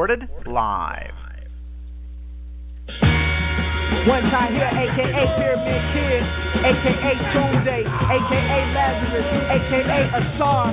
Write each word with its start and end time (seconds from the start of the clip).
Recorded 0.00 0.30
live. 0.46 1.12
One 4.08 4.24
time 4.32 4.54
here, 4.56 4.64
aka 4.64 5.22
Pyramid 5.36 5.82
Kid, 5.92 6.24
aka 6.64 7.12
Doomsday, 7.36 7.84
aka 7.84 8.58
Lazarus, 8.72 9.28
aka 9.52 10.00
Asar. 10.16 10.72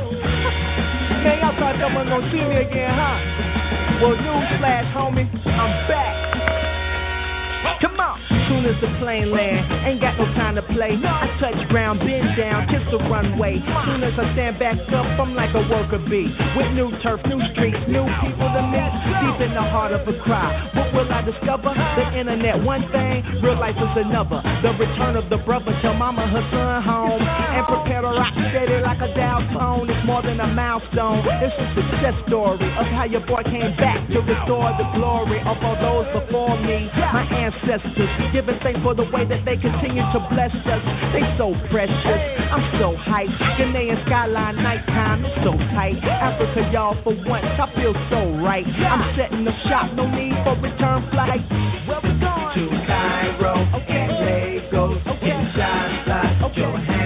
Man, 1.27 1.43
y'all 1.43 1.59
thought 1.59 1.75
y'all 1.75 1.91
wasn't 1.91 2.07
gonna 2.07 2.31
see 2.31 2.39
me 2.39 2.55
again, 2.71 2.95
huh? 2.95 3.99
Well, 3.99 4.15
newsflash, 4.15 4.95
homie, 4.95 5.27
I'm 5.43 5.75
back. 5.91 6.15
Come 7.81 7.99
on. 7.99 8.46
Soon 8.47 8.63
as 8.63 8.79
the 8.79 8.87
plane 9.03 9.31
land, 9.31 9.67
ain't 9.83 9.99
got 9.99 10.17
no 10.17 10.25
time 10.39 10.55
to 10.55 10.63
play. 10.71 10.95
I 10.95 11.27
touch 11.39 11.59
ground, 11.67 11.99
bend 11.99 12.37
down, 12.39 12.67
kiss 12.71 12.83
the 12.91 12.99
runway. 13.11 13.59
Soon 13.59 14.03
as 14.03 14.15
I 14.15 14.31
stand 14.33 14.59
back 14.59 14.79
up, 14.95 15.05
I'm 15.19 15.35
like 15.35 15.51
a 15.51 15.63
worker 15.67 15.99
bee. 15.99 16.31
With 16.55 16.71
new 16.71 16.87
turf, 17.03 17.19
new 17.27 17.43
streets, 17.51 17.77
new 17.91 18.07
people 18.23 18.47
to 18.47 18.61
meet. 18.71 18.93
Deep 19.19 19.39
in 19.43 19.51
the 19.51 19.65
heart 19.67 19.91
of 19.91 20.07
a 20.07 20.15
cry. 20.23 20.55
What 20.79 20.93
will 20.95 21.11
I 21.11 21.21
discover? 21.27 21.75
The 21.75 22.05
internet, 22.15 22.63
one 22.63 22.87
thing, 22.95 23.23
real 23.43 23.59
life 23.59 23.75
is 23.75 23.93
another. 23.99 24.39
The 24.63 24.71
return 24.79 25.19
of 25.19 25.27
the 25.27 25.43
brother, 25.43 25.75
tell 25.83 25.93
mama 25.93 26.23
her 26.27 26.43
son 26.47 26.83
home. 26.83 27.19
And 27.19 27.67
prepare 27.67 28.01
to 28.01 28.15
rock 28.15 28.31
steady 28.31 28.79
like 28.79 29.03
a 29.03 29.11
dial 29.11 29.43
tone. 29.51 29.89
It's 29.91 30.05
more 30.07 30.23
than 30.23 30.39
a 30.39 30.47
milestone. 30.47 31.19
It's 31.43 31.51
a 31.51 31.67
success 31.75 32.15
story 32.31 32.63
of 32.79 32.87
how 32.95 33.03
your 33.03 33.27
boy 33.27 33.43
came 33.43 33.75
back 33.75 34.07
to 34.07 34.23
restore 34.23 34.71
the 34.79 34.87
glory 34.95 35.43
of 35.43 35.59
all 35.59 35.75
those 35.83 36.07
before 36.15 36.55
me. 36.63 36.87
My 36.95 37.27
ancestors 37.27 38.11
giving 38.37 38.59
thanks 38.61 38.79
for 38.85 38.93
the 38.93 39.09
way 39.09 39.25
that 39.25 39.41
they 39.45 39.57
continue 39.57 40.05
to 40.13 40.19
bless 40.29 40.53
us. 40.53 40.83
They 41.09 41.25
so 41.41 41.57
precious. 41.73 42.21
I'm 42.53 42.61
so 42.77 42.93
hyped. 43.09 43.33
Ghanaian 43.57 43.97
skyline 44.05 44.61
nighttime 44.61 45.25
is 45.25 45.33
so 45.41 45.57
tight. 45.73 45.97
Africa, 46.05 46.69
y'all, 46.71 46.93
for 47.01 47.17
once, 47.25 47.49
I 47.57 47.65
feel 47.73 47.97
so 48.13 48.37
right. 48.45 48.65
I'm 48.65 49.17
setting 49.17 49.47
up 49.47 49.57
shop, 49.65 49.91
no 49.95 50.05
need 50.05 50.37
for 50.45 50.53
return 50.61 51.09
flight. 51.09 51.41
Where 51.89 52.01
we 52.05 52.13
going? 52.21 52.53
To 52.61 52.85
Cairo, 52.85 53.55
okay. 53.81 54.05
Lagos, 54.21 55.01
okay. 55.07 55.33
Kinshasa, 55.33 56.43
okay. 56.45 56.96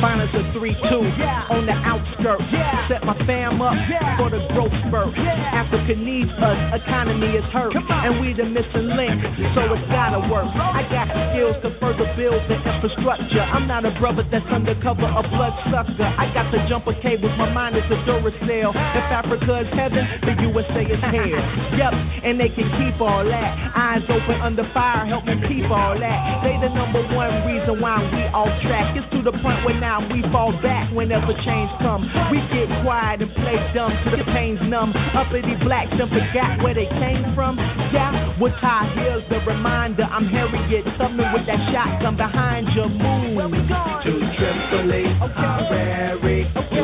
Finals 0.00 0.30
a 0.36 0.42
3 0.52 0.76
2 0.76 1.56
on 1.56 1.64
the 1.64 1.72
outskirts. 1.72 2.44
Set 2.88 3.04
my 3.04 3.16
fam 3.24 3.62
up 3.62 3.72
for 4.20 4.28
the 4.28 4.44
growth 4.52 4.74
spurt. 4.86 5.16
Africa 5.16 5.96
needs 5.96 6.30
us, 6.36 6.58
economy 6.76 7.32
is 7.32 7.44
hurt. 7.52 7.72
And 7.72 8.20
we 8.20 8.36
the 8.36 8.44
missing 8.44 8.92
link, 8.92 9.16
so 9.56 9.72
it's 9.72 9.88
gotta 9.88 10.20
work. 10.28 10.48
I 10.52 10.84
got 10.92 11.08
the 11.08 11.20
skills 11.32 11.56
to 11.64 11.72
further 11.80 12.04
build 12.16 12.44
the 12.48 12.60
infrastructure. 12.60 13.40
I'm 13.40 13.66
not 13.66 13.88
a 13.88 13.92
brother 13.96 14.26
that's 14.28 14.46
undercover, 14.52 15.08
a 15.08 15.22
bloodsucker. 15.24 16.04
I 16.04 16.28
got 16.34 16.52
the 16.52 16.60
jumper 16.68 16.92
cables, 17.00 17.32
my 17.38 17.48
mind 17.52 17.76
is 17.76 17.86
a 17.88 17.98
Duracell. 18.04 18.76
If 18.76 19.06
Africa 19.08 19.64
is 19.64 19.70
heaven, 19.72 20.04
the 20.28 20.34
USA 20.50 20.82
is 20.84 21.00
hell. 21.00 21.44
Yep, 21.76 21.92
and 22.24 22.40
they 22.40 22.48
can 22.48 22.64
keep 22.80 23.00
all 23.00 23.24
that. 23.24 23.50
Eyes 23.76 24.00
open 24.08 24.40
under 24.40 24.64
fire, 24.72 25.04
help 25.04 25.26
me 25.26 25.36
keep 25.46 25.68
all 25.68 25.92
that. 25.98 26.18
They 26.40 26.56
the 26.56 26.72
number 26.72 27.04
one 27.14 27.44
reason 27.44 27.80
why 27.80 28.00
we 28.00 28.22
off 28.32 28.48
track. 28.62 28.96
It's 28.96 29.04
to 29.12 29.20
the 29.22 29.32
point 29.44 29.60
where 29.64 29.78
now 29.78 29.85
we 30.10 30.22
fall 30.32 30.52
back 30.62 30.92
whenever 30.92 31.32
change 31.46 31.70
comes. 31.78 32.06
We 32.30 32.42
get 32.50 32.66
quiet 32.82 33.22
and 33.22 33.32
play 33.34 33.56
dumb 33.74 33.94
till 34.04 34.18
the 34.18 34.28
pain's 34.34 34.60
numb. 34.66 34.92
Uppity 35.14 35.54
blacks 35.62 35.90
done 35.96 36.10
forgot 36.10 36.62
where 36.62 36.74
they 36.74 36.90
came 36.98 37.22
from. 37.34 37.56
Yeah, 37.94 38.34
with 38.40 38.52
high 38.58 38.90
heels, 38.98 39.22
the 39.30 39.38
reminder 39.46 40.04
I'm 40.04 40.26
Harriet 40.26 40.84
Tubman 40.98 41.32
with 41.32 41.46
that 41.46 41.60
shotgun 41.72 42.16
behind 42.16 42.68
your 42.74 42.88
moon. 42.88 43.36
To 43.38 44.12
Tripoli, 44.36 45.06
Harare, 45.22 46.52
Douala, 46.54 46.75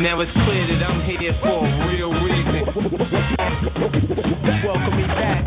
Now 0.00 0.18
it's 0.22 0.32
clear 0.32 0.64
that 0.64 0.80
I'm 0.80 1.04
here 1.04 1.36
for 1.44 1.60
a 1.60 1.92
real 1.92 2.08
reason. 2.24 2.64
Welcome 4.64 4.96
me 4.96 5.04
back. 5.12 5.44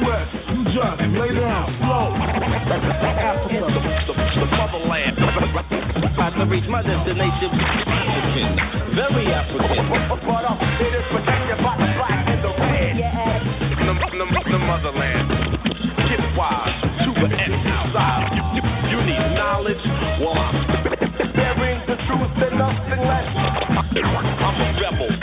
US. 0.00 0.32
Africa, 3.20 3.68
the, 3.68 4.16
the 4.16 4.46
motherland. 4.56 5.20
About 6.08 6.32
to 6.40 6.44
reach 6.48 6.64
my 6.72 6.80
destination. 6.80 7.52
African, 7.52 8.56
very 8.96 9.28
African. 9.28 9.92
But 10.24 10.24
I'm 10.24 10.56
it 10.80 10.96
is 10.96 11.04
protected 11.12 11.60
by 11.60 11.76
the 11.76 11.88
black 12.00 12.32
and 12.32 12.40
the 12.40 12.52
red. 12.64 12.96
The, 13.76 13.92
the, 13.92 14.24
the 14.24 14.58
motherland. 14.58 15.28
Get 16.08 16.24
wise 16.32 16.80
to 16.80 17.12
the 17.12 17.28
end 17.28 17.60
side. 17.92 18.24
You, 18.32 18.56
you, 18.56 18.62
you 18.88 19.04
need 19.04 19.36
knowledge. 19.36 19.84
Well, 20.24 20.32
I'm, 20.32 20.79
I'm 22.70 24.60
a 24.60 24.80
rebel. 24.80 25.19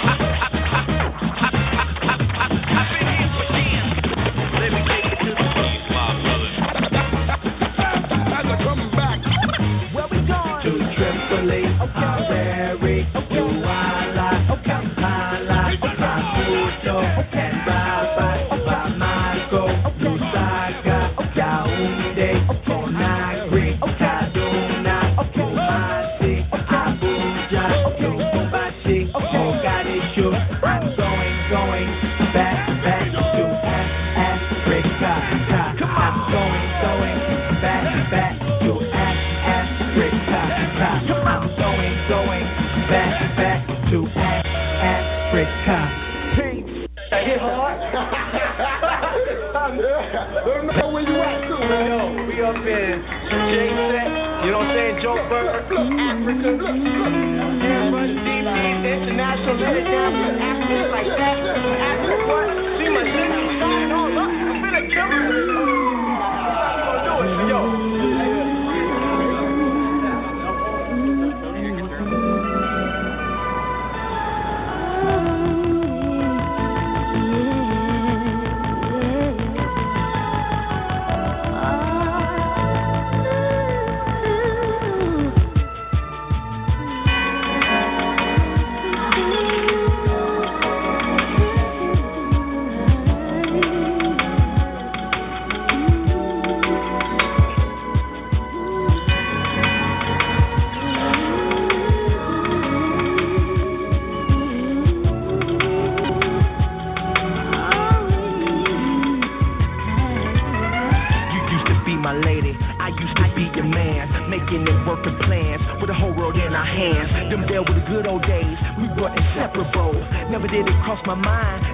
Back, 42.89 43.35
back 43.35 43.67
to 43.91 44.07
Africa. 44.79 45.78
hit 46.31 47.39
hard. 47.39 47.79
Let 50.47 50.66
me 50.66 50.72
know 50.75 50.89
where 50.91 51.03
you 51.03 51.16
at 51.19 51.47
too, 51.47 51.59
man. 51.59 51.87
Yo, 51.87 51.97
we 52.28 52.41
up 52.43 52.55
in 52.55 53.03
J 53.51 53.75
Set, 53.75 54.07
You 54.45 54.51
know 54.51 54.59
what 54.59 54.67
I'm 54.67 54.75
saying? 54.75 54.95
Joe 55.03 55.19
Bird, 55.28 55.47
Africa. 55.51 55.84
Yeah, 57.67 57.91
Run 57.91 58.09
DB, 58.23 58.47
international, 58.87 59.55
let 59.57 59.75
it 59.75 59.83
down 59.83 60.11
to 60.13 60.28
Africans 60.40 60.91
like 60.91 61.07
that. 61.07 61.37
Africa, 61.43 62.16
what? 62.28 62.47
See 62.79 62.90
my 62.90 63.03
shit, 63.03 63.31
I'm 63.31 63.57
starting 63.57 63.91
all 63.91 64.19
up. 64.19 64.36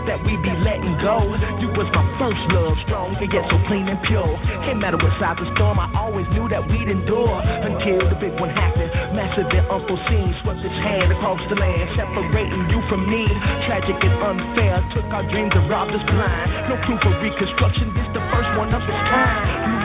That 0.08 0.20
we'd 0.24 0.42
be 0.44 0.54
letting 0.64 0.96
go. 1.00 1.24
You 1.60 1.72
was 1.76 1.88
my 1.96 2.06
first 2.20 2.44
love, 2.52 2.76
strong 2.86 3.16
and 3.16 3.30
yet 3.32 3.46
so 3.48 3.58
clean 3.68 3.88
and 3.88 4.00
pure. 4.08 4.34
Can't 4.68 4.80
matter 4.80 5.00
what 5.00 5.14
size 5.20 5.38
the 5.40 5.48
storm, 5.56 5.80
I 5.80 5.88
always 5.96 6.28
knew 6.36 6.48
that 6.50 6.64
we'd 6.66 6.90
endure 6.90 7.40
until 7.40 8.04
the 8.08 8.18
big 8.20 8.36
one 8.40 8.52
happened. 8.52 8.92
Massive 9.16 9.48
and 9.52 9.66
unforeseen, 9.68 10.36
swept 10.44 10.64
its 10.64 10.80
hand 10.84 11.12
across 11.12 11.42
the 11.48 11.56
land, 11.56 11.88
separating 11.96 12.64
you 12.72 12.80
from 12.92 13.08
me. 13.08 13.24
Tragic 13.68 13.98
and 14.00 14.16
unfair, 14.20 14.80
took 14.94 15.08
our 15.12 15.26
dreams 15.32 15.54
and 15.56 15.66
robbed 15.70 15.96
us 15.96 16.04
blind. 16.08 16.48
No 16.72 16.76
proof 16.84 17.02
of 17.04 17.16
reconstruction, 17.24 17.92
this 17.96 18.08
the 18.14 18.24
first 18.32 18.52
one 18.60 18.72
of 18.76 18.84
its 18.84 19.02
kind. 19.08 19.83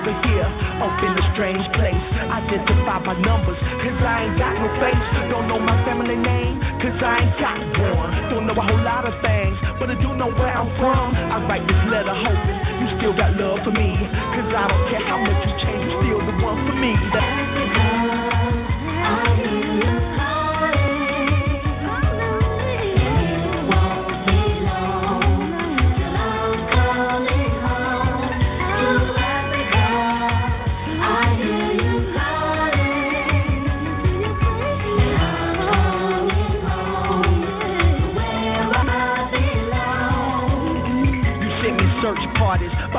Over 0.00 0.16
here, 0.24 0.48
up 0.80 0.96
in 1.04 1.12
a 1.12 1.24
strange 1.36 1.60
place. 1.76 2.04
Identify 2.24 3.04
by 3.04 3.20
numbers, 3.20 3.60
cause 3.84 4.00
I 4.00 4.24
ain't 4.24 4.38
got 4.40 4.56
no 4.56 4.72
face. 4.80 4.96
Don't 5.28 5.44
know 5.44 5.60
my 5.60 5.76
family 5.84 6.16
name, 6.16 6.56
cause 6.80 6.96
I 7.04 7.20
ain't 7.20 7.36
got 7.36 7.60
one. 7.76 8.08
Don't 8.32 8.48
know 8.48 8.56
a 8.56 8.64
whole 8.64 8.80
lot 8.80 9.04
of 9.04 9.12
things, 9.20 9.60
but 9.76 9.92
I 9.92 10.00
do 10.00 10.16
know 10.16 10.32
where 10.32 10.56
I'm 10.56 10.72
from. 10.80 11.12
I 11.12 11.44
write 11.44 11.68
this 11.68 11.84
letter 11.92 12.16
hoping 12.16 12.58
you 12.80 12.86
still 12.96 13.12
got 13.12 13.36
love 13.36 13.60
for 13.60 13.76
me. 13.76 13.92
Cause 14.40 14.48
I 14.48 14.72
don't 14.72 14.84
care 14.88 15.04
how 15.04 15.20
much 15.20 15.36
you 15.44 15.52
change, 15.68 15.84
you're 15.84 16.00
still 16.00 16.20
the 16.24 16.34
one 16.48 16.64
for 16.64 16.76
me. 16.80 16.96
You 16.96 18.19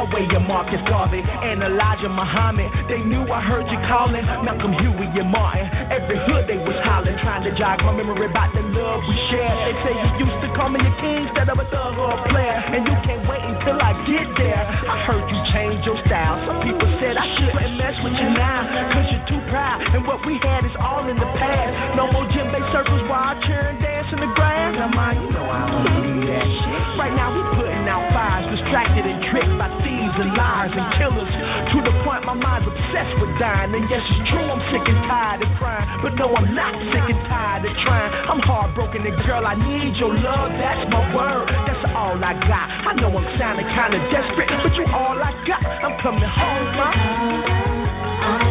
way 0.09 0.25
of 0.33 0.43
Marcus 0.47 0.81
Garvey 0.89 1.21
and 1.21 1.61
Elijah 1.61 2.09
Muhammad. 2.09 2.71
They 2.89 3.01
knew 3.05 3.21
I 3.29 3.41
heard 3.41 3.69
you 3.69 3.77
calling 3.85 4.25
Malcolm 4.41 4.73
Huey 4.81 5.07
and 5.21 5.29
Martin. 5.29 5.69
Every 5.93 6.17
hood 6.25 6.49
they 6.49 6.57
was 6.57 6.77
hollering, 6.81 7.17
trying 7.21 7.45
to 7.45 7.53
jog 7.53 7.83
my 7.85 7.93
memory 7.93 8.25
about 8.25 8.53
the 8.55 8.63
love 8.63 9.05
we 9.05 9.15
shared. 9.29 9.57
They 9.69 9.75
say 9.85 9.93
you 9.93 10.25
used 10.25 10.39
to 10.45 10.49
call 10.57 10.69
me 10.73 10.81
a 10.81 10.93
king 10.97 11.29
instead 11.29 11.49
of 11.49 11.59
a 11.61 11.67
thug 11.69 11.97
or 11.97 12.17
a 12.17 12.19
player, 12.31 12.57
and 12.73 12.87
you 12.87 12.95
can't 13.05 13.23
wait 13.29 13.43
until 13.45 13.77
I 13.77 13.93
get 14.09 14.27
there. 14.39 14.63
I 14.65 14.95
heard 15.05 15.25
you 15.29 15.39
change 15.53 15.85
your 15.85 15.99
style. 16.07 16.41
Some 16.47 16.59
people 16.65 16.89
said 16.97 17.17
I 17.17 17.27
shouldn't 17.37 17.77
mess 17.77 17.95
with 18.01 18.15
you 18.17 18.29
now, 18.33 18.65
cause 18.95 19.07
you're 19.11 19.27
too 19.29 19.41
proud, 19.51 19.83
and 19.93 20.07
what 20.07 20.25
we 20.25 20.39
had 20.41 20.65
is 20.65 20.75
all 20.79 21.05
in 21.07 21.17
the 21.17 21.29
past. 21.37 21.71
No 21.95 22.09
more 22.11 22.25
gym 22.31 22.49
based 22.51 22.71
circles 22.71 23.03
while 23.07 23.31
I 23.31 23.39
and 23.41 23.79
dance 23.81 24.07
in 24.11 24.19
the 24.19 24.31
grass. 24.35 24.75
Come 24.75 24.95
on, 24.95 25.13
you 25.19 25.29
know 25.31 25.47
I 25.47 25.63
don't 25.67 25.87
do 26.03 26.27
that 26.27 26.45
shit. 26.45 26.81
Right 26.99 27.13
now 27.15 27.31
we 27.35 27.41
putting 27.55 27.87
out 27.87 28.10
fires, 28.41 28.57
distracted 28.57 29.05
and 29.05 29.21
tricked 29.29 29.53
by 29.57 29.69
thieves 29.83 30.17
and 30.17 30.33
liars 30.33 30.71
and 30.73 30.85
killers. 30.97 31.31
To 31.73 31.77
the 31.81 31.93
point 32.03 32.25
my 32.25 32.33
mind's 32.33 32.67
obsessed 32.67 33.15
with 33.21 33.33
dying. 33.39 33.73
And 33.73 33.89
yes, 33.89 34.01
it's 34.01 34.29
true, 34.29 34.45
I'm 34.45 34.61
sick 34.71 34.85
and 34.85 35.01
tired 35.07 35.41
of 35.43 35.51
crying. 35.57 35.87
But 36.01 36.15
no, 36.15 36.33
I'm 36.33 36.53
not 36.55 36.73
sick 36.91 37.05
and 37.09 37.21
tired 37.27 37.65
of 37.65 37.73
trying. 37.85 38.11
I'm 38.29 38.41
heartbroken 38.41 39.05
and 39.05 39.17
girl, 39.25 39.45
I 39.45 39.55
need 39.55 39.95
your 39.97 40.13
love. 40.13 40.51
That's 40.57 40.89
my 40.89 41.01
word. 41.15 41.47
That's 41.67 41.85
all 41.93 42.17
I 42.17 42.33
got. 42.47 42.67
I 42.87 42.93
know 42.97 43.11
I'm 43.13 43.27
sounding 43.37 43.67
kinda 43.67 43.99
desperate, 44.11 44.49
but 44.63 44.73
you 44.75 44.85
all 44.89 45.17
I 45.17 45.31
got. 45.45 45.63
I'm 45.65 45.95
coming 46.01 46.23
home, 46.23 46.67
ma. 46.77 48.50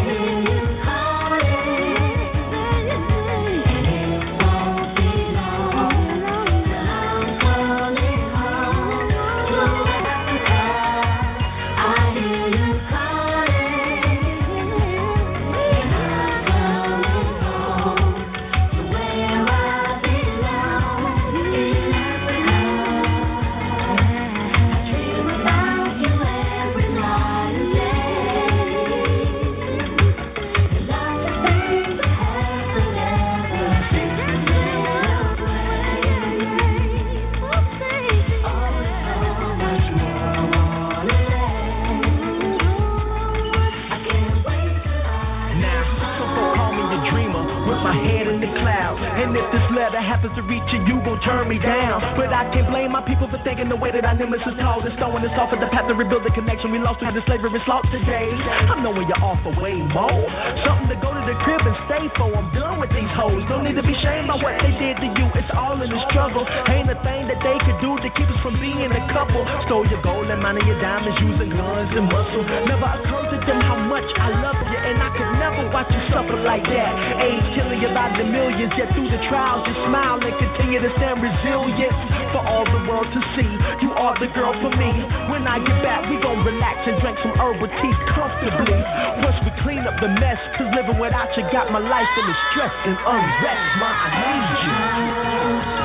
You, 50.86 51.00
gon' 51.04 51.20
turn 51.24 51.48
me 51.48 51.58
down. 51.58 52.00
But 52.16 52.32
I 52.32 52.48
can't 52.52 52.68
blame 52.68 52.92
my 52.92 53.02
people 53.04 53.28
for 53.28 53.40
thinking 53.42 53.68
the 53.68 53.76
way 53.76 53.90
that 53.92 54.04
I 54.04 54.12
nemesis 54.14 54.46
is 54.46 54.56
tall 54.60 54.80
and 54.84 54.94
throwing 55.00 55.24
us 55.24 55.34
off 55.36 55.52
of 55.52 55.60
the 55.60 55.68
path 55.72 55.88
to 55.88 55.94
rebuild 55.94 56.24
the 56.24 56.34
connection 56.34 56.70
we 56.70 56.78
lost 56.78 57.00
through 57.00 57.14
the 57.16 57.24
slavery 57.26 57.52
slaughter 57.64 57.90
today. 57.90 58.28
I'm 58.70 58.82
knowing 58.84 59.08
you're 59.08 59.24
off 59.24 59.40
for 59.42 59.54
way 59.58 59.76
more. 59.78 60.24
Something 60.66 60.92
to 60.92 60.98
go 61.00 61.10
to 61.14 61.22
the 61.24 61.36
crib 61.42 61.62
and 61.64 61.76
stay 61.88 62.04
for. 62.18 62.28
I'm 62.30 62.52
done 62.52 62.78
with 62.82 62.92
these 62.92 63.10
hoes. 63.16 63.42
Don't 63.48 63.64
need 63.64 63.78
to 63.78 63.86
be 63.86 63.96
shamed 64.02 64.28
by 64.28 64.36
what 64.38 64.58
they 64.62 64.72
did 64.76 64.96
to 65.00 65.08
you. 65.08 65.26
It's 65.38 65.52
all 65.56 65.78
in 65.80 65.88
the 65.88 66.00
struggle. 66.10 66.44
Ain't 66.68 66.90
a 66.90 66.98
thing 67.06 67.30
that 67.30 67.40
they 67.40 67.56
could 67.64 67.78
do 67.80 67.96
to 68.00 68.08
keep 68.18 68.28
us 68.28 68.40
from 68.42 68.58
being 68.60 68.90
a 68.90 69.02
couple. 69.14 69.42
Stole 69.66 69.86
your 69.86 70.02
gold 70.02 70.28
and 70.28 70.42
money, 70.42 70.60
your 70.66 70.80
diamonds, 70.82 71.16
using 71.22 71.50
guns 71.54 71.90
and 71.94 72.06
muscle. 72.10 72.44
Never 72.66 72.88
occurred 72.88 73.29
them 73.46 73.60
how 73.60 73.78
much 73.88 74.06
I 74.16 74.28
love 74.40 74.58
you, 74.68 74.78
and 74.80 74.98
I 75.02 75.10
could 75.14 75.32
never 75.40 75.62
watch 75.70 75.90
you 75.92 76.02
suffer 76.12 76.36
like 76.42 76.64
that. 76.64 76.92
Age 77.20 77.46
killing 77.56 77.80
you 77.80 77.90
by 77.92 78.12
the 78.16 78.24
millions, 78.24 78.72
yet 78.76 78.92
through 78.92 79.10
the 79.10 79.20
trials 79.28 79.66
you 79.68 79.74
smile 79.88 80.20
and 80.20 80.34
continue 80.36 80.80
to 80.80 80.90
stand 80.98 81.22
resilient 81.22 81.94
for 82.32 82.42
all 82.44 82.64
the 82.64 82.82
world 82.88 83.08
to 83.10 83.20
see. 83.36 83.50
You 83.84 83.90
are 83.96 84.14
the 84.18 84.28
girl 84.32 84.52
for 84.60 84.72
me. 84.74 84.92
When 85.30 85.46
I 85.46 85.58
get 85.62 85.78
back, 85.82 86.08
we 86.08 86.16
gon' 86.20 86.44
relax 86.44 86.84
and 86.86 87.00
drink 87.00 87.18
some 87.22 87.34
herbal 87.38 87.68
tea 87.68 87.94
comfortably. 88.14 88.80
Once 89.24 89.38
we 89.44 89.50
clean 89.62 89.82
up 89.86 89.96
the 90.00 90.08
mess, 90.08 90.40
cause 90.56 90.70
living 90.76 90.98
without 90.98 91.30
you 91.36 91.44
got 91.52 91.70
my 91.70 91.80
life 91.80 92.10
in 92.18 92.24
the 92.26 92.36
stress 92.50 92.74
and 92.86 92.96
unrest. 92.98 93.64
Ma, 93.80 93.90
I 93.90 94.08
need 94.20 94.58
you. 94.64 94.74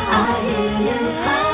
And 0.06 1.45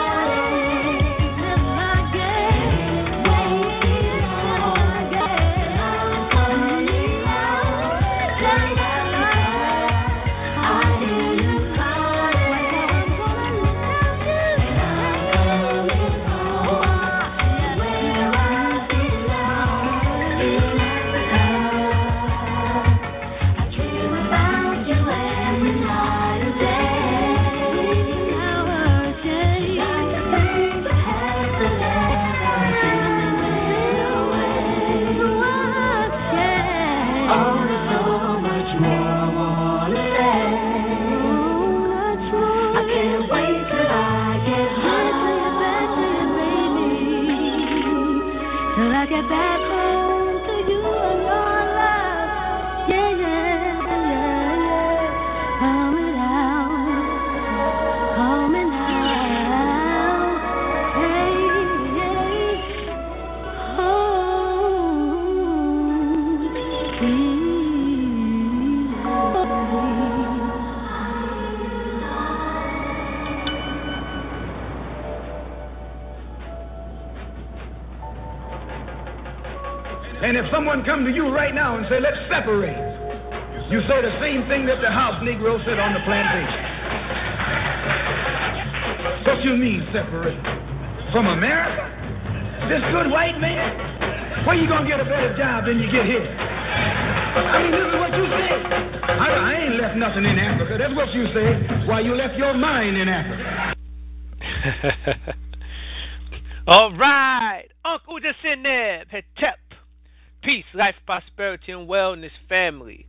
if 80.42 80.50
someone 80.50 80.84
come 80.84 81.06
to 81.06 81.12
you 81.14 81.30
right 81.30 81.54
now 81.54 81.78
and 81.78 81.86
say, 81.86 82.02
let's 82.02 82.18
separate, 82.26 82.74
you 83.70 83.80
say 83.86 84.02
the 84.02 84.18
same 84.18 84.50
thing 84.50 84.66
that 84.66 84.82
the 84.82 84.90
house 84.90 85.22
Negro 85.22 85.62
said 85.66 85.78
on 85.78 85.94
the 85.94 86.02
plantation. 86.02 86.82
What 89.22 89.46
you 89.46 89.56
mean 89.56 89.86
separate? 89.94 90.38
From 91.14 91.28
America? 91.28 91.86
This 92.70 92.82
good 92.90 93.10
white 93.14 93.40
man? 93.40 94.46
Where 94.46 94.56
you 94.58 94.68
gonna 94.68 94.88
get 94.88 95.00
a 95.00 95.06
better 95.06 95.38
job 95.38 95.66
than 95.66 95.78
you 95.78 95.92
get 95.92 96.06
here? 96.06 96.26
I 96.26 97.62
mean, 97.62 97.72
this 97.72 97.86
is 97.86 97.96
what 98.02 98.12
you 98.18 98.26
say. 98.26 98.50
I, 99.08 99.28
I 99.30 99.54
ain't 99.62 99.76
left 99.82 99.96
nothing 99.98 100.26
in 100.26 100.40
Africa. 100.40 100.78
That's 100.78 100.96
what 100.96 101.14
you 101.14 101.26
say. 101.34 101.86
Why 101.86 102.02
you 102.02 102.16
left 102.16 102.36
your 102.38 102.54
mind 102.54 102.98
in 102.98 103.08
Africa. 103.08 103.74
All 106.68 106.94
right. 106.98 107.66
Uncle 107.86 108.20
Jacineb, 108.20 109.06
Hetep. 109.10 109.71
Peace, 110.44 110.66
life, 110.74 110.96
prosperity, 111.06 111.72
and 111.72 111.88
wellness, 111.88 112.32
family. 112.50 113.06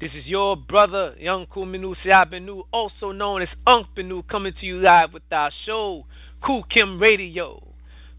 This 0.00 0.12
is 0.14 0.24
your 0.24 0.56
brother, 0.56 1.16
Young 1.18 1.46
Kuminu 1.46 1.96
Siabenu, 2.04 2.62
also 2.72 3.10
known 3.10 3.42
as 3.42 3.48
Unc 3.66 3.88
Benu, 3.96 4.22
coming 4.28 4.52
to 4.60 4.66
you 4.66 4.78
live 4.78 5.12
with 5.12 5.24
our 5.32 5.50
show, 5.64 6.06
Khu 6.44 6.62
Khem 6.72 7.00
Radio. 7.00 7.60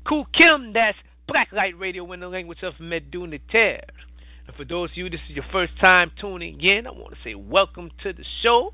Khu 0.06 0.26
Khem, 0.34 0.74
that's 0.74 0.98
Blacklight 1.30 1.80
Radio 1.80 2.12
in 2.12 2.20
the 2.20 2.28
language 2.28 2.62
of 2.62 2.74
Meduna. 2.74 3.40
And 3.54 4.56
for 4.58 4.66
those 4.66 4.92
of 4.92 4.98
you, 4.98 5.10
this 5.10 5.22
is 5.30 5.38
your 5.38 5.46
first 5.50 5.72
time 5.82 6.12
tuning 6.20 6.60
in, 6.60 6.88
I 6.88 6.92
want 6.92 7.12
to 7.12 7.18
say 7.24 7.36
welcome 7.36 7.90
to 8.04 8.12
the 8.12 8.26
show. 8.44 8.74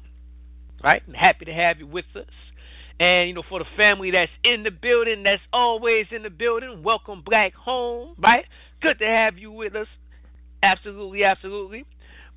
Right? 0.84 1.04
I'm 1.08 1.14
happy 1.14 1.46
to 1.46 1.54
have 1.54 1.78
you 1.78 1.86
with 1.86 2.06
us. 2.16 2.26
And, 3.00 3.28
you 3.28 3.36
know, 3.36 3.44
for 3.48 3.60
the 3.60 3.66
family 3.76 4.12
that's 4.12 4.32
in 4.44 4.64
the 4.64 4.72
building, 4.72 5.24
that's 5.24 5.42
always 5.52 6.06
in 6.12 6.24
the 6.24 6.30
building, 6.30 6.84
welcome 6.84 7.24
back 7.30 7.54
home, 7.54 8.16
right? 8.20 8.46
Good 8.84 9.00
to 9.00 9.08
have 9.08 9.38
you 9.38 9.50
with 9.50 9.78
us. 9.78 9.88
Absolutely, 10.62 11.24
absolutely. 11.24 11.86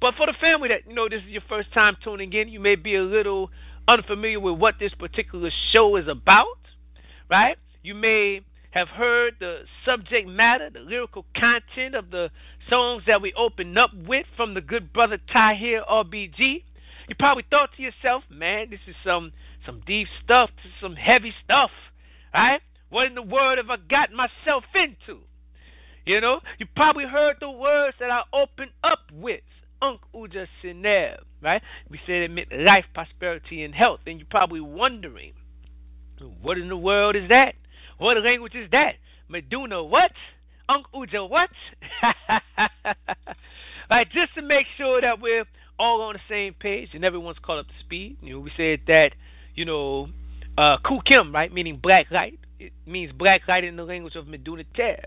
But 0.00 0.14
for 0.14 0.26
the 0.26 0.34
family 0.40 0.68
that, 0.68 0.88
you 0.88 0.94
know, 0.94 1.08
this 1.08 1.20
is 1.22 1.28
your 1.28 1.42
first 1.48 1.72
time 1.74 1.96
tuning 2.04 2.32
in, 2.32 2.48
you 2.48 2.60
may 2.60 2.76
be 2.76 2.94
a 2.94 3.02
little 3.02 3.50
unfamiliar 3.88 4.38
with 4.38 4.56
what 4.56 4.76
this 4.78 4.92
particular 4.94 5.50
show 5.74 5.96
is 5.96 6.06
about, 6.06 6.58
right? 7.28 7.56
You 7.82 7.96
may 7.96 8.42
have 8.70 8.86
heard 8.86 9.34
the 9.40 9.62
subject 9.84 10.28
matter, 10.28 10.70
the 10.70 10.78
lyrical 10.78 11.24
content 11.36 11.96
of 11.96 12.12
the 12.12 12.30
songs 12.70 13.02
that 13.08 13.20
we 13.20 13.32
open 13.34 13.76
up 13.76 13.90
with 14.06 14.26
from 14.36 14.54
the 14.54 14.60
good 14.60 14.92
brother 14.92 15.18
Ty 15.32 15.54
Tahir 15.54 15.82
RBG. 15.90 16.62
You 17.08 17.14
probably 17.18 17.44
thought 17.50 17.70
to 17.76 17.82
yourself, 17.82 18.22
man, 18.30 18.70
this 18.70 18.80
is 18.86 18.94
some 19.04 19.32
some 19.64 19.82
deep 19.84 20.06
stuff, 20.22 20.50
some 20.80 20.94
heavy 20.94 21.34
stuff, 21.44 21.70
right? 22.32 22.60
What 22.90 23.06
in 23.06 23.16
the 23.16 23.22
world 23.22 23.58
have 23.58 23.68
I 23.68 23.78
got 23.88 24.10
myself 24.12 24.62
into? 24.74 25.22
You 26.06 26.20
know, 26.20 26.40
you 26.58 26.66
probably 26.76 27.04
heard 27.04 27.36
the 27.40 27.50
words 27.50 27.96
that 27.98 28.10
I 28.10 28.22
opened 28.32 28.70
up 28.84 29.00
with. 29.12 29.40
Ankh 29.82 30.00
Udja 30.14 30.46
Seneb, 30.62 31.18
right? 31.42 31.60
We 31.90 32.00
said 32.06 32.22
it 32.22 32.30
meant 32.30 32.48
life, 32.52 32.86
prosperity, 32.94 33.62
and 33.64 33.74
health. 33.74 34.00
And 34.06 34.18
you're 34.18 34.28
probably 34.30 34.60
wondering, 34.60 35.32
what 36.40 36.56
in 36.58 36.68
the 36.68 36.76
world 36.76 37.16
is 37.16 37.28
that? 37.28 37.56
What 37.98 38.22
language 38.22 38.54
is 38.54 38.70
that? 38.70 38.94
Meduna 39.30 39.86
what? 39.86 40.12
Ankh 40.68 40.86
Udja 40.94 41.28
what? 41.28 41.50
right, 43.90 44.08
just 44.12 44.34
to 44.34 44.42
make 44.42 44.66
sure 44.76 45.00
that 45.00 45.20
we're 45.20 45.44
all 45.78 46.00
on 46.02 46.14
the 46.14 46.20
same 46.28 46.54
page 46.54 46.90
and 46.94 47.04
everyone's 47.04 47.38
caught 47.42 47.58
up 47.58 47.66
to 47.66 47.74
speed. 47.80 48.16
You 48.22 48.34
know, 48.34 48.40
we 48.40 48.52
said 48.56 48.80
that, 48.86 49.12
you 49.54 49.64
know, 49.64 50.08
uh, 50.56 50.78
Khu 50.78 51.00
Khem, 51.04 51.34
right, 51.34 51.52
meaning 51.52 51.78
black 51.82 52.10
light. 52.10 52.38
It 52.58 52.72
means 52.86 53.12
black 53.12 53.42
light 53.46 53.64
in 53.64 53.76
the 53.76 53.84
language 53.84 54.14
of 54.14 54.26
Medu 54.26 54.56
Neter. 54.56 55.02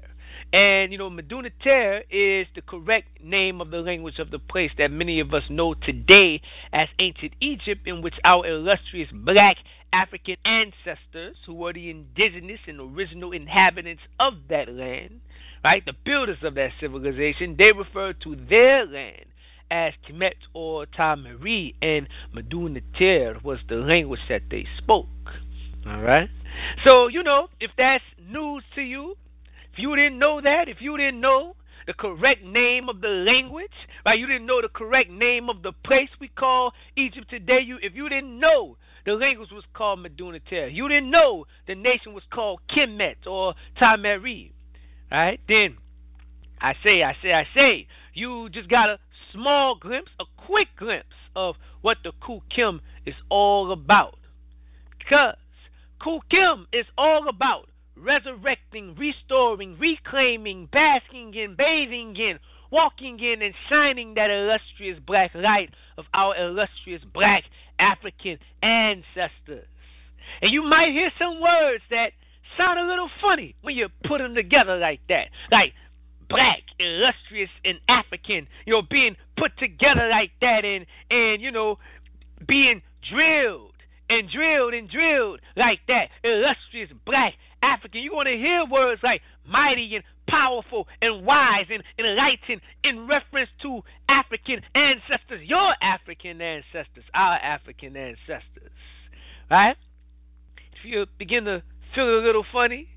And, 0.52 0.92
you 0.92 0.98
know, 0.98 1.10
Medu 1.10 1.44
Neter 1.44 2.04
is 2.10 2.48
the 2.56 2.62
correct 2.62 3.22
name 3.24 3.62
of 3.62 3.70
the 3.70 3.82
language 3.82 4.20
of 4.20 4.32
the 4.32 4.40
place 4.40 4.72
that 4.78 4.92
many 4.92 5.20
of 5.20 5.34
us 5.34 5.44
know 5.50 5.74
today 5.74 6.42
as 6.74 6.88
ancient 7.00 7.34
Egypt, 7.40 7.88
in 7.88 8.02
which 8.02 8.16
our 8.24 8.46
illustrious 8.46 9.10
black 9.14 9.58
African 9.94 10.38
ancestors, 10.46 11.36
who 11.46 11.54
were 11.54 11.74
the 11.74 11.90
indigenous 11.90 12.60
and 12.68 12.80
original 12.80 13.32
inhabitants 13.32 14.02
of 14.20 14.34
that 14.50 14.70
land, 14.70 15.22
right, 15.64 15.84
the 15.86 15.94
builders 16.06 16.38
of 16.44 16.56
that 16.56 16.72
civilization, 16.80 17.56
they 17.58 17.72
referred 17.72 18.22
to 18.22 18.36
their 18.50 18.86
land 18.86 19.26
as 19.72 19.94
Kemet 20.08 20.34
or 20.54 20.86
Tamari, 20.88 21.76
and 21.82 22.08
Medu 22.36 22.72
Neter 22.72 23.40
was 23.44 23.60
the 23.68 23.76
language 23.76 24.22
that 24.30 24.44
they 24.50 24.66
spoke. 24.78 25.08
All 25.86 26.02
right? 26.02 26.30
So, 26.84 27.08
you 27.08 27.24
know, 27.24 27.48
if 27.60 27.72
that's 27.78 28.04
news 28.28 28.64
to 28.76 28.82
you, 28.82 29.16
if 29.74 29.80
you 29.80 29.96
didn't 29.96 30.20
know 30.20 30.42
that, 30.42 30.68
if 30.68 30.82
you 30.82 30.98
didn't 30.98 31.22
know 31.22 31.56
the 31.88 31.94
correct 31.94 32.44
name 32.44 32.90
of 32.90 33.02
the 33.02 33.08
language, 33.08 33.72
right? 34.06 34.20
You 34.20 34.28
didn't 34.28 34.46
know 34.46 34.62
the 34.62 34.70
correct 34.70 35.10
name 35.10 35.50
of 35.50 35.64
the 35.64 35.72
place 35.84 36.10
we 36.20 36.28
call 36.28 36.74
Egypt 36.96 37.30
today. 37.30 37.62
You, 37.62 37.78
if 37.82 37.96
you 37.96 38.10
didn't 38.10 38.40
know 38.40 38.78
the 39.06 39.14
language 39.14 39.50
was 39.52 39.64
called 39.74 40.00
Medu 40.00 40.32
Neter, 40.32 40.68
you 40.68 40.88
didn't 40.88 41.10
know 41.10 41.46
the 41.68 41.76
nation 41.76 42.14
was 42.14 42.24
called 42.32 42.60
Kemet 42.70 43.26
or 43.26 43.56
Tameri, 43.82 44.52
right? 45.12 45.40
Then 45.48 45.78
I 46.62 46.76
say, 46.84 47.04
I 47.04 47.16
say, 47.22 47.34
I 47.34 47.48
say, 47.56 47.88
you 48.14 48.50
just 48.50 48.70
got 48.70 48.90
a 48.90 49.00
small 49.34 49.76
glimpse, 49.76 50.12
a 50.20 50.26
quick 50.38 50.68
glimpse 50.78 51.08
of 51.36 51.56
what 51.82 51.98
the 52.04 52.12
Khu 52.22 52.42
Khem 52.54 52.82
is 53.06 53.16
all 53.30 53.72
about. 53.72 54.20
Because 54.98 55.36
Khu 56.04 56.20
Khem 56.30 56.68
is 56.74 56.86
all 56.98 57.30
about 57.30 57.69
resurrecting, 58.04 58.96
restoring, 58.96 59.78
reclaiming, 59.80 60.68
basking 60.72 61.34
in, 61.34 61.56
bathing 61.56 62.16
in, 62.16 62.40
walking 62.72 63.20
in, 63.20 63.42
and 63.42 63.54
shining 63.70 64.14
that 64.16 64.30
illustrious 64.30 65.00
black 65.06 65.32
light 65.34 65.70
of 65.98 66.06
our 66.14 66.36
illustrious 66.36 67.02
black 67.14 67.44
African 67.80 68.38
ancestors. 68.62 69.68
And 70.42 70.52
you 70.52 70.64
might 70.64 70.92
hear 70.92 71.12
some 71.20 71.42
words 71.42 71.84
that 71.90 72.12
sound 72.58 72.80
a 72.80 72.86
little 72.86 73.10
funny 73.22 73.56
when 73.62 73.76
you 73.76 73.88
put 74.06 74.20
them 74.20 74.36
together 74.36 74.78
like 74.78 75.00
that. 75.10 75.28
Like 75.52 75.74
black, 76.30 76.62
illustrious, 76.80 77.50
and 77.66 77.80
African, 77.88 78.48
you 78.66 78.74
know, 78.74 78.82
being 78.82 79.16
put 79.38 79.58
together 79.58 80.08
like 80.10 80.32
that 80.42 80.66
and 80.66 80.86
and 81.10 81.42
you 81.42 81.52
know, 81.52 81.80
being 82.48 82.82
drilled 83.10 83.74
and 84.10 84.30
drilled 84.30 84.74
and 84.74 84.90
drilled 84.90 85.40
like 85.56 85.80
that. 85.88 86.10
Illustrious 86.24 86.90
black 87.06 87.34
African. 87.62 88.02
You're 88.02 88.12
going 88.12 88.28
to 88.28 88.38
hear 88.38 88.66
words 88.66 89.02
like 89.04 89.22
mighty 89.48 89.96
and 89.96 90.04
powerful 90.28 90.88
and 91.02 91.26
wise 91.26 91.66
and 91.72 91.84
enlightened 91.98 92.62
in 92.84 93.08
reference 93.08 93.50
to 93.62 93.82
African 94.08 94.62
ancestors, 94.76 95.42
your 95.44 95.74
African 95.82 96.42
ancestors, 96.42 97.04
our 97.14 97.36
African 97.36 97.96
ancestors. 97.96 98.72
Right? 99.50 99.76
If 100.74 100.86
you 100.86 101.06
begin 101.18 101.46
to 101.46 101.64
feel 101.96 102.20
a 102.20 102.22
little 102.22 102.46
funny, 102.52 102.88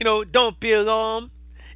you 0.00 0.04
know, 0.04 0.24
don't 0.24 0.58
be 0.58 0.72
alarmed. 0.72 1.30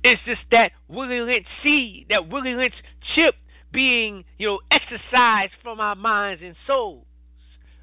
It's 0.05 0.21
just 0.27 0.41
that 0.51 0.73
Willie 0.89 1.21
Lynch 1.21 1.47
seed, 1.63 2.07
that 2.09 2.29
Willie 2.29 2.55
Lynch 2.55 2.75
chip 3.15 3.35
being, 3.73 4.25
you 4.39 4.49
know, 4.49 4.61
exercised 4.71 5.53
from 5.63 5.81
our 5.81 5.95
minds 5.95 6.43
and 6.45 6.57
souls. 6.67 7.05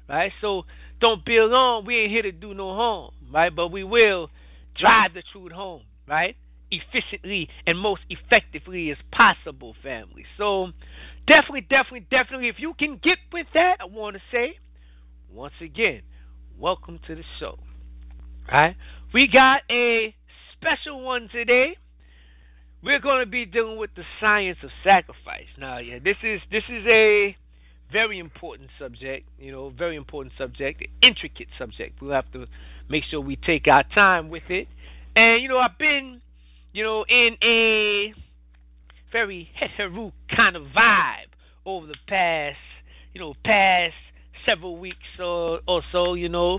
Right? 0.08 0.32
So 0.40 0.64
don't 1.00 1.24
be 1.24 1.36
alarmed. 1.36 1.86
We 1.86 2.00
ain't 2.00 2.10
here 2.10 2.22
to 2.22 2.32
do 2.32 2.52
no 2.52 2.74
harm, 2.74 3.12
right? 3.32 3.54
But 3.54 3.68
we 3.68 3.84
will 3.84 4.30
drive 4.74 5.14
the 5.14 5.22
truth 5.32 5.52
home, 5.52 5.82
right? 6.08 6.36
Efficiently 6.70 7.48
and 7.66 7.78
most 7.78 8.02
effectively 8.08 8.90
as 8.90 8.98
possible, 9.12 9.74
family. 9.82 10.24
So 10.38 10.70
definitely, 11.26 11.62
definitely, 11.62 12.06
definitely, 12.10 12.48
if 12.48 12.56
you 12.58 12.74
can 12.78 12.98
get 13.02 13.18
with 13.32 13.46
that, 13.54 13.78
I 13.80 13.86
want 13.86 14.16
to 14.16 14.22
say, 14.30 14.58
once 15.32 15.54
again, 15.60 16.02
welcome 16.58 17.00
to 17.06 17.14
the 17.14 17.24
show. 17.38 17.58
All 18.50 18.60
right? 18.60 18.76
We 19.12 19.26
got 19.26 19.62
a 19.70 20.14
special 20.52 21.02
one 21.02 21.28
today. 21.32 21.76
We're 22.82 23.00
going 23.00 23.24
to 23.24 23.30
be 23.30 23.44
dealing 23.44 23.76
with 23.76 23.90
the 23.94 24.04
science 24.20 24.58
of 24.62 24.70
sacrifice. 24.82 25.48
Now, 25.58 25.78
yeah, 25.78 25.98
this 26.02 26.16
is 26.22 26.40
this 26.50 26.64
is 26.68 26.86
a 26.86 27.36
very 27.92 28.18
important 28.18 28.70
subject, 28.78 29.28
you 29.38 29.52
know, 29.52 29.70
very 29.70 29.96
important 29.96 30.32
subject, 30.38 30.84
intricate 31.02 31.48
subject. 31.58 32.00
We'll 32.00 32.12
have 32.12 32.30
to 32.32 32.46
make 32.90 33.04
sure 33.04 33.20
we 33.20 33.36
take 33.36 33.68
our 33.68 33.84
time 33.94 34.28
with 34.28 34.42
it. 34.50 34.68
And, 35.16 35.42
you 35.42 35.48
know, 35.48 35.58
I've 35.58 35.78
been, 35.78 36.20
you 36.72 36.84
know, 36.84 37.04
in 37.08 37.36
a 37.42 38.12
very 39.12 39.48
Heru 39.76 40.10
kind 40.34 40.56
of 40.56 40.64
vibe 40.76 41.30
over 41.64 41.86
the 41.86 41.96
past, 42.08 42.58
you 43.14 43.20
know, 43.20 43.34
past 43.44 43.94
several 44.44 44.76
weeks 44.76 44.98
or, 45.18 45.60
or 45.66 45.82
so, 45.92 46.14
you 46.14 46.28
know. 46.28 46.58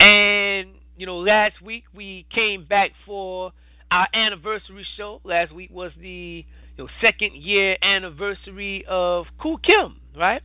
And, 0.00 0.70
you 0.96 1.06
know, 1.06 1.18
last 1.18 1.60
week 1.62 1.84
we 1.94 2.26
came 2.34 2.64
back 2.64 2.92
for 3.04 3.52
our 3.90 4.08
anniversary 4.14 4.86
show. 4.96 5.20
Last 5.24 5.52
week 5.52 5.70
was 5.72 5.92
the 6.00 6.44
you 6.76 6.84
know, 6.84 6.88
second 7.00 7.34
year 7.34 7.76
anniversary 7.82 8.84
of 8.88 9.26
Khu 9.40 9.56
Khem, 9.64 10.00
right? 10.16 10.42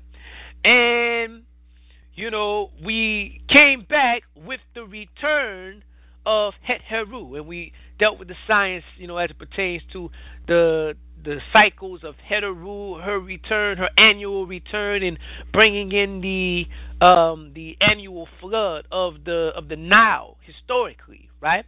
And, 0.63 1.44
you 2.15 2.30
know, 2.30 2.72
we 2.84 3.41
came 3.48 3.86
back 3.88 4.24
with 4.36 4.60
the 4.75 4.84
return 4.84 5.84
of 6.25 6.53
Het 6.62 6.82
Heru, 6.88 7.36
and 7.36 7.48
we 7.48 7.74
dealt 8.00 8.20
with 8.20 8.27
the 8.27 8.36
science, 8.48 8.84
you 8.98 9.08
know, 9.08 9.18
as 9.18 9.30
it 9.30 9.39
pertains 9.39 9.82
to 9.94 10.10
the 10.48 10.96
the 11.24 11.38
cycles 11.53 12.01
of 12.03 12.15
Heteru, 12.30 13.03
her 13.03 13.20
return, 13.20 13.77
her 13.77 13.89
annual 13.98 14.48
return, 14.48 15.03
and 15.03 15.20
bringing 15.53 15.91
in 15.91 16.22
the 16.22 16.65
um, 17.06 17.51
the 17.53 17.77
annual 17.80 18.27
flood 18.39 18.88
of 18.91 19.24
the 19.25 19.51
of 19.56 19.68
the 19.68 19.75
Nile 19.75 20.38
historically, 20.46 21.30
right? 21.39 21.65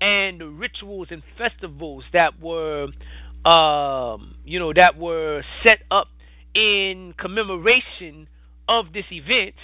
And 0.00 0.40
the 0.40 0.46
rituals 0.46 1.08
and 1.10 1.22
festivals 1.38 2.04
that 2.12 2.40
were, 2.40 2.88
um, 3.44 4.34
you 4.44 4.58
know, 4.58 4.72
that 4.72 4.98
were 4.98 5.42
set 5.64 5.78
up 5.90 6.08
in 6.54 7.14
commemoration 7.18 8.28
of 8.68 8.92
this 8.92 9.04
event, 9.10 9.54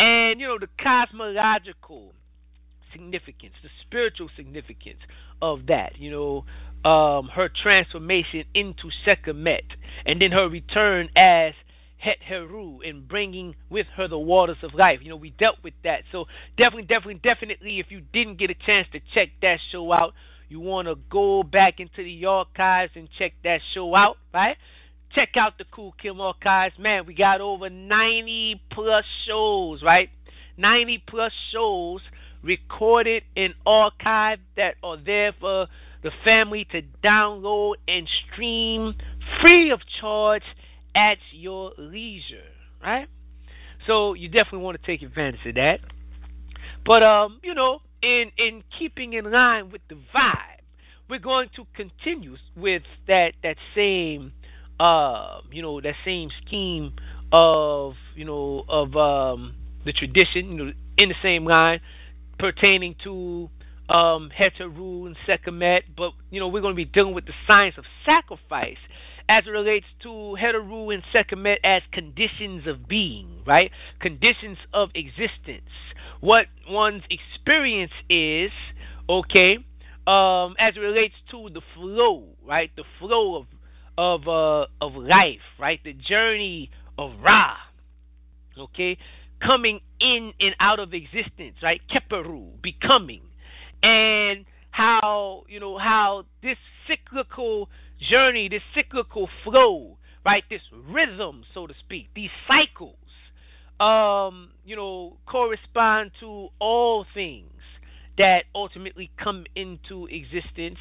and 0.00 0.40
you 0.40 0.48
know 0.48 0.58
the 0.58 0.68
cosmological 0.82 2.12
significance, 2.92 3.52
the 3.62 3.68
spiritual 3.86 4.28
significance 4.34 4.98
of 5.42 5.66
that. 5.66 5.92
You 5.98 6.10
know, 6.10 6.90
um, 6.90 7.28
her 7.28 7.48
transformation 7.48 8.44
into 8.54 8.90
Sekhmet, 9.04 9.64
and 10.06 10.20
then 10.20 10.32
her 10.32 10.48
return 10.48 11.10
as 11.14 11.52
Het 11.98 12.16
Heru 12.26 12.80
and 12.80 13.06
bringing 13.06 13.54
with 13.68 13.86
her 13.96 14.08
the 14.08 14.18
waters 14.18 14.56
of 14.62 14.72
life. 14.74 15.00
You 15.02 15.10
know, 15.10 15.16
we 15.16 15.30
dealt 15.30 15.58
with 15.62 15.74
that. 15.84 16.00
So 16.10 16.24
definitely, 16.56 16.84
definitely, 16.84 17.20
definitely, 17.22 17.78
if 17.78 17.90
you 17.90 18.00
didn't 18.00 18.38
get 18.38 18.50
a 18.50 18.54
chance 18.54 18.88
to 18.92 19.00
check 19.12 19.28
that 19.42 19.60
show 19.70 19.92
out, 19.92 20.14
you 20.48 20.60
want 20.60 20.88
to 20.88 20.96
go 21.10 21.42
back 21.42 21.78
into 21.78 22.02
the 22.02 22.24
archives 22.24 22.92
and 22.96 23.08
check 23.18 23.34
that 23.44 23.60
show 23.74 23.94
out, 23.94 24.16
right? 24.32 24.56
Check 25.14 25.30
out 25.36 25.58
the 25.58 25.64
Khu 25.64 25.92
Khem 26.00 26.20
archives. 26.20 26.74
Man, 26.78 27.04
we 27.06 27.14
got 27.14 27.40
over 27.40 27.68
90 27.68 28.60
plus 28.70 29.04
shows, 29.26 29.82
right? 29.82 30.08
90 30.56 31.02
plus 31.08 31.32
shows 31.52 32.00
recorded 32.42 33.22
and 33.36 33.54
archived 33.66 34.38
that 34.56 34.74
are 34.82 34.96
there 34.96 35.32
for 35.40 35.66
the 36.02 36.10
family 36.24 36.66
to 36.72 36.82
download 37.04 37.74
and 37.88 38.08
stream 38.32 38.94
free 39.40 39.70
of 39.70 39.80
charge 40.00 40.42
at 40.94 41.18
your 41.32 41.72
leisure, 41.76 42.48
right? 42.82 43.08
So 43.86 44.14
you 44.14 44.28
definitely 44.28 44.60
want 44.60 44.80
to 44.80 44.86
take 44.86 45.02
advantage 45.02 45.40
of 45.46 45.54
that. 45.56 45.80
But 46.84 47.02
um, 47.02 47.40
you 47.42 47.54
know, 47.54 47.80
in 48.02 48.30
in 48.38 48.62
keeping 48.78 49.12
in 49.14 49.30
line 49.30 49.70
with 49.70 49.82
the 49.88 49.96
vibe, 50.14 50.62
we're 51.08 51.18
going 51.18 51.48
to 51.56 51.66
continue 51.74 52.36
with 52.56 52.82
that 53.06 53.34
that 53.42 53.56
same 53.74 54.32
uh, 54.80 55.42
you 55.52 55.62
know, 55.62 55.80
that 55.80 55.94
same 56.04 56.30
scheme 56.44 56.94
of 57.32 57.94
you 58.16 58.24
know 58.24 58.64
of 58.68 58.96
um 58.96 59.54
the 59.84 59.92
tradition, 59.92 60.50
you 60.50 60.64
know, 60.64 60.72
in 60.98 61.08
the 61.10 61.14
same 61.22 61.44
line 61.44 61.80
pertaining 62.38 62.96
to 63.04 63.48
um, 63.90 64.30
Heteru 64.36 65.06
and 65.06 65.16
Sekhmet, 65.26 65.82
but 65.96 66.12
you 66.30 66.40
know 66.40 66.48
we're 66.48 66.62
going 66.62 66.72
to 66.72 66.76
be 66.76 66.84
dealing 66.86 67.14
with 67.14 67.26
the 67.26 67.34
science 67.46 67.76
of 67.76 67.84
sacrifice 68.04 68.78
as 69.28 69.44
it 69.46 69.50
relates 69.50 69.86
to 70.02 70.08
Heteru 70.40 70.92
and 70.92 71.02
Sekhmet 71.12 71.58
as 71.62 71.82
conditions 71.92 72.66
of 72.66 72.88
being, 72.88 73.42
right? 73.46 73.70
Conditions 74.00 74.58
of 74.74 74.90
existence. 74.94 75.70
What 76.20 76.46
one's 76.68 77.04
experience 77.10 77.92
is, 78.08 78.50
okay, 79.08 79.58
um, 80.06 80.56
as 80.58 80.76
it 80.76 80.80
relates 80.80 81.14
to 81.30 81.48
the 81.50 81.60
flow, 81.74 82.24
right? 82.44 82.70
The 82.76 82.84
flow 82.98 83.36
of 83.36 83.46
of 84.00 84.26
uh, 84.26 84.66
of 84.80 84.94
life, 84.94 85.44
right? 85.58 85.78
The 85.84 85.92
journey 85.92 86.70
of 86.96 87.12
Ra, 87.22 87.52
okay, 88.58 88.96
coming 89.44 89.80
in 90.00 90.32
and 90.40 90.54
out 90.58 90.80
of 90.80 90.94
existence, 90.94 91.56
right? 91.62 91.82
Keperu, 91.92 92.48
becoming, 92.62 93.20
and 93.82 94.46
how 94.70 95.44
you 95.48 95.60
know 95.60 95.76
how 95.76 96.24
this 96.42 96.56
cyclical 96.88 97.68
journey, 98.08 98.48
this 98.48 98.62
cyclical 98.74 99.28
flow, 99.44 99.98
right? 100.24 100.44
This 100.48 100.62
rhythm, 100.88 101.44
so 101.52 101.66
to 101.66 101.74
speak, 101.80 102.08
these 102.14 102.30
cycles, 102.48 102.96
um, 103.80 104.48
you 104.64 104.76
know, 104.76 105.18
correspond 105.26 106.12
to 106.20 106.48
all 106.58 107.04
things 107.12 107.52
that 108.16 108.44
ultimately 108.54 109.10
come 109.22 109.44
into 109.56 110.06
existence, 110.06 110.78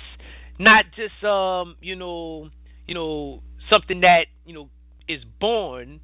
not 0.58 0.86
just 0.96 1.22
um, 1.26 1.76
you 1.82 1.98
know, 1.98 2.50
you 2.90 2.96
know, 2.96 3.44
something 3.70 4.02
that 4.02 4.26
you 4.48 4.54
know 4.56 4.68
is 5.08 5.22
born 5.40 6.00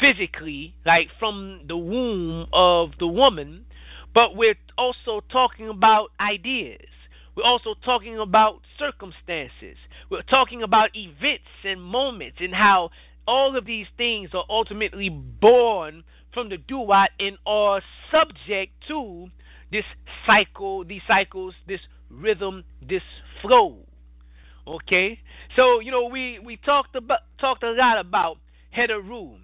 physically, 0.00 0.74
like 0.84 1.08
from 1.20 1.60
the 1.68 1.76
womb 1.76 2.48
of 2.52 2.90
the 2.98 3.06
woman, 3.06 3.64
but 4.12 4.34
we're 4.34 4.56
also 4.76 5.22
talking 5.30 5.68
about 5.68 6.10
ideas. 6.18 6.88
We're 7.36 7.44
also 7.44 7.74
talking 7.84 8.18
about 8.18 8.60
circumstances. 8.76 9.76
We're 10.10 10.22
talking 10.22 10.64
about 10.64 10.90
events 10.96 11.44
and 11.64 11.80
moments 11.80 12.38
and 12.40 12.52
how 12.52 12.90
all 13.28 13.56
of 13.56 13.64
these 13.64 13.86
things 13.96 14.30
are 14.34 14.44
ultimately 14.50 15.08
born 15.08 16.02
from 16.34 16.48
the 16.48 16.56
duat 16.56 17.10
and 17.20 17.38
are 17.46 17.82
subject 18.10 18.72
to 18.88 19.28
this 19.70 19.84
cycle, 20.26 20.84
these 20.84 21.02
cycles, 21.06 21.54
this 21.68 21.80
rhythm, 22.10 22.64
this 22.82 23.02
flow. 23.42 23.85
Okay? 24.66 25.18
So, 25.54 25.80
you 25.80 25.90
know, 25.90 26.06
we, 26.06 26.38
we 26.38 26.56
talked 26.56 26.96
about 26.96 27.20
talked 27.40 27.62
a 27.62 27.72
lot 27.72 27.98
about 27.98 28.38
Heteru, 28.76 29.38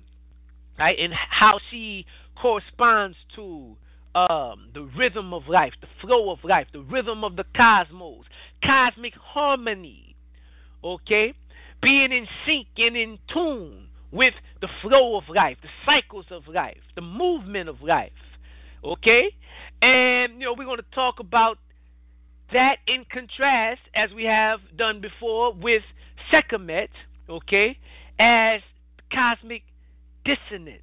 right? 0.79 0.99
And 0.99 1.13
how 1.13 1.61
she 1.71 2.07
corresponds 2.41 3.17
to 3.37 3.77
um, 4.15 4.69
the 4.75 4.89
rhythm 4.97 5.33
of 5.33 5.49
life, 5.49 5.73
the 5.81 5.89
flow 6.01 6.31
of 6.31 6.39
life, 6.45 6.67
the 6.73 6.81
rhythm 6.81 7.25
of 7.25 7.37
the 7.37 7.45
cosmos, 7.57 8.25
cosmic 8.65 9.15
harmony. 9.15 10.17
Okay? 10.85 11.35
Being 11.81 12.13
in 12.13 12.27
sync 12.47 12.67
and 12.77 12.97
in 12.97 13.19
tune 13.33 13.87
with 14.11 14.35
the 14.61 14.69
flow 14.83 15.17
of 15.17 15.25
life, 15.29 15.57
the 15.63 15.69
cycles 15.87 16.27
of 16.31 16.47
life, 16.47 16.83
the 16.95 17.01
movement 17.01 17.69
of 17.69 17.81
life. 17.83 18.13
Okay? 18.85 19.31
And, 19.81 20.35
you 20.35 20.47
know, 20.47 20.55
we're 20.57 20.65
going 20.65 20.77
to 20.79 20.95
talk 20.95 21.19
about 21.19 21.59
that 22.53 22.77
in 22.87 23.05
contrast, 23.11 23.81
as 23.95 24.11
we 24.15 24.25
have 24.25 24.61
done 24.77 25.01
before, 25.01 25.53
with 25.55 25.83
Sekhmet, 26.31 26.91
okay, 27.29 27.79
as 28.19 28.61
cosmic 29.12 29.62
dissonance, 30.25 30.83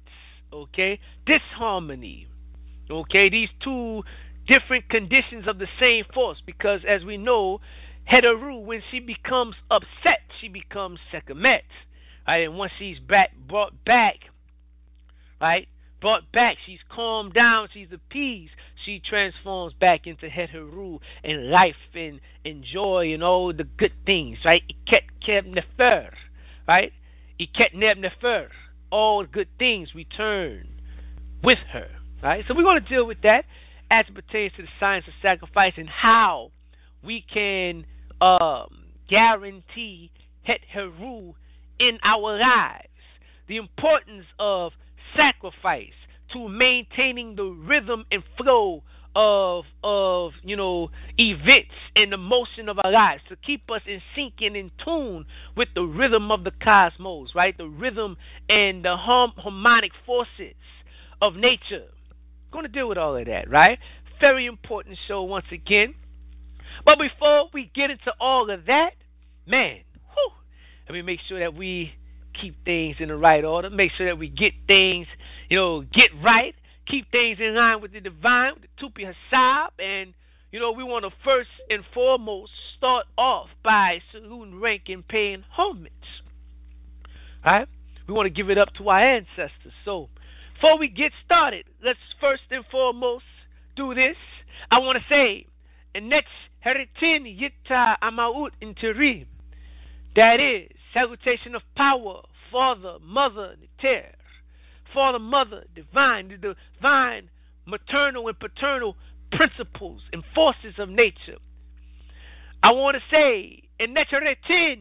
okay, 0.52 0.98
disharmony, 1.26 2.26
okay, 2.90 3.28
these 3.28 3.48
two 3.62 4.02
different 4.46 4.88
conditions 4.88 5.46
of 5.46 5.58
the 5.58 5.68
same 5.78 6.04
force, 6.12 6.38
because 6.44 6.80
as 6.88 7.04
we 7.04 7.16
know, 7.16 7.60
Heteru, 8.10 8.64
when 8.64 8.82
she 8.90 8.98
becomes 9.00 9.54
upset, 9.70 10.20
she 10.40 10.48
becomes 10.48 10.98
Sekhmet, 11.12 11.62
right, 12.26 12.44
and 12.44 12.58
once 12.58 12.72
she's 12.78 12.98
back, 12.98 13.30
brought 13.48 13.72
back, 13.84 14.16
right, 15.40 15.68
brought 16.00 16.30
back, 16.32 16.56
she's 16.66 16.80
calmed 16.94 17.34
down, 17.34 17.68
she's 17.72 17.88
appeased, 17.92 18.52
she 18.84 19.00
transforms 19.00 19.74
back 19.80 20.06
into 20.06 20.28
Heteru 20.28 20.98
and 21.24 21.50
life 21.50 21.74
and, 21.94 22.20
and 22.44 22.64
joy 22.64 23.12
and 23.12 23.22
all 23.22 23.52
the 23.52 23.64
good 23.64 23.92
things, 24.06 24.38
right? 24.44 24.62
Iket 24.86 25.02
Keb 25.26 25.46
Nefer, 25.46 26.12
right? 26.66 26.92
Iket 27.38 27.74
Neb 27.74 27.98
Nefer 27.98 28.48
all 28.90 29.24
good 29.24 29.48
things 29.58 29.94
return 29.94 30.68
with 31.42 31.58
her. 31.72 31.88
Right? 32.22 32.44
So 32.46 32.54
we're 32.54 32.62
going 32.62 32.82
to 32.82 32.88
deal 32.88 33.06
with 33.06 33.22
that 33.22 33.46
as 33.90 34.04
it 34.08 34.14
pertains 34.14 34.52
to 34.56 34.62
the 34.62 34.68
science 34.78 35.06
of 35.08 35.14
sacrifice 35.22 35.72
and 35.76 35.88
how 35.88 36.50
we 37.02 37.24
can 37.32 37.86
um, 38.20 38.68
guarantee 39.08 40.10
Het 40.42 40.60
Heru 40.68 41.34
in 41.78 41.98
our 42.04 42.38
lives. 42.38 42.88
The 43.48 43.56
importance 43.56 44.26
of 44.38 44.72
sacrifice 45.16 45.88
to 46.32 46.48
maintaining 46.48 47.36
the 47.36 47.44
rhythm 47.44 48.04
and 48.10 48.22
flow 48.36 48.82
of 49.16 49.64
of 49.82 50.32
you 50.44 50.56
know 50.56 50.88
events 51.18 51.74
and 51.96 52.12
the 52.12 52.16
motion 52.16 52.68
of 52.68 52.78
our 52.84 52.92
lives 52.92 53.22
to 53.28 53.36
keep 53.36 53.68
us 53.70 53.82
in 53.86 54.00
sync 54.14 54.34
and 54.40 54.56
in 54.56 54.70
tune 54.84 55.24
with 55.56 55.68
the 55.74 55.82
rhythm 55.82 56.30
of 56.30 56.44
the 56.44 56.52
cosmos, 56.62 57.34
right? 57.34 57.56
The 57.56 57.66
rhythm 57.66 58.16
and 58.48 58.84
the 58.84 58.96
harm, 58.96 59.32
harmonic 59.36 59.92
forces 60.06 60.54
of 61.20 61.34
nature. 61.34 61.86
Going 62.52 62.64
to 62.64 62.70
deal 62.70 62.88
with 62.88 62.98
all 62.98 63.16
of 63.16 63.26
that, 63.26 63.50
right? 63.50 63.78
Very 64.20 64.46
important 64.46 64.98
show 65.08 65.22
once 65.22 65.46
again. 65.52 65.94
But 66.84 66.98
before 66.98 67.48
we 67.52 67.70
get 67.74 67.90
into 67.90 68.12
all 68.20 68.50
of 68.50 68.66
that, 68.66 68.92
man, 69.46 69.78
whew, 70.14 70.32
let 70.88 70.94
me 70.94 71.02
make 71.02 71.20
sure 71.28 71.38
that 71.40 71.54
we 71.54 71.92
keep 72.40 72.64
things 72.64 72.96
in 73.00 73.08
the 73.08 73.16
right 73.16 73.44
order. 73.44 73.70
Make 73.70 73.92
sure 73.96 74.06
that 74.06 74.18
we 74.18 74.28
get 74.28 74.52
things, 74.66 75.06
you 75.50 75.58
know, 75.58 75.82
get 75.82 76.10
right 76.22 76.54
keep 76.90 77.10
things 77.12 77.38
in 77.40 77.54
line 77.54 77.80
with 77.80 77.92
the 77.92 78.00
divine, 78.00 78.54
with 78.54 78.64
the 78.64 79.02
Tupi 79.02 79.12
Hasab, 79.32 79.68
and 79.78 80.12
you 80.50 80.58
know, 80.58 80.72
we 80.72 80.82
want 80.82 81.04
to 81.04 81.10
first 81.24 81.48
and 81.70 81.84
foremost 81.94 82.50
start 82.76 83.06
off 83.16 83.48
by 83.62 84.00
saluting 84.10 84.60
rank 84.60 84.82
and 84.88 85.06
paying 85.06 85.44
homage. 85.48 85.92
Alright? 87.46 87.68
We 88.08 88.14
want 88.14 88.26
to 88.26 88.30
give 88.30 88.50
it 88.50 88.58
up 88.58 88.74
to 88.74 88.88
our 88.88 88.98
ancestors. 88.98 89.72
So, 89.84 90.08
before 90.54 90.76
we 90.76 90.88
get 90.88 91.12
started, 91.24 91.66
let's 91.82 92.00
first 92.20 92.42
and 92.50 92.64
foremost 92.70 93.24
do 93.76 93.94
this. 93.94 94.16
I 94.72 94.80
want 94.80 94.98
to 94.98 95.04
say, 95.08 95.46
and 95.94 96.08
next, 96.08 96.32
Heritin 96.66 97.38
Yitta 97.38 97.96
Amaut 98.02 98.50
Interim. 98.60 99.26
That 100.16 100.40
is, 100.40 100.68
salutation 100.92 101.54
of 101.54 101.62
power, 101.76 102.22
Father, 102.50 102.96
Mother, 103.00 103.54
Neter. 103.60 104.06
Father, 104.92 105.18
Mother, 105.18 105.64
divine, 105.74 106.28
the 106.28 106.54
divine 106.76 107.30
maternal 107.66 108.28
and 108.28 108.38
paternal 108.38 108.96
principles 109.32 110.02
and 110.12 110.22
forces 110.34 110.74
of 110.78 110.88
nature. 110.88 111.38
I 112.62 112.72
want 112.72 112.96
to 112.96 113.02
say, 113.10 113.62
in 113.78 113.94
Neteretin, 113.94 114.80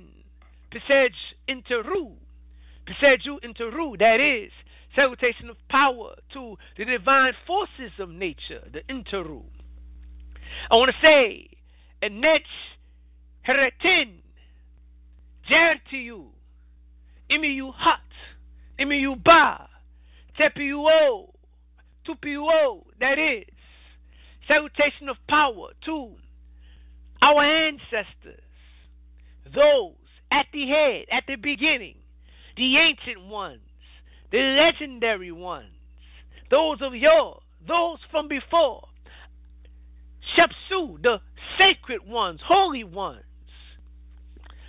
Pesej 0.71 1.11
Interu, 1.47 2.11
Pesej 2.87 3.25
Interu, 3.43 3.97
that 3.99 4.19
is, 4.19 4.51
salutation 4.95 5.49
of 5.49 5.55
power 5.69 6.15
to 6.33 6.57
the 6.77 6.85
divine 6.85 7.33
forces 7.45 7.91
of 7.99 8.09
nature, 8.09 8.61
the 8.73 8.81
Interu. 8.93 9.43
I 10.69 10.75
want 10.75 10.91
to 10.91 10.97
say, 11.01 11.47
in 12.01 12.19
Net 12.19 12.41
Heretin, 13.47 14.15
Jertiu, 15.49 16.25
Imiyu 17.29 17.73
Hat, 17.75 18.01
Imiyu 18.79 19.23
Ba, 19.23 19.68
Tepiuo, 20.39 21.33
Tupiuo, 22.07 22.85
that 22.99 23.19
is, 23.19 23.45
salutation 24.47 25.09
of 25.09 25.17
power 25.27 25.71
to 25.85 26.11
our 27.21 27.43
ancestors, 27.43 28.41
those 29.53 29.95
at 30.31 30.45
the 30.53 30.67
head, 30.67 31.05
at 31.11 31.23
the 31.27 31.35
beginning, 31.35 31.95
the 32.55 32.77
ancient 32.77 33.25
ones, 33.25 33.59
the 34.31 34.37
legendary 34.37 35.31
ones, 35.31 35.67
those 36.49 36.77
of 36.81 36.95
yore, 36.95 37.41
those 37.67 37.97
from 38.09 38.27
before, 38.27 38.87
Shepsu, 40.37 41.01
the 41.01 41.19
sacred 41.57 42.07
ones, 42.07 42.39
holy 42.45 42.83
ones. 42.83 43.23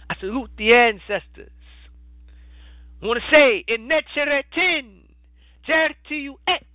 I 0.08 0.16
salute 0.18 0.50
the 0.58 0.74
ancestors. 0.74 1.52
I 3.02 3.06
want 3.06 3.20
to 3.22 3.30
say, 3.30 3.64
in 3.68 3.88
Necheretin, 3.88 4.99
Jertiu 5.68 6.34
Ek, 6.46 6.66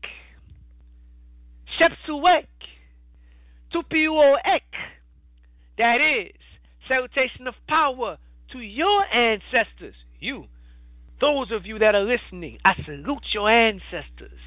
Shepsu 1.79 2.23
Ek, 2.27 2.47
Tupiuo 3.73 4.37
Ek, 4.45 4.63
that 5.77 5.99
is, 6.01 6.35
salutation 6.87 7.47
of 7.47 7.55
power 7.67 8.17
to 8.51 8.59
your 8.59 9.03
ancestors. 9.13 9.95
You, 10.19 10.45
those 11.19 11.51
of 11.51 11.65
you 11.65 11.79
that 11.79 11.95
are 11.95 12.03
listening, 12.03 12.59
I 12.63 12.75
salute 12.85 13.25
your 13.33 13.49
ancestors. 13.49 14.39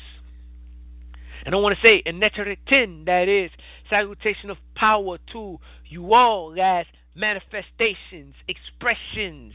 And 1.44 1.54
I 1.54 1.58
want 1.58 1.76
to 1.76 1.86
say, 1.86 2.02
in 2.04 2.20
Neteritin, 2.20 3.06
that 3.06 3.28
is, 3.28 3.50
salutation 3.88 4.50
of 4.50 4.58
power 4.74 5.18
to 5.32 5.58
you 5.86 6.14
all 6.14 6.54
as 6.60 6.86
manifestations, 7.14 8.34
expressions, 8.48 9.54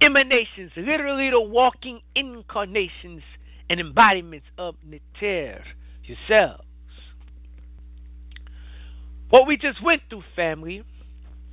emanations, 0.00 0.72
literally 0.76 1.30
the 1.30 1.40
walking 1.40 2.00
incarnations 2.14 3.22
and 3.70 3.80
embodiments 3.80 4.46
of 4.56 4.74
Neter 4.84 5.62
yourselves. 6.04 6.64
What 9.30 9.46
we 9.46 9.56
just 9.56 9.82
went 9.82 10.02
through, 10.08 10.24
family, 10.34 10.82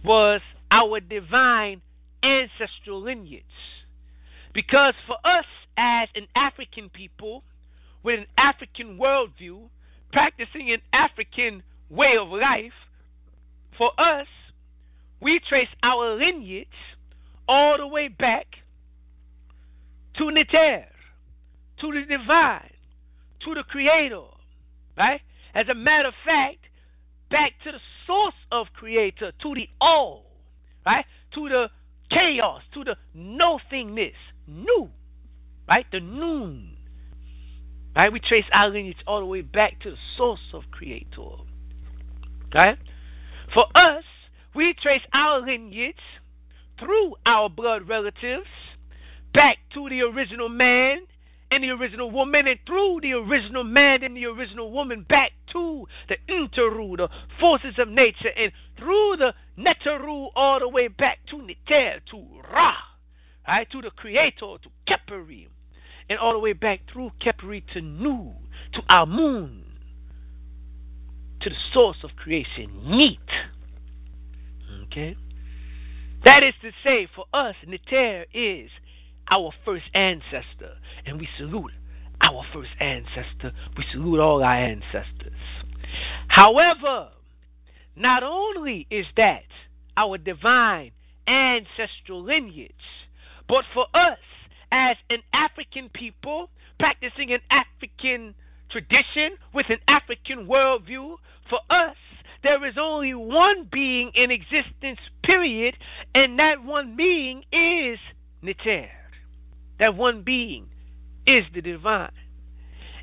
was 0.04 0.41
our 0.71 0.99
divine 0.99 1.82
ancestral 2.23 3.01
lineage. 3.01 3.43
Because 4.54 4.93
for 5.06 5.17
us 5.25 5.45
as 5.78 6.08
an 6.15 6.28
African 6.36 6.89
people 6.89 7.43
with 8.04 8.19
an 8.19 8.28
African 8.38 8.97
worldview, 8.97 9.67
practicing 10.13 10.71
an 10.71 10.82
African 10.93 11.63
way 11.89 12.15
of 12.19 12.30
life, 12.30 12.71
for 13.78 13.91
us, 13.99 14.28
we 15.21 15.39
trace 15.49 15.67
our 15.84 16.15
lineage 16.15 16.67
all 17.47 17.78
the 17.78 17.88
way 17.88 18.08
back 18.08 18.47
to 20.17 20.32
Neter, 20.32 20.86
to 21.82 21.92
the 21.92 22.06
divine, 22.06 22.72
to 23.44 23.54
the 23.54 23.64
creator, 23.64 24.22
right? 24.98 25.22
As 25.54 25.68
a 25.70 25.76
matter 25.76 26.10
of 26.10 26.14
fact, 26.26 26.60
back 27.30 27.54
to 27.64 27.72
the 27.72 27.80
source 28.08 28.36
of 28.52 28.68
creator, 28.74 29.32
to 29.42 29.54
the 29.54 29.68
all, 29.80 30.26
right? 30.86 31.06
To 31.34 31.50
the 31.50 31.70
chaos, 32.10 32.62
to 32.74 32.84
the 32.84 32.96
nothingness, 33.14 34.16
new, 34.48 34.90
right? 35.68 35.86
The 35.92 36.00
noon. 36.00 36.76
Right? 37.96 38.12
We 38.12 38.20
trace 38.20 38.46
our 38.52 38.70
lineage 38.70 38.98
all 39.08 39.22
the 39.22 39.26
way 39.26 39.42
back 39.42 39.80
to 39.82 39.92
the 39.92 39.98
source 40.18 40.42
of 40.54 40.64
creator. 40.72 41.22
Right? 42.54 42.78
For 43.54 43.66
us, 43.74 44.04
we 44.54 44.74
trace 44.82 45.02
our 45.14 45.40
lineage 45.40 45.96
through 46.80 47.16
our 47.26 47.50
blood 47.50 47.88
relatives 47.88 48.48
back 49.34 49.58
to 49.74 49.88
the 49.90 50.02
original 50.02 50.50
man 50.50 51.00
and 51.52 51.64
the 51.64 51.70
original 51.70 52.12
woman, 52.12 52.48
and 52.48 52.60
through 52.66 53.00
the 53.02 53.14
original 53.14 53.64
man 53.64 54.04
and 54.04 54.18
the 54.18 54.26
original 54.26 54.72
woman 54.72 55.06
back 55.08 55.32
to 55.52 55.86
the 56.10 56.18
Interu, 56.30 56.98
the 56.98 57.10
forces 57.40 57.76
of 57.78 57.88
nature, 57.88 58.32
and 58.36 58.52
through 58.78 59.18
the 59.18 59.34
Neteru 59.58 60.30
all 60.36 60.60
the 60.60 60.68
way 60.68 60.88
back 60.88 61.20
to 61.30 61.42
Neter, 61.42 62.00
to 62.12 62.26
Ra, 62.52 62.74
right, 63.48 63.70
to 63.72 63.82
the 63.82 63.92
Creator, 63.92 64.58
to 64.64 64.70
Keperi, 64.88 65.48
and 66.10 66.20
all 66.20 66.34
the 66.34 66.40
way 66.40 66.54
back 66.54 66.82
through 66.92 67.12
Keperi 67.24 67.64
to 67.74 67.82
Nu, 67.82 68.34
to 68.74 68.82
Amun, 68.90 69.64
to 71.42 71.50
the 71.50 71.56
source 71.74 71.98
of 72.04 72.12
creation, 72.16 72.82
Neat. 72.86 73.20
Okay? 74.86 75.16
That 76.24 76.44
is 76.44 76.54
to 76.64 76.72
say, 76.84 77.08
for 77.16 77.26
us, 77.34 77.56
Neter 77.68 78.26
is 78.34 78.72
our 79.30 79.52
first 79.64 79.86
ancestor, 79.94 80.76
and 81.06 81.20
we 81.20 81.28
salute 81.38 81.72
our 82.22 82.44
first 82.54 82.70
ancestor. 82.80 83.52
We 83.78 83.84
salute 83.92 84.20
all 84.20 84.44
our 84.44 84.56
ancestors. 84.56 85.34
However, 86.28 87.10
not 87.96 88.24
only 88.24 88.88
is 88.90 89.06
that 89.18 89.44
our 89.98 90.18
divine 90.18 90.92
ancestral 91.28 92.24
lineage, 92.24 92.72
but 93.48 93.64
for 93.74 93.86
us 93.94 94.20
as 94.72 94.98
an 95.10 95.20
African 95.34 95.90
people 95.94 96.50
practicing 96.80 97.32
an 97.32 97.40
African 97.52 98.36
tradition 98.70 99.38
with 99.54 99.68
an 99.70 99.80
African 99.88 100.48
worldview, 100.48 101.16
for 101.50 101.60
us, 101.70 101.96
there 102.44 102.66
is 102.68 102.76
only 102.80 103.14
one 103.14 103.68
being 103.72 104.12
in 104.16 104.32
existence, 104.32 105.00
period, 105.24 105.76
and 106.14 106.38
that 106.40 106.64
one 106.64 106.96
being 106.96 107.44
is 107.52 107.98
Neter. 108.42 108.88
That 109.80 109.96
one 109.96 110.24
being 110.24 110.68
is 111.28 111.44
the 111.54 111.62
divine. 111.62 112.12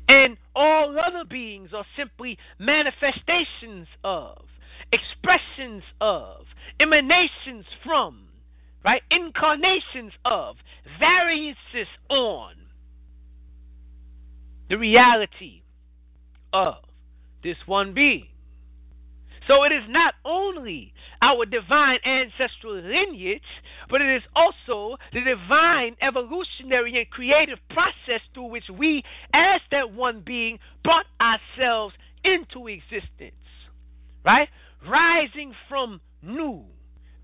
And 0.07 0.37
all 0.55 0.97
other 0.99 1.23
beings 1.29 1.69
are 1.73 1.85
simply 1.97 2.37
manifestations 2.59 3.87
of, 4.03 4.45
expressions 4.91 5.83
of, 6.01 6.45
emanations 6.79 7.65
from, 7.85 8.25
right? 8.83 9.01
Incarnations 9.11 10.13
of, 10.25 10.57
variances 10.99 11.87
on 12.09 12.55
the 14.69 14.77
reality 14.77 15.61
of 16.51 16.75
this 17.43 17.57
one 17.65 17.93
being. 17.93 18.27
So 19.47 19.63
it 19.63 19.71
is 19.71 19.83
not 19.89 20.13
only 20.23 20.93
our 21.21 21.45
divine 21.45 21.99
ancestral 22.05 22.75
lineage, 22.75 23.41
but 23.89 24.01
it 24.01 24.15
is 24.15 24.23
also 24.35 24.97
the 25.11 25.21
divine 25.21 25.95
evolutionary 26.01 26.97
and 26.97 27.09
creative 27.09 27.59
process 27.69 28.21
through 28.33 28.47
which 28.47 28.69
we, 28.69 29.03
as 29.33 29.61
that 29.71 29.91
one 29.91 30.21
being, 30.25 30.59
brought 30.83 31.05
ourselves 31.19 31.93
into 32.23 32.67
existence. 32.67 33.35
Right? 34.25 34.47
Rising 34.87 35.53
from 35.67 35.99
Nu, 36.21 36.63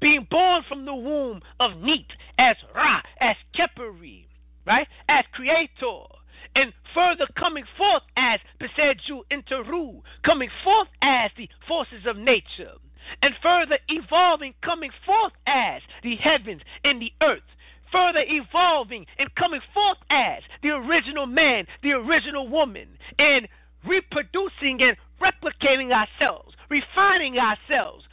being 0.01 0.27
born 0.29 0.63
from 0.67 0.85
the 0.85 0.95
womb 0.95 1.41
of 1.59 1.77
Neat 1.77 2.07
as 2.37 2.57
Ra, 2.75 3.01
as 3.21 3.35
Keperi, 3.55 4.25
right? 4.65 4.87
As 5.07 5.23
creator, 5.33 6.03
and 6.55 6.73
further 6.93 7.27
coming 7.37 7.65
forth 7.77 8.03
as 8.17 8.39
Beseju 8.59 9.21
Interu, 9.31 10.01
coming 10.23 10.49
forth 10.63 10.87
as 11.01 11.31
the 11.37 11.49
forces 11.67 12.05
of 12.05 12.17
nature, 12.17 12.73
and 13.21 13.33
further 13.41 13.77
evolving, 13.87 14.53
coming 14.63 14.91
forth 15.05 15.33
as 15.47 15.81
the 16.03 16.15
heavens 16.15 16.61
and 16.83 17.01
the 17.01 17.13
earth, 17.21 17.43
further 17.91 18.23
evolving 18.27 19.05
and 19.17 19.33
coming 19.35 19.61
forth 19.73 19.97
as 20.09 20.43
the 20.61 20.69
original 20.69 21.25
man, 21.25 21.65
the 21.81 21.91
original 21.91 22.47
woman, 22.47 22.87
and 23.17 23.47
reproducing 23.85 24.81
and 24.81 24.97
replicating 25.21 25.91
ourselves, 25.91 26.55
refining 26.69 27.37
ourselves 27.37 28.05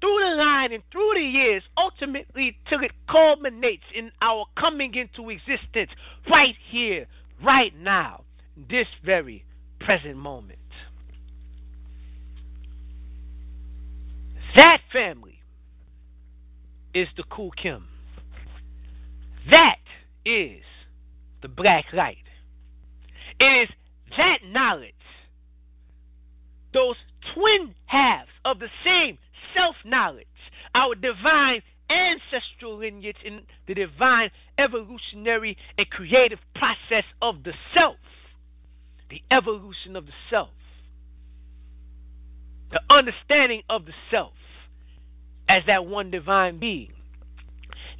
through 0.00 0.18
the 0.20 0.36
line 0.36 0.72
and 0.72 0.82
through 0.92 1.12
the 1.14 1.20
years, 1.20 1.62
ultimately 1.78 2.56
till 2.68 2.82
it 2.82 2.92
culminates 3.10 3.84
in 3.94 4.12
our 4.20 4.44
coming 4.58 4.94
into 4.94 5.30
existence 5.30 5.90
right 6.30 6.54
here, 6.70 7.06
right 7.44 7.72
now, 7.78 8.24
this 8.56 8.86
very 9.04 9.44
present 9.80 10.16
moment. 10.16 10.58
That 14.56 14.78
family 14.92 15.40
is 16.94 17.08
the 17.16 17.24
Khu 17.24 17.50
Khem. 17.60 17.86
That 19.50 19.76
is 20.24 20.62
the 21.42 21.48
black 21.48 21.86
light. 21.92 22.16
It 23.40 23.68
is 23.68 23.68
that 24.16 24.38
knowledge, 24.46 24.92
those 26.72 26.96
twin 27.34 27.74
halves 27.86 28.30
of 28.44 28.60
the 28.60 28.68
same 28.84 29.18
self 29.56 29.74
knowledge, 29.84 30.26
our 30.74 30.94
divine 30.94 31.62
ancestral 31.90 32.78
lineage 32.78 33.16
in 33.24 33.40
the 33.66 33.74
divine 33.74 34.30
evolutionary 34.58 35.56
and 35.78 35.88
creative 35.90 36.38
process 36.54 37.04
of 37.22 37.42
the 37.44 37.52
self, 37.74 37.96
the 39.10 39.22
evolution 39.30 39.96
of 39.96 40.06
the 40.06 40.12
self, 40.30 40.50
the 42.70 42.80
understanding 42.90 43.62
of 43.68 43.86
the 43.86 43.92
self 44.10 44.32
as 45.48 45.62
that 45.66 45.86
one 45.86 46.10
divine 46.10 46.58
being 46.58 46.92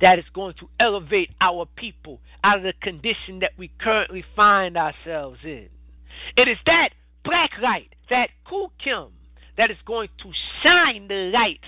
that 0.01 0.19
is 0.19 0.25
going 0.35 0.55
to 0.59 0.69
elevate 0.81 1.31
our 1.41 1.67
people 1.77 2.21
out 2.43 2.59
of 2.59 2.63
the 2.63 2.73
condition 2.83 3.39
that 3.41 3.53
we 3.57 3.71
currently 3.81 4.25
find 4.35 4.77
ourselves 4.77 5.39
in. 5.45 5.69
It 6.37 6.49
is 6.49 6.59
that 6.67 6.91
black 7.25 7.51
light, 7.63 7.95
that 8.11 8.31
Khu 8.51 8.69
Khem, 8.83 9.09
that 9.57 9.71
is 9.71 9.77
going 9.87 10.09
to 10.23 10.31
shine 10.63 11.09
the 11.09 11.31
light 11.33 11.61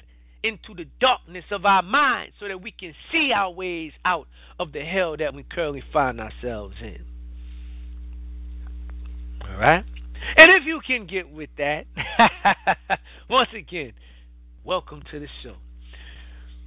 into 0.47 0.75
the 0.75 0.89
darkness 1.01 1.45
of 1.51 1.65
our 1.65 1.83
minds 1.83 2.35
so 2.39 2.47
that 2.47 2.63
we 2.63 2.71
can 2.71 2.95
see 3.11 3.33
our 3.33 3.51
ways 3.51 3.93
out 4.05 4.29
of 4.61 4.73
the 4.73 4.81
hell 4.81 5.17
that 5.17 5.35
we 5.35 5.43
currently 5.43 5.83
find 5.93 6.21
ourselves 6.21 6.77
in. 6.81 7.05
All 9.43 9.59
right? 9.59 9.85
And 10.37 10.51
if 10.51 10.65
you 10.65 10.81
can 10.87 11.07
get 11.07 11.31
with 11.31 11.51
that, 11.59 11.87
once 13.31 13.51
again, 13.57 13.93
welcome 14.65 15.03
to 15.11 15.21
the 15.21 15.29
show. 15.43 15.55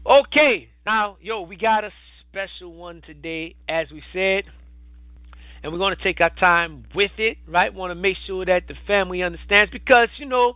Okay, 0.06 0.70
now, 0.86 1.18
yo, 1.22 1.42
we 1.42 1.56
got 1.56 1.84
a 1.84 1.92
special 2.30 2.74
one 2.74 3.02
today, 3.06 3.56
as 3.68 3.88
we 3.92 4.02
said, 4.14 4.44
and 5.62 5.72
we're 5.72 5.80
going 5.80 5.96
to 5.96 6.04
take 6.04 6.22
our 6.22 6.30
time 6.30 6.86
with 6.96 7.12
it, 7.18 7.38
right? 7.48 7.74
Want 7.74 7.92
to 7.92 7.96
make 7.96 8.18
sure 8.26 8.46
that 8.46 8.64
the 8.68 8.76
family 8.88 9.24
understands 9.24 9.72
because, 9.72 10.10
you 10.18 10.26
know, 10.26 10.56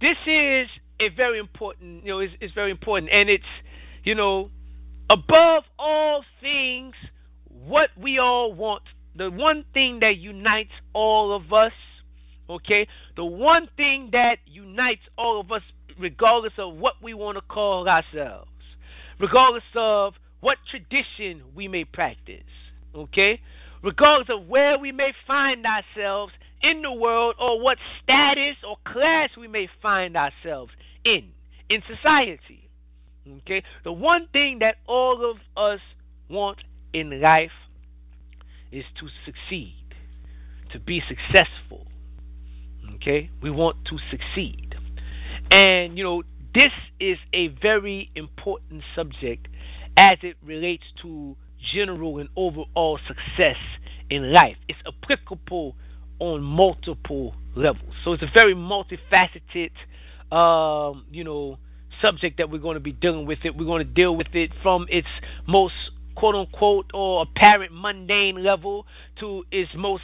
this 0.00 0.16
is 0.26 0.68
a 1.00 1.08
very 1.10 1.38
important, 1.38 2.04
you 2.04 2.10
know, 2.10 2.20
it's, 2.20 2.54
very 2.54 2.70
important, 2.70 3.10
and 3.12 3.28
it's, 3.28 3.44
you 4.04 4.14
know, 4.14 4.50
above 5.10 5.64
all 5.78 6.24
things, 6.40 6.94
what 7.48 7.90
we 8.00 8.18
all 8.18 8.52
want, 8.52 8.82
the 9.16 9.30
one 9.30 9.64
thing 9.74 10.00
that 10.00 10.16
unites 10.16 10.72
all 10.92 11.34
of 11.34 11.52
us, 11.52 11.72
okay, 12.50 12.86
the 13.16 13.24
one 13.24 13.68
thing 13.76 14.10
that 14.12 14.38
unites 14.46 15.02
all 15.16 15.40
of 15.40 15.52
us, 15.52 15.62
regardless 15.98 16.52
of 16.58 16.74
what 16.74 16.94
we 17.02 17.14
want 17.14 17.36
to 17.36 17.42
call 17.42 17.88
ourselves, 17.88 18.50
regardless 19.20 19.64
of 19.74 20.14
what 20.40 20.58
tradition 20.70 21.42
we 21.54 21.68
may 21.68 21.84
practice, 21.84 22.42
okay, 22.94 23.40
regardless 23.82 24.28
of 24.30 24.46
where 24.46 24.78
we 24.78 24.92
may 24.92 25.12
find 25.26 25.64
ourselves 25.66 26.32
in 26.62 26.82
the 26.82 26.92
world 26.92 27.36
or 27.38 27.60
what 27.60 27.78
status 28.02 28.56
or 28.66 28.76
class 28.84 29.30
we 29.36 29.46
may 29.46 29.68
find 29.80 30.16
ourselves 30.16 30.72
in 31.08 31.30
in 31.68 31.82
society. 31.86 32.68
Okay? 33.40 33.62
The 33.84 33.92
one 33.92 34.28
thing 34.32 34.58
that 34.60 34.76
all 34.86 35.30
of 35.30 35.36
us 35.56 35.80
want 36.28 36.58
in 36.92 37.20
life 37.20 37.50
is 38.72 38.84
to 39.00 39.08
succeed, 39.24 39.84
to 40.72 40.80
be 40.80 41.02
successful. 41.08 41.86
Okay? 42.96 43.30
We 43.42 43.50
want 43.50 43.76
to 43.86 43.98
succeed. 44.10 44.74
And 45.50 45.96
you 45.96 46.04
know, 46.04 46.22
this 46.54 46.72
is 47.00 47.18
a 47.32 47.48
very 47.48 48.10
important 48.14 48.82
subject 48.94 49.48
as 49.96 50.18
it 50.22 50.36
relates 50.44 50.84
to 51.02 51.36
general 51.72 52.18
and 52.18 52.28
overall 52.36 52.98
success 53.06 53.56
in 54.10 54.32
life. 54.32 54.56
It's 54.68 54.78
applicable 54.86 55.74
on 56.20 56.42
multiple 56.42 57.34
levels. 57.54 57.92
So 58.04 58.12
it's 58.12 58.22
a 58.22 58.30
very 58.32 58.54
multifaceted, 58.54 59.70
um, 60.32 61.04
you 61.10 61.24
know, 61.24 61.58
subject 62.02 62.38
that 62.38 62.50
we're 62.50 62.58
going 62.58 62.74
to 62.74 62.80
be 62.80 62.92
dealing 62.92 63.26
with 63.26 63.40
it. 63.44 63.56
We're 63.56 63.64
going 63.64 63.86
to 63.86 63.92
deal 63.92 64.16
with 64.16 64.34
it 64.34 64.50
from 64.62 64.86
its 64.88 65.08
most 65.46 65.74
quote 66.14 66.34
unquote 66.34 66.90
or 66.94 67.22
apparent 67.22 67.72
mundane 67.72 68.42
level 68.42 68.86
to 69.20 69.44
its 69.50 69.70
most 69.76 70.02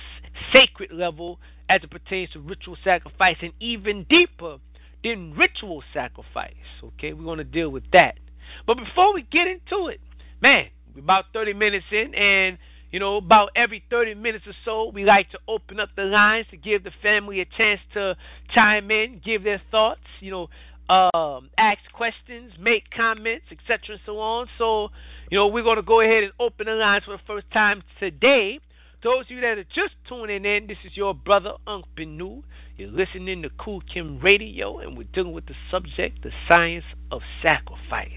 sacred 0.53 0.93
level 0.93 1.39
as 1.69 1.83
it 1.83 1.91
pertains 1.91 2.31
to 2.31 2.41
ritual 2.41 2.77
sacrifice 2.85 3.37
and 3.43 3.53
even 3.61 4.07
deeper 4.09 4.59
than 5.03 5.35
ritual 5.35 5.83
sacrifice. 5.93 6.55
Okay, 6.83 7.13
we're 7.13 7.25
going 7.25 7.39
to 7.39 7.45
deal 7.45 7.71
with 7.71 7.85
that. 7.93 8.19
But 8.67 8.77
before 8.77 9.13
we 9.13 9.23
get 9.23 9.47
into 9.47 9.89
it, 9.89 10.01
man, 10.41 10.67
we're 10.95 11.03
about 11.03 11.27
30 11.33 11.55
minutes 11.55 11.87
in 11.91 12.15
and 12.15 12.59
you 12.95 13.01
know, 13.01 13.17
about 13.17 13.51
every 13.57 13.83
30 13.91 14.15
minutes 14.15 14.45
or 14.47 14.53
so, 14.65 14.93
we 14.95 15.03
like 15.03 15.29
to 15.33 15.39
open 15.49 15.81
up 15.81 15.89
the 15.97 16.05
lines 16.05 16.47
to 16.53 16.57
give 16.57 16.85
the 16.85 16.93
family 17.03 17.41
a 17.41 17.45
chance 17.45 17.81
to 17.93 18.15
chime 18.55 18.89
in, 18.89 19.21
give 19.25 19.43
their 19.43 19.61
thoughts, 19.73 19.99
you 20.21 20.31
know, 20.31 20.49
um, 20.95 21.51
ask 21.59 21.81
questions, 21.93 22.53
make 22.61 22.85
comments, 22.97 23.47
etc., 23.51 23.79
and 23.89 24.01
so 24.07 24.21
on. 24.21 24.47
So, 24.59 24.91
you 25.29 25.37
know, 25.37 25.49
we're 25.49 25.65
going 25.65 25.75
to 25.75 25.83
go 25.83 26.03
ahead 26.03 26.23
and 26.23 26.33
open 26.39 26.67
the 26.67 26.75
lines 26.75 27.03
for 27.03 27.17
the 27.17 27.23
first 27.27 27.51
time 27.53 27.83
today. 27.99 28.61
Those 29.03 29.25
of 29.25 29.31
you 29.33 29.41
that 29.41 29.59
are 29.59 29.65
just 29.65 29.97
tuning 30.09 30.45
in, 30.45 30.69
this 30.69 30.79
is 30.85 30.97
your 30.97 31.15
brother, 31.15 31.55
Unc 31.67 31.87
Benu. 31.99 32.45
You're 32.77 32.93
listening 32.93 33.43
to 33.43 33.49
Khu 33.49 33.81
Khem 33.93 34.21
Radio, 34.21 34.79
and 34.79 34.97
we're 34.97 35.09
dealing 35.13 35.33
with 35.33 35.47
the 35.47 35.57
subject, 35.69 36.23
the 36.23 36.31
science 36.49 36.85
of 37.11 37.23
sacrifice. 37.43 38.13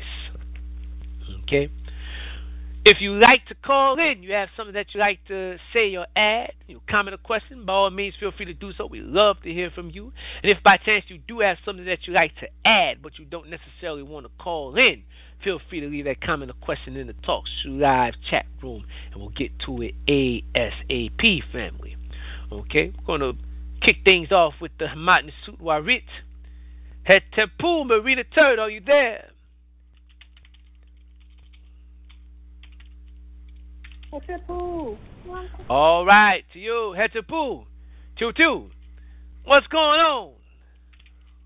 Okay? 1.41 1.71
If 2.89 3.01
you 3.01 3.19
like 3.19 3.45
to 3.47 3.53
call 3.53 3.99
in, 3.99 4.23
you 4.23 4.31
have 4.31 4.47
something 4.55 4.73
that 4.75 4.93
you 4.93 5.01
like 5.01 5.19
to 5.27 5.57
say 5.73 5.93
or 5.97 6.05
add, 6.15 6.53
you 6.69 6.79
comment 6.89 7.15
or 7.15 7.17
question, 7.17 7.65
by 7.65 7.73
all 7.73 7.89
means, 7.89 8.15
feel 8.17 8.31
free 8.31 8.45
to 8.45 8.53
do 8.53 8.71
so. 8.77 8.85
We 8.85 9.01
love 9.01 9.41
to 9.43 9.51
hear 9.51 9.69
from 9.69 9.89
you. 9.89 10.13
And 10.41 10.49
if 10.49 10.63
by 10.63 10.77
chance 10.77 11.03
you 11.09 11.17
do 11.17 11.41
have 11.41 11.57
something 11.65 11.83
that 11.83 12.07
you 12.07 12.13
like 12.13 12.33
to 12.37 12.47
add, 12.63 13.01
but 13.01 13.19
you 13.19 13.25
don't 13.25 13.49
necessarily 13.49 14.03
want 14.03 14.25
to 14.25 14.31
call 14.41 14.77
in, 14.77 15.03
feel 15.43 15.59
free 15.69 15.81
to 15.81 15.87
leave 15.87 16.05
that 16.05 16.21
comment 16.21 16.49
or 16.49 16.53
question 16.65 16.95
in 16.95 17.07
the 17.07 17.13
Talk 17.25 17.43
Show 17.61 17.71
Live 17.71 18.13
chat 18.29 18.45
room, 18.63 18.85
and 19.11 19.19
we'll 19.19 19.31
get 19.31 19.51
to 19.65 19.81
it 19.81 19.93
ASAP, 20.07 21.41
family. 21.51 21.97
Okay, 22.53 22.93
we're 22.99 23.17
going 23.17 23.19
to 23.19 23.33
kick 23.85 23.97
things 24.05 24.31
off 24.31 24.53
with 24.61 24.71
the 24.79 24.85
Hamat 24.85 25.29
Nisut 25.29 25.59
Warit. 25.61 26.03
Hetepu 27.05 27.85
Marina 27.85 28.23
Turd, 28.33 28.59
are 28.59 28.69
you 28.69 28.79
there? 28.79 29.31
All 35.69 36.05
right, 36.05 36.43
to 36.53 36.59
you, 36.59 36.95
Hetepu. 36.97 37.65
Two 38.17 38.31
two. 38.33 38.69
What's 39.43 39.67
going 39.67 39.99
on? 39.99 40.33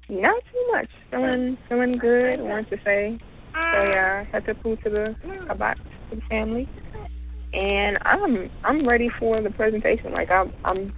Not 0.09 0.43
too 0.51 0.67
much. 0.71 0.89
Feeling 1.09 1.57
feeling 1.67 1.97
good. 1.97 2.39
I 2.39 2.43
want 2.43 2.69
to 2.69 2.77
say. 2.83 3.19
So 3.53 3.83
yeah, 3.83 4.25
Hetepu 4.33 4.81
to 4.83 4.89
the 4.89 5.15
about 5.49 5.77
to 6.09 6.15
the 6.15 6.21
family. 6.29 6.69
And 7.53 7.97
I'm 8.03 8.49
I'm 8.63 8.87
ready 8.87 9.09
for 9.19 9.41
the 9.41 9.49
presentation. 9.49 10.13
Like 10.13 10.29
I'm 10.29 10.53
I'm 10.63 10.93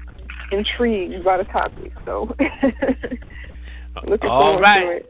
intrigued 0.51 1.23
by 1.23 1.37
the 1.37 1.45
topic. 1.45 1.93
So 2.05 2.35
looking 4.07 4.29
All 4.29 4.41
forward 4.41 4.61
right. 4.61 4.81
to 4.81 4.91
it. 4.97 5.05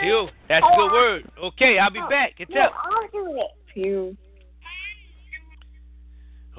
To 0.00 0.06
you. 0.06 0.28
That's 0.48 0.64
a 0.64 0.76
good 0.76 0.92
word. 0.92 1.30
Okay, 1.42 1.78
I'll 1.78 1.90
be 1.90 2.00
back. 2.08 2.34
It's 2.38 2.50
up. 2.56 2.72
To 3.74 3.80
you. 3.80 4.16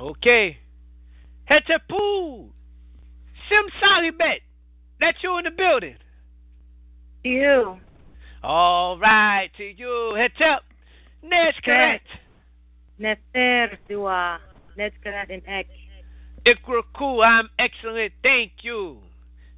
Okay. 0.01 0.57
Hetepu. 1.49 2.49
Sim 3.49 3.65
Salibet. 3.81 4.41
That 4.99 5.15
you 5.21 5.37
in 5.37 5.43
the 5.45 5.51
building. 5.51 5.95
You. 7.23 7.77
All 8.43 8.97
right, 8.97 9.49
to 9.57 9.63
you. 9.63 10.13
Hetep. 10.15 10.59
Neshkaret. 11.23 11.99
Nefer 12.99 13.77
dua. 13.87 14.39
Netkarat 14.77 15.29
in 15.29 15.41
ek. 15.47 15.67
Ikraku. 16.45 17.23
I'm 17.23 17.49
excellent. 17.59 18.13
Thank 18.23 18.51
you. 18.63 18.97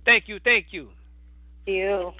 Thank 0.06 0.28
you. 0.28 0.40
Thank 0.44 0.68
you. 0.72 0.90
You. 1.66 2.12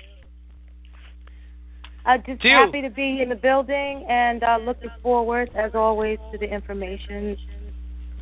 I'm 2.06 2.24
just 2.26 2.42
To 2.42 2.48
you. 2.48 2.56
happy 2.56 2.82
to 2.82 2.90
be 2.90 3.22
in 3.22 3.30
the 3.30 3.36
building 3.36 4.06
and 4.10 4.44
uh, 4.44 4.60
looking 4.66 4.90
forward, 5.02 5.50
as 5.56 5.72
always, 5.74 6.20
to 6.32 6.38
the 6.38 6.54
information 6.54 7.38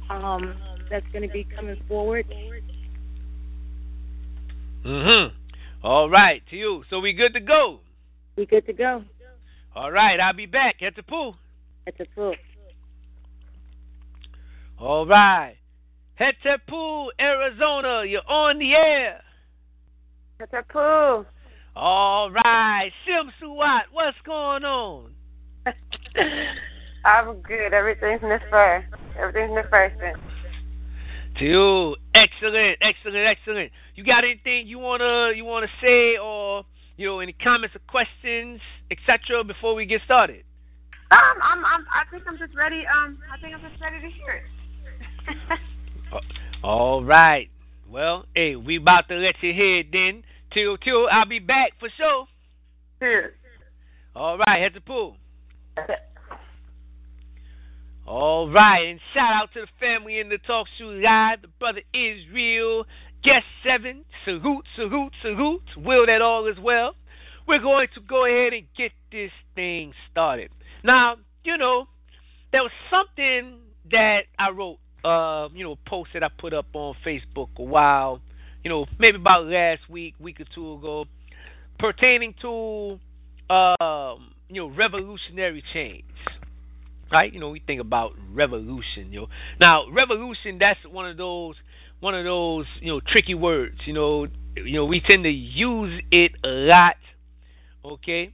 um, 0.09 0.55
that's 0.89 1.05
going 1.11 1.27
to 1.27 1.33
be 1.33 1.47
coming 1.55 1.81
forward. 1.87 2.25
Mm-hmm. 4.85 5.35
All 5.83 6.09
right, 6.09 6.41
to 6.49 6.55
you. 6.55 6.83
So 6.89 6.99
we 6.99 7.13
good 7.13 7.33
to 7.33 7.39
go. 7.39 7.79
We 8.35 8.45
good 8.45 8.65
to 8.65 8.73
go. 8.73 9.03
All 9.75 9.91
right, 9.91 10.19
I'll 10.19 10.33
be 10.33 10.45
back. 10.45 10.81
at 10.81 10.95
the 10.95 11.03
pool. 11.03 11.35
At 11.87 11.97
the 11.97 12.05
pool. 12.13 12.35
All 14.79 15.05
right. 15.05 15.55
Hetepu, 16.19 17.07
Arizona. 17.19 18.03
You're 18.05 18.27
on 18.27 18.59
the 18.59 18.73
air. 18.73 19.21
Hetepu. 20.39 21.25
All 21.75 22.31
right. 22.31 22.91
Sim 23.05 23.31
Suwat, 23.41 23.81
what's 23.91 24.17
going 24.25 24.63
on? 24.63 25.11
I'm 27.05 27.41
good. 27.41 27.73
Everything's 27.73 28.21
Miss 28.21 28.41
Fur. 28.49 28.85
Everything's 29.19 29.69
Person. 29.69 30.13
To 31.39 31.45
you, 31.45 31.95
excellent, 32.13 32.77
excellent, 32.81 33.25
excellent. 33.25 33.71
You 33.95 34.03
got 34.03 34.23
anything 34.23 34.67
you 34.67 34.79
wanna 34.79 35.31
you 35.35 35.45
wanna 35.45 35.67
say, 35.81 36.17
or 36.17 36.65
you 36.97 37.07
know, 37.07 37.19
any 37.19 37.33
comments 37.33 37.75
or 37.75 37.79
questions, 37.87 38.59
etc. 38.91 39.43
Before 39.43 39.73
we 39.73 39.85
get 39.85 40.01
started? 40.05 40.43
Um, 41.11 41.19
I'm, 41.43 41.65
I'm, 41.65 41.85
I 41.91 42.09
think 42.09 42.23
I'm 42.27 42.37
just 42.37 42.55
ready. 42.55 42.83
Um, 42.87 43.17
I 43.31 43.37
think 43.41 43.53
I'm 43.53 43.61
just 43.61 43.81
ready 43.81 43.99
to 43.99 44.09
hear 44.09 44.43
it. 45.51 45.59
All 46.63 47.03
right. 47.03 47.49
Well, 47.89 48.25
hey, 48.33 48.55
we 48.55 48.77
about 48.77 49.09
to 49.09 49.15
let 49.15 49.35
you 49.41 49.53
hear 49.53 49.79
it 49.79 49.87
then. 49.91 50.23
Till, 50.53 50.77
till 50.77 51.07
I'll 51.11 51.25
be 51.25 51.39
back 51.39 51.71
for 51.79 51.89
sure. 51.97 52.27
Cheers. 52.99 53.33
All 54.15 54.37
right, 54.37 54.61
head 54.61 54.73
to 54.73 54.81
pool. 54.81 55.17
All 58.11 58.49
right, 58.49 58.89
and 58.89 58.99
shout 59.13 59.33
out 59.33 59.53
to 59.53 59.61
the 59.61 59.67
family 59.79 60.19
in 60.19 60.27
the 60.27 60.37
Talk 60.37 60.67
Show 60.77 60.87
Live. 60.87 61.43
The 61.43 61.47
brother 61.59 61.79
Israel, 61.93 62.85
guest 63.23 63.45
seven. 63.65 64.03
Salute, 64.25 64.65
salute, 64.75 65.13
salute. 65.21 65.61
Will 65.77 66.05
that 66.07 66.21
all 66.21 66.49
as 66.49 66.61
well. 66.61 66.95
We're 67.47 67.61
going 67.61 67.87
to 67.95 68.01
go 68.01 68.25
ahead 68.25 68.51
and 68.51 68.65
get 68.77 68.91
this 69.13 69.31
thing 69.55 69.93
started. 70.11 70.51
Now, 70.83 71.19
you 71.45 71.57
know, 71.57 71.85
there 72.51 72.61
was 72.61 72.73
something 72.89 73.59
that 73.91 74.23
I 74.37 74.49
wrote, 74.49 74.79
uh, 75.05 75.47
you 75.53 75.63
know, 75.63 75.77
a 75.81 75.89
post 75.89 76.09
that 76.13 76.21
I 76.21 76.27
put 76.37 76.53
up 76.53 76.65
on 76.73 76.95
Facebook 77.05 77.47
a 77.55 77.63
while, 77.63 78.19
you 78.65 78.69
know, 78.69 78.87
maybe 78.99 79.15
about 79.15 79.45
last 79.45 79.89
week, 79.89 80.15
week 80.19 80.41
or 80.41 80.45
two 80.53 80.73
ago, 80.73 81.05
pertaining 81.79 82.35
to, 82.41 82.99
um, 83.49 84.33
you 84.49 84.61
know, 84.63 84.67
revolutionary 84.75 85.63
change. 85.71 86.03
Right? 87.11 87.33
You 87.33 87.39
know, 87.39 87.49
we 87.49 87.59
think 87.59 87.81
about 87.81 88.13
revolution, 88.31 89.11
you 89.11 89.21
know. 89.21 89.27
Now, 89.59 89.89
revolution, 89.91 90.57
that's 90.59 90.79
one 90.89 91.09
of 91.09 91.17
those 91.17 91.55
one 91.99 92.15
of 92.15 92.25
those, 92.25 92.65
you 92.79 92.91
know, 92.91 92.99
tricky 92.99 93.35
words. 93.35 93.79
You 93.85 93.93
know, 93.93 94.27
you 94.55 94.73
know, 94.73 94.85
we 94.85 95.01
tend 95.01 95.23
to 95.23 95.29
use 95.29 96.01
it 96.11 96.31
a 96.43 96.47
lot, 96.47 96.95
okay? 97.85 98.33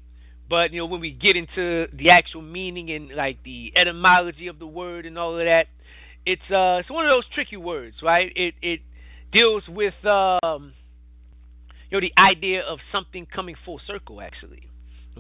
But 0.50 0.72
you 0.72 0.80
know, 0.80 0.86
when 0.86 1.02
we 1.02 1.12
get 1.12 1.36
into 1.36 1.88
the 1.94 2.10
actual 2.12 2.42
meaning 2.42 2.92
and 2.92 3.10
like 3.10 3.44
the 3.44 3.74
etymology 3.76 4.48
of 4.48 4.60
the 4.60 4.68
word 4.68 5.06
and 5.06 5.18
all 5.18 5.38
of 5.38 5.46
that, 5.46 5.68
it's 6.26 6.42
uh, 6.50 6.80
it's 6.80 6.90
one 6.90 7.06
of 7.06 7.10
those 7.10 7.26
tricky 7.34 7.58
words, 7.58 7.98
right? 8.02 8.32
It 8.36 8.56
it 8.62 8.82
deals 9.32 9.64
with 9.68 9.94
um, 10.06 10.74
you 11.90 12.00
know, 12.00 12.02
the 12.02 12.14
idea 12.18 12.62
of 12.62 12.80
something 12.92 13.26
coming 13.26 13.56
full 13.66 13.80
circle, 13.86 14.22
actually. 14.22 14.68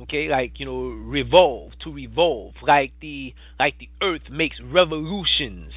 Okay, 0.01 0.27
like 0.27 0.60
you 0.60 0.65
know, 0.65 0.89
revolve 0.89 1.71
to 1.83 1.91
revolve, 1.91 2.53
like 2.62 2.91
the 3.01 3.33
like 3.60 3.79
the 3.79 3.89
Earth 4.01 4.29
makes 4.29 4.57
revolutions, 4.62 5.71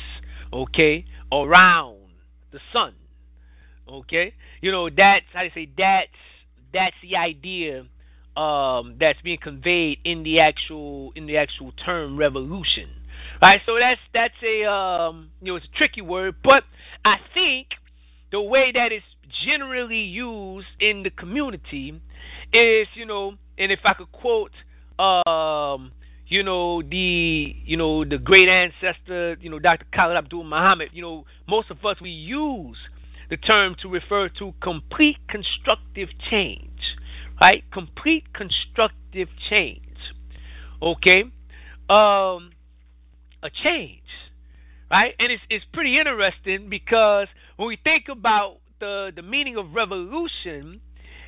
okay, 0.53 1.07
around 1.33 1.97
the 2.53 2.59
sun. 2.73 2.95
Okay, 3.89 4.35
you 4.61 4.71
know 4.73 4.91
that's 4.91 5.25
how 5.33 5.43
to 5.43 5.51
say 5.55 5.71
that's 5.77 6.09
that's 6.73 6.97
the 7.03 7.17
idea 7.17 7.87
um, 8.37 8.97
that's 9.01 9.21
being 9.23 9.39
conveyed 9.43 9.99
in 10.05 10.23
the 10.23 10.41
actual 10.41 11.13
in 11.17 11.27
the 11.27 11.39
actual 11.39 11.73
term 11.73 12.19
revolution. 12.19 12.91
Right, 13.41 13.61
so 13.65 13.79
that's 13.79 14.01
that's 14.13 14.35
a 14.43 14.71
um, 14.71 15.31
you 15.41 15.53
know 15.53 15.57
it's 15.57 15.67
a 15.67 15.79
tricky 15.79 16.03
word, 16.03 16.35
but 16.45 16.65
I 17.07 17.17
think 17.33 17.69
the 18.33 18.43
way 18.43 18.71
that 18.75 18.93
it's 18.93 19.05
generally 19.47 20.03
used 20.03 20.67
in 20.79 21.05
the 21.05 21.11
community 21.11 22.01
is 22.53 22.87
you 22.95 23.07
know, 23.07 23.35
and 23.61 23.71
if 23.71 23.81
I 23.85 23.95
could 23.95 24.11
quote 24.11 24.51
um, 24.99 25.93
you 26.27 26.43
know 26.43 26.83
the 26.83 27.55
you 27.65 27.77
know 27.77 28.05
the 28.05 28.19
great 28.19 28.49
ancestor 28.49 29.37
you 29.41 29.51
know 29.51 29.59
Dr. 29.61 29.87
Khalid 29.95 30.17
Abdul 30.17 30.45
Muhammad, 30.45 30.89
you 30.93 31.03
know 31.03 31.25
most 31.49 31.71
of 31.71 31.85
us 31.85 31.97
we 32.01 32.11
use 32.11 32.77
the 33.31 33.37
term 33.37 33.77
to 33.83 33.89
refer 33.89 34.29
to 34.41 34.53
complete 34.61 35.19
constructive 35.29 36.09
change 36.29 36.71
right? 37.41 37.65
Complete 37.73 38.33
constructive 38.33 39.29
change. 39.49 39.83
Okay? 40.83 41.23
Um 41.89 42.51
a 43.43 43.51
change. 43.63 44.03
Right? 44.91 45.15
And 45.19 45.33
it's 45.33 45.43
it's 45.49 45.65
pretty 45.73 45.99
interesting 45.99 46.69
because 46.69 47.29
when 47.57 47.69
we 47.69 47.79
think 47.83 48.09
about 48.11 48.59
the 48.81 49.13
the 49.15 49.23
meaning 49.23 49.57
of 49.57 49.73
revolution 49.75 50.81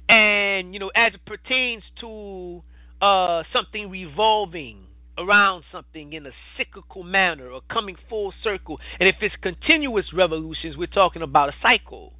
and 0.08 0.74
you 0.74 0.80
know 0.80 0.90
as 0.94 1.14
it 1.14 1.24
pertains 1.24 1.82
to 2.00 2.62
uh 3.00 3.42
something 3.52 3.90
revolving 3.90 4.78
around 5.18 5.62
something 5.70 6.14
in 6.14 6.26
a 6.26 6.30
cyclical 6.56 7.02
manner 7.02 7.50
or 7.50 7.60
coming 7.70 7.96
full 8.08 8.32
circle 8.42 8.78
and 8.98 9.08
if 9.08 9.16
it's 9.20 9.34
continuous 9.42 10.06
revolutions 10.14 10.76
we're 10.76 10.86
talking 10.86 11.22
about 11.22 11.48
a 11.48 11.52
cycle 11.60 12.14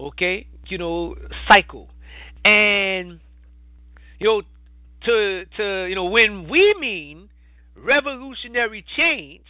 okay? 0.00 0.46
You 0.68 0.78
know 0.78 1.16
cycle. 1.48 1.88
And 2.44 3.20
you 4.18 4.26
know, 4.26 4.42
to 5.04 5.44
to 5.56 5.86
you 5.86 5.94
know, 5.94 6.06
when 6.06 6.48
we 6.48 6.74
mean 6.80 7.28
revolutionary 7.76 8.84
change, 8.96 9.46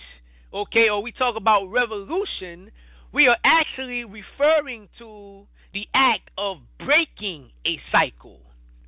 okay, 0.52 0.88
or 0.88 1.02
we 1.02 1.12
talk 1.12 1.36
about 1.36 1.66
revolution, 1.66 2.70
we 3.12 3.28
are 3.28 3.36
actually 3.44 4.04
referring 4.04 4.88
to 4.98 5.46
the 5.72 5.86
act 5.94 6.30
of 6.38 6.58
breaking 6.84 7.50
a 7.66 7.78
cycle, 7.92 8.38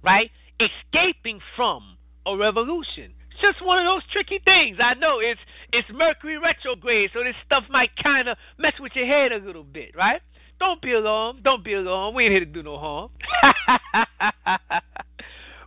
right? 0.03 0.31
Escaping 0.61 1.41
from 1.57 1.97
a 2.27 2.37
revolution. 2.37 3.13
It's 3.31 3.41
just 3.41 3.65
one 3.65 3.79
of 3.79 3.85
those 3.85 4.03
tricky 4.13 4.41
things. 4.45 4.79
I 4.83 4.95
know 4.95 5.19
it's 5.21 5.41
it's 5.73 5.89
Mercury 5.93 6.39
retrograde, 6.39 7.11
so 7.13 7.25
this 7.25 7.35
stuff 7.47 7.65
might 7.71 7.91
kind 8.03 8.29
of 8.29 8.37
mess 8.59 8.75
with 8.79 8.93
your 8.95 9.07
head 9.07 9.33
a 9.33 9.39
little 9.39 9.65
bit, 9.65 9.97
right? 9.97 10.21
Don't 10.61 10.81
be 10.81 10.93
alarmed. 10.93 11.43
Don't 11.43 11.65
be 11.65 11.75
alarmed. 11.75 12.15
We 12.15 12.25
ain't 12.25 12.33
here 12.33 12.41
to 12.41 12.47
do 12.47 12.63
no 12.63 12.79
harm. 12.79 13.11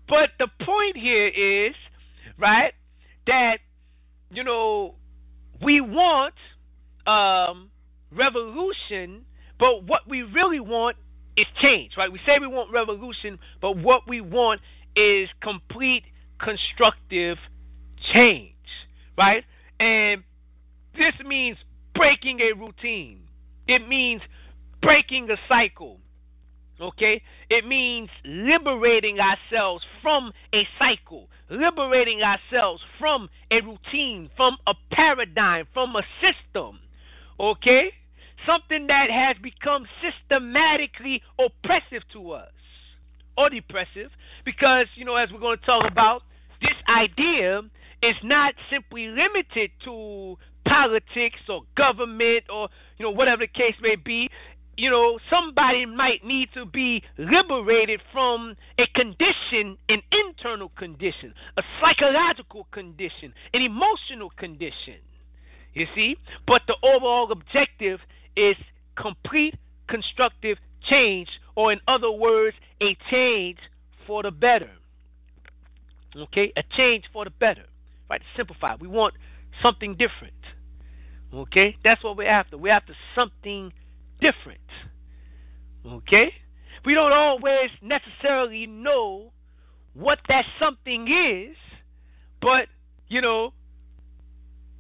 But 0.08 0.32
the 0.38 0.48
point 0.64 0.98
here 0.98 1.28
is, 1.28 1.74
right, 2.38 2.74
that, 3.28 3.58
you 4.30 4.44
know, 4.44 4.96
we 5.62 5.82
want 5.82 6.36
um, 7.08 7.70
revolution, 8.12 9.26
but 9.60 9.84
what 9.84 10.08
we 10.08 10.22
really 10.22 10.60
want 10.60 10.98
is 11.38 11.46
change, 11.62 11.94
right? 11.98 12.12
We 12.12 12.20
say 12.26 12.38
we 12.40 12.48
want 12.48 12.72
revolution, 12.72 13.40
but 13.62 13.78
what 13.78 14.08
we 14.08 14.22
want 14.22 14.62
is 14.96 15.30
complete 15.42 16.04
constructive 16.40 17.38
change, 18.14 18.54
right? 19.18 19.44
And 19.80 20.24
this 20.98 21.14
means 21.26 21.58
breaking 21.94 22.40
a 22.42 22.54
routine. 22.54 23.20
It 23.68 23.88
means 23.88 24.22
breaking 24.82 25.30
a 25.32 25.38
cycle. 25.50 26.00
Okay? 26.80 27.22
It 27.50 27.66
means 27.66 28.10
liberating 28.26 29.18
ourselves 29.20 29.84
from 30.02 30.32
a 30.54 30.68
cycle, 30.78 31.30
liberating 31.50 32.22
ourselves 32.22 32.82
from 33.00 33.30
a 33.52 33.62
routine, 33.62 34.30
from 34.36 34.58
a 34.68 34.74
paradigm, 34.92 35.68
from 35.74 35.96
a 35.96 36.04
system. 36.22 36.80
Okay? 37.40 37.92
Something 38.46 38.88
that 38.88 39.10
has 39.10 39.36
become 39.42 39.86
systematically 40.02 41.22
oppressive 41.40 42.04
to 42.14 42.32
us 42.32 42.52
or 43.38 43.50
depressive 43.50 44.12
because, 44.46 44.86
you 44.96 45.06
know, 45.06 45.16
as 45.16 45.32
we're 45.32 45.40
going 45.40 45.58
to 45.58 45.66
talk 45.66 45.90
about, 45.90 46.22
this 46.62 46.78
idea 46.88 47.62
is 48.04 48.16
not 48.24 48.54
simply 48.70 49.08
limited 49.08 49.72
to 49.84 50.38
politics 50.68 51.40
or 51.48 51.62
government 51.78 52.44
or 52.52 52.68
you 52.98 53.06
know 53.06 53.12
whatever 53.12 53.42
the 53.42 53.48
case 53.48 53.76
may 53.82 53.96
be 53.96 54.28
you 54.78 54.90
know, 54.90 55.20
somebody 55.30 55.86
might 55.86 56.26
need 56.26 56.50
to 56.54 56.66
be 56.66 57.02
liberated 57.18 58.02
from 58.12 58.56
a 58.78 58.86
condition, 58.88 59.78
an 59.90 60.02
internal 60.12 60.70
condition, 60.78 61.34
a 61.58 61.64
psychological 61.80 62.68
condition, 62.72 63.34
an 63.54 63.62
emotional 63.62 64.30
condition. 64.38 64.96
You 65.74 65.88
see? 65.96 66.18
But 66.48 66.62
the 66.68 66.76
overall 66.84 67.32
objective 67.32 68.00
is 68.36 68.56
complete 68.96 69.56
constructive 69.88 70.58
change, 70.90 71.30
or 71.56 71.72
in 71.72 71.80
other 71.88 72.12
words, 72.12 72.56
a 72.82 72.98
change 73.10 73.58
for 74.06 74.24
the 74.24 74.32
better. 74.32 74.72
Okay? 76.16 76.52
A 76.58 76.64
change 76.76 77.06
for 77.12 77.26
the 77.26 77.32
better. 77.32 77.66
Right? 78.10 78.22
Simplify, 78.36 78.76
we 78.80 78.88
want 78.88 79.14
something 79.62 79.94
different. 79.94 80.34
Okay? 81.34 81.76
That's 81.84 82.04
what 82.04 82.18
we're 82.18 82.30
after. 82.30 82.58
We're 82.58 82.74
after 82.74 82.96
something 83.14 83.72
different. 84.22 84.60
Okay? 85.86 86.32
We 86.86 86.94
don't 86.94 87.14
always 87.14 87.70
necessarily 87.82 88.68
know 88.68 89.32
what 89.94 90.20
that 90.28 90.46
something 90.60 91.08
is, 91.08 91.56
but, 92.42 92.68
you 93.08 93.22
know, 93.22 93.54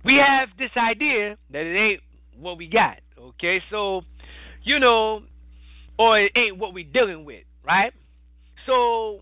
we 0.03 0.15
have 0.15 0.49
this 0.59 0.71
idea 0.77 1.37
that 1.51 1.65
it 1.65 1.75
ain't 1.75 2.01
what 2.39 2.57
we 2.57 2.67
got. 2.67 2.99
Okay? 3.19 3.61
So, 3.69 4.01
you 4.63 4.79
know, 4.79 5.23
or 5.97 6.19
it 6.19 6.31
ain't 6.35 6.57
what 6.57 6.73
we're 6.73 6.83
dealing 6.91 7.25
with, 7.25 7.43
right? 7.65 7.93
So, 8.65 9.21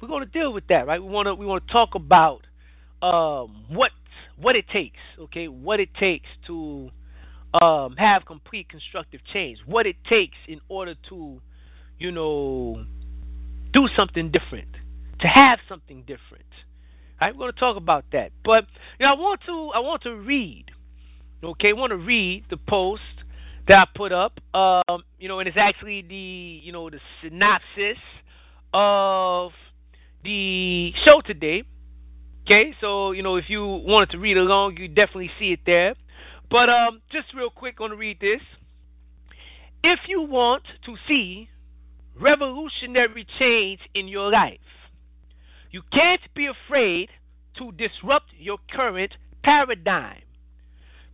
we're 0.00 0.20
to 0.20 0.26
deal 0.26 0.52
with 0.52 0.66
that, 0.68 0.86
right? 0.86 1.02
We 1.02 1.08
want 1.08 1.26
to 1.26 1.34
we 1.34 1.46
want 1.46 1.66
to 1.66 1.72
talk 1.72 1.94
about 1.94 2.42
um, 3.02 3.64
what 3.68 3.92
what 4.36 4.56
it 4.56 4.68
takes, 4.68 4.98
okay, 5.18 5.48
what 5.48 5.80
it 5.80 5.94
takes 5.94 6.28
to 6.46 6.90
um, 7.62 7.94
have 7.96 8.24
complete 8.26 8.68
constructive 8.68 9.20
change, 9.32 9.58
what 9.66 9.86
it 9.86 9.96
takes 10.08 10.36
in 10.48 10.60
order 10.68 10.94
to, 11.08 11.40
you 11.98 12.10
know, 12.10 12.84
do 13.72 13.88
something 13.96 14.30
different, 14.30 14.68
to 15.20 15.28
have 15.28 15.58
something 15.68 16.00
different. 16.00 16.44
Right, 17.20 17.32
we're 17.32 17.44
going 17.44 17.52
to 17.52 17.60
talk 17.60 17.76
about 17.76 18.04
that, 18.12 18.32
but 18.44 18.66
you 18.98 19.06
know, 19.06 19.12
I 19.12 19.16
want 19.16 19.40
to 19.46 19.70
I 19.74 19.78
want 19.78 20.02
to 20.02 20.14
read, 20.16 20.64
okay, 21.44 21.72
want 21.72 21.90
to 21.90 21.96
read 21.96 22.44
the 22.50 22.56
post 22.56 23.02
that 23.68 23.76
I 23.76 23.84
put 23.96 24.12
up, 24.12 24.40
um, 24.54 25.04
you 25.18 25.28
know, 25.28 25.38
and 25.38 25.48
it's 25.48 25.56
actually 25.56 26.02
the 26.02 26.60
you 26.62 26.72
know 26.72 26.90
the 26.90 27.00
synopsis 27.22 27.98
of 28.72 29.52
the 30.22 30.92
show 31.04 31.20
today. 31.20 31.64
Okay, 32.44 32.74
so 32.80 33.12
you 33.12 33.22
know 33.22 33.36
if 33.36 33.44
you 33.48 33.64
wanted 33.64 34.10
to 34.10 34.18
read 34.18 34.36
along, 34.36 34.76
you 34.76 34.88
definitely 34.88 35.30
see 35.38 35.52
it 35.52 35.60
there. 35.64 35.94
But 36.50 36.68
um, 36.68 37.00
just 37.10 37.34
real 37.34 37.50
quick, 37.50 37.78
going 37.78 37.90
to 37.90 37.96
read 37.96 38.20
this. 38.20 38.40
If 39.82 40.00
you 40.08 40.22
want 40.22 40.64
to 40.86 40.96
see 41.08 41.48
revolutionary 42.18 43.26
change 43.38 43.80
in 43.94 44.08
your 44.08 44.30
life, 44.30 44.58
you 45.70 45.82
can't 45.92 46.20
be 46.34 46.46
afraid 46.46 47.08
to 47.58 47.72
disrupt 47.72 48.26
your 48.38 48.58
current 48.70 49.12
paradigm. 49.42 50.23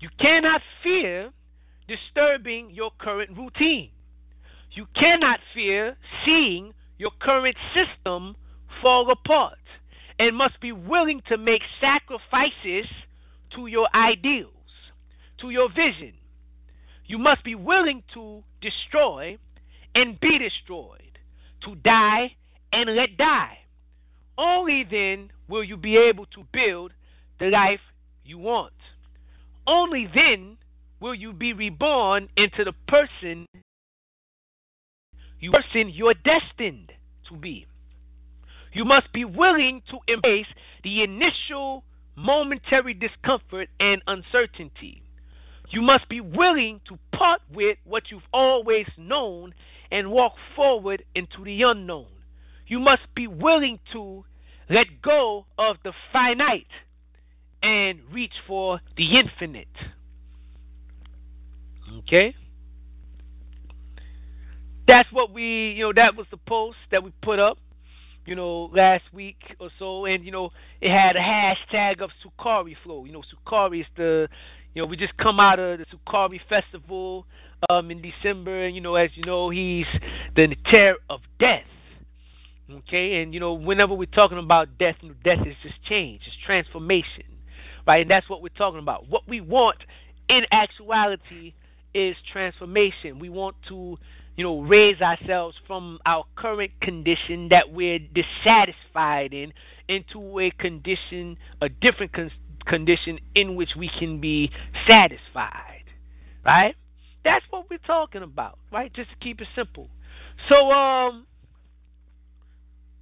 You 0.01 0.09
cannot 0.19 0.63
fear 0.83 1.31
disturbing 1.87 2.71
your 2.71 2.91
current 2.99 3.37
routine. 3.37 3.91
You 4.73 4.87
cannot 4.95 5.41
fear 5.55 5.97
seeing 6.25 6.73
your 6.99 7.11
current 7.21 7.57
system 7.75 8.35
fall 8.81 9.11
apart 9.11 9.59
and 10.19 10.35
must 10.35 10.59
be 10.61 10.73
willing 10.73 11.21
to 11.29 11.37
make 11.37 11.61
sacrifices 11.81 12.87
to 13.55 13.67
your 13.67 13.89
ideals, 13.95 14.55
to 15.41 15.51
your 15.51 15.69
vision. 15.69 16.15
You 17.07 17.19
must 17.19 17.45
be 17.45 17.55
willing 17.55 18.03
to 18.15 18.43
destroy 18.63 19.37
and 19.95 20.19
be 20.21 20.39
destroyed, 20.39 21.19
to 21.65 21.75
die 21.75 22.37
and 22.73 22.95
let 22.97 23.17
die. 23.19 23.59
Only 24.39 24.85
then 24.91 25.31
will 25.49 25.65
you 25.65 25.77
be 25.77 25.99
able 25.99 26.27
to 26.27 26.45
build 26.53 26.93
the 27.39 27.47
life 27.47 27.81
you 28.25 28.39
want. 28.39 28.73
Only 29.67 30.09
then 30.13 30.59
will 31.01 31.15
you 31.15 31.33
be 31.33 31.53
reborn 31.53 32.29
into 32.37 32.65
the 32.65 32.75
person 32.89 33.47
you 35.41 35.53
person 35.53 35.89
you're 35.95 36.15
destined 36.15 36.93
to 37.29 37.37
be. 37.37 37.67
You 38.73 38.85
must 38.85 39.13
be 39.13 39.25
willing 39.25 39.83
to 39.91 39.99
embrace 40.07 40.47
the 40.85 41.03
initial 41.03 41.83
momentary 42.15 42.95
discomfort 42.95 43.69
and 43.81 44.03
uncertainty. 44.07 45.03
You 45.71 45.81
must 45.81 46.09
be 46.09 46.21
willing 46.21 46.81
to 46.89 46.99
part 47.17 47.41
with 47.53 47.79
what 47.85 48.11
you've 48.11 48.23
always 48.33 48.87
known 48.99 49.55
and 49.91 50.11
walk 50.11 50.35
forward 50.55 51.05
into 51.15 51.45
the 51.45 51.63
unknown. 51.63 52.09
You 52.67 52.79
must 52.79 53.03
be 53.15 53.27
willing 53.27 53.79
to 53.93 54.25
let 54.69 55.01
go 55.03 55.47
of 55.59 55.77
the 55.83 55.93
finite 56.13 56.67
and 57.63 58.01
reach 58.13 58.33
for 58.47 58.81
the 58.97 59.19
infinite. 59.19 59.69
Okay? 61.99 62.35
That's 64.87 65.11
what 65.13 65.33
we, 65.33 65.73
you 65.73 65.85
know, 65.85 65.93
that 65.95 66.17
was 66.17 66.27
the 66.31 66.37
post 66.37 66.79
that 66.91 67.03
we 67.03 67.13
put 67.23 67.39
up, 67.39 67.59
you 68.27 68.35
know, 68.35 68.71
last 68.75 69.05
week 69.13 69.37
or 69.61 69.71
so. 69.79 70.07
And, 70.07 70.25
you 70.25 70.33
know, 70.33 70.51
it 70.81 70.91
had 70.91 71.17
a 71.17 71.21
hashtag 71.21 72.01
of 72.01 72.11
Sukari 72.25 72.75
Flow. 72.83 73.05
You 73.05 73.13
know, 73.13 73.23
Sukari 73.23 73.81
is 73.81 73.87
the, 73.97 74.29
you 74.75 74.83
know, 74.83 74.87
we 74.87 74.97
just 74.97 75.17
come 75.17 75.39
out 75.39 75.59
of 75.59 75.79
the 75.79 75.87
Sukari 75.87 76.41
Festival 76.49 77.27
um, 77.69 77.91
in 77.91 78.03
December. 78.03 78.65
And, 78.65 78.75
you 78.75 78.81
know, 78.81 78.97
as 78.97 79.11
you 79.15 79.25
know, 79.25 79.51
he's 79.51 79.87
the 80.35 80.49
Neter 80.49 80.97
of 81.09 81.21
death. 81.39 81.63
Okay? 82.69 83.23
And, 83.23 83.33
you 83.33 83.39
know, 83.39 83.53
whenever 83.53 83.95
we're 83.95 84.07
talking 84.07 84.39
about 84.39 84.77
death, 84.79 84.97
death 85.25 85.47
is 85.47 85.55
just 85.63 85.83
change, 85.85 86.23
it's 86.27 86.37
transformation. 86.45 87.25
Right? 87.91 88.03
And 88.03 88.11
that's 88.11 88.31
what 88.31 88.41
we're 88.41 88.51
talking 88.51 88.79
about. 88.79 89.09
What 89.09 89.27
we 89.27 89.41
want 89.41 89.79
in 90.29 90.43
actuality 90.53 91.55
is 91.93 92.15
transformation. 92.33 93.19
We 93.19 93.31
want 93.31 93.57
to, 93.67 93.99
you 94.37 94.45
know, 94.45 94.61
raise 94.61 95.01
ourselves 95.01 95.57
from 95.67 95.99
our 96.07 96.23
current 96.37 96.71
condition 96.81 97.49
that 97.49 97.73
we're 97.73 97.99
dissatisfied 97.99 99.35
in 99.35 99.53
into 99.89 100.39
a 100.39 100.53
condition, 100.53 101.37
a 101.61 101.69
different 101.69 102.13
con- 102.13 102.31
condition 102.65 103.19
in 103.35 103.57
which 103.57 103.71
we 103.77 103.91
can 103.99 104.21
be 104.21 104.53
satisfied. 104.87 105.83
Right? 106.47 106.77
That's 107.25 107.45
what 107.51 107.69
we're 107.69 107.79
talking 107.79 108.23
about, 108.23 108.61
right? 108.71 108.95
Just 108.95 109.11
to 109.11 109.17
keep 109.17 109.41
it 109.41 109.49
simple. 109.57 109.89
So, 110.49 110.71
um, 110.71 111.27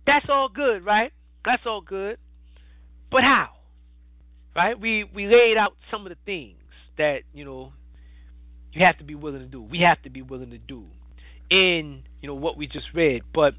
that's 0.06 0.26
all 0.30 0.48
good, 0.48 0.82
right? 0.82 1.12
That's 1.44 1.64
all 1.66 1.82
good. 1.82 2.16
But 3.10 3.22
how? 3.22 3.57
Right? 4.56 4.78
We 4.78 5.04
we 5.04 5.26
laid 5.26 5.56
out 5.56 5.76
some 5.90 6.06
of 6.06 6.10
the 6.10 6.18
things 6.24 6.56
that, 6.96 7.22
you 7.32 7.44
know, 7.44 7.72
you 8.72 8.84
have 8.84 8.98
to 8.98 9.04
be 9.04 9.14
willing 9.14 9.40
to 9.40 9.46
do. 9.46 9.62
We 9.62 9.78
have 9.80 10.02
to 10.02 10.10
be 10.10 10.22
willing 10.22 10.50
to 10.50 10.58
do 10.58 10.84
in 11.50 12.02
you 12.20 12.28
know 12.28 12.34
what 12.34 12.56
we 12.56 12.66
just 12.66 12.86
read. 12.94 13.22
But 13.34 13.54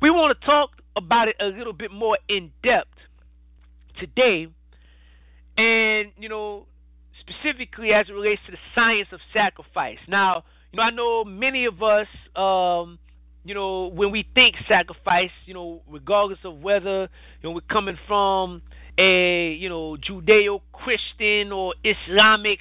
we 0.00 0.10
want 0.10 0.38
to 0.38 0.46
talk 0.46 0.70
about 0.96 1.28
it 1.28 1.36
a 1.40 1.46
little 1.46 1.72
bit 1.72 1.90
more 1.90 2.18
in 2.28 2.52
depth 2.62 2.94
today, 3.98 4.48
and 5.56 6.12
you 6.18 6.28
know 6.28 6.66
specifically 7.20 7.92
as 7.92 8.08
it 8.08 8.12
relates 8.12 8.40
to 8.46 8.52
the 8.52 8.58
science 8.74 9.08
of 9.12 9.20
sacrifice. 9.32 9.98
Now, 10.08 10.44
you 10.72 10.76
know, 10.76 10.82
I 10.82 10.90
know 10.90 11.24
many 11.24 11.64
of 11.64 11.82
us, 11.82 12.06
um, 12.36 12.98
you 13.44 13.54
know, 13.54 13.86
when 13.86 14.10
we 14.10 14.26
think 14.34 14.56
sacrifice, 14.68 15.30
you 15.46 15.54
know, 15.54 15.80
regardless 15.88 16.40
of 16.44 16.60
whether 16.60 17.02
you 17.02 17.48
know 17.48 17.50
we're 17.52 17.60
coming 17.72 17.98
from 18.06 18.62
a 18.98 19.52
you 19.52 19.68
know 19.68 19.96
Judeo-Christian 19.96 21.52
or 21.52 21.74
Islamic 21.84 22.60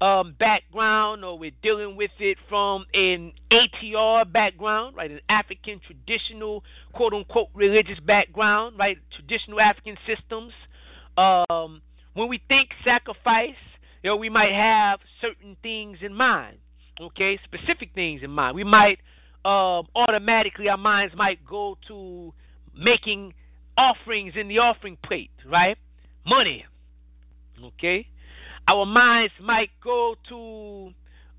um, 0.00 0.34
background 0.38 1.24
or 1.24 1.38
we're 1.38 1.50
dealing 1.62 1.96
with 1.96 2.10
it 2.18 2.36
from 2.48 2.84
an 2.92 3.32
ATR 3.50 4.30
background, 4.30 4.96
right, 4.96 5.10
an 5.10 5.20
African 5.28 5.80
traditional, 5.86 6.62
quote 6.92 7.14
unquote, 7.14 7.48
religious 7.54 7.98
background, 8.00 8.78
right, 8.78 8.98
traditional 9.16 9.60
African 9.60 9.96
systems. 10.06 10.52
Um, 11.16 11.80
when 12.14 12.28
we 12.28 12.40
think 12.48 12.70
sacrifice, 12.84 13.54
you 14.02 14.10
know, 14.10 14.16
we 14.16 14.28
might 14.28 14.52
have 14.52 15.00
certain 15.20 15.56
things 15.62 15.98
in 16.02 16.12
mind, 16.12 16.58
okay, 17.00 17.38
specific 17.44 17.90
things 17.94 18.20
in 18.22 18.30
mind. 18.30 18.56
We 18.56 18.64
might 18.64 18.98
um, 19.44 19.86
automatically, 19.94 20.68
our 20.68 20.76
minds 20.76 21.14
might 21.16 21.44
go 21.46 21.78
to 21.88 22.32
making 22.76 23.34
offerings 23.76 24.34
in 24.36 24.48
the 24.48 24.58
offering 24.58 24.96
plate, 25.04 25.30
right? 25.46 25.76
Money, 26.26 26.64
okay? 27.62 28.06
our 28.68 28.86
minds 28.86 29.32
might 29.40 29.70
go 29.82 30.14
to 30.28 30.92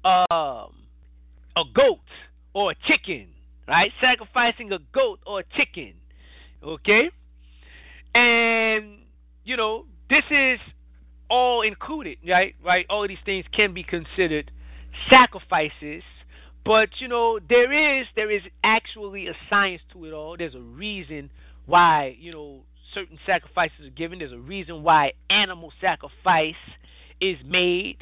um, 0.08 0.74
a 1.56 1.64
goat 1.74 2.00
or 2.54 2.72
a 2.72 2.76
chicken, 2.88 3.28
right? 3.68 3.92
Sacrificing 4.00 4.72
a 4.72 4.80
goat 4.94 5.20
or 5.26 5.40
a 5.42 5.44
chicken, 5.58 5.94
okay? 6.64 7.10
And 8.14 9.00
you 9.44 9.58
know, 9.58 9.86
this 10.10 10.24
is 10.30 10.60
all 11.30 11.62
included, 11.62 12.18
right? 12.28 12.56
Right? 12.64 12.86
All 12.90 13.04
of 13.04 13.10
these 13.10 13.18
things 13.26 13.46
can 13.56 13.74
be 13.74 13.84
considered 13.84 14.52
sacrifices, 15.10 16.04
but 16.64 16.90
you 17.00 17.08
know, 17.08 17.40
there 17.50 18.00
is 18.00 18.06
there 18.16 18.32
is 18.32 18.42
actually 18.64 19.28
a 19.28 19.34
science 19.50 19.82
to 19.94 20.06
it 20.06 20.14
all. 20.14 20.38
There's 20.38 20.56
a 20.56 20.60
reason 20.60 21.30
why 21.66 22.16
you 22.20 22.32
know 22.32 22.61
certain 22.93 23.20
sacrifices 23.26 23.86
are 23.86 23.89
given. 23.89 24.20
There's 24.20 24.32
a 24.32 24.38
reason 24.38 24.82
why 24.82 25.13
animal 25.30 25.72
sacrifice 25.82 26.53
is 27.22 27.38
made. 27.45 27.97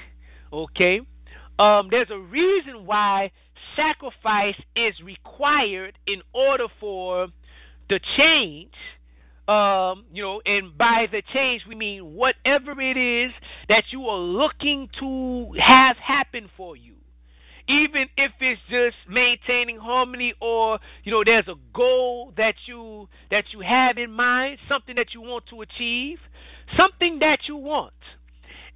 Okay? 0.54 1.02
Um, 1.60 1.88
there's 1.90 2.10
a 2.12 2.20
reason 2.20 2.86
why 2.86 3.32
sacrifice 3.76 4.56
is 4.76 4.94
required 5.04 5.98
in 6.08 6.22
order 6.34 6.66
for 6.80 7.28
the 7.90 8.00
change. 8.18 8.74
Um, 9.48 10.06
you 10.14 10.24
know, 10.24 10.42
and 10.46 10.78
by 10.78 11.08
the 11.12 11.22
change 11.34 11.64
we 11.68 11.76
mean 11.76 12.14
whatever 12.14 12.80
it 12.80 12.96
is 12.96 13.32
that 13.68 13.84
you 13.92 14.06
are 14.06 14.18
looking 14.18 14.88
to 15.00 15.54
have 15.60 15.98
happen 15.98 16.50
for 16.56 16.78
you. 16.78 16.94
Even 17.68 18.08
if 18.18 18.32
it's 18.42 18.62
just 18.70 18.96
maintaining 19.10 19.78
harmony 19.78 20.34
or, 20.42 20.80
you 21.04 21.12
know, 21.12 21.24
there's 21.24 21.48
a 21.48 21.56
goal 21.74 22.34
that 22.36 22.56
you 22.66 23.08
that 23.32 23.46
you 23.54 23.62
have 23.62 23.98
in 23.98 24.12
mind, 24.12 24.60
something 24.68 24.96
that 24.96 25.14
you 25.14 25.22
want 25.22 25.46
to 25.48 25.62
achieve, 25.62 26.20
something 26.76 27.20
that 27.20 27.48
you 27.48 27.56
want 27.56 27.94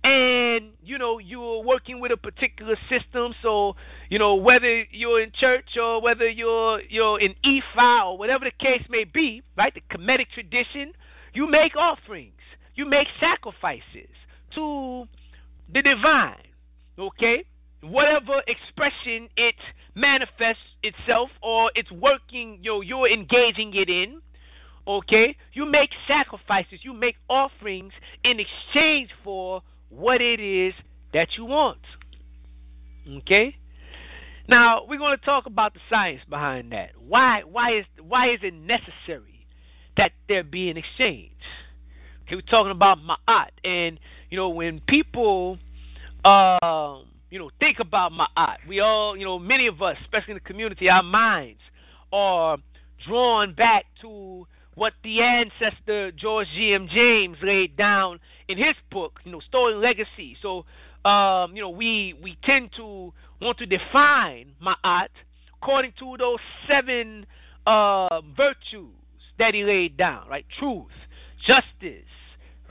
and 0.04 0.70
you 0.84 0.96
know 0.96 1.18
you're 1.18 1.64
working 1.64 2.00
with 2.00 2.12
a 2.12 2.18
particular 2.18 2.78
system 2.88 3.34
so 3.42 3.76
you 4.12 4.20
know 4.20 4.36
whether 4.36 4.84
you're 4.92 5.20
in 5.20 5.32
church 5.32 5.76
or 5.76 6.00
whether 6.00 6.30
you're 6.30 6.80
you're 6.84 7.20
in 7.20 7.34
Ifa 7.44 8.06
or 8.06 8.16
whatever 8.16 8.46
the 8.46 8.52
case 8.64 8.84
may 8.90 9.06
be 9.06 9.42
right 9.58 9.74
the 9.74 9.82
Kemetic 9.92 10.28
tradition 10.36 10.94
you 11.34 11.50
make 11.50 11.76
offerings 11.76 12.38
you 12.78 12.86
make 12.86 13.08
sacrifices 13.20 14.08
to 14.54 15.08
the 15.74 15.82
divine. 15.82 16.36
Okay? 16.98 17.44
Whatever 17.82 18.42
expression 18.48 19.30
it 19.38 19.56
manifests 19.96 20.62
itself 20.84 21.30
or 21.42 21.72
it's 21.76 21.92
working, 21.92 22.60
you 22.62 22.82
you're 22.82 23.10
engaging 23.10 23.74
it 23.76 23.90
in. 23.90 24.22
Okay? 24.88 25.36
You 25.54 25.66
make 25.66 25.90
sacrifices, 26.08 26.80
you 26.82 26.94
make 26.94 27.16
offerings 27.30 27.92
in 28.24 28.40
exchange 28.40 29.10
for 29.24 29.62
what 29.90 30.22
it 30.22 30.40
is 30.40 30.74
that 31.14 31.30
you 31.38 31.46
want. 31.46 31.80
Okay? 33.18 33.56
Now 34.50 34.86
we're 34.88 34.98
going 34.98 35.18
to 35.18 35.26
talk 35.26 35.46
about 35.46 35.74
the 35.74 35.80
science 35.90 36.22
behind 36.30 36.72
that. 36.72 36.92
Why 36.98 37.42
why 37.42 37.80
is 37.80 37.86
why 38.02 38.32
is 38.32 38.40
it 38.42 38.54
necessary 38.54 39.46
that 39.98 40.12
there 40.28 40.44
be 40.44 40.70
an 40.70 40.78
exchange? 40.78 41.32
Okay, 42.26 42.36
we're 42.36 42.42
talking 42.42 42.72
about 42.72 42.98
ma'at, 43.00 43.50
and 43.64 44.00
you 44.30 44.38
know 44.38 44.50
when 44.50 44.82
people 44.88 45.58
um 46.24 47.06
you 47.30 47.40
know 47.40 47.50
think 47.60 47.80
about 47.80 48.12
ma'at, 48.12 48.58
we 48.68 48.80
all 48.80 49.18
you 49.18 49.26
know 49.26 49.40
many 49.40 49.68
of 49.68 49.82
us, 49.82 49.98
especially 50.02 50.32
in 50.32 50.36
the 50.44 50.48
community, 50.48 50.90
our 50.90 51.04
minds 51.04 51.60
are 52.12 52.58
drawn 53.06 53.54
back 53.54 53.86
to 54.02 54.48
what 54.76 54.94
the 55.04 55.22
ancestor 55.22 56.12
George 56.12 56.48
G. 56.56 56.74
M. 56.74 56.88
James 56.94 57.38
laid 57.42 57.76
down 57.76 58.20
in 58.48 58.58
his 58.58 58.76
book, 58.92 59.20
you 59.24 59.32
know, 59.32 59.40
Stolen 59.40 59.82
Legacy. 59.82 60.38
So 60.42 60.66
um, 61.08 61.56
you 61.56 61.62
know, 61.62 61.70
we 61.70 62.16
we 62.22 62.38
tend 62.44 62.72
to 62.78 63.14
want 63.42 63.58
to 63.60 63.66
define 63.66 64.52
ma'at 64.64 65.10
according 65.62 65.94
to 66.00 66.16
those 66.18 66.40
seven 66.70 67.26
uh, 67.66 68.22
virtues 68.36 68.94
that 69.40 69.54
he 69.54 69.64
laid 69.64 69.98
down, 69.98 70.28
right? 70.28 70.46
Truth, 70.60 70.92
justice, 71.46 72.08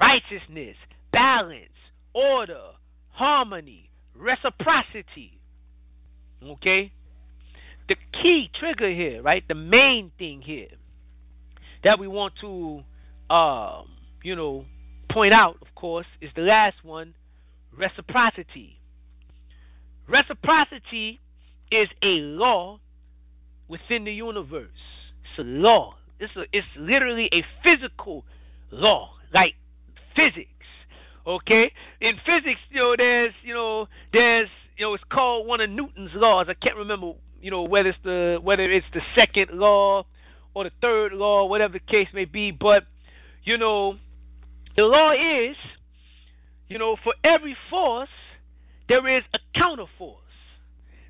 righteousness, 0.01 0.77
balance, 1.13 1.71
order, 2.13 2.73
harmony, 3.11 3.86
reciprocity. 4.19 5.39
Okay? 6.43 6.93
The 7.89 7.97
key 8.23 8.51
trigger 8.59 8.91
here, 8.91 9.23
right? 9.23 9.45
The 9.47 9.55
main 9.55 10.11
thing 10.19 10.43
here 10.43 10.69
that 11.85 11.99
we 11.99 12.09
want 12.09 12.35
to, 12.41 12.83
um, 13.31 13.89
you 14.23 14.35
know, 14.35 14.65
point 15.11 15.33
out, 15.33 15.57
of 15.63 15.75
course, 15.75 16.07
is 16.21 16.31
the 16.35 16.43
last 16.43 16.77
one 16.83 17.15
reciprocity. 17.77 18.79
Reciprocity 20.09 21.21
is 21.71 21.89
a 22.03 22.21
law 22.21 22.81
within 23.69 24.05
the 24.05 24.13
universe. 24.13 24.69
It's 25.23 25.39
a 25.39 25.43
law. 25.43 25.95
It's, 26.19 26.35
a, 26.37 26.45
it's 26.53 26.67
literally 26.79 27.29
a 27.33 27.45
physical 27.63 28.25
law, 28.71 29.11
like 29.33 29.55
physics. 30.15 30.51
Okay? 31.27 31.73
In 32.01 32.15
physics, 32.25 32.61
you 32.71 32.81
know, 32.81 32.95
there's, 32.97 33.33
you 33.43 33.55
know, 33.55 33.89
there's, 34.13 34.49
you 34.77 34.87
know, 34.87 34.95
it's 34.95 35.05
called 35.11 35.47
one 35.47 35.61
of 35.61 35.71
Newton's 35.71 36.11
laws. 36.15 36.47
I 36.49 36.55
can't 36.55 36.77
remember, 36.77 37.13
you 37.41 37.51
know, 37.51 37.63
whether 37.63 37.89
it's 37.89 37.99
the 38.05 38.39
whether 38.43 38.71
it's 38.71 38.87
the 38.93 39.01
second 39.15 39.51
law 39.59 40.05
or 40.55 40.65
the 40.65 40.71
third 40.81 41.13
law, 41.13 41.47
whatever 41.47 41.75
the 41.75 41.81
case 41.81 42.09
may 42.15 42.27
be. 42.27 42.51
But, 42.51 42.85
you 43.45 43.59
know, 43.59 43.97
the 44.77 44.83
law 44.83 45.13
is, 45.13 45.57
you 46.69 46.79
know, 46.79 46.97
for 47.03 47.15
every 47.25 47.57
force 47.71 48.09
there 48.89 49.17
is 49.17 49.25
a 49.35 49.39
counter 49.59 49.87
force. 49.99 50.23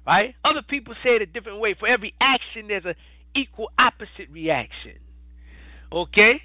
Right? 0.07 0.35
Other 0.45 0.63
people 0.63 0.95
say 1.03 1.17
it 1.17 1.23
a 1.23 1.27
different 1.27 1.59
way. 1.59 1.75
For 1.79 1.89
every 1.89 2.15
action, 2.21 2.69
there's 2.69 2.85
an 2.85 2.95
equal 3.35 3.71
opposite 3.79 4.31
reaction. 4.31 4.99
Okay? 5.93 6.41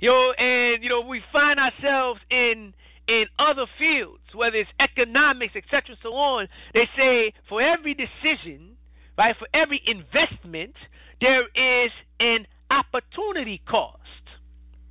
You 0.00 0.10
know, 0.10 0.32
and 0.32 0.82
you 0.82 0.88
know, 0.88 1.00
we 1.00 1.22
find 1.32 1.60
ourselves 1.60 2.20
in 2.30 2.74
in 3.08 3.26
other 3.38 3.66
fields, 3.78 4.22
whether 4.34 4.56
it's 4.56 4.70
economics, 4.80 5.54
etc., 5.56 5.96
so 6.02 6.14
on. 6.14 6.48
They 6.72 6.88
say 6.96 7.32
for 7.48 7.60
every 7.60 7.94
decision, 7.94 8.72
right, 9.18 9.36
for 9.38 9.48
every 9.54 9.82
investment, 9.86 10.74
there 11.20 11.44
is 11.54 11.90
an 12.20 12.46
opportunity 12.70 13.60
cost. 13.68 14.00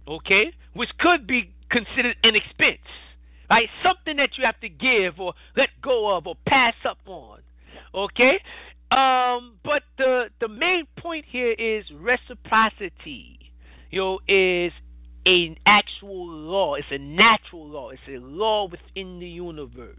Okay, 0.05 0.51
which 0.73 0.89
could 0.99 1.25
be 1.25 1.53
considered 1.69 2.17
an 2.23 2.35
expense 2.35 2.79
right? 3.49 3.69
Something 3.83 4.17
that 4.17 4.31
you 4.37 4.45
have 4.45 4.59
to 4.61 4.69
give 4.69 5.19
or 5.19 5.33
let 5.55 5.69
go 5.81 6.15
of 6.15 6.27
or 6.27 6.35
pass 6.47 6.73
up 6.87 6.97
on. 7.05 7.39
Okay? 7.93 8.39
Um, 8.91 9.55
but 9.63 9.83
the 9.97 10.29
the 10.39 10.47
main 10.47 10.85
point 10.97 11.25
here 11.27 11.51
is 11.51 11.83
reciprocity. 11.99 13.39
You 13.91 13.99
know, 13.99 14.19
is 14.27 14.71
an 15.25 15.57
actual 15.65 16.27
law. 16.27 16.75
It's 16.75 16.87
a 16.91 16.97
natural 16.97 17.67
law. 17.67 17.89
It's 17.89 18.01
a 18.07 18.17
law 18.17 18.67
within 18.67 19.19
the 19.19 19.27
universe. 19.27 19.97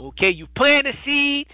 Okay, 0.00 0.30
you 0.30 0.46
plant 0.56 0.86
a 0.86 0.92
seed, 1.04 1.46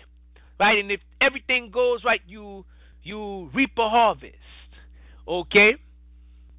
right, 0.59 0.79
and 0.79 0.91
if 0.91 1.01
everything 1.21 1.71
goes 1.71 2.05
right, 2.05 2.23
you 2.27 2.65
you 3.03 3.51
reap 3.55 3.73
a 3.79 3.89
harvest. 3.89 4.37
Okay, 5.27 5.75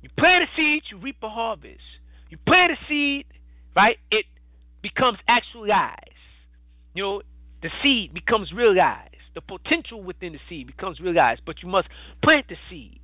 you 0.01 0.09
plant 0.17 0.43
a 0.43 0.47
seed, 0.55 0.84
you 0.91 0.97
reap 0.97 1.17
a 1.23 1.30
harvest. 1.30 1.82
You 2.30 2.38
plant 2.45 2.71
a 2.71 2.77
seed, 2.88 3.25
right? 3.75 3.97
It 4.11 4.25
becomes 4.82 5.17
actualized. 5.27 5.97
You 6.93 7.03
know, 7.03 7.21
the 7.61 7.69
seed 7.82 8.13
becomes 8.13 8.51
realized. 8.53 9.15
The 9.36 9.41
potential 9.41 10.01
within 10.01 10.34
the 10.34 10.39
seed 10.47 10.67
becomes 10.67 10.99
realized, 10.99 11.41
but 11.45 11.61
you 11.61 11.69
must 11.69 11.88
plant 12.23 12.47
the 12.49 12.55
seed. 12.69 12.99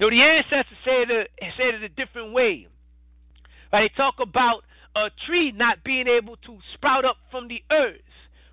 You 0.00 0.06
know, 0.06 0.16
the 0.16 0.22
ancestors 0.22 0.78
said 0.82 1.10
it, 1.10 1.30
said 1.58 1.74
it 1.74 1.82
a 1.82 1.88
different 1.90 2.32
way. 2.32 2.66
Right? 3.70 3.90
They 3.90 4.02
talk 4.02 4.14
about 4.18 4.62
a 4.96 5.10
tree 5.26 5.52
not 5.52 5.84
being 5.84 6.08
able 6.08 6.36
to 6.46 6.56
sprout 6.72 7.04
up 7.04 7.16
from 7.30 7.48
the 7.48 7.62
earth 7.70 8.00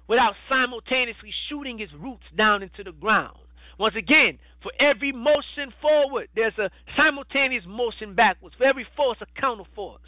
without 0.10 0.34
simultaneously 0.50 1.34
shooting 1.48 1.80
its 1.80 1.93
roots 1.93 2.26
down 2.36 2.64
into 2.64 2.84
the 2.84 2.91
ground. 2.91 3.38
Once 3.80 3.95
again, 3.95 4.38
for 4.62 4.74
every 4.82 5.14
motion 5.14 5.72
forward, 5.82 6.28
there's 6.36 6.58
a 6.58 6.70
simultaneous 6.98 7.64
motion 7.66 8.14
backwards. 8.14 8.56
For 8.58 8.66
every 8.66 8.86
force, 8.98 9.18
a 9.22 9.39
counter 9.39 9.64
force. 9.74 10.02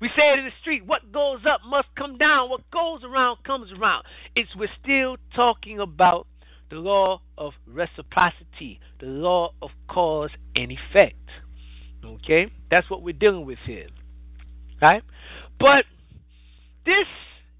We 0.00 0.08
say 0.16 0.32
it 0.32 0.38
in 0.38 0.44
the 0.44 0.52
street 0.60 0.86
what 0.86 1.10
goes 1.10 1.40
up 1.48 1.60
must 1.68 1.88
come 1.96 2.18
down, 2.18 2.50
what 2.50 2.70
goes 2.70 3.02
around 3.02 3.38
comes 3.44 3.72
around. 3.72 4.04
It's 4.36 4.54
we're 4.54 4.68
still 4.82 5.16
talking 5.34 5.80
about 5.80 6.28
the 6.74 6.80
law 6.80 7.20
of 7.38 7.52
reciprocity, 7.66 8.80
the 9.00 9.06
law 9.06 9.52
of 9.62 9.70
cause 9.88 10.30
and 10.56 10.72
effect. 10.72 11.16
Okay? 12.04 12.50
That's 12.70 12.88
what 12.90 13.02
we're 13.02 13.12
dealing 13.12 13.46
with 13.46 13.58
here. 13.64 13.88
Right? 14.82 15.02
But 15.58 15.84
this 16.84 17.06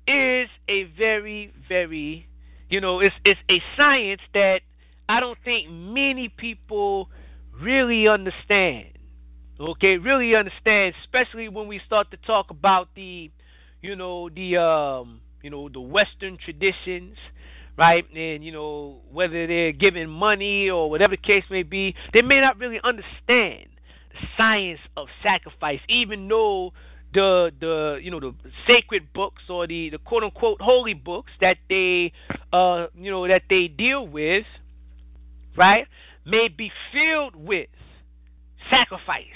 is 0.06 0.48
a 0.68 0.84
very, 0.98 1.52
very 1.68 2.28
you 2.68 2.80
know, 2.80 3.00
it's 3.00 3.14
it's 3.24 3.40
a 3.50 3.62
science 3.76 4.22
that 4.32 4.62
I 5.08 5.20
don't 5.20 5.38
think 5.44 5.70
many 5.70 6.28
people 6.28 7.08
really 7.60 8.08
understand 8.08 8.94
okay, 9.60 9.98
really 9.98 10.34
understand, 10.34 10.94
especially 11.04 11.48
when 11.48 11.68
we 11.68 11.80
start 11.86 12.10
to 12.10 12.16
talk 12.18 12.50
about 12.50 12.88
the, 12.94 13.30
you 13.82 13.96
know, 13.96 14.28
the 14.30 14.56
um, 14.56 15.20
you 15.42 15.50
know, 15.50 15.68
the 15.68 15.80
Western 15.80 16.38
traditions, 16.42 17.16
right? 17.76 18.04
And 18.14 18.44
you 18.44 18.52
know, 18.52 19.00
whether 19.10 19.46
they're 19.46 19.72
giving 19.72 20.08
money 20.08 20.70
or 20.70 20.90
whatever 20.90 21.12
the 21.12 21.22
case 21.22 21.44
may 21.50 21.62
be, 21.62 21.94
they 22.12 22.22
may 22.22 22.40
not 22.40 22.58
really 22.58 22.80
understand 22.84 23.68
the 24.10 24.26
science 24.36 24.80
of 24.96 25.08
sacrifice, 25.22 25.80
even 25.88 26.28
though 26.28 26.72
the 27.12 27.52
the 27.60 28.00
you 28.02 28.10
know 28.10 28.20
the 28.20 28.34
sacred 28.66 29.12
books 29.12 29.42
or 29.48 29.66
the 29.66 29.90
the 29.90 29.98
quote 29.98 30.24
unquote 30.24 30.60
holy 30.60 30.94
books 30.94 31.30
that 31.40 31.56
they 31.68 32.12
uh 32.52 32.86
you 32.96 33.10
know 33.10 33.26
that 33.28 33.42
they 33.48 33.68
deal 33.68 34.06
with, 34.06 34.46
right, 35.56 35.86
may 36.24 36.48
be 36.48 36.70
filled 36.92 37.36
with 37.36 37.68
sacrifice 38.70 39.26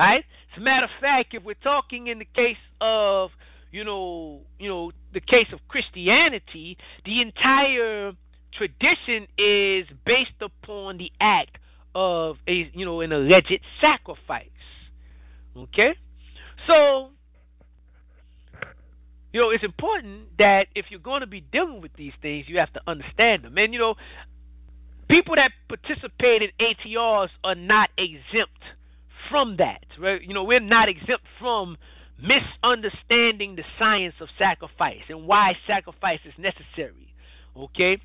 Right? 0.00 0.24
As 0.54 0.58
a 0.58 0.60
matter 0.62 0.84
of 0.84 0.90
fact, 0.98 1.34
if 1.34 1.44
we're 1.44 1.54
talking 1.62 2.06
in 2.06 2.18
the 2.20 2.24
case 2.24 2.56
of, 2.80 3.30
you 3.72 3.84
know, 3.84 4.40
you 4.58 4.68
know, 4.68 4.92
the 5.12 5.20
case 5.20 5.46
of 5.52 5.60
Christianity, 5.68 6.76
the 7.04 7.20
entire 7.20 8.12
tradition 8.52 9.26
is 9.38 9.86
based 10.04 10.40
upon 10.40 10.98
the 10.98 11.12
act 11.20 11.58
of 11.94 12.36
a 12.46 12.70
you 12.72 12.84
know 12.84 13.00
an 13.00 13.12
alleged 13.12 13.60
sacrifice. 13.80 14.46
Okay? 15.56 15.94
So 16.66 17.10
you 19.32 19.40
know, 19.40 19.50
it's 19.50 19.64
important 19.64 20.36
that 20.38 20.66
if 20.74 20.86
you're 20.90 20.98
going 20.98 21.20
to 21.20 21.26
be 21.26 21.40
dealing 21.40 21.80
with 21.80 21.92
these 21.94 22.12
things, 22.20 22.46
you 22.48 22.58
have 22.58 22.72
to 22.72 22.80
understand 22.86 23.44
them. 23.44 23.56
And 23.56 23.72
you 23.72 23.78
know, 23.78 23.94
people 25.08 25.36
that 25.36 25.52
participate 25.68 26.42
in 26.42 26.50
ATRs 26.60 27.28
are 27.44 27.54
not 27.54 27.90
exempt 27.96 28.62
from 29.30 29.56
that. 29.58 29.84
Right? 29.98 30.20
You 30.22 30.34
know, 30.34 30.44
we're 30.44 30.60
not 30.60 30.88
exempt 30.88 31.24
from 31.38 31.76
misunderstanding 32.22 33.56
the 33.56 33.64
science 33.78 34.14
of 34.20 34.28
sacrifice 34.38 35.02
and 35.08 35.26
why 35.26 35.56
sacrifice 35.66 36.20
is 36.24 36.34
necessary. 36.38 37.14
Okay? 37.56 37.98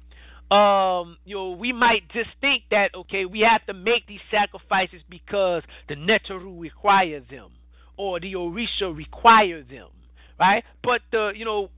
Um, 0.51 1.17
you 1.25 1.35
know, 1.35 1.51
we 1.51 1.71
might 1.71 2.07
just 2.09 2.29
think 2.39 2.63
that 2.69 2.93
okay, 2.93 3.25
we 3.25 3.39
have 3.39 3.65
to 3.65 3.73
make 3.73 4.05
these 4.07 4.19
sacrifices 4.29 5.01
because 5.09 5.63
the 5.89 5.95
Neteru 5.95 6.59
require 6.59 7.19
them 7.31 7.49
or 7.97 8.19
the 8.19 8.33
Orisha 8.33 8.95
require 8.95 9.63
them, 9.63 9.87
right? 10.39 10.63
But 10.83 11.01
the 11.11 11.31
you 11.35 11.45
know 11.45 11.69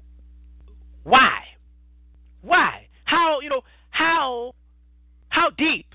why, 1.04 1.44
why, 2.42 2.88
how 3.06 3.40
you 3.40 3.50
know 3.50 3.62
how 3.90 4.54
how 5.30 5.50
deep 5.52 5.88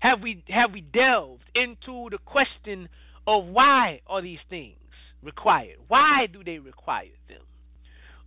have 0.00 0.20
we 0.20 0.42
have 0.48 0.72
we 0.72 0.80
delved 0.80 1.44
into 1.54 2.08
the 2.10 2.18
question 2.24 2.88
of 3.28 3.44
why 3.46 4.00
are 4.08 4.20
these 4.20 4.40
things 4.50 4.76
required? 5.22 5.76
Why 5.88 6.26
do 6.26 6.42
they 6.44 6.58
require 6.58 7.08
them? 7.28 7.42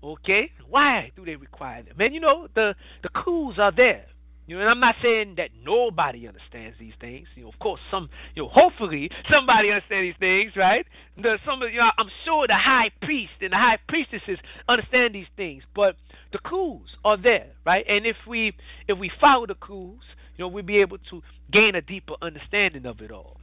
Okay, 0.03 0.51
why 0.69 1.11
do 1.15 1.25
they 1.25 1.35
require 1.35 1.83
them? 1.83 1.95
And 1.99 2.13
you 2.13 2.19
know 2.19 2.47
the 2.55 2.75
the 3.03 3.09
clues 3.09 3.55
are 3.59 3.71
there. 3.75 4.05
You 4.49 4.55
know, 4.55 4.61
and 4.61 4.69
I'm 4.71 4.79
not 4.79 4.95
saying 5.03 5.35
that 5.37 5.51
nobody 5.63 6.27
understands 6.27 6.75
these 6.79 6.93
things. 6.99 7.27
You 7.35 7.43
know, 7.43 7.49
of 7.49 7.59
course, 7.59 7.79
some, 7.91 8.09
you 8.33 8.41
know, 8.41 8.49
hopefully 8.49 9.11
somebody 9.31 9.69
understands 9.69 10.07
these 10.07 10.19
things, 10.19 10.53
right? 10.55 10.87
The, 11.21 11.37
some, 11.45 11.61
you 11.61 11.77
know, 11.77 11.91
I'm 11.99 12.09
sure 12.25 12.47
the 12.47 12.55
high 12.55 12.89
priest 13.03 13.33
and 13.41 13.53
the 13.53 13.57
high 13.57 13.77
priestesses 13.87 14.39
understand 14.67 15.13
these 15.13 15.27
things, 15.37 15.61
but 15.75 15.97
the 16.31 16.39
clues 16.39 16.89
are 17.05 17.15
there, 17.15 17.51
right? 17.63 17.85
And 17.87 18.07
if 18.07 18.15
we 18.27 18.53
if 18.87 18.97
we 18.97 19.11
follow 19.21 19.45
the 19.45 19.53
clues, 19.53 20.01
you 20.35 20.45
know, 20.45 20.47
we'll 20.47 20.63
be 20.63 20.77
able 20.77 20.97
to 21.11 21.21
gain 21.51 21.75
a 21.75 21.81
deeper 21.81 22.15
understanding 22.23 22.87
of 22.87 23.01
it 23.01 23.11
all. 23.11 23.37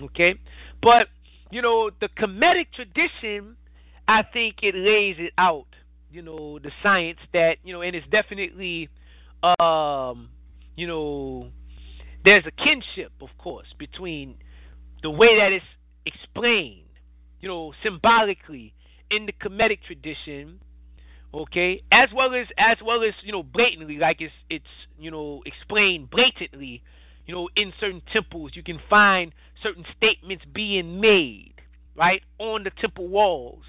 Okay, 0.00 0.34
but 0.82 1.08
you 1.52 1.60
know, 1.60 1.90
the 2.00 2.08
Kemetic 2.08 2.66
tradition, 2.74 3.56
I 4.08 4.22
think 4.22 4.56
it 4.62 4.74
lays 4.74 5.16
it 5.18 5.32
out. 5.38 5.66
You 6.10 6.22
know, 6.22 6.58
the 6.58 6.70
science 6.82 7.18
that 7.32 7.58
you 7.62 7.72
know, 7.72 7.82
and 7.82 7.94
it's 7.94 8.06
definitely 8.10 8.88
um, 9.58 10.28
you 10.76 10.86
know, 10.86 11.48
there's 12.24 12.44
a 12.46 12.50
kinship, 12.50 13.12
of 13.20 13.28
course, 13.38 13.66
between 13.78 14.36
the 15.02 15.10
way 15.10 15.38
that 15.38 15.52
it's 15.52 15.64
explained, 16.06 16.86
you 17.40 17.48
know, 17.48 17.72
symbolically 17.82 18.72
in 19.10 19.26
the 19.26 19.32
Kemetic 19.32 19.78
tradition, 19.86 20.60
okay, 21.34 21.82
as 21.92 22.08
well 22.14 22.34
as 22.34 22.46
as 22.56 22.78
well 22.84 23.02
as 23.02 23.14
you 23.22 23.32
know 23.32 23.42
blatantly, 23.42 23.98
like 23.98 24.20
it's 24.20 24.32
it's 24.48 24.64
you 24.98 25.10
know 25.10 25.42
explained 25.44 26.10
blatantly, 26.10 26.82
you 27.26 27.34
know, 27.34 27.48
in 27.56 27.72
certain 27.78 28.02
temples 28.12 28.52
you 28.54 28.62
can 28.62 28.80
find 28.88 29.32
certain 29.62 29.84
statements 29.96 30.44
being 30.52 31.00
made, 31.00 31.54
right, 31.96 32.22
on 32.38 32.64
the 32.64 32.70
temple 32.80 33.08
walls, 33.08 33.64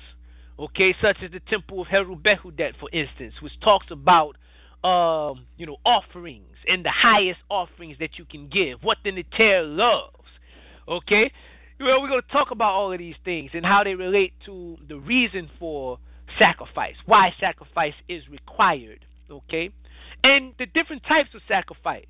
okay, 0.59 0.95
such 1.01 1.17
as 1.23 1.31
the 1.31 1.39
temple 1.49 1.81
of 1.81 1.87
Heru 1.87 2.15
Behudet, 2.15 2.73
for 2.79 2.89
instance, 2.91 3.33
which 3.41 3.53
talks 3.61 3.87
about 3.91 4.35
um, 4.83 5.45
you 5.57 5.65
know, 5.65 5.77
offerings 5.85 6.57
and 6.67 6.83
the 6.83 6.91
highest 6.91 7.39
offerings 7.49 7.97
that 7.99 8.17
you 8.17 8.25
can 8.25 8.49
give, 8.49 8.83
what 8.83 8.97
the 9.03 9.11
Neter 9.11 9.63
loves. 9.63 10.11
Okay? 10.87 11.31
Well, 11.79 12.01
we're 12.01 12.09
going 12.09 12.21
to 12.21 12.31
talk 12.31 12.51
about 12.51 12.73
all 12.73 12.91
of 12.91 12.99
these 12.99 13.15
things 13.23 13.51
and 13.53 13.65
how 13.65 13.83
they 13.83 13.95
relate 13.95 14.33
to 14.45 14.77
the 14.87 14.97
reason 14.97 15.49
for 15.59 15.99
sacrifice, 16.37 16.95
why 17.05 17.33
sacrifice 17.39 17.93
is 18.09 18.23
required. 18.29 19.05
Okay? 19.29 19.71
And 20.23 20.53
the 20.59 20.65
different 20.65 21.03
types 21.03 21.29
of 21.33 21.41
sacrifice. 21.47 22.05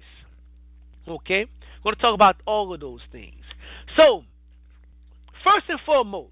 Okay? 1.08 1.46
We're 1.84 1.92
going 1.92 1.96
to 1.96 2.02
talk 2.02 2.16
about 2.16 2.38
all 2.46 2.74
of 2.74 2.80
those 2.80 3.02
things. 3.12 3.42
So, 3.96 4.24
first 5.44 5.66
and 5.70 5.80
foremost, 5.86 6.32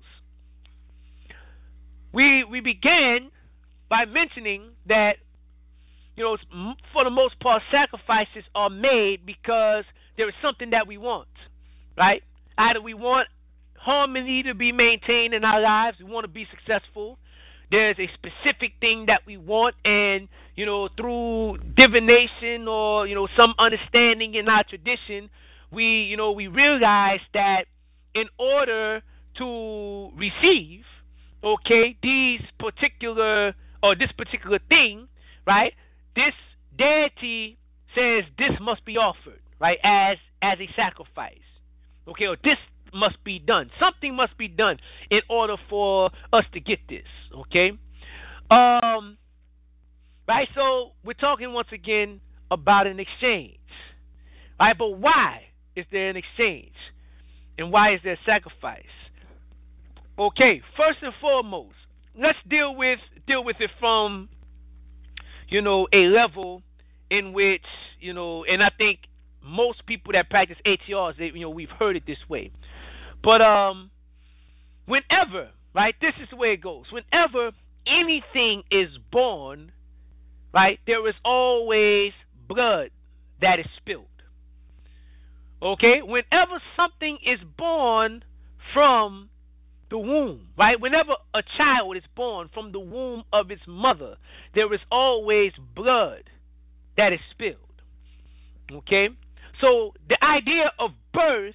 we 2.14 2.44
we 2.44 2.60
began 2.60 3.32
by 3.90 4.06
mentioning 4.06 4.70
that 4.88 5.18
you 6.16 6.24
know, 6.24 6.38
for 6.94 7.04
the 7.04 7.10
most 7.10 7.40
part, 7.40 7.64
sacrifices 7.72 8.44
are 8.54 8.70
made 8.70 9.26
because 9.26 9.86
there 10.18 10.28
is 10.28 10.36
something 10.42 10.70
that 10.72 10.86
we 10.86 10.98
want, 10.98 11.28
right? 11.98 12.22
Either 12.58 12.82
we 12.82 12.94
want 12.94 13.28
harmony 13.78 14.44
to 14.44 14.54
be 14.54 14.72
maintained 14.72 15.34
in 15.34 15.44
our 15.44 15.62
lives, 15.62 15.98
we 16.00 16.06
want 16.06 16.24
to 16.24 16.28
be 16.28 16.46
successful. 16.52 17.18
There's 17.72 17.98
a 18.00 18.10
specific 18.14 18.74
thing 18.82 19.06
that 19.08 19.22
we 19.26 19.38
want, 19.38 19.76
and 19.86 20.28
you 20.56 20.66
know, 20.66 20.90
through 20.98 21.60
divination 21.76 22.68
or 22.68 23.08
you 23.08 23.16
know 23.16 23.28
some 23.38 23.54
understanding 23.58 24.36
in 24.36 24.48
our 24.48 24.64
tradition, 24.64 25.30
we 25.72 26.04
you 26.04 26.18
know 26.18 26.32
we 26.32 26.48
realize 26.48 27.22
that 27.34 27.66
in 28.14 28.28
order 28.38 29.02
to 29.38 30.12
receive, 30.18 30.84
okay, 31.44 31.96
these 32.04 32.42
particular 32.60 33.54
or 33.82 33.96
this 33.96 34.12
particular 34.18 34.60
thing, 34.70 35.08
right? 35.48 35.74
this 36.16 36.34
deity 36.78 37.58
says 37.96 38.24
this 38.38 38.52
must 38.60 38.84
be 38.86 38.98
offered, 38.98 39.42
right, 39.60 39.80
as 39.84 40.18
as 40.42 40.60
a 40.60 40.70
sacrifice. 40.76 41.38
Okay, 42.08 42.28
or 42.28 42.38
this 42.44 42.58
must 42.94 43.24
be 43.24 43.40
done. 43.40 43.70
Something 43.80 44.16
must 44.16 44.38
be 44.38 44.48
done 44.48 44.78
in 45.10 45.22
order 45.30 45.56
for 45.70 46.12
us 46.34 46.46
to 46.54 46.60
get 46.60 46.80
this. 46.90 47.08
Okay. 47.36 47.72
Um. 48.50 49.18
Right. 50.28 50.48
So 50.56 50.92
we're 51.04 51.14
talking 51.14 51.54
once 51.54 51.70
again 51.72 52.22
about 52.50 52.88
an 52.88 53.00
exchange. 53.00 53.58
Right. 54.60 54.78
But 54.78 55.00
why 55.00 55.44
is 55.76 55.86
there 55.92 56.10
an 56.10 56.18
exchange, 56.18 56.74
and 57.58 57.72
why 57.72 57.94
is 57.94 58.02
there 58.04 58.18
sacrifice? 58.26 58.84
Okay. 60.20 60.62
First 60.78 61.00
and 61.02 61.14
foremost, 61.22 61.76
let's 62.18 62.38
deal 62.50 62.76
with 62.76 63.00
deal 63.28 63.44
with 63.44 63.58
it 63.60 63.72
from 63.80 64.30
you 65.52 65.62
know, 65.62 65.88
a 65.94 66.08
level 66.08 66.64
in 67.12 67.34
which, 67.34 67.66
you 68.00 68.14
know, 68.14 68.44
and 68.46 68.64
I 68.64 68.72
think 68.76 69.02
most 69.44 69.86
people 69.86 70.14
that 70.14 70.30
practice 70.30 70.58
ATRs, 70.66 71.18
they, 71.18 71.26
you 71.26 71.42
know, 71.42 71.50
we've 71.50 71.70
heard 71.70 71.96
it 71.96 72.04
this 72.08 72.18
way. 72.28 72.52
But 73.24 73.42
um, 73.42 73.92
whenever, 74.86 75.50
right, 75.74 75.96
this 76.02 76.14
is 76.22 76.30
the 76.30 76.36
way 76.36 76.54
it 76.54 76.62
goes. 76.62 76.86
Whenever 76.92 77.52
anything 77.86 78.64
is 78.72 78.90
born, 79.12 79.72
right, 80.54 80.80
there 80.88 81.08
is 81.08 81.16
always 81.24 82.14
blood 82.48 82.90
that 83.42 83.60
is 83.60 83.66
spilled. 83.78 84.06
Okay? 85.62 86.02
Whenever 86.02 86.62
something 86.76 87.18
is 87.26 87.40
born 87.58 88.24
from 88.74 89.30
the 89.90 89.98
womb, 89.98 90.48
right? 90.58 90.80
Whenever 90.80 91.14
a 91.34 91.44
child 91.58 91.98
is 91.98 92.04
born 92.16 92.50
from 92.54 92.72
the 92.72 92.80
womb 92.80 93.24
of 93.34 93.52
its 93.52 93.62
mother, 93.68 94.16
there 94.56 94.74
is 94.74 94.80
always 94.90 95.52
blood 95.76 96.24
that 96.98 97.14
is 97.14 97.20
spilled. 97.30 97.56
Okay? 98.72 99.10
So 99.60 99.94
the 100.10 100.24
idea 100.24 100.72
of 100.80 100.92
birth 101.14 101.54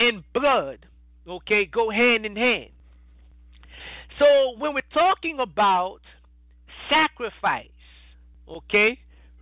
and 0.00 0.22
blood, 0.32 0.86
okay, 1.28 1.66
go 1.66 1.90
hand 1.90 2.26
in 2.26 2.36
hand. 2.36 2.70
So 4.18 4.54
when 4.58 4.74
we're 4.74 4.80
talking 4.92 5.40
about 5.40 6.00
sacrifice, 6.88 7.68
okay, 8.48 8.98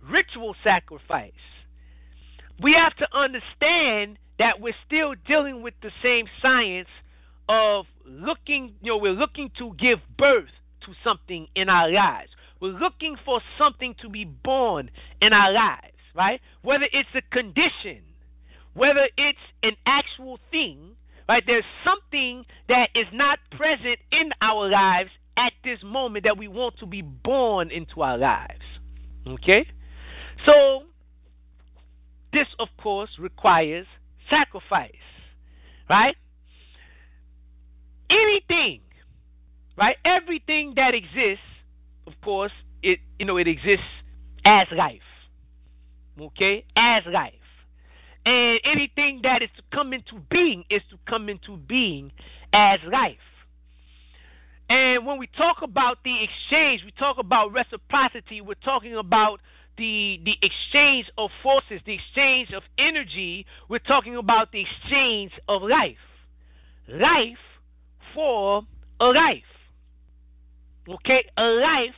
ritual 0.09 0.55
sacrifice, 0.63 1.31
we 2.61 2.73
have 2.73 2.95
to 2.97 3.07
understand 3.17 4.17
that 4.39 4.59
we're 4.59 4.75
still 4.85 5.13
dealing 5.27 5.61
with 5.61 5.73
the 5.81 5.91
same 6.03 6.25
science 6.41 6.89
of 7.47 7.85
looking, 8.05 8.73
you 8.81 8.91
know, 8.91 8.97
we're 8.97 9.13
looking 9.13 9.51
to 9.57 9.73
give 9.79 9.99
birth 10.17 10.49
to 10.85 10.93
something 11.03 11.47
in 11.55 11.69
our 11.69 11.89
lives. 11.89 12.29
We're 12.59 12.69
looking 12.69 13.15
for 13.23 13.41
something 13.57 13.95
to 14.01 14.09
be 14.09 14.25
born 14.25 14.89
in 15.21 15.33
our 15.33 15.51
lives, 15.51 15.93
right? 16.15 16.41
Whether 16.63 16.87
it's 16.91 17.09
a 17.15 17.21
condition, 17.33 18.01
whether 18.75 19.07
it's 19.17 19.39
an 19.63 19.73
actual 19.85 20.39
thing, 20.51 20.91
right? 21.27 21.43
There's 21.45 21.65
something 21.83 22.45
that 22.69 22.89
is 22.93 23.07
not 23.11 23.39
present 23.51 23.97
in 24.11 24.29
our 24.41 24.69
lives 24.69 25.09
at 25.37 25.53
this 25.63 25.79
moment 25.83 26.25
that 26.25 26.37
we 26.37 26.47
want 26.47 26.77
to 26.79 26.85
be 26.85 27.01
born 27.01 27.71
into 27.71 28.01
our 28.01 28.17
lives. 28.17 28.61
Okay? 29.27 29.65
So, 30.45 30.83
this, 32.31 32.47
of 32.59 32.67
course, 32.77 33.09
requires 33.17 33.87
sacrifice, 34.29 34.91
right? 35.89 36.15
anything, 38.09 38.81
right? 39.77 39.97
Everything 40.05 40.73
that 40.75 40.93
exists, 40.93 41.45
of 42.07 42.13
course, 42.23 42.51
it 42.83 42.99
you 43.19 43.25
know 43.25 43.37
it 43.37 43.47
exists 43.47 43.85
as 44.43 44.67
life. 44.75 44.99
Okay, 46.19 46.65
as 46.75 47.03
life. 47.11 47.33
And 48.25 48.59
anything 48.65 49.21
that 49.23 49.41
is 49.43 49.49
to 49.57 49.63
come 49.71 49.93
into 49.93 50.19
being 50.31 50.63
is 50.69 50.81
to 50.89 50.97
come 51.07 51.29
into 51.29 51.57
being 51.57 52.11
as 52.53 52.79
life. 52.91 53.17
And 54.69 55.05
when 55.05 55.19
we 55.19 55.27
talk 55.37 55.57
about 55.61 55.99
the 56.03 56.23
exchange, 56.23 56.81
we 56.83 56.91
talk 56.91 57.17
about 57.19 57.53
reciprocity, 57.53 58.41
we're 58.41 58.55
talking 58.55 58.95
about 58.95 59.39
the 59.77 60.19
the 60.23 60.35
exchange 60.41 61.05
of 61.17 61.29
forces, 61.43 61.81
the 61.85 61.93
exchange 61.93 62.51
of 62.53 62.63
energy, 62.77 63.45
we're 63.69 63.79
talking 63.79 64.15
about 64.15 64.51
the 64.51 64.61
exchange 64.61 65.31
of 65.47 65.61
life. 65.61 65.97
Life 66.87 67.37
for 68.13 68.63
a 68.99 69.05
life. 69.05 69.43
Okay? 70.87 71.25
A 71.37 71.43
life 71.43 71.95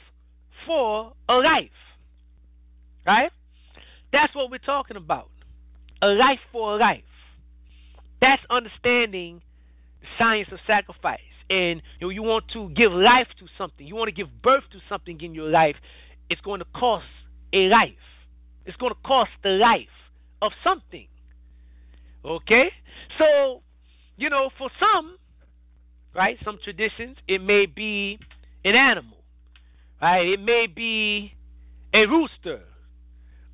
for 0.65 1.13
a 1.30 1.36
life. 1.36 1.69
Right? 3.05 3.32
That's 4.11 4.36
what 4.36 4.51
we're 4.51 4.57
talking 4.57 4.97
about. 4.97 5.30
A 6.01 6.07
life 6.07 6.39
for 6.51 6.75
a 6.75 6.77
life. 6.77 7.03
That's 8.21 8.41
understanding 8.49 9.41
the 10.01 10.07
science 10.17 10.49
of 10.51 10.59
sacrifice. 10.67 11.19
and 11.49 11.81
you 11.99 12.07
know 12.07 12.09
you 12.09 12.23
want 12.23 12.45
to 12.49 12.69
give 12.71 12.91
life 12.91 13.27
to 13.39 13.45
something, 13.57 13.85
you 13.87 13.95
want 13.95 14.09
to 14.09 14.13
give 14.13 14.27
birth 14.41 14.63
to 14.71 14.79
something 14.89 15.19
in 15.21 15.33
your 15.33 15.49
life, 15.49 15.75
it's 16.29 16.41
going 16.41 16.59
to 16.59 16.65
cost 16.75 17.05
a 17.53 17.67
life. 17.67 17.93
It's 18.65 18.75
going 18.77 18.93
to 18.93 18.99
cost 19.05 19.31
the 19.43 19.51
life 19.51 19.87
of 20.41 20.51
something. 20.63 21.07
Okay? 22.25 22.69
So, 23.17 23.61
you 24.17 24.29
know, 24.29 24.49
for 24.57 24.69
some, 24.79 25.17
right, 26.13 26.37
some 26.43 26.59
traditions, 26.63 27.17
it 27.27 27.41
may 27.41 27.65
be 27.65 28.19
an 28.65 28.75
animal, 28.75 29.17
right? 30.01 30.27
It 30.27 30.41
may 30.41 30.67
be 30.67 31.33
a 31.93 32.05
rooster, 32.05 32.61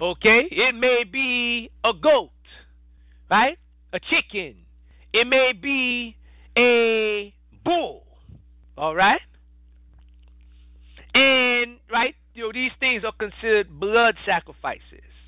okay? 0.02 0.48
It 0.50 0.74
may 0.74 1.04
be 1.04 1.70
a 1.84 1.94
goat, 1.94 2.32
right? 3.34 3.58
A 3.94 4.00
chicken. 4.00 4.56
It 5.12 5.26
may 5.26 5.54
be 5.54 6.16
a 6.56 7.34
bull, 7.66 8.04
all 8.78 8.96
right? 8.96 9.22
And, 11.16 11.78
right, 11.92 12.16
you 12.36 12.44
know, 12.44 12.52
these 12.54 12.72
things 12.80 13.04
are 13.04 13.12
considered 13.14 13.80
blood 13.80 14.16
sacrifices. 14.24 14.82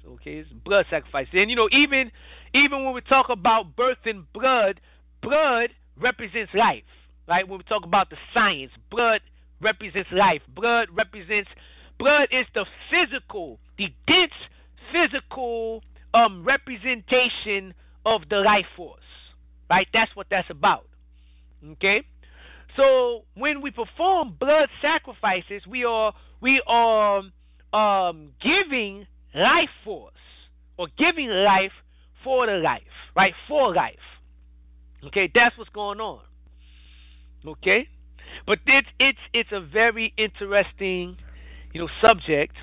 Okay, 0.08 0.38
it's 0.38 0.50
blood 0.64 0.86
sacrifices. 0.92 1.34
And 1.34 1.50
you 1.50 1.56
know, 1.56 1.68
even 1.72 2.12
even 2.54 2.86
when 2.86 2.94
we 2.94 3.02
talk 3.02 3.30
about 3.30 3.76
birth 3.76 3.98
and 4.06 4.32
blood, 4.34 4.80
blood 5.24 5.72
represents 6.00 6.54
life. 6.54 6.84
Right? 7.28 7.48
When 7.48 7.58
we 7.58 7.64
talk 7.64 7.84
about 7.84 8.12
the 8.12 8.18
science, 8.32 8.72
blood 8.92 9.22
represents 9.62 10.10
life. 10.12 10.44
Blood 10.56 10.90
represents 10.94 11.50
blood 11.98 12.28
is 12.32 12.46
the 12.54 12.66
physical, 12.92 13.60
the 13.80 13.92
dense 14.08 14.32
physical 14.92 15.82
um 16.14 16.44
representation 16.44 17.74
of 18.06 18.22
the 18.30 18.38
life 18.38 18.66
force. 18.76 19.02
Right? 19.70 19.88
That's 19.94 20.16
what 20.16 20.28
that's 20.30 20.50
about. 20.50 20.88
Okay? 21.72 22.04
So 22.76 23.24
when 23.36 23.62
we 23.62 23.72
perform 23.72 24.36
blood 24.40 24.70
sacrifices, 24.82 25.62
we 25.68 25.86
are 25.86 26.14
we 26.42 26.62
are 26.68 27.24
um, 27.74 28.32
giving 28.42 29.08
life 29.34 29.70
force 29.84 30.14
or 30.78 30.88
giving 30.98 31.30
life 31.30 31.72
for 32.24 32.48
the 32.48 32.54
life, 32.54 32.84
right? 33.16 33.34
For 33.48 33.74
life. 33.74 33.96
Okay, 35.06 35.32
that's 35.34 35.58
what's 35.58 35.70
going 35.70 36.00
on. 36.00 36.22
Okay, 37.46 37.88
but 38.48 38.60
it's 38.66 38.88
it's 39.00 39.20
it's 39.34 39.52
a 39.52 39.62
very 39.62 40.14
interesting, 40.18 41.16
you 41.74 41.82
know, 41.82 41.90
subject. 42.02 42.56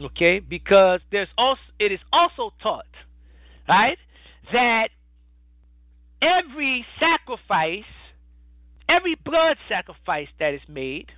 Okay, 0.00 0.38
because 0.38 1.00
there's 1.10 1.28
also 1.36 1.60
it 1.78 1.90
is 1.90 2.00
also 2.12 2.52
taught, 2.62 2.86
right, 3.68 3.98
that 4.52 4.88
every 6.22 6.84
sacrifice, 6.98 7.84
every 8.88 9.14
blood 9.24 9.56
sacrifice 9.68 10.28
that 10.38 10.54
is 10.54 10.60
made, 10.68 11.10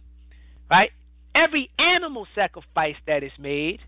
right, 0.71 0.91
every 1.35 1.71
animal 1.79 2.27
sacrifice 2.35 2.97
that 3.07 3.23
is 3.23 3.33
made, 3.39 3.81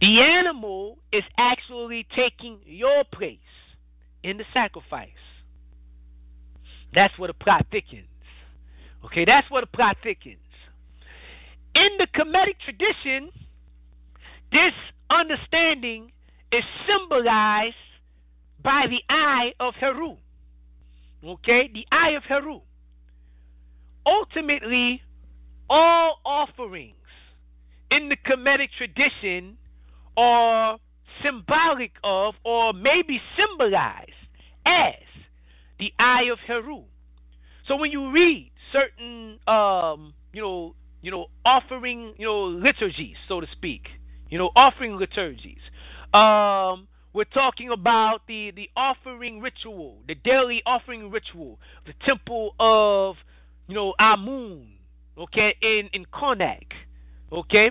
the 0.00 0.20
animal 0.20 0.98
is 1.12 1.24
actually 1.38 2.06
taking 2.14 2.58
your 2.66 3.04
place 3.04 3.38
in 4.22 4.36
the 4.36 4.44
sacrifice. 4.52 5.08
That's 6.94 7.16
what 7.18 7.28
the 7.28 7.34
plot 7.34 7.66
thickens. 7.70 8.08
Okay, 9.04 9.24
that's 9.24 9.50
what 9.50 9.60
the 9.62 9.68
plot 9.68 9.96
thickens. 10.02 10.38
In 11.74 11.88
the 11.98 12.06
Kemetic 12.06 12.56
tradition, 12.64 13.30
this 14.50 14.72
understanding 15.10 16.10
is 16.52 16.64
symbolized 16.86 17.74
by 18.62 18.86
the 18.88 19.02
eye 19.08 19.52
of 19.60 19.74
Heru. 19.74 20.16
Okay, 21.24 21.70
the 21.72 21.86
eye 21.90 22.10
of 22.10 22.22
Heru. 22.24 22.60
Ultimately, 24.04 25.02
all 25.68 26.20
offerings 26.24 26.94
in 27.90 28.08
the 28.08 28.16
Kemetic 28.16 28.68
tradition 28.76 29.56
are 30.16 30.78
symbolic 31.22 31.92
of 32.04 32.34
or 32.44 32.72
maybe 32.72 33.20
symbolized 33.36 34.10
as 34.64 34.94
the 35.78 35.92
eye 35.98 36.24
of 36.30 36.38
Heru. 36.46 36.82
So 37.66 37.76
when 37.76 37.90
you 37.90 38.12
read 38.12 38.52
certain 38.72 39.38
um, 39.48 40.14
you 40.36 40.42
know, 40.42 40.74
you 41.00 41.10
know, 41.10 41.26
offering, 41.46 42.12
you 42.18 42.26
know, 42.26 42.42
liturgies, 42.42 43.16
so 43.26 43.40
to 43.40 43.46
speak, 43.52 43.88
you 44.28 44.38
know, 44.38 44.50
offering 44.54 44.96
liturgies. 44.98 45.60
Um, 46.12 46.88
we're 47.16 47.24
talking 47.24 47.70
about 47.70 48.20
the 48.28 48.52
the 48.54 48.68
offering 48.76 49.40
ritual, 49.40 49.96
the 50.06 50.14
daily 50.14 50.62
offering 50.66 51.10
ritual, 51.10 51.58
the 51.86 51.94
temple 52.04 52.54
of, 52.60 53.16
you 53.68 53.74
know, 53.74 53.94
Amun, 53.98 54.66
okay, 55.16 55.54
in 55.62 55.88
in 55.94 56.04
Karnak, 56.12 56.66
okay, 57.32 57.70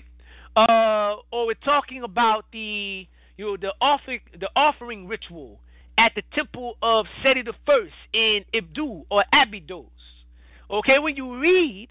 uh, 0.56 1.18
or 1.32 1.46
we're 1.46 1.54
talking 1.64 2.02
about 2.02 2.46
the 2.52 3.08
you 3.38 3.46
know 3.46 3.56
the 3.56 3.72
offering 3.80 4.22
the 4.40 4.50
offering 4.56 5.08
ritual 5.08 5.60
at 6.00 6.12
the 6.16 6.24
temple 6.34 6.74
of 6.82 7.06
Seti 7.22 7.44
the 7.44 7.54
First 7.68 7.94
in 8.14 8.44
Ibdu 8.52 9.06
or 9.12 9.24
Abydos. 9.32 9.86
Okay, 10.72 10.98
when 10.98 11.16
you 11.16 11.38
read 11.38 11.90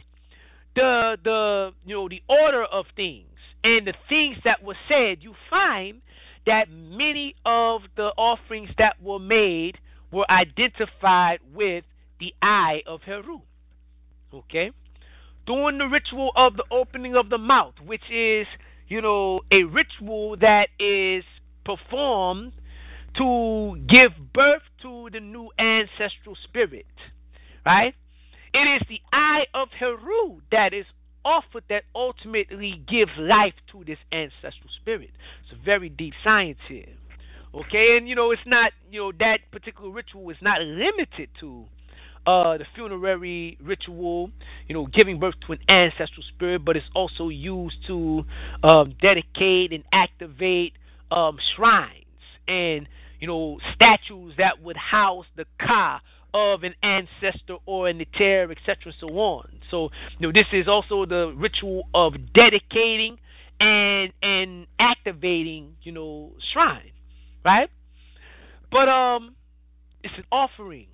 the 0.74 1.16
the 1.22 1.70
you 1.86 1.94
know 1.94 2.08
the 2.08 2.20
order 2.28 2.64
of 2.64 2.86
things 2.96 3.28
and 3.62 3.86
the 3.86 3.94
things 4.08 4.38
that 4.42 4.60
were 4.60 4.76
said, 4.88 5.18
you 5.20 5.34
find 5.48 6.00
that 6.46 6.70
many 6.70 7.34
of 7.44 7.82
the 7.96 8.12
offerings 8.16 8.70
that 8.78 9.00
were 9.02 9.18
made 9.18 9.78
were 10.10 10.30
identified 10.30 11.40
with 11.52 11.84
the 12.20 12.34
eye 12.42 12.82
of 12.86 13.02
Heru. 13.02 13.40
Okay? 14.32 14.70
During 15.46 15.78
the 15.78 15.86
ritual 15.86 16.32
of 16.36 16.56
the 16.56 16.64
opening 16.70 17.16
of 17.16 17.28
the 17.28 17.38
mouth, 17.38 17.74
which 17.84 18.10
is, 18.10 18.46
you 18.88 19.00
know, 19.00 19.40
a 19.50 19.64
ritual 19.64 20.36
that 20.38 20.68
is 20.78 21.24
performed 21.64 22.52
to 23.16 23.76
give 23.88 24.12
birth 24.32 24.62
to 24.82 25.08
the 25.12 25.20
new 25.20 25.50
ancestral 25.58 26.36
spirit. 26.44 26.86
Right? 27.64 27.94
It 28.52 28.82
is 28.82 28.82
the 28.88 29.00
eye 29.12 29.46
of 29.54 29.68
Heru 29.78 30.40
that 30.52 30.72
is 30.72 30.86
offered 31.24 31.64
that 31.68 31.84
ultimately 31.94 32.82
gives 32.88 33.12
life 33.18 33.54
to 33.72 33.84
this 33.84 33.98
ancestral 34.12 34.70
spirit. 34.80 35.10
It's 35.42 35.52
a 35.52 35.64
very 35.64 35.88
deep 35.88 36.14
science 36.22 36.58
here. 36.68 36.86
Okay, 37.54 37.96
and 37.96 38.08
you 38.08 38.16
know, 38.16 38.32
it's 38.32 38.42
not, 38.46 38.72
you 38.90 39.00
know, 39.00 39.12
that 39.20 39.38
particular 39.52 39.90
ritual 39.90 40.28
is 40.30 40.36
not 40.42 40.60
limited 40.60 41.28
to 41.38 41.66
uh, 42.26 42.58
the 42.58 42.64
funerary 42.74 43.58
ritual, 43.62 44.30
you 44.66 44.74
know, 44.74 44.86
giving 44.86 45.18
birth 45.20 45.34
to 45.46 45.52
an 45.52 45.58
ancestral 45.68 46.24
spirit, 46.34 46.64
but 46.64 46.76
it's 46.76 46.86
also 46.94 47.28
used 47.28 47.76
to 47.86 48.24
um, 48.62 48.94
dedicate 49.00 49.72
and 49.72 49.84
activate 49.92 50.72
um, 51.10 51.38
shrines 51.54 52.04
and, 52.48 52.88
you 53.20 53.26
know, 53.26 53.58
statues 53.74 54.34
that 54.38 54.62
would 54.62 54.76
house 54.76 55.26
the 55.36 55.44
Ka 55.60 56.00
of 56.34 56.64
an 56.64 56.74
ancestor 56.82 57.56
or 57.64 57.88
a 57.88 57.94
Neter, 57.94 58.50
etc., 58.50 58.92
so 58.98 59.06
on. 59.06 59.48
So, 59.70 59.90
you 60.18 60.26
know, 60.26 60.32
this 60.32 60.46
is 60.52 60.66
also 60.66 61.06
the 61.06 61.32
ritual 61.36 61.88
of 61.94 62.14
dedicating 62.34 63.18
and 63.60 64.12
and 64.20 64.66
activating, 64.80 65.76
you 65.82 65.92
know, 65.92 66.32
shrine, 66.52 66.90
right? 67.44 67.70
But 68.70 68.88
um, 68.88 69.36
it's 70.02 70.14
an 70.18 70.24
offering. 70.32 70.88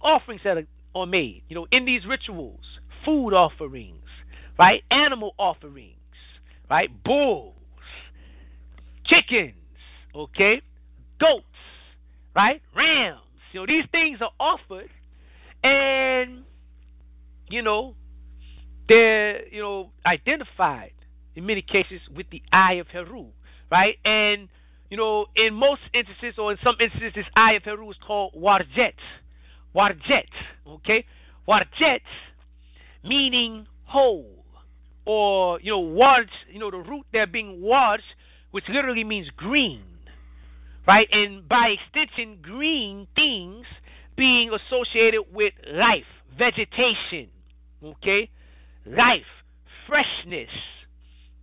Offerings 0.00 0.42
that 0.44 0.56
are, 0.58 0.66
are 0.94 1.06
made, 1.06 1.42
you 1.48 1.54
know, 1.56 1.66
in 1.72 1.84
these 1.84 2.04
rituals, 2.04 2.60
food 3.04 3.32
offerings, 3.32 4.04
right? 4.58 4.82
Animal 4.90 5.34
offerings, 5.38 5.96
right? 6.68 6.90
Bulls, 7.04 7.54
chickens, 9.04 9.54
okay, 10.14 10.62
goats, 11.20 11.44
right? 12.34 12.60
Rams 12.76 13.20
you 13.52 13.60
know, 13.60 13.66
these 13.66 13.84
things 13.90 14.18
are 14.20 14.30
offered, 14.38 14.90
and 15.62 16.44
you 17.48 17.62
know, 17.62 17.94
they're 18.88 19.46
you 19.48 19.60
know 19.60 19.90
identified 20.06 20.92
in 21.36 21.46
many 21.46 21.62
cases 21.62 22.00
with 22.14 22.26
the 22.30 22.42
eye 22.52 22.74
of 22.74 22.88
Heru, 22.88 23.26
right? 23.70 23.96
And 24.04 24.48
you 24.90 24.96
know, 24.96 25.26
in 25.36 25.54
most 25.54 25.82
instances, 25.94 26.38
or 26.38 26.52
in 26.52 26.58
some 26.64 26.76
instances, 26.80 27.12
this 27.14 27.26
eye 27.36 27.52
of 27.54 27.62
Heru 27.62 27.90
is 27.90 27.96
called 28.06 28.32
wadjet, 28.34 28.94
wadjet, 29.74 30.28
okay, 30.66 31.04
wadjet, 31.46 32.00
meaning 33.04 33.66
whole, 33.84 34.44
or 35.04 35.60
you 35.60 35.72
know, 35.72 35.82
warj, 35.82 36.28
you 36.50 36.58
know, 36.58 36.70
the 36.70 36.78
root 36.78 37.06
there 37.12 37.26
being 37.26 37.60
warj, 37.60 38.00
which 38.50 38.64
literally 38.68 39.04
means 39.04 39.28
green 39.36 39.82
right? 40.88 41.06
And 41.12 41.46
by 41.46 41.76
extension, 41.76 42.38
green 42.40 43.06
things 43.14 43.66
being 44.16 44.50
associated 44.52 45.22
with 45.32 45.52
life, 45.70 46.08
vegetation, 46.36 47.28
okay? 47.84 48.30
Life, 48.86 49.28
freshness, 49.86 50.48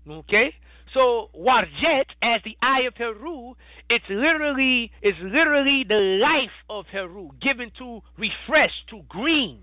okay? 0.09 0.51
So 0.95 1.29
Wadjet, 1.37 2.05
as 2.23 2.41
the 2.43 2.57
eye 2.63 2.81
of 2.87 2.95
Heru, 2.97 3.53
it's 3.89 4.05
literally 4.09 4.91
is 5.03 5.13
literally 5.21 5.85
the 5.87 6.19
life 6.21 6.49
of 6.69 6.85
Heru, 6.91 7.29
given 7.39 7.71
to 7.77 8.01
refresh, 8.17 8.71
to 8.89 9.01
green. 9.07 9.59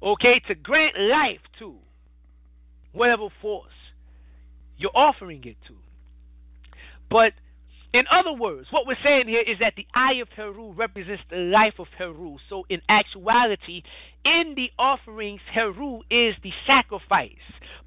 okay, 0.00 0.40
to 0.46 0.54
grant 0.54 0.94
life 0.96 1.40
to 1.58 1.74
whatever 2.92 3.26
force 3.42 3.72
you're 4.76 4.92
offering 4.94 5.42
it 5.44 5.56
to. 5.66 5.74
But 7.10 7.32
in 7.92 8.04
other 8.10 8.32
words, 8.32 8.68
what 8.70 8.86
we're 8.86 8.96
saying 9.02 9.28
here 9.28 9.42
is 9.42 9.58
that 9.60 9.74
the 9.76 9.86
eye 9.94 10.14
of 10.14 10.28
Heru 10.36 10.72
represents 10.72 11.22
the 11.30 11.36
life 11.36 11.74
of 11.78 11.86
Heru. 11.96 12.36
So, 12.48 12.64
in 12.68 12.80
actuality, 12.88 13.82
in 14.24 14.54
the 14.56 14.70
offerings, 14.78 15.40
Heru 15.52 16.00
is 16.10 16.34
the 16.42 16.52
sacrifice. 16.66 17.30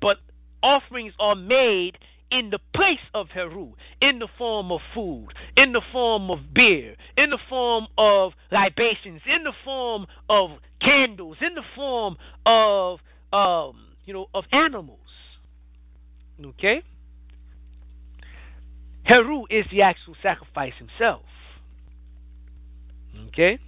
But 0.02 0.18
offerings 0.64 1.14
are 1.20 1.36
made 1.36 1.98
in 2.32 2.50
the 2.50 2.60
place 2.74 3.00
of 3.14 3.28
Heru, 3.30 3.74
in 4.02 4.20
the 4.20 4.28
form 4.38 4.72
of 4.72 4.80
food, 4.94 5.28
in 5.58 5.74
the 5.74 5.82
form 5.92 6.32
of 6.32 6.54
beer, 6.54 6.96
in 7.18 7.30
the 7.30 7.40
form 7.50 7.88
of 7.98 8.34
libations, 8.52 9.22
in 9.28 9.44
the 9.44 9.54
form 9.64 10.08
of 10.30 10.52
candles, 10.82 11.38
in 11.42 11.54
the 11.54 11.64
form 11.76 12.18
of 12.46 13.00
um, 13.34 13.76
you 14.06 14.14
know, 14.14 14.28
of 14.34 14.46
animals. 14.52 15.00
Okay? 16.44 16.82
Heru 19.12 19.44
is 19.50 19.66
the 19.72 19.82
actual 19.82 20.16
sacrifice 20.24 20.72
himself. 20.78 21.24
Okay? 23.28 23.60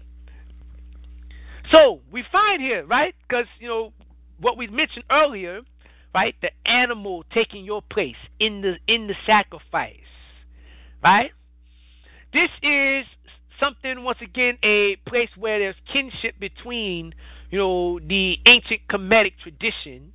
So 1.70 2.00
we 2.10 2.24
find 2.32 2.62
here, 2.62 2.86
right? 2.86 3.14
Because, 3.28 3.48
you 3.60 3.68
know, 3.68 3.91
what 4.39 4.56
we 4.56 4.68
mentioned 4.68 5.04
earlier, 5.12 5.60
right? 6.16 6.34
The 6.41 6.52
animal 6.66 7.26
taking 7.34 7.66
your 7.66 7.82
place 7.82 8.16
in 8.39 8.62
the 8.62 8.76
in 8.88 9.08
the 9.08 9.16
sacrifice. 9.26 9.98
Right? 11.04 11.32
This 12.32 12.50
is 12.62 13.06
something 13.60 14.02
once 14.06 14.20
again 14.22 14.58
a 14.64 14.96
place 15.06 15.30
where 15.38 15.60
there's 15.60 15.76
kinship 15.91 16.39
between, 16.39 17.14
you 17.52 17.60
know, 17.60 18.00
the 18.00 18.38
ancient 18.48 18.88
Kemetic 18.89 19.34
tradition 19.44 20.14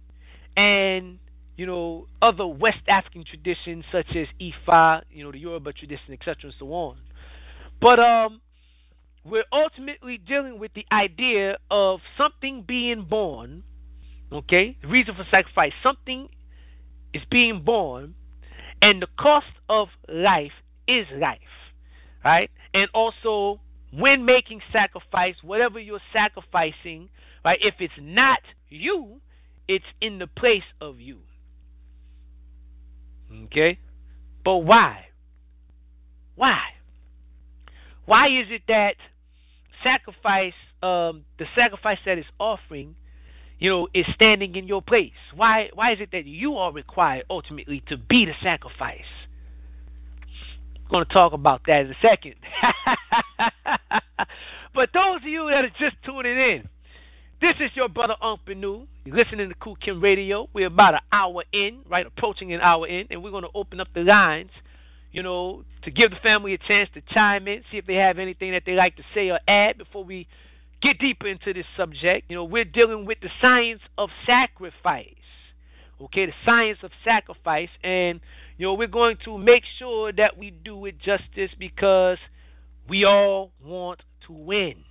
and 0.57 1.19
you 1.59 1.67
know, 1.67 2.07
other 2.23 2.47
West 2.47 2.79
African 2.87 3.25
traditions 3.25 3.85
such 3.91 4.07
as 4.15 4.29
Ifa, 4.41 5.03
you 5.11 5.25
know, 5.25 5.33
the 5.33 5.39
Yoruba 5.39 5.73
tradition, 5.73 6.13
etc., 6.13 6.37
and 6.45 6.55
so 6.57 6.73
on. 6.73 6.97
But 7.81 7.99
um, 7.99 8.41
we're 9.25 9.45
ultimately 9.53 10.19
dealing 10.19 10.61
with 10.61 10.73
the 10.75 10.87
idea 10.93 11.59
of 11.69 11.99
something 12.17 12.65
being 12.67 13.03
born. 13.03 13.65
Okay, 14.33 14.77
the 14.81 14.89
reason 14.89 15.17
for 15.17 15.27
sacrifice: 15.33 15.73
something 15.83 16.29
is 17.13 17.23
being 17.29 17.63
born, 17.65 18.15
and 18.81 19.03
the 19.03 19.09
cost 19.19 19.47
of 19.69 19.89
life 20.09 20.53
is 20.87 21.07
life, 21.17 21.41
right? 22.25 22.51
And 22.73 22.89
also, 22.95 23.61
when 23.93 24.25
making 24.25 24.61
sacrifice, 24.73 25.35
whatever 25.43 25.81
you're 25.81 25.99
sacrificing, 26.13 27.09
right? 27.45 27.59
If 27.61 27.75
it's 27.81 27.95
not 28.01 28.39
you, 28.69 29.21
it's 29.67 29.85
in 30.01 30.21
the 30.21 30.29
place 30.29 30.63
of 30.81 31.01
you. 31.01 31.19
Okay? 33.45 33.79
But 34.45 34.59
why? 34.59 35.07
Why? 36.37 36.61
Why 38.07 38.29
is 38.29 38.47
it 38.51 38.63
that 38.69 38.95
sacrifice, 39.83 40.55
um, 40.83 41.25
the 41.39 41.47
sacrifice 41.55 41.99
that 42.07 42.19
is 42.19 42.25
offering, 42.39 42.95
you 43.59 43.69
know, 43.69 43.89
is 43.93 44.07
standing 44.15 44.55
in 44.55 44.67
your 44.67 44.81
place? 44.81 45.13
Why 45.35 45.69
why 45.75 45.93
is 45.93 46.01
it 46.01 46.11
that 46.13 46.25
you 46.25 46.57
are 46.57 46.73
required 46.73 47.25
ultimately 47.29 47.83
to 47.89 47.97
be 47.97 48.25
the 48.25 48.33
sacrifice? 48.43 49.01
I'm 50.91 51.05
to 51.05 51.13
talk 51.13 51.35
about 51.35 51.63
that 51.67 51.83
in 51.83 51.91
a 51.91 51.97
second. 52.01 52.37
but 54.75 54.89
those 54.95 55.17
of 55.17 55.25
you 55.25 55.51
that 55.51 55.65
are 55.65 55.71
just 55.79 55.97
tuning 56.03 56.39
in, 56.39 56.69
this 57.41 57.55
is 57.61 57.71
your 57.75 57.89
brother 57.89 58.15
Unc 58.21 58.41
Benu. 58.47 58.87
You're 59.05 59.17
listening 59.17 59.49
to 59.49 59.55
Khu 59.55 59.77
Khem 59.81 60.01
Radio. 60.01 60.49
We're 60.53 60.67
about 60.67 60.95
an 60.95 61.01
hour 61.13 61.45
in, 61.53 61.81
right, 61.89 62.05
approaching 62.05 62.53
an 62.53 62.61
hour 62.61 62.87
in, 62.89 63.07
and 63.11 63.23
we're 63.23 63.31
going 63.31 63.45
to 63.45 63.51
open 63.55 63.81
up 63.81 63.89
the 63.95 64.01
lines, 64.01 64.51
you 65.13 65.23
know, 65.23 65.63
to 65.85 65.91
give 65.91 66.11
the 66.11 66.17
family 66.17 66.55
a 66.55 66.59
chance 66.59 66.91
to 66.95 67.03
chime 67.13 67.47
in, 67.47 67.63
see 67.71 67.79
if 67.79 67.87
they 67.87 67.95
have 67.95 68.19
anything 68.19 68.53
that 68.53 68.65
they 68.67 68.73
like 68.73 68.97
to 68.97 69.05
say 69.15 69.31
or 69.31 69.39
add 69.47 69.79
before 69.79 70.03
we 70.03 70.27
get 70.83 70.99
deeper 70.99 71.29
into 71.29 71.53
this 71.53 71.67
subject. 71.77 72.29
You 72.29 72.37
know, 72.37 72.45
we're 72.45 72.65
dealing 72.65 73.05
with 73.05 73.19
the 73.21 73.31
science 73.41 73.83
of 73.97 74.11
sacrifice. 74.27 75.15
Okay, 76.01 76.27
the 76.27 76.33
science 76.45 76.79
of 76.83 76.91
sacrifice, 77.05 77.71
and 77.83 78.21
you 78.57 78.67
know, 78.67 78.75
we're 78.75 78.87
going 78.87 79.17
to 79.25 79.37
make 79.37 79.65
sure 79.79 80.13
that 80.13 80.39
we 80.39 80.51
do 80.51 80.87
it 80.87 80.99
justice 80.99 81.51
because 81.59 82.19
we 82.89 83.05
all 83.05 83.53
want 83.65 84.01
to 84.27 84.33
win. 84.33 84.85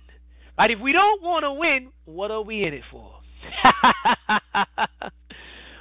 But 0.58 0.72
if 0.72 0.80
we 0.80 0.90
don't 0.90 1.22
want 1.22 1.44
to 1.44 1.52
win, 1.52 1.90
what 2.04 2.32
are 2.32 2.42
we 2.42 2.64
in 2.64 2.74
it 2.74 2.82
for? 2.90 3.12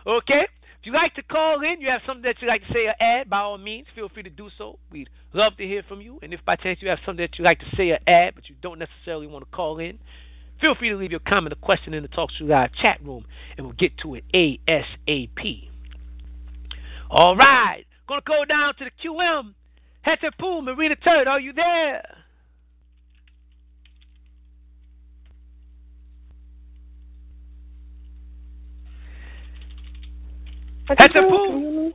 okay? 0.08 0.46
If 0.80 0.86
you 0.86 0.94
like 0.94 1.16
to 1.16 1.24
call 1.24 1.64
in, 1.64 1.82
you 1.82 1.90
have 1.90 2.02
something 2.06 2.22
that 2.22 2.40
you 2.44 2.48
like 2.48 2.62
to 2.68 2.72
say 2.72 2.86
or 2.86 2.94
add, 3.02 3.28
by 3.28 3.40
all 3.40 3.58
means, 3.58 3.88
feel 3.96 4.08
free 4.08 4.22
to 4.22 4.30
do 4.30 4.52
so. 4.56 4.78
We'd 4.92 5.10
love 5.34 5.58
to 5.58 5.66
hear 5.66 5.82
from 5.82 6.00
you. 6.00 6.20
And 6.22 6.32
if 6.32 6.46
by 6.46 6.58
chance 6.58 6.78
you 6.80 6.90
have 6.90 7.00
something 7.04 7.24
that 7.24 7.40
you 7.40 7.44
like 7.44 7.58
to 7.62 7.66
say 7.76 7.90
or 7.90 7.98
add, 8.06 8.36
but 8.36 8.50
you 8.50 8.56
don't 8.62 8.78
necessarily 8.78 9.26
want 9.26 9.46
to 9.46 9.52
call 9.52 9.80
in, 9.80 9.98
feel 10.62 10.76
free 10.76 10.90
to 10.90 10.96
leave 10.96 11.10
your 11.10 11.22
comment 11.22 11.54
or 11.54 11.56
question 11.56 11.96
in 11.96 12.04
the 12.04 12.10
Talk 12.10 12.30
Show 12.38 12.46
Live 12.46 12.70
chat 12.80 13.04
room, 13.04 13.26
and 13.58 13.66
we'll 13.66 13.76
get 13.76 13.98
to 14.04 14.14
it 14.14 14.26
ASAP. 14.32 15.70
All 17.10 17.36
right. 17.36 17.84
Gonna 18.08 18.22
go 18.28 18.46
down 18.46 18.76
to 18.76 18.86
the 18.86 18.92
QM. 19.04 19.56
Hetep 20.06 20.64
Marina 20.64 20.96
Turd, 20.98 21.28
are 21.28 21.40
you 21.40 21.52
there? 21.52 22.04
At 30.90 31.12
the 31.14 31.22
pool. 31.22 31.92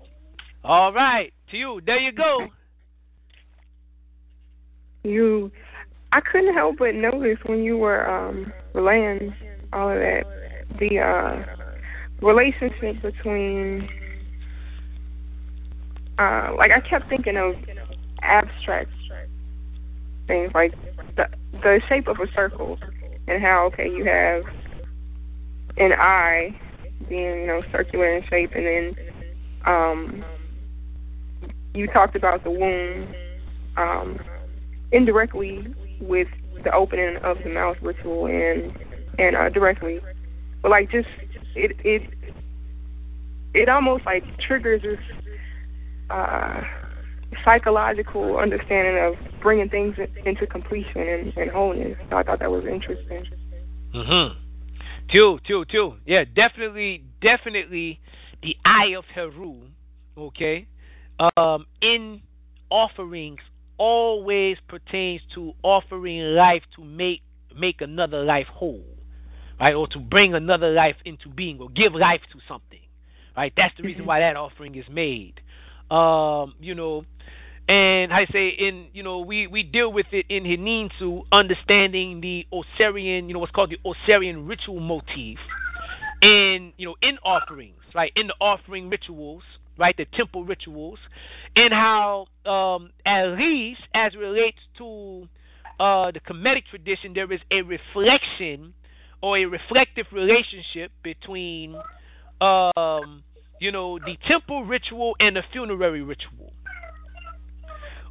All 0.65 0.93
right, 0.93 1.33
to 1.51 1.57
you. 1.57 1.81
There 1.85 1.99
you 1.99 2.13
go. 2.13 2.49
You, 5.03 5.51
I 6.13 6.21
couldn't 6.21 6.55
help 6.55 6.77
but 6.79 6.95
notice 6.95 7.39
when 7.47 7.65
you 7.65 7.77
were 7.79 8.09
um 8.09 8.53
relaying 8.75 9.35
all 9.73 9.91
of 9.91 9.99
that, 9.99 10.25
the 10.79 10.99
uh 11.01 11.45
relationship 12.25 13.03
between, 13.03 13.89
uh, 16.19 16.53
like 16.57 16.71
I 16.71 16.81
kept 16.89 17.09
thinking 17.09 17.37
of 17.37 17.55
abstract 18.23 18.91
things 20.29 20.53
like 20.55 20.73
the 21.17 21.27
the 21.63 21.81
shape 21.89 22.07
of 22.07 22.19
a 22.21 22.33
circle 22.35 22.79
and 23.27 23.43
how 23.43 23.67
okay 23.67 23.89
you 23.89 24.05
have 24.05 24.45
an 25.79 25.93
eye 25.93 26.55
being, 27.09 27.41
you 27.43 27.47
know, 27.47 27.63
circular 27.71 28.17
in 28.17 28.25
shape, 28.29 28.53
and 28.55 28.67
then 28.67 28.97
um, 29.67 30.25
you 31.75 31.87
talked 31.87 32.17
about 32.17 32.45
the 32.45 32.51
womb 32.51 33.15
um, 33.77 34.19
indirectly 34.91 35.75
with 36.01 36.29
the 36.65 36.73
opening 36.73 37.17
of 37.19 37.39
the 37.43 37.51
mouth 37.51 37.77
ritual 37.83 38.27
and 38.27 38.77
and 39.19 39.37
uh, 39.37 39.49
directly, 39.51 40.01
but 40.63 40.71
like 40.71 40.91
just 40.91 41.09
it 41.55 41.77
it 41.85 42.03
it 43.55 43.69
almost 43.69 44.05
like 44.07 44.25
triggers 44.39 44.83
this 44.83 44.99
uh, 46.11 46.63
psychological 47.45 48.39
understanding 48.39 49.03
of 49.03 49.15
bringing 49.41 49.69
things 49.69 49.97
into 50.25 50.47
completion 50.47 51.01
and, 51.01 51.37
and 51.37 51.51
wholeness. 51.51 51.97
So 52.11 52.17
I 52.17 52.23
thought 52.23 52.39
that 52.41 52.51
was 52.51 52.65
interesting. 52.65 53.27
Mhm. 53.95 54.37
Two, 55.11 55.39
two, 55.47 55.65
two. 55.67 55.95
Yeah, 56.07 56.25
definitely, 56.25 57.05
definitely 57.21 58.01
the 58.43 58.57
eye 58.65 58.95
of 58.97 59.05
Heru, 59.15 59.63
okay, 60.17 60.67
um, 61.37 61.67
in 61.81 62.21
offerings 62.71 63.41
always 63.79 64.57
pertains 64.69 65.21
to 65.35 65.53
offering 65.63 66.35
life 66.35 66.63
to 66.77 66.85
make 66.85 67.23
make 67.55 67.83
another 67.83 68.25
life 68.25 68.47
whole, 68.47 68.85
right, 69.61 69.75
or 69.75 69.87
to 69.89 69.99
bring 69.99 70.35
another 70.35 70.71
life 70.73 70.97
into 71.05 71.29
being, 71.29 71.61
or 71.61 71.69
give 71.71 71.95
life 71.95 72.23
to 72.33 72.39
something, 72.49 72.81
right. 73.37 73.53
That's 73.57 73.77
the 73.77 73.83
reason 73.83 74.01
Mm-hmm. 74.01 74.09
why 74.09 74.21
that 74.21 74.37
offering 74.37 74.75
is 74.77 74.87
made. 74.91 75.41
Um, 75.91 76.55
you 76.61 76.75
know, 76.75 77.05
and 77.69 78.13
I 78.13 78.27
say 78.33 78.49
in 78.49 78.87
you 78.93 79.03
know 79.03 79.21
we 79.21 79.47
we 79.47 79.63
deal 79.63 79.93
with 79.93 80.07
it 80.13 80.27
in 80.29 80.45
Hininsu, 80.45 81.23
understanding 81.33 82.21
the 82.21 82.47
Osirian, 82.53 83.29
you 83.29 83.35
know 83.35 83.41
what's 83.41 83.53
called 83.53 83.71
the 83.71 83.79
Osirian 83.89 84.47
ritual 84.47 84.81
motif, 84.81 85.39
in 86.23 86.73
you 86.77 86.87
know 86.87 86.97
in 87.03 87.19
offerings, 87.25 87.81
right, 87.95 88.13
in 88.17 88.27
the 88.29 88.35
offering 88.41 88.89
rituals, 88.89 89.43
right, 89.79 89.97
the 89.97 90.07
temple 90.17 90.45
rituals, 90.45 90.99
and 91.57 91.73
how 91.73 92.27
um, 92.47 92.91
at 93.07 93.27
least 93.39 93.81
as 93.95 94.15
relates 94.17 94.59
to 94.79 95.29
uh, 95.79 96.11
the 96.11 96.21
Kemetic 96.21 96.65
tradition, 96.71 97.13
there 97.15 97.33
is 97.33 97.41
a 97.51 97.63
reflection 97.63 98.75
or 99.23 99.39
a 99.39 99.45
reflective 99.45 100.07
relationship 100.13 100.91
between 101.03 101.77
um, 102.41 103.23
you 103.61 103.71
know 103.71 103.99
the 104.01 104.17
temple 104.27 104.65
ritual 104.65 105.15
and 105.21 105.37
the 105.37 105.43
funerary 105.53 106.03
ritual. 106.03 106.53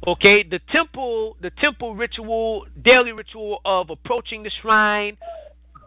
Okay, 0.04 0.42
the 0.42 0.58
temple, 0.72 1.36
the 1.40 1.50
temple 1.50 1.94
ritual, 1.94 2.66
daily 2.82 3.12
ritual 3.12 3.60
of 3.64 3.88
approaching 3.88 4.42
the 4.42 4.50
shrine, 4.60 5.16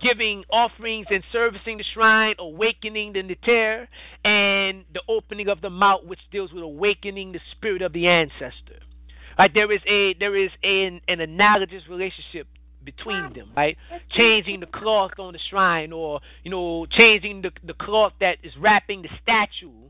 giving 0.01 0.45
offerings 0.49 1.05
and 1.09 1.22
servicing 1.34 1.78
the 1.78 1.84
shrine, 1.93 2.36
awakening 2.39 3.11
the 3.11 3.24
Neter, 3.24 3.89
and 4.24 4.86
the 4.93 5.01
opening 5.09 5.49
of 5.49 5.59
the 5.59 5.70
mouth, 5.70 6.05
which 6.05 6.20
deals 6.32 6.53
with 6.53 6.63
awakening 6.63 7.34
the 7.34 7.41
spirit 7.51 7.82
of 7.82 7.91
the 7.91 8.07
ancestor. 8.07 8.80
Right, 9.38 9.53
there 9.53 9.70
is 9.70 9.82
a 9.86 10.13
there 10.13 10.38
is 10.38 10.49
an, 10.63 11.01
an 11.09 11.20
analogous 11.20 11.84
relationship 11.89 12.47
between 12.86 13.34
them, 13.34 13.51
right? 13.57 13.76
Changing 14.11 14.61
the 14.61 14.68
cloth 14.68 15.20
on 15.20 15.34
the 15.34 15.39
shrine, 15.49 15.91
or 15.91 16.22
you 16.45 16.51
know, 16.51 16.86
changing 16.89 17.41
the 17.41 17.51
the 17.66 17.74
cloth 17.74 18.13
that 18.22 18.38
is 18.43 18.53
wrapping 18.57 19.01
the 19.01 19.09
statue 19.22 19.84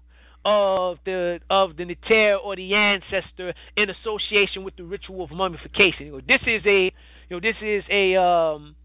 of 0.45 0.99
the 1.05 1.39
of 1.49 1.75
the 1.75 1.85
Neter 1.85 2.35
or 2.35 2.55
the 2.55 2.73
ancestor 2.73 3.53
in 3.75 3.89
association 3.89 4.63
with 4.63 4.75
the 4.75 4.83
ritual 4.83 5.23
of 5.23 5.31
mummification. 5.31 6.05
You 6.05 6.11
know, 6.13 6.21
this 6.27 6.41
is 6.45 6.61
a 6.65 6.83
you 6.83 6.91
know 7.31 7.39
this 7.39 7.55
is 7.61 7.83
a 7.89 8.15
um, 8.15 8.75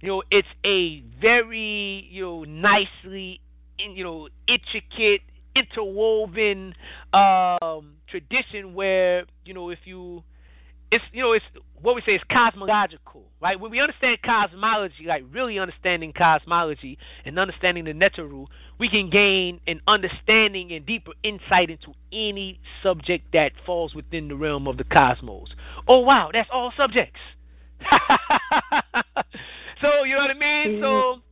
you 0.00 0.08
know 0.08 0.22
it's 0.30 0.48
a 0.64 1.02
very 1.20 2.06
you 2.10 2.22
know 2.22 2.44
nicely 2.44 3.40
you 3.78 4.04
know 4.04 4.28
intricate 4.46 5.22
interwoven 5.56 6.74
um, 7.12 7.94
tradition 8.08 8.74
where 8.74 9.24
you 9.44 9.54
know 9.54 9.70
if 9.70 9.78
you 9.84 10.22
it's 10.90 11.04
you 11.12 11.22
know 11.22 11.32
it's 11.32 11.44
what 11.82 11.94
we 11.94 12.02
say 12.04 12.12
is 12.12 12.20
cosmological, 12.30 13.24
right? 13.40 13.58
When 13.58 13.70
we 13.70 13.80
understand 13.80 14.18
cosmology, 14.22 15.04
like 15.06 15.24
really 15.30 15.58
understanding 15.58 16.12
cosmology 16.12 16.98
and 17.24 17.38
understanding 17.38 17.84
the 17.84 17.92
Neteru, 17.92 18.46
we 18.78 18.88
can 18.88 19.08
gain 19.08 19.60
an 19.66 19.80
understanding 19.86 20.72
and 20.72 20.84
deeper 20.84 21.12
insight 21.22 21.70
into 21.70 21.94
any 22.12 22.60
subject 22.82 23.32
that 23.32 23.52
falls 23.64 23.94
within 23.94 24.28
the 24.28 24.36
realm 24.36 24.66
of 24.66 24.76
the 24.76 24.84
cosmos. 24.84 25.48
Oh 25.88 26.00
wow, 26.00 26.30
that's 26.32 26.50
all 26.52 26.72
subjects. 26.76 27.20
so 29.80 30.04
you 30.04 30.14
know 30.14 30.20
what 30.20 30.30
I 30.30 30.38
mean? 30.38 30.80
So 30.82 31.22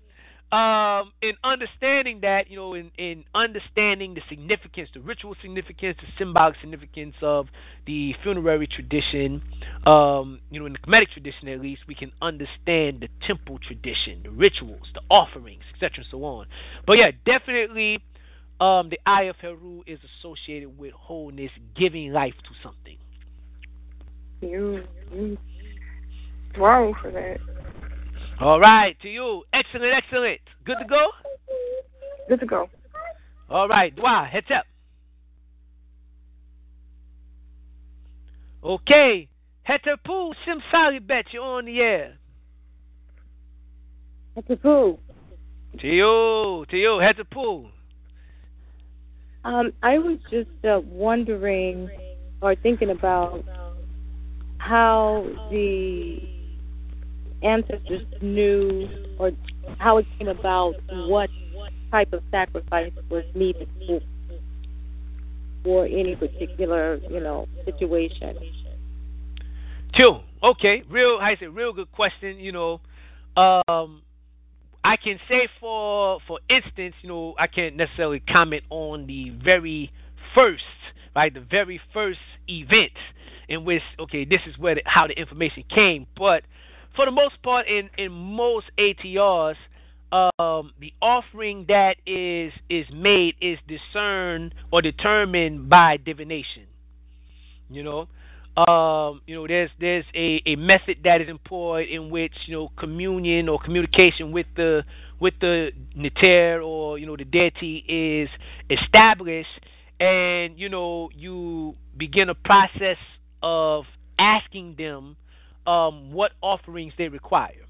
um, 0.50 1.12
in 1.20 1.34
understanding 1.44 2.20
that, 2.22 2.50
you 2.50 2.56
know, 2.56 2.72
in, 2.74 2.90
in 2.96 3.24
understanding 3.34 4.14
the 4.14 4.22
significance, 4.30 4.88
the 4.94 5.00
ritual 5.00 5.34
significance, 5.42 5.98
the 6.00 6.06
symbolic 6.16 6.56
significance 6.60 7.14
of 7.20 7.48
the 7.86 8.14
funerary 8.22 8.66
tradition, 8.66 9.42
um, 9.86 10.40
you 10.50 10.58
know, 10.58 10.66
in 10.66 10.72
the 10.72 10.78
Kemetic 10.78 11.10
tradition 11.10 11.48
at 11.48 11.60
least, 11.60 11.82
we 11.86 11.94
can 11.94 12.10
understand 12.22 13.00
the 13.00 13.08
temple 13.26 13.58
tradition, 13.58 14.20
the 14.22 14.30
rituals, 14.30 14.86
the 14.94 15.02
offerings, 15.10 15.62
etc., 15.74 15.98
and 15.98 16.06
so 16.10 16.24
on. 16.24 16.46
But 16.86 16.94
yeah, 16.94 17.10
definitely, 17.26 18.02
um, 18.58 18.88
the 18.88 18.98
Eye 19.04 19.24
of 19.24 19.36
Heru 19.36 19.82
is 19.86 19.98
associated 20.18 20.78
with 20.78 20.92
wholeness, 20.92 21.50
giving 21.76 22.12
life 22.12 22.34
to 22.44 22.50
something. 22.62 22.96
You, 24.40 24.84
you 25.12 25.36
wrong 26.56 26.94
for 27.02 27.10
that. 27.10 27.38
All 28.40 28.60
right, 28.60 28.98
to 29.00 29.08
you. 29.08 29.42
Excellent, 29.52 29.92
excellent. 29.92 30.40
Good 30.64 30.76
to 30.80 30.84
go? 30.84 31.10
Good 32.28 32.40
to 32.40 32.46
go. 32.46 32.70
All 33.50 33.66
right, 33.66 33.94
Dwa, 33.96 34.28
heads 34.28 34.46
up. 34.54 34.64
Okay, 38.62 39.28
Hetepu 39.68 40.34
Simsali 40.46 41.04
Bet, 41.04 41.26
you're 41.32 41.42
on 41.42 41.64
the 41.64 41.80
air. 41.80 42.18
Hetepu. 44.36 44.98
To 45.80 45.86
you, 45.86 46.64
to 46.70 46.76
you, 46.76 47.00
Hetepu. 47.00 47.70
Um, 49.44 49.72
I 49.82 49.98
was 49.98 50.18
just 50.30 50.50
uh, 50.64 50.80
wondering 50.84 51.88
or 52.40 52.54
thinking 52.54 52.90
about 52.90 53.44
how 54.58 55.26
the 55.50 56.37
ancestors 57.42 58.02
knew 58.20 58.88
or 59.18 59.32
how 59.78 59.98
it 59.98 60.06
came 60.18 60.28
about 60.28 60.74
what 60.90 61.30
type 61.90 62.12
of 62.12 62.22
sacrifice 62.30 62.92
was 63.10 63.24
needed 63.34 63.68
for, 63.86 64.00
for 65.64 65.86
any 65.86 66.16
particular, 66.16 66.96
you 67.08 67.20
know, 67.20 67.46
situation. 67.64 68.38
Two. 69.96 70.18
Okay. 70.42 70.82
Real 70.88 71.18
I 71.20 71.36
said 71.38 71.54
real 71.54 71.72
good 71.72 71.90
question, 71.92 72.38
you 72.38 72.52
know. 72.52 72.80
Um 73.36 74.02
I 74.84 74.96
can 74.96 75.18
say 75.28 75.48
for 75.60 76.18
for 76.26 76.40
instance, 76.48 76.94
you 77.02 77.08
know, 77.08 77.34
I 77.38 77.46
can't 77.46 77.76
necessarily 77.76 78.20
comment 78.20 78.64
on 78.70 79.06
the 79.06 79.30
very 79.42 79.90
first, 80.34 80.62
right, 81.16 81.32
the 81.32 81.40
very 81.40 81.80
first 81.92 82.20
event 82.48 82.92
in 83.48 83.64
which 83.64 83.82
okay, 83.98 84.24
this 84.24 84.40
is 84.46 84.58
where 84.58 84.76
the, 84.76 84.82
how 84.84 85.06
the 85.06 85.18
information 85.18 85.64
came, 85.74 86.06
but 86.16 86.44
for 86.96 87.04
the 87.04 87.10
most 87.10 87.42
part, 87.42 87.66
in 87.68 87.90
in 87.96 88.12
most 88.12 88.66
ATRs, 88.78 89.56
um, 90.12 90.72
the 90.80 90.92
offering 91.02 91.66
that 91.68 91.96
is 92.06 92.52
is 92.68 92.86
made 92.92 93.34
is 93.40 93.58
discerned 93.66 94.54
or 94.72 94.82
determined 94.82 95.68
by 95.68 95.96
divination. 95.98 96.66
You 97.70 97.82
know, 97.82 98.08
um, 98.58 99.20
you 99.26 99.36
know, 99.36 99.46
there's 99.46 99.70
there's 99.78 100.04
a, 100.14 100.42
a 100.46 100.56
method 100.56 100.98
that 101.04 101.20
is 101.20 101.28
employed 101.28 101.88
in 101.88 102.10
which 102.10 102.32
you 102.46 102.56
know 102.56 102.72
communion 102.76 103.48
or 103.48 103.60
communication 103.60 104.32
with 104.32 104.46
the 104.56 104.82
with 105.20 105.34
the 105.40 105.70
neter 105.94 106.60
or 106.62 106.98
you 106.98 107.06
know 107.06 107.16
the 107.16 107.24
deity 107.24 107.84
is 107.86 108.28
established, 108.70 109.60
and 110.00 110.58
you 110.58 110.68
know 110.68 111.08
you 111.14 111.74
begin 111.96 112.30
a 112.30 112.34
process 112.34 112.96
of 113.42 113.84
asking 114.18 114.74
them 114.76 115.16
um, 115.68 116.12
what 116.12 116.32
offerings 116.40 116.94
they 116.96 117.08
require. 117.08 117.66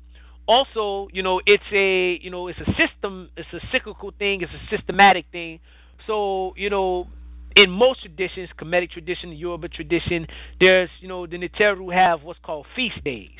Also, 0.46 1.08
you 1.12 1.22
know, 1.22 1.40
it's 1.44 1.64
a 1.72 2.18
you 2.22 2.30
know 2.30 2.48
it's 2.48 2.58
a 2.60 2.72
system, 2.76 3.28
it's 3.36 3.52
a 3.52 3.60
cyclical 3.72 4.12
thing, 4.18 4.40
it's 4.40 4.52
a 4.52 4.76
systematic 4.76 5.26
thing. 5.32 5.58
So 6.06 6.54
you 6.56 6.70
know, 6.70 7.08
in 7.56 7.70
most 7.70 8.00
traditions, 8.02 8.48
Kemetic 8.58 8.90
tradition, 8.90 9.32
Yoruba 9.32 9.68
tradition, 9.68 10.26
there's 10.60 10.88
you 11.00 11.08
know 11.08 11.26
the 11.26 11.36
Neteru 11.36 11.92
have 11.92 12.22
what's 12.22 12.38
called 12.42 12.66
feast 12.74 13.02
days 13.04 13.30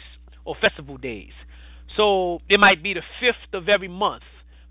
or 0.44 0.54
festival 0.60 0.98
days. 0.98 1.32
So 1.96 2.40
it 2.48 2.60
might 2.60 2.82
be 2.82 2.92
the 2.94 3.02
fifth 3.20 3.54
of 3.54 3.68
every 3.68 3.88
month 3.88 4.24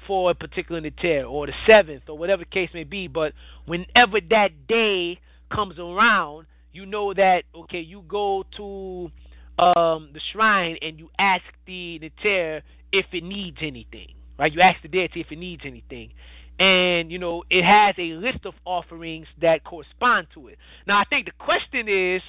for 0.05 0.29
a 0.29 0.35
particular 0.35 0.79
Neter 0.79 1.23
or 1.23 1.47
the 1.47 1.53
seventh 1.65 2.03
or 2.07 2.17
whatever 2.17 2.43
the 2.43 2.49
case 2.49 2.69
may 2.73 2.83
be. 2.83 3.07
But 3.07 3.33
whenever 3.65 4.19
that 4.29 4.67
day 4.67 5.19
comes 5.51 5.79
around, 5.79 6.45
you 6.71 6.85
know 6.85 7.13
that 7.13 7.43
okay, 7.55 7.79
you 7.79 8.03
go 8.07 8.43
to 8.57 9.09
um, 9.59 10.09
the 10.13 10.21
shrine 10.31 10.77
and 10.81 10.99
you 10.99 11.09
ask 11.19 11.43
the 11.65 11.99
Neter 11.99 12.61
if 12.91 13.05
it 13.11 13.23
needs 13.23 13.57
anything, 13.61 14.13
right? 14.37 14.51
You 14.51 14.61
ask 14.61 14.81
the 14.81 14.87
deity 14.87 15.21
if 15.21 15.31
it 15.31 15.37
needs 15.37 15.63
anything. 15.65 16.11
And, 16.59 17.11
you 17.11 17.19
know, 17.19 17.43
it 17.49 17.63
has 17.63 17.95
a 17.97 18.13
list 18.13 18.45
of 18.45 18.53
offerings 18.65 19.27
that 19.41 19.63
correspond 19.63 20.27
to 20.33 20.47
it. 20.47 20.57
Now, 20.87 20.99
I 20.99 21.03
think 21.05 21.25
the 21.25 21.31
question 21.37 21.87
is, 21.87 22.21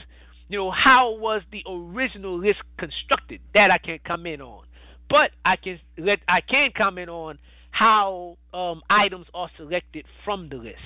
you 0.48 0.58
know, 0.58 0.70
how 0.70 1.12
was 1.12 1.42
the 1.50 1.62
original 1.66 2.38
list 2.38 2.60
constructed? 2.78 3.40
That 3.54 3.70
I 3.70 3.78
can't 3.78 4.02
comment 4.04 4.42
on. 4.42 4.64
But 5.08 5.30
I 5.44 5.56
can 5.56 5.80
let 5.96 6.20
I 6.28 6.42
can 6.42 6.70
comment 6.76 7.08
on 7.08 7.38
how 7.70 8.36
um, 8.52 8.82
items 8.90 9.26
are 9.32 9.50
selected 9.56 10.04
from 10.24 10.48
the 10.48 10.56
list. 10.56 10.76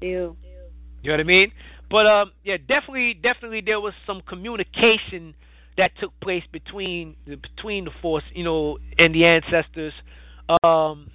You. 0.00 0.36
You 1.02 1.12
know 1.12 1.18
what 1.18 1.20
I 1.20 1.24
mean? 1.24 1.52
But 1.90 2.06
um, 2.06 2.32
yeah, 2.44 2.56
definitely, 2.56 3.14
definitely, 3.14 3.60
there 3.60 3.80
was 3.80 3.94
some 4.06 4.20
communication 4.22 5.34
that 5.76 5.92
took 6.00 6.18
place 6.20 6.42
between 6.52 7.16
the 7.26 7.36
between 7.36 7.84
the 7.84 7.90
force, 8.02 8.24
you 8.34 8.44
know, 8.44 8.78
and 8.98 9.14
the 9.14 9.24
ancestors. 9.24 9.92
Um, 10.62 11.10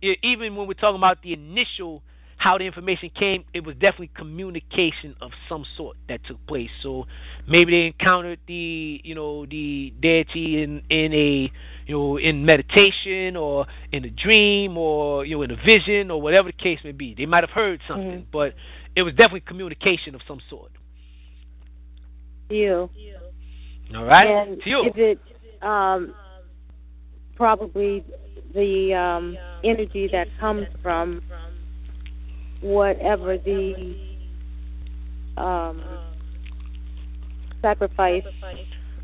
it, 0.00 0.18
even 0.22 0.56
when 0.56 0.68
we're 0.68 0.74
talking 0.74 0.98
about 0.98 1.22
the 1.22 1.32
initial 1.32 2.02
how 2.42 2.58
the 2.58 2.64
information 2.64 3.08
came, 3.16 3.44
it 3.54 3.64
was 3.64 3.76
definitely 3.76 4.10
communication 4.16 5.14
of 5.20 5.30
some 5.48 5.64
sort 5.76 5.96
that 6.08 6.24
took 6.26 6.44
place. 6.48 6.70
So 6.82 7.06
maybe 7.46 7.70
they 7.70 7.86
encountered 7.86 8.40
the 8.48 9.00
you 9.04 9.14
know 9.14 9.46
the 9.46 9.94
deity 10.00 10.60
in 10.60 10.82
in 10.90 11.12
a 11.12 11.52
you 11.86 11.94
know 11.96 12.16
in 12.16 12.44
meditation 12.44 13.36
or 13.36 13.66
in 13.92 14.04
a 14.04 14.10
dream 14.10 14.76
or 14.76 15.24
you 15.24 15.36
know 15.36 15.42
in 15.42 15.52
a 15.52 15.56
vision 15.56 16.10
or 16.10 16.20
whatever 16.20 16.48
the 16.48 16.62
case 16.62 16.80
may 16.82 16.90
be. 16.90 17.14
They 17.16 17.26
might 17.26 17.44
have 17.44 17.50
heard 17.50 17.80
something, 17.86 18.22
mm-hmm. 18.22 18.30
but 18.32 18.54
it 18.94 19.02
was 19.02 19.12
definitely 19.14 19.40
communication 19.40 20.14
of 20.14 20.20
some 20.26 20.40
sort. 20.50 20.70
You. 22.50 22.90
All 23.94 24.04
right. 24.04 24.26
And 24.26 24.60
you. 24.64 24.86
Is 24.86 24.92
it 24.96 25.18
um, 25.62 26.14
probably 27.36 28.04
the 28.54 28.94
um, 28.94 29.36
energy 29.64 30.08
that 30.12 30.28
comes 30.38 30.66
from 30.82 31.22
whatever 32.60 33.38
the 33.38 33.96
um, 35.36 35.82
sacrifice 37.60 38.24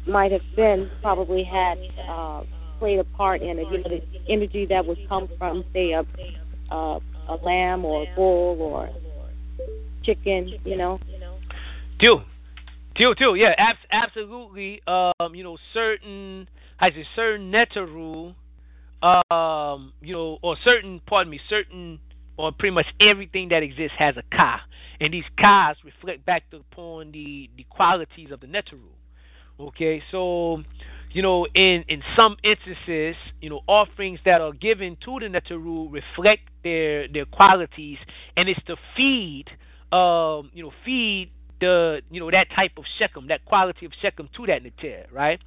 might 0.06 0.32
have 0.32 0.42
been 0.56 0.90
probably 1.02 1.44
had 1.44 1.78
uh, 2.08 2.42
played 2.78 2.98
a 2.98 3.04
part 3.04 3.42
in 3.42 3.58
it. 3.58 3.66
You 3.70 3.78
know, 3.78 3.88
the 3.88 4.02
energy 4.28 4.66
that 4.66 4.84
would 4.86 4.98
come 5.08 5.28
from, 5.38 5.64
say, 5.72 5.92
a 5.92 6.04
uh, 6.70 7.00
a 7.28 7.34
lamb 7.42 7.84
or 7.84 8.02
a 8.02 8.14
bull 8.14 8.60
or 8.60 8.90
chicken, 10.02 10.54
you 10.64 10.76
know. 10.76 11.00
Do, 11.98 12.22
Too, 12.96 13.14
too, 13.16 13.36
yeah, 13.36 13.54
abs- 13.58 13.78
absolutely. 13.92 14.82
Um, 14.88 15.34
you 15.34 15.44
know, 15.44 15.56
certain, 15.72 16.48
I 16.80 16.90
say 16.90 17.06
certain 17.14 17.52
Neteru, 17.52 18.34
um, 19.02 19.92
you 20.00 20.14
know, 20.14 20.38
or 20.42 20.56
certain, 20.64 21.00
pardon 21.06 21.30
me, 21.30 21.40
certain, 21.48 22.00
or 22.36 22.50
pretty 22.50 22.74
much 22.74 22.86
everything 23.00 23.50
that 23.50 23.62
exists 23.62 23.96
has 23.98 24.16
a 24.16 24.22
ka, 24.34 24.60
and 25.00 25.14
these 25.14 25.24
kas 25.38 25.76
reflect 25.84 26.26
back 26.26 26.44
upon 26.52 27.12
the 27.12 27.48
the 27.56 27.64
qualities 27.70 28.30
of 28.32 28.40
the 28.40 28.46
Neteru. 28.48 28.90
Okay, 29.60 30.02
so 30.10 30.62
you 31.12 31.22
know, 31.22 31.46
in 31.54 31.84
in 31.88 32.02
some 32.16 32.36
instances, 32.42 33.16
you 33.40 33.50
know, 33.50 33.60
offerings 33.66 34.20
that 34.24 34.40
are 34.40 34.52
given 34.52 34.96
to 35.04 35.18
the 35.20 35.26
Neteru 35.26 35.92
reflect 35.92 36.42
their 36.62 37.08
their 37.08 37.24
qualities, 37.24 37.98
and 38.36 38.48
it's 38.48 38.62
to 38.66 38.76
feed, 38.96 39.46
um, 39.92 40.50
you 40.52 40.62
know, 40.62 40.72
feed 40.84 41.30
the 41.60 42.02
you 42.10 42.20
know 42.20 42.30
that 42.30 42.48
type 42.54 42.72
of 42.76 42.84
Sekhem, 43.00 43.28
that 43.28 43.44
quality 43.44 43.86
of 43.86 43.92
Sekhem 44.02 44.30
to 44.36 44.46
that 44.46 44.62
Neter, 44.62 45.06
right? 45.12 45.40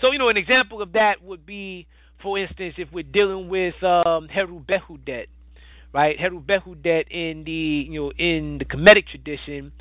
So 0.00 0.12
you 0.12 0.18
know, 0.18 0.28
an 0.28 0.36
example 0.36 0.80
of 0.82 0.92
that 0.92 1.22
would 1.22 1.44
be, 1.44 1.86
for 2.22 2.38
instance, 2.38 2.74
if 2.78 2.88
we're 2.92 3.02
dealing 3.02 3.48
with 3.48 3.80
um, 3.82 4.28
Heru 4.28 4.60
Behudet, 4.60 5.26
right? 5.92 6.18
Heru 6.18 6.40
Behudet 6.40 7.08
in 7.10 7.44
the 7.44 7.52
you 7.52 8.00
know 8.00 8.12
in 8.12 8.58
the 8.58 8.64
Kemetic 8.64 9.06
tradition, 9.08 9.72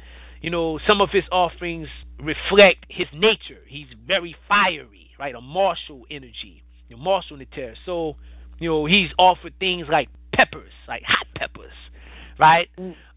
you 0.42 0.50
know, 0.50 0.80
some 0.88 1.02
of 1.02 1.10
his 1.12 1.24
offerings 1.32 1.88
reflect 2.20 2.86
his 2.90 3.08
nature. 3.14 3.62
He's 3.68 3.88
very 4.06 4.36
fiery, 4.48 5.07
right? 5.20 5.36
A 5.36 5.42
martial 5.42 6.06
energy, 6.10 6.64
know, 6.96 7.02
martial 7.02 7.38
Neter. 7.38 7.76
So 7.86 8.16
you 8.60 8.70
know, 8.70 8.86
he's 8.86 9.10
offered 9.18 9.54
things 9.60 9.88
like 9.90 10.10
peppers, 10.34 10.72
like 10.88 11.04
hot 11.04 11.28
peppers, 11.36 11.74
right? 12.40 12.70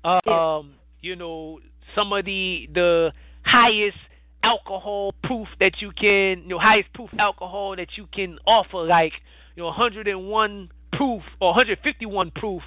Um, 0.05 0.74
you 1.01 1.16
know, 1.16 1.61
some 1.94 2.12
of 2.12 2.24
the 2.24 2.68
the 2.72 3.12
highest 3.44 3.96
alcohol 4.42 5.14
proof 5.22 5.48
that 5.61 5.80
you 5.80 5.92
can, 5.92 6.42
you 6.42 6.48
know, 6.48 6.59
highest 6.59 6.92
proof 6.94 7.11
alcohol 7.18 7.76
that 7.76 7.96
you 7.96 8.07
can 8.12 8.38
offer, 8.46 8.78
like 8.78 9.12
you 9.57 9.62
know, 9.62 9.66
101 9.66 10.70
proof 10.92 11.22
or 11.40 11.48
151 11.51 12.30
proof 12.32 12.62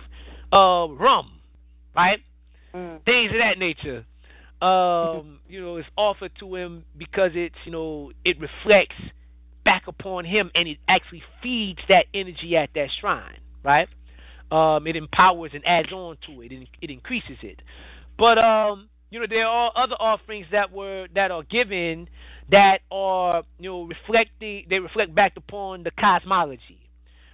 uh, 0.52 0.88
rum, 0.90 1.40
right? 1.96 2.20
Things 3.06 3.32
of 3.32 3.38
that 3.40 3.58
nature. 3.60 4.06
Um, 4.62 5.40
you 5.48 5.62
know, 5.62 5.78
it's 5.78 5.88
offered 5.98 6.32
to 6.40 6.56
him 6.56 6.86
because 6.98 7.32
it's 7.36 7.56
you 7.66 7.72
know 7.72 8.12
it 8.24 8.38
reflects 8.40 8.96
back 9.64 9.84
upon 9.88 10.26
him 10.26 10.52
and 10.56 10.68
it 10.68 10.78
actually 10.88 11.24
feeds 11.42 11.80
that 11.90 12.06
energy 12.14 12.56
at 12.56 12.70
that 12.76 12.90
shrine, 13.00 13.38
right? 13.64 13.88
Um, 14.52 14.86
it 14.88 14.96
empowers 14.96 15.52
and 15.54 15.66
adds 15.66 15.92
on 15.92 16.18
to 16.28 16.42
it, 16.42 16.52
and 16.52 16.68
it 16.82 16.90
increases 16.90 17.38
it. 17.42 17.62
But 18.18 18.38
um, 18.38 18.90
you 19.10 19.20
know, 19.20 19.26
there 19.28 19.48
are 19.48 19.72
other 19.76 19.96
offerings 19.96 20.48
that 20.52 20.72
were 20.72 21.08
that 21.16 21.32
are 21.32 21.44
given 21.44 22.08
that 22.52 22.82
are 22.92 23.44
you 23.60 23.70
know 23.70 23.84
reflecting 23.84 24.66
they 24.70 24.80
reflect 24.80 25.16
back 25.16 25.34
upon 25.38 25.84
the 25.84 25.92
cosmology, 25.92 26.90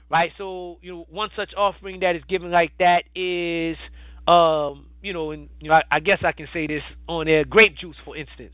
right? 0.10 0.32
So 0.38 0.78
you 0.82 0.92
know, 0.92 1.08
one 1.10 1.30
such 1.36 1.54
offering 1.58 2.00
that 2.02 2.16
is 2.16 2.24
given 2.30 2.52
like 2.52 2.72
that 2.80 3.04
is 3.16 3.76
um, 4.28 4.86
you 5.02 5.14
know, 5.14 5.32
and 5.32 5.50
you 5.60 5.70
know, 5.70 5.76
I, 5.76 5.84
I 5.92 6.00
guess 6.00 6.20
I 6.24 6.32
can 6.32 6.48
say 6.54 6.68
this 6.68 6.84
on 7.08 7.26
there, 7.26 7.44
grape 7.44 7.76
juice, 7.78 7.96
for 8.06 8.16
instance. 8.16 8.54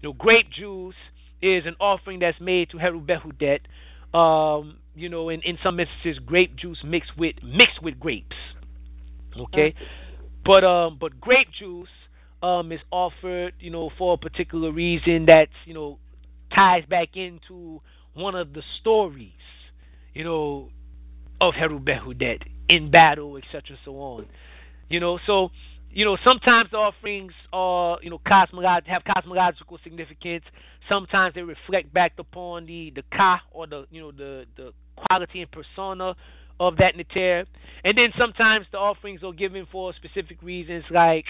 You 0.00 0.10
know, 0.10 0.12
grape 0.12 0.50
juice 0.50 0.94
is 1.40 1.64
an 1.66 1.76
offering 1.80 2.20
that's 2.20 2.40
made 2.40 2.70
to 2.70 2.78
Heru 2.78 3.00
Behudet. 3.00 3.60
Um, 4.16 4.78
you 4.94 5.08
know, 5.08 5.28
in, 5.28 5.42
in 5.42 5.58
some 5.62 5.78
instances, 5.78 6.18
grape 6.24 6.56
juice 6.56 6.78
mixed 6.84 7.16
with 7.16 7.36
mixed 7.42 7.82
with 7.82 8.00
grapes. 8.00 8.36
Okay, 9.38 9.74
but 10.44 10.64
um, 10.64 10.96
but 11.00 11.20
grape 11.20 11.48
juice 11.58 11.88
um 12.42 12.72
is 12.72 12.80
offered, 12.90 13.52
you 13.60 13.70
know, 13.70 13.90
for 13.98 14.14
a 14.14 14.16
particular 14.16 14.72
reason 14.72 15.26
that's 15.26 15.52
you 15.64 15.74
know 15.74 15.98
ties 16.54 16.84
back 16.88 17.10
into 17.14 17.80
one 18.14 18.34
of 18.34 18.52
the 18.52 18.62
stories, 18.80 19.30
you 20.14 20.24
know, 20.24 20.70
of 21.40 21.54
Heru 21.54 21.78
Behudet 21.78 22.42
in 22.68 22.90
battle, 22.90 23.36
etc. 23.36 23.76
So 23.84 23.92
on. 23.92 24.26
You 24.88 25.00
know, 25.00 25.18
so 25.26 25.50
you 25.90 26.04
know, 26.04 26.16
sometimes 26.22 26.72
offerings 26.72 27.32
are, 27.52 27.98
you 28.02 28.10
know, 28.10 28.20
cosmolog- 28.26 28.86
have 28.86 29.02
cosmological 29.04 29.78
significance. 29.82 30.44
Sometimes 30.88 31.34
they 31.34 31.42
reflect 31.42 31.92
back 31.92 32.12
upon 32.18 32.66
the 32.66 32.92
the 32.94 33.02
ka 33.14 33.40
or 33.50 33.66
the 33.66 33.86
you 33.90 34.00
know 34.00 34.10
the 34.10 34.44
the 34.56 34.72
quality 34.96 35.42
and 35.42 35.50
persona 35.50 36.14
of 36.60 36.76
that 36.76 36.96
neter. 36.96 37.44
And 37.84 37.96
then 37.96 38.12
sometimes 38.18 38.66
the 38.72 38.78
offerings 38.78 39.22
are 39.22 39.32
given 39.32 39.66
for 39.70 39.92
specific 39.94 40.42
reasons, 40.42 40.84
like 40.90 41.24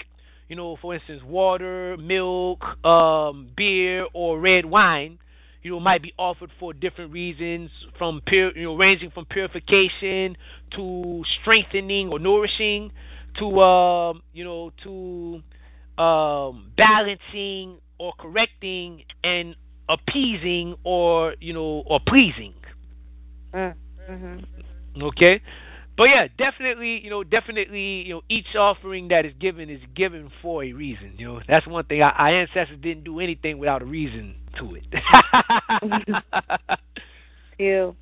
you 0.49 0.57
know, 0.57 0.77
for 0.81 0.95
instance, 0.95 1.23
water, 1.25 1.97
milk, 1.99 2.63
um, 2.85 3.51
beer, 3.57 4.07
or 4.13 4.41
red 4.41 4.65
wine. 4.65 5.19
You 5.63 5.73
know, 5.73 5.81
might 5.81 6.03
be 6.03 6.15
offered 6.19 6.51
for 6.59 6.73
different 6.73 7.13
reasons, 7.13 7.71
from 7.99 8.23
pure, 8.27 8.57
you 8.57 8.63
know, 8.63 8.77
ranging 8.77 9.11
from 9.11 9.27
purification 9.27 10.37
to 10.77 11.25
strengthening 11.41 12.09
or 12.11 12.19
nourishing 12.19 12.93
to 13.39 13.61
um, 13.61 14.23
you 14.33 14.45
know 14.45 14.73
to 14.85 15.43
um, 16.03 16.73
balancing 16.77 17.79
or 17.99 18.13
correcting 18.19 19.05
and 19.25 19.57
appeasing 19.89 20.77
or 20.85 21.35
you 21.41 21.53
know 21.53 21.83
or 21.87 22.01
pleasing. 22.07 22.55
Mm-hmm. 23.55 25.03
Okay, 25.03 25.41
but 25.97 26.05
yeah, 26.05 26.29
definitely 26.37 27.01
you 27.03 27.11
know 27.11 27.25
definitely 27.25 28.03
you 28.03 28.15
know 28.15 28.23
each 28.29 28.55
offering 28.59 29.09
that 29.09 29.25
is 29.25 29.33
given 29.41 29.71
is 29.71 29.81
given 29.95 30.31
for 30.43 30.65
a 30.65 30.73
reason. 30.73 31.15
You 31.17 31.27
know 31.27 31.41
that's 31.49 31.67
one 31.67 31.85
thing. 31.85 32.03
Our, 32.03 32.13
our 32.13 32.29
ancestors 32.29 32.79
didn't 32.83 33.05
do 33.05 33.21
anything 33.21 33.59
without 33.59 33.83
a 33.83 33.87
reason 33.87 34.35
to 34.59 34.75
it. 34.75 34.85
You. 37.59 37.97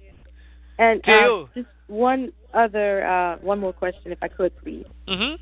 And 0.79 1.01
uh, 1.09 1.47
just 1.55 1.69
one 1.87 2.33
other, 2.57 3.07
uh, 3.07 3.37
one 3.43 3.59
more 3.59 3.73
question, 3.73 4.13
if 4.13 4.19
I 4.23 4.29
could, 4.29 4.53
please. 4.63 4.87
hmm 5.09 5.35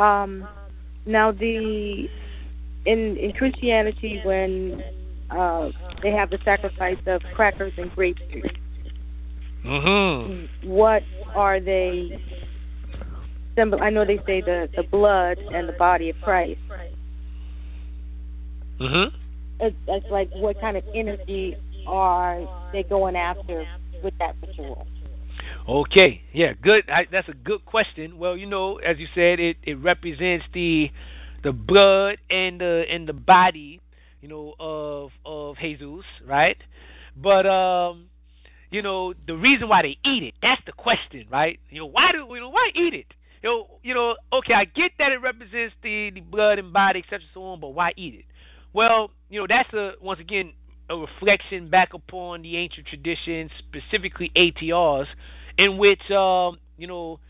Um, 0.00 0.48
now 1.06 1.32
the 1.32 2.08
in 2.84 3.16
in 3.16 3.32
Christianity, 3.32 4.20
when 4.22 4.82
uh, 5.30 5.70
they 6.02 6.12
have 6.12 6.30
the 6.30 6.38
sacrifice 6.44 6.98
of 7.06 7.22
crackers 7.34 7.72
and 7.76 7.90
grape 7.94 8.18
juice, 8.30 8.52
hmm 9.64 10.46
what 10.64 11.02
are 11.34 11.60
they? 11.60 12.20
Symbol. 13.56 13.82
I 13.82 13.90
know 13.90 14.04
they 14.04 14.18
say 14.26 14.40
the 14.40 14.68
the 14.76 14.84
blood 14.84 15.38
and 15.54 15.68
the 15.68 15.72
body 15.72 16.10
of 16.10 16.16
Christ. 16.22 16.60
hmm 18.78 19.04
It's, 19.60 19.76
it's 19.88 20.10
like 20.10 20.30
what 20.34 20.60
kind 20.60 20.76
of 20.76 20.84
energy 20.94 21.56
are 21.86 22.46
they 22.72 22.84
going 22.84 23.16
after 23.16 23.66
with 24.04 24.14
that 24.18 24.36
ritual? 24.42 24.86
Okay, 25.68 26.22
yeah, 26.32 26.54
good. 26.62 26.88
I, 26.88 27.06
that's 27.12 27.28
a 27.28 27.34
good 27.34 27.62
question. 27.66 28.18
Well, 28.18 28.38
you 28.38 28.46
know, 28.46 28.76
as 28.78 28.98
you 28.98 29.06
said, 29.14 29.38
it, 29.38 29.58
it 29.62 29.74
represents 29.74 30.46
the 30.54 30.90
the 31.44 31.52
blood 31.52 32.16
and 32.30 32.58
the 32.60 32.84
and 32.90 33.06
the 33.06 33.12
body, 33.12 33.78
you 34.22 34.28
know, 34.28 34.54
of 34.58 35.10
of 35.26 35.58
Jesus, 35.58 36.06
right? 36.26 36.56
But 37.14 37.44
um, 37.44 38.06
you 38.70 38.80
know, 38.80 39.12
the 39.26 39.36
reason 39.36 39.68
why 39.68 39.82
they 39.82 39.98
eat 40.06 40.22
it, 40.22 40.34
that's 40.40 40.62
the 40.64 40.72
question, 40.72 41.26
right? 41.30 41.60
You 41.68 41.80
know, 41.80 41.86
why 41.86 42.12
do 42.12 42.26
you 42.30 42.40
know 42.40 42.48
why 42.48 42.70
eat 42.74 42.94
it? 42.94 43.06
You 43.42 43.50
know, 43.50 43.66
you 43.82 43.92
know, 43.92 44.16
okay, 44.32 44.54
I 44.54 44.64
get 44.64 44.92
that 44.98 45.12
it 45.12 45.20
represents 45.20 45.74
the 45.82 46.10
the 46.14 46.20
blood 46.22 46.58
and 46.58 46.72
body, 46.72 47.00
etc. 47.00 47.20
So 47.34 47.42
on, 47.42 47.60
but 47.60 47.74
why 47.74 47.92
eat 47.94 48.14
it? 48.14 48.24
Well, 48.72 49.10
you 49.28 49.38
know, 49.38 49.46
that's 49.46 49.70
a 49.74 49.92
once 50.00 50.18
again 50.18 50.54
a 50.88 50.96
reflection 50.96 51.68
back 51.68 51.92
upon 51.92 52.40
the 52.40 52.56
ancient 52.56 52.86
traditions, 52.86 53.50
specifically 53.58 54.32
ATRs, 54.34 55.06
in 55.58 55.76
which 55.76 56.10
um, 56.10 56.58
you 56.78 56.86
know 56.86 57.20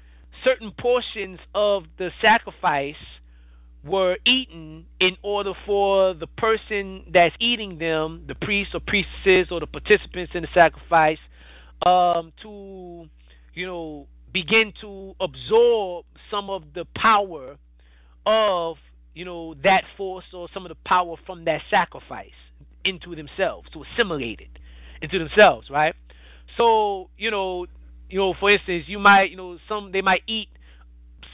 certain 0.44 0.70
portions 0.78 1.40
of 1.54 1.84
the 1.98 2.10
sacrifice 2.22 2.94
were 3.84 4.18
eaten 4.24 4.84
in 5.00 5.16
order 5.22 5.52
for 5.64 6.14
the 6.14 6.26
person 6.26 7.04
that's 7.12 7.34
eating 7.40 7.78
them, 7.78 8.24
the 8.26 8.34
priest 8.34 8.74
or 8.74 8.80
priestesses 8.80 9.48
or 9.50 9.60
the 9.60 9.66
participants 9.66 10.32
in 10.34 10.42
the 10.42 10.48
sacrifice, 10.52 11.18
um, 11.86 12.32
to 12.42 13.08
you 13.54 13.66
know 13.66 14.06
begin 14.32 14.72
to 14.80 15.14
absorb 15.20 16.04
some 16.30 16.50
of 16.50 16.62
the 16.74 16.84
power 16.94 17.56
of 18.26 18.76
you 19.14 19.24
know 19.24 19.54
that 19.64 19.84
force 19.96 20.24
or 20.32 20.48
some 20.52 20.64
of 20.64 20.68
the 20.68 20.76
power 20.84 21.16
from 21.26 21.44
that 21.44 21.62
sacrifice 21.70 22.30
into 22.84 23.14
themselves 23.14 23.68
to 23.72 23.82
assimilate 23.82 24.40
it 24.40 24.58
into 25.02 25.18
themselves 25.18 25.70
right? 25.70 25.94
So 26.56 27.08
you 27.16 27.30
know 27.30 27.66
you 28.08 28.18
know 28.18 28.34
for 28.38 28.50
instance 28.50 28.84
you 28.86 28.98
might 28.98 29.30
you 29.30 29.36
know 29.36 29.58
some 29.68 29.92
they 29.92 30.02
might 30.02 30.22
eat 30.26 30.48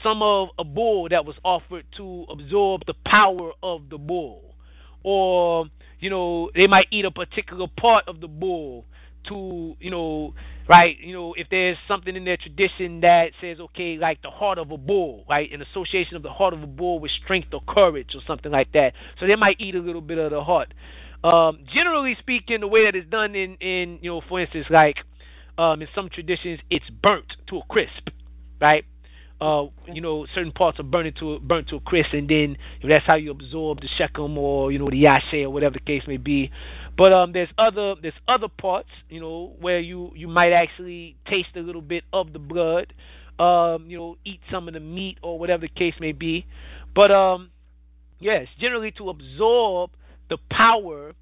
some 0.03 0.21
of 0.21 0.49
a 0.59 0.63
bull 0.63 1.09
that 1.09 1.25
was 1.25 1.35
offered 1.43 1.85
to 1.97 2.25
absorb 2.29 2.81
the 2.85 2.93
power 3.05 3.51
of 3.63 3.89
the 3.89 3.97
bull 3.97 4.55
or 5.03 5.65
you 5.99 6.09
know 6.09 6.49
they 6.55 6.67
might 6.67 6.87
eat 6.91 7.05
a 7.05 7.11
particular 7.11 7.67
part 7.79 8.07
of 8.07 8.21
the 8.21 8.27
bull 8.27 8.85
to 9.27 9.75
you 9.79 9.89
know 9.89 10.33
right 10.69 10.99
you 10.99 11.13
know 11.13 11.33
if 11.33 11.47
there's 11.49 11.77
something 11.87 12.15
in 12.15 12.25
their 12.25 12.37
tradition 12.37 13.01
that 13.01 13.31
says 13.41 13.59
okay 13.59 13.97
like 13.97 14.21
the 14.21 14.29
heart 14.29 14.59
of 14.59 14.69
a 14.71 14.77
bull 14.77 15.25
right 15.27 15.51
an 15.51 15.61
association 15.61 16.15
of 16.15 16.23
the 16.23 16.29
heart 16.29 16.53
of 16.53 16.61
a 16.61 16.67
bull 16.67 16.99
with 16.99 17.11
strength 17.23 17.47
or 17.53 17.61
courage 17.67 18.13
or 18.13 18.21
something 18.27 18.51
like 18.51 18.71
that. 18.73 18.93
So 19.19 19.27
they 19.27 19.35
might 19.35 19.59
eat 19.59 19.75
a 19.75 19.79
little 19.79 20.01
bit 20.01 20.17
of 20.17 20.31
the 20.31 20.43
heart. 20.43 20.73
Um, 21.23 21.65
generally 21.73 22.15
speaking, 22.19 22.59
the 22.59 22.67
way 22.67 22.85
that 22.85 22.95
it's 22.95 23.09
done 23.09 23.33
in, 23.33 23.55
in 23.55 23.97
you 24.01 24.11
know, 24.11 24.21
for 24.29 24.39
instance, 24.39 24.67
like 24.69 24.97
um, 25.57 25.81
in 25.81 25.87
some 25.95 26.09
traditions, 26.09 26.59
it's 26.69 26.89
burnt 26.89 27.25
to 27.47 27.57
a 27.57 27.61
crisp, 27.69 28.09
right? 28.59 28.85
Uh, 29.41 29.65
you 29.91 29.99
know, 29.99 30.25
certain 30.33 30.51
parts 30.51 30.79
are 30.79 30.83
burnt 30.83 31.13
to 31.17 31.39
burnt 31.39 31.67
to 31.67 31.75
a 31.75 31.79
crisp, 31.81 32.13
and 32.13 32.29
then 32.29 32.57
that's 32.87 33.05
how 33.05 33.15
you 33.15 33.31
absorb 33.31 33.81
the 33.81 33.89
sekhem 33.99 34.37
or 34.37 34.71
you 34.71 34.79
know 34.79 34.89
the 34.89 35.03
yashe 35.03 35.43
or 35.43 35.49
whatever 35.49 35.73
the 35.73 35.79
case 35.79 36.03
may 36.07 36.17
be. 36.17 36.49
But 36.97 37.11
um, 37.11 37.33
there's 37.33 37.49
other 37.57 37.95
there's 38.01 38.13
other 38.27 38.47
parts, 38.47 38.89
you 39.09 39.19
know, 39.19 39.53
where 39.59 39.79
you 39.79 40.11
you 40.15 40.29
might 40.29 40.53
actually 40.53 41.17
taste 41.27 41.49
a 41.55 41.59
little 41.59 41.81
bit 41.81 42.05
of 42.13 42.31
the 42.31 42.39
blood, 42.39 42.93
um, 43.37 43.85
you 43.87 43.97
know, 43.97 44.17
eat 44.23 44.39
some 44.49 44.69
of 44.69 44.73
the 44.73 44.79
meat 44.79 45.17
or 45.21 45.37
whatever 45.37 45.61
the 45.61 45.79
case 45.79 45.95
may 45.99 46.13
be. 46.13 46.45
But 46.95 47.11
um, 47.11 47.49
yes, 48.19 48.47
generally 48.59 48.91
to 48.91 49.09
absorb 49.09 49.91
the 50.29 50.37
power 50.49 51.13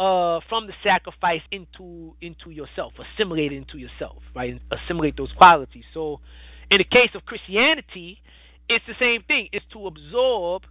uh, 0.00 0.40
from 0.48 0.66
the 0.66 0.72
sacrifice 0.82 1.42
into 1.50 2.14
into 2.22 2.50
yourself, 2.50 2.94
assimilate 2.98 3.52
into 3.52 3.76
yourself, 3.76 4.22
right? 4.34 4.58
Assimilate 4.72 5.14
those 5.18 5.30
qualities. 5.36 5.84
So, 5.92 6.20
in 6.70 6.78
the 6.78 6.84
case 6.84 7.10
of 7.14 7.26
Christianity, 7.26 8.18
it's 8.66 8.84
the 8.86 8.94
same 8.98 9.22
thing. 9.24 9.50
It's 9.52 9.64
to 9.74 9.86
absorb 9.86 10.62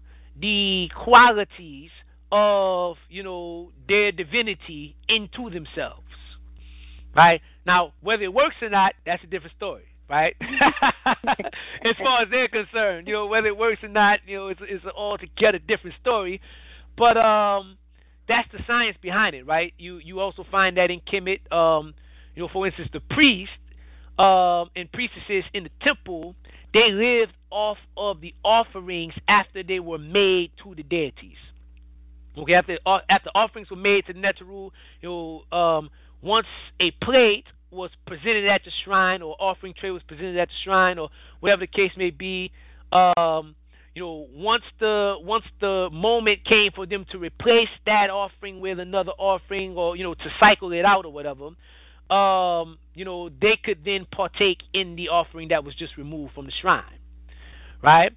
the 0.41 0.89
qualities 0.95 1.91
of 2.31 2.97
you 3.07 3.21
know 3.21 3.71
their 3.87 4.11
divinity 4.11 4.95
into 5.07 5.51
themselves, 5.51 6.09
right? 7.15 7.39
Now, 7.67 7.93
whether 8.01 8.23
it 8.23 8.33
works 8.33 8.55
or 8.63 8.69
not, 8.69 8.93
that's 9.05 9.23
a 9.23 9.27
different 9.27 9.55
story, 9.57 9.85
right? 10.09 10.35
as 11.05 11.95
far 12.03 12.23
as 12.23 12.29
they're 12.31 12.47
concerned, 12.47 13.07
you 13.07 13.13
know, 13.13 13.27
whether 13.27 13.47
it 13.47 13.57
works 13.57 13.83
or 13.83 13.89
not, 13.89 14.21
you 14.25 14.37
know, 14.37 14.47
it's 14.47 14.61
it's 14.63 14.85
an 14.85 14.91
altogether 14.97 15.59
different 15.59 15.95
story. 16.01 16.41
But 16.97 17.15
um, 17.15 17.77
that's 18.29 18.47
the 18.51 18.59
science 18.65 18.95
behind 19.01 19.35
it, 19.35 19.45
right? 19.45 19.73
You 19.77 19.97
you 19.97 20.21
also 20.21 20.45
find 20.49 20.77
that 20.77 20.91
in 20.91 21.01
Kemet, 21.01 21.51
um, 21.51 21.93
you 22.35 22.43
know, 22.43 22.49
for 22.53 22.65
instance, 22.65 22.89
the 22.93 23.01
priest 23.01 23.51
um, 24.17 24.69
and 24.75 24.89
priestesses 24.91 25.43
in 25.53 25.63
the 25.63 25.71
temple, 25.81 26.35
they 26.73 26.91
lived 26.91 27.33
off 27.49 27.79
of 27.97 28.21
the 28.21 28.33
offerings 28.45 29.13
after 29.27 29.63
they 29.63 29.79
were 29.79 29.97
made 29.97 30.51
to 30.63 30.75
the 30.75 30.83
deities. 30.83 31.37
Okay, 32.37 32.53
after 32.53 32.77
uh, 32.85 32.99
after 33.09 33.31
offerings 33.33 33.69
were 33.71 33.75
made 33.75 34.05
to 34.05 34.13
the 34.13 34.33
you 34.53 34.71
know, 35.03 35.43
um, 35.51 35.89
once 36.21 36.47
a 36.79 36.91
plate 37.03 37.45
was 37.71 37.89
presented 38.05 38.47
at 38.47 38.61
the 38.63 38.71
shrine 38.83 39.21
or 39.21 39.35
offering 39.39 39.73
tray 39.79 39.89
was 39.89 40.03
presented 40.07 40.37
at 40.37 40.47
the 40.47 40.53
shrine 40.63 40.99
or 40.99 41.09
whatever 41.39 41.61
the 41.61 41.67
case 41.67 41.91
may 41.97 42.11
be, 42.11 42.51
um, 42.91 43.55
you 43.99 44.05
know, 44.05 44.27
once 44.33 44.63
the 44.79 45.17
once 45.19 45.43
the 45.59 45.89
moment 45.91 46.45
came 46.45 46.71
for 46.71 46.85
them 46.85 47.05
to 47.11 47.17
replace 47.17 47.67
that 47.85 48.09
offering 48.09 48.61
with 48.61 48.79
another 48.79 49.11
offering 49.17 49.75
or 49.75 49.97
you 49.97 50.05
know 50.05 50.13
to 50.13 50.29
cycle 50.39 50.71
it 50.71 50.85
out 50.85 51.03
or 51.05 51.11
whatever, 51.11 51.47
um, 52.09 52.77
you 52.95 53.03
know, 53.03 53.27
they 53.27 53.57
could 53.61 53.83
then 53.83 54.07
partake 54.09 54.59
in 54.73 54.95
the 54.95 55.09
offering 55.09 55.49
that 55.49 55.65
was 55.65 55.75
just 55.75 55.97
removed 55.97 56.33
from 56.33 56.45
the 56.45 56.51
shrine, 56.61 56.83
right? 57.83 58.13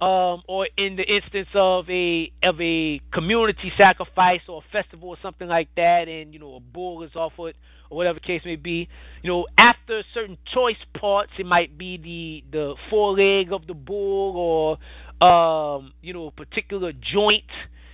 Um, 0.00 0.42
or 0.46 0.68
in 0.76 0.94
the 0.94 1.02
instance 1.02 1.48
of 1.52 1.90
a 1.90 2.30
of 2.44 2.60
a 2.60 3.00
community 3.12 3.72
sacrifice 3.76 4.42
or 4.46 4.62
a 4.62 4.72
festival 4.72 5.08
or 5.08 5.16
something 5.20 5.48
like 5.48 5.68
that, 5.74 6.06
and 6.06 6.32
you 6.32 6.38
know 6.38 6.54
a 6.54 6.60
bull 6.60 7.02
is 7.02 7.10
offered 7.16 7.56
or 7.90 7.96
whatever 7.96 8.18
case 8.18 8.42
may 8.44 8.56
be, 8.56 8.88
you 9.22 9.30
know, 9.30 9.46
after 9.58 10.02
certain 10.12 10.36
choice 10.52 10.76
parts, 10.98 11.32
it 11.38 11.46
might 11.46 11.76
be 11.78 11.96
the 11.96 12.44
the 12.56 12.74
foreleg 12.90 13.52
of 13.52 13.66
the 13.66 13.74
bull 13.74 14.36
or 14.36 14.78
um, 15.20 15.92
you 16.02 16.12
know, 16.12 16.26
a 16.26 16.30
particular 16.30 16.92
joint, 16.92 17.44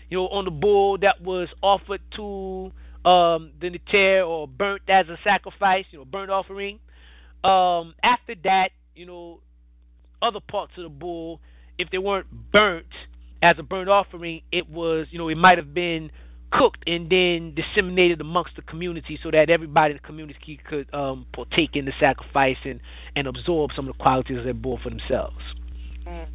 you 0.09 0.19
know, 0.19 0.29
on 0.29 0.45
the 0.45 0.51
bull 0.51 0.99
that 0.99 1.21
was 1.23 1.49
offered 1.63 2.01
to 2.17 2.73
um, 3.09 3.53
the 3.61 3.71
Neter 3.71 4.23
or 4.23 4.49
burnt 4.49 4.83
as 4.89 5.09
a 5.09 5.19
sacrifice, 5.23 5.85
you 5.91 5.99
know, 5.99 6.05
burnt 6.05 6.31
offering. 6.31 6.79
Um, 7.45 7.95
after 8.03 8.35
that, 8.45 8.71
you 8.95 9.07
know, 9.07 9.41
other 10.23 10.41
parts 10.41 10.73
of 10.77 10.85
the 10.85 10.91
bull, 10.91 11.41
if 11.79 11.91
they 11.91 11.99
weren't 11.99 12.27
burnt 12.53 12.87
as 13.43 13.57
a 13.59 13.63
burnt 13.63 13.89
offering, 13.89 14.43
it 14.53 14.69
was, 14.69 15.07
you 15.11 15.19
know, 15.19 15.29
it 15.29 15.39
might 15.39 15.57
have 15.57 15.73
been 15.73 16.11
cooked 16.53 16.83
and 16.87 17.09
then 17.09 17.55
disseminated 17.55 18.21
amongst 18.21 18.57
the 18.57 18.63
community 18.63 19.19
so 19.23 19.31
that 19.31 19.49
everybody 19.51 19.93
in 19.93 19.97
the 19.97 20.07
community 20.07 20.59
could 20.69 20.93
um, 20.93 21.25
partake 21.33 21.77
in 21.77 21.85
the 21.85 21.93
sacrifice 22.01 22.57
and, 22.65 22.81
and 23.17 23.27
absorb 23.27 23.71
some 23.75 23.89
of 23.89 23.97
the 23.97 24.03
qualities 24.03 24.37
of 24.39 24.45
that 24.45 24.61
bull 24.61 24.79
for 24.83 24.91
themselves. 24.91 25.37
Mm. 26.07 26.27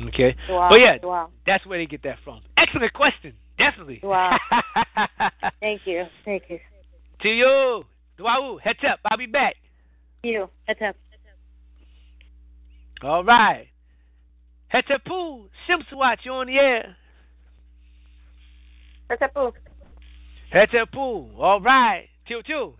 Okay. 0.00 0.36
Wow. 0.48 0.68
But 0.70 0.80
yeah, 0.80 0.96
Wow. 1.02 1.30
that's 1.46 1.66
where 1.66 1.78
they 1.78 1.86
get 1.86 2.02
that 2.04 2.18
from. 2.24 2.40
Excellent 2.56 2.92
question. 2.92 3.32
Definitely. 3.58 4.00
Wow. 4.02 4.38
Thank 5.60 5.82
you. 5.86 6.04
Thank 6.24 6.44
you. 6.48 6.60
to 7.22 7.28
you. 7.28 7.84
Dwau, 8.18 8.60
heads 8.60 8.78
up. 8.88 9.00
I'll 9.04 9.18
be 9.18 9.26
back. 9.26 9.56
You. 10.22 10.48
Heads 10.66 10.80
up. 10.86 10.96
All 13.02 13.24
right. 13.24 13.68
Hetepu, 14.72 15.48
Simswat, 15.68 16.18
you 16.24 16.32
on 16.32 16.46
the 16.48 16.58
air. 16.58 16.96
Hetepu. 19.10 19.52
Hetepu, 20.52 21.38
all 21.38 21.60
right. 21.60 22.08
Tiu 22.28 22.42
Tiu. 22.48 22.74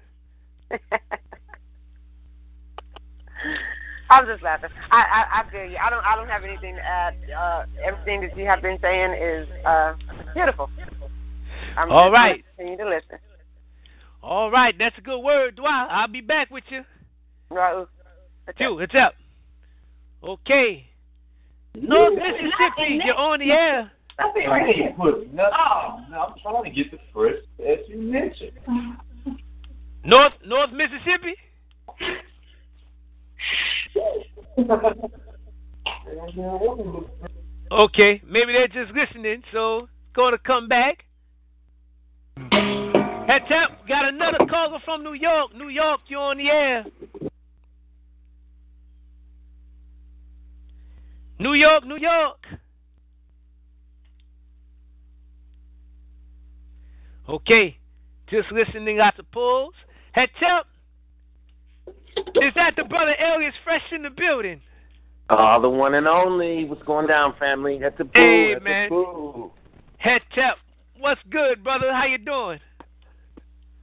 I'm 4.10 4.26
just 4.26 4.43
laughing. 4.43 4.70
I, 4.90 4.97
I 4.97 5.40
I 5.40 5.51
feel 5.51 5.64
you. 5.64 5.76
I 5.76 5.90
don't 5.90 6.05
I 6.05 6.16
don't 6.16 6.28
have 6.28 6.44
anything 6.44 6.76
to 6.76 6.80
add. 6.80 7.14
Uh, 7.36 7.64
everything 7.85 8.22
that 8.22 8.36
you 8.36 8.47
have 8.47 8.62
been 8.62 8.78
saying 8.80 9.12
is 9.12 9.48
uh, 9.66 9.94
beautiful. 10.35 10.70
I'm 11.76 11.90
All 11.90 12.09
just 12.09 12.12
right. 12.12 12.44
gonna 12.59 12.72
Continue 12.72 12.76
to 12.78 12.89
listen. 12.89 13.18
All 14.22 14.51
right, 14.51 14.74
that's 14.78 14.97
a 14.98 15.01
good 15.01 15.20
word, 15.20 15.56
Dwa. 15.56 15.86
I'll 15.90 16.09
be 16.09 16.20
back 16.20 16.51
with 16.51 16.64
you. 16.70 16.82
Right. 17.51 17.86
Tiu, 18.59 18.82
it's 18.82 18.94
up. 18.94 19.14
Okay. 20.24 20.86
North 21.74 22.14
Mississippi, 22.14 23.01
you're 23.05 23.14
on 23.14 23.39
the 23.39 23.52
air. 23.52 23.93
I 24.18 24.32
think 24.32 24.48
I 24.48 24.59
ain't 24.66 24.97
put 24.97 25.32
no, 25.32 25.44
no, 26.10 26.20
I'm 26.20 26.35
trying 26.43 26.64
to 26.64 26.70
get 26.70 26.90
the 26.90 26.98
first 27.14 27.43
as 27.60 27.78
you 27.89 27.98
mentioned. 27.98 28.52
North 30.05 30.32
North 30.44 30.70
Mississippi? 30.72 31.36
Okay, 37.70 38.23
maybe 38.27 38.52
they're 38.52 38.69
just 38.69 38.93
listening, 38.94 39.43
so 39.52 39.89
gonna 40.15 40.39
come 40.39 40.69
back. 40.69 41.05
Heads 42.40 43.44
up, 43.55 43.86
got 43.86 44.06
another 44.06 44.39
caller 44.48 44.78
from 44.85 45.05
New 45.05 45.12
York. 45.12 45.55
New 45.55 45.69
York, 45.69 46.01
you're 46.09 46.20
on 46.20 46.39
the 46.39 46.48
air. 46.48 46.85
New 51.39 51.52
York, 51.52 51.85
New 51.85 51.98
York. 51.98 52.47
Okay, 57.28 57.77
just 58.31 58.51
listening 58.51 58.98
out 58.98 59.16
the 59.16 59.23
polls. 59.24 59.74
Heads 60.12 60.32
up. 60.51 60.66
Is 62.43 62.55
that 62.55 62.74
the 62.77 62.85
brother 62.85 63.15
Elias 63.20 63.55
fresh 63.65 63.82
in 63.93 64.03
the 64.03 64.11
building? 64.11 64.61
Uh, 65.31 65.59
the 65.61 65.69
one 65.69 65.95
and 65.95 66.07
only. 66.09 66.65
What's 66.65 66.82
going 66.85 67.07
down, 67.07 67.35
family? 67.39 67.82
At 67.85 67.99
the 67.99 68.05
boo. 68.05 68.11
Hey, 68.15 68.55
at 68.55 68.62
man. 68.62 68.89
Boo. 68.89 69.51
Head 69.99 70.23
tap. 70.35 70.57
What's 70.99 71.20
good, 71.31 71.62
brother? 71.62 71.93
How 71.93 72.07
you 72.07 72.19
doing? 72.19 72.61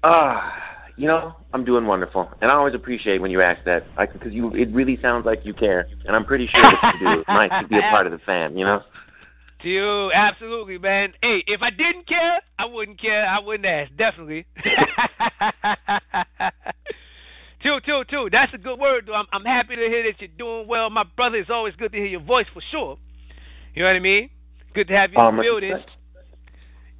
Ah, 0.03 0.53
you 0.97 1.07
know, 1.07 1.35
I'm 1.53 1.65
doing 1.65 1.85
wonderful, 1.85 2.29
and 2.41 2.51
I 2.51 2.53
always 2.53 2.75
appreciate 2.75 3.21
when 3.21 3.31
you 3.31 3.41
ask 3.41 3.63
that, 3.65 3.85
because 3.97 4.31
you 4.31 4.53
it 4.53 4.71
really 4.71 4.99
sounds 5.01 5.25
like 5.25 5.39
you 5.43 5.53
care, 5.53 5.87
and 6.05 6.15
I'm 6.15 6.25
pretty 6.25 6.47
sure 6.47 6.61
that 6.61 6.93
you 6.99 7.07
do. 7.07 7.19
It's 7.19 7.27
nice 7.27 7.49
to 7.61 7.67
be 7.67 7.77
a 7.77 7.81
part 7.81 8.05
of 8.05 8.11
the 8.11 8.19
fam, 8.19 8.57
you 8.57 8.65
know. 8.65 8.81
You 9.63 10.11
absolutely, 10.13 10.77
man. 10.77 11.13
Hey, 11.23 11.43
if 11.47 11.63
I 11.63 11.71
didn't 11.71 12.07
care, 12.07 12.39
I 12.59 12.65
wouldn't 12.65 13.01
care. 13.01 13.25
I 13.25 13.39
wouldn't 13.39 13.65
ask. 13.65 13.91
Definitely. 13.97 14.45
two, 17.65 17.79
two, 17.85 18.03
two. 18.09 18.29
That's 18.31 18.53
a 18.53 18.57
good 18.57 18.79
word, 18.79 19.05
though. 19.07 19.15
I'm, 19.15 19.25
I'm 19.33 19.43
happy 19.43 19.75
to 19.75 19.81
hear 19.81 20.03
that 20.03 20.21
you're 20.21 20.29
doing 20.37 20.67
well. 20.67 20.89
My 20.89 21.03
brother, 21.03 21.37
it's 21.37 21.49
always 21.49 21.75
good 21.75 21.91
to 21.91 21.97
hear 21.97 22.07
your 22.07 22.21
voice 22.21 22.45
for 22.53 22.61
sure. 22.71 22.97
You 23.73 23.81
know 23.81 23.89
what 23.89 23.95
I 23.95 23.99
mean? 23.99 24.29
Good 24.73 24.87
to 24.89 24.95
have 24.95 25.11
you 25.11 25.19
in 25.19 25.25
Um, 25.25 25.37
the 25.37 25.43
building. 25.43 25.71
respect. 25.71 25.91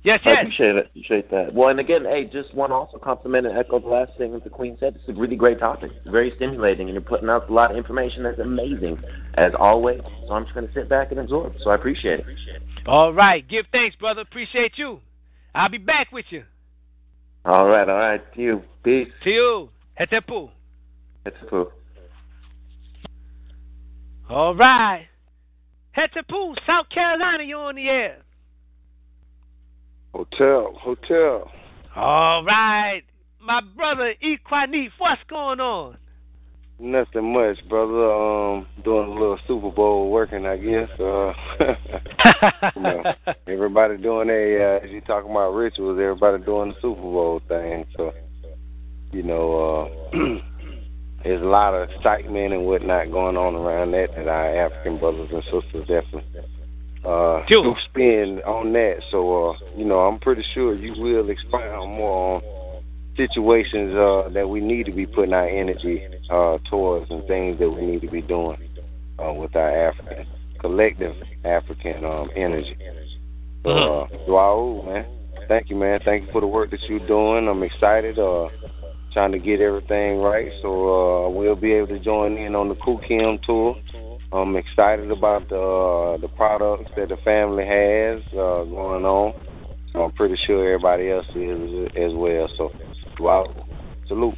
Yes, 0.03 0.19
I 0.23 0.41
appreciate 0.41 0.75
it. 0.75 0.85
Appreciate 0.85 1.31
that. 1.31 1.51
Well, 1.51 1.69
and 1.69 1.79
again, 1.79 2.03
hey, 2.05 2.25
just 2.25 2.53
want 2.53 2.69
to 2.69 2.75
also 2.75 2.99
compliment 2.99 3.47
and 3.47 3.57
echo 3.57 3.79
the 3.79 3.87
last 3.87 4.11
thing 4.19 4.33
that 4.33 4.43
the 4.43 4.51
Queen 4.51 4.77
said. 4.79 4.95
It's 4.95 5.09
a 5.09 5.19
really 5.19 5.35
great 5.35 5.59
topic, 5.59 5.89
very 6.05 6.31
stimulating, 6.35 6.89
and 6.89 6.93
you're 6.93 7.01
putting 7.01 7.27
out 7.27 7.49
a 7.49 7.53
lot 7.53 7.71
of 7.71 7.77
information 7.77 8.21
that's 8.21 8.37
amazing, 8.37 8.99
as 9.33 9.53
always. 9.57 10.01
So 10.27 10.33
I'm 10.33 10.43
just 10.43 10.53
going 10.53 10.67
to 10.67 10.73
sit 10.75 10.89
back 10.89 11.09
and 11.09 11.19
absorb. 11.19 11.53
So 11.63 11.71
I 11.71 11.75
appreciate 11.75 12.19
it. 12.19 12.25
All 12.85 13.13
right. 13.13 13.47
Give 13.47 13.65
thanks, 13.71 13.95
brother. 13.95 14.21
Appreciate 14.21 14.73
you. 14.77 14.99
I'll 15.55 15.69
be 15.69 15.79
back 15.79 16.11
with 16.11 16.25
you. 16.29 16.43
All 17.45 17.67
right, 17.67 17.89
all 17.89 17.97
right. 17.97 18.33
To 18.35 18.41
you. 18.41 18.61
Peace. 18.83 19.07
To 19.23 19.29
you. 19.31 19.69
Hetepu. 19.99 20.49
Cool. 21.49 21.71
All 24.29 24.55
right. 24.55 25.07
Hetepu, 25.97 26.55
South 26.67 26.89
Carolina, 26.93 27.43
you're 27.43 27.59
on 27.59 27.75
the 27.75 27.87
air. 27.87 28.17
Hotel, 30.13 30.73
hotel. 30.79 31.51
All 31.95 32.43
right. 32.43 33.03
My 33.41 33.61
brother 33.75 34.13
Equanif, 34.23 34.89
what's 34.97 35.21
going 35.29 35.59
on? 35.59 35.97
Nothing 36.77 37.31
much, 37.31 37.57
brother. 37.69 38.11
Um, 38.11 38.67
doing 38.83 39.07
a 39.09 39.13
little 39.13 39.39
Super 39.47 39.71
Bowl 39.71 40.11
working, 40.11 40.45
I 40.45 40.57
guess. 40.57 40.89
Uh, 40.99 41.33
you 42.75 42.81
know, 42.81 43.03
everybody 43.47 43.97
doing 43.97 44.29
a 44.29 44.57
uh, 44.57 44.85
as 44.85 44.91
you 44.91 44.99
talking 45.01 45.31
about 45.31 45.51
rituals, 45.51 45.97
everybody 46.01 46.43
doing 46.43 46.69
the 46.69 46.75
Super 46.81 47.01
Bowl 47.01 47.41
thing. 47.47 47.85
So, 47.95 48.13
you 49.15 49.23
know, 49.23 49.89
uh, 50.13 50.17
there's 51.23 51.41
a 51.41 51.45
lot 51.45 51.73
of 51.73 51.89
excitement 51.89 52.53
and 52.53 52.65
whatnot 52.65 53.11
going 53.11 53.37
on 53.37 53.55
around 53.55 53.91
that 53.91 54.09
that 54.15 54.27
our 54.27 54.67
African 54.67 54.99
brothers 54.99 55.29
and 55.31 55.43
sisters 55.43 55.87
definitely 55.87 56.41
uh 57.05 57.45
do 57.47 57.73
spin 57.89 58.41
on 58.45 58.73
that. 58.73 58.97
So, 59.11 59.51
uh, 59.51 59.53
you 59.77 59.85
know, 59.85 59.99
I'm 59.99 60.19
pretty 60.19 60.43
sure 60.53 60.75
you 60.75 61.01
will 61.01 61.29
expound 61.29 61.91
more 61.91 62.41
on 62.41 62.83
situations 63.15 63.95
uh, 63.95 64.29
that 64.33 64.49
we 64.49 64.59
need 64.59 64.85
to 64.87 64.91
be 64.91 65.05
putting 65.05 65.33
our 65.33 65.47
energy 65.47 66.03
uh, 66.29 66.57
towards 66.69 67.09
and 67.09 67.25
things 67.27 67.57
that 67.59 67.69
we 67.69 67.85
need 67.85 68.01
to 68.01 68.09
be 68.09 68.21
doing 68.21 68.57
uh, 69.23 69.31
with 69.31 69.55
our 69.55 69.89
African 69.89 70.25
collective 70.59 71.15
African 71.45 72.03
um, 72.03 72.29
energy. 72.35 72.77
So, 73.63 73.69
uh, 73.71 74.07
Raul, 74.27 74.85
man, 74.85 75.05
thank 75.47 75.69
you, 75.69 75.75
man. 75.75 75.99
Thank 76.03 76.25
you 76.25 76.31
for 76.31 76.41
the 76.41 76.47
work 76.47 76.71
that 76.71 76.81
you're 76.89 77.05
doing. 77.07 77.47
I'm 77.47 77.63
excited. 77.63 78.19
Uh, 78.19 78.49
trying 79.15 79.31
to 79.31 79.39
get 79.39 79.61
everything 79.61 80.17
right, 80.17 80.51
so 80.61 80.67
uh, 80.67 81.29
we'll 81.29 81.55
be 81.55 81.71
able 81.71 81.87
to 81.87 81.99
join 81.99 82.37
in 82.37 82.53
on 82.53 82.67
the 82.67 82.75
Khu 82.75 82.99
Khem 83.07 83.39
tour. 83.45 83.77
I'm 84.33 84.57
excited 84.57 85.09
about 85.09 85.47
the 85.47 85.55
uh, 85.55 86.17
the 86.17 86.27
products 86.27 86.91
that 86.97 87.07
the 87.07 87.15
family 87.23 87.65
has 87.65 88.21
uh, 88.33 88.67
going 88.67 89.05
on. 89.05 89.33
I'm 89.95 90.11
pretty 90.11 90.35
sure 90.45 90.67
everybody 90.67 91.09
else 91.09 91.27
is 91.33 91.87
as 91.95 92.11
well. 92.13 92.49
So, 92.57 92.71
wow, 93.17 93.45
salute. 94.09 94.35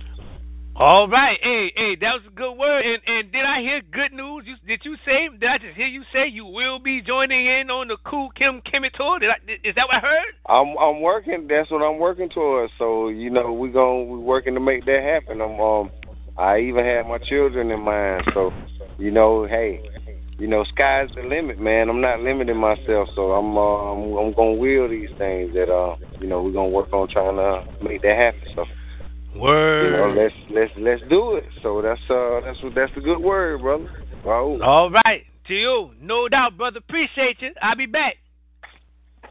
All 0.79 1.07
right, 1.07 1.39
hey, 1.41 1.73
hey, 1.75 1.95
that 1.95 2.13
was 2.13 2.21
a 2.27 2.35
good 2.35 2.53
word. 2.53 2.85
And 2.85 3.01
and 3.07 3.31
did 3.31 3.43
I 3.43 3.61
hear 3.61 3.81
good 3.81 4.13
news? 4.13 4.43
You, 4.45 4.57
did 4.67 4.85
you 4.85 4.95
say? 5.07 5.27
Did 5.27 5.49
I 5.49 5.57
just 5.57 5.75
hear 5.75 5.87
you 5.87 6.03
say 6.13 6.27
you 6.27 6.45
will 6.45 6.77
be 6.77 7.01
joining 7.01 7.47
in 7.47 7.71
on 7.71 7.87
the 7.87 7.97
Khu 8.05 8.29
Khem 8.37 8.61
Kimmy 8.61 8.93
tour? 8.93 9.17
Did 9.17 9.31
I? 9.31 9.37
Is 9.63 9.73
that 9.73 9.87
what 9.87 9.95
I 9.95 9.99
heard? 9.99 10.35
I'm 10.45 10.77
I'm 10.77 11.01
working. 11.01 11.47
That's 11.49 11.71
what 11.71 11.81
I'm 11.81 11.97
working 11.97 12.29
towards. 12.29 12.71
So 12.77 13.09
you 13.09 13.31
know 13.31 13.53
we 13.53 13.69
going 13.69 14.11
we 14.11 14.19
working 14.19 14.53
to 14.53 14.59
make 14.59 14.85
that 14.85 15.01
happen. 15.01 15.41
I'm 15.41 15.59
um 15.59 15.89
I 16.37 16.59
even 16.59 16.85
had 16.85 17.07
my 17.07 17.17
children 17.17 17.71
in 17.71 17.79
mind. 17.81 18.25
So 18.35 18.53
you 18.99 19.09
know, 19.09 19.47
hey, 19.47 19.81
you 20.37 20.45
know, 20.45 20.63
sky's 20.75 21.09
the 21.15 21.23
limit, 21.23 21.59
man. 21.59 21.89
I'm 21.89 22.01
not 22.01 22.19
limiting 22.19 22.57
myself. 22.57 23.09
So 23.15 23.31
I'm 23.31 23.57
uh, 23.57 23.93
I'm, 23.93 24.13
I'm 24.15 24.33
gonna 24.33 24.53
will 24.53 24.89
these 24.89 25.09
things 25.17 25.55
that 25.55 25.73
uh 25.73 25.95
you 26.21 26.27
know 26.27 26.43
we're 26.43 26.53
gonna 26.53 26.69
work 26.69 26.93
on 26.93 27.07
trying 27.09 27.37
to 27.37 27.83
make 27.83 28.03
that 28.03 28.15
happen. 28.15 28.41
So. 28.55 28.65
Word. 29.39 29.85
You 29.85 29.97
know, 29.97 30.21
let's 30.21 30.35
let's 30.49 30.71
let's 30.77 31.01
do 31.09 31.35
it. 31.35 31.45
So 31.63 31.81
that's 31.81 32.01
uh 32.09 32.41
that's 32.41 32.61
what 32.63 32.75
that's 32.75 32.91
a 32.97 33.01
good 33.01 33.19
word, 33.19 33.61
brother. 33.61 33.89
Raul. 34.25 34.63
All 34.63 34.91
right. 34.91 35.23
To 35.47 35.53
you. 35.53 35.91
No 36.01 36.27
doubt, 36.27 36.57
brother. 36.57 36.79
Appreciate 36.79 37.41
you. 37.41 37.51
I'll 37.61 37.75
be 37.75 37.85
back. 37.85 38.15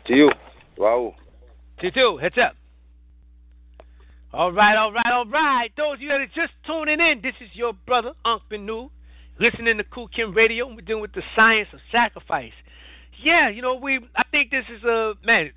To 0.06 0.14
you. 0.14 0.30
Raul. 0.78 1.14
To 1.80 1.90
you. 1.94 2.18
Heads 2.18 2.36
up. 2.38 2.54
All 4.32 4.52
right, 4.52 4.76
all 4.76 4.92
right, 4.92 5.12
all 5.12 5.24
right. 5.24 5.70
Those 5.78 5.94
of 5.94 6.00
you 6.02 6.08
that 6.08 6.20
are 6.20 6.26
just 6.26 6.52
tuning 6.66 7.00
in, 7.00 7.22
this 7.22 7.32
is 7.40 7.48
your 7.54 7.72
brother, 7.72 8.12
Unc 8.26 8.42
Benu, 8.50 8.90
listening 9.40 9.78
to 9.78 9.84
Khu 9.84 10.08
Khem 10.14 10.34
Radio. 10.34 10.66
We're 10.66 10.82
dealing 10.82 11.00
with 11.00 11.14
the 11.14 11.22
science 11.34 11.68
of 11.72 11.80
sacrifice. 11.90 12.52
Yeah, 13.22 13.48
you 13.48 13.62
know, 13.62 13.76
we. 13.76 13.98
I 14.14 14.24
think 14.30 14.50
this 14.50 14.64
is 14.76 14.84
a 14.84 15.14
man. 15.24 15.52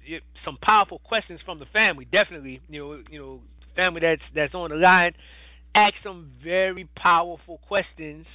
Some 0.46 0.58
powerful 0.62 1.00
questions 1.00 1.42
from 1.44 1.60
the 1.60 1.66
family. 1.74 2.08
Definitely, 2.10 2.62
you 2.70 2.80
know, 2.80 3.04
you 3.12 3.20
know, 3.20 3.40
family 3.76 4.02
that's 4.02 4.22
that's 4.34 4.54
on 4.54 4.70
the 4.70 4.76
line 4.76 5.14
asked 5.76 5.96
some 6.04 6.32
very 6.44 6.88
powerful 6.96 7.60
questions. 7.68 8.26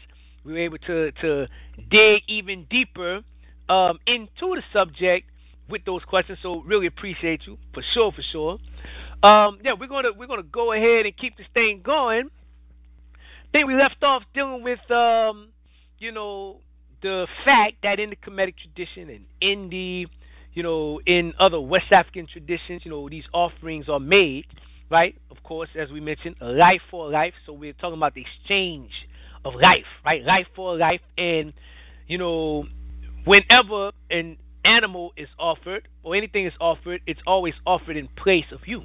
We 0.44 0.52
were 0.52 0.58
able 0.58 0.78
to 0.78 1.12
to 1.12 1.48
dig 1.90 2.22
even 2.28 2.66
deeper 2.70 3.22
um, 3.68 3.98
into 4.06 4.54
the 4.54 4.62
subject 4.72 5.28
with 5.68 5.84
those 5.84 6.02
questions. 6.04 6.38
So 6.42 6.62
really 6.62 6.86
appreciate 6.86 7.42
you 7.46 7.58
for 7.72 7.82
sure, 7.92 8.12
for 8.12 8.22
sure. 8.30 8.58
Um, 9.28 9.58
yeah, 9.64 9.72
we're 9.78 9.88
gonna 9.88 10.12
we're 10.16 10.26
gonna 10.26 10.42
go 10.42 10.72
ahead 10.72 11.06
and 11.06 11.16
keep 11.16 11.36
this 11.36 11.46
thing 11.54 11.80
going. 11.82 12.30
I 13.14 13.50
think 13.52 13.68
we 13.68 13.74
left 13.74 14.02
off 14.02 14.22
dealing 14.34 14.62
with 14.62 14.90
um, 14.90 15.48
you 15.98 16.12
know 16.12 16.60
the 17.02 17.26
fact 17.44 17.76
that 17.82 18.00
in 18.00 18.10
the 18.10 18.16
Kemetic 18.16 18.54
tradition 18.56 19.08
and 19.08 19.24
in 19.40 19.70
the 19.70 20.06
you 20.52 20.62
know 20.62 21.00
in 21.06 21.32
other 21.38 21.60
West 21.60 21.90
African 21.90 22.26
traditions, 22.26 22.82
you 22.84 22.90
know 22.90 23.08
these 23.08 23.24
offerings 23.32 23.88
are 23.88 24.00
made 24.00 24.46
right? 24.90 25.16
Of 25.30 25.42
course, 25.42 25.68
as 25.78 25.90
we 25.90 26.00
mentioned, 26.00 26.36
life 26.40 26.82
for 26.90 27.10
life. 27.10 27.34
So 27.46 27.52
we're 27.52 27.72
talking 27.72 27.96
about 27.96 28.14
the 28.14 28.22
exchange 28.22 28.90
of 29.44 29.54
life, 29.54 29.84
right? 30.04 30.22
Life 30.22 30.46
for 30.54 30.76
life. 30.76 31.00
And, 31.18 31.52
you 32.06 32.18
know, 32.18 32.66
whenever 33.24 33.92
an 34.10 34.36
animal 34.64 35.12
is 35.16 35.28
offered 35.38 35.88
or 36.02 36.14
anything 36.14 36.46
is 36.46 36.52
offered, 36.60 37.00
it's 37.06 37.20
always 37.26 37.54
offered 37.66 37.96
in 37.96 38.08
place 38.16 38.46
of 38.52 38.60
you. 38.66 38.84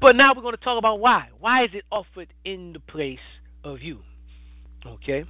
But 0.00 0.16
now 0.16 0.32
we're 0.34 0.42
going 0.42 0.56
to 0.56 0.64
talk 0.64 0.78
about 0.78 1.00
why. 1.00 1.28
Why 1.38 1.64
is 1.64 1.70
it 1.74 1.84
offered 1.90 2.28
in 2.44 2.72
the 2.72 2.80
place 2.80 3.18
of 3.64 3.80
you? 3.82 4.00
Okay? 4.86 5.24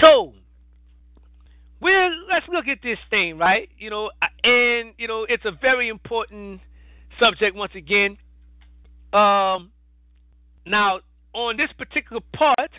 So, 0.00 0.32
well, 1.80 2.10
let's 2.28 2.46
look 2.52 2.66
at 2.68 2.78
this 2.82 2.98
thing, 3.10 3.38
right? 3.38 3.68
You 3.78 3.90
know, 3.90 4.10
and, 4.42 4.94
you 4.98 5.06
know, 5.06 5.26
it's 5.28 5.44
a 5.44 5.52
very 5.52 5.88
important 5.88 6.60
subject 7.20 7.56
once 7.56 7.72
again. 7.74 8.18
Um, 9.12 9.70
now, 10.64 11.00
on 11.32 11.56
this 11.56 11.70
particular 11.78 12.22
part, 12.32 12.70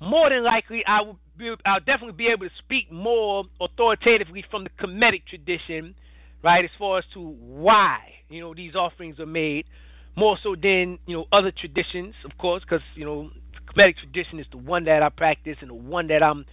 more 0.00 0.30
than 0.30 0.44
likely, 0.44 0.84
I 0.86 1.02
will 1.02 1.18
be, 1.36 1.54
I'll 1.64 1.80
definitely 1.80 2.12
be 2.12 2.28
able 2.28 2.46
to 2.46 2.54
speak 2.58 2.90
more 2.90 3.44
authoritatively 3.60 4.44
from 4.50 4.64
the 4.64 4.70
Kemetic 4.70 5.26
tradition, 5.26 5.94
right? 6.42 6.64
As 6.64 6.70
far 6.78 6.98
as 6.98 7.04
to 7.14 7.20
why 7.20 7.98
you 8.28 8.40
know 8.40 8.54
these 8.54 8.74
offerings 8.74 9.18
are 9.20 9.26
made, 9.26 9.66
more 10.16 10.38
so 10.42 10.54
than 10.54 10.98
you 11.06 11.16
know 11.16 11.26
other 11.32 11.52
traditions, 11.52 12.14
of 12.24 12.36
course, 12.38 12.62
because 12.62 12.82
you 12.94 13.04
know 13.04 13.30
the 13.52 13.72
Kemetic 13.72 13.96
tradition 13.98 14.38
is 14.38 14.46
the 14.50 14.58
one 14.58 14.84
that 14.84 15.02
I 15.02 15.08
practice 15.08 15.56
and 15.60 15.70
the 15.70 15.74
one 15.74 16.08
that 16.08 16.22
I'm 16.22 16.44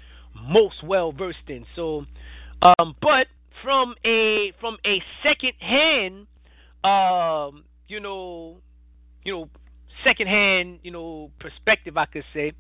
most 0.48 0.84
well 0.84 1.12
versed 1.12 1.38
in. 1.48 1.66
So, 1.76 2.06
um, 2.62 2.96
but 3.02 3.28
from 3.64 3.96
a 4.06 4.54
from 4.60 4.78
a 4.86 5.02
second 5.24 5.54
hand 5.60 6.28
um, 6.84 7.64
you 7.88 8.00
know, 8.00 8.58
you 9.24 9.34
know, 9.34 9.50
secondhand, 10.04 10.80
you 10.84 10.92
know, 10.92 11.32
perspective, 11.40 11.98
I 11.98 12.06
could 12.06 12.24
say, 12.34 12.54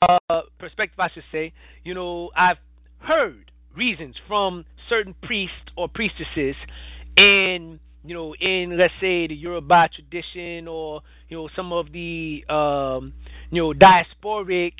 uh, 0.00 0.18
perspective, 0.58 0.98
I 0.98 1.08
should 1.10 1.24
say, 1.32 1.52
you 1.84 1.94
know, 1.94 2.30
I've 2.36 2.58
heard 2.98 3.50
reasons 3.76 4.16
from 4.26 4.64
certain 4.88 5.14
priests 5.22 5.54
or 5.76 5.88
priestesses 5.88 6.56
in, 7.16 7.78
you 8.04 8.14
know, 8.14 8.34
in 8.34 8.76
let's 8.76 8.92
say 9.00 9.26
the 9.26 9.34
Yoruba 9.34 9.88
tradition 9.94 10.68
or 10.68 11.00
you 11.28 11.36
know 11.36 11.48
some 11.56 11.72
of 11.72 11.90
the 11.92 12.44
um, 12.48 13.14
you 13.50 13.62
know 13.62 13.72
diasporic, 13.72 14.72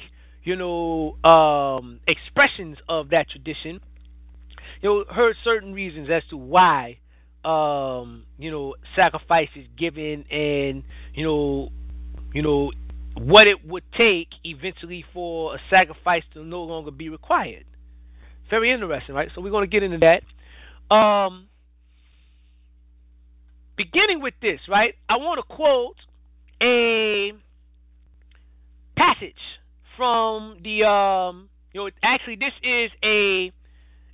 you 0.43 0.57
know, 0.57 1.17
um, 1.25 2.01
expressions 2.07 2.77
of 2.89 3.11
that 3.11 3.31
tradition. 3.31 3.81
You 4.83 4.89
know, 4.91 5.05
heard 5.15 5.37
certain 5.43 5.73
reasons 5.73 6.11
as 6.11 6.23
to 6.31 6.37
why 6.37 6.99
um, 7.45 8.25
you 8.39 8.51
know, 8.51 8.75
sacrifices 8.97 9.67
given 9.77 10.25
and, 10.31 10.83
you 11.15 11.25
know, 11.25 11.71
you 12.33 12.43
know, 12.43 12.73
what 13.17 13.47
it 13.47 13.65
would 13.67 13.85
take 13.97 14.29
eventually 14.43 15.05
for 15.13 15.55
a 15.55 15.59
sacrifice 15.71 16.23
to 16.33 16.43
no 16.43 16.63
longer 16.63 16.91
be 16.91 17.09
required. 17.09 17.65
Very 18.51 18.73
interesting, 18.73 19.15
right? 19.15 19.31
So 19.35 19.41
we're 19.41 19.51
going 19.51 19.69
to 19.69 19.71
get 19.71 19.83
into 19.83 19.99
that. 19.99 20.95
Um, 20.95 21.47
beginning 23.77 24.21
with 24.21 24.35
this, 24.43 24.61
right? 24.69 24.95
I 25.09 25.17
want 25.17 25.39
to 25.39 25.55
quote 25.55 25.97
a 26.63 27.33
passage 28.97 29.35
from 29.97 30.59
the 30.63 30.85
um, 30.85 31.49
you 31.73 31.81
know, 31.81 31.91
actually 32.03 32.37
this 32.37 32.53
is 32.63 32.91
a 33.03 33.53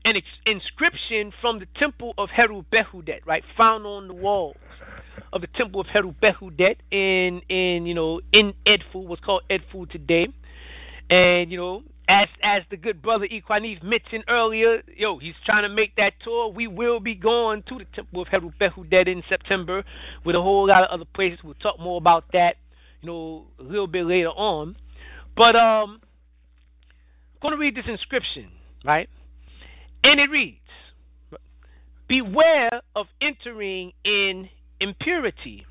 an 0.04 0.16
inscription 0.46 1.32
from 1.40 1.58
the 1.58 1.66
temple 1.78 2.14
of 2.18 2.30
Heru 2.30 2.64
Behudet, 2.72 3.20
right, 3.26 3.44
found 3.56 3.86
on 3.86 4.08
the 4.08 4.14
walls 4.14 4.56
of 5.32 5.40
the 5.40 5.46
temple 5.48 5.80
of 5.80 5.86
Heru 5.86 6.14
Behudet 6.22 6.76
in 6.90 7.42
in 7.48 7.86
you 7.86 7.94
know 7.94 8.20
in 8.32 8.54
Edfu, 8.66 9.06
what's 9.06 9.22
called 9.22 9.42
Edfu 9.50 9.90
today, 9.90 10.28
and 11.10 11.50
you 11.50 11.58
know 11.58 11.82
as 12.08 12.28
as 12.42 12.62
the 12.70 12.76
good 12.76 13.00
brother 13.00 13.28
Equanif 13.28 13.82
mentioned 13.82 14.24
earlier, 14.28 14.82
yo, 14.96 15.18
he's 15.18 15.34
trying 15.46 15.62
to 15.62 15.68
make 15.68 15.94
that 15.96 16.14
tour. 16.24 16.48
We 16.50 16.66
will 16.66 16.98
be 16.98 17.14
going 17.14 17.62
to 17.68 17.78
the 17.78 17.86
temple 17.94 18.22
of 18.22 18.28
Heru 18.28 18.50
Behudet 18.60 19.06
in 19.06 19.22
September 19.28 19.84
with 20.24 20.34
a 20.34 20.42
whole 20.42 20.66
lot 20.66 20.82
of 20.82 20.90
other 20.90 21.08
places. 21.14 21.38
We'll 21.44 21.54
talk 21.54 21.78
more 21.78 21.98
about 21.98 22.24
that, 22.32 22.56
you 23.00 23.06
know, 23.06 23.46
a 23.60 23.62
little 23.62 23.86
bit 23.86 24.06
later 24.06 24.30
on. 24.30 24.76
But 25.36 25.54
um, 25.54 26.00
I'm 26.02 27.40
going 27.40 27.52
to 27.52 27.60
read 27.60 27.76
this 27.76 27.84
inscription, 27.86 28.50
right? 28.84 29.08
And 30.02 30.20
it 30.20 30.30
reads 30.30 30.58
beware 32.08 32.80
of 32.96 33.06
entering 33.20 33.92
in 34.04 34.48
impurity. 34.80 35.64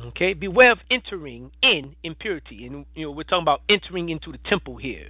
Okay, 0.00 0.34
beware 0.34 0.72
of 0.72 0.78
entering 0.90 1.50
in 1.62 1.94
impurity, 2.02 2.66
and 2.66 2.84
you 2.94 3.06
know 3.06 3.10
we're 3.10 3.22
talking 3.22 3.42
about 3.42 3.62
entering 3.68 4.08
into 4.08 4.32
the 4.32 4.38
temple 4.48 4.76
here, 4.76 5.08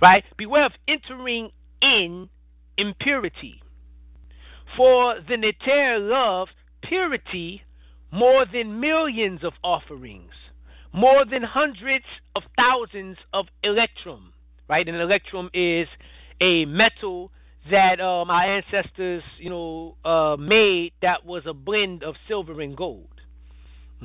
right? 0.00 0.24
Beware 0.36 0.64
of 0.66 0.72
entering 0.88 1.50
in 1.80 2.28
impurity, 2.78 3.60
for 4.76 5.16
the 5.28 5.36
Neter 5.36 5.98
loves 5.98 6.52
purity 6.82 7.62
more 8.12 8.46
than 8.50 8.78
millions 8.80 9.42
of 9.42 9.52
offerings, 9.64 10.32
more 10.92 11.24
than 11.24 11.42
hundreds 11.42 12.04
of 12.36 12.42
thousands 12.56 13.16
of 13.32 13.46
electrum, 13.62 14.32
right? 14.68 14.86
And 14.86 14.96
electrum 14.96 15.50
is 15.52 15.88
a 16.40 16.64
metal 16.66 17.32
that 17.70 18.00
um, 18.00 18.30
our 18.30 18.42
ancestors, 18.42 19.22
you 19.38 19.50
know, 19.50 19.96
uh, 20.04 20.36
made 20.38 20.92
that 21.00 21.24
was 21.24 21.42
a 21.46 21.54
blend 21.54 22.02
of 22.02 22.14
silver 22.26 22.60
and 22.60 22.76
gold. 22.76 23.08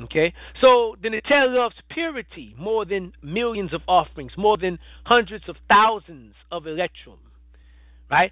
Okay, 0.03 0.31
so 0.61 0.95
the 1.01 1.09
Neter 1.09 1.47
loves 1.47 1.75
purity 1.89 2.53
more 2.55 2.85
than 2.85 3.13
millions 3.23 3.73
of 3.73 3.81
offerings, 3.87 4.31
more 4.37 4.55
than 4.55 4.77
hundreds 5.05 5.49
of 5.49 5.55
thousands 5.67 6.35
of 6.51 6.67
electrum. 6.67 7.17
Right? 8.11 8.31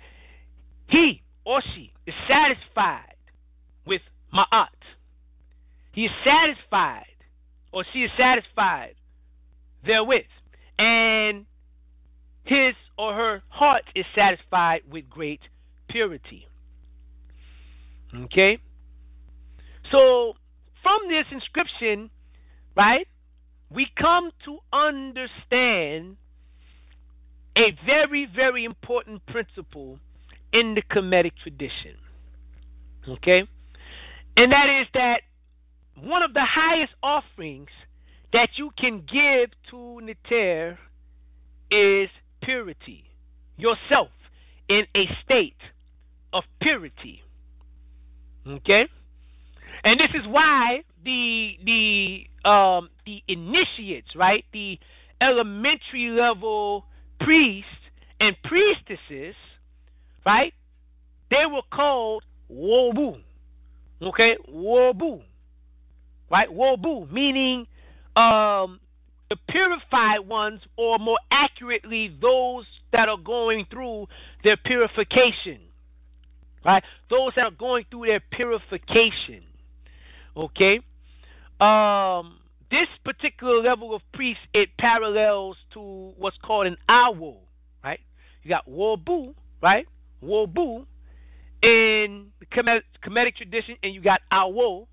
He 0.87 1.23
or 1.43 1.61
she 1.73 1.91
is 2.05 2.13
satisfied 2.27 3.15
with 3.85 4.01
ma'at. 4.31 4.67
He 5.91 6.05
is 6.05 6.11
satisfied, 6.23 7.05
or 7.71 7.83
she 7.91 8.03
is 8.03 8.11
satisfied 8.15 8.95
therewith, 9.85 10.25
and 10.77 11.45
his 12.45 12.75
or 12.97 13.13
her 13.13 13.43
heart 13.49 13.83
is 13.95 14.05
satisfied 14.15 14.81
with 14.89 15.09
great 15.09 15.41
purity. 15.89 16.47
Okay? 18.15 18.59
So, 19.91 20.35
from 20.81 20.99
this 21.09 21.25
inscription, 21.31 22.09
right, 22.75 23.07
we 23.69 23.87
come 23.99 24.31
to 24.45 24.59
understand 24.71 26.17
a 27.57 27.75
very, 27.85 28.27
very 28.33 28.63
important 28.63 29.25
principle 29.25 29.99
in 30.53 30.75
the 30.75 30.81
Kemetic 30.83 31.31
tradition. 31.41 31.95
Okay? 33.07 33.43
And 34.37 34.51
that 34.51 34.69
is 34.69 34.87
that 34.93 35.21
one 36.01 36.21
of 36.21 36.33
the 36.33 36.43
highest 36.43 36.93
offerings 37.01 37.69
that 38.33 38.49
you 38.55 38.71
can 38.77 38.99
give 38.99 39.49
to 39.71 40.01
Neter 40.01 40.77
is 41.71 42.09
purity, 42.45 43.03
yourself 43.57 44.09
in 44.69 44.85
a 44.95 45.07
state 45.23 45.57
of 46.33 46.43
purity. 46.61 47.21
Okay? 48.47 48.87
And 49.83 49.99
this 49.99 50.09
is 50.13 50.27
why 50.27 50.83
the 51.03 51.57
the 51.63 52.49
um 52.49 52.89
the 53.05 53.21
initiates, 53.27 54.15
right? 54.15 54.45
The 54.53 54.79
elementary 55.21 56.09
level 56.09 56.85
priests 57.19 57.69
and 58.19 58.35
priestesses, 58.43 59.35
right? 60.25 60.53
They 61.29 61.45
were 61.51 61.61
called 61.71 62.23
wobu. 62.51 63.21
Okay? 64.01 64.37
Wobu. 64.51 65.21
Right? 66.29 66.49
Wobu, 66.49 67.11
meaning 67.11 67.67
um 68.15 68.79
the 69.29 69.37
purified 69.49 70.19
ones, 70.19 70.61
or 70.77 70.99
more 70.99 71.17
accurately, 71.31 72.15
those 72.21 72.65
that 72.91 73.09
are 73.09 73.17
going 73.17 73.65
through 73.69 74.07
their 74.43 74.57
purification. 74.57 75.59
Right? 76.63 76.83
Those 77.09 77.31
that 77.35 77.45
are 77.45 77.51
going 77.51 77.85
through 77.89 78.07
their 78.07 78.21
purification. 78.31 79.43
Okay? 80.35 80.79
Um, 81.59 82.39
this 82.71 82.87
particular 83.03 83.61
level 83.61 83.95
of 83.95 84.01
priest, 84.13 84.39
it 84.53 84.69
parallels 84.79 85.57
to 85.73 86.13
what's 86.17 86.37
called 86.43 86.67
an 86.67 86.77
awo. 86.89 87.37
Right? 87.83 87.99
You 88.43 88.49
got 88.49 88.67
wobu, 88.67 89.33
right? 89.61 89.87
Wobu 90.23 90.85
in 91.61 92.27
the 92.39 92.45
Kemetic 92.45 93.35
tradition, 93.35 93.75
and 93.81 93.93
you 93.93 94.01
got 94.01 94.21
awo 94.31 94.87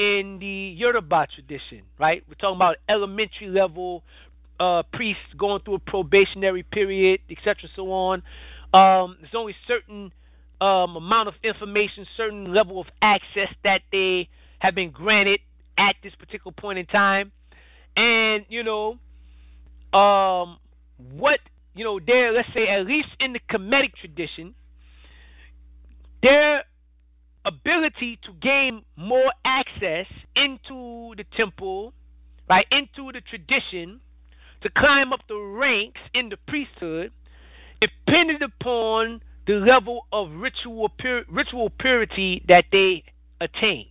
in 0.00 0.38
the 0.38 0.74
Yoruba 0.78 1.26
tradition, 1.34 1.82
right? 1.98 2.24
We're 2.26 2.34
talking 2.36 2.56
about 2.56 2.76
elementary 2.88 3.48
level 3.48 4.02
uh, 4.58 4.82
priests 4.94 5.22
going 5.36 5.60
through 5.62 5.74
a 5.74 5.78
probationary 5.78 6.62
period, 6.62 7.20
etc., 7.30 7.68
so 7.76 7.92
on. 7.92 8.22
Um, 8.72 9.18
there's 9.20 9.34
only 9.34 9.54
certain 9.68 10.10
um, 10.62 10.96
amount 10.96 11.28
of 11.28 11.34
information, 11.44 12.06
certain 12.16 12.54
level 12.54 12.80
of 12.80 12.86
access 13.02 13.48
that 13.62 13.82
they 13.92 14.30
have 14.60 14.74
been 14.74 14.90
granted 14.90 15.40
at 15.76 15.96
this 16.02 16.14
particular 16.18 16.52
point 16.58 16.78
in 16.78 16.86
time, 16.86 17.30
and 17.94 18.46
you 18.48 18.62
know, 18.62 18.98
um, 19.92 20.56
what 21.12 21.40
you 21.74 21.84
know, 21.84 22.00
there, 22.06 22.32
let's 22.32 22.48
say, 22.54 22.68
at 22.68 22.86
least 22.86 23.08
in 23.18 23.34
the 23.34 23.40
Kemetic 23.50 23.92
tradition, 24.00 24.54
there 26.22 26.64
ability 27.44 28.18
to 28.24 28.32
gain 28.40 28.82
more 28.96 29.32
access 29.44 30.06
into 30.36 31.14
the 31.16 31.24
temple, 31.36 31.92
right, 32.48 32.66
into 32.70 33.12
the 33.12 33.20
tradition, 33.22 34.00
to 34.62 34.70
climb 34.70 35.12
up 35.12 35.20
the 35.28 35.36
ranks 35.36 36.00
in 36.14 36.28
the 36.28 36.36
priesthood, 36.48 37.12
depended 37.80 38.42
upon 38.42 39.22
the 39.46 39.54
level 39.54 40.06
of 40.12 40.30
ritual 40.32 40.90
pur- 40.98 41.24
ritual 41.30 41.70
purity 41.70 42.44
that 42.46 42.66
they 42.70 43.02
attained. 43.40 43.86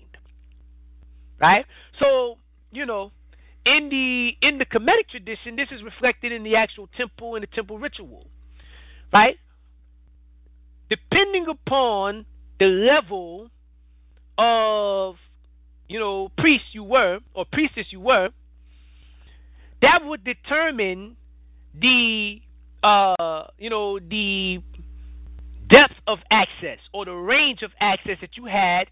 Right? 1.39 1.65
So, 1.99 2.37
you 2.71 2.85
know, 2.85 3.11
in 3.65 3.89
the 3.89 4.47
in 4.47 4.57
the 4.57 4.65
Kemetic 4.65 5.09
tradition, 5.09 5.55
this 5.55 5.69
is 5.71 5.81
reflected 5.83 6.31
in 6.31 6.43
the 6.43 6.55
actual 6.55 6.87
temple 6.95 7.35
and 7.35 7.43
the 7.43 7.47
temple 7.47 7.79
ritual. 7.79 8.27
Right? 9.11 9.37
Depending 10.89 11.47
upon 11.47 12.25
the 12.59 12.65
level 12.65 13.49
of 14.37 15.15
you 15.87 15.99
know 15.99 16.29
priest 16.37 16.65
you 16.71 16.83
were 16.83 17.19
or 17.33 17.45
priestess 17.51 17.87
you 17.89 17.99
were, 17.99 18.29
that 19.81 20.05
would 20.05 20.23
determine 20.23 21.15
the 21.79 22.41
uh, 22.83 23.45
you 23.57 23.69
know 23.69 23.99
the 23.99 24.61
depth 25.69 25.93
of 26.07 26.19
access 26.31 26.79
or 26.93 27.05
the 27.05 27.13
range 27.13 27.61
of 27.61 27.71
access 27.79 28.17
that 28.21 28.35
you 28.35 28.45
had 28.45 28.87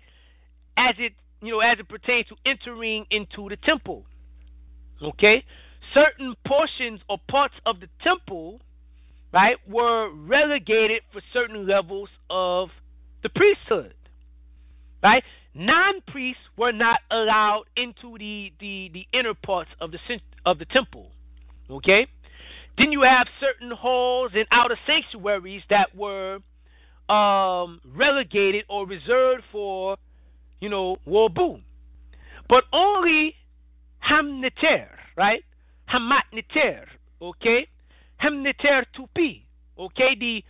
as 0.78 0.96
it 1.00 1.14
you 1.42 1.52
know 1.52 1.60
as 1.60 1.80
it 1.80 1.88
pertains 1.90 2.28
to 2.28 2.36
entering 2.46 3.06
into 3.12 3.50
the 3.50 3.58
temple. 3.58 4.06
Okay, 5.02 5.44
certain 5.94 6.36
portions 6.46 7.00
or 7.08 7.20
parts 7.30 7.54
of 7.66 7.80
the 7.80 7.88
temple, 8.04 8.60
right, 9.32 9.58
were 9.68 10.10
relegated 10.12 11.04
for 11.12 11.22
certain 11.34 11.68
levels 11.68 12.10
of 12.30 12.70
the 13.24 13.30
priesthood. 13.30 13.94
Right? 15.04 15.24
Non 15.54 16.02
priests 16.08 16.42
were 16.58 16.72
not 16.72 17.00
allowed 17.12 17.64
into 17.76 18.18
the, 18.18 18.52
the, 18.60 18.92
the 18.94 19.08
inner 19.18 19.34
parts 19.34 19.70
of 19.80 19.92
the 19.92 20.00
of 20.46 20.60
the 20.60 20.66
temple. 20.66 21.12
Okay? 21.70 22.08
Then 22.78 22.92
you 22.92 23.02
have 23.02 23.28
certain 23.40 23.72
halls 23.72 24.32
and 24.36 24.46
outer 24.52 24.78
sanctuaries 24.86 25.64
that 25.70 25.96
were 25.96 26.40
um, 27.10 27.82
relegated 27.86 28.66
or 28.70 28.86
reserved 28.86 29.44
for, 29.52 29.98
you 30.60 30.70
know, 30.70 30.98
Wobu. 31.08 31.62
But 32.48 32.66
only 32.72 33.36
Hamneter, 34.08 34.88
right? 35.16 35.44
Hamat 35.92 36.24
Neter, 36.32 36.86
okay? 37.22 37.68
Hamneter 38.22 38.86
Tupi, 38.96 39.44
okay? 39.80 40.16
The 40.20 40.44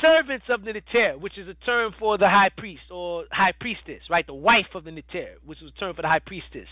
servants 0.00 0.46
of 0.48 0.64
the 0.64 0.72
Neter, 0.72 1.16
which 1.18 1.38
is 1.38 1.48
a 1.48 1.54
term 1.66 1.94
for 1.98 2.18
the 2.18 2.28
high 2.28 2.50
priest 2.56 2.82
or 2.90 3.24
high 3.30 3.52
priestess, 3.58 4.02
right? 4.10 4.26
The 4.26 4.34
wife 4.34 4.74
of 4.74 4.84
the 4.84 4.90
Neter, 4.90 5.34
which 5.44 5.62
is 5.62 5.70
a 5.76 5.80
term 5.80 5.94
for 5.94 6.02
the 6.02 6.08
high 6.08 6.20
priestess. 6.20 6.68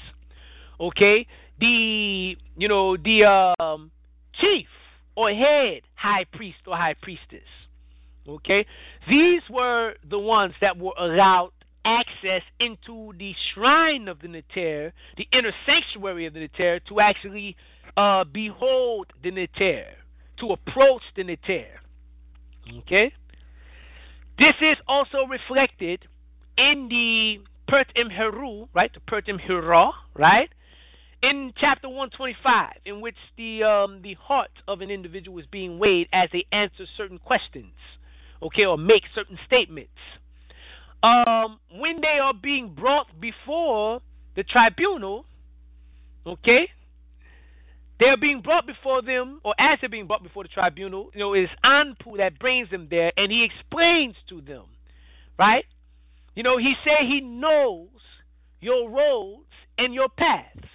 Okay? 0.81 1.27
The, 1.61 2.37
you 2.57 2.69
know, 2.69 2.97
the 2.97 3.55
um, 3.59 3.91
chief 4.41 4.67
or 5.17 5.31
head 5.31 5.83
high 5.95 6.25
priest 6.33 6.59
or 6.67 6.77
high 6.77 6.95
priestess. 7.01 7.49
Okay? 8.29 8.67
These 9.09 9.43
were 9.51 9.95
the 10.09 10.19
ones 10.19 10.55
that 10.61 10.77
were 10.77 10.95
allowed 10.99 11.51
access 11.85 12.43
into 12.59 13.13
the 13.19 13.33
shrine 13.55 14.09
of 14.09 14.21
the 14.21 14.29
Neter, 14.29 14.93
the 15.17 15.29
inner 15.33 15.53
sanctuary 15.65 16.27
of 16.27 16.35
the 16.35 16.41
Neter, 16.41 16.81
to 16.89 17.01
actually 17.01 17.57
uh, 17.97 18.25
behold 18.25 19.07
the 19.23 19.31
Neter, 19.31 19.85
to 20.41 20.49
approach 20.49 21.03
the 21.17 21.25
Neter. 21.25 21.67
Okay? 22.79 23.13
This 24.39 24.55
is 24.61 24.77
also 24.87 25.27
reflected 25.27 26.07
in 26.59 26.89
the 26.89 27.41
Pert 27.69 27.91
Heru, 27.97 28.69
right? 28.75 28.93
The 28.93 29.01
Pert 29.01 29.29
right? 30.15 30.51
In 31.23 31.53
chapter 31.57 31.89
125, 31.89 32.73
in 32.85 33.01
which 33.01 33.17
the 33.37 33.63
um, 33.65 34.03
the 34.03 34.15
heart 34.15 34.51
of 34.69 34.81
an 34.83 34.91
individual 34.91 35.39
is 35.39 35.47
being 35.51 35.79
weighed 35.79 36.09
as 36.13 36.29
they 36.33 36.45
answer 36.53 36.87
certain 36.97 37.19
questions, 37.19 37.73
okay, 38.43 38.67
or 38.67 38.77
make 38.77 39.03
certain 39.15 39.39
statements. 39.47 39.91
um, 41.03 41.59
when 41.71 42.01
they 42.01 42.19
are 42.19 42.35
being 42.35 42.69
brought 42.75 43.09
before 43.21 44.01
the 44.35 44.43
tribunal, 44.45 45.25
okay, 46.27 46.69
they 47.99 48.07
are 48.07 48.17
being 48.17 48.41
brought 48.43 48.67
before 48.67 49.01
them, 49.03 49.41
or 49.45 49.55
as 49.59 49.79
they're 49.81 49.89
being 49.89 50.07
brought 50.07 50.23
before 50.23 50.43
the 50.43 50.49
tribunal, 50.49 51.11
you 51.15 51.21
know, 51.21 51.35
it 51.35 51.45
is 51.45 51.51
Anpu 51.65 52.19
that 52.19 52.39
brings 52.39 52.69
them 52.71 52.89
there, 52.91 53.13
and 53.17 53.33
he 53.33 53.45
explains 53.45 54.15
to 54.29 54.41
them, 54.43 54.65
right? 55.39 55.65
You 56.35 56.43
know, 56.43 56.59
he 56.59 56.75
say 56.85 57.07
he 57.07 57.21
knows 57.21 57.89
your 58.61 58.91
roads 58.91 59.47
and 59.79 59.95
your 59.95 60.09
paths. 60.09 60.69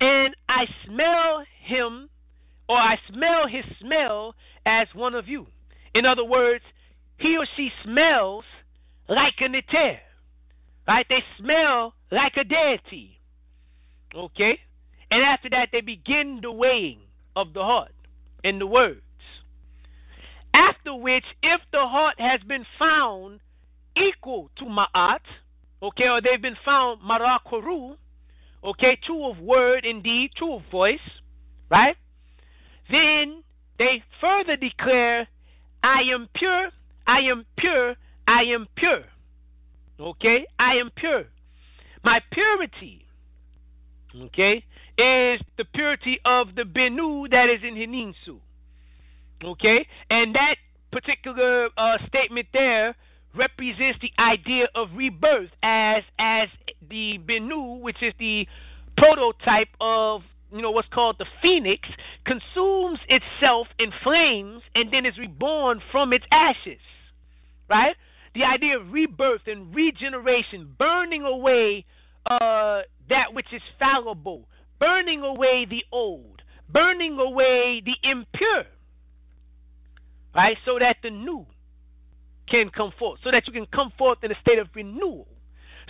And 0.00 0.34
I 0.48 0.66
smell 0.84 1.44
him, 1.64 2.08
or 2.68 2.76
I 2.76 2.98
smell 3.12 3.46
his 3.46 3.64
smell 3.80 4.34
as 4.66 4.88
one 4.94 5.14
of 5.14 5.28
you. 5.28 5.46
In 5.94 6.06
other 6.06 6.24
words, 6.24 6.64
he 7.18 7.36
or 7.36 7.46
she 7.56 7.70
smells 7.84 8.44
like 9.08 9.34
a 9.40 9.48
neter. 9.48 9.98
Right? 10.88 11.06
They 11.08 11.22
smell 11.38 11.94
like 12.10 12.36
a 12.36 12.42
deity. 12.42 13.20
Okay? 14.14 14.58
And 15.12 15.22
after 15.22 15.50
that, 15.50 15.68
they 15.72 15.82
begin 15.82 16.38
the 16.40 16.50
weighing 16.50 17.00
of 17.36 17.52
the 17.52 17.62
heart 17.62 17.92
in 18.44 18.58
the 18.58 18.66
words. 18.66 19.02
After 20.54 20.94
which, 20.94 21.24
if 21.42 21.60
the 21.70 21.86
heart 21.86 22.18
has 22.18 22.40
been 22.48 22.64
found 22.78 23.40
equal 23.94 24.48
to 24.56 24.64
Ma'at, 24.64 25.20
okay, 25.82 26.08
or 26.08 26.22
they've 26.22 26.40
been 26.40 26.56
found 26.64 27.02
Maa 27.02 27.38
Kheru, 27.46 27.96
okay, 28.64 28.98
true 29.04 29.30
of 29.30 29.38
word 29.38 29.84
indeed, 29.84 30.30
true 30.34 30.54
of 30.54 30.62
voice, 30.70 30.98
right? 31.70 31.96
Then 32.90 33.42
they 33.78 34.02
further 34.18 34.56
declare, 34.56 35.28
I 35.82 36.04
am 36.10 36.26
pure, 36.34 36.70
I 37.06 37.18
am 37.20 37.44
pure, 37.58 37.96
I 38.26 38.44
am 38.44 38.66
pure. 38.76 39.04
Okay? 40.00 40.46
I 40.58 40.76
am 40.76 40.90
pure. 40.96 41.24
My 42.02 42.22
purity, 42.32 43.04
okay, 44.16 44.64
is 44.98 45.40
the 45.56 45.64
purity 45.74 46.18
of 46.24 46.54
the 46.54 46.62
Benu 46.62 47.30
that 47.30 47.48
is 47.48 47.60
in 47.62 47.74
Hininsu. 47.74 48.38
Okay? 49.44 49.86
And 50.10 50.34
that 50.34 50.56
particular 50.90 51.68
uh, 51.76 51.98
statement 52.06 52.46
there 52.52 52.94
represents 53.34 53.98
the 54.02 54.12
idea 54.22 54.66
of 54.74 54.88
rebirth 54.94 55.50
as 55.62 56.02
as 56.18 56.48
the 56.90 57.18
Benu, 57.26 57.80
which 57.80 58.02
is 58.02 58.12
the 58.18 58.46
prototype 58.96 59.68
of 59.80 60.22
you 60.52 60.60
know 60.60 60.70
what's 60.70 60.88
called 60.88 61.16
the 61.18 61.26
phoenix, 61.40 61.88
consumes 62.26 62.98
itself 63.08 63.66
in 63.78 63.90
flames 64.02 64.62
and 64.74 64.92
then 64.92 65.06
is 65.06 65.16
reborn 65.18 65.80
from 65.90 66.12
its 66.12 66.24
ashes. 66.30 66.80
Right? 67.70 67.96
The 68.34 68.44
idea 68.44 68.78
of 68.78 68.92
rebirth 68.92 69.42
and 69.46 69.74
regeneration, 69.74 70.74
burning 70.78 71.22
away 71.22 71.84
uh, 72.26 72.82
that 73.08 73.32
which 73.32 73.46
is 73.52 73.62
fallible, 73.78 74.46
burning 74.82 75.22
away 75.22 75.64
the 75.64 75.84
old, 75.92 76.42
burning 76.68 77.16
away 77.16 77.80
the 77.84 77.94
impure, 78.02 78.64
right? 80.34 80.56
So 80.64 80.76
that 80.80 80.96
the 81.04 81.10
new 81.10 81.46
can 82.50 82.68
come 82.68 82.92
forth, 82.98 83.20
so 83.22 83.30
that 83.30 83.46
you 83.46 83.52
can 83.52 83.66
come 83.66 83.92
forth 83.96 84.18
in 84.24 84.32
a 84.32 84.40
state 84.40 84.58
of 84.58 84.66
renewal. 84.74 85.28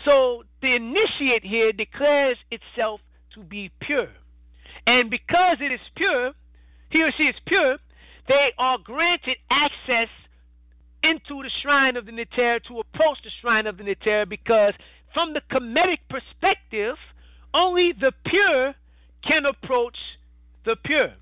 So 0.05 0.43
the 0.61 0.75
initiate 0.77 1.43
here 1.43 1.73
declares 1.73 2.37
itself 2.51 3.01
to 3.35 3.43
be 3.43 3.71
pure. 3.81 4.11
And 4.87 5.09
because 5.09 5.57
it 5.61 5.73
is 5.73 5.81
pure, 5.97 6.33
he 6.91 7.03
or 7.03 7.13
she 7.17 7.25
is 7.25 7.37
pure, 7.47 7.79
they 8.29 8.53
are 8.59 8.77
granted 8.77 9.39
access 9.51 10.09
into 11.03 11.43
the 11.43 11.51
shrine 11.63 11.97
of 11.97 12.05
the 12.05 12.13
Neter 12.13 12.61
to 12.69 12.81
approach 12.81 13.19
the 13.25 13.31
shrine 13.41 13.67
of 13.67 13.79
the 13.79 13.85
Neter 13.85 14.27
because, 14.27 14.75
from 15.15 15.33
the 15.33 15.41
Kemetic 15.51 16.01
perspective, 16.11 16.97
only 17.55 17.93
the 17.99 18.13
pure 18.27 18.75
can 19.27 19.47
approach 19.47 19.97
the 20.65 20.77
pure. 20.85 21.13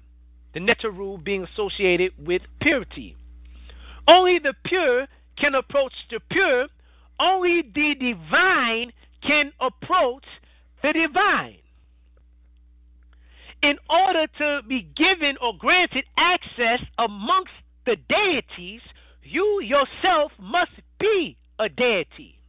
The 0.55 0.60
Neteru 0.60 1.22
being 1.22 1.44
associated 1.44 2.12
with 2.18 2.43
purity. 2.60 3.16
Only 4.09 4.39
the 4.39 4.55
pure 4.64 5.06
can 5.39 5.55
approach 5.55 5.93
the 6.10 6.20
pure. 6.31 6.66
Only 7.20 7.62
the 7.62 7.94
divine 7.94 8.93
can 9.27 9.52
approach 9.60 10.24
the 10.82 10.93
divine. 10.93 11.59
In 13.62 13.77
order 13.90 14.27
to 14.39 14.62
be 14.66 14.89
given 14.97 15.36
or 15.43 15.52
granted 15.59 16.05
access 16.16 16.81
amongst 16.98 17.52
the 17.85 17.97
deities, 18.09 18.81
you 19.22 19.60
yourself 19.62 20.32
must 20.40 20.72
be 20.98 21.36
a 21.59 21.68
deity. 21.68 22.40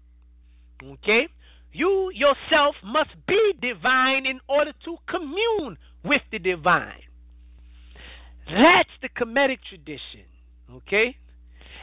Okay? 0.83 1.27
You 1.73 2.11
yourself 2.13 2.75
must 2.83 3.11
be 3.27 3.53
divine 3.61 4.25
in 4.25 4.39
order 4.47 4.73
to 4.85 4.97
commune 5.07 5.77
with 6.03 6.21
the 6.31 6.39
divine. 6.39 7.03
That's 8.49 8.89
the 9.01 9.09
Kemetic 9.09 9.59
tradition. 9.69 10.25
Okay? 10.73 11.15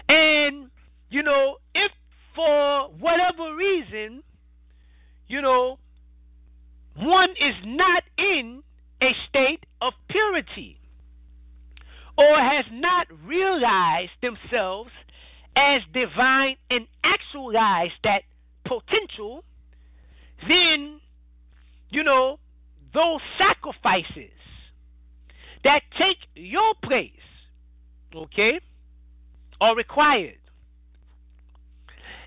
And, 0.08 0.70
you 1.10 1.22
know, 1.22 1.56
if 1.74 1.92
for 2.34 2.88
whatever 2.98 3.54
reason, 3.56 4.22
you 5.26 5.40
know, 5.40 5.78
one 6.96 7.30
is 7.30 7.54
not 7.64 8.02
in 8.16 8.62
a 9.02 9.10
state 9.28 9.64
of 9.80 9.92
purity, 10.08 10.78
or 12.16 12.36
has 12.36 12.64
not 12.72 13.06
realized 13.24 14.10
themselves 14.20 14.90
as 15.54 15.82
divine 15.94 16.56
and 16.70 16.86
actualized 17.04 17.94
that 18.02 18.22
potential, 18.64 19.44
then, 20.46 21.00
you 21.90 22.02
know, 22.04 22.38
those 22.94 23.20
sacrifices 23.36 24.30
that 25.64 25.82
take 25.98 26.18
your 26.34 26.74
place, 26.82 27.10
okay, 28.14 28.60
are 29.60 29.74
required. 29.74 30.38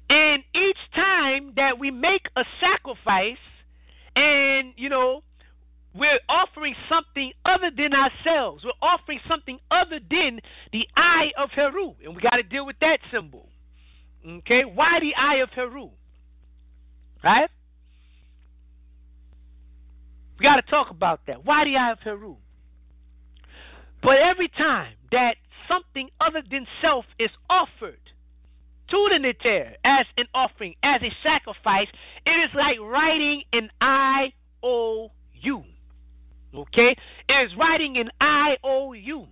And 0.09 0.43
each 0.53 0.77
time 0.93 1.53
that 1.55 1.79
we 1.79 1.89
make 1.89 2.27
a 2.35 2.43
sacrifice 2.59 3.38
and, 4.15 4.73
you 4.75 4.89
know, 4.89 5.23
we're 5.93 6.19
offering 6.29 6.75
something 6.89 7.31
other 7.45 7.69
than 7.75 7.93
ourselves. 7.93 8.63
We're 8.63 8.71
offering 8.81 9.19
something 9.27 9.59
other 9.71 9.99
than 10.09 10.39
the 10.71 10.88
eye 10.95 11.31
of 11.38 11.49
Heru. 11.51 11.93
And 12.03 12.15
we 12.15 12.21
got 12.21 12.38
to 12.38 12.43
deal 12.43 12.65
with 12.65 12.77
that 12.81 12.99
symbol. 13.11 13.47
Okay? 14.25 14.63
Why 14.63 14.99
the 14.99 15.13
eye 15.15 15.38
of 15.38 15.49
Heru? 15.49 15.89
Right? 17.23 17.49
We 20.41 20.47
got 20.47 20.55
to 20.55 20.72
talk 20.72 20.89
about 20.89 21.19
that. 21.27 21.45
Why 21.45 21.65
the 21.65 21.77
eye 21.77 21.91
of 21.91 21.99
Heru? 21.99 22.35
But 24.01 24.18
every 24.18 24.47
time 24.47 24.95
that 25.11 25.35
something 25.68 26.09
other 26.19 26.41
than 26.49 26.65
self 26.81 27.05
is 27.19 27.30
offered 27.47 27.99
to 28.89 29.07
the 29.11 29.19
Neter 29.19 29.76
as 29.85 30.07
an 30.18 30.26
offering, 30.34 30.73
as 30.81 30.99
a 31.03 31.11
sacrifice, 31.22 31.85
it 32.26 32.31
is 32.31 32.49
like 32.55 32.80
writing 32.80 33.43
an 33.53 33.69
I 33.81 34.34
O 34.63 35.11
U. 35.41 35.63
Okay? 36.55 36.95
It 37.30 37.34
is 37.34 37.55
writing 37.55 37.97
an 37.97 38.09
IOU. 38.19 39.27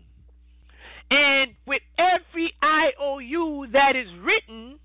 And 1.09 1.55
with 1.65 1.81
every 1.97 2.53
IOU 2.63 3.65
that 3.73 3.95
is 3.95 4.09
written, 4.21 4.77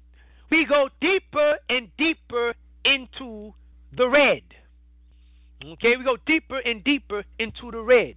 we 0.51 0.64
go 0.64 0.88
deeper 1.02 1.59
and 1.68 1.94
deeper 1.98 2.55
into 2.86 3.52
the 3.94 4.09
red. 4.09 4.40
Okay, 5.73 5.97
we 5.97 6.05
go 6.05 6.16
deeper 6.27 6.59
and 6.59 6.85
deeper 6.85 7.24
into 7.39 7.70
the 7.70 7.81
red. 7.81 8.16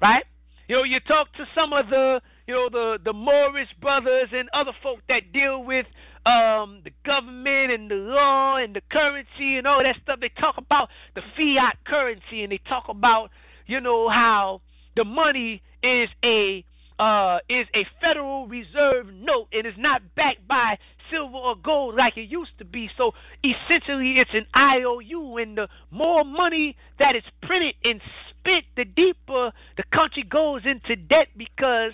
Right? 0.00 0.24
You 0.68 0.76
know, 0.76 0.82
you 0.84 1.00
talk 1.00 1.32
to 1.34 1.46
some 1.54 1.72
of 1.72 1.88
the, 1.88 2.20
you 2.46 2.54
know, 2.54 2.68
the 2.70 2.98
the 3.02 3.12
Morris 3.12 3.68
brothers 3.80 4.28
and 4.32 4.48
other 4.52 4.72
folk 4.82 5.00
that 5.08 5.32
deal 5.32 5.64
with 5.64 5.86
um, 6.26 6.82
the 6.84 6.92
government 7.06 7.72
and 7.72 7.90
the 7.90 7.94
law 7.94 8.56
and 8.56 8.76
the 8.76 8.82
currency 8.92 9.56
and 9.56 9.66
all 9.66 9.82
that 9.82 9.96
stuff. 10.02 10.20
They 10.20 10.28
talk 10.28 10.58
about 10.58 10.90
the 11.14 11.22
fiat 11.36 11.78
currency 11.86 12.42
and 12.42 12.52
they 12.52 12.60
talk 12.68 12.84
about, 12.88 13.30
you 13.66 13.80
know, 13.80 14.10
how 14.10 14.60
the 14.94 15.04
money 15.04 15.62
is 15.82 16.10
a 16.22 16.64
uh, 16.98 17.38
is 17.48 17.66
a 17.74 17.86
Federal 18.00 18.48
Reserve 18.48 19.12
note. 19.12 19.48
and 19.52 19.66
is 19.66 19.74
not 19.78 20.02
backed 20.14 20.46
by 20.48 20.78
silver 21.10 21.36
or 21.36 21.56
gold 21.56 21.94
like 21.94 22.16
it 22.16 22.28
used 22.28 22.56
to 22.58 22.64
be. 22.64 22.90
So 22.96 23.12
essentially, 23.44 24.18
it's 24.18 24.30
an 24.34 24.46
IOU, 24.56 25.38
and 25.38 25.58
the 25.58 25.68
more 25.90 26.24
money 26.24 26.76
that 26.98 27.16
is 27.16 27.22
printed 27.42 27.74
and 27.84 28.00
spent, 28.30 28.64
the 28.76 28.84
deeper 28.84 29.52
the 29.76 29.84
country 29.92 30.22
goes 30.22 30.62
into 30.64 30.96
debt 30.96 31.28
because 31.36 31.92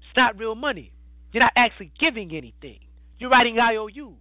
it's 0.00 0.16
not 0.16 0.38
real 0.38 0.54
money. 0.54 0.92
You're 1.32 1.42
not 1.42 1.52
actually 1.56 1.92
giving 1.98 2.32
anything. 2.32 2.78
You're 3.18 3.30
writing 3.30 3.58
IOUs. 3.58 4.16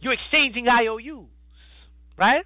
You're 0.00 0.12
exchanging 0.12 0.68
IOUs, 0.68 1.26
right? 2.16 2.44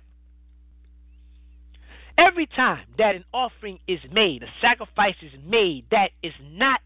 Every 2.19 2.47
time 2.47 2.85
that 2.99 3.15
an 3.15 3.25
offering 3.33 3.79
is 3.89 4.01
made, 4.13 4.43
a 4.43 4.47
sacrifice 4.61 5.15
is 5.23 5.33
made 5.45 5.87
that 5.91 6.11
is 6.23 6.33
not 6.43 6.81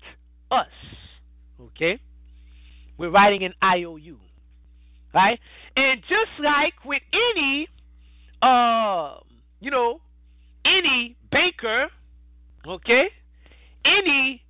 us, 0.51 0.67
okay? 1.61 1.99
We're 2.97 3.11
writing 3.11 3.45
an 3.45 3.55
IOU, 3.63 4.19
right? 5.13 5.39
And 5.77 6.01
just 6.03 6.31
like 6.43 6.75
with 6.85 7.03
any, 7.13 7.69
uh, 8.41 9.19
you 9.61 9.71
know, 9.71 10.01
any 10.65 11.17
banker, 11.31 11.87
okay, 12.67 13.09
any 13.85 14.43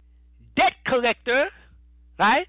debt 0.56 0.72
collector, 0.86 1.46
right? 2.18 2.46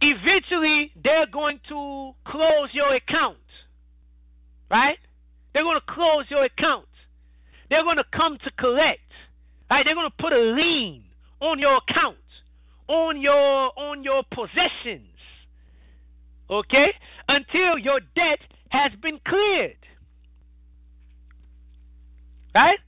Eventually, 0.00 0.92
they're 1.02 1.26
going 1.26 1.60
to 1.68 2.12
close 2.26 2.68
your 2.72 2.94
account, 2.94 3.38
right? 4.70 4.98
They're 5.54 5.62
going 5.62 5.78
to 5.78 5.92
close 5.94 6.24
your 6.28 6.44
account. 6.44 6.86
They're 7.70 7.84
going 7.84 7.96
to 7.96 8.04
come 8.12 8.36
to 8.44 8.50
collect, 8.58 9.00
right? 9.70 9.84
They're 9.84 9.94
going 9.94 10.10
to 10.10 10.22
put 10.22 10.32
a 10.32 10.38
lien 10.38 11.04
on 11.40 11.58
your 11.58 11.78
account, 11.88 12.16
on 12.88 13.20
your 13.20 13.78
on 13.78 14.02
your 14.02 14.22
possessions, 14.32 15.16
okay, 16.50 16.92
until 17.28 17.78
your 17.78 18.00
debt 18.14 18.40
has 18.70 18.92
been 19.00 19.18
cleared, 19.26 19.76
right? 22.54 22.78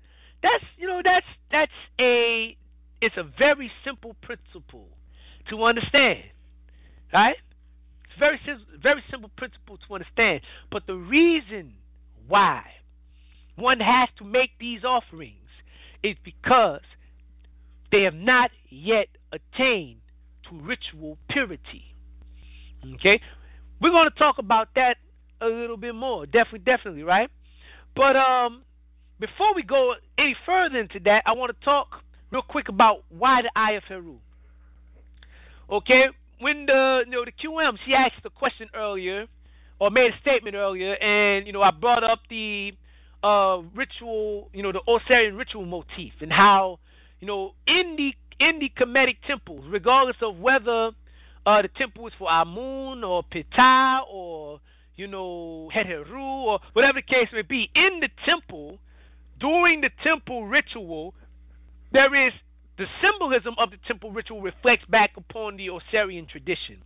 That's 0.42 0.64
you 0.76 0.88
know 0.88 1.00
that's 1.04 1.26
that's 1.50 1.72
a 2.00 2.56
it's 3.00 3.16
a 3.16 3.24
very 3.38 3.70
simple 3.84 4.16
principle 4.22 4.88
to 5.50 5.64
understand, 5.64 6.24
right? 7.12 7.36
It's 8.04 8.18
very 8.18 8.40
very 8.82 9.02
simple 9.10 9.30
principle 9.36 9.78
to 9.86 9.94
understand. 9.94 10.40
But 10.70 10.86
the 10.86 10.96
reason 10.96 11.72
why 12.28 12.62
one 13.56 13.80
has 13.80 14.08
to 14.18 14.24
make 14.24 14.50
these 14.60 14.84
offerings 14.84 15.34
is 16.02 16.16
because 16.24 16.82
they 17.90 18.02
have 18.02 18.14
not 18.14 18.50
yet 18.68 19.08
attained 19.32 20.00
to 20.48 20.56
ritual 20.60 21.18
purity. 21.30 21.94
Okay? 22.94 23.20
We're 23.80 23.90
going 23.90 24.08
to 24.10 24.18
talk 24.18 24.38
about 24.38 24.68
that 24.76 24.96
a 25.40 25.46
little 25.46 25.76
bit 25.76 25.94
more. 25.94 26.26
Definitely, 26.26 26.60
definitely, 26.60 27.02
right? 27.02 27.30
But 27.94 28.16
um, 28.16 28.62
before 29.20 29.54
we 29.54 29.62
go 29.62 29.94
any 30.18 30.36
further 30.44 30.78
into 30.78 31.00
that, 31.00 31.22
I 31.26 31.32
want 31.32 31.58
to 31.58 31.64
talk 31.64 32.02
real 32.30 32.42
quick 32.42 32.68
about 32.68 33.04
why 33.08 33.42
the 33.42 33.50
Eye 33.56 33.72
of 33.72 33.84
Heru. 33.84 34.16
Okay, 35.70 36.06
when 36.40 36.66
the 36.66 37.02
you 37.04 37.10
know 37.10 37.24
the 37.24 37.32
QM 37.32 37.76
she 37.84 37.94
asked 37.94 38.24
a 38.24 38.30
question 38.30 38.68
earlier 38.74 39.26
or 39.78 39.90
made 39.90 40.12
a 40.12 40.18
statement 40.20 40.56
earlier, 40.56 40.94
and 40.94 41.46
you 41.46 41.52
know 41.52 41.62
I 41.62 41.70
brought 41.70 42.04
up 42.04 42.20
the 42.30 42.72
uh, 43.22 43.62
ritual, 43.74 44.50
you 44.52 44.62
know 44.62 44.72
the 44.72 44.80
Osirian 44.88 45.36
ritual 45.36 45.66
motif 45.66 46.12
and 46.20 46.32
how 46.32 46.78
you 47.20 47.26
know 47.26 47.54
in 47.66 47.96
the 47.96 48.14
in 48.44 48.58
the 48.58 48.70
Kemetic 48.78 49.16
temples, 49.26 49.64
regardless 49.68 50.16
of 50.22 50.38
whether 50.38 50.90
uh, 51.46 51.62
the 51.62 51.68
temple 51.76 52.06
is 52.06 52.12
for 52.18 52.30
Amun 52.30 53.04
or 53.04 53.22
Ptah 53.24 54.00
or 54.10 54.60
you 54.96 55.06
know 55.06 55.70
Heru 55.72 56.20
or 56.20 56.60
whatever 56.72 56.98
the 56.98 57.02
case 57.02 57.28
may 57.32 57.42
be, 57.42 57.70
in 57.74 58.00
the 58.00 58.08
temple 58.24 58.78
during 59.40 59.82
the 59.82 59.90
temple 60.02 60.46
ritual, 60.46 61.14
there 61.92 62.14
is 62.26 62.32
the 62.78 62.86
symbolism 63.02 63.54
of 63.58 63.70
the 63.70 63.78
temple 63.86 64.10
ritual 64.10 64.40
reflects 64.42 64.84
back 64.86 65.12
upon 65.16 65.56
the 65.56 65.70
Osirian 65.70 66.26
tradition. 66.26 66.76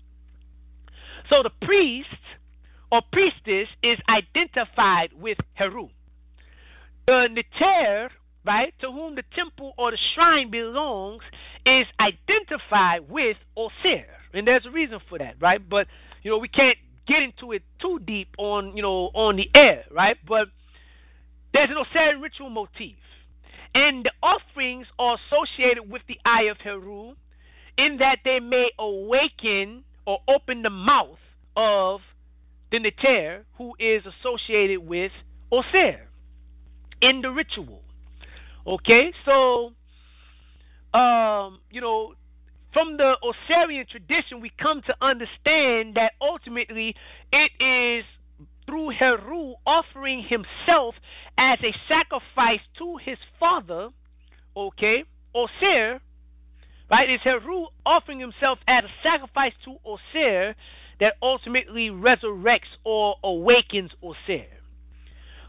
So 1.29 1.43
the 1.43 1.51
priest 1.65 2.09
or 2.91 3.03
priestess 3.13 3.69
is 3.83 3.99
identified 4.09 5.11
with 5.19 5.39
Heru. 5.55 5.89
The 7.07 7.29
Neter, 7.31 8.11
right, 8.45 8.75
to 8.81 8.91
whom 8.91 9.15
the 9.15 9.25
temple 9.35 9.75
or 9.79 9.91
the 9.91 9.99
shrine 10.15 10.51
belongs, 10.51 11.23
is 11.67 11.87
identified 12.01 13.09
with 13.09 13.37
Osir. 13.57 14.05
And 14.33 14.47
there's 14.47 14.67
a 14.67 14.71
reason 14.71 14.99
for 15.09 15.19
that, 15.19 15.35
right? 15.41 15.61
But 15.67 15.87
you 16.23 16.31
know, 16.31 16.39
we 16.39 16.49
can't 16.49 16.79
get 17.07 17.23
into 17.23 17.53
it 17.53 17.63
too 17.81 17.99
deep 18.07 18.29
on, 18.39 18.77
you 18.77 18.83
know, 18.83 19.11
on 19.15 19.37
the 19.37 19.51
air, 19.55 19.85
right? 19.91 20.17
But 20.27 20.49
there's 21.53 21.71
an 21.71 21.77
Osirian 21.77 22.21
ritual 22.21 22.51
motif. 22.51 22.97
And 23.75 24.05
the 24.05 24.13
offerings 24.23 24.87
are 24.99 25.17
associated 25.27 25.91
with 25.91 26.03
the 26.09 26.19
eye 26.25 26.45
of 26.45 26.59
Heru 26.59 27.15
in 27.79 27.99
that 27.99 28.19
they 28.25 28.41
may 28.41 28.71
awaken 28.79 29.85
or 30.07 30.19
open 30.29 30.63
the 30.63 30.71
mouth 30.71 31.19
of 31.57 32.01
the 32.71 32.79
Neter, 32.79 33.45
who 33.57 33.75
is 33.79 34.03
associated 34.07 34.81
with 34.81 35.13
Osir 35.53 36.01
in 37.01 37.21
the 37.21 37.31
ritual. 37.31 37.83
Okay, 38.67 39.13
so 39.25 39.73
um, 40.95 41.61
you 41.71 41.81
know, 41.81 42.15
from 42.73 42.97
the 42.97 43.15
Osirian 43.23 43.87
tradition, 43.91 44.41
we 44.41 44.51
come 44.61 44.83
to 44.83 44.95
understand 45.01 45.95
that 45.95 46.13
ultimately 46.21 46.95
it 47.33 47.51
is 47.61 48.05
through 48.67 48.91
Heru 48.91 49.55
offering 49.67 50.23
himself 50.23 50.95
as 51.39 51.59
a 51.63 51.75
sacrifice 51.89 52.61
to 52.79 52.97
his 52.99 53.19
father, 53.39 53.89
okay, 54.57 55.05
Osir, 55.35 56.01
right? 56.91 57.11
It's 57.11 57.25
Heru 57.25 57.67
offering 57.85 58.21
himself 58.21 58.59
as 58.69 58.85
a 58.85 58.93
sacrifice 59.03 59.53
to 59.65 59.77
Osir 59.87 60.55
that 61.01 61.15
ultimately 61.23 61.89
resurrects 61.89 62.77
or 62.85 63.17
awakens 63.25 63.91
Osir. 64.03 64.47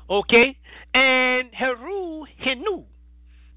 Okay? 0.10 0.58
And 0.94 1.50
Heru 1.54 2.26
Hinu, 2.44 2.84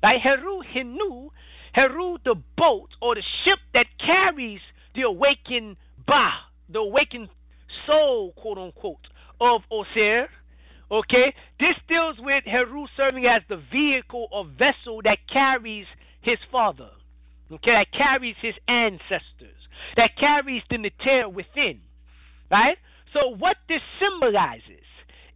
right? 0.02 0.20
Heru 0.20 0.60
Hinu, 0.74 1.30
Heru 1.72 2.18
the 2.24 2.36
boat 2.56 2.90
or 3.00 3.14
the 3.14 3.22
ship 3.44 3.58
that 3.72 3.86
carries 3.98 4.60
the 4.94 5.02
awakened 5.02 5.76
Ba, 6.06 6.30
the 6.68 6.80
awakened 6.80 7.28
soul, 7.86 8.32
quote 8.36 8.58
unquote, 8.58 9.06
of 9.40 9.62
Osir. 9.72 10.26
Okay? 10.90 11.34
This 11.58 11.74
deals 11.88 12.16
with 12.18 12.44
Heru 12.44 12.86
serving 12.96 13.26
as 13.26 13.42
the 13.48 13.60
vehicle 13.72 14.28
or 14.30 14.44
vessel 14.46 15.00
that 15.04 15.18
carries 15.32 15.86
his 16.22 16.38
father. 16.52 16.90
Okay, 17.52 17.72
that 17.72 17.92
carries 17.92 18.36
his 18.40 18.54
ancestors, 18.68 19.68
that 19.96 20.16
carries 20.16 20.62
the 20.70 20.78
Neter 20.78 21.28
within. 21.28 21.80
Right? 22.54 22.78
So 23.12 23.30
what 23.30 23.56
this 23.68 23.80
symbolizes 23.98 24.86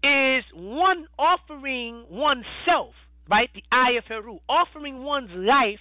is 0.05 0.45
one 0.55 1.09
offering 1.19 2.05
oneself, 2.09 2.95
right? 3.29 3.51
The 3.53 3.65
eye 3.73 3.95
of 3.99 4.05
Heru, 4.05 4.39
offering 4.49 5.03
one's 5.03 5.33
life 5.35 5.81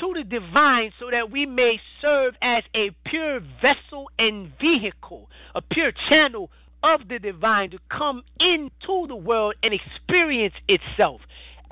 to 0.00 0.12
the 0.14 0.22
divine 0.22 0.92
so 1.00 1.10
that 1.10 1.30
we 1.30 1.46
may 1.46 1.80
serve 2.02 2.34
as 2.42 2.62
a 2.74 2.90
pure 3.06 3.40
vessel 3.62 4.10
and 4.18 4.52
vehicle, 4.60 5.30
a 5.54 5.62
pure 5.62 5.92
channel 6.10 6.50
of 6.82 7.08
the 7.08 7.20
divine 7.20 7.70
to 7.70 7.78
come 7.90 8.22
into 8.38 9.06
the 9.08 9.16
world 9.16 9.54
and 9.62 9.72
experience 9.72 10.54
itself 10.68 11.22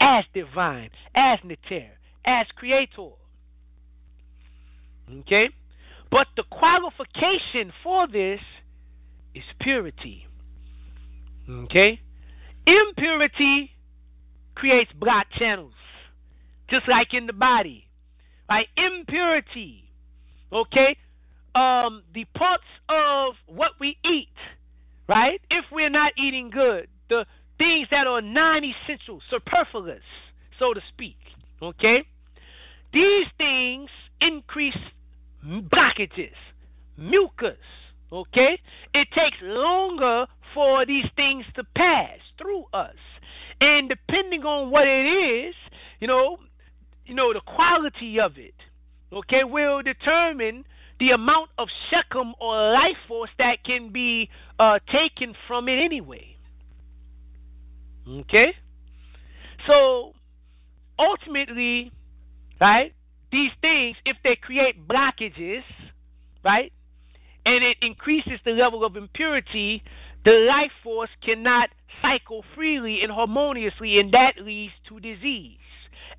as 0.01 0.25
divine, 0.33 0.89
as 1.15 1.39
Neter, 1.45 1.91
as 2.25 2.47
creator. 2.57 3.11
Okay? 5.21 5.51
But 6.11 6.29
the 6.37 6.45
qualification 6.45 7.71
for 7.83 8.09
this 8.09 8.41
is 9.35 9.45
purity. 9.61 10.27
Okay? 11.49 12.01
Impurity 12.67 13.71
creates 14.55 14.91
block 14.99 15.27
channels, 15.39 15.75
just 16.71 16.89
like 16.89 17.13
in 17.13 17.27
the 17.27 17.33
body. 17.33 17.87
Right? 18.49 18.69
Impurity, 18.77 19.91
okay? 20.53 20.97
Um, 21.55 22.03
the 22.15 22.25
parts 22.37 22.65
of 22.89 23.35
what 23.47 23.73
we 23.81 23.97
eat, 24.05 24.29
right? 25.09 25.41
If 25.51 25.65
we're 25.73 25.91
not 25.91 26.13
eating 26.19 26.51
good, 26.51 26.89
the 27.09 27.25
things 27.59 27.89
that 27.91 28.07
are 28.07 28.21
non 28.21 28.63
essential, 28.65 29.21
superfluous, 29.31 30.03
so 30.59 30.75
to 30.75 30.81
speak, 30.93 31.17
okay? 31.63 32.05
These 32.93 33.27
things 33.39 33.89
increase 34.21 34.77
blockages, 35.45 36.35
mucus, 36.97 37.57
okay? 38.15 38.61
It 38.95 39.09
takes 39.13 39.37
longer 39.43 40.27
for 40.55 40.87
these 40.87 41.07
things 41.17 41.45
to 41.57 41.65
pass 41.77 42.19
through 42.39 42.65
us. 42.73 42.95
And 43.61 43.89
depending 43.89 44.45
on 44.45 44.71
what 44.71 44.87
it 44.87 45.07
is, 45.07 45.55
you 46.01 46.07
know, 46.07 46.39
you 47.07 47.15
know, 47.15 47.33
the 47.33 47.41
quality 47.41 48.21
of 48.21 48.39
it, 48.39 48.55
okay, 49.13 49.45
will 49.45 49.83
determine 49.83 50.65
the 51.01 51.11
amount 51.11 51.51
of 51.59 51.69
Sekhem 51.91 52.33
or 52.41 52.73
life 52.73 52.97
force 53.09 53.31
that 53.39 53.65
can 53.65 53.91
be 53.91 54.31
uh, 54.59 54.79
taken 54.91 55.35
from 55.47 55.69
it 55.69 55.83
anyway. 55.83 56.37
Okay? 58.09 58.55
So 59.67 60.13
ultimately, 60.99 61.91
right, 62.61 62.95
these 63.33 63.51
things, 63.61 63.97
if 64.05 64.17
they 64.23 64.37
create 64.37 64.87
blockages, 64.87 65.63
right, 66.45 66.73
and 67.47 67.63
it 67.63 67.77
increases 67.83 68.41
the 68.45 68.53
level 68.53 68.85
of 68.85 68.97
impurity, 68.97 69.83
the 70.25 70.47
life 70.49 70.73
force 70.83 71.11
cannot 71.23 71.71
cycle 72.01 72.45
freely 72.55 73.03
and 73.03 73.13
harmoniously, 73.13 73.99
and 73.99 74.13
that 74.13 74.35
leads 74.41 74.73
to 74.89 75.01
disease 75.01 75.59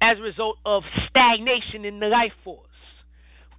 as 0.01 0.17
a 0.17 0.21
result 0.21 0.57
of 0.65 0.83
stagnation 1.09 1.85
in 1.85 1.99
the 1.99 2.07
life 2.07 2.33
force, 2.43 2.67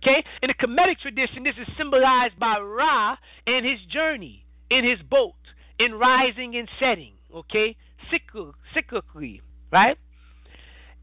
Okay? 0.02 0.24
In 0.42 0.48
the 0.48 0.54
Kemetic 0.54 1.00
tradition, 1.00 1.42
this 1.42 1.54
is 1.60 1.66
symbolized 1.76 2.38
by 2.38 2.58
Ra 2.58 3.16
and 3.46 3.66
his 3.66 3.80
journey 3.90 4.44
in 4.70 4.84
his 4.84 5.00
boat, 5.10 5.34
in 5.78 5.94
rising 5.94 6.56
and 6.56 6.68
setting. 6.78 7.12
Okay? 7.34 7.76
Cycl- 8.12 8.52
cyclically, 8.74 9.40
right? 9.72 9.98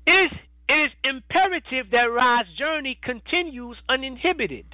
It 0.06 0.31
is, 0.31 0.40
it 0.69 0.73
is 0.73 0.91
imperative 1.03 1.88
that 1.91 2.11
Ra's 2.11 2.45
journey 2.57 2.98
continues 3.03 3.77
uninhibited. 3.90 4.65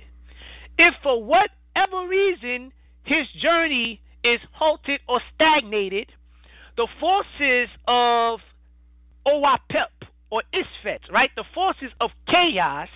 If 0.77 0.93
for 1.01 1.21
whatever 1.79 2.07
reason 2.07 2.71
his 3.03 3.27
journey 3.41 4.01
is 4.23 4.39
halted 4.51 4.99
or 5.07 5.21
stagnated, 5.35 6.07
the 6.77 6.87
forces 6.99 7.69
of 7.87 8.39
Owapep 9.25 10.07
or 10.29 10.43
Isfet, 10.53 10.99
right? 11.11 11.29
The 11.35 11.43
forces 11.53 11.91
of 12.01 12.11
chaos 12.27 12.89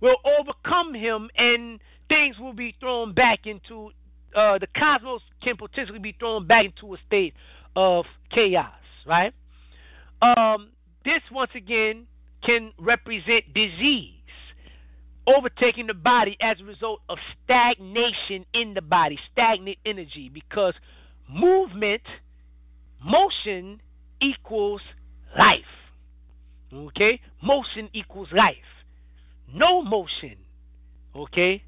will 0.00 0.16
overcome 0.24 0.94
him 0.94 1.30
and 1.36 1.80
things 2.08 2.38
will 2.38 2.52
be 2.52 2.74
thrown 2.80 3.14
back 3.14 3.46
into 3.46 3.90
uh, 4.34 4.58
the 4.58 4.66
cosmos 4.78 5.20
can 5.42 5.56
potentially 5.56 5.98
be 5.98 6.16
thrown 6.18 6.46
back 6.46 6.64
into 6.64 6.94
a 6.94 6.98
state 7.06 7.34
of 7.76 8.06
chaos, 8.30 8.72
right? 9.06 9.34
Um, 10.22 10.70
this 11.04 11.20
once 11.30 11.50
again 11.54 12.06
can 12.42 12.72
represent 12.78 13.52
disease 13.52 14.21
overtaking 15.26 15.86
the 15.86 15.94
body 15.94 16.36
as 16.40 16.60
a 16.60 16.64
result 16.64 17.00
of 17.08 17.18
stagnation 17.44 18.44
in 18.54 18.74
the 18.74 18.82
body, 18.82 19.18
stagnant 19.32 19.78
energy, 19.86 20.30
because 20.32 20.74
movement, 21.28 22.02
motion 23.04 23.80
equals 24.20 24.80
life. 25.38 25.60
Okay? 26.72 27.20
Motion 27.42 27.88
equals 27.92 28.28
life. 28.32 28.56
No 29.52 29.82
motion, 29.82 30.36
okay, 31.14 31.62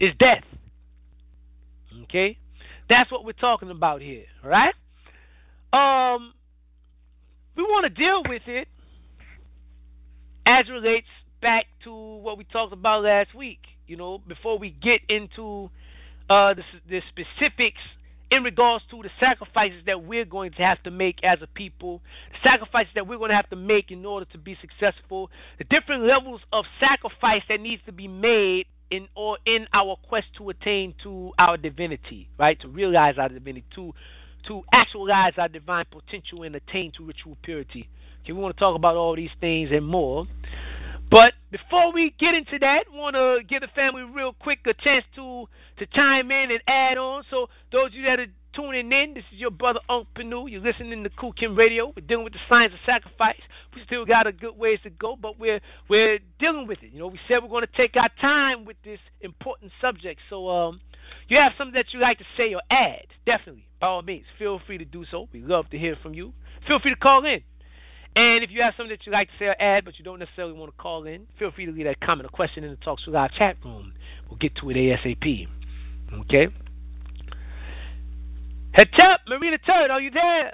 is 0.00 0.12
death. 0.18 0.44
Okay? 2.04 2.38
That's 2.88 3.10
what 3.12 3.24
we're 3.24 3.32
talking 3.32 3.70
about 3.70 4.00
here, 4.00 4.24
right? 4.42 4.74
Um, 5.72 6.32
we 7.56 7.62
want 7.62 7.84
to 7.84 7.90
deal 7.90 8.22
with 8.26 8.42
it 8.46 8.68
as 10.46 10.66
relates 10.70 11.06
back 11.40 11.66
to 11.84 11.92
what 11.92 12.38
we 12.38 12.44
talked 12.44 12.72
about 12.72 13.02
last 13.02 13.34
week. 13.34 13.60
You 13.86 13.96
know, 13.96 14.18
before 14.18 14.58
we 14.58 14.70
get 14.70 15.00
into 15.08 15.70
uh, 16.28 16.54
the, 16.54 16.62
the 16.88 17.02
specifics 17.08 17.80
in 18.30 18.42
regards 18.42 18.84
to 18.90 19.02
the 19.02 19.08
sacrifices 19.18 19.82
that 19.86 20.04
we're 20.04 20.24
going 20.24 20.52
to 20.52 20.62
have 20.62 20.82
to 20.82 20.90
make 20.90 21.24
as 21.24 21.38
a 21.40 21.46
people, 21.46 22.02
the 22.30 22.48
sacrifices 22.48 22.92
that 22.94 23.06
we're 23.06 23.16
going 23.16 23.30
to 23.30 23.36
have 23.36 23.48
to 23.50 23.56
make 23.56 23.90
in 23.90 24.04
order 24.04 24.26
to 24.32 24.38
be 24.38 24.56
successful, 24.60 25.30
the 25.56 25.64
different 25.64 26.04
levels 26.04 26.40
of 26.52 26.64
sacrifice 26.78 27.42
that 27.48 27.60
needs 27.60 27.82
to 27.86 27.92
be 27.92 28.06
made 28.06 28.66
in 28.90 29.08
or 29.14 29.38
in 29.46 29.66
our 29.72 29.96
quest 30.08 30.26
to 30.36 30.50
attain 30.50 30.94
to 31.02 31.32
our 31.38 31.56
divinity, 31.56 32.28
right? 32.38 32.60
To 32.60 32.68
realize 32.68 33.16
our 33.18 33.28
divinity, 33.28 33.64
to 33.74 33.94
to 34.46 34.62
actualize 34.72 35.32
our 35.36 35.48
divine 35.48 35.84
potential 35.90 36.42
and 36.42 36.54
attain 36.54 36.92
to 36.96 37.04
ritual 37.04 37.36
purity. 37.42 37.88
Okay, 38.22 38.32
we 38.32 38.40
want 38.40 38.56
to 38.56 38.60
talk 38.60 38.76
about 38.76 38.96
all 38.96 39.16
these 39.16 39.30
things 39.40 39.70
and 39.72 39.84
more. 39.84 40.26
But 41.10 41.34
before 41.50 41.92
we 41.92 42.14
get 42.18 42.34
into 42.34 42.58
that, 42.58 42.84
want 42.92 43.16
to 43.16 43.40
give 43.48 43.62
the 43.62 43.68
family 43.68 44.02
real 44.02 44.34
quick 44.34 44.60
a 44.66 44.74
chance 44.74 45.04
to 45.16 45.46
to 45.78 45.86
chime 45.86 46.30
in 46.30 46.50
and 46.50 46.60
add 46.66 46.98
on. 46.98 47.22
So 47.30 47.48
those 47.72 47.86
of 47.88 47.94
you 47.94 48.02
that 48.04 48.20
are 48.20 48.26
tuning 48.52 48.92
in, 48.92 49.14
this 49.14 49.24
is 49.32 49.38
your 49.38 49.50
brother 49.50 49.80
Unc 49.88 50.08
Panu. 50.14 50.50
You're 50.50 50.60
listening 50.60 51.02
to 51.04 51.10
Khu 51.10 51.32
Khem 51.38 51.56
Radio. 51.56 51.92
We're 51.96 52.06
dealing 52.06 52.24
with 52.24 52.32
the 52.34 52.40
science 52.48 52.74
of 52.74 52.80
sacrifice. 52.84 53.40
We 53.74 53.82
still 53.86 54.04
got 54.04 54.26
a 54.26 54.32
good 54.32 54.58
ways 54.58 54.80
to 54.82 54.90
go, 54.90 55.16
but 55.16 55.38
we're 55.38 55.60
we're 55.88 56.18
dealing 56.38 56.66
with 56.66 56.82
it. 56.82 56.92
You 56.92 56.98
know, 56.98 57.06
we 57.06 57.20
said 57.26 57.42
we're 57.42 57.48
going 57.48 57.66
to 57.66 57.76
take 57.76 57.96
our 57.96 58.10
time 58.20 58.66
with 58.66 58.76
this 58.84 59.00
important 59.22 59.72
subject. 59.80 60.20
So 60.28 60.48
um, 60.48 60.80
you 61.28 61.38
have 61.38 61.52
something 61.56 61.74
that 61.74 61.94
you 61.94 62.00
like 62.00 62.18
to 62.18 62.24
say 62.36 62.52
or 62.52 62.60
add, 62.70 63.06
definitely, 63.24 63.66
by 63.80 63.86
all 63.86 64.02
means, 64.02 64.26
feel 64.38 64.60
free 64.66 64.78
to 64.78 64.84
do 64.84 65.04
so. 65.10 65.28
We 65.32 65.40
love 65.40 65.70
to 65.70 65.78
hear 65.78 65.96
from 66.02 66.12
you. 66.12 66.34
Feel 66.66 66.80
free 66.80 66.92
to 66.92 67.00
call 67.00 67.24
in. 67.24 67.42
And 68.18 68.42
if 68.42 68.50
you 68.50 68.62
have 68.62 68.74
something 68.76 68.90
that 68.90 69.06
you'd 69.06 69.12
like 69.12 69.28
to 69.28 69.34
say 69.38 69.44
or 69.44 69.62
add, 69.62 69.84
but 69.84 69.96
you 69.96 70.04
don't 70.04 70.18
necessarily 70.18 70.52
want 70.52 70.72
to 70.72 70.82
call 70.82 71.04
in, 71.04 71.28
feel 71.38 71.52
free 71.52 71.66
to 71.66 71.70
leave 71.70 71.84
that 71.84 72.00
comment 72.00 72.26
or 72.26 72.30
question 72.30 72.64
in 72.64 72.70
the 72.70 72.76
Talk 72.78 72.98
to 73.04 73.12
Live 73.12 73.30
chat 73.30 73.56
room. 73.64 73.92
We'll 74.28 74.38
get 74.38 74.56
to 74.56 74.70
it 74.70 74.74
ASAP. 74.74 75.46
Okay? 76.22 76.48
Head 78.72 78.88
up, 79.00 79.20
Marina 79.28 79.56
Turd, 79.58 79.92
are 79.92 80.00
you 80.00 80.10
there? 80.10 80.52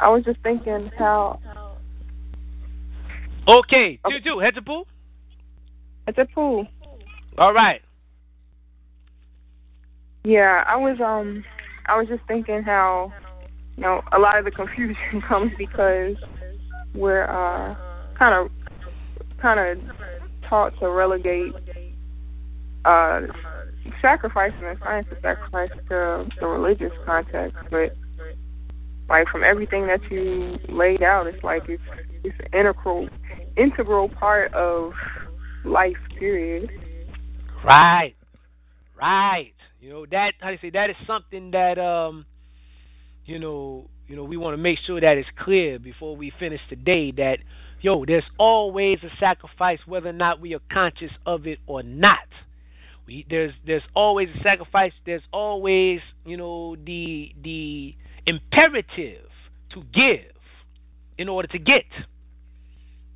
I 0.00 0.08
was 0.08 0.24
just 0.24 0.40
thinking 0.42 0.90
how. 0.98 1.38
Okay, 3.46 4.00
do 4.08 4.20
do 4.20 4.40
head 4.40 4.56
to 4.56 4.62
pool. 4.62 4.88
Head 6.06 6.16
to 6.16 6.26
pool. 6.26 6.66
All 7.38 7.52
right. 7.52 7.82
Yeah, 10.24 10.64
I 10.66 10.76
was 10.76 10.98
um, 11.00 11.44
I 11.86 11.96
was 11.98 12.08
just 12.08 12.22
thinking 12.28 12.62
how, 12.62 13.12
you 13.76 13.82
know, 13.82 14.02
a 14.12 14.18
lot 14.18 14.38
of 14.38 14.44
the 14.44 14.50
confusion 14.50 15.22
comes 15.28 15.52
because 15.56 16.16
we're 16.94 17.24
uh, 17.24 17.74
kind 18.18 18.34
of, 18.34 18.50
kind 19.40 19.60
of 19.60 19.96
taught 20.48 20.78
to 20.80 20.90
relegate 20.90 21.52
uh, 22.84 23.20
sacrifice 24.02 24.52
and 24.62 24.78
science 24.82 25.06
of 25.10 25.18
sacrifice 25.22 25.70
to 25.88 26.28
the 26.40 26.46
religious 26.46 26.92
context, 27.04 27.56
but 27.70 27.94
like 29.08 29.28
from 29.28 29.42
everything 29.42 29.86
that 29.86 30.00
you 30.10 30.58
laid 30.68 31.02
out, 31.02 31.26
it's 31.26 31.42
like 31.42 31.62
it's 31.68 31.82
it's 32.24 32.36
an 32.40 32.58
integral 32.58 33.08
integral 33.56 34.08
part 34.08 34.52
of 34.52 34.92
life. 35.64 35.96
Period. 36.18 36.70
Right, 37.64 38.14
right. 39.00 39.52
You 39.80 39.90
know 39.90 40.06
that 40.10 40.34
how 40.40 40.48
do 40.48 40.52
you 40.54 40.58
say 40.60 40.70
that 40.70 40.90
is 40.90 40.96
something 41.06 41.52
that 41.52 41.78
um, 41.78 42.26
you 43.24 43.38
know, 43.38 43.88
you 44.08 44.16
know 44.16 44.24
we 44.24 44.36
want 44.36 44.54
to 44.54 44.62
make 44.62 44.78
sure 44.84 45.00
that 45.00 45.16
it's 45.16 45.28
clear 45.38 45.78
before 45.78 46.16
we 46.16 46.32
finish 46.38 46.60
today 46.68 47.12
that 47.12 47.38
yo, 47.80 48.04
there's 48.04 48.24
always 48.38 48.98
a 49.04 49.10
sacrifice 49.20 49.78
whether 49.86 50.08
or 50.08 50.14
not 50.14 50.40
we 50.40 50.54
are 50.54 50.60
conscious 50.72 51.12
of 51.26 51.46
it 51.46 51.58
or 51.66 51.82
not. 51.82 52.26
We 53.06 53.24
there's 53.30 53.52
there's 53.66 53.82
always 53.94 54.28
a 54.38 54.42
sacrifice. 54.42 54.92
There's 55.06 55.22
always 55.32 56.00
you 56.26 56.36
know 56.36 56.76
the 56.76 57.32
the 57.42 57.94
imperative 58.26 59.28
to 59.74 59.82
give 59.94 60.32
in 61.18 61.28
order 61.28 61.48
to 61.48 61.58
get. 61.58 61.86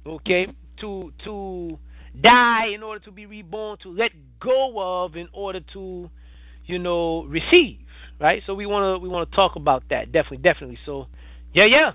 Okay, 0.06 0.47
to 0.80 1.12
to 1.24 1.78
die 2.20 2.66
in 2.72 2.82
order 2.82 3.05
to 3.05 3.10
be 3.10 3.26
reborn, 3.26 3.78
to 3.82 3.90
let 3.90 4.12
go 4.40 5.05
of 5.05 5.16
in 5.16 5.28
order 5.32 5.60
to 5.72 6.10
you 6.66 6.78
know 6.78 7.24
receive. 7.24 7.78
Right. 8.20 8.43
So 8.47 8.55
we 8.55 8.66
want 8.66 8.84
to 8.84 9.02
we 9.02 9.09
want 9.09 9.28
to 9.28 9.36
talk 9.36 9.56
about 9.56 9.82
that 9.90 10.12
definitely 10.12 10.39
definitely. 10.39 10.78
So 10.86 11.06
yeah 11.52 11.66
yeah, 11.66 11.93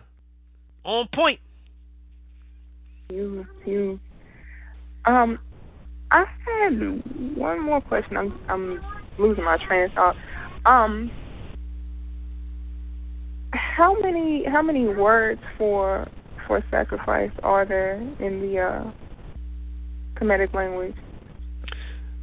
on 0.83 1.07
point. 1.13 1.39
You 3.09 3.45
you 3.65 3.99
um. 5.05 5.39
I 6.09 6.23
had 6.45 6.79
one 7.35 7.61
more 7.61 7.81
question. 7.81 8.15
I'm 8.15 8.39
I'm 8.47 8.81
losing 9.19 9.43
my 9.43 9.57
train 9.67 9.85
of 9.85 9.91
thought. 9.91 10.15
Um, 10.65 11.11
how 13.53 13.93
many 13.99 14.43
how 14.45 14.61
many 14.61 14.87
words 14.87 15.41
for 15.57 16.07
for 16.47 16.63
sacrifice 16.71 17.31
are 17.43 17.65
there 17.65 17.95
in 18.19 18.41
the 18.41 18.59
uh, 18.59 18.91
Kemetic 20.15 20.53
language? 20.53 20.95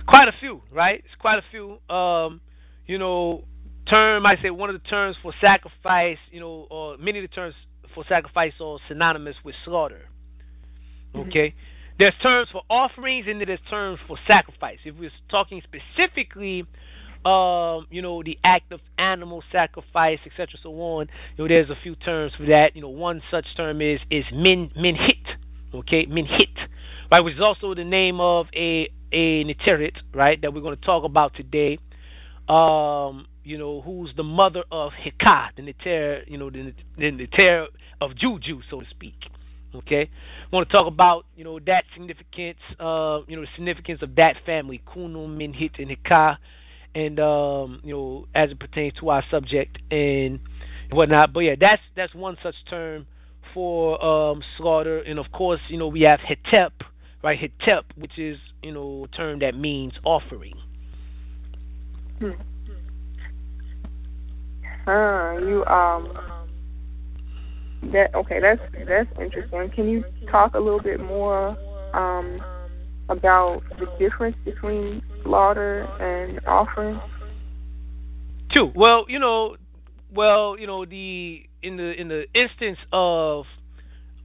Quite 0.07 0.29
a 0.29 0.33
few, 0.39 0.63
right? 0.73 1.03
It's 1.05 1.15
quite 1.19 1.39
a 1.39 1.45
few. 1.51 1.79
Um, 1.95 2.41
you 2.87 2.99
know, 2.99 3.45
term 3.91 4.27
I 4.27 4.37
say 4.43 4.51
one 4.51 4.71
of 4.71 4.81
the 4.81 4.89
terms 4.89 5.17
for 5.23 5.33
sacrifice, 5.41 6.19
you 6.31 6.41
know, 6.41 6.67
or 6.71 6.97
many 6.99 7.19
of 7.19 7.23
the 7.23 7.35
terms 7.35 7.55
for 7.95 8.05
sacrifice 8.09 8.53
are 8.61 8.79
synonymous 8.89 9.37
with 9.45 9.55
slaughter. 9.65 10.09
Okay. 11.15 11.49
Mm-hmm. 11.49 11.59
There's 11.99 12.15
terms 12.23 12.49
for 12.51 12.63
offerings 12.69 13.27
and 13.29 13.41
there's 13.41 13.61
terms 13.71 14.01
for 14.09 14.19
sacrifice. 14.27 14.79
If 14.85 14.97
we're 14.97 15.13
talking 15.31 15.63
specifically 15.63 16.67
um, 17.25 17.87
you 17.91 18.03
know, 18.03 18.23
the 18.23 18.39
act 18.45 18.71
of 18.73 18.81
animal 18.99 19.43
sacrifice, 19.51 20.19
etc., 20.27 20.59
so 20.63 20.71
on. 20.73 21.09
You 21.37 21.45
know, 21.45 21.49
there's 21.49 21.71
a 21.71 21.77
few 21.83 21.95
terms 21.97 22.33
for 22.37 22.45
that. 22.47 22.77
You 22.77 22.83
know, 22.83 22.91
one 22.91 23.23
such 23.31 23.47
term 23.57 23.81
is 23.81 24.01
is 24.11 24.25
min 24.33 24.71
minhit, 24.77 25.25
okay, 25.73 26.05
minhit, 26.07 26.55
right, 27.11 27.21
which 27.21 27.37
is 27.37 27.41
also 27.41 27.75
the 27.75 27.85
name 27.85 28.21
of 28.21 28.47
a 28.55 28.91
a 29.15 29.45
Neteret, 29.45 29.95
right, 30.13 30.41
that 30.43 30.53
we're 30.53 30.61
going 30.61 30.77
to 30.77 30.85
talk 30.85 31.05
about 31.05 31.35
today. 31.35 31.79
Um, 32.49 33.27
you 33.45 33.57
know, 33.57 33.81
who's 33.81 34.11
the 34.17 34.23
mother 34.23 34.65
of 34.71 34.93
Hekah, 34.93 35.51
the 35.57 35.63
Neter, 35.63 36.25
you 36.27 36.37
know, 36.37 36.51
the, 36.51 36.75
the 36.99 37.67
of 38.01 38.17
Juju, 38.17 38.61
so 38.71 38.81
to 38.81 38.87
speak. 38.91 39.15
Okay, 39.75 40.03
I 40.03 40.55
want 40.55 40.69
to 40.69 40.73
talk 40.73 40.87
about 40.87 41.27
you 41.35 41.43
know 41.43 41.59
that 41.67 41.85
significance, 41.95 42.59
uh, 42.79 43.21
you 43.27 43.35
know, 43.35 43.43
the 43.43 43.49
significance 43.57 44.03
of 44.03 44.15
that 44.17 44.37
family, 44.47 44.81
Kunu, 44.87 45.27
Minhit, 45.27 45.81
and 45.81 45.91
Hekah 45.91 46.39
and 46.95 47.19
um, 47.19 47.81
you 47.83 47.93
know, 47.95 48.27
as 48.35 48.51
it 48.51 48.59
pertains 48.59 48.95
to 49.01 49.09
our 49.11 49.25
subject 49.31 49.79
and 49.91 50.39
whatnot. 50.91 51.33
But 51.33 51.41
yeah, 51.41 51.55
that's 51.59 51.83
that's 51.97 52.15
one 52.15 52.37
such 52.43 52.55
term 52.69 53.07
for 53.53 54.03
um, 54.05 54.43
slaughter, 54.57 55.01
and 55.01 55.19
of 55.19 55.31
course, 55.33 55.61
you 55.69 55.79
know 55.79 55.89
we 55.89 56.03
have 56.03 56.21
hetep, 56.21 56.71
right? 57.23 57.39
Hetep, 57.39 57.83
which 57.97 58.19
is 58.19 58.39
you 58.65 58.73
know 58.73 59.07
term 59.17 59.39
that 59.41 59.55
means 59.57 59.93
offering. 60.05 60.55
Hmm. 62.19 62.31
Huh, 64.85 65.39
you 65.41 65.65
um 65.67 66.09
that 67.93 68.15
okay, 68.15 68.41
that's 68.41 68.61
that's 68.89 69.09
interesting. 69.21 69.71
Can 69.75 69.89
you 69.89 70.05
talk 70.31 70.55
a 70.55 70.59
little 70.59 70.81
bit 70.81 71.01
more 71.01 71.57
um 71.93 72.41
about 73.09 73.63
the 73.79 73.87
difference 73.99 74.37
between 74.45 75.03
slaughter 75.23 75.83
and 76.01 76.41
offering? 76.47 76.99
Two. 78.53 78.73
Well, 78.75 79.05
you 79.09 79.19
know, 79.19 79.57
well, 80.15 80.59
you 80.59 80.67
know, 80.67 80.85
the 80.85 81.43
in 81.63 81.77
the 81.77 81.93
in 82.01 82.09
the 82.09 82.25
instance 82.35 82.79
of 82.93 83.45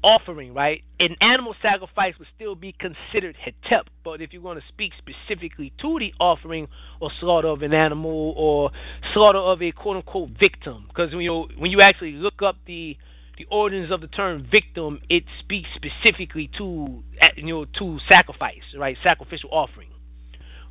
offering, 0.04 0.54
right? 0.54 0.84
An 1.00 1.16
animal 1.22 1.56
sacrifice 1.62 2.14
would 2.20 2.28
still 2.36 2.56
be 2.56 2.74
considered 2.74 3.36
hetep, 3.36 3.84
but 4.04 4.22
if 4.22 4.34
you're 4.34 4.42
going 4.42 4.58
to 4.58 4.64
speak 4.68 4.94
specifically 4.98 5.74
to 5.82 6.00
the 6.00 6.14
offering 6.20 6.68
or 7.00 7.12
slaughter 7.20 7.48
of 7.48 7.62
an 7.62 7.74
animal 7.74 8.34
or 8.38 8.72
slaughter 9.14 9.40
of 9.40 9.62
a 9.62 9.72
quote 9.72 9.98
unquote 9.98 10.30
victim, 10.40 10.86
because 10.88 11.14
when 11.14 11.22
you 11.22 11.48
when 11.58 11.72
you 11.72 11.82
actually 11.82 12.14
look 12.14 12.42
up 12.42 12.56
the 12.66 12.98
the 13.38 13.46
origins 13.52 13.92
of 13.92 14.02
the 14.02 14.08
term 14.08 14.46
victim, 14.52 15.00
it 15.10 15.24
speaks 15.40 15.70
specifically 15.76 16.50
to 16.58 17.04
you 17.36 17.48
know 17.48 17.66
to 17.66 17.98
sacrifice, 18.10 18.64
right? 18.78 18.98
Sacrificial 19.04 19.50
offering. 19.52 19.90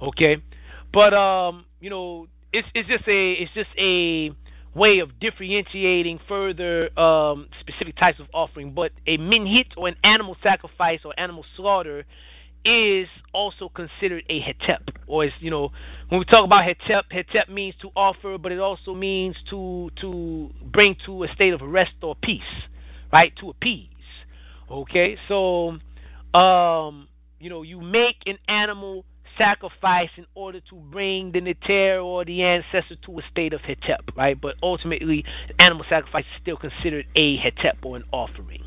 Okay, 0.00 0.36
but 0.92 1.14
um, 1.14 1.64
you 1.80 1.90
know, 1.90 2.28
it's 2.52 2.68
it's 2.74 2.88
just 2.88 3.06
a 3.08 3.32
it's 3.32 3.52
just 3.54 3.70
a 3.78 4.30
way 4.74 4.98
of 5.00 5.18
differentiating 5.20 6.20
further 6.28 6.98
um, 6.98 7.48
specific 7.60 7.96
types 7.96 8.20
of 8.20 8.26
offering. 8.32 8.72
But 8.72 8.92
a 9.06 9.18
minhit 9.18 9.66
or 9.76 9.88
an 9.88 9.96
animal 10.04 10.36
sacrifice 10.42 11.00
or 11.04 11.18
animal 11.18 11.44
slaughter 11.56 12.04
is 12.64 13.08
also 13.32 13.68
considered 13.68 14.24
a 14.28 14.40
hetep, 14.40 14.88
or 15.06 15.24
is 15.24 15.32
you 15.40 15.50
know 15.50 15.70
when 16.08 16.18
we 16.18 16.24
talk 16.24 16.44
about 16.44 16.64
hetep, 16.64 17.04
hetep 17.12 17.48
means 17.48 17.74
to 17.80 17.90
offer, 17.96 18.36
but 18.38 18.52
it 18.52 18.58
also 18.58 18.94
means 18.94 19.36
to 19.50 19.90
to 20.00 20.50
bring 20.72 20.96
to 21.06 21.24
a 21.24 21.28
state 21.34 21.52
of 21.52 21.60
rest 21.62 21.92
or 22.02 22.14
peace, 22.16 22.42
right? 23.12 23.32
To 23.40 23.50
appease. 23.50 23.88
Okay, 24.70 25.16
so 25.28 25.78
um, 26.38 27.08
you 27.38 27.48
know 27.48 27.62
you 27.62 27.80
make 27.80 28.16
an 28.26 28.38
animal 28.48 29.04
sacrifice 29.38 30.10
in 30.16 30.26
order 30.34 30.60
to 30.68 30.74
bring 30.90 31.32
the 31.32 31.40
neter 31.40 32.00
or 32.00 32.24
the 32.24 32.42
ancestor 32.42 32.96
to 33.06 33.18
a 33.18 33.22
state 33.30 33.52
of 33.52 33.60
hetep, 33.62 34.00
right? 34.16 34.38
But 34.38 34.56
ultimately, 34.62 35.24
animal 35.58 35.84
sacrifice 35.88 36.24
is 36.24 36.42
still 36.42 36.56
considered 36.56 37.06
a 37.14 37.38
hetep 37.38 37.76
or 37.82 37.96
an 37.96 38.04
offering. 38.12 38.64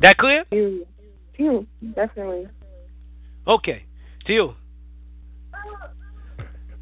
That 0.00 0.16
clear? 0.16 0.44
You, 0.50 0.86
you 1.36 1.66
definitely. 1.94 2.48
Okay, 3.46 3.84
to 4.26 4.32
you. 4.32 4.54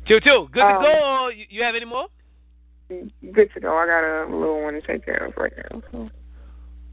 Two, 0.07 0.21
two. 0.21 0.49
Good 0.53 0.63
Um, 0.63 0.83
to 0.83 0.89
go. 0.89 1.29
You, 1.29 1.47
you 1.51 1.63
have 1.63 1.75
any 1.75 1.85
more? 1.85 2.07
Good 2.89 3.53
to 3.55 3.61
go. 3.61 3.77
I 3.77 3.87
got 3.87 4.25
a 4.25 4.35
little 4.35 4.63
one 4.63 4.75
to 4.75 4.81
take 4.81 5.05
care 5.05 5.27
of 5.27 5.37
right 5.37 5.53
now. 5.71 5.83
So. 5.93 6.11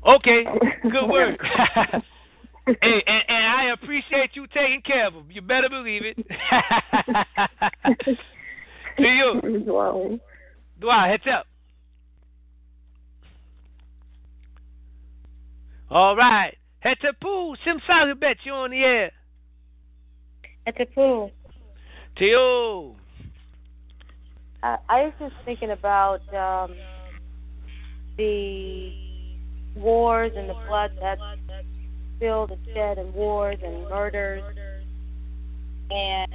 Okay, 0.05 0.43
good 0.83 1.09
work. 1.09 1.39
hey, 2.65 3.03
and, 3.07 3.23
and 3.27 3.45
I 3.45 3.71
appreciate 3.73 4.31
you 4.33 4.47
taking 4.47 4.81
care 4.81 5.07
of 5.07 5.13
them. 5.13 5.27
You 5.29 5.41
better 5.41 5.69
believe 5.69 6.03
it. 6.05 6.17
to 8.97 9.03
you. 9.03 9.41
Wow. 9.65 10.19
Dua, 10.79 11.07
heads 11.07 11.23
up. 11.31 11.45
All 15.89 16.15
right. 16.15 16.57
Hetepu, 16.83 17.55
Sim 17.63 17.79
Salibet, 17.89 18.35
you 18.43 18.51
on 18.53 18.71
the 18.71 18.81
air. 18.83 19.11
Hetepu. 20.67 21.31
To 22.17 22.25
you. 22.25 22.95
I, 24.63 24.77
I 24.89 25.01
was 25.03 25.13
just 25.19 25.35
thinking 25.45 25.71
about 25.71 26.21
um, 26.33 26.75
the 28.17 28.93
wars 29.75 30.31
and 30.35 30.49
the 30.49 30.55
blood 30.67 30.91
that's 30.99 31.21
spilled 32.15 32.51
and 32.51 32.59
shed 32.73 32.97
and 32.97 33.13
wars 33.13 33.57
and 33.63 33.89
murders 33.89 34.43
and 35.89 36.31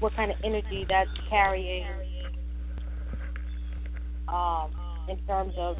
what 0.00 0.14
kind 0.16 0.30
of 0.30 0.36
energy 0.44 0.84
that's 0.88 1.10
carrying 1.28 1.86
um, 4.28 4.70
in 5.08 5.18
terms 5.26 5.54
of, 5.56 5.76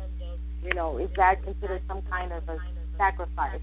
you 0.63 0.75
know, 0.75 0.99
is 0.99 1.11
that 1.17 1.43
considered 1.43 1.83
some 1.89 2.03
kind 2.03 2.33
of 2.33 2.49
a 2.49 2.59
sacrifice? 2.97 3.61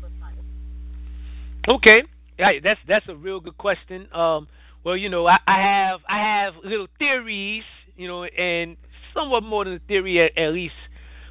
Okay. 1.67 2.03
Yeah, 2.37 2.51
that's 2.63 2.79
that's 2.87 3.05
a 3.09 3.15
real 3.15 3.39
good 3.39 3.57
question. 3.57 4.07
Um, 4.13 4.47
well, 4.83 4.95
you 4.95 5.09
know, 5.09 5.27
I, 5.27 5.39
I 5.45 5.61
have 5.61 5.99
I 6.07 6.17
have 6.19 6.53
little 6.63 6.87
theories, 6.97 7.63
you 7.97 8.07
know, 8.07 8.23
and 8.23 8.77
somewhat 9.13 9.43
more 9.43 9.65
than 9.65 9.73
a 9.75 9.79
theory 9.87 10.21
at, 10.21 10.37
at 10.37 10.53
least. 10.53 10.73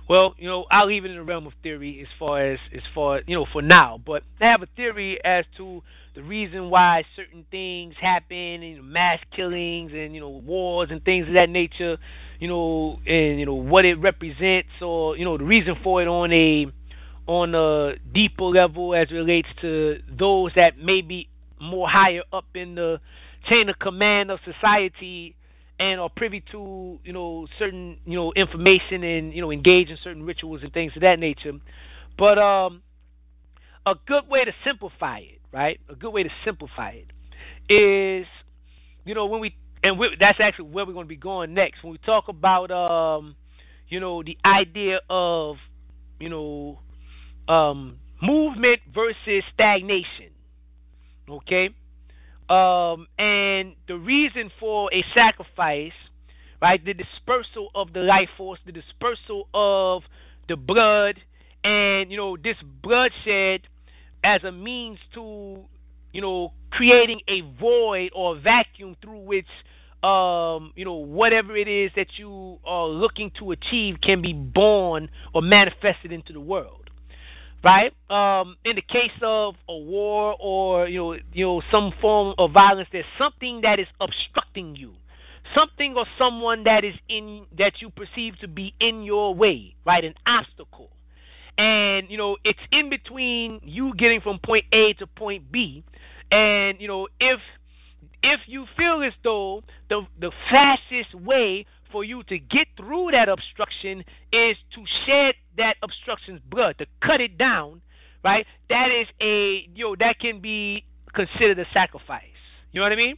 Well, 0.09 0.35
you 0.39 0.49
know, 0.49 0.65
I'll 0.71 0.87
leave 0.87 1.05
it 1.05 1.11
in 1.11 1.19
the 1.19 1.23
realm 1.23 1.47
of 1.47 1.53
theory 1.63 2.01
as 2.01 2.09
far 2.19 2.41
as 2.41 2.59
as 2.75 2.81
far 2.95 3.21
you 3.27 3.37
know 3.37 3.47
for 3.53 3.61
now. 3.61 4.01
But 4.05 4.23
I 4.41 4.47
have 4.47 4.63
a 4.63 4.69
theory 4.75 5.23
as 5.23 5.45
to 5.59 5.83
the 6.15 6.23
reason 6.23 6.71
why 6.71 7.05
certain 7.15 7.45
things 7.51 7.95
happen, 8.01 8.37
and 8.37 8.63
you 8.65 8.77
know, 8.77 8.83
mass 8.83 9.21
killings 9.37 9.93
and 9.95 10.15
you 10.15 10.21
know 10.21 10.31
wars 10.31 10.89
and 10.91 11.05
things 11.05 11.29
of 11.29 11.35
that 11.35 11.51
nature. 11.51 11.99
You 12.41 12.49
know, 12.49 13.01
and 13.07 13.39
you 13.39 13.45
know 13.45 13.55
what 13.55 13.85
it 13.85 13.97
represents, 13.97 14.71
or 14.81 15.17
you 15.17 15.27
know 15.27 15.37
the 15.37 15.45
reason 15.45 15.77
for 15.85 16.01
it 16.01 16.09
on 16.09 16.33
a 16.33 16.67
on 17.27 17.55
a 17.55 17.97
deeper 18.15 18.45
level 18.45 18.95
as 18.95 19.11
relates 19.11 19.49
to 19.61 19.99
those 20.19 20.53
that 20.57 20.79
may 20.79 21.03
be 21.03 21.29
more 21.61 21.87
higher 21.87 22.23
up 22.33 22.47
in 22.55 22.77
the 22.77 22.99
chain 23.47 23.69
of 23.69 23.79
command 23.79 24.31
of 24.31 24.39
society 24.45 25.35
and 25.79 26.01
are 26.01 26.09
privy 26.09 26.43
to 26.53 26.99
you 27.05 27.13
know 27.13 27.47
certain 27.59 27.99
you 28.05 28.17
know 28.17 28.33
information 28.35 29.03
and 29.05 29.33
you 29.33 29.41
know 29.41 29.51
engage 29.51 29.91
in 29.91 29.99
certain 30.03 30.23
rituals 30.23 30.63
and 30.63 30.73
things 30.73 30.93
of 30.97 31.03
that 31.03 31.19
nature. 31.19 31.53
But 32.17 32.39
um 32.39 32.83
a 33.87 33.95
good 34.07 34.29
way 34.29 34.45
to 34.45 34.53
simplify 34.65 35.19
it 35.21 35.39
right? 35.53 35.81
A 35.89 35.95
good 35.95 36.11
way 36.11 36.23
to 36.23 36.31
simplify 36.45 36.91
it 36.91 37.73
is 37.73 38.27
you 39.05 39.15
know 39.15 39.27
when 39.27 39.41
we 39.41 39.55
and 39.83 39.99
we, 39.99 40.09
that's 40.19 40.41
actually 40.41 40.69
where 40.71 40.85
we're 40.85 40.93
going 40.93 41.07
to 41.07 41.09
be 41.09 41.17
going 41.17 41.55
next. 41.55 41.85
When 41.85 41.93
we 41.93 41.99
talk 41.99 42.29
about 42.29 42.71
um 42.71 43.37
you 43.89 44.01
know 44.01 44.23
the 44.23 44.37
idea 44.45 45.01
of 45.09 45.57
you 46.21 46.29
know 46.29 46.81
um 47.49 47.99
movement 48.21 48.81
versus 48.93 49.45
stagnation 49.55 50.31
okay 51.31 51.71
um, 52.49 53.07
and 53.19 53.75
the 53.87 53.97
reason 53.97 54.51
for 54.59 54.93
a 54.93 55.05
sacrifice, 55.15 55.93
right? 56.63 56.83
The 56.85 56.95
dispersal 56.95 57.71
of 57.75 57.93
the 57.93 58.01
life 58.01 58.31
force, 58.37 58.59
the 58.65 58.73
dispersal 58.73 59.49
of 59.53 60.03
the 60.49 60.57
blood, 60.57 61.17
and 61.65 62.11
you 62.11 62.17
know 62.17 62.37
this 62.37 62.57
bloodshed 62.83 63.63
as 64.25 64.43
a 64.45 64.53
means 64.53 64.99
to, 65.15 65.59
you 66.13 66.21
know, 66.21 66.53
creating 66.71 67.21
a 67.29 67.43
void 67.61 68.11
or 68.15 68.37
a 68.37 68.41
vacuum 68.41 68.97
through 69.01 69.21
which, 69.21 69.47
um, 70.03 70.73
you 70.75 70.85
know, 70.85 70.95
whatever 70.95 71.57
it 71.57 71.69
is 71.69 71.91
that 71.97 72.19
you 72.19 72.59
are 72.65 72.87
looking 72.89 73.31
to 73.39 73.53
achieve 73.53 73.97
can 74.03 74.21
be 74.21 74.33
born 74.33 75.09
or 75.35 75.43
manifested 75.43 76.13
into 76.13 76.33
the 76.33 76.41
world 76.41 76.88
right? 77.63 77.93
Um, 78.11 78.57
in 78.65 78.77
the 78.77 78.83
case 78.83 79.11
of 79.23 79.55
a 79.69 79.77
war 79.77 80.37
or 80.41 80.89
you 80.89 80.99
know, 80.99 81.13
you 81.33 81.47
know, 81.47 81.63
some 81.71 81.93
form 82.01 82.35
of 82.39 82.53
violence, 82.53 82.89
there's 82.93 83.05
something 83.19 83.61
that 83.63 83.79
is 83.79 83.87
obstructing 84.01 84.77
you, 84.77 84.93
something 85.55 85.95
or 85.97 86.07
someone 86.19 86.65
that 86.65 86.85
is 86.85 86.95
in 87.09 87.47
that 87.57 87.81
you 87.81 87.91
perceive 87.91 88.39
to 88.41 88.49
be 88.49 88.75
in 88.81 89.03
your 89.03 89.35
way, 89.35 89.75
right? 89.85 90.05
An 90.05 90.15
obstacle, 90.27 90.91
and 91.57 92.11
you 92.11 92.17
know, 92.17 92.37
it's 92.45 92.59
in 92.73 92.91
between 92.91 93.61
you 93.65 93.95
getting 93.95 94.21
from 94.21 94.39
point 94.45 94.65
A 94.73 94.93
to 94.95 95.07
point 95.07 95.51
B, 95.51 95.85
and 96.31 96.81
you 96.81 96.89
know, 96.89 97.09
if 97.21 97.41
if 98.23 98.41
you 98.47 98.67
feel 98.77 99.03
as 99.03 99.13
though 99.25 99.63
the 99.89 100.07
the 100.21 100.31
fastest 100.51 101.15
way 101.15 101.67
for 101.91 102.05
you 102.05 102.23
to 102.25 102.39
get 102.39 102.67
through 102.77 103.11
that 103.13 103.29
obstruction 103.29 104.05
is 104.33 104.57
to 104.75 104.85
shed 105.07 105.35
that 105.57 105.77
obstruction's 105.83 106.41
blood, 106.51 106.77
to 106.79 106.87
cut 107.03 107.21
it 107.21 107.39
down, 107.39 107.81
right? 108.25 108.47
That 108.69 108.91
is 108.91 109.07
a 109.21 109.69
you 109.75 109.85
know 109.85 109.97
that 109.99 110.19
can 110.21 110.41
be 110.41 110.85
considered 111.15 111.59
a 111.59 111.67
sacrifice. 111.73 112.23
You 112.73 112.81
know 112.81 112.85
what 112.85 112.93
I 112.93 112.97
mean? 112.97 113.17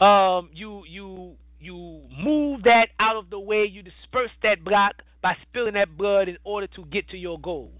Um, 0.00 0.50
you 0.52 0.84
you 0.88 1.36
you 1.58 2.02
move 2.22 2.62
that 2.64 2.88
out 2.98 3.16
of 3.16 3.30
the 3.30 3.40
way. 3.40 3.64
You 3.64 3.82
disperse 3.82 4.30
that 4.42 4.64
block 4.64 5.02
by 5.22 5.36
spilling 5.48 5.74
that 5.74 5.96
blood 5.96 6.28
in 6.28 6.38
order 6.44 6.66
to 6.68 6.84
get 6.86 7.08
to 7.10 7.16
your 7.16 7.40
goal, 7.40 7.72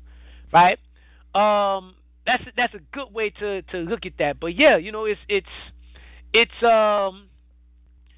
right? 0.52 0.78
Um, 1.34 1.94
that's 2.26 2.42
that's 2.56 2.74
a 2.74 2.80
good 2.92 3.12
way 3.12 3.30
to 3.30 3.62
to 3.62 3.78
look 3.78 4.06
at 4.06 4.12
that. 4.18 4.40
But 4.40 4.56
yeah, 4.56 4.76
you 4.76 4.92
know, 4.92 5.04
it's 5.04 5.20
it's 5.28 5.46
it's 6.32 6.62
um 6.62 7.28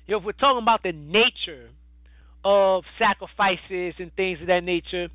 you 0.09 0.12
know, 0.14 0.18
if 0.18 0.24
we're 0.24 0.32
talking 0.32 0.62
about 0.62 0.82
the 0.82 0.93
nature 0.93 1.68
of 2.43 2.82
sacrifices 2.98 3.94
and 3.98 4.10
things 4.16 4.40
of 4.40 4.47
that 4.47 4.64
nature, 4.64 5.09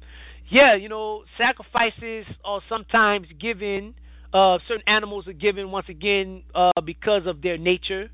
yeah, 0.49 0.76
you 0.76 0.88
know, 0.88 1.24
sacrifices 1.38 2.26
are 2.45 2.61
sometimes 2.70 3.28
given. 3.40 3.95
Uh, 4.34 4.60
certain 4.68 4.84
animals 4.88 5.28
are 5.28 5.34
given 5.34 5.72
once 5.72 5.88
again 5.90 6.44
uh, 6.56 6.72
because 6.86 7.26
of 7.26 7.41
their 7.41 7.57
nature, 7.57 8.10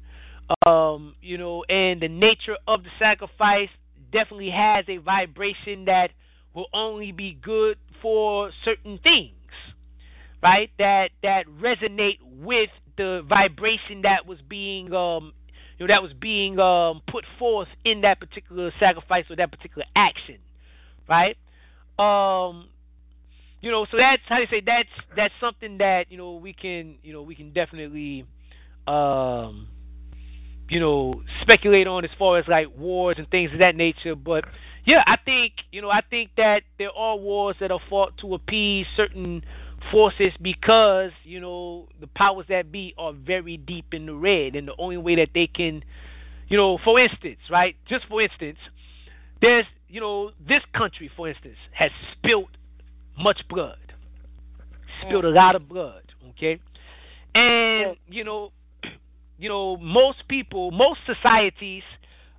um, 0.66 1.16
you 1.22 1.38
know, 1.38 1.64
and 1.70 2.02
the 2.02 2.08
nature 2.08 2.58
of 2.68 2.84
the 2.84 2.90
sacrifice 2.98 3.70
definitely 4.12 4.50
has 4.50 4.84
a 4.88 4.98
vibration 4.98 5.86
that 5.86 6.12
will 6.54 6.68
only 6.74 7.12
be 7.12 7.38
good 7.42 7.78
for 8.02 8.52
certain 8.66 9.00
things, 9.02 9.34
right? 10.44 10.70
That 10.78 11.12
that 11.24 11.46
resonate 11.62 12.20
with 12.24 12.70
the 12.98 13.24
vibration 13.28 14.02
that 14.04 14.26
was 14.26 14.40
being 14.50 14.94
um, 14.94 15.32
you 15.80 15.88
know 15.88 15.94
that 15.94 16.04
was 16.04 16.12
being 16.14 16.60
um, 16.60 17.02
put 17.10 17.24
forth 17.40 17.70
in 17.86 18.02
that 18.02 18.20
particular 18.20 18.72
sacrifice 18.80 19.26
or 19.30 19.38
that 19.38 19.50
particular 19.50 19.86
action, 19.96 20.38
right? 21.08 21.38
Um, 21.98 22.68
you 23.62 23.72
know, 23.72 23.86
so 23.90 23.98
that's 23.98 24.22
how 24.28 24.40
you 24.40 24.48
say 24.52 24.62
that's 24.66 24.90
that's 25.16 25.34
something 25.40 25.78
that 25.78 26.12
you 26.12 26.18
know 26.18 26.36
we 26.36 26.54
can 26.54 26.96
you 27.02 27.14
know 27.14 27.22
we 27.22 27.34
can 27.34 27.54
definitely 27.54 28.26
um, 28.88 29.70
you 30.70 30.82
know 30.82 31.24
speculate 31.42 31.88
on 31.88 32.04
as 32.04 32.12
far 32.20 32.40
as 32.40 32.48
like 32.48 32.68
wars 32.78 33.16
and 33.18 33.30
things 33.30 33.52
of 33.54 33.60
that 33.60 33.76
nature. 33.76 34.16
But 34.16 34.44
yeah, 34.86 35.04
I 35.08 35.18
think 35.24 35.54
you 35.72 35.82
know 35.82 35.90
I 35.90 36.02
think 36.10 36.32
that 36.36 36.64
there 36.78 36.92
are 36.92 37.16
wars 37.16 37.56
that 37.62 37.72
are 37.72 37.82
fought 37.90 38.18
to 38.20 38.34
appease 38.34 38.86
certain 38.98 39.44
forces 39.92 40.32
because 40.42 41.12
you 41.24 41.40
know 41.40 41.88
the 42.00 42.08
powers 42.08 42.46
that 42.50 42.72
be 42.72 42.94
are 42.98 43.14
very 43.14 43.58
deep 43.58 43.94
in 43.94 44.06
the 44.06 44.14
red, 44.14 44.56
and 44.56 44.68
the 44.68 44.76
only 44.78 44.98
way 44.98 45.16
that 45.16 45.30
they 45.34 45.48
can, 45.48 45.84
you 46.48 46.58
know, 46.58 46.78
for 46.84 47.00
instance, 47.00 47.40
right? 47.50 47.76
Just 47.88 48.06
for 48.08 48.22
instance, 48.22 48.58
there's 49.42 49.66
you 49.88 50.02
know 50.02 50.32
this 50.48 50.62
country, 50.74 51.10
for 51.16 51.30
instance, 51.30 51.58
has 51.72 51.92
spilt 52.14 52.50
much 53.18 53.42
blood, 53.50 53.78
spilled 55.02 55.26
a 55.26 55.30
lot 55.30 55.56
of 55.56 55.68
blood, 55.68 56.04
okay, 56.30 56.60
and 57.36 57.96
you 58.08 58.24
know, 58.24 58.52
you 59.38 59.50
know 59.50 59.78
most 59.78 60.28
people, 60.28 60.72
most 60.72 61.00
societies, 61.06 61.84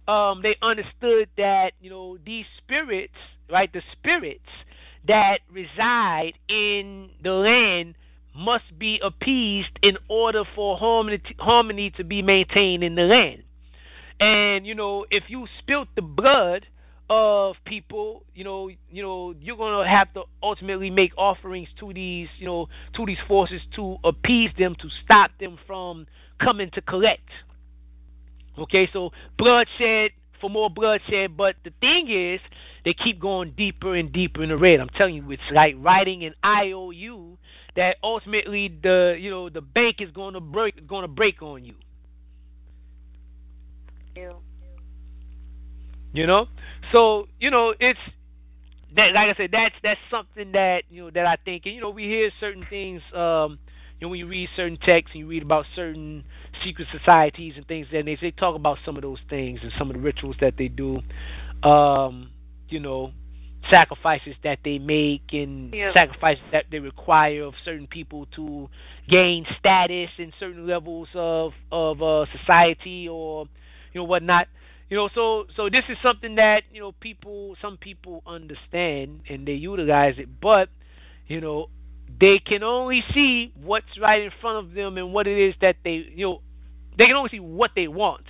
um, 0.09 0.41
they 0.43 0.57
understood 0.63 1.29
that 1.37 1.73
you 1.81 1.91
know 1.91 2.19
these 2.25 2.47
spirits, 2.59 3.15
right? 3.51 3.73
The 3.73 3.83
spirits 3.93 4.49
that 5.07 5.39
reside 5.51 6.33
in 6.49 7.11
the 7.23 7.33
land 7.33 7.95
must 8.35 8.79
be 8.79 9.01
appeased 9.03 9.79
in 9.83 9.97
order 10.09 10.45
for 10.55 10.77
harmony, 10.77 11.21
harmony 11.39 11.91
to 11.97 12.05
be 12.05 12.23
maintained 12.23 12.85
in 12.85 12.95
the 12.95 13.03
land. 13.03 13.43
And 14.21 14.67
you 14.67 14.75
know, 14.75 15.07
if 15.11 15.25
you 15.29 15.47
spilt 15.59 15.89
the 15.97 16.03
blood 16.03 16.67
of 17.09 17.57
people, 17.65 18.23
you 18.35 18.45
know, 18.45 18.71
you 18.91 19.03
know, 19.03 19.35
you're 19.41 19.57
gonna 19.57 19.89
have 19.89 20.13
to 20.15 20.23
ultimately 20.43 20.91
make 20.91 21.13
offerings 21.19 21.69
to 21.81 21.93
these, 21.93 22.29
you 22.39 22.47
know, 22.47 22.69
to 22.95 23.05
these 23.05 23.19
forces 23.27 23.61
to 23.75 23.97
appease 24.05 24.51
them, 24.59 24.77
to 24.77 24.89
stop 25.05 25.33
them 25.41 25.59
from 25.67 26.07
coming 26.39 26.71
to 26.75 26.81
collect. 26.83 27.29
Okay, 28.59 28.89
so 28.93 29.11
bloodshed 29.39 30.11
for 30.41 30.51
more 30.51 30.71
bloodshed, 30.71 31.37
but 31.37 31.57
the 31.65 31.73
thing 31.81 32.11
is, 32.11 32.41
they 32.85 32.95
keep 32.95 33.21
going 33.21 33.53
deeper 33.57 33.95
and 33.95 34.13
deeper 34.13 34.43
in 34.43 34.49
the 34.51 34.57
red. 34.57 34.81
I'm 34.81 34.89
telling 34.91 35.15
you, 35.15 35.31
it's 35.31 35.43
like 35.53 35.75
writing 35.79 36.25
an 36.25 36.35
IOU 36.45 37.39
that 37.77 37.97
ultimately 38.03 38.69
the 38.83 39.17
you 39.19 39.31
know 39.31 39.49
the 39.49 39.61
bank 39.61 39.97
is 40.01 40.11
going 40.11 40.35
to 40.35 40.41
break 40.41 40.87
going 40.87 41.03
to 41.03 41.09
break 41.09 41.43
on 41.43 41.65
you. 41.65 41.75
Yeah. 44.17 44.33
You 46.13 46.27
know, 46.27 46.47
so 46.93 47.29
you 47.39 47.51
know 47.51 47.75
it's 47.79 47.99
that 48.97 49.13
like 49.13 49.29
I 49.29 49.35
said 49.37 49.51
that's 49.53 49.75
that's 49.83 50.01
something 50.11 50.53
that 50.53 50.85
you 50.91 51.05
know 51.05 51.11
that 51.11 51.27
I 51.27 51.37
think 51.45 51.67
and 51.67 51.75
you 51.75 51.81
know 51.81 51.91
we 51.91 52.05
hear 52.05 52.31
certain 52.41 52.67
things 52.69 53.01
um 53.15 53.59
you 53.99 54.07
know 54.07 54.09
when 54.09 54.19
you 54.19 54.27
read 54.27 54.49
certain 54.57 54.79
texts 54.79 55.11
and 55.15 55.21
you 55.21 55.29
read 55.29 55.43
about 55.43 55.67
certain 55.77 56.25
secret 56.65 56.89
societies 56.97 57.55
and 57.57 57.67
things 57.67 57.87
and 57.93 58.07
they 58.07 58.17
they 58.21 58.31
talk 58.31 58.55
about 58.55 58.79
some 58.85 58.97
of 58.97 59.03
those 59.03 59.19
things 59.29 59.61
and 59.63 59.73
some 59.79 59.91
of 59.91 59.97
the 59.97 60.03
rituals 60.03 60.37
that 60.41 60.55
they 60.59 60.69
do 60.69 61.01
um 61.63 62.31
you 62.69 62.81
know 62.81 63.13
sacrifices 63.69 64.35
that 64.43 64.59
they 64.65 64.79
make 64.79 65.23
and 65.33 65.75
sacrifices 65.95 66.43
that 66.53 66.65
they 66.71 66.79
require 66.79 67.43
of 67.43 67.55
certain 67.65 67.87
people 67.87 68.27
to 68.35 68.69
gain 69.09 69.45
status 69.59 70.09
in 70.19 70.33
certain 70.39 70.67
levels 70.67 71.09
of 71.15 71.53
of 71.71 72.03
uh, 72.03 72.25
society 72.39 73.09
or 73.09 73.47
you 73.93 74.01
know 74.01 74.05
whatnot. 74.05 74.49
You 74.89 74.97
know, 74.97 75.09
so 75.15 75.45
so 75.57 75.69
this 75.69 75.85
is 75.89 75.99
something 76.03 76.37
that 76.37 76.63
you 76.73 76.81
know 76.81 76.93
people, 76.93 77.57
some 77.61 77.77
people 77.77 78.23
understand 78.27 79.21
and 79.29 79.47
they 79.47 79.53
utilize 79.53 80.15
it, 80.19 80.29
but 80.41 80.69
you 81.27 81.41
know 81.41 81.69
they 82.19 82.39
can 82.39 82.63
only 82.63 83.05
see 83.15 83.53
what's 83.63 83.99
right 84.01 84.23
in 84.23 84.31
front 84.41 84.67
of 84.67 84.75
them 84.75 84.99
and 84.99 85.13
what 85.13 85.27
it 85.27 85.39
is 85.39 85.55
that 85.61 85.77
they 85.85 86.07
you 86.15 86.27
know 86.27 86.41
they 87.01 87.07
can 87.07 87.17
only 87.17 87.31
see 87.31 87.41
what 87.41 87.71
they 87.75 87.89
want, 87.89 88.25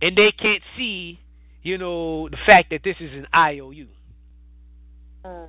and 0.00 0.16
they 0.16 0.30
can't 0.30 0.62
see 0.76 1.18
you 1.64 1.76
know 1.76 2.28
the 2.28 2.36
fact 2.46 2.70
that 2.70 2.82
this 2.84 2.94
is 3.00 3.10
an 3.12 3.26
IOU. 3.34 3.88
Mm. 5.26 5.48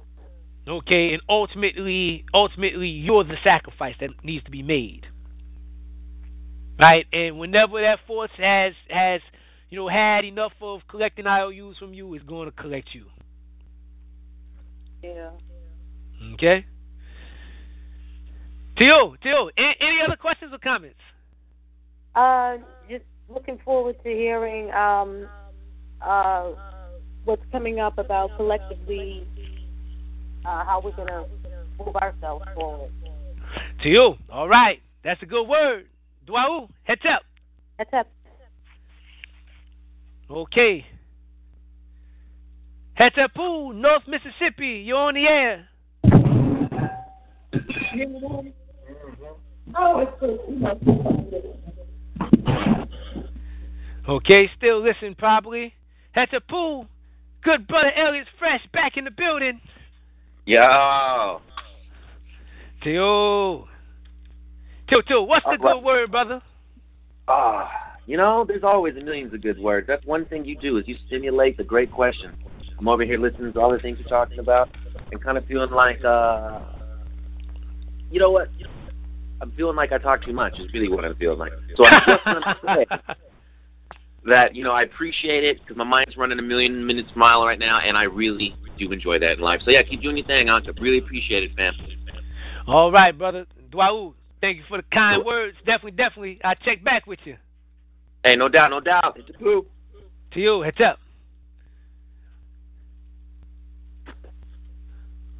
Okay, 0.67 1.13
and 1.13 1.21
ultimately, 1.29 2.25
ultimately, 2.33 2.87
you're 2.89 3.23
the 3.23 3.37
sacrifice 3.43 3.93
that 3.99 4.09
needs 4.23 4.43
to 4.45 4.51
be 4.51 4.63
made, 4.63 5.05
right? 6.79 7.05
And 7.13 7.37
whenever 7.37 7.79
that 7.81 7.99
force 8.07 8.31
has 8.37 8.73
has 8.89 9.21
you 9.69 9.77
know 9.77 9.87
had 9.87 10.25
enough 10.25 10.53
of 10.59 10.81
collecting 10.89 11.27
IOUs 11.27 11.77
from 11.77 11.93
you, 11.93 12.11
it's 12.15 12.25
going 12.25 12.49
to 12.49 12.51
collect 12.51 12.95
you. 12.95 13.05
Yeah. 15.03 15.29
Okay. 16.33 16.65
Tio, 18.75 19.15
Tio, 19.21 19.49
any, 19.55 19.75
any 19.79 19.99
other 20.03 20.15
questions 20.15 20.51
or 20.51 20.57
comments? 20.57 20.97
Uh, 22.15 22.57
just 22.89 23.03
looking 23.29 23.59
forward 23.65 23.95
to 24.03 24.09
hearing 24.09 24.71
um, 24.71 25.27
uh, 26.01 26.51
what's 27.25 27.41
coming 27.51 27.79
up 27.79 27.97
about 27.97 28.35
collectively 28.37 29.27
uh, 30.45 30.63
how 30.63 30.81
we're 30.83 30.95
gonna 30.95 31.25
move 31.77 31.95
ourselves 31.97 32.45
forward. 32.53 32.91
To 33.83 33.89
you. 33.89 34.15
all 34.31 34.47
right, 34.47 34.81
that's 35.03 35.21
a 35.21 35.25
good 35.25 35.47
word. 35.47 35.87
Dwau, 36.27 36.69
heads 36.83 37.01
up. 37.09 37.23
Heads 37.77 37.89
up. 37.93 38.07
Okay. 40.29 40.85
Heads 42.93 43.15
up, 43.21 43.33
Pool, 43.35 43.73
North 43.73 44.03
Mississippi. 44.07 44.83
You're 44.85 44.97
on 44.97 45.15
the 45.15 45.27
air. 45.27 45.67
Okay, 54.07 54.49
still 54.57 54.83
listen 54.83 55.15
probably. 55.15 55.73
That's 56.13 56.31
a 56.33 56.39
Pool. 56.39 56.87
Good 57.43 57.67
brother 57.67 57.91
Elliot's 57.95 58.29
fresh 58.39 58.61
back 58.71 58.97
in 58.97 59.05
the 59.05 59.11
building. 59.11 59.59
Yo. 60.45 61.41
Tio. 62.83 63.67
Tio, 64.87 65.01
Tio, 65.01 65.23
what's 65.23 65.45
the 65.45 65.51
right. 65.51 65.59
good 65.59 65.83
word, 65.83 66.11
brother? 66.11 66.41
Ah, 67.27 67.69
you 68.05 68.17
know, 68.17 68.45
there's 68.47 68.63
always 68.63 68.93
millions 68.95 69.33
of 69.33 69.41
good 69.41 69.59
words. 69.59 69.87
That's 69.87 70.05
one 70.05 70.25
thing 70.25 70.45
you 70.45 70.57
do 70.57 70.77
is 70.77 70.87
you 70.87 70.95
stimulate 71.07 71.57
the 71.57 71.63
great 71.63 71.91
question. 71.91 72.31
I'm 72.77 72.87
over 72.87 73.03
here 73.03 73.17
listening 73.17 73.53
to 73.53 73.59
all 73.59 73.71
the 73.71 73.79
things 73.79 73.97
you're 73.99 74.07
talking 74.07 74.39
about 74.39 74.69
and 75.11 75.23
kind 75.23 75.37
of 75.37 75.45
feeling 75.45 75.71
like, 75.71 76.03
uh, 76.03 76.59
you 78.11 78.19
know 78.19 78.29
what? 78.29 78.49
I'm 79.41 79.51
feeling 79.51 79.75
like 79.75 79.91
I 79.91 79.97
talk 79.97 80.23
too 80.23 80.33
much. 80.33 80.59
Is 80.59 80.71
really 80.73 80.89
what 80.89 81.05
I'm 81.05 81.15
feeling 81.15 81.39
like. 81.39 81.51
So 81.75 81.85
I'm 81.85 82.01
just 82.07 82.25
gonna 82.25 82.55
say 82.63 82.85
that 84.25 84.55
you 84.55 84.63
know 84.63 84.71
I 84.71 84.83
appreciate 84.83 85.43
it 85.43 85.59
because 85.61 85.77
my 85.77 85.83
mind's 85.83 86.17
running 86.17 86.39
a 86.39 86.41
million 86.41 86.85
minutes 86.85 87.09
a 87.15 87.19
mile 87.19 87.45
right 87.45 87.59
now, 87.59 87.79
and 87.79 87.97
I 87.97 88.03
really 88.03 88.55
do 88.77 88.91
enjoy 88.91 89.19
that 89.19 89.33
in 89.33 89.39
life. 89.39 89.61
So 89.63 89.71
yeah, 89.71 89.83
keep 89.83 90.01
doing 90.01 90.17
your 90.17 90.25
thing, 90.25 90.47
Anka. 90.47 90.79
Really 90.79 90.99
appreciate 90.99 91.43
it, 91.43 91.51
fam. 91.55 91.73
All 92.67 92.91
right, 92.91 93.15
brother. 93.17 93.45
Dwau, 93.71 94.13
thank 94.41 94.57
you 94.57 94.63
for 94.67 94.77
the 94.77 94.85
kind 94.91 95.23
words. 95.23 95.57
Definitely, 95.65 95.91
definitely. 95.91 96.39
I'll 96.43 96.55
check 96.55 96.83
back 96.83 97.05
with 97.05 97.19
you. 97.25 97.35
Hey, 98.25 98.35
no 98.35 98.49
doubt, 98.49 98.71
no 98.71 98.79
doubt. 98.79 99.17
It's 99.17 99.29
a 99.29 99.33
poo. 99.33 99.65
To 100.33 100.39
you, 100.39 100.61
heads 100.61 100.77
up. 100.83 100.99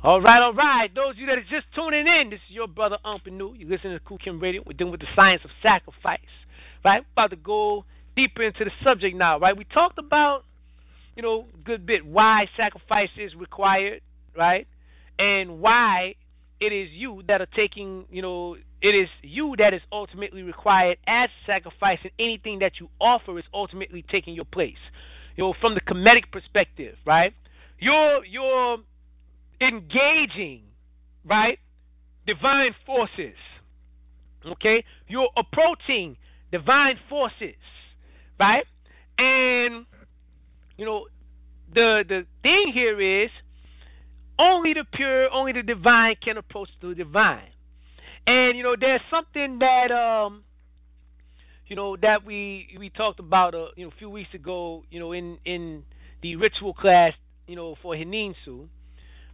All 0.06 0.22
right, 0.22 0.40
all 0.40 0.54
right. 0.54 0.94
Those 0.94 1.14
of 1.14 1.18
you 1.18 1.26
that 1.26 1.40
are 1.40 1.50
just 1.50 1.66
tuning 1.74 2.06
in, 2.06 2.30
this 2.30 2.40
is 2.48 2.54
your 2.54 2.68
brother 2.68 3.00
Umpanu. 3.04 3.58
You're 3.58 3.68
listening 3.68 3.98
to 3.98 4.00
Khu 4.06 4.20
Khem 4.24 4.40
Radio. 4.40 4.62
We're 4.64 4.74
dealing 4.74 4.92
with 4.92 5.00
the 5.00 5.08
science 5.16 5.42
of 5.44 5.50
sacrifice. 5.64 6.20
Right? 6.84 7.02
We're 7.02 7.24
about 7.24 7.32
to 7.32 7.38
go 7.38 7.86
deeper 8.16 8.44
into 8.44 8.66
the 8.66 8.72
subject 8.84 9.18
now, 9.18 9.40
right? 9.40 9.58
We 9.58 9.64
talked 9.64 9.98
about, 9.98 10.44
you 11.16 11.24
know, 11.24 11.48
a 11.52 11.58
good 11.64 11.88
bit 11.88 12.06
why 12.06 12.48
sacrifice 12.56 13.10
is 13.18 13.34
required, 13.34 14.02
right? 14.38 14.68
And 15.18 15.60
why 15.60 16.14
it 16.60 16.72
is 16.72 16.90
you 16.92 17.24
that 17.28 17.42
are 17.42 17.48
taking, 17.56 18.06
you 18.12 18.22
know, 18.22 18.58
it 18.84 18.94
is 18.94 19.10
you 19.24 19.56
that 19.58 19.74
is 19.74 19.82
ultimately 19.92 20.44
required 20.44 21.00
as 21.08 21.30
sacrifice, 21.48 21.98
and 22.04 22.12
anything 22.20 22.60
that 22.60 22.74
you 22.80 22.90
offer 23.02 23.40
is 23.40 23.46
ultimately 23.56 24.06
taking 24.12 24.36
your 24.36 24.46
place. 24.46 24.76
you 25.36 25.44
know, 25.44 25.56
from 25.60 25.74
the 25.74 25.82
Kemetic 25.82 26.32
perspective, 26.32 26.96
right? 27.08 27.34
You're 27.80 28.24
you're 28.24 28.78
engaging, 29.62 30.64
right? 31.26 31.60
Divine 32.26 32.76
forces. 32.86 33.36
Okay? 34.46 34.84
You're 35.08 35.30
approaching 35.38 36.18
divine 36.52 36.98
forces, 37.10 37.56
right? 38.40 38.66
And 39.18 39.86
you 40.78 40.86
know, 40.86 41.08
the 41.74 42.04
the 42.08 42.26
thing 42.44 42.72
here 42.74 43.00
is 43.00 43.30
only 44.38 44.74
the 44.74 44.86
pure, 44.94 45.32
only 45.32 45.54
the 45.54 45.64
divine 45.64 46.16
can 46.22 46.38
approach 46.38 46.70
the 46.82 46.94
divine. 46.94 47.50
And 48.28 48.58
you 48.58 48.64
know, 48.64 48.76
there's 48.80 49.02
something 49.10 49.60
that 49.60 49.92
um 49.92 50.44
you 51.68 51.76
know 51.76 51.96
that 51.98 52.26
we 52.26 52.76
we 52.80 52.90
talked 52.90 53.20
about 53.20 53.56
uh, 53.56 53.68
you 53.76 53.86
know 53.86 53.92
a 53.92 53.98
few 53.98 54.10
weeks 54.10 54.34
ago, 54.34 54.84
you 54.92 55.00
know, 55.00 55.14
in 55.14 55.38
in 55.46 55.84
the 56.22 56.36
ritual 56.36 56.74
class, 56.74 57.14
you 57.48 57.56
know, 57.56 57.76
for 57.82 57.96
Hininsu, 57.96 58.68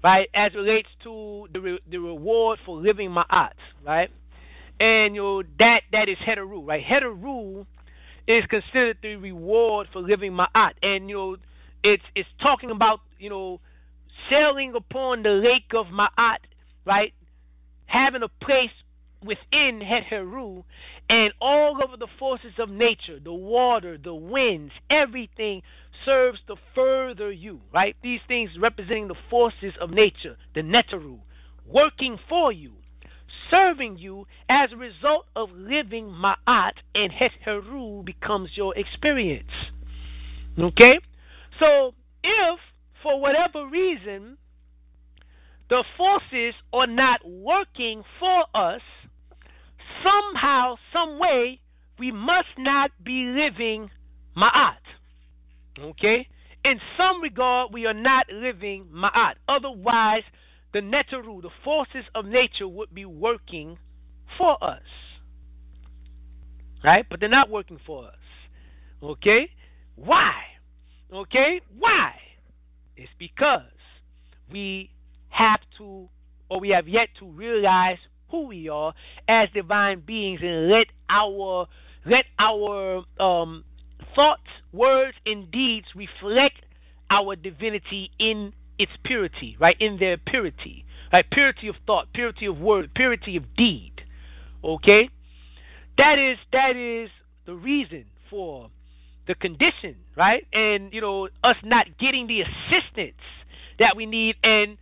right, 0.04 0.30
as 0.34 0.54
relates 0.54 0.90
to 1.04 1.48
the 1.54 1.60
re- 1.60 1.80
the 1.90 1.98
reward 1.98 2.60
for 2.66 2.78
living 2.78 3.10
ma'at, 3.10 3.54
right? 3.86 4.10
And 4.80 5.16
you 5.16 5.22
know 5.22 5.44
that 5.60 5.82
that 5.92 6.10
is 6.10 6.18
heteru, 6.18 6.66
right? 6.68 6.84
Heteru 6.84 7.66
is 8.28 8.44
considered 8.46 8.98
the 9.02 9.16
reward 9.16 9.88
for 9.94 10.02
living 10.02 10.34
ma'at, 10.34 10.74
and 10.82 11.10
you 11.10 11.16
know 11.16 11.38
it's 11.84 12.04
it's 12.16 12.30
talking 12.42 12.72
about 12.72 13.02
you 13.20 13.30
know 13.30 13.60
sailing 14.30 14.74
upon 14.76 15.24
the 15.24 15.30
lake 15.30 15.72
of 15.76 15.88
ma'at, 15.88 16.38
right? 16.86 17.14
Having 17.86 18.24
a 18.24 18.30
place 18.44 18.72
within 19.24 19.82
Het 19.82 20.04
Heru 20.04 20.64
and 21.12 21.34
all 21.42 21.78
over 21.84 21.98
the 21.98 22.08
forces 22.18 22.54
of 22.58 22.70
nature, 22.70 23.20
the 23.22 23.34
water, 23.34 23.98
the 24.02 24.16
winds, 24.16 24.72
everything 24.90 25.62
serves 26.06 26.40
to 26.48 26.56
further 26.74 27.30
you, 27.30 27.60
right? 27.74 27.98
These 28.02 28.22
things 28.30 28.50
representing 28.58 29.10
the 29.10 29.16
forces 29.30 29.74
of 29.82 29.90
nature, 29.90 30.38
the 30.56 30.62
Neteru, 30.62 31.20
working 31.68 32.18
for 32.30 32.54
you, 32.54 32.72
serving 33.50 33.98
you 33.98 34.26
as 34.48 34.70
a 34.72 34.78
result 34.78 35.26
of 35.36 35.50
living 35.52 36.06
Ma'at, 36.06 36.76
and 36.96 37.12
Het 37.12 37.32
Heru 37.44 38.04
becomes 38.04 38.52
your 38.54 38.74
experience. 38.78 39.52
Okay? 40.58 40.98
So, 41.60 41.94
if 42.24 42.60
for 43.04 43.20
whatever 43.20 43.68
reason 43.68 44.38
the 45.70 45.84
forces 45.98 46.54
are 46.72 46.88
not 46.88 47.20
working 47.28 48.04
for 48.18 48.46
us, 48.56 48.82
somehow, 50.04 50.76
some 50.94 51.20
way, 51.20 51.60
we 52.00 52.12
must 52.12 52.50
not 52.58 52.92
be 53.04 53.26
living 53.26 53.90
ma'at. 54.36 54.78
Okay? 55.80 56.28
In 56.64 56.80
some 56.98 57.22
regard, 57.22 57.74
we 57.74 57.86
are 57.86 57.94
not 57.94 58.26
living 58.32 58.88
ma'at. 58.94 59.36
Otherwise, 59.48 60.24
the 60.74 60.80
neteru, 60.80 61.42
the 61.42 61.50
forces 61.64 62.06
of 62.16 62.26
nature, 62.26 62.68
would 62.68 62.94
be 62.94 63.06
working 63.06 63.78
for 64.38 64.62
us. 64.64 64.82
Right? 66.84 67.06
But 67.10 67.20
they're 67.20 67.30
not 67.30 67.50
working 67.50 67.80
for 67.86 68.06
us. 68.06 68.16
Okay? 69.04 69.50
Why? 69.96 70.34
Okay? 71.14 71.62
Why? 71.78 72.14
It's 72.96 73.12
because 73.20 73.62
we 74.52 74.92
have 75.30 75.60
to, 75.78 76.08
or 76.50 76.60
we 76.60 76.70
have 76.70 76.88
yet 76.88 77.10
to 77.20 77.26
realize 77.26 77.98
who 78.32 78.48
we 78.48 78.70
are 78.70 78.94
as 79.28 79.50
divine 79.54 80.00
beings 80.00 80.40
and 80.42 80.70
let 80.70 80.88
our 81.10 81.68
let 82.06 82.26
our 82.40 83.04
um, 83.20 83.64
thoughts, 84.16 84.42
words, 84.74 85.16
and 85.26 85.52
deeds 85.52 85.86
reflect 85.96 86.66
our 87.12 87.36
divinity 87.36 88.10
in 88.18 88.54
its 88.80 88.92
purity, 89.04 89.56
right? 89.60 89.76
In 89.80 89.98
their 90.00 90.18
purity, 90.18 90.86
right? 91.14 91.26
Purity 91.30 91.68
of 91.68 91.76
thought, 91.86 92.08
purity 92.14 92.48
of 92.48 92.58
word, 92.58 92.92
purity 92.96 93.38
of 93.38 93.44
deed. 93.56 93.92
Okay, 94.64 95.10
that 95.98 96.18
is 96.18 96.38
that 96.52 96.76
is 96.76 97.10
the 97.46 97.54
reason 97.54 98.06
for 98.30 98.70
the 99.28 99.36
condition, 99.36 99.96
right? 100.16 100.48
And 100.54 100.94
you 100.94 101.02
know 101.02 101.30
us 101.44 101.58
not 101.64 101.86
getting 102.00 102.28
the 102.28 102.42
assistance 102.42 103.22
that 103.80 103.96
we 103.96 104.06
need, 104.06 104.36
and 104.44 104.78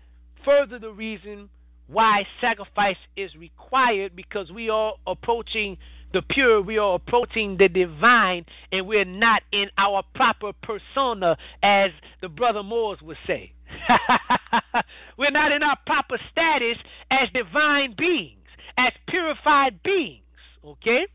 further 0.46 0.80
the 0.80 0.92
reason 0.92 1.50
why 1.92 2.26
sacrifice 2.40 2.98
is 3.16 3.36
required 3.36 4.16
because 4.16 4.52
we 4.52 4.70
are 4.70 4.94
approaching 5.08 5.78
the 6.14 6.22
pure, 6.22 6.62
we 6.62 6.78
are 6.78 6.96
approaching 6.96 7.58
the 7.58 7.68
divine, 7.68 8.46
and 8.72 8.88
we're 8.88 9.06
not 9.06 9.44
in 9.52 9.68
our 9.78 10.04
proper 10.16 10.52
persona, 10.64 11.38
as 11.62 11.92
the 12.22 12.30
brother 12.30 12.64
Moores 12.64 13.00
would 13.02 13.18
say. 13.28 13.52
we're 15.18 15.32
not 15.32 15.52
in 15.52 15.62
our 15.62 15.78
proper 15.86 16.18
status 16.32 16.78
as 17.12 17.30
divine 17.34 17.94
beings, 17.98 18.38
as 18.78 18.92
purified 19.08 19.82
beings. 19.84 20.24
Okay? 20.66 21.06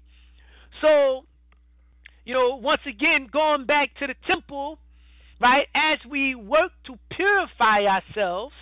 So, 0.81 1.25
you 2.25 2.35
know, 2.35 2.57
once 2.57 2.83
again, 2.87 3.29
going 3.33 3.67
back 3.67 3.91
to 3.99 4.07
the 4.07 4.15
temple, 4.27 4.79
right, 5.41 5.67
as 5.75 5.99
we 6.09 6.35
work 6.35 6.73
to 6.87 6.95
purify 7.11 7.85
ourselves, 7.85 8.55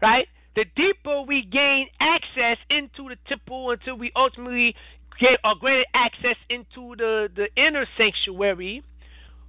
right, 0.00 0.28
the 0.54 0.64
deeper 0.76 1.22
we 1.22 1.44
gain 1.44 1.88
access 2.00 2.58
into 2.70 3.08
the 3.08 3.16
temple 3.28 3.70
until 3.70 3.96
we 3.96 4.12
ultimately 4.14 4.74
get 5.18 5.38
or 5.44 5.54
granted 5.54 5.86
access 5.94 6.36
into 6.50 6.94
the, 6.96 7.28
the 7.34 7.48
inner 7.56 7.86
sanctuary, 7.96 8.82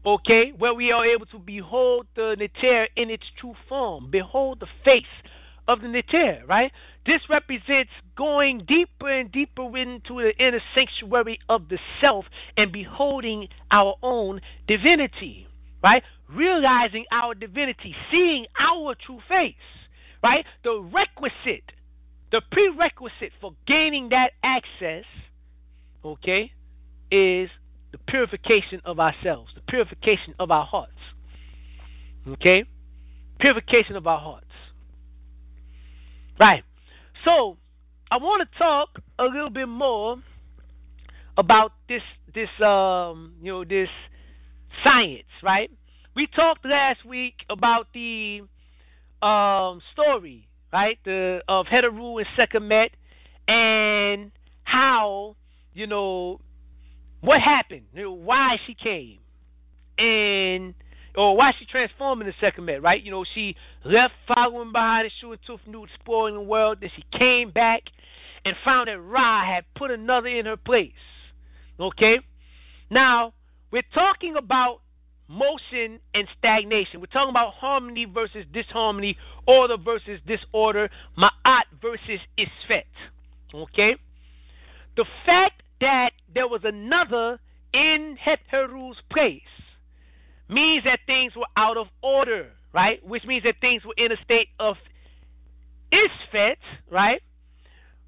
okay, 0.05 0.53
where 0.57 0.73
we 0.73 0.91
are 0.91 1.05
able 1.05 1.25
to 1.27 1.39
behold 1.39 2.07
the 2.15 2.35
Neter 2.37 2.87
in 2.95 3.09
its 3.09 3.23
true 3.39 3.55
form, 3.67 4.09
behold 4.11 4.59
the 4.59 4.67
face 4.83 5.03
of 5.67 5.81
the 5.81 5.87
Neter, 5.87 6.41
right? 6.47 6.71
This 7.05 7.21
represents 7.29 7.91
going 8.15 8.65
deeper 8.65 9.09
and 9.09 9.31
deeper 9.31 9.77
into 9.77 10.21
the 10.21 10.33
inner 10.37 10.61
sanctuary 10.75 11.39
of 11.49 11.69
the 11.69 11.79
self 12.01 12.25
and 12.57 12.71
beholding 12.71 13.47
our 13.71 13.95
own 14.03 14.41
divinity, 14.67 15.47
right? 15.81 16.03
Realizing 16.29 17.05
our 17.11 17.33
divinity, 17.33 17.95
seeing 18.11 18.45
our 18.59 18.95
true 19.05 19.19
face 19.27 19.55
right? 20.23 20.45
The 20.63 20.81
requisite, 20.91 21.71
the 22.31 22.41
prerequisite 22.51 23.33
for 23.39 23.53
gaining 23.67 24.09
that 24.09 24.31
access, 24.41 25.03
okay, 26.03 26.51
is 27.11 27.49
the 27.91 27.97
purification 28.07 28.81
of 28.85 28.99
ourselves, 28.99 29.51
the 29.53 29.61
purification 29.67 30.33
of 30.39 30.49
our 30.49 30.65
hearts. 30.65 30.91
Okay? 32.27 32.63
Purification 33.39 33.95
of 33.95 34.07
our 34.07 34.19
hearts. 34.19 34.47
Right. 36.39 36.63
So, 37.25 37.57
I 38.09 38.17
want 38.17 38.47
to 38.49 38.57
talk 38.57 38.99
a 39.19 39.25
little 39.25 39.49
bit 39.49 39.67
more 39.67 40.17
about 41.37 41.73
this 41.89 42.01
this 42.35 42.49
um 42.61 43.33
you 43.41 43.51
know 43.51 43.63
this 43.63 43.89
science, 44.83 45.23
right? 45.41 45.71
We 46.15 46.27
talked 46.27 46.65
last 46.65 47.05
week 47.05 47.35
about 47.49 47.87
the 47.93 48.41
um, 49.23 49.81
story, 49.93 50.47
right? 50.71 50.99
The 51.05 51.41
of 51.47 51.65
Heteru 51.67 52.19
and 52.19 52.27
Sekhmet 52.35 52.91
and 53.47 54.31
how, 54.63 55.35
you 55.73 55.87
know, 55.87 56.39
what 57.21 57.41
happened, 57.41 57.85
you 57.93 58.03
know, 58.03 58.11
why 58.11 58.57
she 58.65 58.75
came, 58.75 59.19
and 59.97 60.73
or 61.15 61.37
why 61.37 61.53
she 61.57 61.65
transformed 61.65 62.21
into 62.21 62.33
Sekhmet, 62.41 62.81
right? 62.81 63.01
You 63.01 63.11
know, 63.11 63.23
she 63.35 63.55
left 63.85 64.13
following 64.27 64.71
behind 64.71 65.05
the 65.05 65.11
Shu 65.21 65.31
and 65.31 65.41
Tefnut, 65.47 65.87
spoiling 65.99 66.33
the 66.33 66.41
world. 66.41 66.79
Then 66.81 66.89
she 66.95 67.03
came 67.17 67.51
back 67.51 67.83
and 68.45 68.55
found 68.65 68.87
that 68.87 68.99
Ra 68.99 69.45
had 69.45 69.63
put 69.75 69.91
another 69.91 70.27
in 70.27 70.45
her 70.45 70.57
place. 70.57 70.91
Okay? 71.79 72.19
Now, 72.89 73.33
we're 73.71 73.83
talking 73.93 74.35
about 74.37 74.81
motion 75.33 75.99
and 76.13 76.27
stagnation. 76.37 76.99
We're 76.99 77.07
talking 77.07 77.29
about 77.29 77.53
harmony 77.55 78.05
versus 78.05 78.45
disharmony, 78.53 79.17
order 79.47 79.77
versus 79.77 80.19
disorder, 80.27 80.89
ma'at 81.17 81.63
versus 81.81 82.19
isfet. 82.37 82.83
Okay? 83.53 83.95
The 84.95 85.05
fact 85.25 85.63
that 85.81 86.11
there 86.33 86.47
was 86.47 86.61
another 86.63 87.39
in 87.73 88.17
Heteru's 88.23 88.97
place 89.11 89.41
means 90.47 90.83
that 90.83 90.99
things 91.07 91.35
were 91.35 91.47
out 91.57 91.77
of 91.77 91.87
order, 92.01 92.51
right? 92.73 93.05
Which 93.05 93.25
means 93.25 93.43
that 93.43 93.55
things 93.59 93.83
were 93.83 93.95
in 93.97 94.11
a 94.11 94.17
state 94.23 94.49
of 94.59 94.75
isfet, 95.91 96.57
right? 96.91 97.21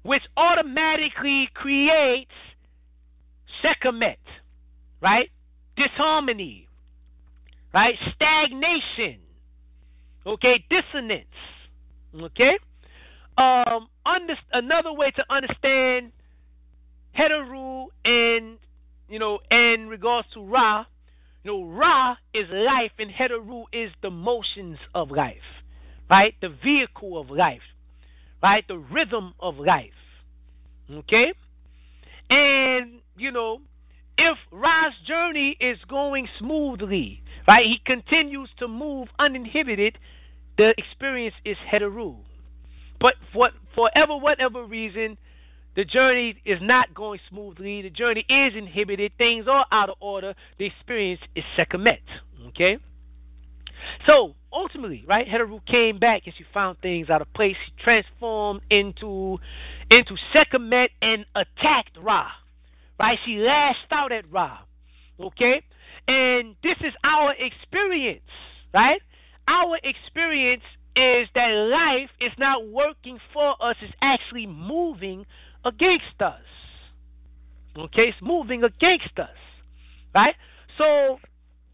Which 0.02 0.22
automatically 0.36 1.48
creates 1.54 2.30
Sekhmet, 3.62 4.18
right? 5.00 5.30
Disharmony, 5.76 6.65
right? 7.72 7.94
Stagnation, 8.14 9.20
okay? 10.26 10.64
Dissonance, 10.70 11.26
okay? 12.20 12.58
Um, 13.38 13.88
under, 14.04 14.34
another 14.52 14.92
way 14.92 15.10
to 15.12 15.24
understand 15.30 16.12
Heteru 17.18 17.86
and 18.04 18.58
you 19.08 19.18
know, 19.18 19.38
in 19.50 19.88
regards 19.88 20.28
to 20.34 20.44
Ra, 20.44 20.84
you 21.44 21.52
know, 21.52 21.64
Ra 21.64 22.16
is 22.34 22.46
life 22.50 22.92
and 22.98 23.10
Heteru 23.10 23.64
is 23.72 23.90
the 24.02 24.10
motions 24.10 24.78
of 24.94 25.10
life, 25.10 25.36
right? 26.10 26.34
The 26.40 26.48
vehicle 26.48 27.18
of 27.18 27.30
life, 27.30 27.60
right? 28.42 28.66
The 28.66 28.78
rhythm 28.78 29.34
of 29.38 29.58
life. 29.58 29.90
Okay? 30.90 31.32
And, 32.30 33.00
you 33.16 33.30
know, 33.30 33.60
if 34.18 34.36
Ra's 34.50 34.94
journey 35.06 35.56
is 35.60 35.78
going 35.88 36.28
smoothly, 36.38 37.22
right, 37.46 37.66
he 37.66 37.80
continues 37.84 38.48
to 38.58 38.68
move 38.68 39.08
uninhibited, 39.18 39.98
the 40.58 40.74
experience 40.78 41.34
is 41.44 41.56
Heteru. 41.70 42.16
But 43.00 43.14
for 43.32 43.50
forever, 43.74 44.16
whatever 44.16 44.64
reason, 44.64 45.18
the 45.76 45.84
journey 45.84 46.36
is 46.46 46.58
not 46.62 46.94
going 46.94 47.20
smoothly. 47.28 47.82
The 47.82 47.90
journey 47.90 48.24
is 48.28 48.54
inhibited. 48.56 49.12
Things 49.18 49.46
are 49.46 49.66
out 49.70 49.90
of 49.90 49.96
order. 50.00 50.34
The 50.58 50.64
experience 50.64 51.20
is 51.34 51.44
Sekhmet. 51.54 52.00
Okay? 52.48 52.78
So, 54.06 54.34
ultimately, 54.52 55.04
right, 55.06 55.26
Heteru 55.28 55.64
came 55.66 55.98
back 55.98 56.22
and 56.24 56.34
she 56.36 56.44
found 56.54 56.78
things 56.80 57.10
out 57.10 57.20
of 57.20 57.32
place. 57.34 57.56
She 57.66 57.72
transformed 57.82 58.62
into 58.70 59.38
into 59.90 60.16
Sekhmet 60.32 60.90
and 61.02 61.26
attacked 61.34 61.98
Ra. 62.00 62.28
Right? 62.98 63.18
She 63.26 63.36
lashed 63.36 63.92
out 63.92 64.12
at 64.12 64.24
Ra. 64.32 64.58
Okay? 65.20 65.62
And 66.08 66.54
this 66.62 66.76
is 66.80 66.92
our 67.04 67.34
experience, 67.38 68.22
right? 68.72 69.00
Our 69.48 69.78
experience 69.82 70.62
is 70.94 71.28
that 71.34 71.48
life 71.50 72.10
is 72.20 72.32
not 72.38 72.68
working 72.68 73.18
for 73.32 73.54
us, 73.60 73.76
it's 73.82 73.92
actually 74.00 74.46
moving 74.46 75.26
against 75.64 76.20
us. 76.20 76.40
Okay, 77.76 78.08
it's 78.08 78.22
moving 78.22 78.64
against 78.64 79.18
us. 79.18 79.28
Right? 80.14 80.34
So 80.78 81.18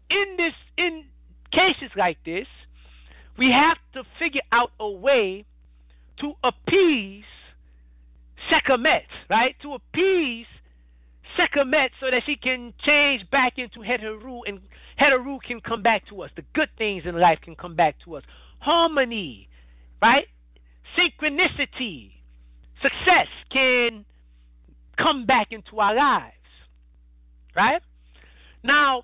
in 0.09 0.37
this 0.37 0.53
in 0.77 1.05
cases 1.51 1.91
like 1.95 2.17
this, 2.25 2.47
we 3.37 3.51
have 3.51 3.77
to 3.93 4.03
figure 4.19 4.41
out 4.51 4.71
a 4.79 4.89
way 4.89 5.45
to 6.19 6.33
appease 6.43 7.23
Sekhmet, 8.49 9.05
right? 9.29 9.55
To 9.61 9.75
appease 9.75 10.45
Sekhmet 11.37 11.91
so 11.99 12.11
that 12.11 12.23
she 12.25 12.35
can 12.35 12.73
change 12.85 13.29
back 13.29 13.57
into 13.57 13.79
Heteru 13.79 14.41
and 14.47 14.59
Heteru 14.99 15.41
can 15.41 15.61
come 15.61 15.81
back 15.81 16.07
to 16.09 16.21
us. 16.21 16.31
The 16.35 16.43
good 16.53 16.69
things 16.77 17.03
in 17.05 17.19
life 17.19 17.39
can 17.41 17.55
come 17.55 17.75
back 17.75 17.95
to 18.05 18.15
us. 18.15 18.23
Harmony, 18.59 19.49
right? 20.01 20.27
Synchronicity, 20.97 22.11
success 22.81 23.27
can 23.51 24.05
come 24.97 25.25
back 25.25 25.47
into 25.51 25.79
our 25.79 25.95
lives. 25.95 26.33
Right? 27.55 27.81
Now, 28.63 29.03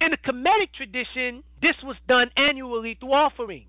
in 0.00 0.10
the 0.12 0.16
Kemetic 0.16 0.72
tradition, 0.74 1.42
this 1.60 1.76
was 1.82 1.96
done 2.08 2.30
annually 2.36 2.96
through 2.98 3.12
offerings. 3.12 3.66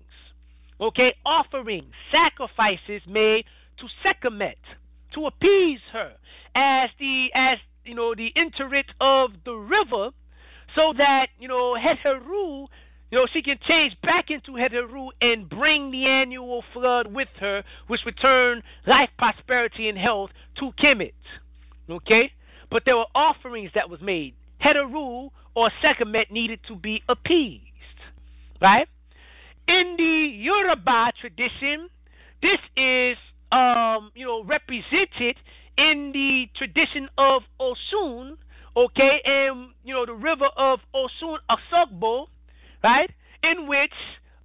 Okay, 0.80 1.14
offerings, 1.24 1.92
sacrifices 2.10 3.02
made 3.06 3.44
to 3.78 3.86
Sekhmet 4.02 4.56
to 5.14 5.26
appease 5.26 5.80
her 5.92 6.12
as 6.54 6.90
the 6.98 7.28
as 7.34 7.58
you 7.84 7.94
know 7.94 8.14
the 8.14 8.32
Neteret 8.36 8.84
of 9.00 9.30
the 9.44 9.54
river, 9.54 10.10
so 10.74 10.92
that 10.96 11.28
you 11.38 11.48
know 11.48 11.76
Heteru 11.76 12.68
you 13.12 13.18
know, 13.18 13.26
she 13.30 13.42
can 13.42 13.58
change 13.68 13.94
back 14.02 14.30
into 14.30 14.52
Heteru 14.52 15.10
and 15.20 15.46
bring 15.46 15.90
the 15.90 16.06
annual 16.06 16.64
flood 16.72 17.12
with 17.12 17.28
her, 17.40 17.62
which 17.86 18.00
would 18.06 18.18
turn 18.18 18.62
life, 18.86 19.10
prosperity, 19.18 19.90
and 19.90 19.98
health 19.98 20.30
to 20.58 20.72
Kemet. 20.82 21.12
Okay? 21.90 22.32
But 22.70 22.84
there 22.86 22.96
were 22.96 23.04
offerings 23.14 23.70
that 23.74 23.90
was 23.90 24.00
made. 24.00 24.34
Heteru 24.64 25.28
or 25.54 25.70
Sekhmet 25.82 26.32
needed 26.32 26.60
to 26.68 26.74
be 26.74 27.02
appeased. 27.10 27.60
Right? 28.62 28.88
In 29.68 29.94
the 29.98 30.32
Yoruba 30.34 31.12
tradition, 31.20 31.90
this 32.40 32.60
is 32.78 33.18
um, 33.52 34.10
you 34.14 34.24
know, 34.24 34.42
represented 34.42 35.36
in 35.82 36.12
the 36.12 36.48
tradition 36.56 37.08
of 37.18 37.42
Osun, 37.60 38.36
okay, 38.76 39.20
and 39.24 39.70
you 39.84 39.92
know, 39.94 40.06
the 40.06 40.14
river 40.14 40.48
of 40.56 40.78
Osun 40.94 41.38
Osogbo, 41.50 42.26
right? 42.84 43.10
In 43.42 43.66
which, 43.66 43.92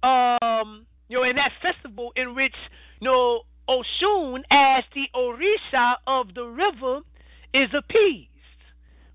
um, 0.02 0.84
you 1.08 1.18
know, 1.18 1.24
in 1.24 1.36
that 1.36 1.52
festival 1.62 2.12
in 2.16 2.34
which, 2.34 2.54
you 3.00 3.06
know, 3.06 3.42
Osun 3.68 4.42
as 4.50 4.82
the 4.94 5.06
Orisha 5.14 5.94
of 6.06 6.34
the 6.34 6.44
river, 6.44 7.00
is 7.54 7.70
appeased, 7.72 8.28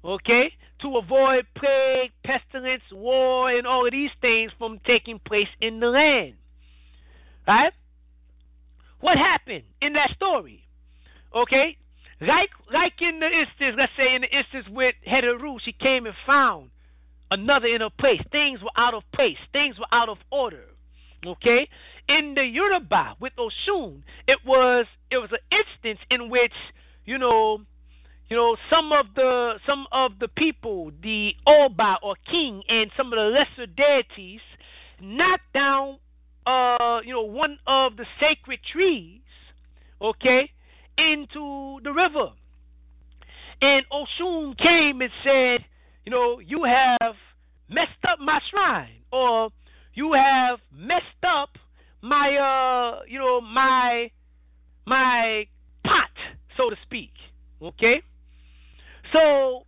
okay, 0.03 0.51
to 0.81 0.97
avoid 0.97 1.45
plague, 1.55 2.11
pestilence, 2.23 2.83
war, 2.91 3.51
and 3.51 3.67
all 3.67 3.85
of 3.85 3.91
these 3.91 4.09
things 4.21 4.51
from 4.57 4.79
taking 4.85 5.19
place 5.19 5.47
in 5.61 5.79
the 5.79 5.87
land, 5.87 6.33
right? 7.47 7.73
What 9.01 9.17
happened 9.17 9.63
in 9.81 9.93
that 9.93 10.11
story? 10.15 10.65
Okay, 11.35 11.77
like 12.27 12.49
like 12.71 13.01
in 13.01 13.19
the 13.19 13.27
instance, 13.27 13.75
let's 13.77 13.91
say 13.97 14.15
in 14.15 14.21
the 14.21 14.35
instance 14.35 14.65
with 14.69 14.95
Heteru, 15.07 15.59
she 15.63 15.71
came 15.73 16.05
and 16.05 16.15
found 16.25 16.69
another 17.31 17.67
in 17.67 17.81
her 17.81 17.89
place. 17.89 18.21
Things 18.31 18.61
were 18.61 18.71
out 18.77 18.93
of 18.93 19.03
place. 19.13 19.37
Things 19.51 19.77
were 19.79 19.87
out 19.91 20.09
of 20.09 20.17
order. 20.31 20.65
Okay? 21.25 21.67
In 22.09 22.33
the 22.35 22.43
Yoruba 22.43 23.15
with 23.19 23.33
Oshun, 23.37 24.01
it 24.27 24.39
was 24.45 24.85
it 25.09 25.17
was 25.17 25.29
an 25.31 25.39
instance 25.51 25.99
in 26.09 26.29
which, 26.29 26.53
you 27.05 27.17
know, 27.17 27.61
you 28.29 28.35
know, 28.35 28.57
some 28.69 28.91
of 28.91 29.05
the 29.15 29.55
some 29.65 29.87
of 29.91 30.19
the 30.19 30.27
people, 30.27 30.91
the 31.01 31.33
Oba 31.47 31.97
or 32.01 32.15
king 32.29 32.63
and 32.67 32.91
some 32.97 33.13
of 33.13 33.17
the 33.17 33.37
lesser 33.37 33.65
deities 33.67 34.41
knocked 35.01 35.53
down 35.53 35.97
uh, 36.45 36.99
you 37.05 37.13
know, 37.13 37.21
one 37.21 37.57
of 37.67 37.95
the 37.97 38.05
sacred 38.19 38.59
trees, 38.71 39.21
okay, 40.01 40.51
into 40.97 41.79
the 41.83 41.91
river. 41.91 42.31
And 43.61 43.85
Oshun 43.91 44.57
came 44.57 45.01
and 45.01 45.11
said, 45.23 45.65
you 46.05 46.11
know, 46.11 46.39
you 46.39 46.63
have 46.63 47.15
messed 47.69 47.91
up 48.07 48.19
my 48.19 48.39
shrine 48.49 49.01
or 49.11 49.49
you 49.93 50.13
have 50.13 50.59
messed 50.75 51.23
up 51.23 51.49
my 52.01 52.35
uh 52.35 53.01
you 53.07 53.17
know 53.17 53.39
my 53.39 54.11
my 54.85 55.45
pot 55.85 56.09
so 56.57 56.69
to 56.69 56.75
speak 56.83 57.11
okay 57.61 58.01
so 59.13 59.63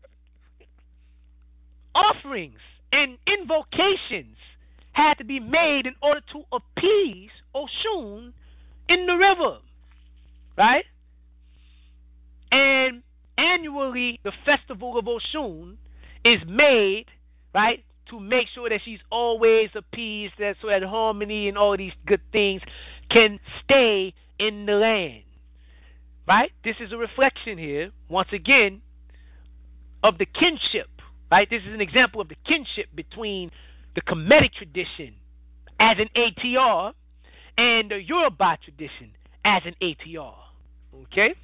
offerings 1.93 2.59
and 2.91 3.17
invocations 3.25 4.35
had 4.91 5.13
to 5.15 5.23
be 5.23 5.39
made 5.39 5.85
in 5.85 5.95
order 6.01 6.21
to 6.31 6.43
appease 6.51 7.29
Oshun 7.55 8.33
in 8.89 9.05
the 9.05 9.15
river 9.15 9.59
right 10.57 10.85
and 12.55 13.03
annually 13.37 14.19
the 14.23 14.31
festival 14.45 14.97
of 14.97 15.05
Oshun 15.05 15.75
is 16.23 16.39
made, 16.47 17.05
right, 17.53 17.83
to 18.09 18.19
make 18.19 18.47
sure 18.53 18.69
that 18.69 18.79
she's 18.85 18.99
always 19.11 19.69
appeased, 19.75 20.33
that 20.39 20.55
so 20.61 20.67
that 20.67 20.83
harmony 20.83 21.49
and 21.49 21.57
all 21.57 21.75
these 21.75 21.91
good 22.05 22.21
things 22.31 22.61
can 23.11 23.39
stay 23.63 24.13
in 24.39 24.65
the 24.65 24.73
land. 24.73 25.23
Right? 26.27 26.51
This 26.63 26.75
is 26.79 26.91
a 26.91 26.97
reflection 26.97 27.57
here, 27.57 27.91
once 28.09 28.29
again, 28.31 28.81
of 30.03 30.17
the 30.17 30.25
kinship. 30.25 30.89
Right? 31.31 31.49
This 31.49 31.61
is 31.67 31.73
an 31.73 31.81
example 31.81 32.21
of 32.21 32.29
the 32.29 32.35
kinship 32.47 32.87
between 32.95 33.51
the 33.95 34.01
Kemetic 34.01 34.53
tradition 34.53 35.13
as 35.79 35.97
an 35.99 36.07
ATR 36.15 36.93
and 37.57 37.91
the 37.91 38.01
Yoruba 38.01 38.57
tradition 38.63 39.11
as 39.43 39.61
an 39.65 39.75
ATR. 39.81 40.35
Okay? 41.03 41.35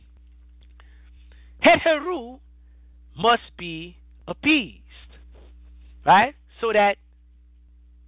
Heteru 1.64 2.40
must 3.18 3.56
be 3.58 3.98
appeased, 4.28 4.82
right? 6.06 6.36
So 6.60 6.72
that 6.74 6.98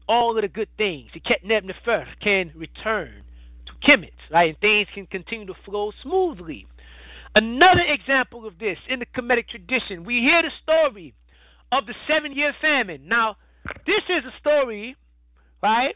all 0.07 0.35
of 0.35 0.41
the 0.41 0.47
good 0.47 0.69
things, 0.77 1.09
the 1.13 1.19
Ketneb 1.19 1.63
Nefer, 1.63 2.07
can 2.21 2.51
return 2.55 3.23
to 3.65 3.87
Kemet, 3.87 4.11
right? 4.31 4.49
And 4.49 4.59
things 4.59 4.87
can 4.93 5.05
continue 5.07 5.45
to 5.47 5.53
flow 5.65 5.91
smoothly. 6.01 6.67
Another 7.35 7.81
example 7.81 8.45
of 8.45 8.59
this 8.59 8.77
in 8.89 8.99
the 8.99 9.05
Kemetic 9.05 9.47
tradition, 9.47 10.03
we 10.03 10.19
hear 10.19 10.41
the 10.41 10.51
story 10.61 11.13
of 11.71 11.85
the 11.85 11.95
seven 12.07 12.33
year 12.33 12.53
famine. 12.61 13.07
Now, 13.07 13.37
this 13.85 14.03
is 14.09 14.23
a 14.25 14.37
story, 14.39 14.95
right, 15.61 15.95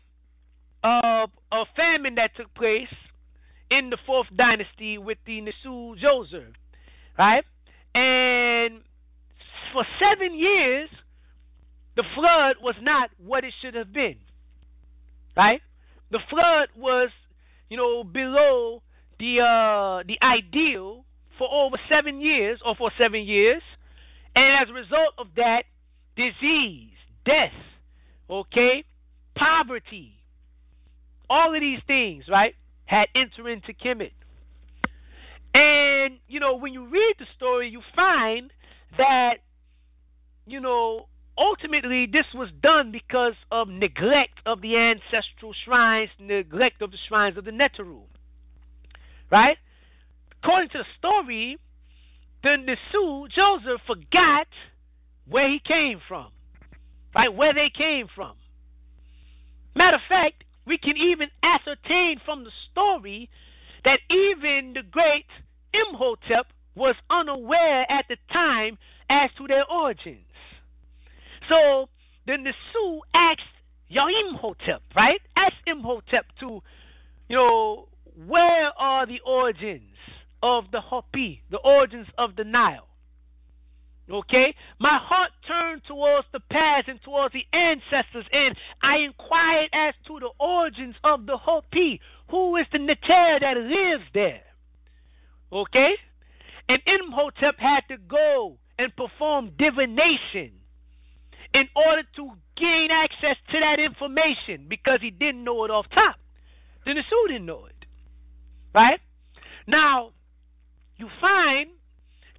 of 0.84 1.30
a 1.52 1.64
famine 1.76 2.16
that 2.16 2.36
took 2.36 2.54
place 2.56 2.88
in 3.70 3.90
the 3.90 3.98
fourth 4.06 4.28
dynasty 4.36 4.98
with 4.98 5.18
the 5.26 5.42
Nesu 5.42 6.00
Djoser, 6.02 6.54
right? 7.18 7.44
And 7.96 8.82
for 9.74 9.86
seven 10.00 10.38
years, 10.38 10.90
the 11.96 12.04
flood 12.16 12.58
was 12.62 12.76
not 12.82 13.10
what 13.18 13.44
it 13.44 13.54
should 13.62 13.76
have 13.76 13.92
been. 13.92 14.16
Right? 15.36 15.62
The 16.12 16.20
flood 16.30 16.70
was, 16.78 17.10
you 17.70 17.78
know, 17.78 18.04
below 18.04 18.82
the 19.20 19.42
uh, 19.42 20.04
the 20.08 20.18
ideal 20.22 21.04
for 21.38 21.48
over 21.52 21.78
seven 21.90 22.22
years 22.22 22.60
or 22.66 22.76
for 22.76 22.92
seven 22.98 23.24
years, 23.24 23.62
and 24.36 24.58
as 24.58 24.70
a 24.70 24.74
result 24.74 25.14
of 25.18 25.28
that, 25.36 25.64
disease, 26.16 26.90
death, 27.26 27.52
okay, 28.30 28.84
poverty, 29.36 30.14
all 31.30 31.54
of 31.54 31.62
these 31.62 31.80
things, 31.88 32.26
right, 32.28 32.56
had 32.86 33.08
entered 33.16 33.48
into 33.48 33.74
Kemet. 33.74 34.12
And, 35.58 36.20
you 36.28 36.40
know, 36.40 36.56
when 36.56 36.72
you 36.72 36.86
read 36.86 37.16
the 37.18 37.26
story, 37.36 37.68
you 37.68 37.82
find 37.96 38.54
that, 38.96 39.38
you 40.46 40.60
know, 40.60 41.08
ultimately 41.36 42.06
this 42.06 42.28
was 42.36 42.50
done 42.62 42.92
because 42.92 43.34
of 43.52 43.68
neglect 43.68 44.40
of 44.46 44.62
the 44.62 44.78
ancestral 44.78 45.54
shrines, 45.66 46.12
neglect 46.20 46.84
of 46.84 46.92
the 46.92 46.98
shrines 47.08 47.38
of 47.38 47.46
the 47.46 47.52
Neteru. 47.52 48.02
Right? 49.32 49.58
According 50.44 50.70
to 50.70 50.78
the 50.78 50.86
story, 51.00 51.58
the 52.44 52.50
Nisu, 52.50 53.28
Djoser, 53.36 53.78
forgot 53.88 54.48
where 55.28 55.50
he 55.50 55.60
came 55.60 56.00
from. 56.08 56.28
Right? 57.16 57.34
Where 57.34 57.56
they 57.56 57.72
came 57.76 58.06
from. 58.14 58.34
Matter 59.76 59.96
of 59.96 60.04
fact, 60.08 60.44
we 60.68 60.78
can 60.78 60.98
even 60.98 61.30
ascertain 61.42 62.22
from 62.24 62.44
the 62.44 62.52
story 62.72 63.28
that 63.86 64.00
even 64.12 64.74
the 64.74 64.84
great 64.84 65.26
Imhotep 65.90 66.48
was 66.76 66.96
unaware 67.10 67.86
at 67.92 68.06
the 68.08 68.18
time 68.32 68.78
as 69.10 69.30
to 69.38 69.48
their 69.48 69.66
origins. 69.72 70.20
So 71.50 71.90
then 72.26 72.44
the 72.44 72.52
Nisu 72.52 73.00
asked 73.14 73.42
Imhotep, 73.90 74.82
right? 74.96 75.22
Asked 75.36 75.56
Imhotep 75.66 76.26
to, 76.40 76.62
you 77.30 77.36
know, 77.36 77.88
where 78.26 78.72
are 78.78 79.06
the 79.06 79.20
origins 79.26 79.96
of 80.44 80.66
the 80.72 80.82
Hapi, 80.82 81.42
the 81.50 81.58
origins 81.58 82.08
of 82.18 82.36
the 82.36 82.44
Nile? 82.44 82.88
Okay? 84.10 84.56
My 84.80 84.98
heart 85.02 85.32
turned 85.48 85.82
towards 85.86 86.28
the 86.32 86.40
past 86.40 86.88
and 86.88 87.02
towards 87.02 87.34
the 87.34 87.46
ancestors, 87.58 88.26
and 88.32 88.56
I 88.82 88.98
inquired 88.98 89.70
as 89.74 89.94
to 90.08 90.20
the 90.20 90.30
origins 90.40 90.96
of 91.04 91.26
the 91.26 91.38
Hapi. 91.38 92.00
Who 92.30 92.56
is 92.58 92.66
the 92.72 92.80
Neter 92.80 93.40
that 93.40 93.58
lives 93.58 94.04
there? 94.14 94.47
Okay? 95.52 95.92
And 96.70 96.82
Imhotep 96.86 97.58
had 97.60 97.82
to 97.90 97.98
go 97.98 98.58
and 98.78 98.96
perform 98.96 99.52
divination 99.58 100.52
in 101.54 101.68
order 101.76 102.04
to 102.16 102.32
gain 102.58 102.90
access 102.92 103.38
to 103.52 103.60
that 103.60 103.80
information 103.80 104.66
because 104.68 105.00
he 105.02 105.12
didn't 105.12 105.44
know 105.44 105.64
it 105.64 105.72
off 105.72 105.86
top. 105.94 106.16
Then 106.86 106.96
the 106.96 107.02
Nisu 107.02 107.28
didn't 107.28 107.46
know 107.46 107.66
it. 107.66 107.86
Right? 108.74 109.00
Now, 109.66 110.12
you 110.98 111.10
find 111.20 111.70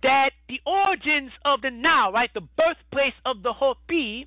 that 0.02 0.30
the 0.48 0.60
origins 0.66 1.32
of 1.44 1.62
the 1.62 1.70
Nile, 1.70 2.12
right, 2.12 2.30
the 2.34 2.40
birthplace 2.40 3.14
of 3.24 3.42
the 3.42 3.52
Hapi, 3.52 4.26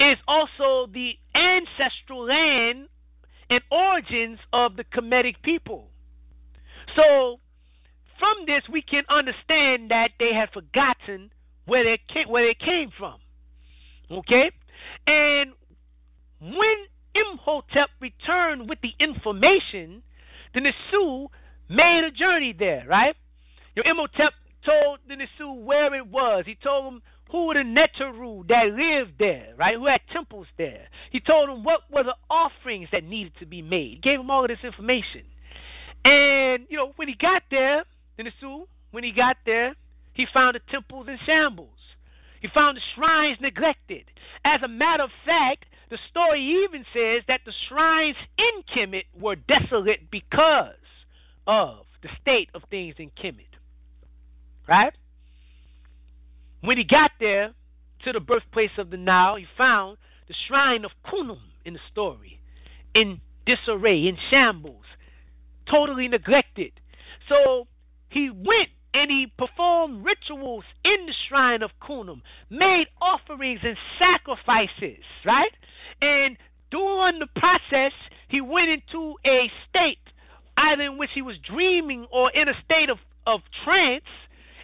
is 0.00 0.16
also 0.26 0.90
the 0.92 1.12
ancestral 1.34 2.26
land 2.26 2.88
and 3.48 3.60
origins 3.70 4.38
of 4.52 4.76
the 4.76 4.84
Kemetic 4.84 5.36
people. 5.42 5.88
So, 6.96 7.38
from 8.22 8.46
this, 8.46 8.62
we 8.70 8.82
can 8.82 9.02
understand 9.08 9.90
that 9.90 10.10
they 10.20 10.32
had 10.32 10.48
forgotten 10.52 11.32
where 11.66 11.82
they 11.82 11.98
came, 12.12 12.28
where 12.28 12.46
they 12.46 12.54
came 12.54 12.92
from. 12.96 13.16
Okay? 14.12 14.52
And 15.08 15.50
when 16.40 16.76
Imhotep 17.16 17.90
returned 18.00 18.68
with 18.68 18.78
the 18.80 18.92
information, 19.00 20.04
the 20.54 20.60
Nisu 20.60 21.26
made 21.68 22.04
a 22.04 22.12
journey 22.12 22.54
there, 22.56 22.84
right? 22.88 23.16
Your 23.74 23.86
Imhotep 23.86 24.34
told 24.64 25.00
the 25.08 25.16
Nisu 25.16 25.60
where 25.64 25.92
it 25.92 26.06
was. 26.06 26.44
He 26.46 26.54
told 26.54 26.86
them 26.86 27.02
who 27.28 27.46
were 27.46 27.54
the 27.54 27.60
Neteru 27.60 28.46
that 28.46 28.66
lived 28.66 29.14
there, 29.18 29.48
right? 29.56 29.74
Who 29.74 29.86
had 29.86 30.00
temples 30.12 30.46
there. 30.58 30.86
He 31.10 31.18
told 31.18 31.48
them 31.48 31.64
what 31.64 31.80
were 31.90 32.04
the 32.04 32.14
offerings 32.30 32.88
that 32.92 33.02
needed 33.02 33.32
to 33.40 33.46
be 33.46 33.62
made. 33.62 33.90
He 33.90 33.96
gave 33.96 34.20
them 34.20 34.30
all 34.30 34.44
of 34.44 34.48
this 34.48 34.58
information. 34.62 35.22
And, 36.04 36.66
you 36.68 36.76
know, 36.76 36.92
when 36.94 37.08
he 37.08 37.14
got 37.14 37.42
there, 37.50 37.84
the 38.16 38.24
Nisu, 38.24 38.66
when 38.90 39.04
he 39.04 39.12
got 39.12 39.36
there, 39.46 39.74
he 40.12 40.26
found 40.32 40.54
the 40.54 40.60
temples 40.70 41.08
in 41.08 41.18
shambles. 41.24 41.68
He 42.40 42.48
found 42.48 42.76
the 42.76 42.82
shrines 42.94 43.38
neglected. 43.40 44.04
As 44.44 44.62
a 44.62 44.68
matter 44.68 45.04
of 45.04 45.10
fact, 45.24 45.66
the 45.90 45.98
story 46.10 46.64
even 46.64 46.84
says 46.92 47.22
that 47.28 47.40
the 47.44 47.52
shrines 47.68 48.16
in 48.38 48.62
Kemet 48.74 49.04
were 49.18 49.36
desolate 49.36 50.10
because 50.10 50.74
of 51.46 51.86
the 52.02 52.08
state 52.20 52.48
of 52.54 52.62
things 52.70 52.94
in 52.98 53.10
Kemet. 53.10 53.46
Right? 54.68 54.92
When 56.62 56.78
he 56.78 56.84
got 56.84 57.12
there 57.20 57.52
to 58.04 58.12
the 58.12 58.20
birthplace 58.20 58.70
of 58.78 58.90
the 58.90 58.96
Nile, 58.96 59.36
he 59.36 59.46
found 59.56 59.98
the 60.28 60.34
shrine 60.46 60.84
of 60.84 60.90
Khnum 61.06 61.38
in 61.64 61.74
the 61.74 61.80
story 61.90 62.40
in 62.94 63.20
disarray, 63.46 64.06
in 64.06 64.16
shambles, 64.30 64.84
totally 65.70 66.08
neglected. 66.08 66.72
So 67.28 67.66
he 68.12 68.30
went 68.30 68.68
and 68.94 69.10
he 69.10 69.32
performed 69.38 70.04
rituals 70.04 70.64
in 70.84 71.06
the 71.06 71.14
shrine 71.26 71.62
of 71.62 71.70
Khnum, 71.80 72.20
made 72.50 72.86
offerings 73.00 73.60
and 73.62 73.76
sacrifices, 73.98 75.02
right? 75.24 75.52
And 76.02 76.36
during 76.70 77.18
the 77.18 77.26
process, 77.36 77.92
he 78.28 78.40
went 78.40 78.68
into 78.68 79.14
a 79.26 79.50
state 79.68 79.98
either 80.58 80.82
in 80.82 80.98
which 80.98 81.10
he 81.14 81.22
was 81.22 81.36
dreaming 81.38 82.06
or 82.12 82.30
in 82.32 82.48
a 82.48 82.54
state 82.64 82.90
of, 82.90 82.98
of 83.26 83.40
trance 83.64 84.04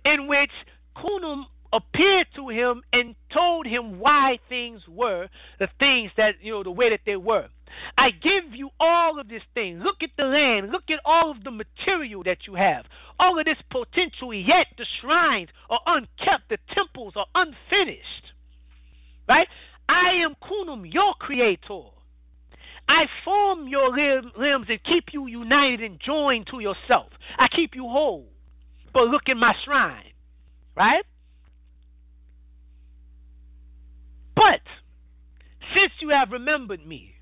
in 0.04 0.26
which 0.26 0.50
Khnum 0.96 1.44
appeared 1.72 2.26
to 2.34 2.48
him 2.48 2.82
and 2.92 3.14
told 3.32 3.66
him 3.66 3.98
why 3.98 4.38
things 4.48 4.82
were 4.88 5.28
the 5.58 5.68
things 5.78 6.10
that, 6.16 6.34
you 6.42 6.52
know, 6.52 6.62
the 6.62 6.70
way 6.70 6.90
that 6.90 7.00
they 7.06 7.16
were. 7.16 7.48
I 7.96 8.10
give 8.10 8.54
you 8.54 8.70
all 8.80 9.18
of 9.18 9.28
this 9.28 9.42
thing. 9.54 9.80
Look 9.80 10.02
at 10.02 10.10
the 10.16 10.24
land. 10.24 10.70
Look 10.70 10.90
at 10.90 11.00
all 11.04 11.30
of 11.30 11.44
the 11.44 11.50
material 11.50 12.22
that 12.24 12.46
you 12.46 12.54
have. 12.54 12.86
All 13.18 13.38
of 13.38 13.44
this 13.44 13.58
potential, 13.70 14.32
yet 14.32 14.66
the 14.76 14.86
shrines 15.00 15.48
are 15.70 15.80
unkept. 15.86 16.48
The 16.48 16.58
temples 16.74 17.14
are 17.16 17.26
unfinished. 17.34 18.32
Right? 19.28 19.48
I 19.88 20.10
am 20.24 20.34
Khnum, 20.42 20.92
your 20.92 21.14
creator. 21.14 21.82
I 22.88 23.06
form 23.24 23.68
your 23.68 23.90
limbs 23.90 24.66
and 24.68 24.82
keep 24.84 25.12
you 25.12 25.26
united 25.26 25.82
and 25.82 26.00
joined 26.00 26.46
to 26.48 26.60
yourself. 26.60 27.12
I 27.38 27.48
keep 27.48 27.74
you 27.74 27.82
whole. 27.82 28.26
But 28.94 29.08
look 29.08 29.28
at 29.28 29.36
my 29.36 29.54
shrine. 29.64 30.12
Right? 30.74 31.04
But 34.34 34.60
since 35.74 35.92
you 36.00 36.10
have 36.10 36.30
remembered 36.30 36.86
me, 36.86 37.14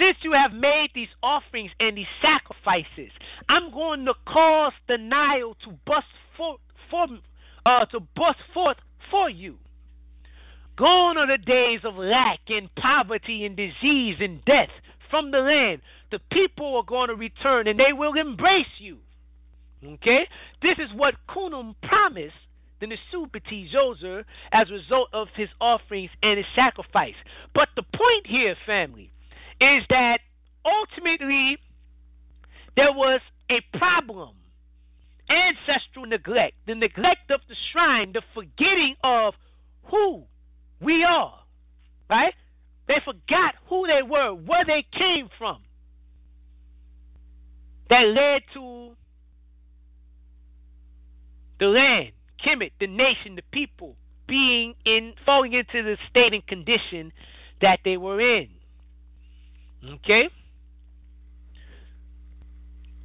since 0.00 0.16
you 0.22 0.32
have 0.32 0.52
made 0.52 0.88
these 0.94 1.08
offerings 1.22 1.70
and 1.78 1.96
these 1.96 2.06
sacrifices, 2.22 3.12
I'm 3.48 3.70
going 3.70 4.04
to 4.06 4.14
cause 4.26 4.72
the 4.88 4.96
Nile 4.96 5.54
to 5.64 5.78
bust 5.86 6.06
forth 6.36 6.60
for, 6.90 7.06
uh, 7.66 7.84
to 7.86 8.00
bust 8.16 8.38
forth 8.54 8.78
for 9.10 9.28
you. 9.28 9.56
Gone 10.76 11.18
are 11.18 11.26
the 11.26 11.36
days 11.36 11.80
of 11.84 11.96
lack 11.96 12.40
and 12.48 12.74
poverty 12.76 13.44
and 13.44 13.54
disease 13.54 14.16
and 14.20 14.42
death 14.46 14.70
from 15.10 15.30
the 15.30 15.40
land. 15.40 15.82
The 16.10 16.20
people 16.32 16.76
are 16.76 16.82
going 16.82 17.08
to 17.08 17.14
return 17.14 17.66
and 17.66 17.78
they 17.78 17.92
will 17.92 18.14
embrace 18.14 18.66
you. 18.78 18.96
Okay? 19.84 20.26
This 20.62 20.78
is 20.78 20.88
what 20.94 21.16
Khnum 21.28 21.74
promised 21.82 22.34
the 22.80 22.86
Nesubiti 22.86 23.70
Djoser 23.70 24.24
as 24.52 24.70
a 24.70 24.72
result 24.72 25.08
of 25.12 25.28
his 25.36 25.50
offerings 25.60 26.10
and 26.22 26.38
his 26.38 26.46
sacrifice. 26.56 27.14
But 27.54 27.68
the 27.76 27.82
point 27.82 28.26
here, 28.26 28.56
family, 28.64 29.12
is 29.60 29.84
that 29.90 30.18
ultimately 30.64 31.58
there 32.76 32.92
was 32.92 33.20
a 33.50 33.60
problem 33.78 34.34
ancestral 35.30 36.06
neglect, 36.06 36.54
the 36.66 36.74
neglect 36.74 37.30
of 37.30 37.40
the 37.48 37.54
shrine, 37.70 38.12
the 38.12 38.22
forgetting 38.34 38.96
of 39.04 39.34
who 39.84 40.24
we 40.80 41.04
are, 41.04 41.38
right? 42.08 42.34
They 42.88 43.00
forgot 43.04 43.54
who 43.68 43.86
they 43.86 44.02
were, 44.02 44.34
where 44.34 44.64
they 44.64 44.84
came 44.92 45.28
from. 45.38 45.58
That 47.88 48.06
led 48.08 48.42
to 48.54 48.96
the 51.60 51.66
land, 51.66 52.12
Kemet, 52.44 52.72
the 52.80 52.86
nation, 52.86 53.36
the 53.36 53.42
people 53.52 53.96
being 54.26 54.74
in 54.84 55.14
falling 55.26 55.52
into 55.52 55.82
the 55.82 55.96
state 56.08 56.32
and 56.32 56.46
condition 56.46 57.12
that 57.60 57.80
they 57.84 57.96
were 57.96 58.20
in. 58.20 58.48
Okay? 59.84 60.28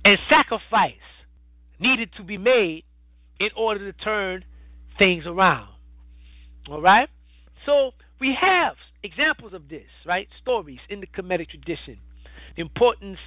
And 0.03 0.18
sacrifice 0.30 0.93
needed 1.80 2.10
to 2.18 2.23
be 2.23 2.38
made 2.38 2.84
in 3.39 3.49
order 3.56 3.91
to 3.91 3.97
turn 4.03 4.43
things 4.97 5.26
around. 5.26 5.69
All 6.69 6.81
right? 6.81 7.10
So 7.65 7.91
we 8.19 8.35
have 8.39 8.76
examples 9.03 9.53
of 9.53 9.68
this, 9.69 9.88
right? 10.06 10.27
Stories 10.41 10.80
in 10.89 10.99
the 10.99 11.07
Kemetic 11.07 11.49
tradition. 11.49 11.97
The 12.56 12.61
importance 12.61 13.18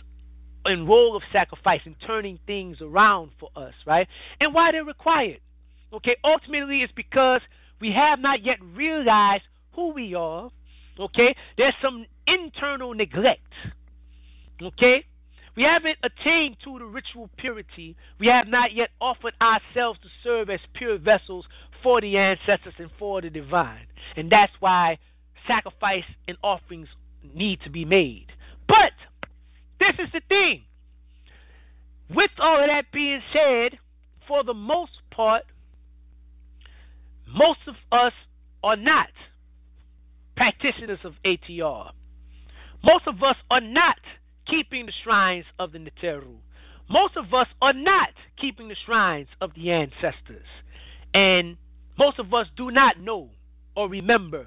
and 0.64 0.88
role 0.88 1.16
of 1.16 1.22
sacrifice 1.32 1.80
in 1.84 1.94
turning 2.06 2.38
things 2.46 2.78
around 2.80 3.30
for 3.38 3.50
us, 3.56 3.74
right? 3.86 4.06
And 4.40 4.54
why 4.54 4.72
they're 4.72 4.84
required. 4.84 5.40
Okay, 5.92 6.16
ultimately 6.24 6.82
it's 6.82 6.92
because 6.94 7.40
we 7.80 7.92
have 7.92 8.18
not 8.18 8.44
yet 8.44 8.58
realized 8.74 9.44
who 9.72 9.92
we 9.92 10.14
are 10.14 10.50
Okay? 10.98 11.34
There's 11.56 11.74
some 11.82 12.06
internal 12.26 12.94
neglect. 12.94 13.52
Okay? 14.62 15.04
We 15.56 15.64
haven't 15.64 15.98
attained 16.04 16.56
to 16.64 16.78
the 16.78 16.84
ritual 16.84 17.30
purity. 17.36 17.96
We 18.20 18.28
have 18.28 18.46
not 18.46 18.74
yet 18.74 18.90
offered 19.00 19.34
ourselves 19.42 19.98
to 20.02 20.08
serve 20.22 20.50
as 20.50 20.60
pure 20.74 20.98
vessels 20.98 21.46
for 21.82 22.00
the 22.00 22.16
ancestors 22.16 22.74
and 22.78 22.90
for 22.98 23.20
the 23.20 23.30
divine. 23.30 23.86
And 24.16 24.30
that's 24.30 24.52
why 24.60 24.98
sacrifice 25.46 26.04
and 26.28 26.36
offerings 26.44 26.88
need 27.34 27.60
to 27.62 27.70
be 27.70 27.84
made. 27.84 28.26
But 28.68 28.92
this 29.80 29.94
is 29.98 30.12
the 30.12 30.20
thing. 30.28 30.62
With 32.14 32.30
all 32.38 32.60
of 32.60 32.68
that 32.68 32.86
being 32.92 33.20
said, 33.32 33.78
for 34.28 34.44
the 34.44 34.54
most 34.54 34.92
part, 35.10 35.42
most 37.26 37.60
of 37.66 37.74
us 37.90 38.12
are 38.62 38.76
not 38.76 39.08
practitioners 40.38 41.00
of 41.02 41.14
ATR. 41.24 41.90
Most 42.84 43.08
of 43.08 43.22
us 43.24 43.34
are 43.50 43.60
not 43.60 43.98
keeping 44.46 44.86
the 44.86 44.92
shrines 45.02 45.44
of 45.58 45.72
the 45.72 45.78
Neteru. 45.78 46.36
Most 46.88 47.16
of 47.16 47.34
us 47.34 47.48
are 47.60 47.72
not 47.72 48.10
keeping 48.40 48.68
the 48.68 48.76
shrines 48.86 49.26
of 49.40 49.50
the 49.54 49.72
ancestors. 49.72 50.46
And 51.12 51.56
most 51.98 52.20
of 52.20 52.32
us 52.32 52.46
do 52.56 52.70
not 52.70 53.00
know 53.00 53.30
or 53.76 53.88
remember 53.88 54.46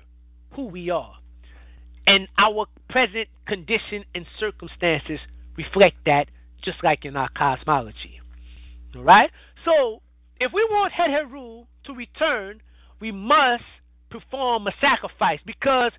who 0.54 0.68
we 0.68 0.90
are. 0.90 1.16
And 2.08 2.30
our 2.38 2.68
present 2.90 3.28
condition 3.46 4.06
and 4.16 4.26
circumstances 4.40 5.20
reflect 5.58 5.98
that, 6.06 6.30
just 6.64 6.78
like 6.84 7.04
in 7.04 7.18
our 7.18 7.30
cosmology. 7.38 8.22
All 8.96 9.04
right? 9.04 9.30
So, 9.66 10.02
if 10.40 10.54
we 10.54 10.66
want 10.72 10.94
Heru 10.94 11.66
to 11.84 11.94
return, 11.94 12.62
we 13.02 13.12
must 13.12 13.64
perform 14.12 14.68
a 14.68 14.72
sacrifice 14.80 15.40
because 15.46 15.92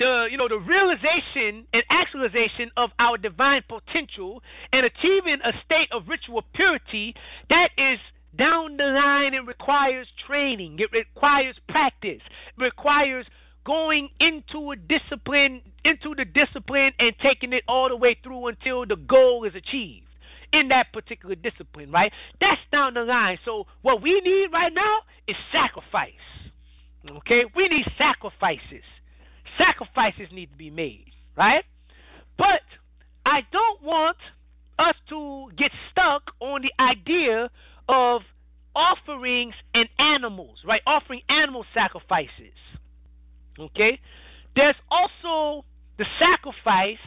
the 0.00 0.26
you 0.30 0.36
know 0.36 0.48
the 0.48 0.58
realization 0.58 1.66
and 1.72 1.82
actualization 1.90 2.70
of 2.76 2.90
our 2.98 3.16
divine 3.16 3.62
potential 3.68 4.42
and 4.72 4.84
achieving 4.84 5.38
a 5.44 5.52
state 5.64 5.88
of 5.92 6.08
ritual 6.08 6.42
purity 6.54 7.14
that 7.48 7.68
is 7.78 7.98
down 8.36 8.76
the 8.76 8.84
line 8.84 9.34
it 9.34 9.46
requires 9.46 10.06
training. 10.26 10.78
It 10.78 10.90
requires 10.92 11.56
practice. 11.68 12.22
It 12.58 12.62
requires 12.62 13.26
going 13.64 14.08
into 14.20 14.72
a 14.72 14.76
discipline 14.76 15.60
into 15.84 16.14
the 16.14 16.24
discipline 16.24 16.92
and 16.98 17.14
taking 17.22 17.52
it 17.52 17.62
all 17.68 17.88
the 17.88 17.96
way 17.96 18.16
through 18.22 18.48
until 18.48 18.86
the 18.86 18.96
goal 18.96 19.44
is 19.44 19.54
achieved 19.54 20.06
in 20.52 20.68
that 20.68 20.92
particular 20.92 21.34
discipline 21.34 21.90
right? 21.92 22.12
That's 22.40 22.60
down 22.72 22.94
the 22.94 23.02
line. 23.02 23.38
So 23.44 23.66
what 23.82 24.02
we 24.02 24.20
need 24.20 24.48
right 24.52 24.72
now 24.72 25.00
is 25.28 25.36
sacrifice 25.52 26.12
okay 27.08 27.44
we 27.54 27.68
need 27.68 27.86
sacrifices 27.96 28.84
sacrifices 29.60 30.28
need 30.32 30.50
to 30.50 30.56
be 30.56 30.70
made, 30.70 31.12
right? 31.36 31.64
But 32.38 32.62
I 33.26 33.40
don't 33.52 33.82
want 33.82 34.16
us 34.78 34.94
to 35.10 35.48
get 35.58 35.70
stuck 35.90 36.22
on 36.40 36.62
the 36.62 36.72
idea 36.82 37.50
of 37.88 38.22
offerings 38.74 39.54
and 39.74 39.88
animals, 39.98 40.58
right? 40.66 40.80
Offering 40.86 41.20
animal 41.28 41.64
sacrifices. 41.74 42.56
Okay? 43.58 44.00
There's 44.56 44.76
also 44.90 45.64
the 45.98 46.06
sacrifice 46.18 46.98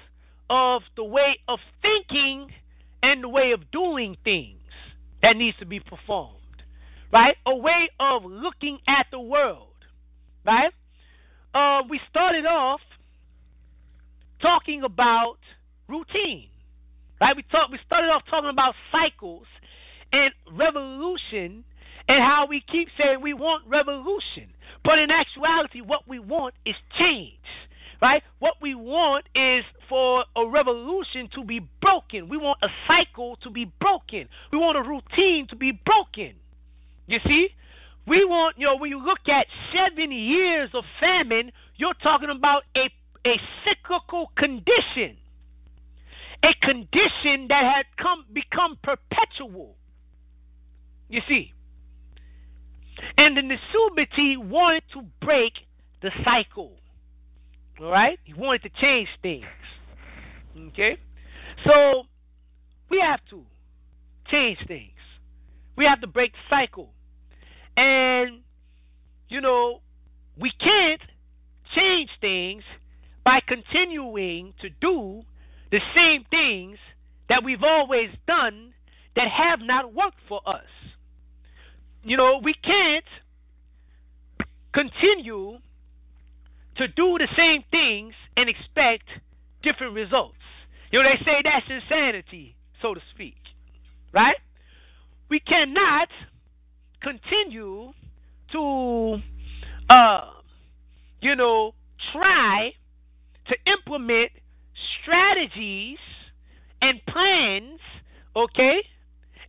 of 0.49 0.83
the 0.95 1.03
way 1.03 1.39
of 1.47 1.59
thinking 1.81 2.47
and 3.01 3.23
the 3.23 3.29
way 3.29 3.51
of 3.51 3.71
doing 3.71 4.15
things 4.23 4.59
that 5.21 5.35
needs 5.35 5.57
to 5.57 5.65
be 5.65 5.79
performed, 5.79 6.37
right? 7.11 7.35
A 7.47 7.55
way 7.55 7.89
of 7.99 8.23
looking 8.23 8.77
at 8.87 9.07
the 9.11 9.19
world, 9.19 9.72
right? 10.45 10.71
uh, 11.53 11.81
we 11.89 11.99
started 12.09 12.45
off 12.45 12.81
talking 14.41 14.83
about 14.83 15.37
routine, 15.87 16.49
right? 17.21 17.35
We 17.35 17.43
talked. 17.43 17.71
We 17.71 17.79
started 17.85 18.09
off 18.09 18.23
talking 18.29 18.49
about 18.49 18.75
cycles 18.91 19.45
and 20.11 20.33
revolution, 20.51 21.63
and 22.07 22.23
how 22.23 22.45
we 22.47 22.63
keep 22.71 22.89
saying 22.97 23.21
we 23.21 23.33
want 23.33 23.63
revolution, 23.67 24.49
but 24.83 24.99
in 24.99 25.11
actuality, 25.11 25.81
what 25.81 26.07
we 26.07 26.19
want 26.19 26.53
is 26.65 26.75
change. 26.97 27.37
Right? 28.01 28.21
What 28.39 28.55
we 28.61 28.75
want 28.75 29.23
is 29.33 29.63
for 29.87 30.25
a 30.35 30.45
revolution 30.45 31.29
to 31.35 31.43
be 31.45 31.61
broken. 31.81 32.27
We 32.27 32.35
want 32.35 32.59
a 32.61 32.67
cycle 32.85 33.37
to 33.43 33.49
be 33.49 33.71
broken. 33.79 34.27
We 34.51 34.57
want 34.57 34.77
a 34.77 34.81
routine 34.81 35.47
to 35.47 35.55
be 35.55 35.71
broken. 35.71 36.33
You 37.07 37.19
see? 37.25 37.47
We 38.05 38.25
want, 38.25 38.57
you 38.57 38.65
know, 38.65 38.75
when 38.75 38.89
you 38.89 39.03
look 39.03 39.27
at 39.27 39.47
seven 39.73 40.11
years 40.11 40.69
of 40.73 40.83
famine, 40.99 41.51
you're 41.77 41.93
talking 41.95 42.29
about 42.29 42.63
a, 42.75 42.89
a 43.25 43.39
cyclical 43.63 44.31
condition, 44.37 45.15
a 46.43 46.53
condition 46.61 47.47
that 47.47 47.63
had 47.63 47.85
come 47.97 48.25
become 48.33 48.77
perpetual. 48.83 49.75
You 51.07 51.21
see, 51.27 51.53
and 53.17 53.37
the 53.37 53.41
Nesubiti 53.41 54.37
wanted 54.37 54.83
to 54.93 55.03
break 55.21 55.53
the 56.01 56.11
cycle. 56.25 56.73
All 57.79 57.89
right, 57.89 58.19
he 58.23 58.33
wanted 58.33 58.63
to 58.63 58.69
change 58.81 59.07
things. 59.21 59.45
Okay, 60.69 60.97
so 61.65 62.03
we 62.89 62.99
have 62.99 63.21
to 63.29 63.43
change 64.29 64.59
things. 64.67 64.91
We 65.75 65.85
have 65.85 66.01
to 66.01 66.07
break 66.07 66.33
the 66.33 66.55
cycle. 66.55 66.89
And, 67.77 68.41
you 69.29 69.41
know, 69.41 69.81
we 70.37 70.51
can't 70.59 71.01
change 71.75 72.09
things 72.21 72.63
by 73.23 73.39
continuing 73.47 74.53
to 74.61 74.69
do 74.81 75.23
the 75.71 75.79
same 75.95 76.25
things 76.29 76.77
that 77.29 77.43
we've 77.43 77.63
always 77.63 78.09
done 78.27 78.73
that 79.15 79.27
have 79.27 79.59
not 79.61 79.93
worked 79.93 80.19
for 80.27 80.41
us. 80.45 80.65
You 82.03 82.17
know, 82.17 82.39
we 82.43 82.53
can't 82.53 83.05
continue 84.73 85.57
to 86.75 86.87
do 86.87 87.17
the 87.17 87.27
same 87.37 87.63
things 87.71 88.13
and 88.35 88.49
expect 88.49 89.05
different 89.61 89.93
results. 89.93 90.35
You 90.91 91.01
know, 91.01 91.09
they 91.09 91.23
say 91.23 91.41
that's 91.43 91.65
insanity, 91.69 92.55
so 92.81 92.93
to 92.93 93.01
speak. 93.13 93.37
Right? 94.11 94.35
We 95.29 95.39
cannot 95.39 96.09
continue 97.03 97.91
to, 98.51 99.17
uh, 99.89 100.31
you 101.21 101.35
know, 101.35 101.73
try 102.11 102.71
to 103.47 103.55
implement 103.71 104.31
strategies 105.01 105.97
and 106.81 106.99
plans, 107.07 107.79
okay, 108.35 108.81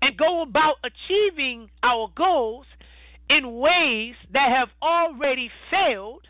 and 0.02 0.16
go 0.16 0.42
about 0.42 0.76
achieving 0.84 1.70
our 1.82 2.08
goals 2.16 2.66
in 3.30 3.58
ways 3.58 4.14
that 4.32 4.50
have 4.50 4.68
already 4.82 5.50
failed 5.70 6.22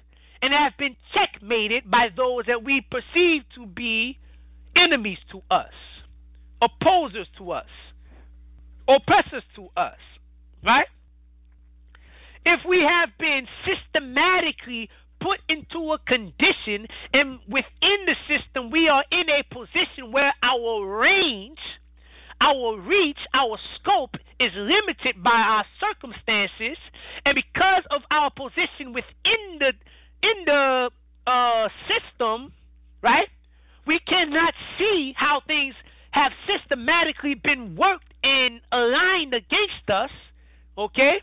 and 0.42 0.52
have 0.52 0.76
been 0.78 0.94
checkmated 1.12 1.90
by 1.90 2.09
those 2.16 2.44
that 2.46 2.62
we 2.62 2.82
perceive 2.90 3.42
to 3.55 3.66
be 3.66 4.18
enemies 4.76 5.18
to 5.32 5.40
us, 5.51 5.72
opposers 6.62 7.26
to 7.38 7.51
us, 7.51 7.66
oppressors 8.88 9.42
to 9.56 9.68
us, 9.76 9.98
right? 10.64 10.86
If 12.45 12.61
we 12.69 12.81
have 12.81 13.11
been 13.19 13.47
systematically 13.65 14.89
put 15.21 15.41
into 15.49 15.93
a 15.93 15.99
condition 16.07 16.87
and 17.12 17.39
within 17.49 17.99
the 18.07 18.15
system 18.29 18.71
we 18.71 18.89
are 18.89 19.05
in 19.11 19.29
a 19.31 19.43
position 19.55 20.12
where 20.12 20.35
our 20.43 20.87
range 20.87 21.59
our 22.41 22.79
reach 22.79 23.19
our 23.33 23.59
scope 23.77 24.16
is 24.39 24.51
limited 24.55 25.23
by 25.23 25.31
our 25.31 25.65
circumstances. 25.81 26.77
And 27.25 27.35
because 27.35 27.83
of 27.91 28.03
our 28.11 28.31
position 28.31 28.93
within 28.93 29.59
the 29.59 29.73
in 30.23 30.45
the 30.45 30.91
uh, 31.27 31.69
system 31.89 32.53
right 33.03 33.29
we 33.87 33.99
cannot 34.01 34.55
see 34.79 35.15
how 35.16 35.43
things 35.47 35.75
have 36.11 36.33
systematically 36.47 37.35
been 37.35 37.77
worked 37.77 38.12
and 38.23 38.61
aligned 38.73 39.35
against 39.35 39.89
us 39.89 40.11
okay 40.79 41.21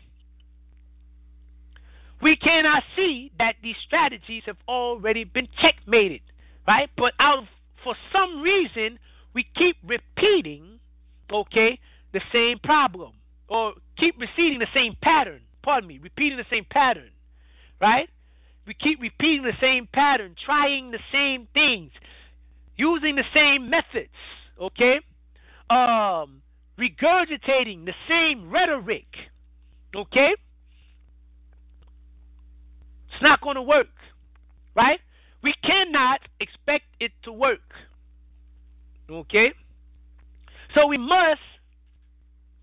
we 2.22 2.36
cannot 2.36 2.84
see 2.96 3.32
that 3.38 3.56
these 3.62 3.76
strategies 3.84 4.44
have 4.46 4.56
already 4.68 5.24
been 5.24 5.48
checkmated, 5.60 6.20
right? 6.66 6.88
But 6.96 7.14
out 7.18 7.44
for 7.82 7.94
some 8.12 8.40
reason, 8.40 8.98
we 9.34 9.44
keep 9.56 9.76
repeating, 9.84 10.78
okay, 11.32 11.78
the 12.12 12.20
same 12.32 12.58
problem 12.60 13.12
or 13.48 13.74
keep 13.98 14.18
repeating 14.20 14.60
the 14.60 14.66
same 14.72 14.96
pattern. 15.02 15.40
Pardon 15.62 15.88
me, 15.88 15.98
repeating 16.02 16.38
the 16.38 16.46
same 16.50 16.64
pattern, 16.70 17.10
right? 17.80 18.08
We 18.66 18.74
keep 18.74 19.00
repeating 19.00 19.42
the 19.42 19.56
same 19.60 19.88
pattern, 19.92 20.36
trying 20.44 20.90
the 20.90 21.00
same 21.10 21.48
things, 21.52 21.90
using 22.76 23.16
the 23.16 23.24
same 23.34 23.68
methods, 23.68 24.14
okay? 24.60 25.00
Um, 25.70 26.42
regurgitating 26.78 27.84
the 27.84 27.94
same 28.08 28.50
rhetoric, 28.50 29.06
okay? 29.94 30.34
It's 33.22 33.28
not 33.28 33.40
going 33.40 33.54
to 33.54 33.62
work, 33.62 33.86
right? 34.74 34.98
We 35.44 35.54
cannot 35.62 36.22
expect 36.40 36.86
it 36.98 37.12
to 37.22 37.30
work. 37.30 37.60
Okay? 39.08 39.52
So 40.74 40.88
we 40.88 40.98
must 40.98 41.40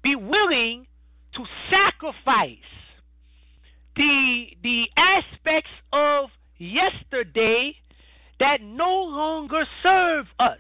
be 0.03 0.18
willing 0.18 0.86
to 1.36 1.45
sacrifice 1.69 2.57
the 3.95 4.48
the 4.61 4.84
aspects 4.98 5.69
of 5.94 6.30
yesterday 6.57 7.73
that 8.41 8.61
no 8.61 9.03
longer 9.03 9.64
serve 9.81 10.26
us. 10.40 10.60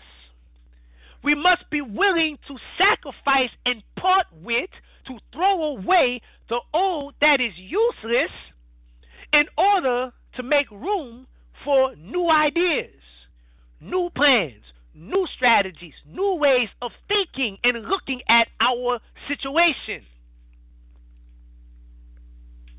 We 1.25 1.35
must 1.35 1.69
be 1.69 1.81
willing 1.81 2.37
to 2.47 2.55
sacrifice 2.77 3.49
and 3.65 3.83
part 3.97 4.27
with 4.31 4.69
to 5.07 5.17
throw 5.33 5.75
away 5.75 6.21
the 6.47 6.61
old 6.73 7.15
that 7.19 7.41
is 7.41 7.51
useless 7.57 8.31
in 9.33 9.45
order 9.57 10.11
to 10.35 10.43
make 10.43 10.69
room 10.71 11.27
for 11.63 11.95
new 11.95 12.29
ideas, 12.29 12.91
new 13.81 14.09
plans, 14.15 14.63
new 14.93 15.27
strategies, 15.35 15.93
new 16.07 16.35
ways 16.35 16.69
of 16.81 16.91
thinking 17.07 17.57
and 17.63 17.87
looking 17.87 18.21
at 18.29 18.47
our 18.59 18.99
situation. 19.27 20.03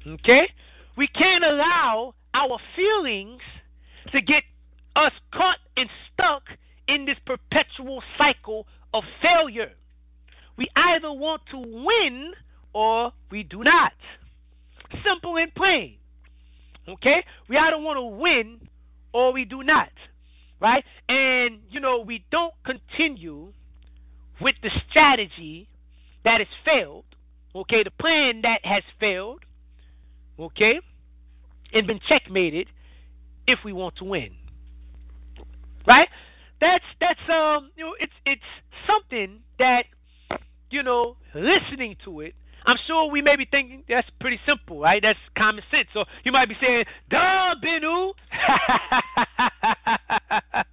Okay? 0.06 0.48
We 0.96 1.06
can't 1.08 1.44
allow 1.44 2.14
our 2.34 2.58
feelings 2.76 3.40
to 4.12 4.20
get 4.20 4.42
us 4.96 5.12
caught 5.32 5.58
and 5.76 5.88
stuck 6.12 6.42
in 6.88 7.06
this 7.06 7.16
perpetual 7.24 8.02
cycle 8.18 8.66
of 8.92 9.04
failure. 9.22 9.72
We 10.56 10.68
either 10.76 11.12
want 11.12 11.42
to 11.52 11.58
win 11.58 12.32
or 12.72 13.12
we 13.30 13.42
do 13.44 13.62
not. 13.62 13.92
Simple 15.04 15.36
and 15.36 15.54
plain. 15.54 15.96
Okay? 16.88 17.24
We 17.48 17.56
either 17.56 17.78
want 17.78 17.96
to 17.98 18.02
win 18.02 18.68
or 19.12 19.32
we 19.32 19.44
do 19.44 19.62
not. 19.62 19.90
Right? 20.60 20.84
And, 21.08 21.60
you 21.70 21.80
know, 21.80 22.00
we 22.00 22.24
don't 22.30 22.54
continue 22.64 23.52
with 24.40 24.56
the 24.62 24.70
strategy 24.88 25.68
that 26.24 26.38
has 26.38 26.48
failed. 26.64 27.04
Okay? 27.54 27.82
The 27.82 27.90
plan 27.90 28.42
that 28.42 28.64
has 28.64 28.82
failed. 28.98 29.42
Okay? 30.38 30.80
And 31.72 31.86
been 31.86 32.00
checkmated 32.08 32.68
if 33.46 33.60
we 33.64 33.72
want 33.72 33.96
to 33.96 34.04
win. 34.04 34.30
Right? 35.86 36.08
That's 36.60 36.84
that's 37.00 37.20
um 37.32 37.70
you 37.74 37.84
know 37.84 37.94
it's 37.98 38.12
it's 38.26 38.42
something 38.86 39.40
that 39.58 39.86
you 40.70 40.82
know 40.82 41.16
listening 41.34 41.96
to 42.04 42.20
it 42.20 42.34
I'm 42.66 42.76
sure 42.86 43.10
we 43.10 43.22
may 43.22 43.36
be 43.36 43.46
thinking 43.46 43.84
that's 43.88 44.08
pretty 44.20 44.38
simple, 44.46 44.80
right? 44.80 45.02
That's 45.02 45.18
common 45.36 45.64
sense. 45.70 45.88
So 45.94 46.04
you 46.24 46.32
might 46.32 46.48
be 46.48 46.56
saying, 46.60 46.84
duh, 47.10 47.54
Benu. 47.64 48.12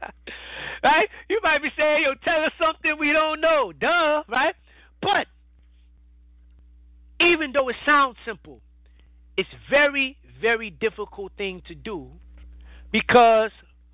right? 0.84 1.08
You 1.30 1.40
might 1.44 1.62
be 1.62 1.70
saying, 1.78 2.04
yo, 2.04 2.14
tell 2.24 2.44
us 2.44 2.52
something 2.62 2.96
we 3.00 3.12
don't 3.12 3.42
know. 3.42 3.74
Duh, 3.80 4.24
right? 4.30 4.56
But 5.02 5.28
even 7.20 7.52
though 7.54 7.70
it 7.70 7.76
sounds 7.86 8.18
simple, 8.26 8.62
it's 9.38 9.50
very, 9.70 10.18
very 10.42 10.70
difficult 10.70 11.32
thing 11.38 11.62
to 11.68 11.76
do 11.76 12.08
because 12.92 13.52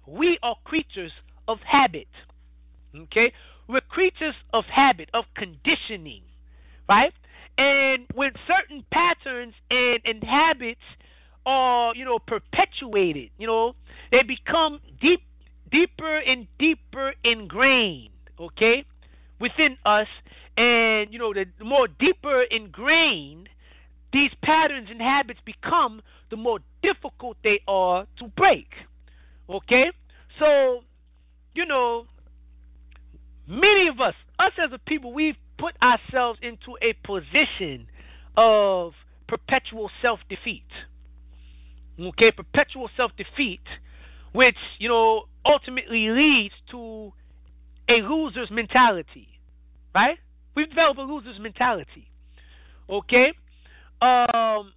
we 0.07 0.37
are 0.43 0.55
creatures 0.63 1.11
of 1.47 1.59
habit. 1.65 2.07
Okay? 2.95 3.31
We're 3.67 3.81
creatures 3.81 4.35
of 4.51 4.65
habit, 4.65 5.09
of 5.13 5.25
conditioning, 5.35 6.23
right? 6.89 7.13
And 7.57 8.05
when 8.13 8.31
certain 8.47 8.83
patterns 8.91 9.53
and, 9.69 9.99
and 10.05 10.23
habits 10.23 10.81
are, 11.45 11.95
you 11.95 12.05
know, 12.05 12.19
perpetuated, 12.19 13.29
you 13.37 13.47
know, 13.47 13.75
they 14.11 14.23
become 14.23 14.79
deep, 15.01 15.21
deeper 15.71 16.17
and 16.17 16.47
deeper 16.57 17.13
ingrained, 17.23 18.09
okay, 18.39 18.85
within 19.39 19.77
us. 19.85 20.07
And, 20.57 21.11
you 21.11 21.19
know, 21.19 21.33
the, 21.33 21.45
more 21.63 21.87
deeper 21.87 22.43
ingrained 22.43 23.49
these 24.13 24.31
patterns 24.43 24.89
and 24.91 25.01
habits 25.01 25.39
become, 25.43 26.01
the 26.29 26.37
more 26.37 26.59
difficult 26.81 27.37
they 27.43 27.59
are 27.67 28.05
to 28.19 28.27
break, 28.29 28.69
okay? 29.49 29.91
So, 30.39 30.83
you 31.55 31.65
know, 31.65 32.05
many 33.47 33.87
of 33.87 33.99
us, 33.99 34.13
us 34.39 34.51
as 34.63 34.71
a 34.71 34.77
people, 34.77 35.13
we've 35.13 35.35
put 35.57 35.75
ourselves 35.81 36.39
into 36.41 36.77
a 36.81 36.93
position 37.05 37.87
of 38.37 38.93
perpetual 39.27 39.89
self 40.01 40.19
defeat. 40.29 40.63
Okay, 41.99 42.31
perpetual 42.31 42.89
self 42.97 43.11
defeat, 43.17 43.61
which, 44.33 44.57
you 44.79 44.89
know, 44.89 45.23
ultimately 45.45 46.09
leads 46.09 46.53
to 46.71 47.13
a 47.87 48.01
loser's 48.01 48.49
mentality. 48.51 49.27
Right? 49.93 50.17
We've 50.55 50.69
developed 50.69 50.99
a 50.99 51.03
loser's 51.03 51.39
mentality. 51.39 52.09
Okay? 52.89 53.33
Um, 54.01 54.73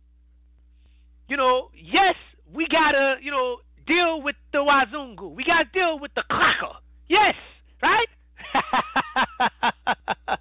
you 1.29 1.37
know, 1.37 1.71
yes, 1.75 2.15
we 2.55 2.67
gotta, 2.69 3.17
you 3.21 3.31
know, 3.31 3.59
deal 3.87 4.23
with 4.23 4.37
the 4.53 4.59
Wazungu. 4.59 5.35
We 5.35 5.45
gotta 5.45 5.69
deal 5.73 5.99
with 5.99 6.13
the 6.15 6.23
Clacker. 6.31 6.77
Yes, 7.09 7.35
right? 7.83 8.09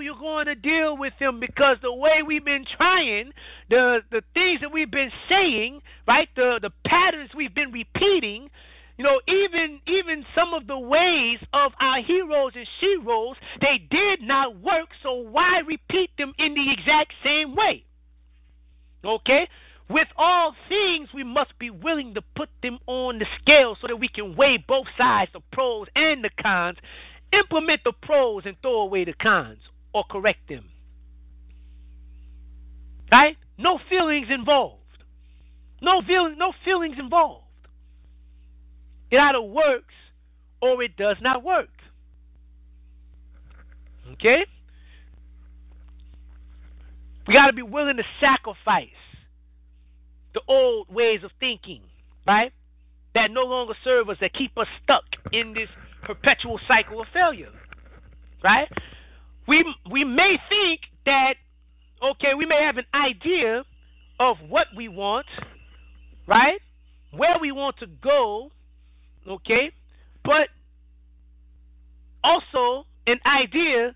but 0.00 0.06
how 0.06 0.14
you 0.14 0.18
going 0.18 0.46
to 0.46 0.54
deal 0.54 0.96
with 0.96 1.12
them 1.20 1.40
because 1.40 1.76
the 1.82 1.92
way 1.92 2.22
we've 2.26 2.44
been 2.44 2.64
trying, 2.76 3.32
the 3.68 4.00
the 4.10 4.22
things 4.34 4.60
that 4.60 4.72
we've 4.72 4.90
been 4.90 5.10
saying, 5.28 5.80
right? 6.06 6.28
The 6.36 6.58
the 6.60 6.70
patterns 6.86 7.30
we've 7.34 7.54
been 7.54 7.72
repeating, 7.72 8.50
you 8.96 9.04
know, 9.04 9.20
even 9.28 9.80
even 9.86 10.24
some 10.34 10.54
of 10.54 10.66
the 10.66 10.78
ways 10.78 11.38
of 11.52 11.72
our 11.80 12.02
heroes 12.02 12.52
and 12.54 12.66
sheroes, 12.80 13.34
they 13.60 13.78
did 13.90 14.22
not 14.22 14.60
work, 14.60 14.88
so 15.02 15.14
why 15.14 15.60
repeat 15.66 16.10
them 16.18 16.32
in 16.38 16.54
the 16.54 16.72
exact 16.72 17.12
same 17.24 17.54
way? 17.54 17.84
Okay? 19.04 19.48
With 19.88 20.08
all 20.16 20.54
things, 20.68 21.08
we 21.12 21.24
must 21.24 21.58
be 21.58 21.70
willing 21.70 22.14
to 22.14 22.22
put 22.36 22.48
them 22.62 22.78
on 22.86 23.18
the 23.18 23.26
scale 23.40 23.76
so 23.80 23.88
that 23.88 23.96
we 23.96 24.06
can 24.06 24.36
weigh 24.36 24.64
both 24.68 24.86
sides, 24.96 25.32
the 25.32 25.40
pros 25.52 25.88
and 25.96 26.22
the 26.22 26.30
cons, 26.40 26.78
implement 27.32 27.82
the 27.82 27.92
pros 28.00 28.44
and 28.46 28.56
throw 28.62 28.82
away 28.82 29.04
the 29.04 29.14
cons 29.14 29.58
or 29.92 30.04
correct 30.10 30.48
them. 30.48 30.64
Right? 33.10 33.36
No 33.58 33.78
feelings 33.88 34.28
involved. 34.30 34.76
No 35.82 36.02
feeling, 36.02 36.36
no 36.38 36.52
feelings 36.64 36.96
involved. 36.98 37.44
It 39.10 39.18
either 39.18 39.40
works 39.40 39.94
or 40.60 40.82
it 40.82 40.96
does 40.96 41.16
not 41.20 41.42
work. 41.42 41.68
Okay? 44.12 44.44
We 47.26 47.34
got 47.34 47.46
to 47.46 47.52
be 47.52 47.62
willing 47.62 47.96
to 47.96 48.04
sacrifice 48.20 48.88
the 50.34 50.40
old 50.48 50.92
ways 50.92 51.20
of 51.24 51.30
thinking, 51.40 51.82
right? 52.26 52.52
That 53.14 53.30
no 53.30 53.42
longer 53.42 53.74
serve 53.82 54.08
us, 54.08 54.16
that 54.20 54.32
keep 54.32 54.56
us 54.58 54.66
stuck 54.82 55.04
in 55.32 55.54
this 55.54 55.68
perpetual 56.02 56.60
cycle 56.66 57.00
of 57.00 57.08
failure, 57.12 57.50
right? 58.42 58.68
We 59.46 59.64
we 59.90 60.04
may 60.04 60.38
think 60.48 60.80
that 61.06 61.34
okay, 62.02 62.34
we 62.34 62.46
may 62.46 62.62
have 62.62 62.76
an 62.76 62.86
idea 62.94 63.64
of 64.18 64.36
what 64.48 64.66
we 64.76 64.88
want, 64.88 65.26
right? 66.26 66.60
Where 67.12 67.36
we 67.40 67.52
want 67.52 67.78
to 67.78 67.86
go, 67.86 68.50
okay? 69.26 69.72
But 70.24 70.48
also 72.22 72.86
an 73.06 73.18
idea, 73.26 73.94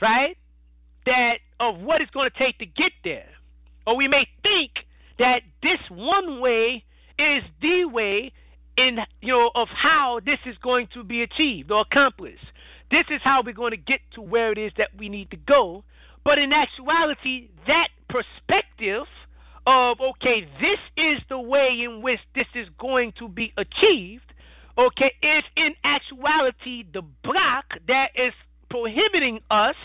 right? 0.00 0.36
That 1.06 1.38
of 1.60 1.80
what 1.80 2.00
it's 2.00 2.10
going 2.10 2.30
to 2.30 2.38
take 2.38 2.58
to 2.58 2.66
get 2.66 2.92
there. 3.04 3.28
Or 3.86 3.96
we 3.96 4.08
may 4.08 4.26
think 4.42 4.72
that 5.18 5.42
this 5.62 5.78
one 5.88 6.40
way 6.40 6.84
is 7.18 7.42
the 7.60 7.84
way 7.84 8.32
in 8.76 8.98
you 9.20 9.32
know 9.32 9.50
of 9.54 9.68
how 9.68 10.20
this 10.24 10.38
is 10.46 10.56
going 10.62 10.88
to 10.94 11.04
be 11.04 11.22
achieved 11.22 11.70
or 11.70 11.82
accomplished. 11.82 12.44
This 12.92 13.06
is 13.08 13.22
how 13.24 13.42
we're 13.42 13.54
going 13.54 13.70
to 13.70 13.78
get 13.78 14.00
to 14.16 14.20
where 14.20 14.52
it 14.52 14.58
is 14.58 14.70
that 14.76 14.90
we 14.98 15.08
need 15.08 15.30
to 15.30 15.38
go. 15.38 15.82
But 16.24 16.38
in 16.38 16.52
actuality, 16.52 17.48
that 17.66 17.88
perspective 18.10 19.06
of 19.66 19.98
okay, 19.98 20.46
this 20.60 20.78
is 20.98 21.18
the 21.30 21.40
way 21.40 21.80
in 21.82 22.02
which 22.02 22.20
this 22.34 22.46
is 22.54 22.68
going 22.78 23.14
to 23.18 23.28
be 23.28 23.54
achieved, 23.56 24.34
okay, 24.76 25.10
is 25.22 25.42
in 25.56 25.74
actuality 25.84 26.84
the 26.92 27.00
block 27.24 27.64
that 27.88 28.10
is 28.14 28.34
prohibiting 28.68 29.40
us 29.50 29.76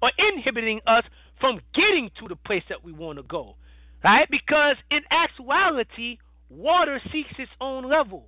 or 0.00 0.10
inhibiting 0.18 0.80
us 0.86 1.04
from 1.40 1.60
getting 1.74 2.10
to 2.18 2.28
the 2.28 2.36
place 2.36 2.62
that 2.70 2.82
we 2.82 2.92
want 2.92 3.18
to 3.18 3.24
go. 3.24 3.56
Right? 4.02 4.26
Because 4.30 4.76
in 4.90 5.00
actuality, 5.10 6.16
water 6.48 6.98
seeks 7.12 7.32
its 7.38 7.52
own 7.60 7.86
level. 7.90 8.24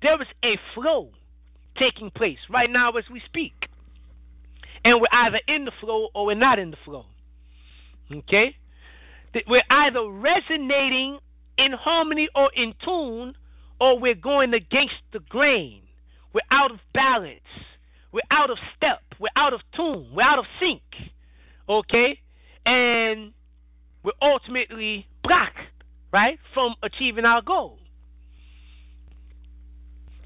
There 0.00 0.20
is 0.22 0.28
a 0.44 0.56
flow 0.74 1.10
taking 1.76 2.10
place 2.10 2.38
right 2.48 2.70
now 2.70 2.92
as 2.92 3.04
we 3.10 3.20
speak. 3.26 3.66
And 4.84 5.00
we're 5.00 5.08
either 5.12 5.40
in 5.46 5.64
the 5.64 5.72
flow 5.80 6.08
or 6.14 6.26
we're 6.26 6.34
not 6.34 6.58
in 6.58 6.70
the 6.70 6.76
flow. 6.84 7.06
Okay? 8.12 8.56
We're 9.46 9.62
either 9.70 10.08
resonating 10.08 11.18
in 11.58 11.72
harmony 11.72 12.28
or 12.34 12.50
in 12.54 12.74
tune, 12.84 13.34
or 13.80 13.98
we're 13.98 14.14
going 14.14 14.54
against 14.54 14.94
the 15.12 15.20
grain. 15.20 15.82
We're 16.32 16.40
out 16.50 16.70
of 16.70 16.78
balance. 16.94 17.40
We're 18.12 18.22
out 18.30 18.50
of 18.50 18.58
step. 18.76 19.00
We're 19.18 19.28
out 19.36 19.52
of 19.52 19.60
tune. 19.76 20.08
We're 20.14 20.24
out 20.24 20.38
of 20.38 20.46
sync. 20.58 20.82
Okay? 21.68 22.18
And 22.66 23.32
we're 24.02 24.12
ultimately 24.22 25.06
blocked, 25.22 25.58
right, 26.12 26.38
from 26.54 26.74
achieving 26.82 27.24
our 27.24 27.42
goal. 27.42 27.78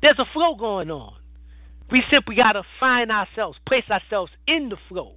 There's 0.01 0.19
a 0.19 0.27
flow 0.33 0.55
going 0.55 0.91
on. 0.91 1.17
We 1.91 2.03
simply 2.11 2.37
got 2.37 2.53
to 2.53 2.63
find 2.81 3.11
ourselves, 3.11 3.59
place 3.67 3.85
ourselves 3.91 4.33
in 4.47 4.69
the 4.69 4.77
flow. 4.89 5.15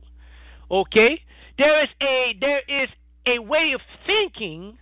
Okay? 0.70 1.22
There 1.58 1.84
is 1.84 1.90
a 2.02 2.36
there 2.40 2.62
is 2.68 2.90
a 3.26 3.40
way 3.40 3.74
of 3.74 3.82
thinking 4.06 4.78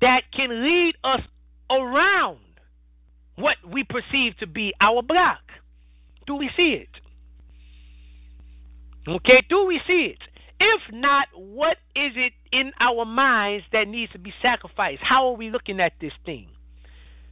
that 0.00 0.22
can 0.32 0.62
lead 0.62 0.96
us 1.02 1.20
around 1.70 2.38
what 3.36 3.56
we 3.66 3.84
perceive 3.84 4.36
to 4.38 4.46
be 4.46 4.72
our 4.80 5.02
block. 5.02 5.40
Do 6.26 6.36
we 6.36 6.50
see 6.56 6.72
it? 6.72 6.88
Okay, 9.06 9.42
do 9.48 9.66
we 9.66 9.80
see 9.86 10.14
it? 10.14 10.18
If 10.60 10.80
not, 10.92 11.28
what 11.34 11.78
is 11.94 12.12
it 12.16 12.32
in 12.52 12.72
our 12.80 13.04
minds 13.04 13.64
that 13.72 13.88
needs 13.88 14.12
to 14.12 14.18
be 14.18 14.32
sacrificed? 14.40 15.02
How 15.02 15.26
are 15.28 15.36
we 15.36 15.50
looking 15.50 15.80
at 15.80 15.92
this 16.00 16.12
thing? 16.24 16.48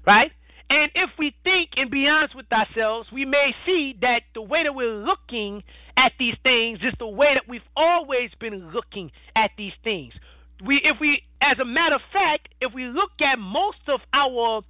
Right? 0.06 0.32
And 0.72 0.90
if 0.94 1.10
we 1.18 1.34
think 1.44 1.72
and 1.76 1.90
be 1.90 2.08
honest 2.08 2.34
with 2.34 2.50
ourselves, 2.50 3.06
we 3.12 3.26
may 3.26 3.54
see 3.66 3.94
that 4.00 4.22
the 4.32 4.40
way 4.40 4.62
that 4.62 4.74
we're 4.74 5.04
looking 5.04 5.62
at 5.98 6.12
these 6.18 6.34
things 6.42 6.78
is 6.82 6.94
the 6.98 7.06
way 7.06 7.34
that 7.34 7.46
we've 7.46 7.60
always 7.76 8.30
been 8.40 8.70
looking 8.72 9.12
at 9.36 9.50
these 9.58 9.74
things. 9.84 10.14
We, 10.64 10.76
if 10.76 10.96
we, 10.98 11.24
as 11.42 11.58
a 11.58 11.66
matter 11.66 11.96
of 11.96 12.00
fact, 12.10 12.48
if 12.62 12.72
we 12.72 12.86
look 12.86 13.10
at 13.20 13.38
most 13.38 13.86
of 13.86 14.00
our 14.14 14.62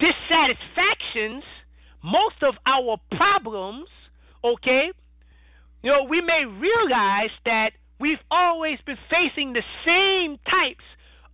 dissatisfactions, 0.00 1.44
most 2.02 2.42
of 2.42 2.54
our 2.66 2.96
problems, 3.16 3.86
okay, 4.42 4.90
you 5.84 5.92
know, 5.92 6.02
we 6.02 6.20
may 6.20 6.46
realize 6.46 7.30
that 7.44 7.74
we've 8.00 8.18
always 8.28 8.80
been 8.84 8.98
facing 9.08 9.52
the 9.52 9.62
same 9.86 10.36
types 10.50 10.82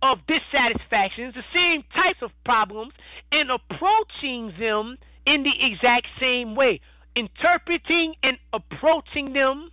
of 0.01 0.19
dissatisfactions, 0.27 1.33
the 1.33 1.43
same 1.53 1.83
types 1.93 2.19
of 2.21 2.31
problems, 2.43 2.93
and 3.31 3.49
approaching 3.51 4.53
them 4.59 4.97
in 5.25 5.43
the 5.43 5.51
exact 5.59 6.07
same 6.19 6.55
way. 6.55 6.79
Interpreting 7.15 8.15
and 8.23 8.37
approaching 8.53 9.33
them 9.33 9.71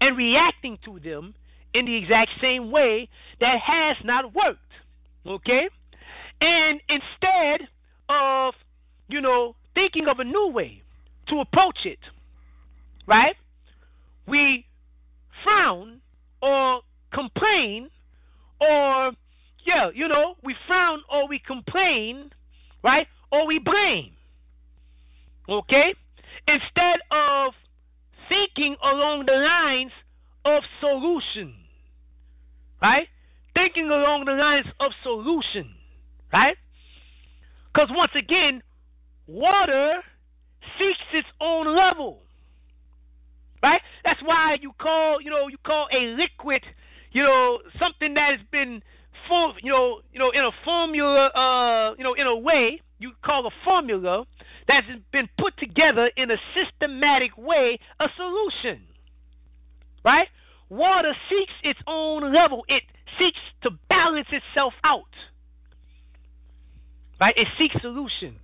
and 0.00 0.16
reacting 0.16 0.78
to 0.84 0.98
them 1.00 1.34
in 1.74 1.84
the 1.84 1.96
exact 1.96 2.30
same 2.40 2.70
way 2.70 3.08
that 3.40 3.60
has 3.60 3.96
not 4.04 4.34
worked. 4.34 4.60
Okay? 5.26 5.68
And 6.40 6.80
instead 6.88 7.68
of, 8.08 8.54
you 9.08 9.20
know, 9.20 9.54
thinking 9.74 10.08
of 10.08 10.20
a 10.20 10.24
new 10.24 10.48
way 10.48 10.82
to 11.28 11.40
approach 11.40 11.84
it, 11.84 11.98
right? 13.06 13.36
We 14.26 14.66
frown 15.44 16.00
or 16.40 16.80
complain 17.12 17.90
or 18.60 19.12
yeah, 19.64 19.90
you 19.94 20.08
know, 20.08 20.36
we 20.42 20.54
frown 20.66 21.00
or 21.10 21.28
we 21.28 21.38
complain, 21.38 22.30
right? 22.82 23.06
Or 23.30 23.46
we 23.46 23.58
blame. 23.58 24.12
Okay? 25.48 25.94
Instead 26.46 27.00
of 27.10 27.52
thinking 28.28 28.76
along 28.82 29.26
the 29.26 29.32
lines 29.32 29.92
of 30.44 30.62
solution. 30.80 31.54
Right? 32.80 33.08
Thinking 33.54 33.86
along 33.86 34.24
the 34.24 34.32
lines 34.32 34.66
of 34.80 34.92
solution. 35.02 35.74
Right? 36.32 36.56
Because 37.72 37.88
once 37.92 38.12
again, 38.16 38.62
water 39.26 40.00
seeks 40.78 40.98
its 41.12 41.28
own 41.40 41.74
level. 41.76 42.22
Right? 43.62 43.82
That's 44.04 44.22
why 44.22 44.56
you 44.60 44.72
call, 44.80 45.20
you 45.20 45.30
know, 45.30 45.48
you 45.48 45.58
call 45.66 45.88
a 45.92 46.16
liquid, 46.16 46.62
you 47.12 47.22
know, 47.22 47.58
something 47.78 48.14
that 48.14 48.30
has 48.30 48.40
been 48.50 48.82
form, 49.30 49.52
you 49.62 49.72
know, 49.72 50.00
you 50.12 50.18
know, 50.18 50.30
in 50.30 50.44
a 50.44 50.50
formula, 50.64 51.28
uh, 51.28 51.94
you 51.96 52.04
know, 52.04 52.14
in 52.14 52.26
a 52.26 52.36
way 52.36 52.82
you 52.98 53.12
call 53.24 53.46
a 53.46 53.50
formula 53.64 54.26
that's 54.68 54.86
been 55.12 55.28
put 55.38 55.56
together 55.56 56.10
in 56.16 56.30
a 56.30 56.36
systematic 56.54 57.36
way, 57.38 57.78
a 57.98 58.08
solution. 58.16 58.82
Right? 60.04 60.28
Water 60.68 61.14
seeks 61.28 61.52
its 61.62 61.80
own 61.86 62.32
level. 62.32 62.64
It 62.68 62.82
seeks 63.18 63.38
to 63.62 63.70
balance 63.88 64.28
itself 64.30 64.74
out. 64.84 65.14
Right? 67.20 67.34
It 67.36 67.48
seeks 67.58 67.76
solution. 67.80 68.36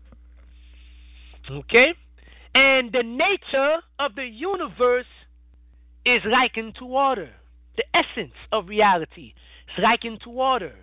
Okay? 1.51 1.95
And 2.55 2.93
the 2.93 3.03
nature 3.03 3.77
of 3.99 4.15
the 4.15 4.25
universe 4.25 5.07
is 6.05 6.23
likened 6.25 6.77
to 6.79 6.87
water. 6.87 7.31
The 7.77 7.85
essence 7.95 8.35
of 8.53 8.69
reality 8.69 9.35
likened 9.79 10.21
to 10.23 10.31
water. 10.31 10.75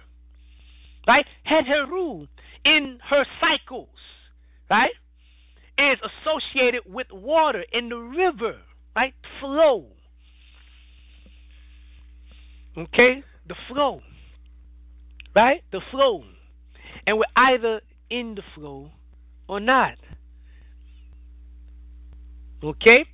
Right? 1.08 1.26
Heteru 1.50 2.28
in 2.66 3.00
her 3.10 3.26
cycles, 3.42 3.90
right, 4.70 4.94
is 5.78 5.98
associated 6.02 6.82
with 6.86 7.08
water 7.12 7.66
in 7.74 7.90
the 7.90 7.98
river, 7.98 8.58
right? 8.96 9.14
Flow. 9.40 9.88
Okay? 12.78 13.24
The 13.48 13.56
flow. 13.68 14.02
Right? 15.36 15.64
The 15.72 15.82
flow. 15.92 16.24
And 17.06 17.18
we're 17.18 17.26
either 17.36 17.82
in 18.10 18.36
the 18.36 18.44
flow 18.56 18.92
or 19.48 19.60
not. 19.60 19.98
Okay? 22.64 23.06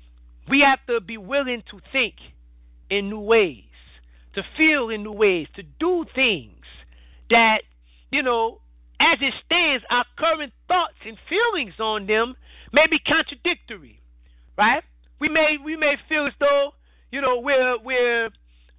We 0.48 0.62
have 0.62 0.80
to 0.88 1.02
be 1.02 1.18
willing 1.18 1.64
to 1.72 1.80
think 1.92 2.16
in 2.90 3.10
new 3.10 3.20
ways, 3.20 3.64
to 4.36 4.44
feel 4.58 4.90
in 4.90 5.04
new 5.04 5.12
ways, 5.12 5.48
to 5.56 5.64
do 5.80 6.06
things 6.14 6.64
that, 7.30 7.62
you 8.12 8.24
know, 8.24 8.60
as 9.00 9.18
it 9.22 9.34
stands, 9.46 9.84
our 9.90 10.06
current 10.18 10.54
thoughts 10.68 10.96
and 11.06 11.18
feelings 11.28 11.74
on 11.80 12.06
them 12.06 12.36
may 12.74 12.86
be 12.88 13.00
contradictory, 13.00 14.02
right? 14.58 14.84
We 15.20 15.30
may 15.30 15.58
we 15.64 15.76
may 15.76 15.96
feel 16.08 16.28
as 16.28 16.34
though 16.40 16.72
you 17.12 17.22
know 17.22 17.40
we're 17.40 17.78
we're 17.80 18.30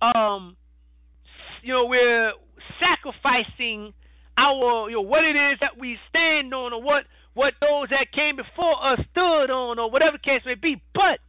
um 0.01 0.57
you 1.63 1.73
know 1.73 1.85
we're 1.87 2.33
sacrificing 2.79 3.93
our 4.37 4.89
you 4.89 4.97
know 4.97 5.03
what 5.03 5.25
it 5.25 5.37
is 5.37 5.59
that 5.61 5.79
we 5.79 5.99
stand 6.09 6.55
on 6.55 6.73
or 6.73 6.83
what 6.83 7.05
what 7.35 7.55
those 7.61 7.89
that 7.91 8.13
came 8.13 8.37
before 8.37 8.83
us 8.85 9.01
stood 9.13 9.51
on 9.51 9.79
or 9.79 9.91
whatever 9.91 10.19
case 10.19 10.43
may 10.45 10.55
be. 10.55 10.81
But 10.95 11.21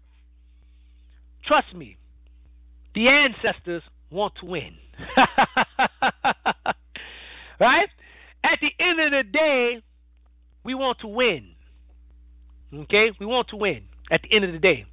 trust 1.45 1.73
me, 1.73 1.97
the 2.95 3.07
ancestors 3.07 3.83
want 4.11 4.35
to 4.41 4.45
win. 4.45 4.75
right? 7.59 7.89
At 8.43 8.59
the 8.61 8.71
end 8.79 8.99
of 8.99 9.11
the 9.11 9.23
day, 9.23 9.81
we 10.63 10.73
want 10.75 10.99
to 10.99 11.07
win. 11.07 11.51
Okay? 12.73 13.11
We 13.19 13.25
want 13.25 13.47
to 13.49 13.55
win 13.55 13.83
at 14.11 14.21
the 14.21 14.33
end 14.33 14.45
of 14.45 14.51
the 14.51 14.59
day. 14.59 14.85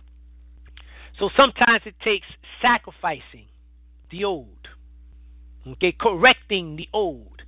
So 1.18 1.30
sometimes 1.36 1.82
it 1.84 1.94
takes 2.02 2.26
sacrificing 2.62 3.47
the 4.10 4.24
old. 4.24 4.68
Okay? 5.66 5.92
Correcting 5.92 6.76
the 6.76 6.88
old. 6.92 7.42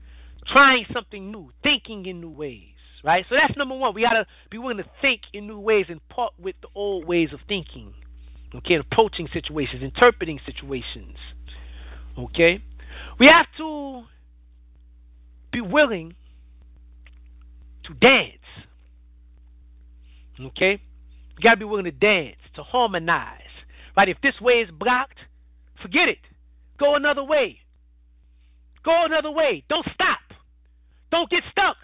Trying 0.47 0.87
something 0.93 1.31
new. 1.31 1.53
Thinking 1.63 2.07
in 2.07 2.21
new 2.21 2.31
ways. 2.31 2.67
Right? 3.03 3.25
So 3.29 3.35
that's 3.35 3.57
number 3.57 3.77
one. 3.77 3.95
We 3.95 4.03
got 4.03 4.13
to 4.15 4.27
be 4.51 4.59
willing 4.59 4.77
to 4.79 4.91
think 5.01 5.23
in 5.33 5.47
new 5.47 5.59
ways 5.59 5.87
and 5.89 6.07
part 6.09 6.35
with 6.39 6.57
the 6.61 6.69
old 6.75 7.07
ways 7.07 7.33
of 7.33 7.41
thinking. 7.49 7.95
Okay? 8.55 8.75
Approaching 8.75 9.29
situations, 9.33 9.83
interpreting 9.83 10.41
situations. 10.45 11.17
Okay? 12.25 12.63
We 13.19 13.27
have 13.27 13.47
to 13.59 14.03
be 15.53 15.61
willing 15.61 16.15
to 17.85 17.95
dance. 17.95 18.37
Okay? 20.41 20.81
You 21.37 21.43
gotta 21.43 21.57
be 21.57 21.65
willing 21.65 21.85
to 21.85 21.91
dance, 21.91 22.37
to 22.55 22.63
harmonize. 22.63 23.41
Right? 23.97 24.09
If 24.09 24.19
this 24.23 24.41
way 24.41 24.55
is 24.61 24.71
blocked, 24.71 25.19
forget 25.83 26.09
it. 26.09 26.19
Go 26.79 26.95
another 26.95 27.25
way. 27.25 27.59
Go 28.85 29.05
another 29.05 29.31
way. 29.31 29.65
Don't 29.69 29.87
stop. 29.95 30.19
Don't 31.11 31.29
get 31.29 31.43
stuck. 31.51 31.77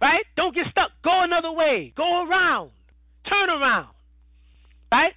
Right? 0.00 0.24
Don't 0.36 0.54
get 0.54 0.66
stuck. 0.70 0.90
Go 1.02 1.22
another 1.22 1.52
way. 1.52 1.92
Go 1.96 2.26
around. 2.26 2.70
Turn 3.28 3.50
around. 3.50 3.88
Right? 4.90 5.14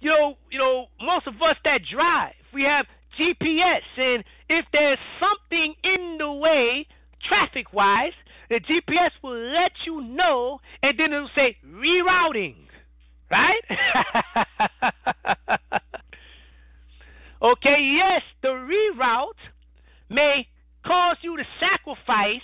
You 0.00 0.10
know, 0.10 0.36
you 0.50 0.58
know, 0.58 0.86
most 1.00 1.26
of 1.26 1.34
us 1.42 1.56
that 1.64 1.82
drive, 1.90 2.34
we 2.52 2.64
have 2.64 2.86
GPS 3.18 3.82
and 3.96 4.24
if 4.48 4.64
there's 4.72 4.98
something 5.20 5.74
in 5.84 6.16
the 6.18 6.30
way, 6.30 6.86
traffic 7.26 7.72
wise, 7.72 8.12
the 8.48 8.60
GPS 8.60 9.10
will 9.22 9.52
let 9.52 9.72
you 9.86 10.02
know 10.02 10.60
and 10.82 10.98
then 10.98 11.12
it'll 11.12 11.28
say 11.34 11.56
rerouting. 11.66 12.56
Right? 13.30 13.62
okay, 17.42 17.78
yes, 17.80 18.20
the 18.42 18.48
reroute 18.48 19.32
may 20.10 20.46
cause 20.86 21.16
you 21.22 21.36
to 21.38 21.44
sacrifice 21.58 22.42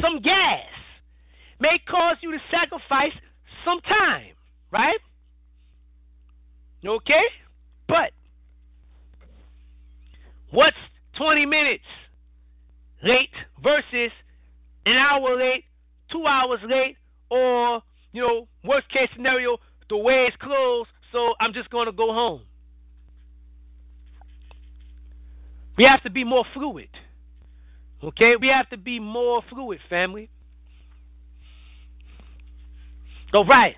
some 0.00 0.20
gas, 0.22 0.64
may 1.60 1.78
cause 1.88 2.16
you 2.22 2.32
to 2.32 2.38
sacrifice 2.50 3.12
some 3.64 3.80
time, 3.82 4.32
right? 4.70 4.98
Okay? 6.86 7.24
But 7.86 8.12
what's 10.50 10.76
20 11.16 11.46
minutes 11.46 11.84
late 13.02 13.30
versus 13.62 14.12
an 14.86 14.96
hour 14.96 15.36
late, 15.36 15.64
two 16.10 16.26
hours 16.26 16.60
late, 16.68 16.96
or 17.30 17.82
you 18.12 18.22
know, 18.22 18.48
worst 18.64 18.88
case 18.90 19.08
scenario, 19.14 19.58
the 19.90 19.96
way 19.96 20.26
is 20.26 20.34
closed, 20.40 20.88
so 21.12 21.34
I'm 21.40 21.52
just 21.52 21.70
going 21.70 21.86
to 21.86 21.92
go 21.92 22.12
home. 22.12 22.42
We 25.76 25.84
have 25.84 25.97
to 26.08 26.12
be 26.12 26.24
more 26.24 26.44
fluid. 26.54 26.88
Okay? 28.02 28.34
We 28.40 28.48
have 28.48 28.68
to 28.70 28.78
be 28.78 28.98
more 28.98 29.42
fluid, 29.50 29.78
family. 29.88 30.30
All 33.34 33.44
right. 33.44 33.76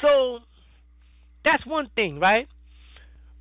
So 0.00 0.38
that's 1.44 1.66
one 1.66 1.90
thing, 1.96 2.20
right? 2.20 2.46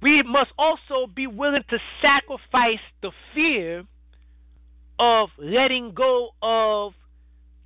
We 0.01 0.23
must 0.23 0.51
also 0.57 1.07
be 1.13 1.27
willing 1.27 1.63
to 1.69 1.77
sacrifice 2.01 2.79
the 3.01 3.11
fear 3.35 3.83
of 4.97 5.29
letting 5.38 5.93
go 5.93 6.29
of 6.41 6.93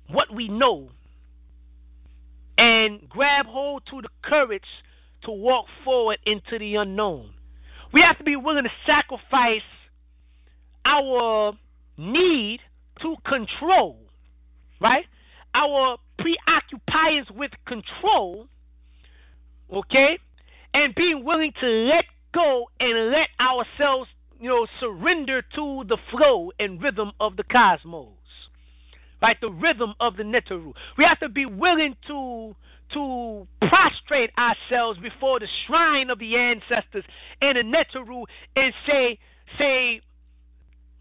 what 0.08 0.32
we 0.34 0.48
know 0.48 0.90
and 2.58 3.08
grab 3.08 3.46
hold 3.46 3.82
to 3.90 4.02
the 4.02 4.08
courage 4.22 4.62
to 5.22 5.30
walk 5.30 5.66
forward 5.84 6.18
into 6.26 6.58
the 6.58 6.74
unknown. 6.76 7.30
We 7.92 8.02
have 8.02 8.18
to 8.18 8.24
be 8.24 8.36
willing 8.36 8.64
to 8.64 8.70
sacrifice 8.84 9.62
our 10.84 11.52
need 11.96 12.60
to 13.00 13.16
control, 13.26 13.98
right? 14.80 15.04
Our 15.54 15.98
preoccupiers 16.18 17.26
with 17.34 17.52
control, 17.66 18.48
okay? 19.72 20.18
And 20.72 20.94
being 20.94 21.24
willing 21.24 21.52
to 21.60 21.66
let 21.66 22.04
go 22.32 22.68
and 22.80 23.12
let 23.12 23.28
ourselves, 23.40 24.10
you 24.40 24.48
know, 24.48 24.66
surrender 24.80 25.42
to 25.54 25.84
the 25.88 25.96
flow 26.10 26.50
and 26.58 26.82
rhythm 26.82 27.12
of 27.20 27.36
the 27.36 27.44
cosmos. 27.44 28.08
Right? 29.22 29.40
The 29.40 29.50
rhythm 29.50 29.94
of 30.00 30.16
the 30.16 30.22
Neteru. 30.22 30.74
We 30.98 31.04
have 31.04 31.18
to 31.20 31.30
be 31.30 31.46
willing 31.46 31.96
to 32.08 32.54
to 32.92 33.46
prostrate 33.68 34.30
ourselves 34.38 34.98
before 35.00 35.40
the 35.40 35.48
shrine 35.66 36.10
of 36.10 36.18
the 36.18 36.36
ancestors 36.36 37.04
and 37.40 37.56
the 37.56 37.62
Neteru 37.62 38.24
and 38.56 38.74
say, 38.86 39.18
say, 39.58 40.00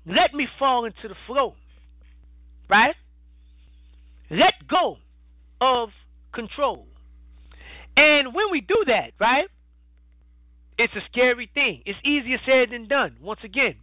let 0.06 0.34
me 0.34 0.48
fall 0.60 0.86
into 0.86 1.08
the 1.08 1.16
flow. 1.28 1.56
Right? 2.70 2.96
Let 4.30 4.54
go 4.68 4.98
of 5.62 5.90
control. 6.34 6.88
And 7.96 8.34
when 8.34 8.46
we 8.52 8.62
do 8.62 8.84
that, 8.88 9.12
right, 9.20 9.48
it's 10.78 10.94
a 10.96 11.02
scary 11.12 11.50
thing. 11.54 11.84
It's 11.86 12.00
easier 12.04 12.40
said 12.46 12.72
than 12.72 12.88
done, 12.88 13.18
once 13.22 13.42
again. 13.44 13.76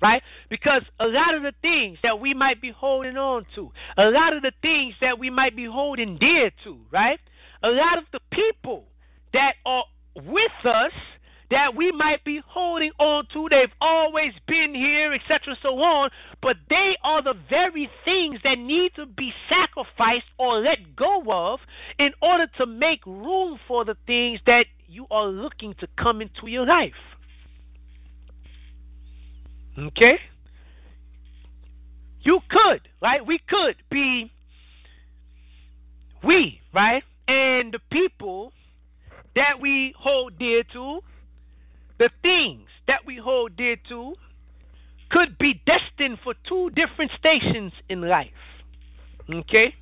Right? 0.00 0.22
Because 0.48 0.82
a 1.00 1.06
lot 1.06 1.34
of 1.34 1.42
the 1.42 1.52
things 1.60 1.98
that 2.02 2.20
we 2.20 2.34
might 2.34 2.60
be 2.60 2.70
holding 2.70 3.16
on 3.16 3.46
to, 3.54 3.72
a 3.96 4.10
lot 4.10 4.36
of 4.36 4.42
the 4.42 4.52
things 4.62 4.94
that 5.00 5.18
we 5.18 5.30
might 5.30 5.56
be 5.56 5.64
holding 5.64 6.18
dear 6.18 6.50
to, 6.64 6.78
right? 6.92 7.18
A 7.64 7.70
lot 7.70 7.98
of 7.98 8.04
the 8.12 8.20
people 8.30 8.84
that 9.32 9.54
are 9.66 9.84
with 10.14 10.52
us 10.64 10.92
that 11.50 11.74
we 11.74 11.90
might 11.92 12.22
be 12.24 12.42
holding 12.46 12.92
on 12.98 13.26
to. 13.32 13.48
They've 13.50 13.72
always 13.80 14.32
been 14.46 14.74
here, 14.74 15.12
etc., 15.12 15.56
so 15.62 15.80
on. 15.80 16.10
But 16.42 16.56
they 16.68 16.96
are 17.02 17.22
the 17.22 17.34
very 17.48 17.90
things 18.04 18.38
that 18.44 18.58
need 18.58 18.92
to 18.96 19.06
be 19.06 19.32
sacrificed 19.48 20.26
or 20.38 20.60
let 20.60 20.94
go 20.94 21.22
of 21.28 21.60
in 21.98 22.10
order 22.20 22.46
to 22.58 22.66
make 22.66 23.04
room 23.06 23.58
for 23.66 23.84
the 23.84 23.96
things 24.06 24.40
that 24.46 24.66
you 24.86 25.06
are 25.10 25.26
looking 25.26 25.74
to 25.80 25.88
come 25.96 26.20
into 26.20 26.48
your 26.48 26.66
life. 26.66 26.92
Okay? 29.78 30.18
You 32.22 32.40
could, 32.50 32.88
right? 33.00 33.24
We 33.24 33.38
could 33.38 33.76
be, 33.90 34.30
we, 36.22 36.60
right? 36.74 37.02
And 37.26 37.72
the 37.72 37.78
people 37.90 38.52
that 39.34 39.60
we 39.60 39.94
hold 39.96 40.38
dear 40.38 40.64
to, 40.72 41.00
the 41.98 42.10
things 42.22 42.68
that 42.86 43.00
we 43.06 43.16
hold 43.16 43.56
dear 43.56 43.76
to, 43.88 44.14
could 45.10 45.38
be 45.38 45.60
destined 45.66 46.18
for 46.22 46.34
two 46.46 46.70
different 46.70 47.10
stations 47.18 47.72
in 47.88 48.02
life. 48.02 48.28
Okay? 49.32 49.74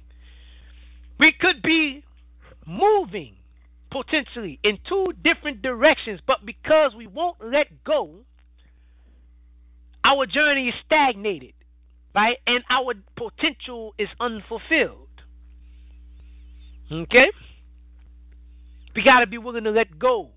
We 1.18 1.32
could 1.32 1.62
be 1.62 2.04
moving 2.66 3.34
potentially 3.90 4.58
in 4.62 4.78
two 4.88 5.12
different 5.24 5.62
directions, 5.62 6.20
but 6.26 6.44
because 6.44 6.92
we 6.94 7.06
won't 7.06 7.36
let 7.42 7.84
go, 7.84 8.10
our 10.04 10.26
journey 10.26 10.68
is 10.68 10.74
stagnated, 10.84 11.54
right? 12.14 12.38
And 12.46 12.62
our 12.70 12.94
potential 13.16 13.94
is 13.98 14.08
unfulfilled. 14.20 15.08
Okay? 16.90 17.30
We 18.94 19.02
got 19.02 19.20
to 19.20 19.26
be 19.26 19.38
willing 19.38 19.64
to 19.64 19.70
let 19.70 19.98
go. 19.98 20.30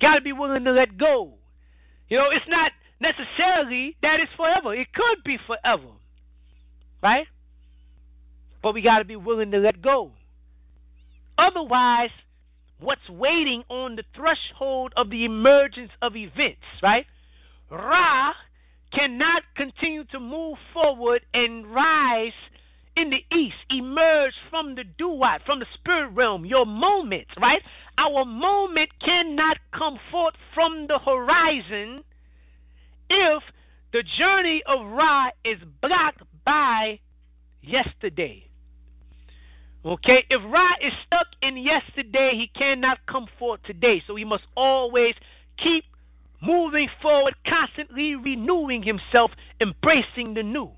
Got 0.00 0.14
to 0.14 0.20
be 0.20 0.32
willing 0.32 0.64
to 0.64 0.72
let 0.72 0.96
go. 0.96 1.34
You 2.08 2.18
know, 2.18 2.30
it's 2.30 2.48
not 2.48 2.72
necessarily 3.00 3.96
that 4.02 4.20
it's 4.20 4.32
forever. 4.36 4.74
It 4.74 4.88
could 4.94 5.22
be 5.24 5.38
forever, 5.46 5.92
right? 7.02 7.26
But 8.62 8.74
we 8.74 8.82
got 8.82 8.98
to 8.98 9.04
be 9.04 9.16
willing 9.16 9.50
to 9.52 9.58
let 9.58 9.82
go. 9.82 10.12
Otherwise, 11.36 12.10
what's 12.80 13.08
waiting 13.08 13.62
on 13.68 13.96
the 13.96 14.04
threshold 14.14 14.92
of 14.96 15.10
the 15.10 15.24
emergence 15.24 15.90
of 16.02 16.16
events, 16.16 16.62
right? 16.82 17.06
Ra 17.70 18.32
cannot 18.92 19.42
continue 19.56 20.04
to 20.04 20.18
move 20.18 20.56
forward 20.72 21.22
and 21.34 21.66
rise 21.72 22.32
in 22.98 23.10
the 23.10 23.36
east, 23.36 23.56
emerge 23.70 24.34
from 24.50 24.74
the 24.74 24.84
duat, 24.98 25.40
from 25.46 25.60
the 25.60 25.66
spirit 25.74 26.08
realm, 26.08 26.44
your 26.44 26.66
moment, 26.66 27.26
right? 27.40 27.62
Our 27.96 28.24
moment 28.24 28.90
cannot 29.04 29.58
come 29.72 29.98
forth 30.10 30.34
from 30.52 30.86
the 30.88 30.98
horizon 30.98 32.02
if 33.08 33.42
the 33.92 34.02
journey 34.18 34.62
of 34.66 34.86
Ra 34.86 35.28
is 35.44 35.58
blocked 35.80 36.22
by 36.44 36.98
yesterday. 37.62 38.44
Okay, 39.84 40.24
if 40.28 40.42
Ra 40.52 40.68
is 40.82 40.92
stuck 41.06 41.28
in 41.40 41.56
yesterday, 41.56 42.32
he 42.34 42.50
cannot 42.58 42.98
come 43.06 43.26
forth 43.38 43.60
today. 43.64 44.02
So 44.06 44.16
he 44.16 44.24
must 44.24 44.44
always 44.56 45.14
keep 45.62 45.84
moving 46.42 46.88
forward, 47.00 47.34
constantly 47.46 48.16
renewing 48.16 48.82
himself, 48.82 49.30
embracing 49.60 50.34
the 50.34 50.42
new. 50.42 50.70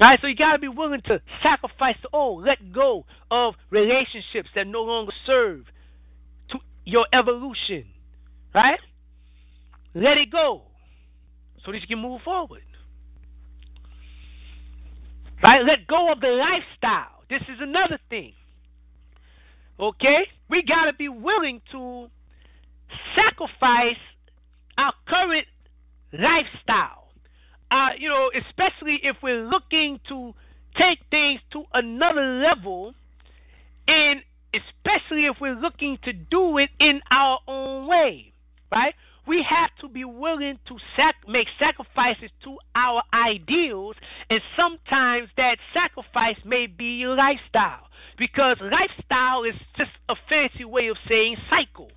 All 0.00 0.06
right, 0.06 0.18
so 0.20 0.28
you 0.28 0.36
got 0.36 0.52
to 0.52 0.58
be 0.58 0.68
willing 0.68 1.00
to 1.06 1.20
sacrifice 1.42 1.96
the 2.02 2.08
old, 2.12 2.44
let 2.44 2.72
go 2.72 3.04
of 3.30 3.54
relationships 3.70 4.48
that 4.54 4.66
no 4.66 4.82
longer 4.82 5.12
serve 5.26 5.64
to 6.50 6.58
your 6.84 7.06
evolution. 7.12 7.84
Right? 8.54 8.78
Let 9.94 10.16
it 10.16 10.30
go 10.30 10.62
so 11.64 11.72
that 11.72 11.80
you 11.80 11.86
can 11.88 11.98
move 11.98 12.22
forward. 12.22 12.62
Right? 15.42 15.64
Let 15.64 15.86
go 15.86 16.12
of 16.12 16.20
the 16.20 16.28
lifestyle. 16.28 17.24
This 17.28 17.42
is 17.42 17.58
another 17.60 17.98
thing. 18.08 18.32
Okay? 19.80 20.26
We 20.48 20.62
got 20.62 20.84
to 20.84 20.92
be 20.92 21.08
willing 21.08 21.60
to 21.72 22.08
sacrifice 23.16 23.96
our 24.78 24.92
current 25.08 25.46
lifestyle. 26.12 27.07
Uh, 27.70 27.90
you 27.98 28.08
know, 28.08 28.30
especially 28.34 29.00
if 29.02 29.16
we're 29.22 29.46
looking 29.46 30.00
to 30.08 30.34
take 30.76 30.98
things 31.10 31.40
to 31.52 31.64
another 31.74 32.40
level, 32.40 32.94
and 33.86 34.20
especially 34.54 35.26
if 35.26 35.36
we're 35.40 35.54
looking 35.54 35.98
to 36.04 36.12
do 36.12 36.58
it 36.58 36.70
in 36.78 37.00
our 37.10 37.38
own 37.46 37.86
way, 37.86 38.32
right? 38.72 38.94
We 39.26 39.44
have 39.48 39.70
to 39.82 39.88
be 39.88 40.04
willing 40.04 40.58
to 40.68 40.76
sac- 40.96 41.28
make 41.28 41.48
sacrifices 41.58 42.30
to 42.44 42.56
our 42.74 43.02
ideals, 43.12 43.96
and 44.30 44.40
sometimes 44.56 45.28
that 45.36 45.58
sacrifice 45.74 46.36
may 46.44 46.66
be 46.66 46.96
your 46.96 47.14
lifestyle 47.14 47.88
because 48.16 48.56
lifestyle 48.60 49.44
is 49.44 49.54
just 49.76 49.90
a 50.08 50.14
fancy 50.28 50.64
way 50.64 50.88
of 50.88 50.96
saying 51.08 51.36
cycle, 51.50 51.90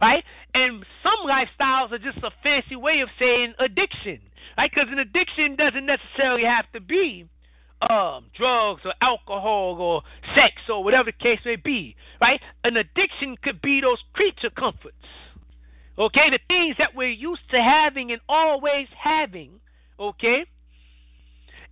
right? 0.00 0.24
And 0.54 0.84
some 1.02 1.28
lifestyles 1.28 1.92
are 1.92 1.98
just 1.98 2.18
a 2.18 2.30
fancy 2.42 2.76
way 2.76 3.00
of 3.00 3.08
saying 3.18 3.54
addiction, 3.58 4.20
right? 4.56 4.70
Because 4.72 4.88
an 4.90 4.98
addiction 4.98 5.56
doesn't 5.56 5.86
necessarily 5.86 6.44
have 6.44 6.70
to 6.72 6.80
be 6.80 7.28
um, 7.88 8.26
drugs 8.36 8.82
or 8.84 8.92
alcohol 9.00 9.76
or 9.80 10.02
sex 10.34 10.54
or 10.68 10.84
whatever 10.84 11.10
the 11.10 11.24
case 11.24 11.40
may 11.44 11.56
be, 11.56 11.96
right? 12.20 12.40
An 12.64 12.76
addiction 12.76 13.36
could 13.42 13.60
be 13.60 13.80
those 13.80 13.98
creature 14.12 14.50
comforts, 14.50 14.96
okay? 15.98 16.30
The 16.30 16.40
things 16.48 16.76
that 16.78 16.94
we're 16.94 17.10
used 17.10 17.48
to 17.50 17.62
having 17.62 18.12
and 18.12 18.20
always 18.28 18.86
having, 18.96 19.60
okay? 19.98 20.44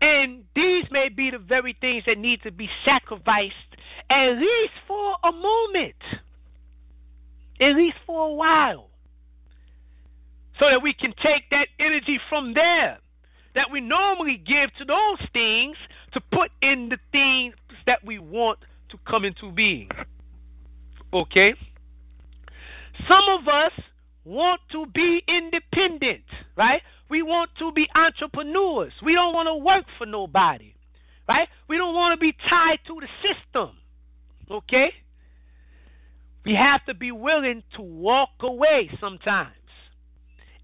And 0.01 0.45
these 0.55 0.85
may 0.91 1.09
be 1.09 1.31
the 1.31 1.39
very 1.39 1.77
things 1.81 2.05
that 2.07 2.19
need 2.19 2.43
to 2.43 2.53
be 2.53 2.69
sacrificed 2.85 3.55
at 4.11 4.39
least 4.39 4.73
for 4.87 5.17
a 5.25 5.33
moment, 5.33 5.97
at 7.61 7.75
least 7.75 7.97
for 8.07 8.29
a 8.29 8.33
while, 8.33 8.88
so 10.59 10.69
that 10.69 10.83
we 10.83 10.93
can 10.93 11.15
take 11.23 11.49
that 11.51 11.69
energy 11.79 12.19
from 12.29 12.55
there 12.55 12.99
that 13.55 13.71
we 13.73 13.81
normally 13.81 14.37
give 14.37 14.73
to 14.79 14.85
those 14.85 15.19
things 15.33 15.77
to 16.13 16.21
put 16.33 16.51
in 16.63 16.89
the 16.89 16.99
things 17.13 17.55
that 17.87 18.05
we 18.05 18.19
want 18.19 18.59
to 18.89 18.99
come 19.09 19.25
into 19.25 19.51
being. 19.51 19.89
Okay? 21.13 21.55
Some 23.09 23.25
of 23.29 23.49
us 23.49 23.73
want 24.25 24.61
to 24.73 24.87
be 24.87 25.23
independent, 25.27 26.25
right? 26.57 26.83
We 27.09 27.23
want 27.23 27.51
to 27.59 27.73
be 27.73 27.89
entrepreneurs. 27.95 28.93
We 29.03 29.15
don't 29.15 29.35
want 29.35 29.49
to 29.49 29.57
work 29.57 29.87
for 29.97 30.07
nobody, 30.07 30.75
right? 31.29 31.49
We 31.69 31.79
don't 31.79 31.95
want 31.95 32.13
to 32.13 32.21
be 32.21 32.37
tied 32.49 32.79
to 32.87 33.01
the 33.01 33.09
system, 33.27 33.77
okay? 34.51 34.93
We 36.45 36.55
have 36.55 36.85
to 36.87 36.95
be 36.95 37.13
willing 37.13 37.63
to 37.75 37.83
walk 37.83 38.31
away 38.41 38.91
sometimes 39.01 39.58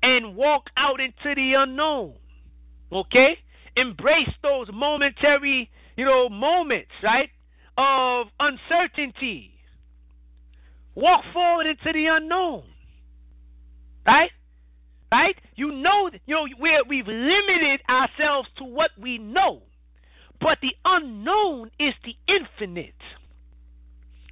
and 0.04 0.36
walk 0.36 0.68
out 0.76 1.00
into 1.00 1.34
the 1.34 1.54
unknown, 1.56 2.12
okay? 2.92 3.38
Embrace 3.74 4.28
those 4.42 4.68
momentary, 4.72 5.70
you 5.96 6.04
know, 6.04 6.28
moments, 6.28 6.90
right, 7.02 7.30
of 7.78 8.26
uncertainty. 8.38 9.50
Walk 10.94 11.24
forward 11.32 11.66
into 11.66 11.90
the 11.92 12.06
unknown, 12.06 12.64
right? 14.06 14.30
Right? 15.10 15.36
You 15.56 15.72
know, 15.72 16.10
you 16.26 16.34
know, 16.34 16.46
we 16.60 16.82
we've 16.86 17.06
limited 17.06 17.80
ourselves 17.88 18.48
to 18.58 18.64
what 18.64 18.90
we 19.00 19.16
know, 19.16 19.62
but 20.40 20.58
the 20.60 20.72
unknown 20.84 21.70
is 21.80 21.94
the 22.04 22.14
infinite. 22.28 22.94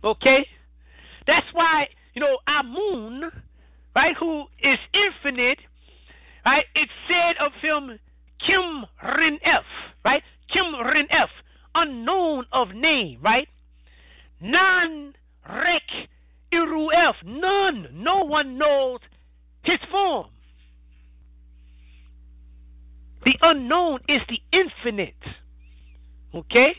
Okay, 0.05 0.47
that's 1.27 1.47
why 1.53 1.89
you 2.15 2.21
know 2.21 2.39
Amun, 2.47 3.31
right, 3.95 4.17
who 4.19 4.45
is 4.63 4.79
infinite, 4.93 5.59
right? 6.45 6.65
It 6.75 6.89
said 7.09 7.37
of 7.45 7.53
him, 7.61 7.99
Kim 8.47 8.85
Rin 9.17 9.39
F, 9.45 9.65
right? 10.05 10.23
Kim 10.53 10.75
Rin 10.75 11.07
F, 11.11 11.29
unknown 11.75 12.45
of 12.53 12.75
name, 12.75 13.19
right? 13.23 13.49
Non 14.41 15.15
Rek 15.49 16.09
Iru 16.53 16.89
F, 16.95 17.17
none, 17.25 17.89
no 17.93 18.25
one 18.25 18.59
knows 18.59 19.01
his 19.63 19.79
form. 19.91 20.27
The 23.25 23.35
unknown 23.41 24.01
is 24.09 24.21
the 24.29 24.41
infinite. 24.53 25.15
Okay? 26.35 26.75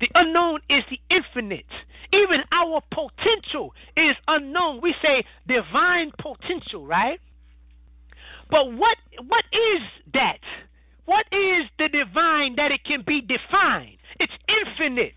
The 0.00 0.10
unknown 0.14 0.60
is 0.68 0.84
the 0.90 1.00
infinite. 1.10 1.66
Even 2.12 2.40
our 2.52 2.82
potential 2.90 3.72
is 3.96 4.16
unknown. 4.28 4.80
We 4.80 4.94
say 5.02 5.24
divine 5.46 6.12
potential, 6.18 6.86
right? 6.86 7.20
But 8.50 8.72
what 8.72 8.98
what 9.26 9.44
is 9.52 9.82
that? 10.12 10.40
What 11.06 11.26
is 11.32 11.64
the 11.78 11.88
divine 11.88 12.56
that 12.56 12.70
it 12.70 12.84
can 12.84 13.02
be 13.06 13.20
defined? 13.20 13.98
It's 14.18 14.32
infinite. 14.48 15.14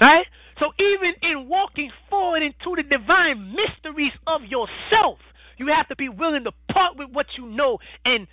Right? 0.00 0.26
So 0.58 0.72
even 0.78 1.14
in 1.22 1.48
walking 1.48 1.90
forward 2.08 2.42
into 2.42 2.76
the 2.76 2.82
divine 2.82 3.54
mysteries 3.54 4.12
of 4.26 4.42
yourself, 4.44 5.18
you 5.58 5.66
have 5.68 5.88
to 5.88 5.96
be 5.96 6.08
willing 6.08 6.44
to 6.44 6.52
part 6.72 6.96
with 6.96 7.10
what 7.10 7.26
you 7.36 7.46
know 7.46 7.78
and 8.04 8.26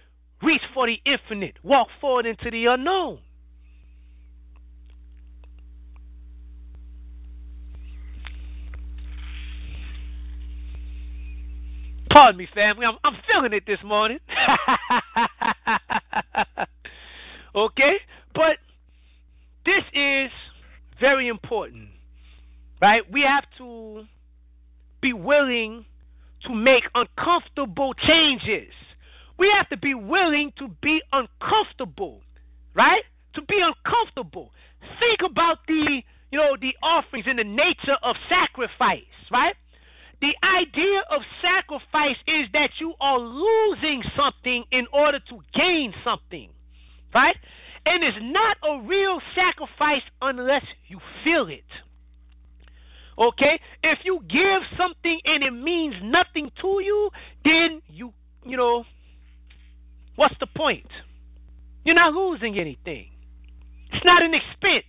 reach 0.45 0.61
for 0.73 0.87
the 0.87 0.97
infinite. 1.05 1.55
Walk 1.63 1.87
forward 1.99 2.25
into 2.25 2.49
the 2.51 2.67
unknown. 2.67 3.19
Pardon 12.09 12.37
me, 12.37 12.47
family. 12.53 12.85
I'm, 12.85 12.97
I'm 13.03 13.17
feeling 13.29 13.51
it 13.51 13.63
this 13.67 13.79
morning. 13.83 14.19
okay? 17.55 17.95
But 18.33 18.57
this 19.65 19.83
is 19.93 20.31
very 21.01 21.27
important, 21.27 21.89
right? 22.81 23.01
We 23.11 23.23
have 23.23 23.43
to 23.57 24.05
be 25.01 25.11
willing 25.11 25.83
to 26.43 26.55
make 26.55 26.83
uncomfortable 26.93 27.93
changes. 27.95 28.71
We 29.37 29.51
have 29.55 29.67
to 29.69 29.77
be 29.77 29.93
willing 29.93 30.53
to 30.57 30.69
be 30.81 31.01
uncomfortable, 31.11 32.21
right? 32.73 33.03
To 33.33 33.41
be 33.43 33.61
uncomfortable. 33.61 34.51
Think 34.99 35.19
about 35.29 35.59
the, 35.67 36.01
you 36.31 36.39
know, 36.39 36.55
the 36.59 36.73
offerings 36.81 37.25
and 37.27 37.39
the 37.39 37.43
nature 37.43 37.97
of 38.01 38.15
sacrifice, 38.29 39.03
right? 39.31 39.55
The 40.21 40.33
idea 40.43 41.01
of 41.11 41.21
sacrifice 41.41 42.15
is 42.27 42.47
that 42.53 42.69
you 42.79 42.93
are 43.01 43.19
losing 43.19 44.03
something 44.15 44.63
in 44.71 44.87
order 44.93 45.19
to 45.29 45.39
gain 45.53 45.93
something, 46.03 46.49
right? 47.13 47.35
And 47.85 48.03
it's 48.03 48.17
not 48.21 48.57
a 48.63 48.81
real 48.81 49.19
sacrifice 49.35 50.01
unless 50.21 50.63
you 50.87 50.99
feel 51.23 51.47
it. 51.49 51.65
Okay? 53.17 53.59
If 53.83 53.99
you 54.03 54.21
give 54.29 54.61
something 54.77 55.19
and 55.25 55.43
it 55.43 55.51
means 55.51 55.95
nothing 56.01 56.51
to 56.61 56.81
you, 56.81 57.09
then 57.43 57.81
you, 57.87 58.13
you 58.45 58.57
know, 58.57 58.85
what's 60.15 60.35
the 60.39 60.47
point? 60.47 60.87
You're 61.83 61.95
not 61.95 62.13
losing 62.13 62.57
anything. 62.57 63.09
It's 63.91 64.05
not 64.05 64.23
an 64.23 64.33
expense. 64.33 64.83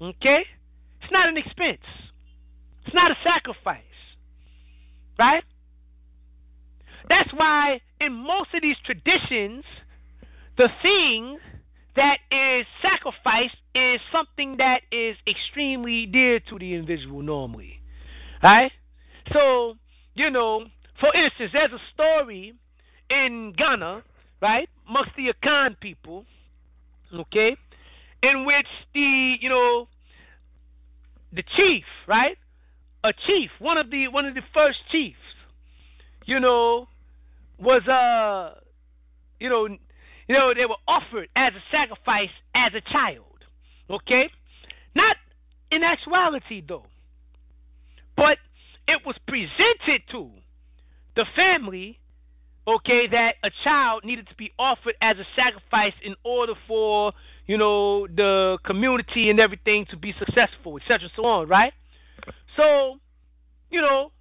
Okay? 0.00 0.44
It's 1.02 1.12
not 1.12 1.28
an 1.28 1.36
expense. 1.36 1.84
It's 2.84 2.94
not 2.94 3.10
a 3.10 3.16
sacrifice. 3.22 3.82
Right? 5.18 5.44
That's 7.08 7.30
why 7.34 7.80
in 8.00 8.12
most 8.12 8.54
of 8.54 8.62
these 8.62 8.76
traditions, 8.84 9.64
the 10.56 10.68
thing 10.80 11.38
that 11.94 12.18
is 12.30 12.66
sacrificed 12.80 13.56
is 13.74 14.00
something 14.10 14.56
that 14.56 14.80
is 14.90 15.16
extremely 15.26 16.06
dear 16.06 16.40
to 16.40 16.58
the 16.58 16.74
individual 16.74 17.22
normally. 17.22 17.80
Right? 18.42 18.72
So, 19.32 19.74
you 20.14 20.30
know, 20.30 20.64
for 21.00 21.14
instance, 21.14 21.50
there's 21.52 21.72
a 21.72 21.82
story 21.92 22.54
in 23.12 23.52
Ghana, 23.56 24.02
right, 24.40 24.68
amongst 24.88 25.12
the 25.16 25.32
Akan 25.32 25.78
people, 25.78 26.24
okay, 27.14 27.56
in 28.22 28.44
which 28.46 28.66
the, 28.94 29.34
you 29.40 29.48
know, 29.48 29.88
the 31.32 31.42
chief, 31.56 31.84
right, 32.06 32.38
a 33.04 33.12
chief, 33.26 33.50
one 33.58 33.78
of 33.78 33.90
the 33.90 34.08
one 34.08 34.26
of 34.26 34.34
the 34.34 34.42
first 34.54 34.78
chiefs, 34.90 35.18
you 36.24 36.40
know, 36.40 36.88
was 37.58 37.86
uh, 37.88 38.60
you 39.40 39.48
know, 39.48 39.66
you 39.66 40.38
know, 40.38 40.54
they 40.54 40.64
were 40.66 40.76
offered 40.86 41.28
as 41.34 41.52
a 41.52 41.62
sacrifice 41.70 42.30
as 42.54 42.72
a 42.74 42.80
child. 42.92 43.24
Okay? 43.90 44.30
Not 44.94 45.16
in 45.70 45.82
actuality, 45.82 46.62
though. 46.66 46.86
But 48.16 48.38
it 48.86 49.00
was 49.04 49.16
presented 49.26 50.02
to 50.12 50.30
the 51.16 51.24
family, 51.34 51.98
okay, 52.66 53.06
that 53.08 53.34
a 53.42 53.50
child 53.64 54.04
needed 54.04 54.28
to 54.28 54.34
be 54.36 54.52
offered 54.58 54.94
as 55.00 55.16
a 55.18 55.26
sacrifice 55.34 55.94
in 56.02 56.14
order 56.24 56.54
for, 56.66 57.12
you 57.46 57.58
know, 57.58 58.06
the 58.06 58.58
community 58.64 59.30
and 59.30 59.40
everything 59.40 59.86
to 59.90 59.96
be 59.96 60.14
successful, 60.18 60.78
etc. 60.78 61.08
so 61.16 61.24
on, 61.24 61.48
right? 61.48 61.72
So, 62.56 62.98
you 63.70 63.80
know, 63.80 64.12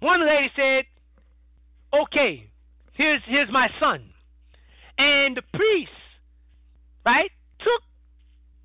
one 0.00 0.26
lady 0.26 0.50
said, 0.56 0.84
okay, 1.92 2.48
here's 2.94 3.20
here's 3.26 3.50
my 3.50 3.68
son. 3.78 4.10
And 4.96 5.36
the 5.36 5.42
priest, 5.54 5.92
right, 7.06 7.30
took 7.60 7.82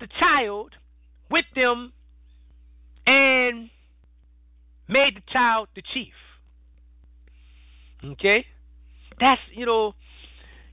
the 0.00 0.08
child 0.18 0.72
with 1.30 1.44
them 1.54 1.92
and 3.06 3.70
made 4.88 5.16
the 5.16 5.22
child 5.32 5.68
the 5.76 5.82
chief. 5.82 6.14
Okay? 8.04 8.44
That's, 9.20 9.40
you 9.52 9.66
know, 9.66 9.94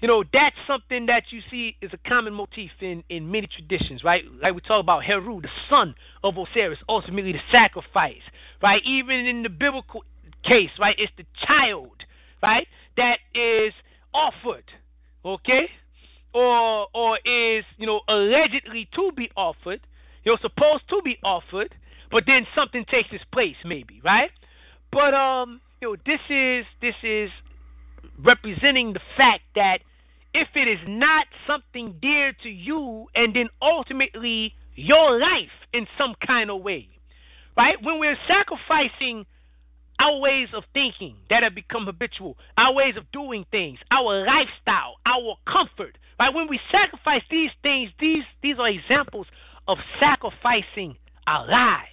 you 0.02 0.08
know, 0.08 0.24
that's 0.34 0.56
something 0.66 1.06
that 1.06 1.26
you 1.30 1.42
see 1.52 1.78
is 1.80 1.92
a 1.94 2.10
common 2.10 2.34
motif 2.34 2.72
in, 2.80 3.04
in 3.10 3.30
many 3.30 3.48
traditions, 3.48 4.04
right? 4.04 4.24
Like 4.42 4.56
we 4.56 4.62
talk 4.62 4.82
about 4.82 5.04
Heru, 5.04 5.42
the 5.42 5.50
son 5.70 5.94
of 6.24 6.38
Osiris, 6.38 6.80
ultimately 6.90 7.34
the 7.34 7.42
sacrifice, 7.52 8.22
right? 8.64 8.82
Even 8.84 9.28
in 9.28 9.44
the 9.44 9.50
biblical 9.50 10.04
case, 10.44 10.72
right, 10.80 10.96
it's 10.98 11.12
the 11.18 11.26
child, 11.46 12.04
right, 12.42 12.68
that 12.98 13.20
is 13.36 13.74
offered, 14.14 14.64
okay? 15.24 15.70
Or 16.34 16.88
or 16.96 17.20
is, 17.24 17.64
you 17.78 17.86
know, 17.86 18.02
allegedly 18.08 18.90
to 18.96 19.12
be 19.16 19.30
offered, 19.36 19.82
you 20.24 20.32
know, 20.32 20.38
supposed 20.42 20.88
to 20.90 21.02
be 21.04 21.20
offered, 21.24 21.76
but 22.10 22.24
then 22.26 22.48
something 22.56 22.86
takes 22.86 23.10
its 23.12 23.24
place, 23.32 23.58
maybe, 23.64 24.02
right? 24.04 24.32
But 24.92 25.14
um, 25.14 25.62
you 25.80 25.90
know, 25.90 25.96
this 26.06 26.22
is 26.30 26.66
this 26.82 26.96
is 27.04 27.30
representing 28.24 28.94
the 28.94 29.02
fact 29.18 29.44
that 29.56 29.80
if 30.34 30.48
it 30.56 30.68
is 30.68 30.80
not 30.88 31.26
something 31.46 31.96
dear 32.02 32.34
to 32.44 32.50
you 32.50 33.08
and 33.16 33.36
then 33.36 33.50
ultimately 33.62 34.54
your 34.76 35.20
life 35.20 35.50
in 35.74 35.88
some 35.98 36.16
kind 36.26 36.50
of 36.50 36.62
way, 36.62 36.88
right? 37.58 37.78
When 37.82 38.00
we're 38.00 38.18
sacrificing 38.28 39.26
our 40.00 40.18
ways 40.20 40.48
of 40.54 40.64
thinking 40.74 41.16
that 41.30 41.44
have 41.44 41.54
become 41.54 41.86
habitual, 41.86 42.38
our 42.58 42.74
ways 42.74 42.96
of 42.98 43.04
doing 43.12 43.46
things, 43.52 43.78
our 43.92 44.26
lifestyle, 44.26 44.96
our 45.06 45.36
comfort. 45.46 45.98
Right? 46.20 46.34
When 46.34 46.48
we 46.48 46.60
sacrifice 46.72 47.24
these 47.30 47.52
things, 47.62 47.92
these 48.00 48.24
these 48.42 48.58
are 48.60 48.70
examples 48.70 49.28
of 49.68 49.78
sacrificing 50.00 50.96
our 51.28 51.48
lives. 51.48 51.88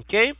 Okay? 0.00 0.32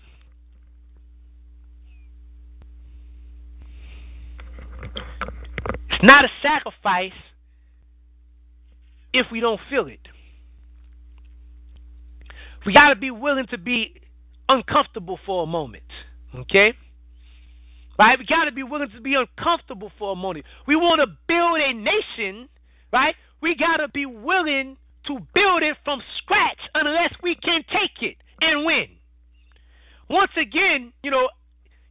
It's 5.91 5.94
not 6.05 6.25
a 6.25 6.29
sacrifice 6.43 7.13
if 9.13 9.27
we 9.33 9.41
don't 9.41 9.61
feel 9.71 9.87
it. 9.87 10.01
We 12.67 12.73
got 12.75 12.91
to 12.91 12.97
be 12.97 13.11
willing 13.11 13.47
to 13.49 13.59
be 13.59 14.01
uncomfortable 14.49 15.19
for 15.25 15.45
a 15.45 15.47
moment. 15.47 15.85
Okay? 16.35 16.75
Right? 17.99 18.19
We 18.19 18.27
got 18.27 18.45
to 18.45 18.53
be 18.53 18.63
willing 18.63 18.91
to 18.91 19.01
be 19.01 19.15
uncomfortable 19.15 19.93
for 19.99 20.13
a 20.13 20.17
moment. 20.17 20.45
We 20.67 20.77
want 20.77 21.01
to 21.01 21.07
build 21.27 21.61
a 21.61 21.73
nation, 21.73 22.49
right? 22.93 23.15
We 23.41 23.55
got 23.55 23.79
to 23.79 23.89
be 23.89 24.05
willing 24.05 24.77
to 25.07 25.19
build 25.35 25.63
it 25.63 25.77
from 25.85 26.03
scratch 26.19 26.59
unless 26.75 27.13
we 27.23 27.35
can 27.37 27.63
take 27.71 28.03
it 28.03 28.17
and 28.41 28.65
win. 28.67 28.89
Once 30.09 30.33
again, 30.37 30.93
you 31.03 31.11
know, 31.11 31.29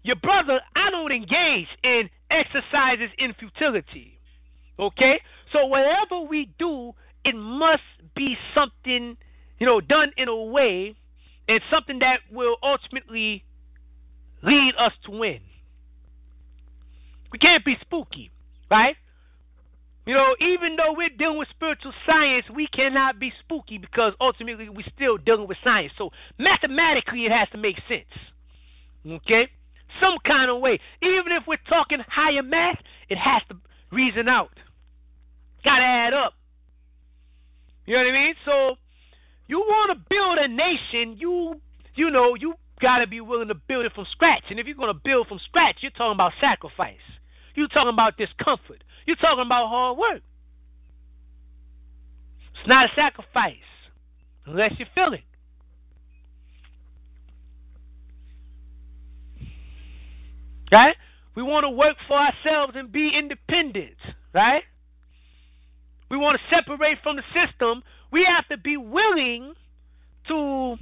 your 0.03 0.17
brother, 0.17 0.59
I 0.75 0.92
don't 0.92 1.11
engage 1.11 1.67
in 1.83 2.09
exercises 2.34 3.10
in 3.18 3.34
futility. 3.34 4.20
Okay? 4.80 5.22
So 5.52 5.66
whatever 5.68 6.22
we 6.28 6.50
do, 6.58 6.94
it 7.24 7.36
must 7.36 7.84
be 8.16 8.36
something, 8.56 9.16
you 9.60 9.66
know, 9.66 9.80
done 9.80 10.12
in 10.18 10.28
a 10.28 10.36
way 10.36 10.95
and 11.48 11.62
something 11.72 12.00
that 12.00 12.20
will 12.32 12.56
ultimately 12.64 13.44
lead 14.42 14.74
us 14.78 14.92
to 15.06 15.12
win. 15.12 15.40
We 17.32 17.40
can't 17.40 17.64
be 17.64 17.78
spooky, 17.82 18.32
right? 18.70 18.95
You 20.06 20.14
know, 20.14 20.36
even 20.40 20.76
though 20.76 20.94
we're 20.94 21.10
dealing 21.10 21.38
with 21.38 21.48
spiritual 21.50 21.94
science, 22.06 22.45
we 22.53 22.68
cannot 22.68 23.20
be 23.20 23.32
spooky 23.40 23.78
because 23.78 24.14
ultimately 24.20 24.68
we're 24.68 24.86
still 24.94 25.18
dealing 25.18 25.48
with 25.48 25.58
science. 25.64 25.94
So 25.98 26.12
mathematically, 26.38 27.26
it 27.26 27.32
has 27.32 27.48
to 27.52 27.58
make 27.58 27.78
sense. 27.88 28.06
Okay? 29.08 29.48
Some 29.99 30.17
kind 30.25 30.49
of 30.49 30.59
way. 30.59 30.80
Even 31.01 31.31
if 31.31 31.43
we're 31.47 31.57
talking 31.69 31.99
higher 32.07 32.43
math, 32.43 32.80
it 33.09 33.17
has 33.17 33.41
to 33.49 33.57
reason 33.91 34.27
out. 34.27 34.51
Got 35.63 35.77
to 35.77 35.83
add 35.83 36.13
up. 36.13 36.33
You 37.85 37.95
know 37.95 38.03
what 38.03 38.09
I 38.09 38.11
mean? 38.11 38.35
So 38.45 38.75
you 39.47 39.59
want 39.59 39.91
to 39.91 40.05
build 40.09 40.38
a 40.38 40.47
nation, 40.47 41.17
you 41.17 41.61
you 41.95 42.09
know, 42.09 42.35
you 42.35 42.55
got 42.81 42.99
to 42.99 43.07
be 43.07 43.22
willing 43.22 43.47
to 43.49 43.55
build 43.55 43.85
it 43.85 43.93
from 43.93 44.05
scratch. 44.11 44.43
And 44.49 44.59
if 44.59 44.65
you're 44.65 44.75
to 44.75 44.93
build 44.93 45.27
from 45.27 45.39
scratch, 45.45 45.77
you're 45.81 45.91
talking 45.91 46.13
about 46.13 46.33
sacrifice. 46.41 46.95
You're 47.55 47.67
talking 47.67 47.93
about 47.93 48.17
discomfort. 48.17 48.83
You're 49.05 49.15
talking 49.17 49.45
about 49.45 49.69
hard 49.69 49.97
work. 49.97 50.22
It's 52.59 52.67
not 52.67 52.89
a 52.89 52.95
sacrifice 52.95 53.55
unless 54.45 54.73
you 54.80 54.85
feel 54.95 55.13
it. 55.13 55.22
Right? 60.74 60.95
We 61.35 61.43
want 61.43 61.66
to 61.66 61.69
work 61.69 61.98
for 62.08 62.18
ourselves 62.18 62.74
and 62.76 62.92
be 62.92 63.11
independent, 63.16 63.98
right? 64.34 64.64
We 66.10 66.18
want 66.18 66.40
to 66.40 66.56
separate 66.56 66.98
from 67.02 67.16
the 67.16 67.24
system. 67.34 67.84
We 68.11 68.26
have 68.26 68.48
to 68.50 68.58
be 68.58 68.77
willing 68.77 69.53
to 70.27 70.77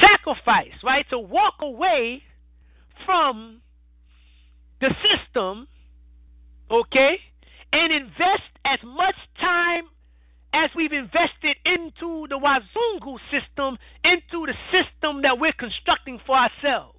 sacrifice, 0.00 0.72
right? 0.82 1.06
To 1.10 1.18
walk 1.18 1.54
away 1.60 2.22
from 3.04 3.60
the 4.80 4.94
system, 5.02 5.68
okay? 6.70 7.18
And 7.72 7.92
invest 7.92 8.42
as 8.64 8.78
much 8.84 9.14
time 9.40 9.84
as 10.52 10.70
we've 10.74 10.92
invested 10.92 11.56
into 11.64 12.26
the 12.28 12.38
Wazungu 12.38 13.18
system, 13.30 13.78
into 14.04 14.46
the 14.46 14.54
system 14.72 15.22
that 15.22 15.38
we're 15.38 15.52
constructing 15.52 16.20
for 16.26 16.36
ourselves, 16.36 16.98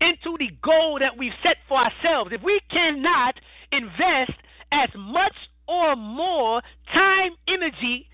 into 0.00 0.36
the 0.38 0.50
goal 0.62 0.98
that 1.00 1.16
we've 1.16 1.32
set 1.42 1.56
for 1.68 1.78
ourselves. 1.78 2.32
If 2.32 2.42
we 2.42 2.60
cannot 2.70 3.34
invest 3.72 4.32
as 4.72 4.88
much 4.96 5.34
or 5.68 5.96
more 5.96 6.62
time, 6.92 7.32
energy, 7.48 8.08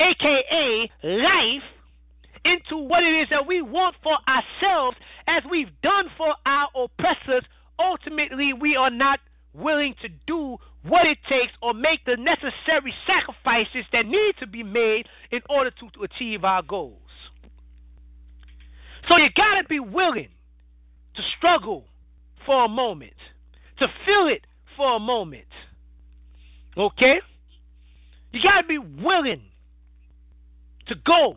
aka 0.00 0.90
life, 1.02 1.62
into 2.44 2.76
what 2.76 3.02
it 3.02 3.14
is 3.22 3.28
that 3.30 3.46
we 3.46 3.60
want 3.60 3.96
for 4.02 4.16
ourselves 4.28 4.96
as 5.26 5.42
we've 5.50 5.70
done 5.82 6.06
for 6.16 6.34
our 6.46 6.68
oppressors, 6.76 7.42
ultimately 7.78 8.52
we 8.52 8.76
are 8.76 8.90
not 8.90 9.18
willing 9.52 9.94
to 10.02 10.08
do 10.26 10.56
what 10.82 11.06
it 11.06 11.18
takes 11.28 11.52
or 11.62 11.74
make 11.74 12.04
the 12.04 12.16
necessary 12.16 12.94
sacrifices 13.06 13.84
that 13.92 14.06
need 14.06 14.34
to 14.38 14.46
be 14.46 14.62
made 14.62 15.06
in 15.32 15.40
order 15.48 15.70
to, 15.70 15.90
to 15.90 16.04
achieve 16.04 16.44
our 16.44 16.62
goals. 16.62 17.00
So 19.08 19.16
you 19.16 19.28
got 19.36 19.60
to 19.60 19.68
be 19.68 19.80
willing 19.80 20.28
to 21.16 21.22
struggle 21.36 21.84
for 22.44 22.64
a 22.64 22.68
moment, 22.68 23.14
to 23.78 23.86
feel 24.04 24.28
it 24.28 24.46
for 24.76 24.96
a 24.96 25.00
moment. 25.00 25.46
Okay? 26.76 27.20
You 28.32 28.42
got 28.42 28.60
to 28.60 28.66
be 28.66 28.78
willing 28.78 29.42
to 30.88 30.94
go 31.04 31.36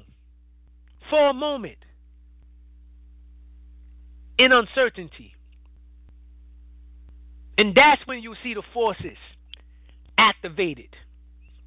for 1.10 1.30
a 1.30 1.34
moment 1.34 1.78
in 4.38 4.52
uncertainty. 4.52 5.34
And 7.58 7.76
that's 7.76 8.02
when 8.06 8.20
you 8.22 8.36
see 8.42 8.54
the 8.54 8.64
forces 8.74 9.18
activated. 10.18 10.96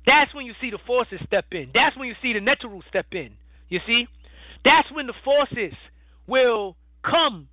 That's 0.06 0.34
when 0.34 0.46
you 0.46 0.54
see 0.60 0.70
the 0.70 0.78
forces 0.86 1.20
step 1.26 1.46
in. 1.52 1.70
That's 1.74 1.96
when 1.96 2.08
you 2.08 2.14
see 2.22 2.32
the 2.32 2.40
natural 2.40 2.82
step 2.88 3.06
in. 3.12 3.30
You 3.68 3.80
see? 3.86 4.06
That's 4.64 4.90
when 4.92 5.06
the 5.06 5.14
forces 5.24 5.74
will 6.26 6.76
come 7.04 7.48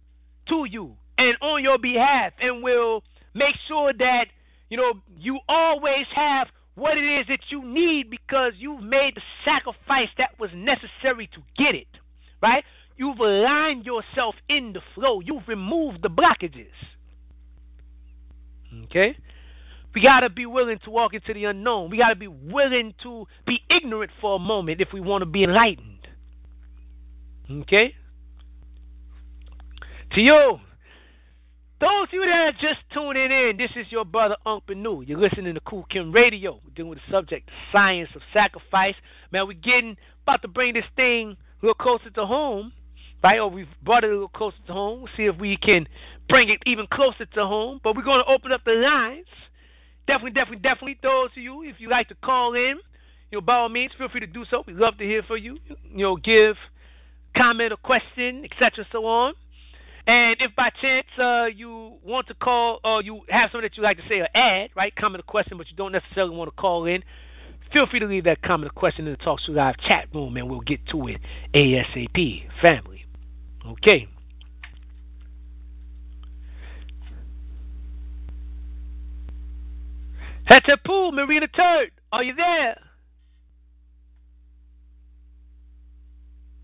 to 0.50 0.66
you 0.66 0.96
and 1.18 1.36
on 1.42 1.64
your 1.64 1.78
behalf 1.78 2.34
and 2.42 2.64
will 2.64 3.04
make 3.34 3.56
sure 3.68 3.94
that, 3.98 4.26
you 4.70 4.78
know, 4.78 4.94
you 5.18 5.40
always 5.48 6.06
have 6.14 6.48
what 6.76 6.98
it 6.98 7.04
is 7.04 7.28
that 7.28 7.40
you 7.50 7.64
need 7.66 8.10
because 8.10 8.54
you've 8.58 8.82
made 8.82 9.16
the 9.16 9.22
sacrifice 9.44 10.10
that 10.18 10.40
was 10.40 10.50
necessary 10.54 11.30
to 11.34 11.42
get 11.58 11.76
it. 11.76 11.88
Right? 12.42 12.64
You've 12.98 13.20
aligned 13.20 13.86
yourself 13.86 14.36
in 14.48 14.74
the 14.74 14.82
flow. 14.96 15.20
You've 15.20 15.48
removed 15.48 16.02
the 16.02 16.10
blockages. 16.10 16.68
Okay? 18.86 19.18
We 19.94 20.02
got 20.02 20.22
to 20.22 20.30
be 20.30 20.46
willing 20.46 20.80
to 20.84 20.90
walk 20.90 21.14
into 21.14 21.34
the 21.34 21.46
unknown. 21.46 21.90
We 21.90 21.98
got 21.98 22.10
to 22.10 22.16
be 22.16 22.28
willing 22.28 22.94
to 23.04 23.26
be 23.46 23.60
ignorant 23.70 24.12
for 24.22 24.36
a 24.36 24.40
moment 24.40 24.82
if 24.82 24.90
we 24.94 25.02
want 25.02 25.22
to 25.24 25.26
be 25.26 25.44
enlightened. 25.44 26.08
Okay? 27.50 27.96
To 30.14 30.22
you, 30.22 30.60
those 31.80 32.08
of 32.08 32.14
you 32.14 32.26
that 32.26 32.32
are 32.32 32.52
just 32.54 32.80
tuning 32.92 33.32
in, 33.32 33.58
this 33.58 33.70
is 33.76 33.86
your 33.92 34.04
brother 34.06 34.36
Unc 34.44 34.66
Benu. 34.66 35.08
You're 35.08 35.20
listening 35.20 35.54
to 35.54 35.60
Khu 35.60 35.84
Khem 35.92 36.12
Radio. 36.12 36.60
We're 36.66 36.74
dealing 36.76 36.90
with 36.90 37.00
the 37.06 37.12
subject, 37.12 37.48
science 37.72 38.10
of 38.16 38.22
sacrifice. 38.34 38.96
Man, 39.32 39.48
we're 39.48 39.54
getting 39.54 39.98
about 40.24 40.42
to 40.42 40.48
bring 40.48 40.74
this 40.74 40.86
thing 40.96 41.38
a 41.62 41.66
little 41.66 41.76
closer 41.76 42.10
to 42.10 42.26
home, 42.26 42.74
right? 43.24 43.38
Or 43.38 43.52
we've 43.52 43.68
brought 43.84 44.04
it 44.04 44.10
a 44.10 44.14
little 44.14 44.30
closer 44.30 44.58
to 44.66 44.74
home. 44.74 45.02
We'll 45.02 45.12
See 45.16 45.26
if 45.26 45.38
we 45.38 45.58
can 45.58 45.88
bring 46.28 46.50
it 46.50 46.58
even 46.66 46.88
closer 46.92 47.26
to 47.26 47.46
home. 47.46 47.80
But 47.84 47.96
we're 47.96 48.02
going 48.02 48.24
to 48.26 48.32
open 48.32 48.52
up 48.52 48.62
the 48.66 48.74
lines. 48.74 49.28
Definitely, 50.08 50.32
definitely, 50.32 50.64
definitely. 50.64 51.00
Those 51.04 51.30
of 51.38 51.44
you, 51.44 51.62
if 51.62 51.76
you 51.78 51.88
like 51.88 52.08
to 52.08 52.16
call 52.16 52.56
in, 52.56 52.80
you 53.32 53.38
know, 53.38 53.42
by 53.42 53.58
all 53.58 53.70
means, 53.70 53.92
feel 53.96 54.10
free 54.10 54.22
to 54.22 54.28
do 54.28 54.44
so. 54.50 54.64
We'd 54.66 54.76
love 54.76 54.98
to 54.98 55.06
hear 55.06 55.22
from 55.22 55.38
you. 55.38 55.60
You 55.94 56.04
know, 56.04 56.16
give 56.16 56.56
comment 57.38 57.72
or 57.72 57.78
question, 57.78 58.44
etc., 58.44 58.88
so 58.92 59.06
on. 59.06 59.36
And 60.08 60.38
if 60.40 60.56
by 60.56 60.72
chance 60.82 61.08
uh, 61.18 61.46
you 61.46 61.98
want 62.04 62.28
to 62.28 62.34
call 62.34 62.80
or 62.84 63.02
you 63.04 63.22
have 63.30 63.52
something 63.52 63.62
that 63.62 63.78
you'd 63.78 63.84
like 63.84 63.98
to 63.98 64.04
say 64.10 64.20
or 64.20 64.28
add, 64.34 64.70
right, 64.76 64.96
comment 64.96 65.24
or 65.24 65.28
question, 65.28 65.58
but 65.58 65.70
you 65.70 65.76
don't 65.76 65.92
necessarily 65.92 66.36
want 66.36 66.50
to 66.50 66.56
call 66.60 66.86
in, 66.86 67.04
feel 67.72 67.86
free 67.86 68.00
to 68.00 68.08
leave 68.08 68.24
that 68.24 68.42
comment 68.42 68.72
or 68.72 68.74
question 68.74 69.06
in 69.06 69.12
the 69.14 69.18
Talk 69.18 69.40
Show 69.42 69.52
Live 69.52 69.76
chat 69.88 70.08
room, 70.14 70.38
and 70.38 70.50
we'll 70.50 70.62
get 70.62 70.80
to 70.88 71.08
it 71.08 71.22
ASAP. 71.54 72.48
Family. 72.62 73.06
Okay. 73.66 74.08
Hetepu, 80.50 81.14
Marina 81.14 81.48
Turd, 81.48 81.92
are 82.12 82.24
you 82.24 82.34
there? 82.34 82.80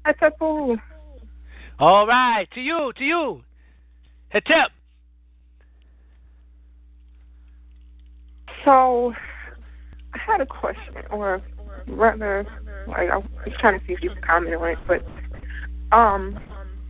Hetepu. 0.08 0.80
All 1.80 2.08
right, 2.08 2.48
to 2.54 2.62
you, 2.62 2.94
to 2.98 3.04
you. 3.04 3.44
Hetep. 4.34 4.68
So, 8.64 9.14
I 10.14 10.18
had 10.18 10.42
a 10.42 10.45
question, 10.45 10.95
or 11.12 11.42
rather, 11.88 12.48
like 12.88 13.10
I 13.10 13.18
was 13.18 13.54
trying 13.60 13.80
to 13.80 13.86
see 13.86 13.94
if 13.94 14.02
you 14.02 14.10
could 14.10 14.26
comment 14.26 14.56
on 14.56 14.70
it, 14.70 14.78
but 14.88 15.06
um, 15.95 16.40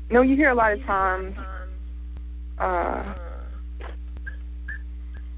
you 0.10 0.14
know, 0.14 0.22
you 0.22 0.36
hear 0.36 0.50
a 0.50 0.56
lot 0.56 0.74
of 0.74 0.82
times 0.84 1.36
uh, 2.60 3.14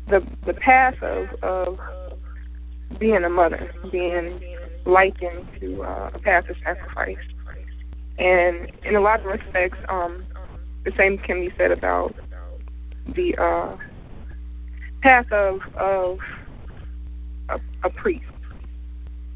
the 0.10 0.26
the 0.46 0.54
path 0.54 1.02
of 1.02 1.28
of 1.42 1.80
being 3.00 3.24
a 3.24 3.30
mother, 3.30 3.72
being 3.92 4.40
likened 4.86 5.48
to 5.60 5.84
uh, 5.84 6.12
a 6.14 6.20
path 6.20 6.50
of 6.50 6.56
sacrifice, 6.64 7.18
and 8.18 8.72
in 8.84 8.96
a 8.96 9.02
lot 9.02 9.20
of 9.20 9.26
respects, 9.26 9.78
um, 9.90 10.26
the 10.86 10.92
same 10.98 11.18
can 11.20 11.42
be 11.42 11.52
said 11.58 11.72
about 11.72 12.16
the 13.16 13.36
uh, 13.38 13.76
path 15.02 15.32
of 15.32 15.60
of 15.76 16.20
a, 17.50 17.60
a 17.84 17.90
priest, 17.90 18.26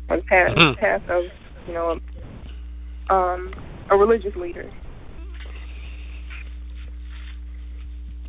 or 0.09 0.17
the 0.17 0.23
path, 0.23 0.49
Mhm. 0.57 0.77
path 0.77 1.01
of 1.09 1.23
you 1.67 1.73
know 1.73 1.99
um, 3.09 3.53
a 3.89 3.97
religious 3.97 4.35
leader. 4.35 4.69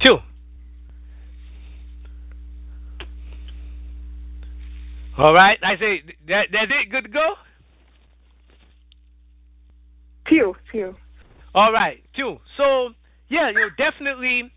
Two. 0.01 0.19
All 5.19 5.35
right. 5.35 5.59
I 5.63 5.77
say 5.77 6.03
that 6.29 6.49
that's 6.53 6.71
it. 6.71 6.91
Good 6.91 7.05
to 7.05 7.11
go. 7.11 7.35
Pew, 10.33 10.57
pew. 10.71 10.97
All 11.55 11.75
right, 11.75 12.03
two. 12.17 12.39
So 12.57 12.95
yeah, 13.29 13.51
you 13.51 13.57
know, 13.57 13.69
definitely 13.77 14.51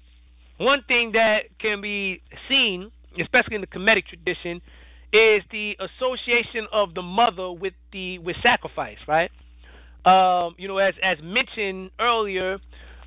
one 0.56 0.82
thing 0.88 1.12
that 1.12 1.48
can 1.60 1.82
be 1.82 2.22
seen, 2.48 2.90
especially 3.20 3.56
in 3.56 3.62
the 3.62 3.68
Kemetic 3.68 4.06
tradition, 4.06 4.62
is 5.12 5.44
the 5.52 5.78
association 5.82 6.66
of 6.72 6.94
the 6.94 7.02
mother 7.02 7.52
with 7.52 7.74
the 7.92 8.20
with 8.20 8.38
sacrifice, 8.42 9.00
right? 9.06 9.30
Um, 10.06 10.56
you 10.58 10.70
know, 10.70 10.78
as 10.78 10.94
as 11.04 11.18
mentioned 11.22 11.92
earlier, 12.00 12.58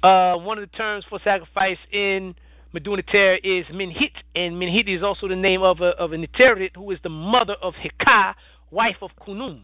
uh, 0.03 0.35
one 0.35 0.59
of 0.59 0.71
the 0.71 0.77
terms 0.77 1.07
for 1.09 1.19
sacrifice 1.25 1.79
in 1.91 2.35
Medu 2.75 2.97
Neter 2.97 3.37
is 3.37 3.65
Minhit, 3.73 4.13
and 4.35 4.57
Minhit 4.57 4.95
is 4.95 5.03
also 5.03 5.27
the 5.27 5.37
name 5.37 5.63
of 5.63 5.81
a 5.81 5.93
of 5.97 6.13
a 6.13 6.17
Neteret 6.17 6.77
who 6.77 6.91
is 6.91 6.99
the 7.03 7.09
mother 7.09 7.57
of 7.63 7.73
Hekah, 7.77 8.35
wife 8.71 8.97
of 9.01 9.11
Khnum. 9.27 9.63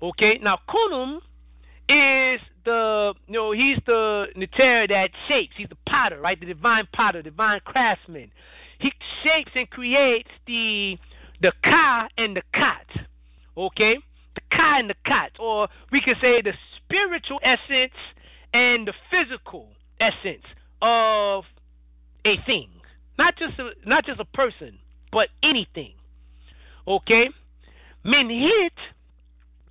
Okay, 0.00 0.38
now 0.40 0.60
Khnum 0.68 1.18
is 1.90 2.40
the 2.64 3.14
you 3.26 3.34
know 3.34 3.52
he's 3.52 3.78
the 3.86 4.26
Neter 4.36 4.86
that 4.88 5.10
shapes. 5.28 5.54
He's 5.56 5.68
the 5.68 5.76
potter, 5.88 6.20
right? 6.20 6.38
The 6.38 6.46
divine 6.46 6.86
potter, 6.92 7.22
divine 7.22 7.60
craftsman. 7.64 8.30
He 8.78 8.92
shapes 9.22 9.50
and 9.54 9.68
creates 9.68 10.28
the 10.46 10.96
the 11.42 11.52
ka 11.64 12.08
and 12.16 12.36
the 12.36 12.42
kat. 12.54 12.86
Okay, 13.56 13.96
the 14.34 14.40
ka 14.56 14.78
and 14.78 14.88
the 14.88 14.94
kat, 15.04 15.32
or 15.38 15.68
we 15.90 16.00
could 16.00 16.16
say 16.20 16.40
the 16.42 16.52
spiritual 16.76 17.40
essence 17.42 17.92
and 18.54 18.86
the 18.86 18.94
physical 19.10 19.68
essence 20.00 20.44
of 20.82 21.44
a 22.24 22.36
thing, 22.46 22.68
not 23.18 23.36
just 23.36 23.58
a, 23.58 23.70
not 23.86 24.04
just 24.06 24.20
a 24.20 24.24
person, 24.24 24.78
but 25.12 25.28
anything. 25.42 25.92
Okay, 26.86 27.28
Minhit 28.04 28.70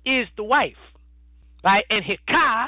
is 0.04 0.26
the 0.36 0.44
wife, 0.44 0.76
right? 1.64 1.84
And 1.90 2.04
Hikah, 2.04 2.66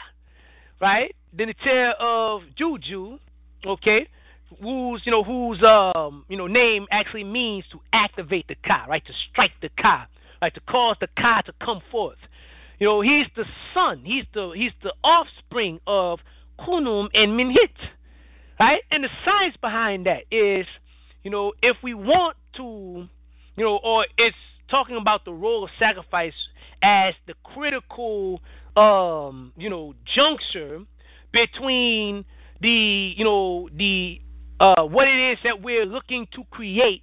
right? 0.80 1.14
Then 1.32 1.48
The 1.48 1.54
Neter 1.64 1.90
of 1.98 2.42
Juju, 2.56 3.18
okay, 3.66 4.08
whose 4.60 5.00
you 5.04 5.12
know 5.12 5.22
whose 5.22 5.62
um 5.62 6.24
you 6.28 6.36
know 6.36 6.46
name 6.46 6.86
actually 6.90 7.24
means 7.24 7.64
to 7.72 7.80
activate 7.92 8.48
the 8.48 8.56
Ka, 8.66 8.86
right? 8.88 9.04
To 9.06 9.12
strike 9.30 9.52
the 9.60 9.70
Ka, 9.80 10.06
right? 10.40 10.52
To 10.54 10.60
cause 10.60 10.96
the 11.00 11.08
Ka 11.18 11.42
to 11.46 11.52
come 11.64 11.80
forth. 11.90 12.18
You 12.78 12.86
know, 12.86 13.00
he's 13.00 13.26
the 13.36 13.44
son. 13.72 14.02
He's 14.04 14.24
the 14.34 14.52
he's 14.56 14.72
the 14.82 14.92
offspring 15.04 15.80
of 15.86 16.18
Khnum 16.58 17.08
and 17.14 17.32
Minhit, 17.38 17.70
right? 18.58 18.82
And 18.90 19.04
the 19.04 19.08
science 19.24 19.56
behind 19.60 20.06
that 20.06 20.24
is, 20.30 20.66
you 21.22 21.30
know, 21.30 21.52
if 21.62 21.76
we 21.82 21.94
want 21.94 22.36
to, 22.56 23.08
you 23.56 23.64
know, 23.64 23.78
or 23.82 24.06
it's 24.18 24.36
talking 24.68 24.96
about 24.96 25.24
the 25.24 25.32
role 25.32 25.64
of 25.64 25.70
sacrifice 25.78 26.34
as 26.82 27.14
the 27.26 27.34
critical, 27.44 28.40
um, 28.76 29.52
you 29.56 29.68
know, 29.68 29.94
juncture 30.14 30.80
between 31.32 32.24
the, 32.60 33.14
you 33.16 33.24
know, 33.24 33.68
the 33.76 34.20
uh, 34.60 34.84
what 34.84 35.08
it 35.08 35.32
is 35.32 35.38
that 35.42 35.60
we're 35.60 35.84
looking 35.84 36.26
to 36.32 36.44
create, 36.50 37.02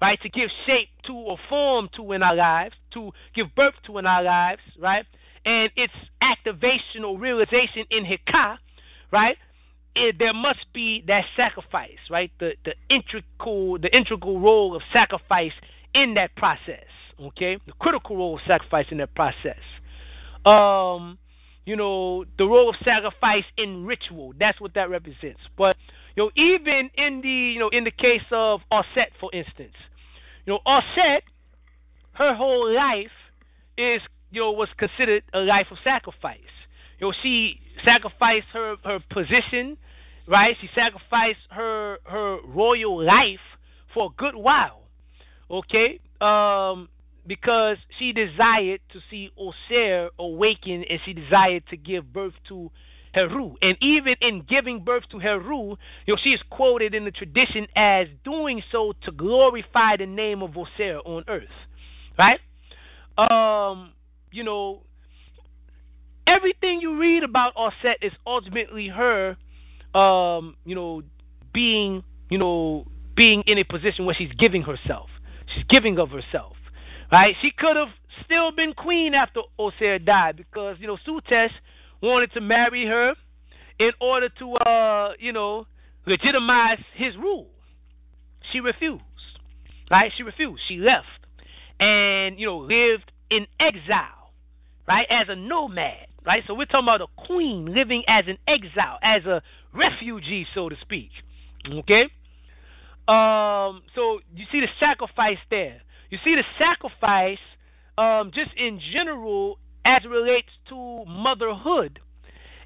right? 0.00 0.20
To 0.20 0.28
give 0.28 0.50
shape 0.66 0.88
to 1.06 1.14
or 1.14 1.38
form 1.48 1.88
to 1.96 2.12
in 2.12 2.22
our 2.22 2.34
lives, 2.34 2.74
to 2.92 3.12
give 3.34 3.46
birth 3.54 3.74
to 3.86 3.98
in 3.98 4.06
our 4.06 4.22
lives, 4.22 4.60
right? 4.78 5.06
And 5.46 5.70
its 5.76 5.92
activation 6.20 7.04
or 7.04 7.18
realization 7.18 7.84
in 7.90 8.04
Hikah, 8.04 8.58
right? 9.10 9.36
It, 9.94 10.16
there 10.18 10.34
must 10.34 10.66
be 10.74 11.02
that 11.06 11.24
sacrifice, 11.34 11.98
right? 12.10 12.30
The 12.38 12.52
the 12.64 12.74
integral 12.90 13.78
the 13.78 13.94
integral 13.96 14.38
role 14.38 14.76
of 14.76 14.82
sacrifice 14.92 15.52
in 15.94 16.14
that 16.14 16.36
process. 16.36 16.84
Okay, 17.20 17.56
the 17.66 17.72
critical 17.80 18.16
role 18.16 18.34
of 18.36 18.40
sacrifice 18.46 18.86
in 18.90 18.98
that 18.98 19.14
process. 19.14 19.58
Um, 20.44 21.18
you 21.68 21.76
know, 21.76 22.24
the 22.38 22.46
role 22.46 22.70
of 22.70 22.76
sacrifice 22.82 23.44
in 23.58 23.84
ritual. 23.84 24.32
That's 24.38 24.58
what 24.58 24.72
that 24.74 24.88
represents. 24.88 25.40
But 25.56 25.76
you 26.16 26.24
know, 26.24 26.30
even 26.34 26.90
in 26.96 27.20
the 27.20 27.28
you 27.28 27.58
know 27.58 27.68
in 27.68 27.84
the 27.84 27.90
case 27.90 28.22
of 28.32 28.60
Osset, 28.70 29.12
for 29.20 29.30
instance, 29.34 29.74
you 30.46 30.54
know, 30.54 30.60
Osset, 30.64 31.24
her 32.12 32.34
whole 32.34 32.72
life 32.74 33.10
is 33.76 34.00
you 34.30 34.40
know 34.40 34.52
was 34.52 34.70
considered 34.78 35.22
a 35.34 35.40
life 35.40 35.66
of 35.70 35.76
sacrifice. 35.84 36.40
You 36.98 37.08
know, 37.08 37.12
she 37.22 37.60
sacrificed 37.84 38.46
her 38.54 38.76
her 38.84 38.98
position, 39.10 39.76
right? 40.26 40.56
She 40.62 40.70
sacrificed 40.74 41.38
her 41.50 41.98
her 42.04 42.38
royal 42.46 43.04
life 43.04 43.44
for 43.92 44.06
a 44.06 44.14
good 44.16 44.34
while. 44.34 44.84
Okay, 45.50 46.00
um, 46.22 46.88
because 47.28 47.76
she 47.98 48.12
desired 48.12 48.80
to 48.92 49.00
see 49.10 49.30
Oser 49.38 50.10
awaken, 50.18 50.84
and 50.88 50.98
she 51.04 51.12
desired 51.12 51.64
to 51.70 51.76
give 51.76 52.12
birth 52.12 52.32
to 52.48 52.70
Heru. 53.14 53.54
And 53.62 53.76
even 53.80 54.16
in 54.20 54.42
giving 54.48 54.82
birth 54.82 55.04
to 55.10 55.18
Heru, 55.18 55.76
you 56.06 56.14
know, 56.14 56.16
she 56.22 56.30
is 56.30 56.40
quoted 56.50 56.94
in 56.94 57.04
the 57.04 57.10
tradition 57.10 57.66
as 57.76 58.06
doing 58.24 58.62
so 58.72 58.94
to 59.04 59.12
glorify 59.12 59.96
the 59.96 60.06
name 60.06 60.42
of 60.42 60.56
Oser 60.56 60.98
on 61.04 61.24
earth. 61.28 61.44
Right? 62.18 62.40
Um, 63.16 63.92
you 64.32 64.42
know, 64.42 64.82
everything 66.26 66.80
you 66.80 66.98
read 66.98 67.22
about 67.22 67.52
Osset 67.56 67.98
is 68.02 68.12
ultimately 68.26 68.88
her 68.88 69.36
um, 69.94 70.56
you 70.64 70.74
know, 70.74 71.02
being, 71.52 72.02
you 72.30 72.38
know, 72.38 72.86
being 73.16 73.42
in 73.46 73.58
a 73.58 73.64
position 73.64 74.04
where 74.04 74.14
she's 74.14 74.32
giving 74.38 74.62
herself. 74.62 75.08
She's 75.54 75.64
giving 75.68 75.98
of 75.98 76.10
herself. 76.10 76.56
Right? 77.10 77.34
She 77.40 77.50
could 77.50 77.76
have 77.76 77.88
still 78.24 78.52
been 78.52 78.74
queen 78.74 79.14
after 79.14 79.40
Oser 79.58 79.98
died 79.98 80.36
because, 80.36 80.76
you 80.78 80.86
know, 80.86 80.98
Sutesh 81.06 81.50
wanted 82.02 82.32
to 82.32 82.40
marry 82.40 82.86
her 82.86 83.14
in 83.78 83.90
order 84.00 84.28
to 84.38 84.54
uh, 84.54 85.12
you 85.18 85.32
know, 85.32 85.66
legitimize 86.06 86.78
his 86.94 87.16
rule. 87.16 87.48
She 88.52 88.60
refused. 88.60 89.02
Right? 89.90 90.12
She 90.16 90.22
refused. 90.22 90.62
She 90.68 90.76
left. 90.76 91.06
And, 91.80 92.38
you 92.38 92.46
know, 92.46 92.58
lived 92.58 93.10
in 93.30 93.46
exile, 93.60 94.32
right? 94.86 95.06
As 95.10 95.26
a 95.28 95.36
nomad. 95.36 96.06
Right? 96.26 96.42
So 96.46 96.54
we're 96.54 96.66
talking 96.66 96.84
about 96.84 97.00
a 97.00 97.06
queen 97.26 97.72
living 97.72 98.02
as 98.06 98.24
an 98.26 98.36
exile, 98.46 98.98
as 99.02 99.24
a 99.24 99.40
refugee, 99.72 100.46
so 100.54 100.68
to 100.68 100.76
speak. 100.82 101.10
Okay? 101.72 102.02
Um, 103.06 103.82
so 103.94 104.20
you 104.34 104.44
see 104.52 104.60
the 104.60 104.68
sacrifice 104.78 105.38
there. 105.50 105.80
You 106.10 106.18
see 106.24 106.34
the 106.34 106.44
sacrifice 106.58 107.38
um, 107.98 108.30
just 108.34 108.50
in 108.56 108.80
general 108.92 109.58
as 109.84 110.02
it 110.04 110.08
relates 110.08 110.48
to 110.68 111.04
motherhood 111.06 112.00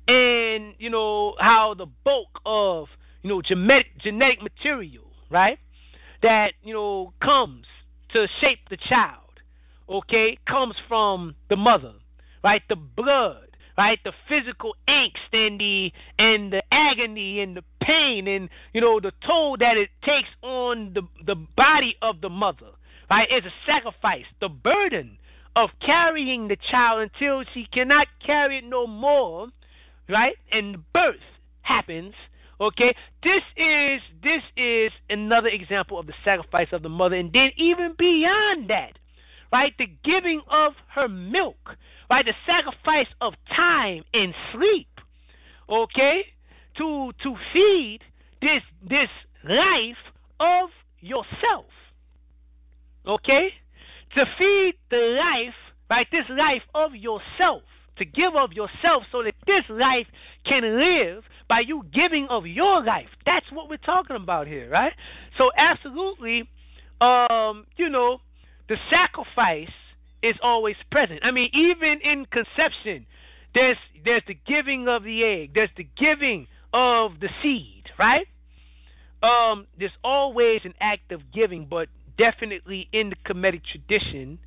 and 0.09 0.75
you 0.79 0.91
know 0.91 1.35
how 1.39 1.75
the 1.75 1.87
bulk 2.05 2.41
of 2.45 2.89
you 3.23 3.31
know 3.31 3.41
genetic 3.41 3.87
genetic 4.01 4.43
material 4.43 5.05
right 5.31 5.59
that 6.23 6.53
you 6.63 6.75
know 6.75 7.13
comes 7.23 7.67
to 8.13 8.27
shape 8.41 8.59
the 8.69 8.77
child 8.89 9.19
okay 9.89 10.37
comes 10.49 10.75
from 10.89 11.35
the 11.49 11.57
mother 11.57 11.93
right 12.43 12.63
the 12.69 12.77
blood 12.77 13.57
right 13.79 14.01
the 14.05 14.13
physical 14.29 14.75
angst 14.89 15.33
and 15.33 15.61
the 15.61 15.93
and 16.19 16.53
the 16.53 16.63
agony 16.73 17.41
and 17.41 17.57
the 17.57 17.63
pain 17.81 18.27
and 18.27 18.49
you 18.75 18.81
know 18.81 18.99
the 18.99 19.13
toll 19.25 19.57
that 19.57 19.77
it 19.77 19.89
takes 20.05 20.29
on 20.43 20.93
the 20.95 21.03
the 21.25 21.37
body 21.57 21.97
of 22.03 22.21
the 22.21 22.29
mother 22.29 22.73
right? 23.13 23.29
Is 23.31 23.45
a 23.45 23.53
sacrifice. 23.71 24.25
The 24.41 24.49
burden 24.49 25.19
of 25.55 25.69
carrying 25.85 26.49
the 26.49 26.57
child 26.71 27.03
until 27.03 27.45
she 27.53 27.67
cannot 27.73 28.07
carry 28.25 28.59
it 28.59 28.65
no 28.65 28.87
more 28.87 29.49
right? 30.09 30.35
And 30.51 30.79
birth 30.93 31.17
happens 31.61 32.15
okay? 32.59 32.95
This 33.23 33.43
is 33.57 34.01
this 34.23 34.43
is 34.57 34.93
another 35.11 35.49
example 35.49 35.99
of 35.99 36.07
the 36.07 36.15
sacrifice 36.25 36.69
of 36.73 36.83
the 36.83 36.89
mother. 36.89 37.17
And 37.17 37.31
then 37.33 37.51
even 37.57 37.95
beyond 37.99 38.71
that 38.71 38.99
right? 39.53 39.75
The 39.79 39.89
giving 40.03 40.41
of 40.49 40.73
her 40.95 41.09
milk 41.09 41.77
right? 42.11 42.25
The 42.25 42.35
sacrifice 42.47 43.13
of 43.21 43.35
time 43.55 44.05
and 44.15 44.35
sleep 44.55 44.89
okay, 45.69 46.25
to 46.79 47.13
to 47.23 47.37
feed 47.53 48.01
this 48.41 48.63
this 48.89 49.11
life 49.45 50.03
of 50.41 50.71
yourself. 51.01 51.67
Okay? 53.07 53.49
To 54.17 54.25
feed 54.39 54.75
the 54.91 55.19
life, 55.19 55.55
right, 55.91 56.07
this 56.11 56.25
life 56.31 56.63
of 56.75 56.95
yourself, 56.95 57.63
to 57.99 58.05
give 58.05 58.35
of 58.35 58.53
yourself 58.53 59.05
so 59.11 59.23
that 59.23 59.35
this 59.47 59.65
life 59.69 60.07
can 60.45 60.79
live 60.79 61.25
by 61.49 61.61
you 61.61 61.85
giving 61.93 62.27
of 62.29 62.47
your 62.47 62.83
life. 62.83 63.09
That's 63.27 63.47
what 63.53 63.69
we're 63.69 63.77
talking 63.77 64.17
about 64.17 64.47
here, 64.47 64.69
right? 64.71 64.93
So 65.39 65.51
absolutely, 65.57 66.49
um, 67.01 67.67
you 67.77 67.89
know, 67.89 68.21
the 68.69 68.77
sacrifice 68.91 69.69
is 70.23 70.37
always 70.43 70.77
present. 70.91 71.21
I 71.23 71.31
mean, 71.31 71.51
even 71.53 72.01
in 72.01 72.27
conception, 72.27 73.07
there's 73.55 73.77
there's 74.05 74.23
the 74.27 74.39
giving 74.47 74.89
of 74.89 75.05
the 75.05 75.25
egg, 75.25 75.51
there's 75.55 75.71
the 75.77 75.87
giving 75.97 76.47
of 76.73 77.21
the 77.21 77.29
seed, 77.43 77.85
right? 77.99 78.27
Um, 79.23 79.67
there's 79.79 79.93
always 80.03 80.61
an 80.65 80.75
act 80.81 81.13
of 81.13 81.21
giving, 81.33 81.67
but 81.67 81.89
definitely 82.19 82.89
in 82.93 83.11
the 83.11 83.17
Kemetic 83.27 83.63
tradition, 83.65 84.39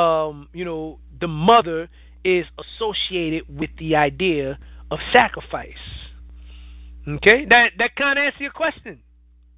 um, 0.00 0.48
you 0.52 0.64
know, 0.64 0.98
the 1.20 1.28
mother 1.28 1.88
is 2.24 2.46
associated 2.58 3.42
with 3.58 3.70
the 3.78 3.96
idea 3.96 4.58
of 4.90 4.98
sacrifice. 5.12 5.72
Okay, 7.08 7.44
that 7.48 7.72
that 7.78 7.96
kind 7.96 8.18
of 8.18 8.24
answer 8.24 8.42
your 8.44 8.52
question. 8.52 9.00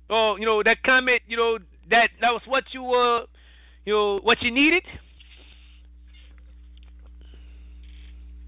Oh, 0.08 0.36
you 0.38 0.46
know, 0.46 0.62
that 0.62 0.82
comment, 0.82 1.22
you 1.26 1.36
know, 1.36 1.58
that 1.90 2.10
that 2.20 2.30
was 2.30 2.42
what 2.46 2.64
you 2.72 2.84
uh, 2.92 3.26
you 3.84 3.92
know, 3.92 4.20
what 4.22 4.40
you 4.42 4.50
needed. 4.50 4.82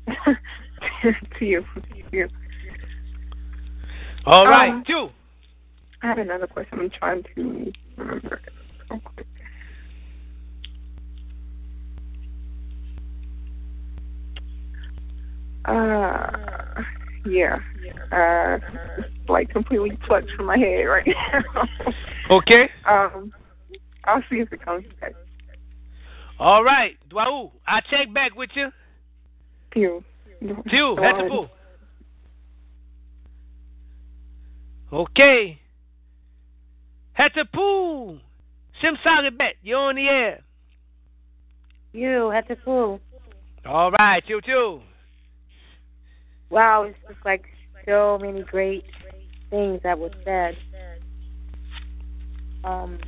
to 0.06 0.14
you, 1.44 1.62
to 1.62 2.16
you. 2.16 2.28
All 4.24 4.46
right, 4.46 4.70
Um, 4.70 4.84
you. 4.88 5.10
I 6.02 6.08
had 6.08 6.18
another 6.18 6.46
question. 6.46 6.78
I'm 6.80 6.90
trying 6.90 7.22
to 7.34 7.72
remember. 7.96 8.40
it. 8.46 8.52
Uh, 15.64 16.82
yeah. 17.26 17.58
Uh, 18.12 18.58
like 19.28 19.50
completely 19.50 19.98
plucked 20.06 20.30
from 20.36 20.46
my 20.46 20.58
head 20.58 20.84
right 20.84 21.06
now. 21.06 21.64
Okay. 22.28 22.68
um, 22.88 23.32
I'll 24.04 24.22
see 24.28 24.40
if 24.40 24.52
it 24.52 24.60
comes 24.64 24.84
back. 25.00 25.12
All 26.40 26.64
right, 26.64 26.96
Dwau, 27.08 27.52
I'll 27.68 27.80
check 27.82 28.12
back 28.12 28.34
with 28.34 28.50
you. 28.54 28.72
Pew. 29.70 30.02
Pew, 30.66 30.96
that's 31.00 31.18
a 31.20 31.28
fool. 31.28 31.50
Okay. 34.92 35.60
Hetepu. 37.18 38.20
Simsari 38.82 39.36
Bet, 39.36 39.54
you're 39.62 39.78
on 39.78 39.96
the 39.96 40.08
air. 40.08 40.42
You, 41.92 42.32
Hetepu. 42.34 43.00
All 43.64 43.90
right, 43.92 44.22
you 44.26 44.40
too. 44.42 44.80
Wow, 46.50 46.82
it's 46.82 46.98
just 47.08 47.24
like 47.24 47.44
so 47.86 48.18
many 48.20 48.42
great 48.42 48.84
things 49.50 49.80
that 49.82 49.98
were 49.98 50.10
said. 50.24 50.56
Um, 52.64 52.98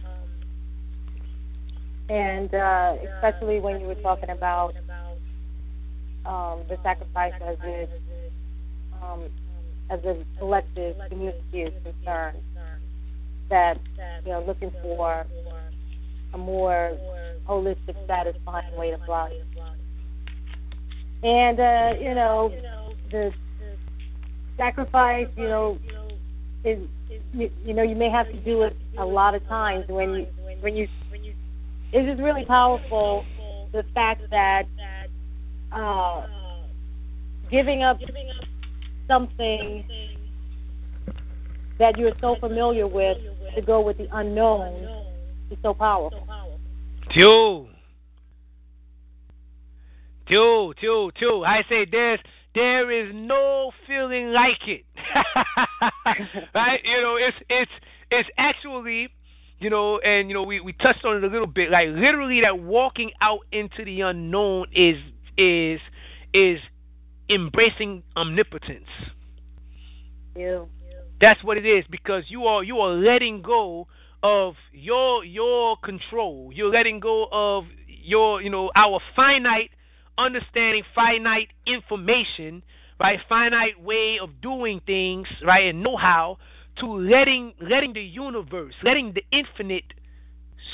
and 2.08 2.52
uh, 2.54 2.96
especially 3.16 3.60
when 3.60 3.80
you 3.80 3.86
were 3.86 3.94
talking 3.96 4.30
about 4.30 4.74
um, 6.24 6.62
the 6.68 6.78
sacrifice 6.82 7.32
as 7.44 7.56
it 7.62 7.90
um, 9.02 9.28
as 9.90 10.00
a 10.04 10.24
collective 10.38 10.96
community 11.08 11.62
is 11.62 11.72
concerned, 11.82 12.38
that 13.50 13.78
you 14.24 14.32
know 14.32 14.42
looking 14.46 14.72
for 14.82 15.26
a 16.34 16.38
more 16.38 16.96
holistic, 17.46 17.96
satisfying 18.06 18.76
way 18.76 18.90
of 18.92 19.00
life. 19.08 19.32
And 21.22 21.58
uh, 21.58 21.94
you 22.00 22.14
know, 22.14 22.52
the 23.10 23.32
sacrifice, 24.56 25.28
you 25.36 25.48
know, 25.48 25.78
is 26.64 26.78
you, 27.32 27.50
you 27.64 27.74
know 27.74 27.82
you 27.82 27.96
may 27.96 28.10
have 28.10 28.26
to 28.26 28.36
do 28.40 28.62
it 28.62 28.76
a 28.98 29.04
lot 29.04 29.34
of 29.34 29.46
times 29.48 29.84
when 29.88 30.14
you 30.14 30.26
when 30.60 30.76
you 30.76 30.88
it's 31.92 32.06
just 32.06 32.22
really 32.22 32.44
powerful 32.44 33.24
the 33.72 33.84
fact 33.94 34.22
that 34.30 34.64
uh, 35.72 36.26
giving 37.50 37.82
up 37.82 37.98
something 39.06 39.84
that 41.78 41.96
you're 41.96 42.12
so 42.20 42.36
familiar 42.40 42.86
with 42.86 43.18
to 43.54 43.62
go 43.62 43.80
with 43.80 43.98
the 43.98 44.08
unknown 44.12 45.04
is 45.50 45.58
so 45.62 45.74
powerful. 45.74 46.26
Two. 47.16 47.68
Two, 50.28 50.74
two, 50.80 51.10
two. 51.18 51.44
I 51.46 51.62
say 51.68 51.86
there's 51.90 52.20
there 52.54 52.90
is 52.90 53.12
no 53.14 53.70
feeling 53.86 54.32
like 54.32 54.58
it. 54.66 54.84
right? 56.54 56.80
You 56.84 57.00
know, 57.00 57.16
it's 57.16 57.36
it's 57.48 57.70
it's 58.10 58.28
actually 58.36 59.08
you 59.60 59.70
know, 59.70 59.98
and 59.98 60.28
you 60.28 60.34
know, 60.34 60.44
we, 60.44 60.60
we 60.60 60.72
touched 60.74 61.04
on 61.04 61.16
it 61.16 61.24
a 61.24 61.26
little 61.26 61.46
bit. 61.46 61.70
Like 61.70 61.88
literally, 61.88 62.40
that 62.42 62.58
walking 62.58 63.10
out 63.20 63.40
into 63.52 63.84
the 63.84 64.02
unknown 64.02 64.66
is 64.72 64.96
is 65.36 65.80
is 66.32 66.60
embracing 67.28 68.02
omnipotence. 68.16 68.88
Yeah. 70.36 70.64
That's 71.20 71.42
what 71.42 71.56
it 71.56 71.66
is 71.66 71.84
because 71.90 72.24
you 72.28 72.44
are 72.46 72.62
you 72.62 72.78
are 72.78 72.92
letting 72.92 73.42
go 73.42 73.88
of 74.22 74.54
your 74.72 75.24
your 75.24 75.76
control. 75.78 76.50
You're 76.54 76.70
letting 76.70 77.00
go 77.00 77.28
of 77.32 77.64
your 77.86 78.40
you 78.40 78.50
know 78.50 78.70
our 78.74 79.00
finite 79.16 79.70
understanding, 80.16 80.82
finite 80.94 81.48
information, 81.66 82.62
right? 83.00 83.18
Finite 83.28 83.80
way 83.80 84.18
of 84.20 84.40
doing 84.40 84.80
things, 84.86 85.26
right? 85.44 85.68
And 85.68 85.82
know 85.82 85.96
how 85.96 86.38
to 86.80 86.86
letting 86.86 87.54
letting 87.60 87.92
the 87.94 88.02
universe, 88.02 88.74
letting 88.82 89.14
the 89.14 89.24
infinite 89.32 89.94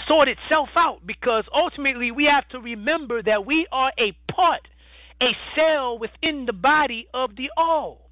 sort 0.09 0.29
itself 0.29 0.69
out 0.77 1.07
because 1.07 1.45
ultimately 1.55 2.11
we 2.11 2.25
have 2.25 2.49
to 2.49 2.59
remember 2.59 3.23
that 3.23 3.47
we 3.47 3.67
are 3.71 3.93
a 3.99 4.13
part, 4.31 4.67
a 5.23 5.37
cell 5.55 5.99
within 5.99 6.47
the 6.47 6.53
body 6.53 7.07
of 7.15 7.37
the 7.37 7.51
all. 7.57 8.11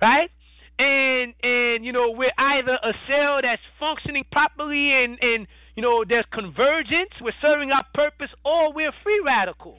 Right? 0.00 0.30
And 0.78 1.34
and 1.42 1.84
you 1.84 1.92
know, 1.92 2.10
we're 2.10 2.32
either 2.36 2.78
a 2.82 2.92
cell 3.08 3.40
that's 3.42 3.62
functioning 3.80 4.24
properly 4.30 4.92
and, 4.92 5.18
and 5.22 5.46
you 5.74 5.82
know, 5.82 6.04
there's 6.06 6.26
convergence, 6.32 7.10
we're 7.20 7.32
serving 7.40 7.70
our 7.70 7.84
purpose, 7.94 8.30
or 8.44 8.72
we're 8.72 8.92
free 9.02 9.20
radical. 9.24 9.78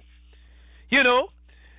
You 0.89 1.03
know? 1.03 1.29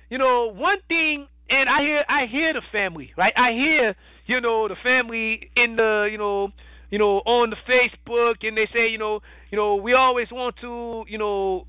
You 0.09 0.17
know, 0.17 0.51
one 0.53 0.79
thing 0.87 1.27
and 1.49 1.67
I 1.67 1.81
hear 1.81 2.05
I 2.07 2.25
hear 2.25 2.53
the 2.53 2.61
family, 2.71 3.11
right? 3.17 3.33
I 3.35 3.51
hear 3.53 3.95
you 4.29 4.39
know, 4.39 4.67
the 4.67 4.75
family 4.83 5.49
in 5.55 5.75
the, 5.75 6.07
you 6.09 6.17
know, 6.17 6.51
you 6.91 6.99
know, 6.99 7.17
on 7.25 7.49
the 7.49 7.55
Facebook, 7.67 8.47
and 8.47 8.55
they 8.55 8.69
say, 8.71 8.87
you 8.87 8.99
know, 8.99 9.21
you 9.49 9.57
know, 9.57 9.75
we 9.75 9.93
always 9.93 10.27
want 10.31 10.55
to, 10.61 11.03
you 11.07 11.17
know, 11.17 11.65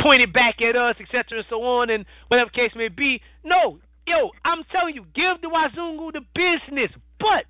point 0.00 0.22
it 0.22 0.32
back 0.32 0.62
at 0.62 0.76
us, 0.76 0.96
etc., 0.98 1.38
and 1.38 1.46
so 1.50 1.62
on, 1.62 1.90
and 1.90 2.06
whatever 2.28 2.48
case 2.48 2.70
may 2.74 2.88
be. 2.88 3.20
No, 3.44 3.78
yo, 4.08 4.30
I'm 4.44 4.64
telling 4.72 4.94
you, 4.94 5.04
give 5.14 5.40
the 5.42 5.48
Wazungu 5.48 6.12
the 6.12 6.22
business, 6.34 6.90
but 7.20 7.44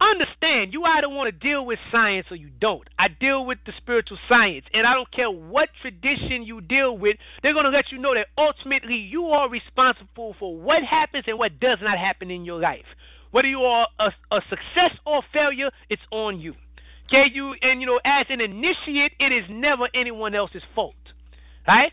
understand 0.00 0.72
you 0.72 0.84
either 0.84 1.08
want 1.08 1.32
to 1.32 1.48
deal 1.48 1.64
with 1.64 1.78
science 1.90 2.26
or 2.30 2.36
you 2.36 2.50
don't. 2.60 2.86
I 2.98 3.08
deal 3.08 3.46
with 3.46 3.58
the 3.66 3.72
spiritual 3.78 4.18
science, 4.28 4.64
and 4.72 4.86
I 4.86 4.94
don't 4.94 5.10
care 5.10 5.30
what 5.30 5.68
tradition 5.82 6.42
you 6.42 6.60
deal 6.60 6.96
with, 6.96 7.16
they're 7.42 7.54
going 7.54 7.64
to 7.64 7.70
let 7.70 7.90
you 7.90 7.98
know 7.98 8.14
that 8.14 8.28
ultimately 8.38 8.96
you 8.96 9.26
are 9.26 9.48
responsible 9.48 10.36
for 10.38 10.56
what 10.56 10.82
happens 10.84 11.24
and 11.26 11.38
what 11.38 11.58
does 11.60 11.78
not 11.82 11.98
happen 11.98 12.30
in 12.30 12.44
your 12.44 12.60
life. 12.60 12.84
Whether 13.30 13.48
you 13.48 13.60
are 13.62 13.88
a, 13.98 14.12
a 14.30 14.40
success 14.48 14.96
or 15.04 15.22
failure, 15.32 15.70
it's 15.90 16.02
on 16.10 16.40
you. 16.40 16.54
Okay, 17.08 17.26
you 17.32 17.54
and 17.62 17.80
you 17.80 17.86
know, 17.86 18.00
as 18.04 18.26
an 18.30 18.40
initiate, 18.40 19.12
it 19.20 19.32
is 19.32 19.44
never 19.48 19.88
anyone 19.94 20.34
else's 20.34 20.62
fault. 20.74 20.94
Right? 21.66 21.92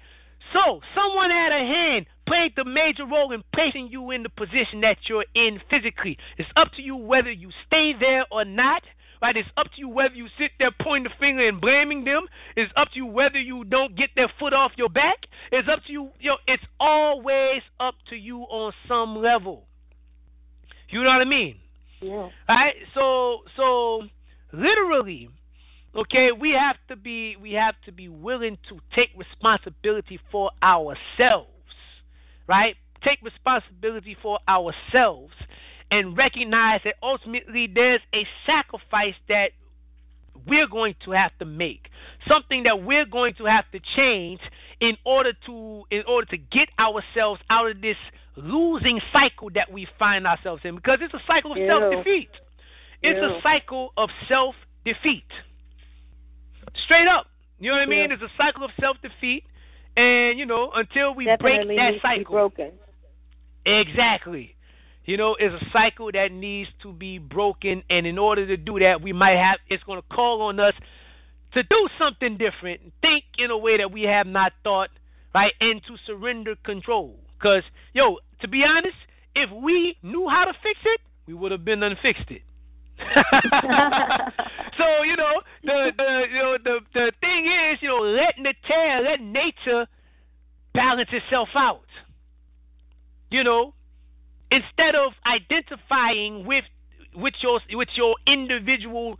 So, 0.53 0.81
someone 0.95 1.31
had 1.31 1.51
a 1.51 1.59
hand, 1.59 2.05
played 2.26 2.53
the 2.56 2.66
major 2.66 3.06
role 3.06 3.32
in 3.32 3.43
placing 3.53 3.88
you 3.88 4.11
in 4.11 4.24
the 4.24 4.30
position 4.30 4.82
that 4.82 4.98
you're 5.08 5.26
in 5.35 5.60
physically. 5.69 6.18
It's 6.38 6.50
up 6.56 6.72
to 6.74 6.82
you 6.82 6.95
whether 6.95 7.32
you 7.32 7.50
stay 7.68 7.93
there 8.00 8.26
or 8.32 8.45
not. 8.45 8.84
Right? 9.22 9.38
It's 9.38 9.50
up 9.56 9.68
to 9.68 9.80
you 9.80 9.88
whether 9.88 10.14
you 10.16 10.27
sit 10.38 10.52
there 10.60 10.72
pointing 10.82 11.10
the 11.10 11.18
finger 11.18 11.48
and 11.48 11.61
blaming 11.61 12.03
them. 12.03 12.26
It's 12.58 12.72
up 12.76 12.90
to 12.92 12.98
you 12.98 13.06
whether 13.06 13.40
you 13.40 13.64
don't 13.64 13.95
get 13.95 14.10
their 14.18 14.30
foot 14.38 14.52
off 14.52 14.74
your 14.76 14.90
back. 14.90 15.18
It's 15.52 15.68
up 15.69 15.80
to 15.85 15.92
you. 15.92 16.10
You 16.19 16.32
know, 16.32 16.38
it's 16.45 16.64
always 16.80 17.61
up 17.80 17.95
to 18.10 18.18
you 18.18 18.42
on 18.42 18.74
some 18.88 19.16
level. 19.22 19.66
You 20.90 21.03
know 21.03 21.10
what 21.10 21.22
I 21.22 21.26
mean? 21.26 21.56
Yeah. 22.02 22.30
Right? 22.50 22.76
So, 22.93 23.40
so 23.56 24.03
literally, 24.52 25.30
okay 25.95 26.32
we 26.32 26.52
have 26.52 26.77
to 26.88 26.95
be 26.95 27.35
we 27.38 27.53
have 27.53 27.76
to 27.85 27.92
be 27.92 28.10
willing 28.10 28.58
to 28.68 28.80
take 28.95 29.10
responsibility 29.16 30.19
for 30.32 30.50
ourselves 30.61 31.52
right 32.47 32.75
take 33.03 33.22
responsibility 33.22 34.15
for 34.22 34.39
ourselves 34.47 35.33
and 35.91 36.17
recognize 36.17 36.81
that 36.83 36.95
ultimately 37.03 37.67
there's 37.67 38.01
a 38.15 38.25
sacrifice 38.45 39.15
that 39.30 39.51
we're 40.47 40.67
going 40.67 40.95
to 41.05 41.11
have 41.11 41.31
to 41.39 41.45
make, 41.45 41.89
something 42.27 42.63
that 42.63 42.83
we're 42.83 43.05
going 43.05 43.33
to 43.35 43.45
have 43.45 43.65
to 43.72 43.80
change 43.95 44.39
in 44.80 44.97
order 45.05 45.31
to 45.45 45.83
in 45.91 46.03
order 46.07 46.25
to 46.27 46.38
get 46.38 46.69
ourselves 46.80 47.39
out 47.49 47.69
of 47.69 47.81
this 47.81 47.95
losing 48.35 48.99
cycle 49.13 49.49
that 49.53 49.72
we 49.72 49.88
find 49.99 50.25
ourselves 50.25 50.61
in 50.65 50.75
because 50.75 50.97
it's 51.01 51.13
a 51.13 51.22
cycle 51.27 51.51
of 51.51 51.57
Ew. 51.57 51.67
self 51.67 51.93
defeat. 51.93 52.30
It's 53.01 53.17
Ew. 53.17 53.38
a 53.38 53.41
cycle 53.41 53.93
of 53.95 54.09
self 54.27 54.55
defeat. 54.83 55.27
Straight 56.85 57.07
up. 57.07 57.27
You 57.59 57.69
know 57.69 57.77
what 57.77 57.83
I 57.83 57.85
mean? 57.85 58.09
Yeah. 58.09 58.15
It's 58.15 58.23
a 58.23 58.31
cycle 58.35 58.65
of 58.65 58.72
self 58.80 58.97
defeat 59.01 59.43
and 59.95 60.38
you 60.39 60.45
know, 60.45 60.72
until 60.73 61.13
we 61.13 61.25
Definitely 61.25 61.75
break 61.75 61.77
that 61.77 61.91
needs 61.91 62.01
to 62.01 62.07
be 62.09 62.17
cycle. 62.19 62.33
broken. 62.33 62.72
Exactly. 63.65 64.55
You 65.05 65.17
know, 65.17 65.35
it's 65.38 65.53
a 65.61 65.69
cycle 65.72 66.11
that 66.13 66.31
needs 66.31 66.69
to 66.81 66.93
be 66.93 67.17
broken, 67.17 67.83
and 67.89 68.07
in 68.07 68.17
order 68.17 68.47
to 68.47 68.57
do 68.57 68.80
that, 68.80 69.01
we 69.01 69.11
might 69.11 69.38
have 69.38 69.59
it's 69.67 69.83
going 69.83 70.01
to 70.01 70.07
call 70.15 70.41
on 70.43 70.59
us 70.59 70.73
to 71.53 71.63
do 71.63 71.88
something 71.99 72.38
different, 72.38 72.81
think 73.01 73.23
in 73.38 73.51
a 73.51 73.57
way 73.57 73.77
that 73.77 73.91
we 73.91 74.03
have 74.03 74.25
not 74.25 74.53
thought, 74.63 74.89
right, 75.35 75.53
and 75.61 75.81
to 75.88 75.95
surrender 76.07 76.55
control. 76.63 77.15
Because, 77.38 77.63
yo, 77.93 78.17
to 78.41 78.47
be 78.47 78.63
honest, 78.63 78.95
if 79.35 79.49
we 79.51 79.97
knew 80.01 80.27
how 80.30 80.45
to 80.45 80.53
fix 80.63 80.80
it, 80.85 81.01
we 81.27 81.33
would 81.33 81.51
have 81.51 81.65
been 81.65 81.81
done 81.81 81.97
fixed 82.01 82.31
it. 82.31 82.41
so 84.77 85.03
you 85.03 85.15
know 85.15 85.41
the 85.63 85.91
the 85.97 86.25
you 86.31 86.39
know 86.39 86.57
the 86.63 86.80
the 86.93 87.11
thing 87.22 87.45
is 87.45 87.77
you 87.81 87.89
know 87.89 87.99
letting 87.99 88.43
the 88.43 88.53
tear 88.67 89.01
let 89.01 89.22
nature 89.22 89.88
balance 90.73 91.09
itself 91.11 91.49
out. 91.55 91.81
You 93.30 93.43
know, 93.43 93.73
instead 94.51 94.95
of 94.95 95.13
identifying 95.25 96.45
with 96.45 96.65
with 97.15 97.33
your 97.41 97.59
with 97.73 97.89
your 97.95 98.15
individual 98.27 99.19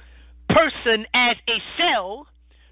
person 0.50 1.06
as 1.14 1.36
a 1.48 1.58
cell, 1.78 2.28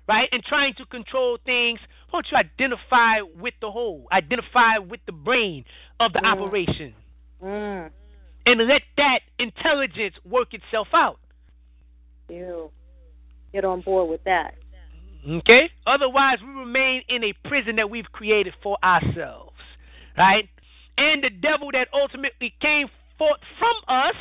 right, 0.08 0.30
and 0.32 0.44
trying 0.44 0.74
to 0.76 0.86
control 0.86 1.38
things, 1.46 1.80
why 2.10 2.22
don't 2.22 2.32
you 2.32 2.38
identify 2.38 3.22
with 3.40 3.54
the 3.62 3.72
whole, 3.72 4.08
identify 4.12 4.78
with 4.78 5.00
the 5.06 5.12
brain 5.12 5.66
of 6.00 6.14
the 6.14 6.20
Mm. 6.20 6.26
operation, 6.26 6.94
Mm. 7.42 7.92
And 8.46 8.68
let 8.68 8.82
that 8.98 9.20
intelligence 9.40 10.16
work 10.26 10.54
itself 10.54 10.88
out. 10.94 11.20
Ew. 12.30 12.72
Get 13.54 13.66
on 13.66 13.82
board 13.82 14.10
with 14.10 14.24
that. 14.24 14.56
Okay? 15.30 15.70
Otherwise, 15.86 16.38
we 16.42 16.52
remain 16.52 17.04
in 17.10 17.24
a 17.24 17.34
prison 17.48 17.76
that 17.76 17.90
we've 17.90 18.12
created 18.12 18.54
for 18.64 18.78
ourselves, 18.84 19.54
right? 20.18 20.50
And 20.98 21.24
the 21.24 21.30
devil 21.30 21.70
that 21.74 21.90
ultimately 21.94 22.54
came 22.62 22.88
forth 23.18 23.40
from 23.60 23.76
us, 23.88 24.16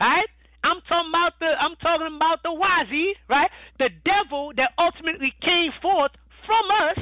right? 0.00 0.26
I'm 0.62 0.80
talking 0.88 1.10
about 1.10 1.34
the 1.40 1.54
I'm 1.60 1.76
talking 1.76 2.16
about 2.16 2.42
the 2.42 2.48
Wazi, 2.48 3.12
right? 3.28 3.50
The 3.78 3.90
devil 4.04 4.52
that 4.56 4.70
ultimately 4.78 5.32
came 5.42 5.72
forth 5.82 6.12
from 6.46 6.70
us, 6.70 6.98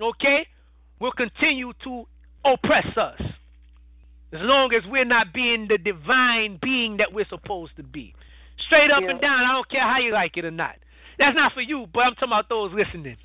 okay, 0.00 0.46
will 0.98 1.12
continue 1.12 1.72
to 1.84 2.04
oppress 2.44 2.96
us. 2.96 3.20
As 4.32 4.40
long 4.40 4.72
as 4.72 4.82
we're 4.88 5.04
not 5.04 5.32
being 5.32 5.68
the 5.68 5.78
divine 5.78 6.58
being 6.62 6.96
that 6.96 7.12
we're 7.12 7.28
supposed 7.28 7.76
to 7.76 7.82
be. 7.82 8.14
Straight 8.66 8.90
up 8.90 9.02
Yeah. 9.02 9.10
and 9.10 9.20
down, 9.20 9.40
I 9.44 9.52
don't 9.52 9.68
care 9.68 9.82
how 9.82 9.98
you 9.98 10.12
like 10.12 10.36
it 10.36 10.44
or 10.44 10.50
not. 10.50 10.76
That's 11.18 11.36
not 11.36 11.52
for 11.52 11.60
you, 11.60 11.86
but 11.92 12.00
I'm 12.00 12.14
talking 12.14 12.28
about 12.28 12.48
those 12.48 12.72
listening. 12.72 13.16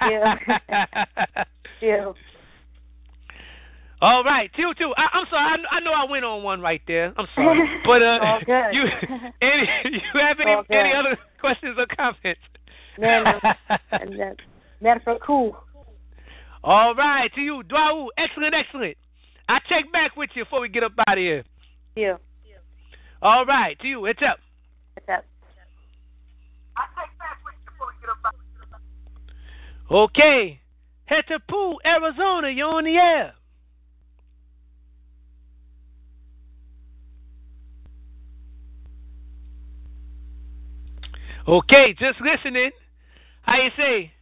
Yeah. 0.00 0.36
Yeah. 1.82 2.12
All 4.00 4.24
right, 4.24 4.50
two 4.56 4.72
two. 4.78 4.92
I, 4.96 5.08
I'm 5.12 5.26
sorry. 5.30 5.58
I, 5.70 5.76
I 5.76 5.80
know 5.80 5.92
I 5.92 6.10
went 6.10 6.24
on 6.24 6.42
one 6.42 6.60
right 6.60 6.80
there. 6.86 7.12
I'm 7.16 7.26
sorry, 7.34 7.80
but 7.84 8.02
uh, 8.02 8.38
you 8.72 8.84
any 9.42 9.68
you 9.84 10.20
have 10.20 10.38
any 10.40 10.54
any 10.70 10.94
other 10.94 11.18
questions 11.40 11.76
or 11.78 11.86
comments? 11.86 12.40
No, 12.98 13.22
no. 13.22 14.34
That's 14.82 15.04
cool. 15.22 15.56
All 16.64 16.94
right, 16.94 17.32
to 17.34 17.40
you, 17.40 17.62
Dwau. 17.68 18.08
Excellent, 18.18 18.54
excellent. 18.54 18.96
I 19.48 19.58
check 19.68 19.90
back 19.92 20.16
with 20.16 20.30
you 20.34 20.44
before 20.44 20.60
we 20.60 20.68
get 20.68 20.82
up 20.82 20.92
out 21.06 21.18
of 21.18 21.22
here. 21.22 21.44
Yeah. 21.94 22.16
All 23.22 23.44
right, 23.46 23.78
to 23.80 23.86
you. 23.86 24.00
What's 24.00 24.20
up? 24.22 24.38
What's 24.94 25.08
up? 25.08 25.24
I 26.76 26.82
take 27.00 27.18
back 27.18 27.38
with 27.44 27.54
you 27.64 27.70
before 27.70 27.86
we 27.88 27.94
get 28.00 28.10
up 28.10 28.18
out 28.26 28.34
of 28.34 28.40
here. 29.88 29.98
Okay. 29.98 30.60
Head 31.06 31.24
to 31.28 31.38
Pool, 31.48 31.80
Arizona. 31.86 32.50
You're 32.50 32.68
on 32.68 32.84
the 32.84 32.96
air. 32.96 33.32
Okay, 41.48 41.94
just 41.98 42.20
listening. 42.20 42.72
How 43.42 43.62
you 43.62 43.70
say? 43.76 44.12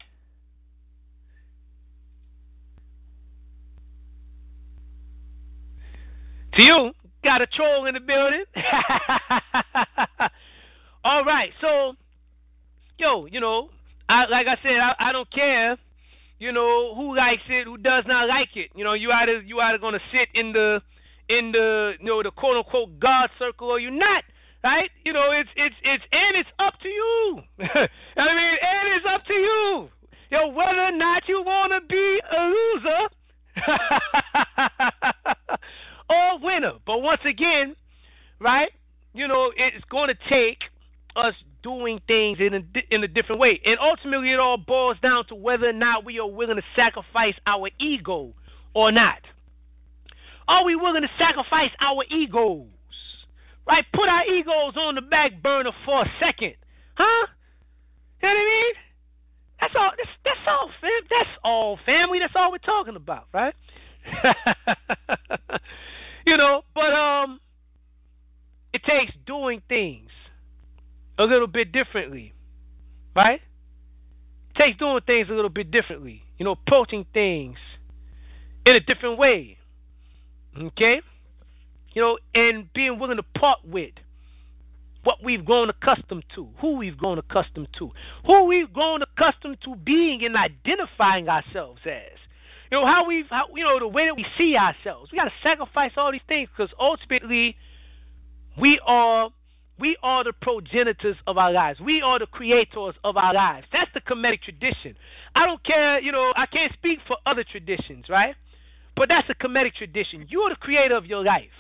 To 6.57 6.63
you, 6.63 6.93
got 7.25 7.43
a 7.43 7.47
troll 7.47 7.87
in 7.87 7.95
the 7.95 8.01
building. 8.01 8.45
All 11.05 11.25
right, 11.25 11.51
so, 11.61 11.95
yo, 12.97 13.27
you 13.27 13.41
know, 13.41 13.71
I, 14.09 14.27
like 14.27 14.47
I 14.47 14.57
said, 14.63 14.79
I, 14.79 14.95
I 15.01 15.13
don't 15.13 15.29
care, 15.33 15.77
you 16.39 16.53
know, 16.53 16.95
who 16.95 17.17
likes 17.17 17.43
it, 17.49 17.67
who 17.67 17.77
does 17.77 18.05
not 18.07 18.29
like 18.29 18.51
it. 18.55 18.71
You 18.77 18.85
know, 18.85 18.93
you 18.93 19.11
either 19.11 19.41
you 19.41 19.59
either 19.61 19.79
gonna 19.79 19.99
sit 20.13 20.29
in 20.35 20.53
the 20.53 20.81
in 21.29 21.51
the 21.53 21.95
you 21.99 22.07
know 22.07 22.23
the 22.23 22.31
quote 22.31 22.57
unquote 22.57 23.01
God 23.01 23.31
circle 23.39 23.69
or 23.69 23.81
you're 23.81 23.91
not. 23.91 24.23
Right? 24.63 24.91
You 25.05 25.13
know, 25.13 25.33
it's 25.33 25.51
it's 25.57 25.75
it's 25.83 26.05
and 26.13 26.37
it's 26.37 26.49
up 26.59 26.79
to 26.83 26.89
you. 26.89 27.43
I 27.59 28.35
mean, 28.35 28.57
and 28.63 28.95
it's 28.95 29.07
up 29.09 29.25
to 29.27 29.35
you. 29.35 29.89
Yo, 30.31 30.47
whether 30.49 30.81
or 30.81 30.93
not 30.93 31.29
you 31.29 31.43
wanna 31.45 31.81
be 31.89 32.21
a 32.31 32.45
loser 32.45 33.09
or 36.15 36.39
winner. 36.39 36.73
But 36.87 37.03
once 37.03 37.21
again, 37.25 37.75
right? 38.41 38.71
You 39.13 39.29
know, 39.29 39.53
it's 39.57 39.85
going 39.91 40.09
to 40.09 40.17
take 40.29 40.59
us 41.17 41.35
doing 41.63 42.01
things 42.07 42.39
in 42.41 42.55
a 42.55 42.95
in 42.95 43.03
a 43.05 43.09
different 43.09 43.41
way, 43.41 43.61
and 43.65 43.79
ultimately, 43.81 44.33
it 44.33 44.39
all 44.39 44.57
boils 44.59 44.97
down 45.03 45.27
to 45.27 45.35
whether 45.35 45.69
or 45.69 45.73
not 45.73 46.05
we 46.05 46.19
are 46.19 46.27
willing 46.27 46.57
to 46.57 46.63
sacrifice 46.77 47.35
our 47.47 47.71
ego 47.81 48.35
or 48.75 48.93
not. 48.93 49.21
Are 50.47 50.65
we 50.65 50.77
willing 50.77 51.03
to 51.03 51.11
sacrifice 51.19 51.71
our 51.81 52.05
egos? 52.11 52.67
Right? 53.67 53.85
Put 53.95 54.09
our 54.09 54.27
egos 54.27 54.77
on 54.77 54.95
the 54.95 55.01
back 55.01 55.43
burner 55.43 55.71
for 55.87 56.03
a 56.03 56.11
second, 56.21 56.55
huh? 56.97 57.27
You 58.23 58.29
know 58.29 58.35
what 58.35 58.41
I 58.41 58.45
mean? 58.45 58.75
That's 59.61 59.75
all. 59.77 59.91
That's, 59.97 60.11
that's 60.25 60.41
all, 60.47 60.71
fam. 60.81 60.91
That's 61.09 61.31
all, 61.43 61.79
family. 61.87 62.19
That's 62.19 62.35
all 62.37 62.53
we're 62.53 62.59
talking 62.59 62.97
about, 62.97 63.29
right? 63.33 63.55
you 66.27 66.37
know, 66.37 66.63
but 66.75 66.93
um, 66.93 67.41
it 68.73 68.83
takes 68.85 69.13
doing 69.27 69.63
things 69.69 70.11
a 71.19 71.25
little 71.25 71.47
bit 71.47 71.73
differently, 71.73 72.33
right? 73.15 73.41
It 74.55 74.59
takes 74.59 74.79
doing 74.79 75.01
things 75.07 75.29
a 75.31 75.33
little 75.33 75.51
bit 75.51 75.71
differently. 75.71 76.23
You 76.39 76.45
know, 76.45 76.53
approaching 76.53 77.07
things 77.15 77.57
in 78.67 78.75
a 78.75 78.81
different 78.81 79.19
way. 79.19 79.59
Okay? 80.59 81.01
You 81.93 82.03
know, 82.03 82.19
and 82.35 82.73
being 82.73 82.99
willing 82.99 83.17
to 83.19 83.23
part 83.39 83.61
with 83.65 83.93
what 85.05 85.23
we've 85.23 85.45
grown 85.45 85.69
accustomed 85.69 86.25
to, 86.35 86.49
who 86.61 86.77
we've 86.77 86.97
grown 86.97 87.19
accustomed 87.19 87.69
to, 87.79 87.91
who 88.27 88.45
we've 88.45 88.73
grown 88.73 89.03
accustomed 89.03 89.59
to 89.65 89.77
being 89.77 90.25
and 90.25 90.35
identifying 90.37 91.29
ourselves 91.29 91.81
as. 91.85 92.19
You 92.75 92.81
know, 92.81 92.87
how 92.87 93.07
we've, 93.07 93.29
how, 93.31 93.45
you 93.55 93.63
know, 93.63 93.79
the 93.79 93.87
way 93.87 94.07
that 94.07 94.17
we 94.17 94.27
see 94.37 94.57
ourselves. 94.57 95.13
We 95.13 95.19
got 95.19 95.27
to 95.27 95.33
sacrifice 95.45 95.93
all 95.97 96.11
these 96.11 96.27
things 96.27 96.49
because 96.49 96.75
ultimately 96.81 97.55
we 98.61 98.81
are 98.85 99.31
we 99.79 99.97
are 100.03 100.25
the 100.25 100.33
progenitors 100.33 101.15
of 101.29 101.39
our 101.39 101.53
lives. 101.53 101.79
We 101.79 102.03
are 102.03 102.19
the 102.19 102.27
creators 102.27 102.97
of 103.05 103.17
our 103.17 103.33
lives. 103.33 103.69
That's 103.73 103.93
the 103.95 104.01
Kemetic 104.01 104.43
tradition. 104.43 104.97
I 105.37 105.47
don't 105.47 105.63
care, 105.63 106.01
you 106.01 106.11
know, 106.11 106.33
I 106.35 106.47
can't 106.47 106.73
speak 106.73 106.99
for 107.07 107.17
other 107.27 107.45
traditions, 107.45 108.07
right? 108.09 108.35
But 108.97 109.09
that's 109.09 109.29
the 109.29 109.37
Kemetic 109.37 109.75
tradition. 109.75 110.27
You 110.29 110.41
are 110.41 110.51
the 110.51 110.57
creator 110.57 110.97
of 110.97 111.07
your 111.07 111.23
life. 111.23 111.55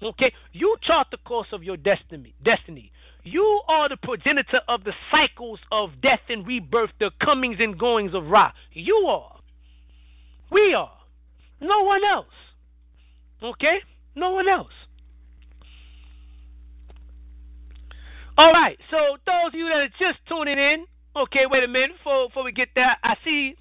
Okay? 0.00 0.32
You 0.52 0.76
chart 0.82 1.08
the 1.10 1.16
course 1.16 1.48
of 1.50 1.64
your 1.64 1.76
destiny. 1.76 2.32
Destiny. 2.44 2.92
You 3.24 3.60
are 3.66 3.88
the 3.88 3.96
progenitor 3.96 4.60
of 4.68 4.84
the 4.84 4.92
cycles 5.10 5.58
of 5.72 6.00
death 6.00 6.20
and 6.28 6.46
rebirth, 6.46 6.90
the 7.00 7.10
comings 7.20 7.56
and 7.58 7.76
goings 7.76 8.14
of 8.14 8.26
Ra. 8.28 8.52
You 8.72 8.94
are. 9.08 9.34
We 10.50 10.74
are. 10.74 10.92
No 11.60 11.82
one 11.82 12.04
else. 12.04 12.26
Okay? 13.42 13.78
No 14.14 14.30
one 14.30 14.48
else. 14.48 14.72
All 18.36 18.52
right. 18.52 18.78
So 18.90 19.16
those 19.26 19.48
of 19.48 19.54
you 19.54 19.68
that 19.68 19.76
are 19.76 19.88
just 19.98 20.18
tuning 20.28 20.58
in, 20.58 20.86
okay, 21.16 21.44
wait 21.48 21.64
a 21.64 21.68
minute 21.68 21.92
before, 21.96 22.28
before 22.28 22.44
we 22.44 22.52
get 22.52 22.68
there. 22.74 22.96
I 23.02 23.16
see 23.24 23.56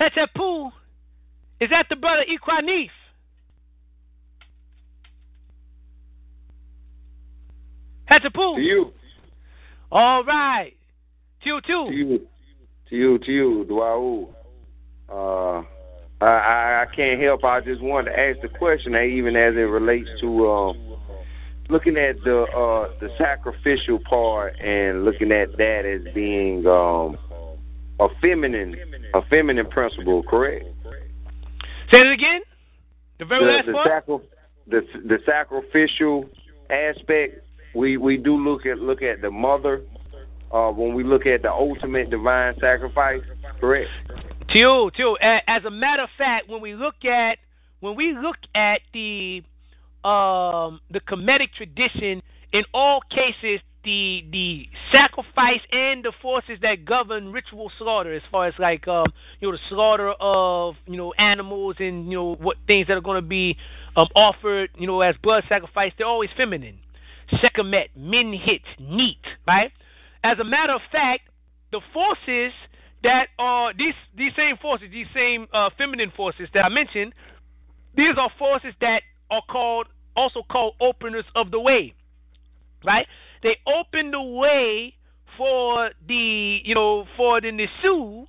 Hetepu. 0.00 0.70
Is 1.60 1.70
that 1.70 1.86
the 1.88 1.96
brother 1.96 2.24
Equanif? 2.24 2.90
Hetepu. 8.10 8.56
To 8.56 8.60
you. 8.60 8.92
All 9.90 10.24
right. 10.24 10.74
To 11.42 11.48
you 11.48 11.60
too. 11.60 11.86
To 11.88 11.92
you. 11.92 12.26
To 12.88 12.96
you. 12.96 13.18
To 13.18 13.32
you. 13.32 13.66
Duau. 13.68 14.28
Uh. 15.08 15.66
I, 16.20 16.26
I 16.26 16.82
I 16.82 16.94
can't 16.94 17.20
help. 17.20 17.44
I 17.44 17.60
just 17.60 17.82
wanted 17.82 18.10
to 18.10 18.18
ask 18.18 18.40
the 18.40 18.48
question, 18.48 18.94
eh, 18.94 19.04
even 19.04 19.36
as 19.36 19.54
it 19.54 19.68
relates 19.68 20.08
to 20.20 20.48
um, 20.48 20.96
looking 21.68 21.96
at 21.96 22.16
the 22.24 22.42
uh, 22.42 22.90
the 23.00 23.08
sacrificial 23.18 23.98
part 24.08 24.58
and 24.60 25.04
looking 25.04 25.32
at 25.32 25.56
that 25.56 25.84
as 25.84 26.14
being 26.14 26.66
um, 26.66 27.18
a 28.00 28.08
feminine 28.20 28.76
a 29.14 29.22
feminine 29.28 29.66
principle, 29.66 30.22
correct? 30.22 30.64
Say 31.92 32.00
it 32.00 32.12
again. 32.12 32.40
The 33.18 33.24
very 33.24 33.44
the, 33.44 33.52
last 33.52 33.66
the, 33.66 33.72
part. 33.72 33.88
sacri- 33.88 34.28
the 34.66 35.08
the 35.08 35.18
sacrificial 35.26 36.28
aspect. 36.70 37.42
We 37.74 37.98
we 37.98 38.16
do 38.16 38.36
look 38.36 38.64
at 38.64 38.78
look 38.78 39.02
at 39.02 39.20
the 39.20 39.30
mother 39.30 39.82
uh, 40.50 40.70
when 40.70 40.94
we 40.94 41.04
look 41.04 41.26
at 41.26 41.42
the 41.42 41.52
ultimate 41.52 42.10
divine 42.10 42.54
sacrifice, 42.60 43.20
correct? 43.60 43.90
Tio. 44.48 44.90
a- 45.20 45.50
As 45.50 45.64
a 45.64 45.70
matter 45.70 46.02
of 46.02 46.10
fact, 46.16 46.48
when 46.48 46.60
we 46.60 46.74
look 46.74 47.04
at 47.04 47.38
when 47.80 47.94
we 47.94 48.12
look 48.12 48.36
at 48.54 48.80
the 48.92 49.42
um 50.04 50.80
the 50.90 51.00
Kemetic 51.00 51.52
tradition, 51.56 52.22
in 52.52 52.64
all 52.72 53.00
cases, 53.10 53.60
the 53.84 54.24
the 54.30 54.68
sacrifice 54.92 55.60
and 55.72 56.04
the 56.04 56.12
forces 56.22 56.58
that 56.62 56.84
govern 56.84 57.32
ritual 57.32 57.70
slaughter, 57.78 58.12
as 58.14 58.22
far 58.30 58.46
as 58.46 58.54
like 58.58 58.86
um 58.88 59.06
you 59.40 59.48
know 59.48 59.52
the 59.56 59.62
slaughter 59.68 60.10
of 60.20 60.76
you 60.86 60.96
know 60.96 61.12
animals 61.18 61.76
and 61.78 62.06
you 62.06 62.16
know 62.16 62.34
what 62.36 62.56
things 62.66 62.86
that 62.88 62.96
are 62.96 63.00
going 63.02 63.20
to 63.20 63.26
be 63.28 63.56
um 63.96 64.08
offered 64.14 64.70
you 64.78 64.86
know 64.86 65.00
as 65.00 65.14
blood 65.22 65.44
sacrifice, 65.48 65.92
they're 65.98 66.06
always 66.06 66.30
feminine. 66.36 66.78
Sekhmet, 67.40 67.88
minhit, 67.98 68.62
neat, 68.78 69.18
right? 69.48 69.72
As 70.22 70.38
a 70.38 70.44
matter 70.44 70.72
of 70.74 70.80
fact, 70.92 71.22
the 71.72 71.80
forces 71.92 72.52
that 73.06 73.28
are 73.38 73.72
these 73.72 73.94
these 74.16 74.32
same 74.36 74.56
forces, 74.56 74.88
these 74.90 75.06
same 75.14 75.46
uh, 75.52 75.70
feminine 75.78 76.12
forces 76.16 76.48
that 76.54 76.64
I 76.64 76.68
mentioned, 76.68 77.12
these 77.96 78.14
are 78.18 78.30
forces 78.38 78.74
that 78.80 79.02
are 79.30 79.42
called 79.48 79.86
also 80.16 80.42
called 80.50 80.74
openers 80.80 81.24
of 81.34 81.50
the 81.50 81.60
way, 81.60 81.94
right? 82.84 83.06
They 83.42 83.56
open 83.66 84.10
the 84.10 84.22
way 84.22 84.94
for 85.36 85.90
the 86.08 86.60
you 86.64 86.74
know 86.74 87.06
for 87.16 87.40
the 87.40 87.52
Nisu 87.52 88.26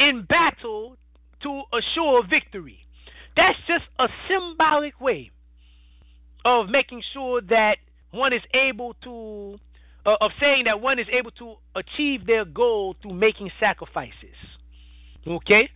in 0.00 0.26
battle 0.28 0.96
to 1.42 1.62
assure 1.72 2.26
victory. 2.26 2.78
That's 3.36 3.58
just 3.68 3.84
a 4.00 4.08
symbolic 4.28 5.00
way 5.00 5.30
of 6.44 6.68
making 6.68 7.02
sure 7.12 7.40
that 7.42 7.76
one 8.10 8.32
is 8.32 8.42
able 8.52 8.94
to 9.04 9.60
uh, 10.06 10.16
of 10.20 10.30
saying 10.40 10.64
that 10.64 10.80
one 10.80 10.98
is 10.98 11.06
able 11.12 11.30
to 11.32 11.54
achieve 11.74 12.26
their 12.26 12.44
goal 12.44 12.96
through 13.02 13.14
making 13.14 13.50
sacrifices. 13.60 14.36
Okay? 15.26 15.68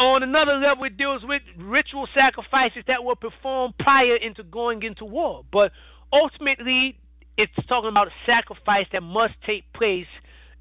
On 0.00 0.22
another 0.22 0.54
level, 0.54 0.84
it 0.84 0.96
deals 0.96 1.22
with 1.24 1.42
ritual 1.56 2.08
sacrifices 2.14 2.82
that 2.86 3.02
were 3.02 3.14
performed 3.14 3.74
prior 3.78 4.16
into 4.16 4.42
going 4.42 4.82
into 4.82 5.04
war. 5.04 5.44
But 5.52 5.72
ultimately, 6.12 6.98
it's 7.36 7.52
talking 7.68 7.90
about 7.90 8.08
a 8.08 8.12
sacrifice 8.26 8.86
that 8.92 9.02
must 9.02 9.34
take 9.46 9.64
place 9.72 10.06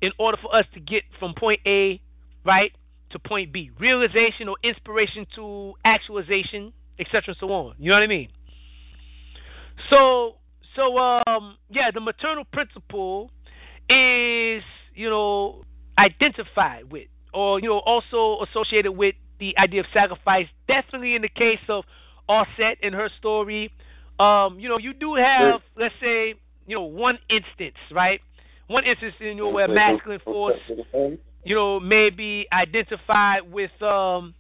in 0.02 0.12
order 0.20 0.38
for 0.42 0.54
us 0.56 0.66
to 0.74 0.80
get 0.80 1.04
from 1.20 1.34
point 1.34 1.62
A, 1.66 2.00
right, 2.46 2.72
to 3.12 3.20
point 3.20 3.52
B. 3.52 3.72
Realization 3.80 4.50
or 4.50 4.56
inspiration 4.64 5.26
to 5.36 5.74
actualization, 5.86 6.74
etc. 7.00 7.24
and 7.28 7.38
so 7.40 7.52
on. 7.52 7.76
You 7.80 7.90
know 7.90 7.96
what 7.96 8.04
I 8.04 8.08
mean? 8.08 8.30
So 9.90 10.36
so 10.76 10.98
um 10.98 11.58
yeah, 11.70 11.92
the 11.92 12.00
maternal 12.00 12.46
principle 12.52 13.32
is, 13.90 14.64
you 14.96 15.10
know, 15.10 15.64
identified 15.98 16.92
with 16.92 17.08
or 17.34 17.60
you 17.60 17.70
know 17.70 17.80
also 17.80 18.44
associated 18.44 18.92
with 18.92 19.16
the 19.40 19.58
idea 19.58 19.82
of 19.82 19.88
sacrifice. 19.94 20.48
Definitely 20.68 21.16
in 21.16 21.22
the 21.22 21.30
case 21.30 21.60
of 21.70 21.84
Osset 22.30 22.78
and 22.82 22.96
her 22.96 23.10
story, 23.18 23.72
um, 24.20 24.60
you 24.60 24.70
know, 24.70 24.78
you 24.78 24.94
do 24.94 25.16
have 25.16 25.62
let's 25.76 25.96
say, 26.02 26.36
you 26.68 26.76
know, 26.76 26.84
one 26.84 27.20
instance, 27.30 27.78
right? 27.92 28.22
One 28.68 28.86
instance 28.86 29.16
in 29.20 29.28
you 29.28 29.36
know, 29.36 29.50
where 29.50 29.68
masculine 29.68 30.22
force, 30.24 30.56
you 31.44 31.56
know, 31.56 31.80
may 31.80 32.10
be 32.10 32.48
identified 32.54 33.52
with 33.52 33.72
um 33.82 34.34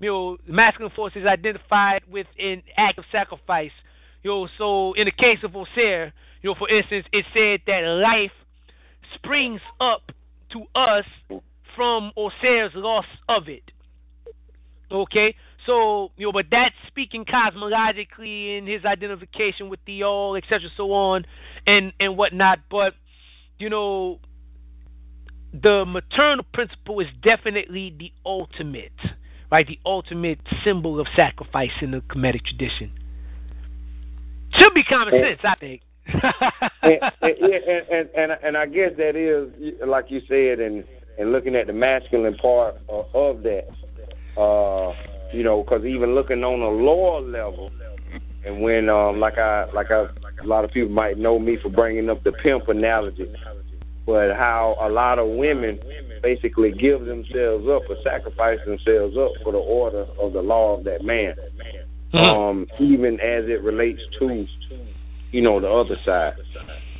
you 0.00 0.08
know, 0.08 0.38
masculine 0.46 0.90
force 0.96 1.12
is 1.14 1.26
identified 1.26 2.02
with 2.10 2.26
an 2.38 2.62
act 2.76 2.98
of 2.98 3.04
sacrifice. 3.12 3.70
You 4.22 4.30
know, 4.30 4.48
so 4.58 4.92
in 4.94 5.06
the 5.06 5.12
case 5.12 5.38
of 5.42 5.52
Osir, 5.52 6.12
you 6.42 6.50
know, 6.50 6.54
for 6.54 6.68
instance, 6.68 7.06
it 7.12 7.24
said 7.34 7.60
that 7.66 7.80
life 7.86 8.32
springs 9.14 9.60
up 9.80 10.12
to 10.52 10.64
us 10.74 11.04
from 11.74 12.12
Osir's 12.16 12.74
loss 12.74 13.06
of 13.28 13.48
it. 13.48 13.70
Okay? 14.90 15.34
So, 15.66 16.10
you 16.16 16.26
know, 16.26 16.32
but 16.32 16.46
that's 16.50 16.74
speaking 16.86 17.24
cosmologically 17.24 18.58
in 18.58 18.66
his 18.66 18.84
identification 18.84 19.68
with 19.68 19.80
the 19.86 20.02
all, 20.02 20.36
etc., 20.36 20.68
so 20.76 20.92
on 20.92 21.24
and, 21.66 21.92
and 22.00 22.16
whatnot. 22.16 22.60
But, 22.70 22.94
you 23.58 23.68
know, 23.68 24.18
the 25.52 25.84
maternal 25.86 26.44
principle 26.52 27.00
is 27.00 27.08
definitely 27.22 27.94
the 27.98 28.12
ultimate, 28.24 28.92
right? 29.50 29.66
The 29.66 29.78
ultimate 29.84 30.40
symbol 30.64 30.98
of 30.98 31.06
sacrifice 31.14 31.72
in 31.80 31.90
the 31.90 32.00
Kemetic 32.00 32.44
tradition. 32.44 32.92
Should 34.58 34.74
be 34.74 34.82
common 34.84 35.14
And- 35.14 35.24
sense, 35.24 35.40
I 35.44 35.54
think. 35.56 35.82
and, 36.82 37.00
and, 37.22 38.08
and, 38.16 38.32
and, 38.42 38.56
I 38.56 38.66
guess 38.66 38.90
that 38.96 39.14
is 39.14 39.74
like 39.86 40.06
you 40.08 40.20
said, 40.26 40.58
and 40.58 40.82
and 41.18 41.30
looking 41.30 41.54
at 41.54 41.68
the 41.68 41.72
masculine 41.72 42.36
part 42.36 42.76
of, 42.88 43.06
of 43.14 43.42
that, 43.44 43.68
uh, 44.40 44.92
you 45.32 45.44
know, 45.44 45.62
because 45.62 45.84
even 45.84 46.14
looking 46.14 46.42
on 46.42 46.62
a 46.62 46.68
lower 46.68 47.20
level, 47.20 47.70
and 48.44 48.60
when 48.60 48.88
um 48.88 49.20
like 49.20 49.38
I 49.38 49.70
like 49.72 49.90
I 49.90 50.06
a 50.42 50.46
lot 50.46 50.64
of 50.64 50.70
people 50.72 50.88
might 50.88 51.18
know 51.18 51.38
me 51.38 51.58
for 51.62 51.68
bringing 51.68 52.08
up 52.08 52.24
the 52.24 52.32
pimp 52.32 52.68
analogy, 52.68 53.32
but 54.06 54.34
how 54.34 54.76
a 54.80 54.88
lot 54.88 55.18
of 55.18 55.28
women 55.28 55.78
basically 56.22 56.72
give 56.72 57.04
themselves 57.04 57.66
up 57.68 57.82
or 57.88 57.96
sacrifice 58.02 58.58
themselves 58.66 59.16
up 59.16 59.32
for 59.42 59.52
the 59.52 59.58
order 59.58 60.06
of 60.18 60.32
the 60.32 60.42
law 60.42 60.76
of 60.76 60.84
that 60.84 61.04
man. 61.04 61.34
Um, 62.12 62.66
even 62.80 63.20
as 63.20 63.44
it 63.46 63.62
relates 63.62 64.00
to 64.18 64.46
you 65.32 65.40
know, 65.40 65.60
the 65.60 65.68
other 65.68 65.96
side. 66.04 66.34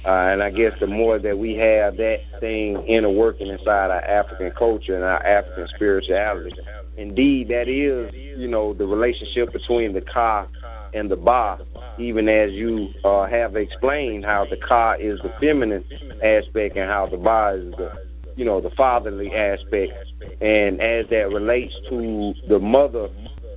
Uh, 0.04 0.32
and 0.32 0.42
I 0.42 0.50
guess 0.50 0.72
the 0.80 0.86
more 0.86 1.18
that 1.18 1.38
we 1.38 1.54
have 1.56 1.96
that 1.98 2.18
thing 2.40 2.82
inner 2.86 3.10
working 3.10 3.48
inside 3.48 3.90
our 3.90 4.02
African 4.02 4.50
culture 4.52 4.94
and 4.94 5.04
our 5.04 5.22
African 5.24 5.68
spirituality, 5.74 6.52
indeed, 6.96 7.48
that 7.48 7.68
is, 7.68 8.12
you 8.14 8.48
know, 8.48 8.72
the 8.72 8.86
relationship 8.86 9.52
between 9.52 9.92
the 9.92 10.00
Ka 10.00 10.46
and 10.94 11.10
the 11.10 11.16
Ba, 11.16 11.58
even 11.98 12.28
as 12.28 12.50
you 12.52 12.88
uh, 13.04 13.26
have 13.26 13.56
explained 13.56 14.24
how 14.24 14.46
the 14.48 14.56
Ka 14.56 14.94
is 14.98 15.18
the 15.22 15.32
feminine 15.38 15.84
aspect 16.24 16.76
and 16.76 16.88
how 16.88 17.06
the 17.10 17.18
Ba 17.18 17.60
is 17.62 17.74
the, 17.76 17.92
you 18.36 18.44
know, 18.44 18.60
the 18.60 18.70
fatherly 18.70 19.30
aspect. 19.34 19.92
And 20.40 20.80
as 20.80 21.04
that 21.10 21.28
relates 21.30 21.74
to 21.90 22.32
the 22.48 22.58
mother 22.58 23.10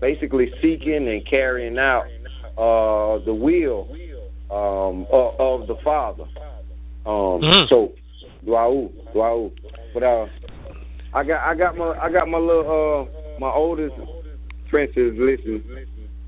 basically 0.04 0.52
seeking 0.62 1.08
and 1.08 1.26
carrying 1.26 1.78
out 1.80 2.04
uh, 2.58 3.24
the 3.24 3.34
will 3.34 3.88
um, 4.52 5.08
of, 5.10 5.40
of 5.40 5.68
the 5.68 5.78
father. 5.82 6.26
Um, 7.06 7.40
So, 7.70 7.94
Dwau, 8.46 8.92
Dwau. 9.16 9.50
But 9.94 10.04
uh, 10.04 10.26
I 11.14 11.24
got 11.24 11.48
I 11.48 11.56
got 11.56 11.78
my 11.78 11.98
I 11.98 12.12
got 12.12 12.28
my 12.28 12.38
little 12.38 13.08
uh 13.08 13.40
my 13.40 13.50
oldest 13.50 13.96
princess 14.70 15.14
listening, 15.18 15.64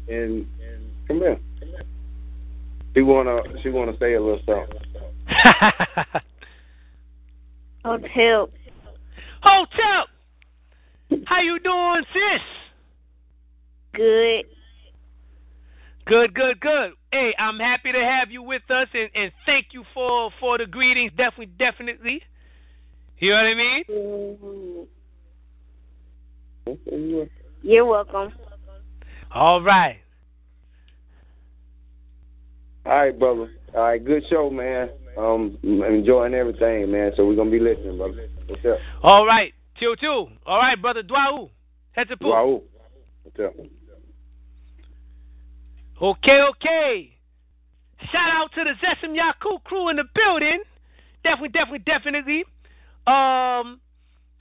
and 0.07 0.47
come 1.09 1.17
here. 1.17 1.37
She 2.93 3.01
wanna 3.01 3.41
she 3.61 3.69
wanna 3.69 3.97
say 3.99 4.13
a 4.13 4.21
little 4.21 4.39
something. 4.45 4.79
Hotel. 7.83 8.49
Hotel. 9.41 10.05
How 11.25 11.41
you 11.41 11.59
doing, 11.59 12.05
sis? 12.13 12.41
Good. 13.95 14.45
Good, 16.05 16.33
good, 16.35 16.59
good. 16.59 16.91
Hey, 17.11 17.33
I'm 17.39 17.57
happy 17.57 17.91
to 17.91 17.99
have 17.99 18.29
you 18.29 18.43
with 18.43 18.61
us, 18.69 18.87
and, 18.93 19.09
and 19.15 19.31
thank 19.45 19.67
you 19.71 19.83
for 19.93 20.29
for 20.39 20.57
the 20.57 20.65
greetings. 20.67 21.11
Definitely, 21.17 21.53
definitely. 21.57 22.21
You 23.17 23.29
know 23.31 23.35
what 23.37 23.45
I 23.45 23.53
mean? 26.75 27.27
You're 27.63 27.85
welcome. 27.85 28.33
All 29.33 29.61
right. 29.61 29.99
All 32.85 32.91
right, 32.91 33.17
brother. 33.17 33.49
All 33.73 33.81
right, 33.81 34.03
good 34.03 34.23
show, 34.29 34.49
man. 34.49 34.89
Um, 35.17 35.57
I'm 35.63 35.81
enjoying 35.81 36.33
everything, 36.35 36.91
man. 36.91 37.13
So 37.17 37.25
we're 37.25 37.35
gonna 37.35 37.49
be 37.49 37.59
listening, 37.59 37.97
brother. 37.97 38.27
What's 38.47 38.65
up? 38.65 38.77
All 39.01 39.25
right. 39.25 39.53
Two, 39.79 39.95
two. 39.99 40.27
All 40.45 40.59
right, 40.59 40.79
brother. 40.79 41.01
Dwau. 41.01 41.49
Head 41.93 42.09
to 42.09 42.15
Dwau. 42.17 42.61
What's 43.23 43.39
up? 43.39 43.55
Okay, 46.01 46.41
okay. 46.41 47.11
Shout 48.11 48.29
out 48.29 48.51
to 48.55 48.63
the 48.63 48.73
Zessim 48.85 49.15
Yaku 49.15 49.63
crew 49.63 49.89
in 49.89 49.95
the 49.95 50.03
building. 50.13 50.61
Definitely, 51.23 51.49
definitely, 51.49 51.79
definitely. 51.85 52.45
Um, 53.07 53.79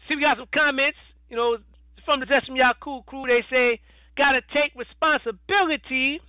see, 0.08 0.16
we 0.16 0.22
got 0.22 0.36
some 0.38 0.48
comments. 0.52 0.98
You 1.30 1.36
know, 1.36 1.58
from 2.04 2.20
the 2.20 2.26
Zessim 2.26 2.58
Yaku 2.58 3.06
crew, 3.06 3.24
they 3.26 3.44
say, 3.50 3.80
gotta 4.16 4.40
take 4.52 4.72
responsibility 4.74 6.20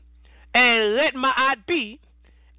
and 0.53 0.95
let 0.95 1.15
my 1.15 1.33
art 1.35 1.59
be, 1.67 1.99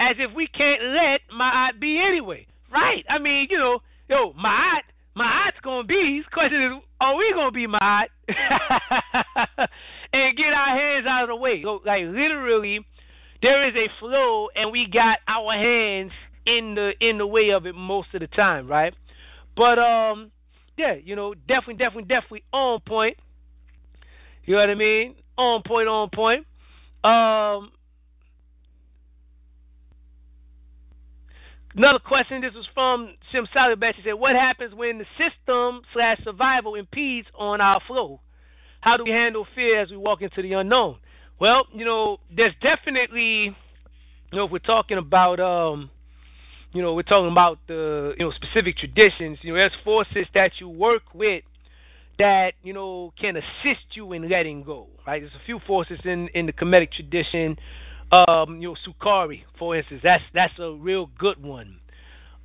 as 0.01 0.17
if 0.19 0.35
we 0.35 0.47
can't 0.49 0.83
let 0.83 1.21
my 1.35 1.51
art 1.51 1.81
be 1.81 1.99
anyway. 1.99 2.47
Right? 2.73 3.05
I 3.09 3.19
mean, 3.19 3.47
you 3.49 3.59
know, 3.59 3.81
yo, 4.09 4.33
my 4.33 4.73
art, 4.75 4.85
my 5.15 5.45
art's 5.45 5.59
gonna 5.63 5.85
be. 5.87 6.23
Question 6.33 6.63
is, 6.63 6.73
are 7.01 7.17
we 7.17 7.33
gonna 7.33 7.53
be 7.53 7.67
my 7.69 7.79
art? 7.81 8.11
and 10.13 10.37
get 10.37 10.53
our 10.53 10.77
hands 10.77 11.07
out 11.07 11.25
of 11.25 11.29
the 11.29 11.37
way. 11.37 11.63
So, 11.63 11.81
like 11.85 12.05
literally, 12.05 12.87
there 13.43 13.67
is 13.69 13.75
a 13.75 13.89
flow, 13.99 14.49
and 14.55 14.71
we 14.73 14.87
got 14.87 15.19
our 15.29 15.53
hands 15.53 16.13
in 16.47 16.75
the 16.75 16.93
in 17.01 17.19
the 17.19 17.27
way 17.27 17.51
of 17.51 17.67
it 17.67 17.75
most 17.75 18.09
of 18.15 18.21
the 18.21 18.29
time, 18.29 18.69
right? 18.69 18.95
But 19.57 19.79
um, 19.79 20.31
yeah, 20.77 20.95
you 20.95 21.17
know, 21.17 21.35
definitely, 21.35 21.75
definitely, 21.75 22.05
definitely 22.05 22.45
on 22.53 22.81
point. 22.81 23.17
You 24.45 24.55
know 24.55 24.61
what 24.61 24.71
I 24.71 24.75
mean? 24.75 25.17
On 25.37 25.63
point, 25.63 25.89
on 25.89 26.09
point. 26.11 26.47
Um, 27.03 27.73
another 31.75 31.99
question. 31.99 32.41
This 32.41 32.55
was 32.55 32.67
from 32.75 33.15
Sim 33.33 33.47
Salibet. 33.55 33.95
He 33.97 34.03
said, 34.03 34.15
"What 34.15 34.37
happens 34.37 34.75
when 34.75 34.99
the 34.99 35.07
system 35.19 35.83
slash 35.93 36.23
survival 36.25 36.75
impedes 36.75 37.29
on 37.37 37.61
our 37.61 37.81
flow? 37.87 38.21
How 38.87 38.97
do 38.97 39.03
we 39.05 39.11
handle 39.11 39.47
fear 39.55 39.83
as 39.83 39.91
we 39.91 39.97
walk 39.97 40.23
into 40.23 40.41
the 40.41 40.53
unknown?" 40.53 40.97
Well, 41.41 41.67
you 41.75 41.85
know, 41.85 42.19
there's 42.35 42.55
definitely, 42.63 43.47
you 44.31 44.33
know, 44.33 44.45
if 44.45 44.53
we're 44.53 44.59
talking 44.61 44.97
about, 44.97 45.41
um, 45.41 45.91
you 46.73 46.81
know, 46.83 46.95
we're 46.95 47.03
talking 47.03 47.31
about 47.31 47.59
the, 47.67 48.15
you 48.17 48.25
know, 48.25 48.31
specific 48.31 48.79
traditions. 48.79 49.39
You 49.43 49.53
know, 49.53 49.59
there's 49.59 49.73
forces 49.85 50.27
that 50.35 50.53
you 50.61 50.69
work 50.69 51.03
with 51.13 51.43
that 52.19 52.55
you 52.63 52.73
know 52.73 53.13
can 53.21 53.37
assist 53.37 53.85
you 53.95 54.13
in 54.13 54.29
letting 54.29 54.63
go. 54.63 54.87
Right? 55.07 55.21
There's 55.21 55.35
a 55.35 55.45
few 55.45 55.59
forces 55.67 55.99
in 56.05 56.29
in 56.29 56.47
the 56.47 56.53
Kemetic 56.53 56.93
tradition. 56.93 57.57
Um, 58.13 58.61
you 58.61 58.69
know, 58.69 58.77
Sukari, 58.87 59.43
for 59.59 59.77
instance, 59.77 60.01
that's 60.05 60.23
that's 60.33 60.59
a 60.61 60.71
real 60.71 61.11
good 61.19 61.43
one. 61.43 61.81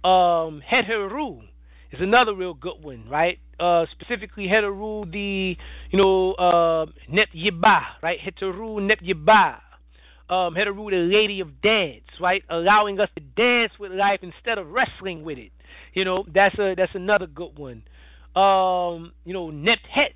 Um, 0.03 0.63
Heteru 0.67 1.43
is 1.91 1.99
another 2.01 2.33
real 2.33 2.53
good 2.53 2.81
one, 2.81 3.07
right? 3.09 3.39
Uh, 3.59 3.85
specifically 3.91 4.47
Heteru 4.47 5.11
the 5.11 5.57
you 5.91 5.97
know 5.97 6.33
uh, 6.33 6.85
Net 7.09 7.27
Yiba, 7.35 7.81
right? 8.01 8.19
Heteru 8.19 8.81
Net 8.81 8.99
Yiba. 9.03 9.59
Um, 10.29 10.55
Heteru 10.55 10.89
the 10.89 11.13
Lady 11.13 11.41
of 11.41 11.61
Dance, 11.61 12.03
right? 12.19 12.43
Allowing 12.49 12.99
us 12.99 13.09
to 13.17 13.21
dance 13.35 13.73
with 13.79 13.91
life 13.91 14.21
instead 14.21 14.57
of 14.57 14.67
wrestling 14.69 15.23
with 15.23 15.37
it. 15.37 15.51
You 15.93 16.05
know, 16.05 16.25
that's 16.33 16.57
a 16.57 16.73
that's 16.75 16.95
another 16.95 17.27
good 17.27 17.57
one. 17.57 17.83
Um, 18.35 19.11
you 19.25 19.33
know, 19.33 19.49
Nephet 19.49 20.15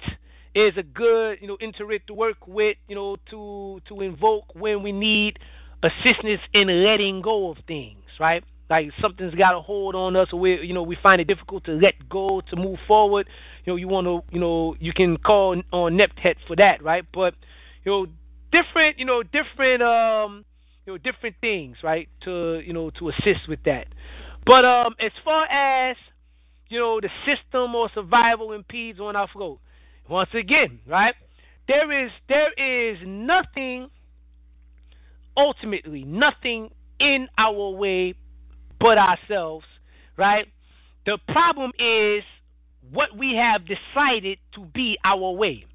is 0.55 0.73
a 0.77 0.83
good, 0.83 1.39
you 1.41 1.47
know, 1.47 1.57
internet 1.59 2.07
to 2.07 2.13
work 2.13 2.47
with, 2.47 2.77
you 2.87 2.95
know, 2.95 3.17
to 3.29 3.81
to 3.89 4.01
invoke 4.01 4.55
when 4.55 4.81
we 4.81 4.93
need 4.93 5.37
assistance 5.83 6.41
in 6.53 6.83
letting 6.83 7.21
go 7.21 7.51
of 7.51 7.57
things, 7.67 7.99
right? 8.19 8.43
Like 8.69 8.89
something's 9.01 9.35
got 9.35 9.55
a 9.55 9.61
hold 9.61 9.93
on 9.95 10.15
us, 10.15 10.29
or 10.33 10.39
we, 10.39 10.61
you 10.61 10.73
know, 10.73 10.81
we 10.81 10.97
find 11.01 11.21
it 11.21 11.25
difficult 11.27 11.65
to 11.65 11.73
let 11.73 12.09
go 12.09 12.41
to 12.49 12.55
move 12.55 12.79
forward. 12.87 13.27
You 13.63 13.73
know, 13.73 13.77
you 13.77 13.87
want 13.87 14.07
to, 14.07 14.21
you 14.33 14.39
know, 14.39 14.75
you 14.79 14.91
can 14.91 15.17
call 15.17 15.61
on 15.71 15.97
Nephet 15.97 16.37
for 16.47 16.55
that, 16.55 16.83
right? 16.83 17.05
But 17.13 17.35
you 17.83 17.91
know, 17.91 18.07
different, 18.51 18.97
you 18.97 19.05
know, 19.05 19.21
different, 19.21 19.83
um, 19.83 20.45
you 20.85 20.93
know, 20.93 20.97
different 20.97 21.35
things, 21.41 21.77
right? 21.83 22.09
To 22.23 22.59
you 22.65 22.73
know, 22.73 22.89
to 22.91 23.09
assist 23.09 23.47
with 23.47 23.61
that. 23.65 23.87
But 24.45 24.65
um, 24.65 24.95
as 24.99 25.11
far 25.23 25.45
as 25.45 25.95
you 26.69 26.79
know, 26.79 26.99
the 26.99 27.09
system 27.25 27.75
or 27.75 27.89
survival 27.93 28.51
impedes 28.51 28.99
on 28.99 29.15
our 29.15 29.27
flow. 29.27 29.59
Once 30.09 30.29
again, 30.33 30.79
right? 30.87 31.15
There 31.67 32.05
is 32.05 32.11
there 32.27 32.51
is 32.53 32.97
nothing 33.05 33.89
ultimately 35.37 36.03
nothing 36.03 36.69
in 36.99 37.27
our 37.37 37.69
way 37.71 38.13
but 38.79 38.97
ourselves, 38.97 39.65
right? 40.17 40.47
The 41.05 41.17
problem 41.27 41.71
is 41.79 42.23
what 42.91 43.15
we 43.17 43.35
have 43.35 43.61
decided 43.65 44.39
to 44.55 44.65
be 44.73 44.97
our 45.03 45.31
way. 45.31 45.65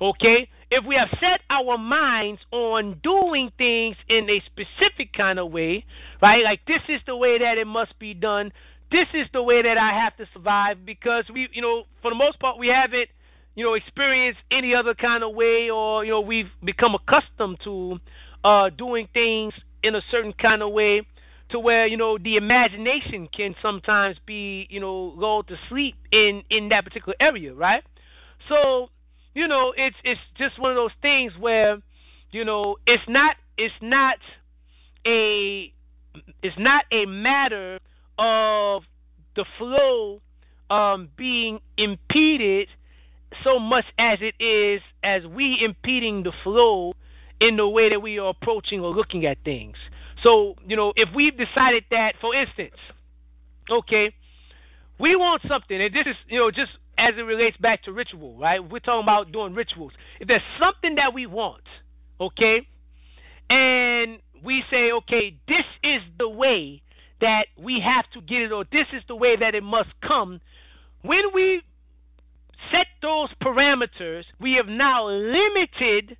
Okay? 0.00 0.48
If 0.70 0.84
we 0.86 0.96
have 0.96 1.08
set 1.20 1.40
our 1.50 1.76
minds 1.76 2.40
on 2.50 2.98
doing 3.02 3.52
things 3.58 3.96
in 4.08 4.28
a 4.28 4.42
specific 4.46 5.12
kind 5.12 5.38
of 5.38 5.52
way, 5.52 5.84
right? 6.20 6.42
Like 6.42 6.60
this 6.66 6.80
is 6.88 7.00
the 7.06 7.16
way 7.16 7.38
that 7.38 7.58
it 7.58 7.66
must 7.66 7.98
be 7.98 8.14
done, 8.14 8.52
this 8.90 9.06
is 9.14 9.26
the 9.32 9.42
way 9.42 9.62
that 9.62 9.78
I 9.78 9.92
have 9.92 10.16
to 10.16 10.26
survive 10.32 10.84
because 10.84 11.24
we, 11.32 11.48
you 11.52 11.62
know, 11.62 11.84
for 12.00 12.10
the 12.10 12.14
most 12.14 12.38
part, 12.40 12.58
we 12.58 12.68
haven't, 12.68 13.08
you 13.54 13.64
know, 13.64 13.74
experienced 13.74 14.40
any 14.50 14.74
other 14.74 14.94
kind 14.94 15.22
of 15.22 15.34
way, 15.34 15.70
or 15.70 16.04
you 16.04 16.10
know, 16.10 16.20
we've 16.20 16.50
become 16.64 16.94
accustomed 16.94 17.58
to 17.64 17.98
uh, 18.44 18.70
doing 18.70 19.08
things 19.12 19.52
in 19.82 19.94
a 19.94 20.02
certain 20.10 20.32
kind 20.34 20.62
of 20.62 20.72
way, 20.72 21.06
to 21.52 21.58
where 21.58 21.86
you 21.86 21.96
know 21.96 22.18
the 22.18 22.36
imagination 22.36 23.28
can 23.34 23.54
sometimes 23.62 24.16
be, 24.26 24.66
you 24.70 24.80
know, 24.80 25.12
lulled 25.16 25.48
to 25.48 25.56
sleep 25.68 25.94
in 26.10 26.42
in 26.50 26.68
that 26.70 26.84
particular 26.84 27.14
area, 27.20 27.54
right? 27.54 27.84
So, 28.48 28.88
you 29.34 29.46
know, 29.46 29.72
it's 29.76 29.96
it's 30.04 30.20
just 30.36 30.58
one 30.58 30.72
of 30.72 30.76
those 30.76 30.90
things 31.00 31.32
where, 31.38 31.78
you 32.32 32.44
know, 32.44 32.76
it's 32.86 33.02
not 33.08 33.36
it's 33.56 33.74
not 33.80 34.16
a 35.06 35.72
it's 36.42 36.58
not 36.58 36.84
a 36.90 37.06
matter 37.06 37.78
of 38.18 38.82
the 39.36 39.44
flow 39.58 40.20
um, 40.70 41.08
being 41.16 41.60
impeded 41.76 42.68
so 43.44 43.58
much 43.58 43.84
as 43.98 44.18
it 44.20 44.34
is 44.42 44.80
as 45.02 45.26
we 45.26 45.58
impeding 45.62 46.22
the 46.22 46.32
flow 46.42 46.94
in 47.40 47.56
the 47.56 47.66
way 47.68 47.88
that 47.88 48.00
we 48.00 48.18
are 48.18 48.30
approaching 48.30 48.80
or 48.80 48.94
looking 48.94 49.26
at 49.26 49.38
things. 49.44 49.76
So, 50.22 50.56
you 50.66 50.76
know, 50.76 50.92
if 50.96 51.08
we've 51.14 51.36
decided 51.36 51.84
that, 51.90 52.14
for 52.20 52.34
instance, 52.34 52.76
okay, 53.70 54.14
we 54.98 55.16
want 55.16 55.42
something, 55.48 55.80
and 55.80 55.94
this 55.94 56.06
is, 56.06 56.16
you 56.28 56.38
know, 56.38 56.50
just 56.50 56.70
as 56.98 57.14
it 57.16 57.22
relates 57.22 57.56
back 57.56 57.82
to 57.84 57.92
ritual, 57.92 58.36
right? 58.38 58.60
We're 58.62 58.78
talking 58.78 59.02
about 59.02 59.32
doing 59.32 59.54
rituals. 59.54 59.92
If 60.20 60.28
there's 60.28 60.42
something 60.60 60.94
that 60.96 61.12
we 61.12 61.26
want, 61.26 61.62
okay, 62.20 62.66
and 63.50 64.18
we 64.44 64.62
say, 64.70 64.92
okay, 64.92 65.36
this 65.48 65.64
is 65.82 66.02
the 66.18 66.28
way 66.28 66.82
that 67.20 67.46
we 67.56 67.80
have 67.80 68.04
to 68.12 68.20
get 68.20 68.42
it 68.42 68.52
or 68.52 68.64
this 68.72 68.86
is 68.92 69.02
the 69.08 69.16
way 69.16 69.36
that 69.36 69.54
it 69.54 69.62
must 69.62 69.90
come. 70.02 70.40
When 71.02 71.22
we 71.34 71.62
set 72.70 72.86
those 73.00 73.28
parameters, 73.42 74.24
we 74.40 74.54
have 74.54 74.66
now 74.66 75.08
limited 75.08 76.16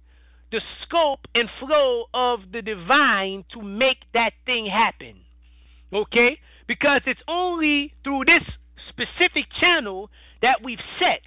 the 0.53 0.61
scope 0.83 1.27
and 1.35 1.49
flow 1.59 2.05
of 2.15 2.41
the 2.53 2.63
divine 2.63 3.45
to 3.53 3.63
make 3.63 3.99
that 4.15 4.35
thing 4.47 4.67
happen. 4.67 5.17
Okay? 5.93 6.39
Because 6.69 7.01
it's 7.07 7.21
only 7.27 7.95
through 8.05 8.25
this 8.27 8.43
specific 8.89 9.47
channel 9.59 10.11
that 10.43 10.63
we've 10.63 10.79
set 10.99 11.23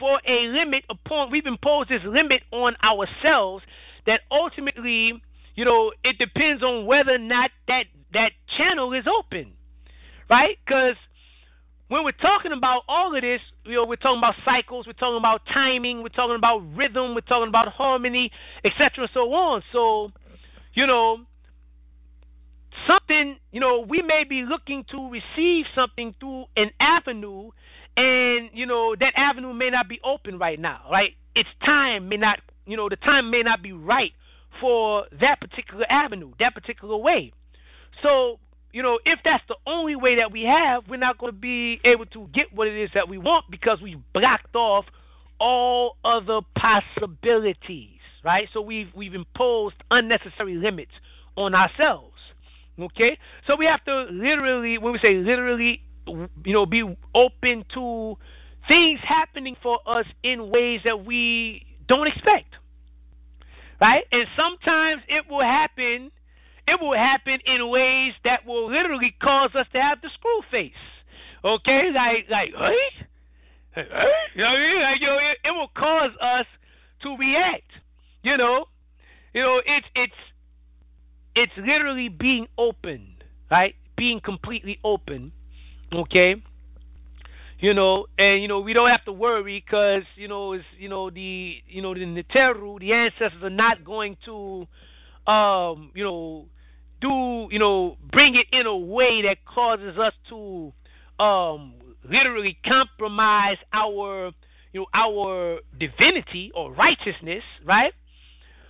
for 0.00 0.20
a 0.26 0.46
limit 0.48 0.84
upon, 0.88 1.30
we've 1.30 1.46
imposed 1.46 1.90
this 1.90 2.02
limit 2.04 2.42
on 2.50 2.74
ourselves 2.82 3.62
that 4.06 4.22
ultimately, 4.30 5.22
you 5.54 5.64
know, 5.64 5.92
it 6.02 6.16
depends 6.18 6.62
on 6.62 6.86
whether 6.86 7.14
or 7.14 7.18
not 7.18 7.50
that 7.68 7.84
that 8.12 8.32
channel 8.56 8.92
is 8.92 9.04
open, 9.06 9.52
right? 10.28 10.56
Because 10.66 10.96
when 11.90 12.04
we're 12.04 12.12
talking 12.12 12.52
about 12.52 12.82
all 12.88 13.16
of 13.16 13.20
this, 13.20 13.40
you 13.64 13.74
know, 13.74 13.84
we're 13.84 13.96
talking 13.96 14.18
about 14.18 14.36
cycles, 14.44 14.86
we're 14.86 14.92
talking 14.92 15.18
about 15.18 15.42
timing, 15.52 16.04
we're 16.04 16.08
talking 16.08 16.36
about 16.36 16.62
rhythm, 16.76 17.16
we're 17.16 17.20
talking 17.20 17.48
about 17.48 17.66
harmony, 17.66 18.30
etc., 18.64 18.90
and 18.98 19.10
so 19.12 19.32
on. 19.32 19.60
So, 19.72 20.12
you 20.72 20.86
know, 20.86 21.18
something, 22.86 23.36
you 23.50 23.58
know, 23.58 23.80
we 23.80 24.02
may 24.02 24.22
be 24.22 24.44
looking 24.44 24.84
to 24.92 25.10
receive 25.10 25.66
something 25.74 26.14
through 26.20 26.44
an 26.56 26.70
avenue, 26.78 27.50
and 27.96 28.50
you 28.54 28.66
know 28.66 28.94
that 29.00 29.12
avenue 29.16 29.52
may 29.52 29.68
not 29.70 29.88
be 29.88 29.98
open 30.04 30.38
right 30.38 30.60
now, 30.60 30.82
right? 30.92 31.16
Its 31.34 31.48
time 31.66 32.08
may 32.08 32.18
not, 32.18 32.38
you 32.66 32.76
know, 32.76 32.88
the 32.88 32.96
time 32.96 33.32
may 33.32 33.42
not 33.42 33.62
be 33.62 33.72
right 33.72 34.12
for 34.60 35.06
that 35.20 35.40
particular 35.40 35.86
avenue, 35.90 36.30
that 36.38 36.54
particular 36.54 36.96
way. 36.96 37.32
So, 38.00 38.38
you 38.72 38.82
know, 38.82 38.98
if 39.04 39.18
that's 39.24 39.42
the 39.48 39.56
only 39.66 39.96
way 39.96 40.16
that 40.16 40.30
we 40.30 40.44
have, 40.44 40.84
we're 40.88 40.96
not 40.96 41.18
going 41.18 41.32
to 41.32 41.38
be 41.38 41.80
able 41.84 42.06
to 42.06 42.28
get 42.32 42.52
what 42.52 42.68
it 42.68 42.76
is 42.76 42.90
that 42.94 43.08
we 43.08 43.18
want 43.18 43.46
because 43.50 43.80
we've 43.80 44.00
blocked 44.12 44.54
off 44.54 44.84
all 45.40 45.96
other 46.04 46.40
possibilities, 46.56 47.98
right? 48.24 48.48
So 48.52 48.60
we've 48.60 48.88
we've 48.94 49.14
imposed 49.14 49.76
unnecessary 49.90 50.54
limits 50.54 50.92
on 51.36 51.54
ourselves. 51.54 52.14
Okay? 52.78 53.18
So 53.46 53.56
we 53.56 53.66
have 53.66 53.84
to 53.84 54.06
literally 54.10 54.78
when 54.78 54.92
we 54.92 54.98
say 55.00 55.14
literally 55.14 55.82
you 56.06 56.28
know, 56.52 56.66
be 56.66 56.82
open 57.14 57.64
to 57.74 58.16
things 58.68 59.00
happening 59.02 59.56
for 59.62 59.78
us 59.86 60.06
in 60.22 60.50
ways 60.50 60.80
that 60.84 61.04
we 61.04 61.66
don't 61.88 62.06
expect. 62.06 62.54
Right? 63.80 64.04
And 64.12 64.26
sometimes 64.36 65.02
it 65.08 65.24
will 65.30 65.42
happen 65.42 66.10
it 66.70 66.80
will 66.80 66.96
happen 66.96 67.38
in 67.46 67.68
ways 67.68 68.12
that 68.24 68.46
will 68.46 68.70
literally 68.70 69.14
cause 69.20 69.50
us 69.54 69.66
to 69.72 69.80
have 69.80 70.00
the 70.02 70.10
screw 70.14 70.40
face. 70.50 70.72
Okay, 71.44 71.90
like 71.94 72.26
like 72.30 72.50
hey, 72.54 72.76
hey, 73.74 73.84
you 74.34 74.42
know 74.42 74.50
what 74.50 74.58
I 74.58 74.66
mean? 74.66 74.82
Like, 74.82 75.00
you 75.00 75.06
know, 75.06 75.18
it, 75.18 75.38
it 75.44 75.50
will 75.50 75.70
cause 75.76 76.10
us 76.20 76.46
to 77.02 77.16
react. 77.16 77.70
You 78.22 78.36
know, 78.36 78.66
you 79.34 79.42
know, 79.42 79.60
it's 79.64 79.86
it's 79.94 80.12
it's 81.34 81.52
literally 81.56 82.08
being 82.08 82.46
open, 82.58 83.14
right? 83.50 83.74
Being 83.96 84.20
completely 84.20 84.78
open. 84.84 85.32
Okay. 85.92 86.36
You 87.58 87.74
know, 87.74 88.06
and 88.18 88.40
you 88.40 88.48
know 88.48 88.60
we 88.60 88.72
don't 88.72 88.88
have 88.88 89.04
to 89.04 89.12
worry 89.12 89.62
because 89.66 90.04
you 90.16 90.28
know 90.28 90.52
it's 90.54 90.64
you 90.78 90.88
know 90.88 91.10
the 91.10 91.56
you 91.66 91.82
know 91.82 91.92
the 91.92 92.00
Neteru, 92.00 92.80
the 92.80 92.92
ancestors 92.92 93.42
are 93.42 93.50
not 93.50 93.84
going 93.84 94.16
to, 94.24 94.66
um, 95.30 95.90
you 95.94 96.02
know, 96.04 96.46
do 97.00 97.48
you 97.50 97.58
know 97.58 97.96
bring 98.12 98.34
it 98.34 98.46
in 98.52 98.66
a 98.66 98.76
way 98.76 99.22
that 99.22 99.44
causes 99.44 99.98
us 99.98 100.12
to, 100.28 100.72
um, 101.22 101.74
literally 102.08 102.58
compromise 102.66 103.56
our 103.72 104.32
you 104.72 104.80
know 104.80 104.86
our 104.94 105.60
divinity 105.78 106.50
or 106.54 106.72
righteousness, 106.72 107.42
right? 107.64 107.92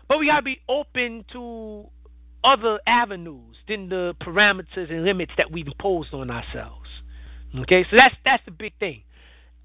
But 0.09 0.19
we 0.19 0.27
gotta 0.27 0.43
be 0.43 0.61
open 0.69 1.25
to 1.33 1.87
other 2.43 2.81
avenues 2.87 3.57
than 3.69 3.89
the 3.89 4.15
parameters 4.23 4.91
and 4.91 5.05
limits 5.05 5.33
that 5.37 5.51
we've 5.51 5.67
imposed 5.67 6.15
on 6.15 6.31
ourselves. 6.31 6.89
Okay, 7.61 7.85
so 7.91 7.97
that's 7.97 8.15
that's 8.25 8.45
the 8.45 8.53
big 8.53 8.73
thing. 8.79 9.03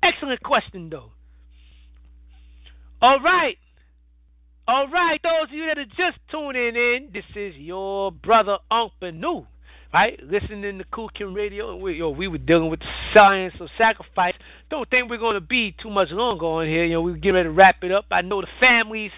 Excellent 0.04 0.42
question 0.44 0.90
though. 0.90 1.12
All 3.02 3.20
right. 3.20 3.58
All 4.68 4.88
right, 4.88 5.22
those 5.22 5.44
of 5.44 5.52
you 5.52 5.68
that 5.68 5.78
are 5.78 5.86
just 5.86 6.18
tuning 6.32 6.76
in, 6.76 7.10
this 7.14 7.24
is 7.36 7.56
your 7.56 8.12
brother 8.12 8.58
Benu, 8.72 9.46
right? 9.94 10.20
Listening 10.24 10.80
to 10.80 10.84
Khu 10.86 11.08
Khem 11.16 11.36
Radio, 11.36 11.72
and 11.72 11.84
we, 11.84 11.94
yo, 11.94 12.10
we 12.10 12.28
were 12.28 12.40
dealing 12.40 12.72
with 12.72 12.80
the 12.80 12.88
science 13.14 13.54
of 13.60 13.70
sacrifice. 13.78 14.34
Don't 14.72 14.90
think 14.90 15.08
we're 15.08 15.20
going 15.20 15.36
to 15.36 15.40
be 15.40 15.76
too 15.80 15.92
much 15.92 16.10
longer 16.10 16.48
on 16.48 16.66
here. 16.66 16.84
You 16.84 16.94
know, 16.94 17.02
we're 17.04 17.14
getting 17.14 17.36
ready 17.36 17.50
to 17.50 17.54
wrap 17.54 17.84
it 17.84 17.92
up. 17.92 18.06
I 18.10 18.22
know 18.22 18.42
the 18.42 18.48
families 18.60 19.12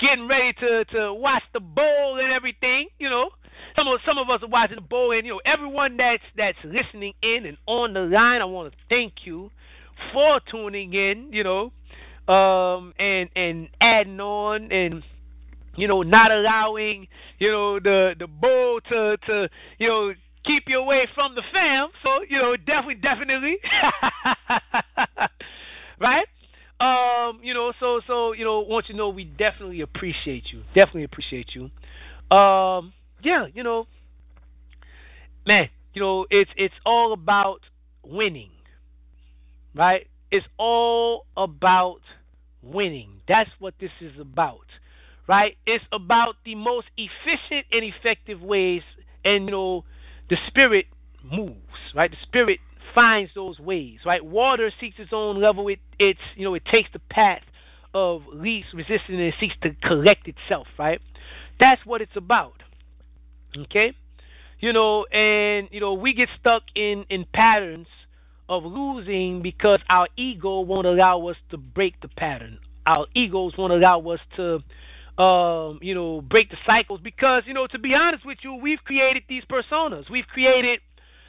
getting 0.00 0.26
ready 0.26 0.52
to 0.54 0.84
to 0.86 1.14
watch 1.14 1.44
the 1.52 1.60
bowl 1.60 2.18
and 2.20 2.32
everything. 2.32 2.88
You 2.98 3.08
know, 3.08 3.30
some 3.76 3.86
of 3.86 4.00
some 4.04 4.18
of 4.18 4.28
us 4.30 4.42
are 4.42 4.48
watching 4.48 4.76
the 4.76 4.82
bowl, 4.82 5.12
and 5.12 5.24
you 5.24 5.34
know, 5.34 5.40
everyone 5.44 5.96
that's 5.96 6.24
that's 6.36 6.58
listening 6.64 7.14
in 7.22 7.46
and 7.46 7.56
on 7.66 7.92
the 7.92 8.00
line, 8.00 8.42
I 8.42 8.46
want 8.46 8.72
to 8.72 8.78
thank 8.88 9.12
you 9.24 9.52
for 10.12 10.40
tuning 10.50 10.92
in. 10.92 11.32
You 11.32 11.44
know, 11.44 11.72
um, 12.28 12.92
and 12.98 13.28
and 13.34 13.68
adding 13.80 14.20
on 14.20 14.70
and 14.70 15.02
you 15.76 15.88
know 15.88 16.02
not 16.02 16.30
allowing 16.30 17.08
you 17.38 17.50
know 17.50 17.80
the 17.80 18.14
the 18.18 18.26
bull 18.26 18.80
to 18.88 19.16
to 19.26 19.48
you 19.78 19.88
know 19.88 20.12
keep 20.44 20.64
you 20.66 20.78
away 20.78 21.06
from 21.14 21.34
the 21.34 21.42
fam. 21.52 21.88
So 22.02 22.22
you 22.28 22.38
know 22.38 22.56
definitely 22.56 22.96
definitely 22.96 23.56
right. 26.00 26.26
Um, 26.80 27.40
you 27.42 27.54
know, 27.54 27.72
so 27.80 28.00
so 28.06 28.32
you 28.32 28.44
know, 28.44 28.60
want 28.60 28.88
you 28.88 28.94
to 28.94 28.98
know 28.98 29.08
we 29.08 29.24
definitely 29.24 29.80
appreciate 29.80 30.44
you. 30.52 30.62
Definitely 30.74 31.04
appreciate 31.04 31.48
you. 31.54 31.70
Um, 32.36 32.92
yeah, 33.22 33.46
you 33.52 33.64
know, 33.64 33.86
man, 35.44 35.68
you 35.92 36.00
know, 36.00 36.26
it's 36.30 36.50
it's 36.56 36.74
all 36.86 37.12
about 37.12 37.60
winning, 38.04 38.50
right? 39.74 40.06
It's 40.30 40.46
all 40.56 41.26
about 41.36 42.00
winning. 42.72 43.20
That's 43.26 43.50
what 43.58 43.74
this 43.80 43.90
is 44.00 44.18
about, 44.20 44.66
right? 45.26 45.56
It's 45.66 45.84
about 45.92 46.36
the 46.44 46.54
most 46.54 46.86
efficient 46.96 47.66
and 47.72 47.84
effective 47.84 48.40
ways, 48.42 48.82
and 49.24 49.46
you 49.46 49.50
know, 49.50 49.84
the 50.30 50.36
spirit 50.46 50.86
moves, 51.22 51.56
right? 51.94 52.10
The 52.10 52.16
spirit 52.22 52.60
finds 52.94 53.30
those 53.34 53.58
ways, 53.58 53.98
right? 54.04 54.24
Water 54.24 54.70
seeks 54.80 54.98
its 54.98 55.12
own 55.12 55.40
level. 55.40 55.68
It 55.68 55.78
it's 55.98 56.20
you 56.36 56.44
know 56.44 56.54
it 56.54 56.64
takes 56.64 56.90
the 56.92 57.00
path 57.10 57.42
of 57.94 58.22
least 58.32 58.68
resistance 58.74 59.02
and 59.08 59.20
it 59.20 59.34
seeks 59.40 59.54
to 59.62 59.74
collect 59.82 60.28
itself, 60.28 60.66
right? 60.78 61.00
That's 61.58 61.84
what 61.84 62.00
it's 62.00 62.16
about. 62.16 62.62
Okay, 63.56 63.92
you 64.60 64.72
know, 64.72 65.04
and 65.06 65.68
you 65.70 65.80
know 65.80 65.94
we 65.94 66.12
get 66.12 66.28
stuck 66.40 66.62
in 66.74 67.04
in 67.10 67.24
patterns 67.32 67.86
of 68.48 68.64
losing 68.64 69.42
because 69.42 69.80
our 69.88 70.08
ego 70.16 70.60
won't 70.60 70.86
allow 70.86 71.26
us 71.26 71.36
to 71.50 71.56
break 71.56 72.00
the 72.00 72.08
pattern. 72.08 72.58
Our 72.86 73.06
egos 73.14 73.52
won't 73.58 73.72
allow 73.72 74.00
us 74.00 74.20
to 74.36 74.62
um, 75.22 75.80
you 75.82 75.94
know, 75.94 76.20
break 76.20 76.48
the 76.48 76.56
cycles 76.64 77.00
because, 77.02 77.42
you 77.44 77.52
know, 77.52 77.66
to 77.66 77.78
be 77.78 77.92
honest 77.92 78.24
with 78.24 78.38
you, 78.42 78.54
we've 78.54 78.78
created 78.84 79.24
these 79.28 79.42
personas. 79.50 80.08
We've 80.08 80.26
created 80.28 80.78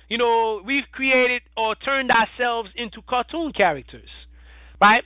you 0.10 0.18
know, 0.18 0.62
we've 0.66 0.86
created 0.92 1.44
or 1.56 1.76
turned 1.76 2.12
ourselves 2.12 2.70
into 2.76 3.02
cartoon 3.04 3.54
characters, 3.54 4.10
right? 4.82 5.04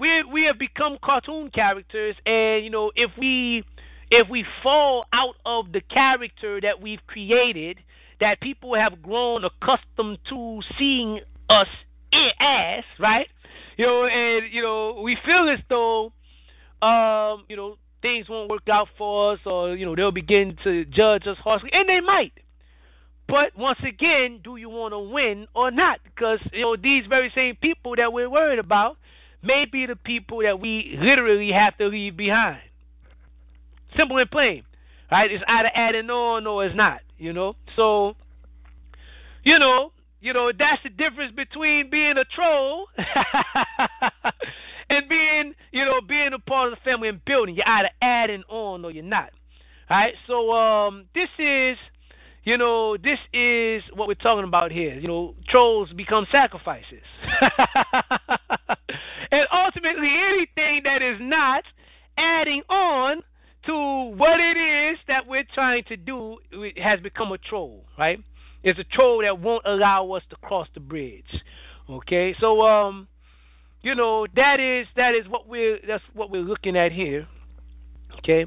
We 0.00 0.24
we 0.24 0.44
have 0.44 0.58
become 0.58 0.98
cartoon 1.04 1.50
characters, 1.50 2.16
and 2.24 2.64
you 2.64 2.70
know, 2.70 2.90
if 2.96 3.10
we 3.18 3.64
if 4.10 4.28
we 4.28 4.44
fall 4.62 5.04
out 5.12 5.36
of 5.44 5.72
the 5.72 5.82
character 5.82 6.60
that 6.62 6.80
we've 6.80 7.06
created, 7.06 7.78
that 8.20 8.40
people 8.40 8.74
have 8.74 9.02
grown 9.02 9.44
accustomed 9.44 10.18
to 10.30 10.60
seeing 10.78 11.20
us 11.48 11.68
as, 12.40 12.84
right? 12.98 13.28
You 13.76 13.86
know, 13.86 14.06
and 14.06 14.52
you 14.52 14.62
know, 14.62 15.00
we 15.02 15.16
feel 15.24 15.48
as 15.48 15.60
though, 15.68 16.12
um, 16.82 17.44
you 17.48 17.56
know, 17.56 17.76
things 18.02 18.28
won't 18.28 18.50
work 18.50 18.68
out 18.70 18.88
for 18.96 19.32
us, 19.34 19.40
or 19.44 19.74
you 19.74 19.84
know, 19.84 19.94
they'll 19.94 20.12
begin 20.12 20.56
to 20.64 20.84
judge 20.86 21.26
us 21.26 21.36
harshly, 21.38 21.70
and 21.72 21.88
they 21.88 22.00
might. 22.00 22.32
But 23.28 23.56
once 23.56 23.78
again, 23.86 24.40
do 24.44 24.56
you 24.56 24.68
want 24.68 24.92
to 24.92 25.00
win 25.00 25.48
or 25.54 25.70
not? 25.70 25.98
Because 26.04 26.38
you 26.52 26.62
know 26.62 26.76
these 26.76 27.04
very 27.08 27.32
same 27.34 27.56
people 27.56 27.96
that 27.96 28.12
we're 28.12 28.30
worried 28.30 28.58
about 28.60 28.96
may 29.42 29.64
be 29.70 29.86
the 29.86 29.96
people 29.96 30.42
that 30.42 30.60
we 30.60 30.96
literally 31.00 31.50
have 31.52 31.76
to 31.78 31.86
leave 31.86 32.16
behind. 32.16 32.60
Simple 33.96 34.18
and 34.18 34.30
plain, 34.30 34.62
right? 35.10 35.30
It's 35.30 35.44
either 35.46 35.70
adding 35.74 36.10
on 36.10 36.46
or 36.46 36.64
it's 36.64 36.76
not. 36.76 37.00
You 37.18 37.32
know, 37.32 37.56
so 37.74 38.14
you 39.42 39.58
know, 39.58 39.92
you 40.20 40.32
know 40.32 40.52
that's 40.56 40.82
the 40.82 40.90
difference 40.90 41.34
between 41.34 41.90
being 41.90 42.16
a 42.16 42.24
troll 42.24 42.86
and 44.88 45.08
being, 45.08 45.54
you 45.72 45.84
know, 45.84 46.00
being 46.00 46.30
a 46.32 46.38
part 46.38 46.72
of 46.72 46.78
the 46.78 46.90
family 46.90 47.08
and 47.08 47.24
building. 47.24 47.54
You're 47.54 47.68
either 47.68 47.90
adding 48.00 48.44
on 48.48 48.84
or 48.84 48.90
you're 48.90 49.04
not. 49.04 49.30
All 49.88 49.96
right, 49.96 50.14
so 50.26 50.52
um, 50.52 51.06
this 51.14 51.28
is 51.38 51.76
you 52.44 52.56
know, 52.56 52.96
this 52.96 53.18
is 53.32 53.82
what 53.92 54.06
we're 54.06 54.14
talking 54.14 54.44
about 54.44 54.70
here. 54.70 54.94
You 54.94 55.08
know, 55.08 55.34
trolls 55.48 55.92
become 55.92 56.26
sacrifices. 56.30 57.02
and 59.32 59.46
ultimately, 59.52 60.08
anything 60.08 60.82
that 60.84 61.02
is 61.02 61.18
not 61.20 61.64
adding 62.16 62.62
on 62.68 63.22
to 63.66 64.16
what 64.16 64.38
it 64.38 64.56
is 64.56 64.96
that 65.08 65.26
we're 65.26 65.44
trying 65.54 65.82
to 65.88 65.96
do 65.96 66.38
has 66.76 67.00
become 67.00 67.32
a 67.32 67.38
troll, 67.38 67.84
right? 67.98 68.20
It's 68.66 68.78
a 68.78 68.84
troll 68.84 69.22
that 69.22 69.38
won't 69.40 69.64
allow 69.64 70.10
us 70.12 70.22
to 70.30 70.36
cross 70.36 70.68
the 70.74 70.80
bridge. 70.80 71.42
Okay, 71.88 72.34
so 72.40 72.62
um, 72.62 73.08
you 73.80 73.94
know 73.94 74.26
that 74.34 74.60
is 74.60 74.86
that 74.96 75.14
is 75.14 75.26
what 75.28 75.48
we're 75.48 75.78
that's 75.86 76.02
what 76.12 76.30
we're 76.30 76.42
looking 76.42 76.76
at 76.76 76.92
here. 76.92 77.26
Okay, 78.18 78.44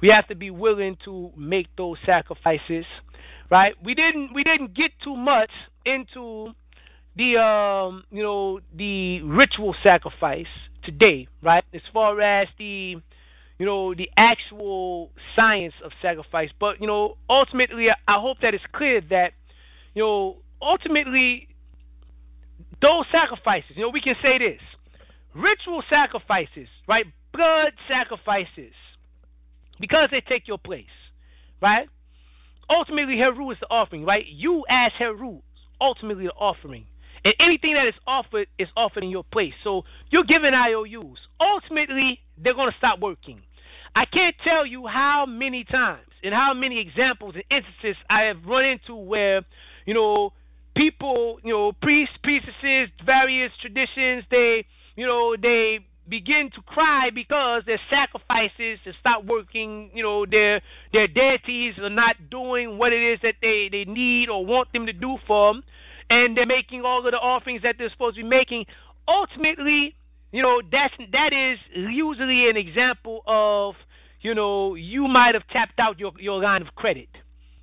we 0.00 0.08
have 0.08 0.28
to 0.28 0.34
be 0.34 0.50
willing 0.50 0.96
to 1.04 1.32
make 1.36 1.68
those 1.76 1.96
sacrifices 2.04 2.84
right? 3.50 3.74
We 3.82 3.94
didn't 3.94 4.34
we 4.34 4.44
didn't 4.44 4.74
get 4.74 4.92
too 5.02 5.16
much 5.16 5.50
into 5.84 6.52
the 7.16 7.36
um 7.40 8.04
you 8.10 8.22
know 8.22 8.60
the 8.74 9.22
ritual 9.22 9.74
sacrifice 9.82 10.52
today, 10.82 11.28
right? 11.42 11.64
As 11.72 11.82
far 11.92 12.20
as 12.20 12.48
the 12.58 12.96
you 13.58 13.66
know 13.66 13.94
the 13.94 14.10
actual 14.16 15.10
science 15.36 15.74
of 15.84 15.92
sacrifice, 16.02 16.50
but 16.58 16.80
you 16.80 16.86
know 16.86 17.16
ultimately 17.28 17.88
I 17.90 18.20
hope 18.20 18.38
that 18.42 18.54
it's 18.54 18.64
clear 18.72 19.00
that 19.10 19.32
you 19.94 20.02
know 20.02 20.36
ultimately 20.60 21.48
those 22.82 23.04
sacrifices, 23.10 23.70
you 23.76 23.82
know 23.82 23.90
we 23.90 24.00
can 24.00 24.16
say 24.22 24.38
this, 24.38 24.60
ritual 25.34 25.82
sacrifices, 25.88 26.68
right? 26.86 27.06
Blood 27.32 27.72
sacrifices, 27.88 28.72
because 29.80 30.08
they 30.10 30.20
take 30.20 30.46
your 30.46 30.58
place, 30.58 30.86
right? 31.60 31.88
ultimately 32.70 33.18
Heru 33.18 33.50
is 33.50 33.58
the 33.60 33.66
offering, 33.70 34.04
right? 34.04 34.26
You 34.26 34.64
as 34.68 34.92
Heru, 34.98 35.40
ultimately 35.80 36.26
the 36.26 36.32
offering. 36.32 36.86
And 37.24 37.34
anything 37.40 37.74
that 37.74 37.86
is 37.86 37.94
offered 38.06 38.48
is 38.58 38.68
offered 38.76 39.02
in 39.02 39.10
your 39.10 39.24
place. 39.24 39.54
So 39.62 39.84
you're 40.10 40.24
giving 40.24 40.52
IOUs. 40.52 41.18
Ultimately, 41.40 42.20
they're 42.36 42.54
going 42.54 42.70
to 42.70 42.76
stop 42.76 43.00
working. 43.00 43.40
I 43.96 44.04
can't 44.04 44.34
tell 44.44 44.66
you 44.66 44.86
how 44.86 45.24
many 45.24 45.64
times 45.64 46.08
and 46.22 46.34
how 46.34 46.52
many 46.52 46.80
examples 46.80 47.34
and 47.34 47.44
instances 47.50 47.96
I 48.10 48.22
have 48.22 48.44
run 48.44 48.64
into 48.64 48.94
where, 48.94 49.42
you 49.86 49.94
know, 49.94 50.32
people, 50.76 51.38
you 51.44 51.52
know, 51.52 51.72
priests, 51.72 52.16
priestesses, 52.22 52.88
various 53.04 53.52
traditions, 53.60 54.24
they, 54.30 54.64
you 54.96 55.06
know, 55.06 55.36
they 55.40 55.80
begin 56.08 56.50
to 56.54 56.60
cry 56.62 57.10
because 57.14 57.62
their 57.66 57.80
sacrifices 57.88 58.78
to 58.84 58.92
stop 59.00 59.24
working, 59.24 59.90
you 59.94 60.02
know, 60.02 60.26
their 60.26 60.60
their 60.92 61.06
deities 61.06 61.74
are 61.78 61.90
not 61.90 62.16
doing 62.30 62.76
what 62.78 62.92
it 62.92 63.02
is 63.02 63.18
that 63.22 63.36
they, 63.40 63.68
they 63.70 63.84
need 63.84 64.28
or 64.28 64.44
want 64.44 64.72
them 64.72 64.86
to 64.86 64.92
do 64.92 65.16
for 65.26 65.54
them, 65.54 65.64
and 66.10 66.36
they're 66.36 66.46
making 66.46 66.82
all 66.82 67.04
of 67.04 67.10
the 67.10 67.18
offerings 67.18 67.62
that 67.62 67.76
they're 67.78 67.90
supposed 67.90 68.16
to 68.16 68.22
be 68.22 68.28
making. 68.28 68.66
Ultimately, 69.08 69.94
you 70.32 70.42
know, 70.42 70.60
that's 70.70 70.94
that 71.12 71.32
is 71.32 71.58
usually 71.74 72.48
an 72.48 72.56
example 72.56 73.22
of, 73.26 73.74
you 74.20 74.34
know, 74.34 74.74
you 74.74 75.08
might 75.08 75.34
have 75.34 75.46
tapped 75.48 75.78
out 75.78 75.98
your, 75.98 76.12
your 76.18 76.42
line 76.42 76.62
of 76.62 76.74
credit. 76.74 77.08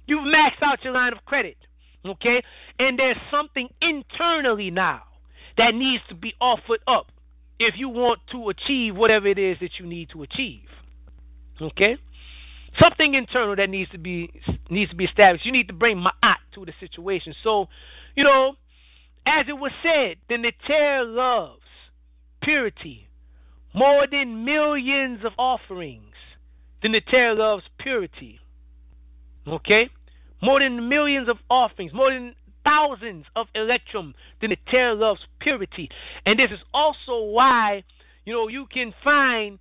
You've 0.08 0.26
maxed 0.26 0.62
out 0.62 0.84
your 0.84 0.94
line 0.94 1.14
of 1.14 1.24
credit. 1.26 1.58
Okay? 2.06 2.42
And 2.80 2.98
there's 2.98 3.18
something 3.30 3.70
internally 3.82 4.72
now 4.72 5.04
that 5.58 5.76
needs 5.76 6.04
to 6.10 6.16
be 6.16 6.34
offered 6.40 6.80
up 6.88 7.12
if 7.60 7.76
you 7.78 7.90
want 7.90 8.20
to 8.32 8.50
achieve 8.50 8.96
whatever 8.96 9.28
it 9.28 9.38
is 9.38 9.58
that 9.62 9.72
you 9.80 9.86
need 9.86 10.10
to 10.12 10.24
achieve. 10.24 10.68
Okay? 11.62 11.98
Something 12.80 13.14
internal 13.14 13.56
that 13.58 13.70
needs 13.70 13.92
to 13.92 13.98
be 13.98 14.32
needs 14.70 14.92
to 14.92 14.96
be 14.96 15.06
established. 15.06 15.46
You 15.46 15.52
need 15.52 15.68
to 15.68 15.74
bring 15.74 15.98
ma'at 15.98 16.38
to 16.56 16.66
the 16.66 16.72
situation. 16.80 17.36
So, 17.44 17.68
you 18.16 18.24
know, 18.24 18.56
as 19.26 19.46
it 19.50 19.54
was 19.54 19.72
said, 19.84 20.18
the 20.30 20.38
Neter 20.38 21.04
loves 21.06 21.62
purity 22.42 23.10
more 23.74 24.08
than 24.10 24.46
millions 24.46 25.20
of 25.24 25.34
offerings. 25.38 26.16
The 26.82 26.90
Neter 26.90 27.36
loves 27.36 27.64
purity. 27.78 28.40
Okay? 29.48 29.90
More 30.42 30.60
than 30.60 30.90
millions 30.90 31.30
of 31.30 31.38
offerings, 31.50 31.94
more 31.94 32.12
than 32.12 32.36
thousands 32.64 33.26
of 33.36 33.48
electrum. 33.56 34.14
Than 34.40 34.52
the 34.52 34.58
Neter 34.66 34.96
loves 34.96 35.22
purity. 35.40 35.90
And 36.26 36.40
this 36.40 36.52
is 36.52 36.60
also 36.74 37.24
why, 37.24 37.84
you 38.26 38.34
know, 38.34 38.48
you 38.48 38.66
can 38.72 38.94
find 39.04 39.60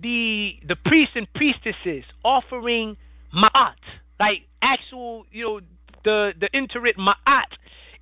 the 0.00 0.54
the 0.66 0.76
priests 0.76 1.14
and 1.14 1.32
priestesses 1.34 2.04
offering 2.24 2.96
ma'at, 3.34 3.74
like 4.18 4.42
actual, 4.62 5.24
you 5.30 5.44
know, 5.44 5.60
the, 6.04 6.32
the 6.38 6.48
Neteret 6.54 6.96
ma'at 6.96 7.44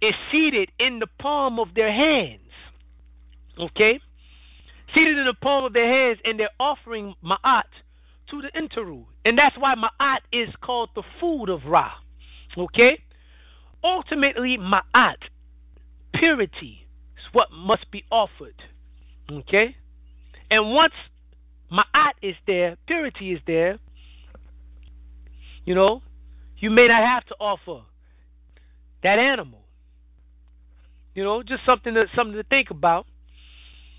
is 0.00 0.14
seated 0.30 0.70
in 0.78 0.98
the 0.98 1.06
palm 1.20 1.58
of 1.58 1.68
their 1.74 1.92
hands. 1.92 2.40
Okay? 3.58 4.00
Seated 4.94 5.18
in 5.18 5.24
the 5.24 5.34
palm 5.34 5.64
of 5.64 5.72
their 5.72 5.88
hands, 5.88 6.18
and 6.24 6.38
they're 6.38 6.50
offering 6.58 7.14
ma'at 7.24 7.62
to 8.30 8.42
the 8.42 8.48
Neteru. 8.58 9.04
And 9.24 9.38
that's 9.38 9.56
why 9.56 9.74
ma'at 9.74 10.20
is 10.32 10.48
called 10.60 10.90
the 10.94 11.02
food 11.20 11.48
of 11.48 11.64
Ra. 11.66 11.90
Okay? 12.56 12.98
Ultimately, 13.84 14.58
ma'at, 14.58 15.16
purity, 16.14 16.86
is 17.16 17.24
what 17.32 17.48
must 17.52 17.90
be 17.90 18.04
offered. 18.10 18.54
Okay? 19.30 19.74
And 20.50 20.72
once 20.72 20.94
ma'at 21.70 22.12
is 22.20 22.36
there, 22.46 22.76
purity 22.86 23.32
is 23.32 23.40
there, 23.46 23.78
you 25.64 25.74
know, 25.74 26.02
you 26.58 26.70
may 26.70 26.88
not 26.88 27.02
have 27.02 27.24
to 27.26 27.34
offer 27.40 27.82
that 29.02 29.18
animal. 29.18 29.60
You 31.14 31.24
know, 31.24 31.42
just 31.42 31.64
something 31.66 31.94
to 31.94 32.06
something 32.14 32.36
to 32.36 32.44
think 32.44 32.70
about. 32.70 33.06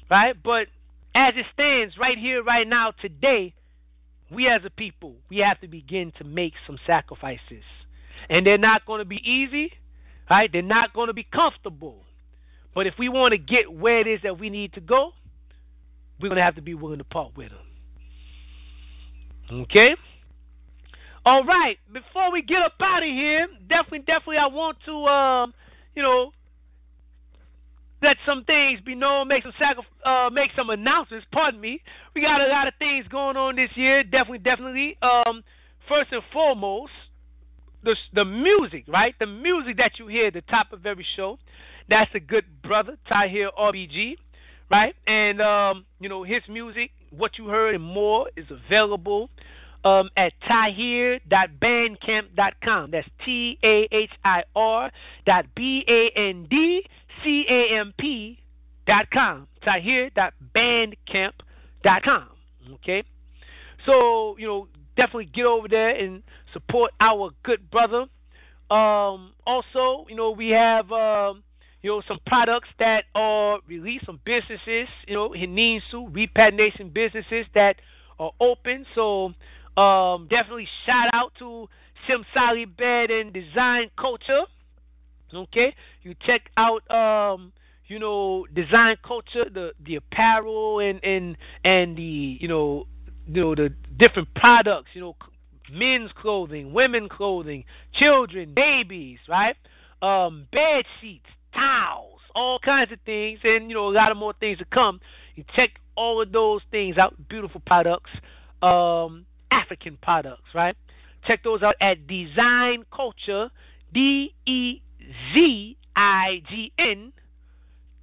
Right? 0.09 0.35
But 0.41 0.67
as 1.15 1.33
it 1.35 1.45
stands 1.53 1.98
right 1.98 2.17
here, 2.17 2.43
right 2.43 2.67
now, 2.67 2.91
today, 3.01 3.53
we 4.32 4.48
as 4.48 4.61
a 4.65 4.69
people, 4.69 5.15
we 5.30 5.38
have 5.38 5.59
to 5.61 5.67
begin 5.67 6.11
to 6.17 6.23
make 6.23 6.53
some 6.65 6.77
sacrifices. 6.88 7.64
And 8.30 8.45
they're 8.45 8.58
not 8.58 8.85
going 8.85 9.00
to 9.00 9.06
be 9.06 9.22
easy, 9.30 9.72
right? 10.30 10.50
They're 10.52 10.61
not 10.61 10.93
going 10.93 11.08
to 11.08 11.14
be 11.14 11.24
comfortable. 11.24 11.98
But 12.74 12.88
if 12.88 12.95
we 12.98 13.10
want 13.10 13.34
to 13.34 13.38
get 13.38 13.72
where 13.72 14.00
it 14.00 14.08
is 14.08 14.19
that 14.24 14.40
we 14.40 14.50
need 14.50 14.74
to 14.74 14.82
go, 14.82 15.11
we're 16.19 16.30
going 16.30 16.38
to 16.38 16.43
have 16.43 16.56
to 16.56 16.61
be 16.61 16.74
willing 16.74 17.00
to 17.00 17.03
part 17.03 17.35
with 17.35 17.50
them. 17.50 17.60
Okay? 19.64 19.95
All 21.26 21.43
right. 21.43 21.77
Before 21.92 22.32
we 22.32 22.42
get 22.42 22.61
up 22.61 22.74
out 22.82 23.03
of 23.03 23.10
here, 23.10 23.48
definitely, 23.69 24.00
definitely, 24.00 24.38
I 24.38 24.48
want 24.48 24.77
to, 24.85 25.06
um, 25.06 25.53
you 25.95 26.02
know, 26.02 26.32
let 28.02 28.18
some 28.26 28.43
things 28.43 28.82
be 28.85 28.95
known, 28.95 29.30
make 29.30 29.43
some 29.43 29.53
sacri- 29.58 29.84
uh, 30.06 30.30
make 30.32 30.52
some 30.56 30.69
announcements. 30.69 31.26
Pardon 31.32 31.61
me. 31.61 31.82
We 32.14 32.22
got 32.22 32.42
a 32.42 32.48
lot 32.48 32.68
of 32.68 32.74
things 32.77 33.08
going 33.08 33.38
on 33.38 33.56
this 33.56 33.69
year. 33.76 34.03
Definitely, 34.03 34.40
definitely. 34.40 34.98
Um, 35.02 35.43
first 35.88 36.11
and 36.11 36.22
foremost, 36.34 36.92
the 37.84 37.95
the 38.14 38.26
music, 38.26 38.84
right? 38.88 39.16
The 39.20 39.26
music 39.26 39.78
that 39.78 39.98
you 40.00 40.08
hear 40.08 40.28
at 40.28 40.34
the 40.34 40.42
top 40.42 40.74
of 40.74 40.86
every 40.86 41.06
show. 41.16 41.40
That's 41.90 42.14
a 42.16 42.20
good 42.20 42.45
brother, 42.62 42.98
Tahir 43.08 43.50
RBG, 43.60 44.16
right? 44.72 44.95
And 45.08 45.42
um, 45.42 45.86
you 46.00 46.10
know 46.10 46.24
his 46.24 46.42
music, 46.50 46.92
what 47.12 47.38
you 47.38 47.48
heard 47.48 47.76
and 47.76 47.84
more, 47.84 48.28
is 48.36 48.45
available 48.50 49.30
um, 49.84 50.10
at 50.18 50.34
tahir.bandcamp.com. 50.48 52.92
That's 52.92 53.08
T 53.26 53.60
A 53.64 53.88
H 53.92 54.12
I 54.24 54.44
R 54.56 54.92
dot 55.26 55.45
B 55.56 55.84
A 55.88 56.12
N 56.18 56.48
D 56.50 56.84
C 57.24 57.45
A 57.50 57.80
M 57.80 57.94
P 57.98 58.40
dot 58.88 59.10
com. 59.12 59.48
Tahir.bandcamp.com. 59.64 62.24
Okay? 62.76 63.03
So, 63.86 64.38
you 64.38 64.48
know, 64.48 64.70
definitely 64.95 65.26
get 65.26 65.45
over 65.45 65.68
there 65.68 65.90
and 65.90 66.24
support 66.53 66.91
our 66.99 67.32
good 67.43 67.69
brother. 67.69 68.06
Um, 68.72 69.33
also, 69.45 70.06
you 70.09 70.15
know, 70.15 70.32
we 70.32 70.49
have 70.49 70.91
um, 70.91 71.43
you 71.82 71.90
know 71.90 72.01
some 72.07 72.19
products 72.25 72.69
that 72.80 73.06
are 73.14 73.59
released, 73.67 74.06
some 74.06 74.19
businesses, 74.25 74.88
you 75.07 75.14
know, 75.14 75.30
Heninsu, 75.30 76.14
repatriation 76.14 76.90
businesses 76.90 77.45
that 77.53 77.75
are 78.19 78.32
open. 78.40 78.85
So 78.95 79.33
um, 79.80 80.27
definitely 80.30 80.67
shout 80.85 81.09
out 81.14 81.33
to 81.40 81.67
Simsali 82.07 82.65
Bed 82.75 83.11
and 83.11 83.33
Dezign 83.33 83.91
Kulcha. 83.98 84.45
Okay, 85.33 85.73
you 86.03 86.15
check 86.25 86.49
out 86.57 86.90
um, 86.91 87.51
you 87.88 87.99
know 87.99 88.45
Dezign 88.56 88.98
Kulcha, 89.03 89.53
the 89.53 89.73
the 89.83 89.95
apparel 89.95 90.80
and 90.80 91.03
and 91.03 91.38
and 91.65 91.98
the 91.98 92.38
you 92.40 92.48
know 92.48 92.88
you 93.27 93.41
know 93.41 93.56
the 93.56 93.73
different 93.98 94.33
products, 94.35 94.90
you 94.93 95.01
know 95.01 95.15
men's 95.72 96.11
clothing, 96.19 96.74
women 96.74 97.08
clothing, 97.09 97.64
children, 97.93 98.53
babies, 98.53 99.19
right? 99.27 99.56
Um, 100.01 100.48
bed 100.51 100.85
sheets, 101.00 101.25
towels, 101.53 102.19
all 102.35 102.59
kinds 102.59 102.92
of 102.92 103.00
things, 103.06 103.40
and 103.43 103.69
you 103.69 103.75
know 103.75 103.88
a 103.88 103.90
lot 103.90 104.11
of 104.11 104.17
more 104.17 104.33
things 104.40 104.58
to 104.59 104.66
come. 104.66 105.00
You 105.35 105.43
check 105.56 105.72
all 105.95 106.22
of 106.22 106.32
those 106.32 106.61
things 106.72 106.98
out. 106.98 107.16
Beautiful 107.30 107.61
products, 107.66 108.11
um, 108.61 109.25
African 109.51 109.98
products, 110.01 110.53
right? 110.53 110.75
Check 111.25 111.43
those 111.43 111.64
out 111.64 111.75
at 111.80 112.06
Dezign 112.08 112.83
Kulcha, 112.92 113.50
D 113.93 114.33
E 114.45 114.82
Z 115.33 115.77
I 115.95 116.43
G 116.50 116.74
N 116.77 117.14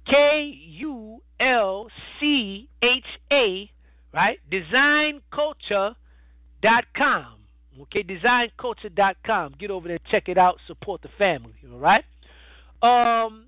K 0.07 0.59
U 0.67 1.21
L 1.39 1.87
C 2.19 2.67
H 2.81 3.05
A, 3.31 3.69
right? 4.13 4.39
DezignKulcha.com. 4.51 7.40
Okay, 7.79 8.03
dezignkulcha.com. 8.03 9.55
Get 9.59 9.71
over 9.71 9.87
there, 9.87 9.99
check 10.09 10.27
it 10.27 10.37
out, 10.37 10.57
support 10.67 11.01
the 11.01 11.09
family, 11.17 11.53
all 11.71 11.79
right? 11.79 12.03
Um, 12.83 13.45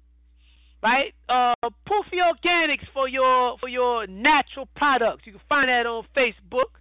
right? 0.81 1.13
Uh, 1.27 1.53
Poofy 1.87 2.19
Organics 2.21 2.85
for 2.93 3.07
your 3.07 3.57
for 3.59 3.67
your 3.67 4.07
natural 4.07 4.67
products. 4.75 5.23
You 5.25 5.33
can 5.33 5.41
find 5.49 5.69
that 5.69 5.85
on 5.85 6.05
Facebook. 6.15 6.71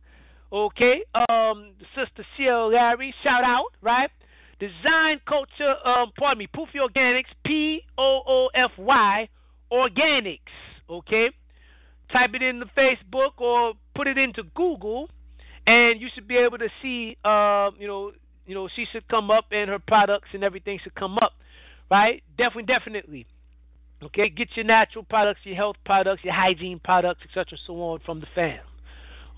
Okay, 0.52 1.02
um, 1.30 1.70
Sister 1.96 2.26
CL 2.36 2.72
Larry, 2.72 3.14
shout 3.22 3.42
out, 3.42 3.68
right? 3.80 4.10
Dezign 4.60 5.18
Kulcha, 5.26 5.86
um, 5.86 6.12
pardon 6.18 6.38
me, 6.38 6.48
Poofy 6.54 6.76
Organics, 6.76 7.32
P 7.44 7.80
O 7.96 8.22
O 8.26 8.48
F 8.54 8.70
Y 8.76 9.28
Organics. 9.72 10.38
Okay, 10.90 11.30
type 12.12 12.34
it 12.34 12.42
in 12.42 12.60
the 12.60 12.66
Facebook 12.76 13.32
or 13.38 13.72
put 13.94 14.06
it 14.06 14.18
into 14.18 14.42
Google, 14.54 15.08
and 15.66 16.00
you 16.00 16.08
should 16.14 16.28
be 16.28 16.36
able 16.36 16.58
to 16.58 16.68
see. 16.80 17.16
Uh, 17.24 17.70
you 17.78 17.86
know, 17.86 18.12
you 18.46 18.54
know, 18.54 18.68
she 18.74 18.86
should 18.90 19.06
come 19.08 19.30
up, 19.30 19.46
and 19.52 19.70
her 19.70 19.78
products 19.78 20.28
and 20.32 20.42
everything 20.42 20.78
should 20.82 20.94
come 20.94 21.18
up, 21.18 21.32
right? 21.90 22.22
Definitely, 22.36 22.64
definitely. 22.64 23.26
Okay, 24.02 24.28
get 24.28 24.48
your 24.56 24.64
natural 24.64 25.04
products, 25.04 25.40
your 25.44 25.54
health 25.54 25.76
products, 25.84 26.24
your 26.24 26.34
hygiene 26.34 26.80
products, 26.82 27.20
etc., 27.24 27.56
so 27.66 27.74
on 27.74 28.00
from 28.04 28.18
the 28.20 28.26
fam. 28.34 28.58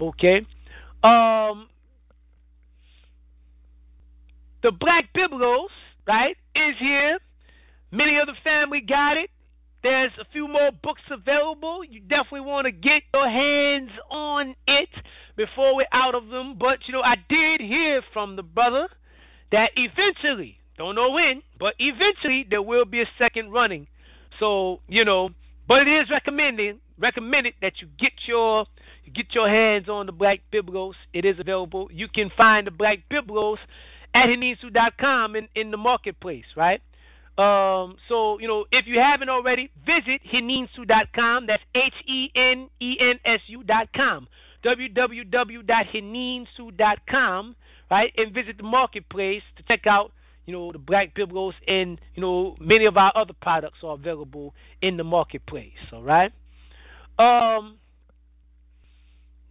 Okay. 0.01 0.39
Um, 1.03 1.69
the 4.63 4.73
Black 4.73 5.13
Biblos, 5.15 5.69
right, 6.09 6.37
is 6.57 6.75
here. 6.79 7.19
Many 7.91 8.17
of 8.17 8.27
the 8.27 8.33
family 8.43 8.81
got 8.81 9.19
it. 9.19 9.31
There's 9.85 10.11
a 10.19 10.25
few 10.33 10.49
more 10.49 10.71
books 10.83 11.03
available. 11.11 11.85
You 11.85 12.01
definitely 12.01 12.41
want 12.41 12.65
to 12.65 12.73
get 12.73 13.03
your 13.13 13.29
hands 13.29 13.91
on 14.11 14.57
it 14.67 14.89
before 15.37 15.77
we're 15.77 15.87
out 15.93 16.15
of 16.15 16.29
them. 16.29 16.57
But, 16.59 16.79
you 16.87 16.95
know, 16.95 17.03
I 17.03 17.17
did 17.29 17.61
hear 17.61 18.03
from 18.13 18.35
the 18.35 18.43
brother 18.43 18.89
that 19.53 19.71
eventually, 19.77 20.57
don't 20.79 20.95
know 20.95 21.11
when, 21.11 21.43
but 21.61 21.75
eventually 21.79 22.47
there 22.49 22.63
will 22.63 22.87
be 22.87 23.03
a 23.03 23.09
second 23.19 23.53
running. 23.53 23.87
So, 24.41 24.81
you 24.89 25.05
know, 25.05 25.29
but 25.69 25.87
it 25.87 25.89
is 25.89 26.11
recommended 26.11 26.81
recommended 26.99 27.55
that 27.61 27.75
you 27.81 27.89
get 27.99 28.13
your 28.27 28.67
you 29.05 29.13
get 29.13 29.35
your 29.35 29.49
hands 29.49 29.89
on 29.89 30.07
the 30.07 30.13
Black 30.13 30.41
Biblos. 30.53 30.95
It 31.13 31.25
is 31.25 31.39
available. 31.39 31.89
You 31.93 32.09
can 32.09 32.31
find 32.37 32.67
the 32.67 32.71
Black 32.71 33.01
Biblos 33.13 33.59
at 34.15 34.29
heninsu.com 34.29 35.37
in, 35.37 35.49
in 35.55 35.71
the 35.71 35.77
marketplace, 35.77 36.45
right? 36.57 36.81
Um, 37.37 37.97
so, 38.09 38.39
you 38.39 38.47
know, 38.47 38.65
if 38.71 38.87
you 38.87 39.01
haven't 39.01 39.29
already, 39.29 39.69
visit 39.85 40.21
heninsu.com. 40.33 41.47
That's 41.47 41.65
H 41.75 41.93
E 42.07 42.31
N 42.37 42.71
E 42.81 42.97
N 43.01 43.19
S 43.25 43.41
U.com. 43.49 44.29
www.heninsu.com, 44.65 47.57
right? 47.91 48.13
And 48.17 48.33
visit 48.33 48.57
the 48.57 48.63
marketplace 48.63 49.43
to 49.57 49.65
check 49.65 49.89
out, 49.89 50.13
you 50.47 50.53
know, 50.53 50.71
the 50.71 50.79
Black 50.79 51.13
Biblos 51.17 51.55
and, 51.67 52.01
you 52.15 52.21
know, 52.21 52.55
many 52.61 52.85
of 52.85 52.97
our 52.97 53.11
other 53.17 53.35
products 53.43 53.79
are 53.83 53.95
available 53.95 54.55
in 54.81 54.97
the 54.97 55.05
marketplace, 55.05 55.73
all 55.93 56.03
right? 56.03 56.31
Um, 57.19 57.79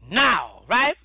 now, 0.09 0.61
right? 0.69 0.95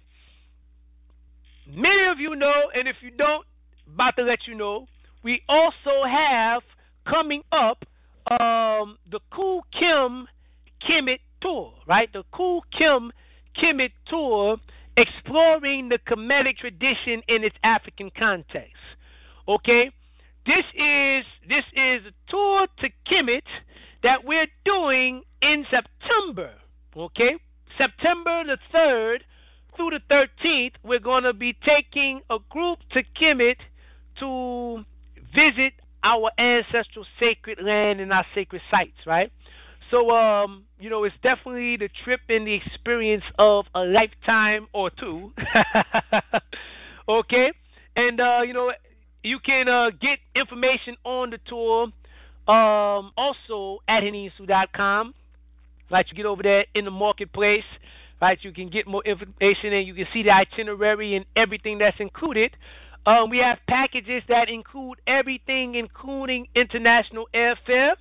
Many 1.68 2.06
of 2.08 2.20
you 2.20 2.36
know, 2.36 2.70
and 2.74 2.86
if 2.86 2.96
you 3.02 3.10
don't, 3.10 3.44
about 3.92 4.14
to 4.16 4.22
let 4.22 4.46
you 4.46 4.54
know, 4.54 4.86
we 5.22 5.42
also 5.48 6.04
have 6.06 6.62
coming 7.06 7.42
up 7.52 7.84
um, 8.30 8.98
the 9.10 9.20
Khu 9.32 9.60
Khem 9.72 10.26
Kemet 10.86 11.20
Tour, 11.40 11.72
right? 11.86 12.12
The 12.12 12.24
Khu 12.32 12.60
Khem 12.76 13.12
Kemet 13.56 13.92
Tour 14.06 14.58
exploring 14.96 15.88
the 15.88 15.98
Kemetic 15.98 16.58
tradition 16.58 17.22
in 17.28 17.44
its 17.44 17.56
African 17.62 18.10
context. 18.18 18.74
Okay? 19.46 19.90
This 20.46 20.64
is 20.74 21.24
this 21.48 21.64
is 21.74 22.02
a 22.06 22.30
tour 22.30 22.66
to 22.80 22.88
Kemet 23.10 23.42
that 24.02 24.24
we're 24.24 24.46
doing 24.64 25.22
in 25.42 25.66
September. 25.70 26.52
Okay? 26.96 27.36
September 27.76 28.44
the 28.44 28.58
3rd 28.74 29.18
through 29.76 29.90
the 29.90 30.00
13th, 30.10 30.72
we're 30.82 30.98
going 30.98 31.22
to 31.22 31.32
be 31.32 31.56
taking 31.64 32.20
a 32.30 32.38
group 32.50 32.78
to 32.92 33.02
Kemet 33.20 33.56
to 34.18 34.84
visit 35.38 35.72
our 36.02 36.30
ancestral 36.38 37.04
sacred 37.20 37.58
land 37.62 38.00
and 38.00 38.12
our 38.12 38.24
sacred 38.34 38.62
sites, 38.70 39.06
right? 39.06 39.30
So, 39.90 40.10
um, 40.10 40.64
you 40.78 40.90
know, 40.90 41.04
it's 41.04 41.16
definitely 41.22 41.76
the 41.76 41.88
trip 42.04 42.20
and 42.28 42.46
the 42.46 42.54
experience 42.54 43.24
of 43.38 43.66
a 43.74 43.80
lifetime 43.80 44.66
or 44.72 44.90
two. 44.90 45.32
okay? 47.08 47.52
And, 47.96 48.20
uh, 48.20 48.40
you 48.46 48.52
know, 48.52 48.72
you 49.22 49.38
can 49.44 49.68
uh, 49.68 49.90
get 49.90 50.18
information 50.34 50.96
on 51.04 51.30
the 51.30 51.38
tour 51.46 51.84
um, 52.48 53.12
also 53.16 53.80
at 53.88 54.02
heninsu.com. 54.02 55.14
Right, 55.90 56.06
you 56.10 56.16
get 56.16 56.26
over 56.26 56.42
there 56.42 56.66
in 56.74 56.84
the 56.84 56.90
marketplace. 56.90 57.64
Right, 58.20 58.38
you 58.42 58.52
can 58.52 58.68
get 58.68 58.86
more 58.86 59.02
information 59.04 59.72
and 59.72 59.86
you 59.86 59.94
can 59.94 60.06
see 60.12 60.22
the 60.22 60.30
itinerary 60.30 61.14
and 61.14 61.24
everything 61.36 61.78
that's 61.78 61.96
included. 62.00 62.50
Um, 63.08 63.30
we 63.30 63.38
have 63.38 63.58
packages 63.66 64.22
that 64.28 64.50
include 64.50 65.00
everything, 65.06 65.76
including 65.76 66.46
international 66.54 67.26
airfare. 67.34 67.92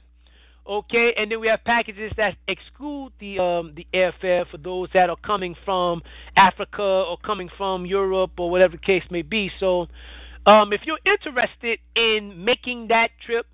Okay, 0.68 1.14
and 1.16 1.32
then 1.32 1.40
we 1.40 1.48
have 1.48 1.64
packages 1.64 2.11
that 2.18 2.36
exclude 2.50 3.14
the 3.22 3.40
um, 3.40 3.74
the 3.77 3.88
airfare 3.94 4.45
for 4.52 4.58
those 4.58 4.90
that 4.94 5.10
are 5.10 5.16
coming 5.26 5.56
from 5.64 6.02
Africa 6.36 6.84
or 6.84 7.18
coming 7.26 7.50
from 7.58 7.86
Europe 7.86 8.32
or 8.38 8.50
whatever 8.50 8.76
the 8.76 8.86
case 8.86 9.03
may 9.10 9.22
be. 9.22 9.50
So, 9.61 9.88
um, 10.45 10.74
if 10.74 10.82
you're 10.84 11.00
interested 11.06 11.80
in 11.95 12.44
making 12.44 12.90
that 12.90 13.11
trip, 13.26 13.45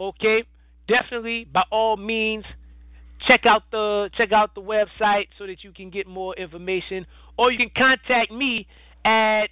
okay, 0.00 0.42
definitely 0.88 1.44
by 1.44 1.62
all 1.70 1.96
means 1.96 2.44
check 3.24 3.46
out 3.46 3.62
the 3.70 4.10
check 4.16 4.32
out 4.32 4.52
the 4.56 4.62
website 4.62 5.28
so 5.38 5.46
that 5.46 5.62
you 5.62 5.70
can 5.70 5.90
get 5.90 6.08
more 6.08 6.34
information, 6.34 7.06
or 7.36 7.52
you 7.52 7.58
can 7.58 7.70
contact 7.76 8.32
me 8.32 8.66
at 9.04 9.46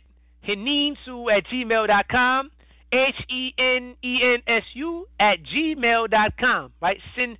heninsu 0.47 1.36
at 1.36 1.44
gmail.com, 1.47 2.50
H 2.92 3.15
E 3.28 3.52
N 3.58 3.97
E 4.02 4.18
N 4.23 4.42
S 4.47 4.62
U 4.75 5.07
at 5.18 5.39
gmail.com. 5.42 6.73
Right? 6.81 6.99
Send 7.16 7.39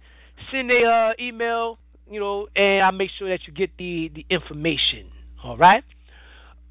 send 0.51 0.71
a 0.71 0.85
uh, 0.85 1.13
email, 1.21 1.79
you 2.11 2.21
know, 2.21 2.49
and 2.57 2.85
I'll 2.85 2.93
make 2.93 3.11
sure 3.19 3.29
that 3.29 3.47
you 3.47 3.53
get 3.53 3.71
the 3.79 4.11
the 4.15 4.27
information. 4.31 5.11
All 5.43 5.57
right. 5.57 5.85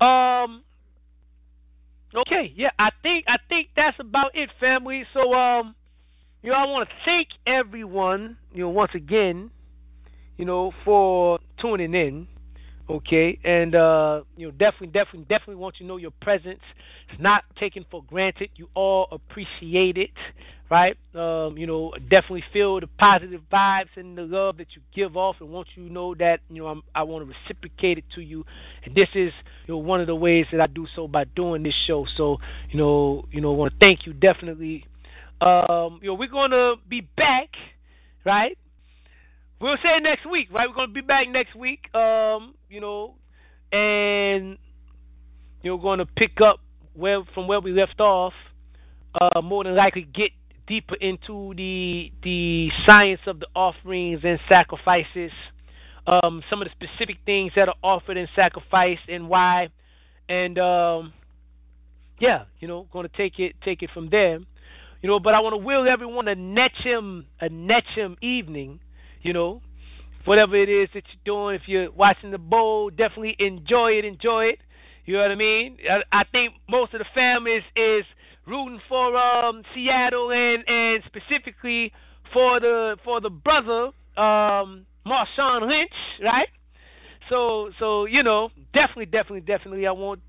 Um. 0.01 0.63
Okay. 2.13 2.53
Yeah. 2.55 2.69
I 2.79 2.89
think 3.01 3.25
I 3.27 3.37
think 3.49 3.69
that's 3.75 3.97
about 3.99 4.35
it, 4.35 4.49
family. 4.59 5.05
So 5.13 5.33
um. 5.33 5.75
You 6.45 6.51
know, 6.51 6.57
I 6.57 6.65
want 6.65 6.87
to 6.87 6.95
thank 7.05 7.29
everyone, 7.47 8.37
you 8.53 8.59
know, 8.61 8.69
once 8.69 8.91
again, 8.93 9.49
you 10.37 10.45
know, 10.45 10.73
for 10.83 11.39
tuning 11.59 11.95
in. 11.95 12.27
Okay, 12.87 13.39
and 13.43 13.73
uh, 13.73 14.21
you 14.37 14.45
know, 14.45 14.51
definitely, 14.51 14.87
definitely, 14.87 15.21
definitely 15.21 15.55
want 15.55 15.75
you 15.79 15.85
to 15.85 15.87
know 15.87 15.97
your 15.97 16.11
presence. 16.21 16.59
It's 17.11 17.19
not 17.19 17.43
taken 17.59 17.83
for 17.89 18.03
granted. 18.03 18.49
You 18.57 18.69
all 18.75 19.07
appreciate 19.11 19.97
it, 19.97 20.11
right? 20.69 20.95
Um, 21.15 21.57
you 21.57 21.65
know, 21.65 21.93
definitely 22.11 22.43
feel 22.53 22.79
the 22.79 22.85
positive 22.99 23.41
vibes 23.51 23.89
and 23.95 24.15
the 24.15 24.21
love 24.21 24.57
that 24.57 24.67
you 24.75 24.83
give 24.93 25.17
off, 25.17 25.37
and 25.39 25.49
want 25.49 25.67
you 25.73 25.87
to 25.87 25.91
know 25.93 26.13
that 26.15 26.41
you 26.47 26.61
know 26.61 26.67
I'm, 26.67 26.83
I 26.93 27.01
want 27.01 27.27
to 27.27 27.33
reciprocate 27.33 27.97
it 27.97 28.05
to 28.13 28.21
you. 28.21 28.45
And 28.83 28.93
this 28.93 29.09
is 29.15 29.31
you 29.65 29.73
know 29.73 29.79
one 29.79 29.99
of 29.99 30.05
the 30.05 30.15
ways 30.15 30.45
that 30.51 30.61
I 30.61 30.67
do 30.67 30.85
so 30.95 31.07
by 31.07 31.23
doing 31.23 31.63
this 31.63 31.73
show. 31.87 32.05
So 32.17 32.37
you 32.69 32.77
know, 32.77 33.25
you 33.31 33.41
know, 33.41 33.51
want 33.53 33.73
to 33.73 33.83
thank 33.83 34.05
you 34.05 34.13
definitely. 34.13 34.85
Um, 35.41 35.99
you 36.03 36.09
know, 36.09 36.13
we're 36.13 36.27
gonna 36.29 36.75
be 36.87 37.01
back, 37.17 37.49
right? 38.25 38.55
We'll 39.59 39.77
say 39.81 39.99
next 40.01 40.29
week, 40.29 40.49
right? 40.51 40.67
We're 40.67 40.75
gonna 40.75 40.91
be 40.91 41.01
back 41.01 41.29
next 41.29 41.55
week. 41.55 41.93
Um, 41.95 42.55
you 42.69 42.81
know, 42.81 43.15
and 43.71 44.57
you're 45.63 45.79
gonna 45.79 46.05
pick 46.05 46.41
up 46.41 46.59
where 46.93 47.23
from 47.33 47.47
where 47.47 47.59
we 47.59 47.71
left 47.71 47.99
off. 47.99 48.33
Uh, 49.19 49.41
more 49.41 49.63
than 49.63 49.75
likely 49.75 50.01
get 50.13 50.31
deeper 50.67 50.95
into 50.95 51.53
the 51.55 52.11
the 52.23 52.69
science 52.85 53.21
of 53.27 53.39
the 53.39 53.47
offerings 53.55 54.21
and 54.23 54.39
sacrifices. 54.49 55.31
Um, 56.07 56.43
some 56.49 56.61
of 56.61 56.67
the 56.67 56.87
specific 56.87 57.17
things 57.25 57.53
that 57.55 57.67
are 57.67 57.75
offered 57.81 58.17
and 58.17 58.27
sacrificed 58.35 59.07
and 59.09 59.27
why, 59.27 59.69
and 60.29 60.59
um, 60.59 61.13
yeah, 62.19 62.43
you 62.59 62.67
know, 62.67 62.87
going 62.91 63.07
to 63.07 63.17
take 63.17 63.39
it 63.39 63.55
take 63.63 63.81
it 63.81 63.89
from 63.93 64.09
there. 64.09 64.39
You 65.01 65.09
know, 65.09 65.19
but 65.19 65.33
I 65.33 65.39
want 65.39 65.53
to 65.53 65.57
will 65.57 65.87
everyone 65.87 66.27
a 66.27 66.35
Netchem 66.35 67.25
a 67.39 67.49
Netchem 67.49 68.21
evening. 68.21 68.79
You 69.25 69.33
know, 69.33 69.61
whatever 70.25 70.55
it 70.55 70.69
is 70.69 70.87
that 70.93 71.03
you're 71.11 71.25
doing. 71.25 71.55
If 71.55 71.63
you're 71.67 71.91
watching 71.91 72.29
the 72.29 72.37
bowl, 72.37 72.91
definitely 72.91 73.35
enjoy 73.39 73.93
it. 73.93 74.05
Enjoy 74.05 74.45
it. 74.45 74.59
You 75.05 75.15
know 75.15 75.23
what 75.23 75.31
I 75.31 75.35
mean? 75.35 75.77
I, 75.89 76.01
I 76.11 76.23
think 76.25 76.53
most 76.69 76.93
of 76.93 76.99
the 76.99 77.05
fam 77.15 77.47
is 77.47 77.63
is 77.75 78.05
rooting 78.45 78.79
for 78.87 79.17
um, 79.17 79.63
Seattle 79.73 80.31
and 80.31 80.63
and 80.69 81.01
specifically 81.07 81.91
for 82.31 82.59
the 82.59 82.97
for 83.03 83.19
the 83.19 83.31
brother 83.31 83.85
um, 84.15 84.85
Marshawn 85.07 85.67
Lynch, 85.67 85.89
right? 86.23 86.49
So 87.27 87.71
so 87.79 88.05
you 88.05 88.21
know, 88.21 88.49
definitely, 88.75 89.07
definitely, 89.07 89.41
definitely, 89.41 89.87
I 89.87 89.91
want 89.91 90.19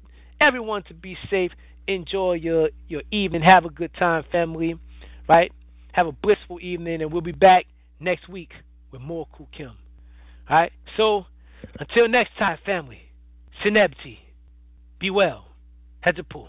everyone 0.40 0.84
to 0.84 0.94
be 0.94 1.18
safe 1.28 1.52
enjoy 1.86 2.32
your 2.32 2.70
your 2.88 3.02
evening. 3.10 3.42
Have 3.42 3.66
a 3.66 3.70
good 3.70 3.92
time, 3.98 4.24
family. 4.32 4.74
Right? 5.28 5.52
Have 5.92 6.06
a 6.06 6.12
blissful 6.12 6.60
evening, 6.62 7.02
and 7.02 7.12
we'll 7.12 7.20
be 7.20 7.32
back 7.32 7.66
next 8.00 8.26
week 8.26 8.52
with 8.90 9.00
more 9.00 9.26
Khu 9.36 9.46
Khem. 9.56 9.76
All 10.48 10.56
right. 10.56 10.72
So 10.96 11.26
until 11.78 12.08
next 12.08 12.36
time, 12.38 12.58
family. 12.64 13.02
Sinebti. 13.64 14.18
Be 14.98 15.10
well. 15.10 15.48
Head 16.00 16.16
to 16.16 16.24
pool. 16.24 16.48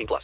18 0.01 0.07
plus. 0.07 0.19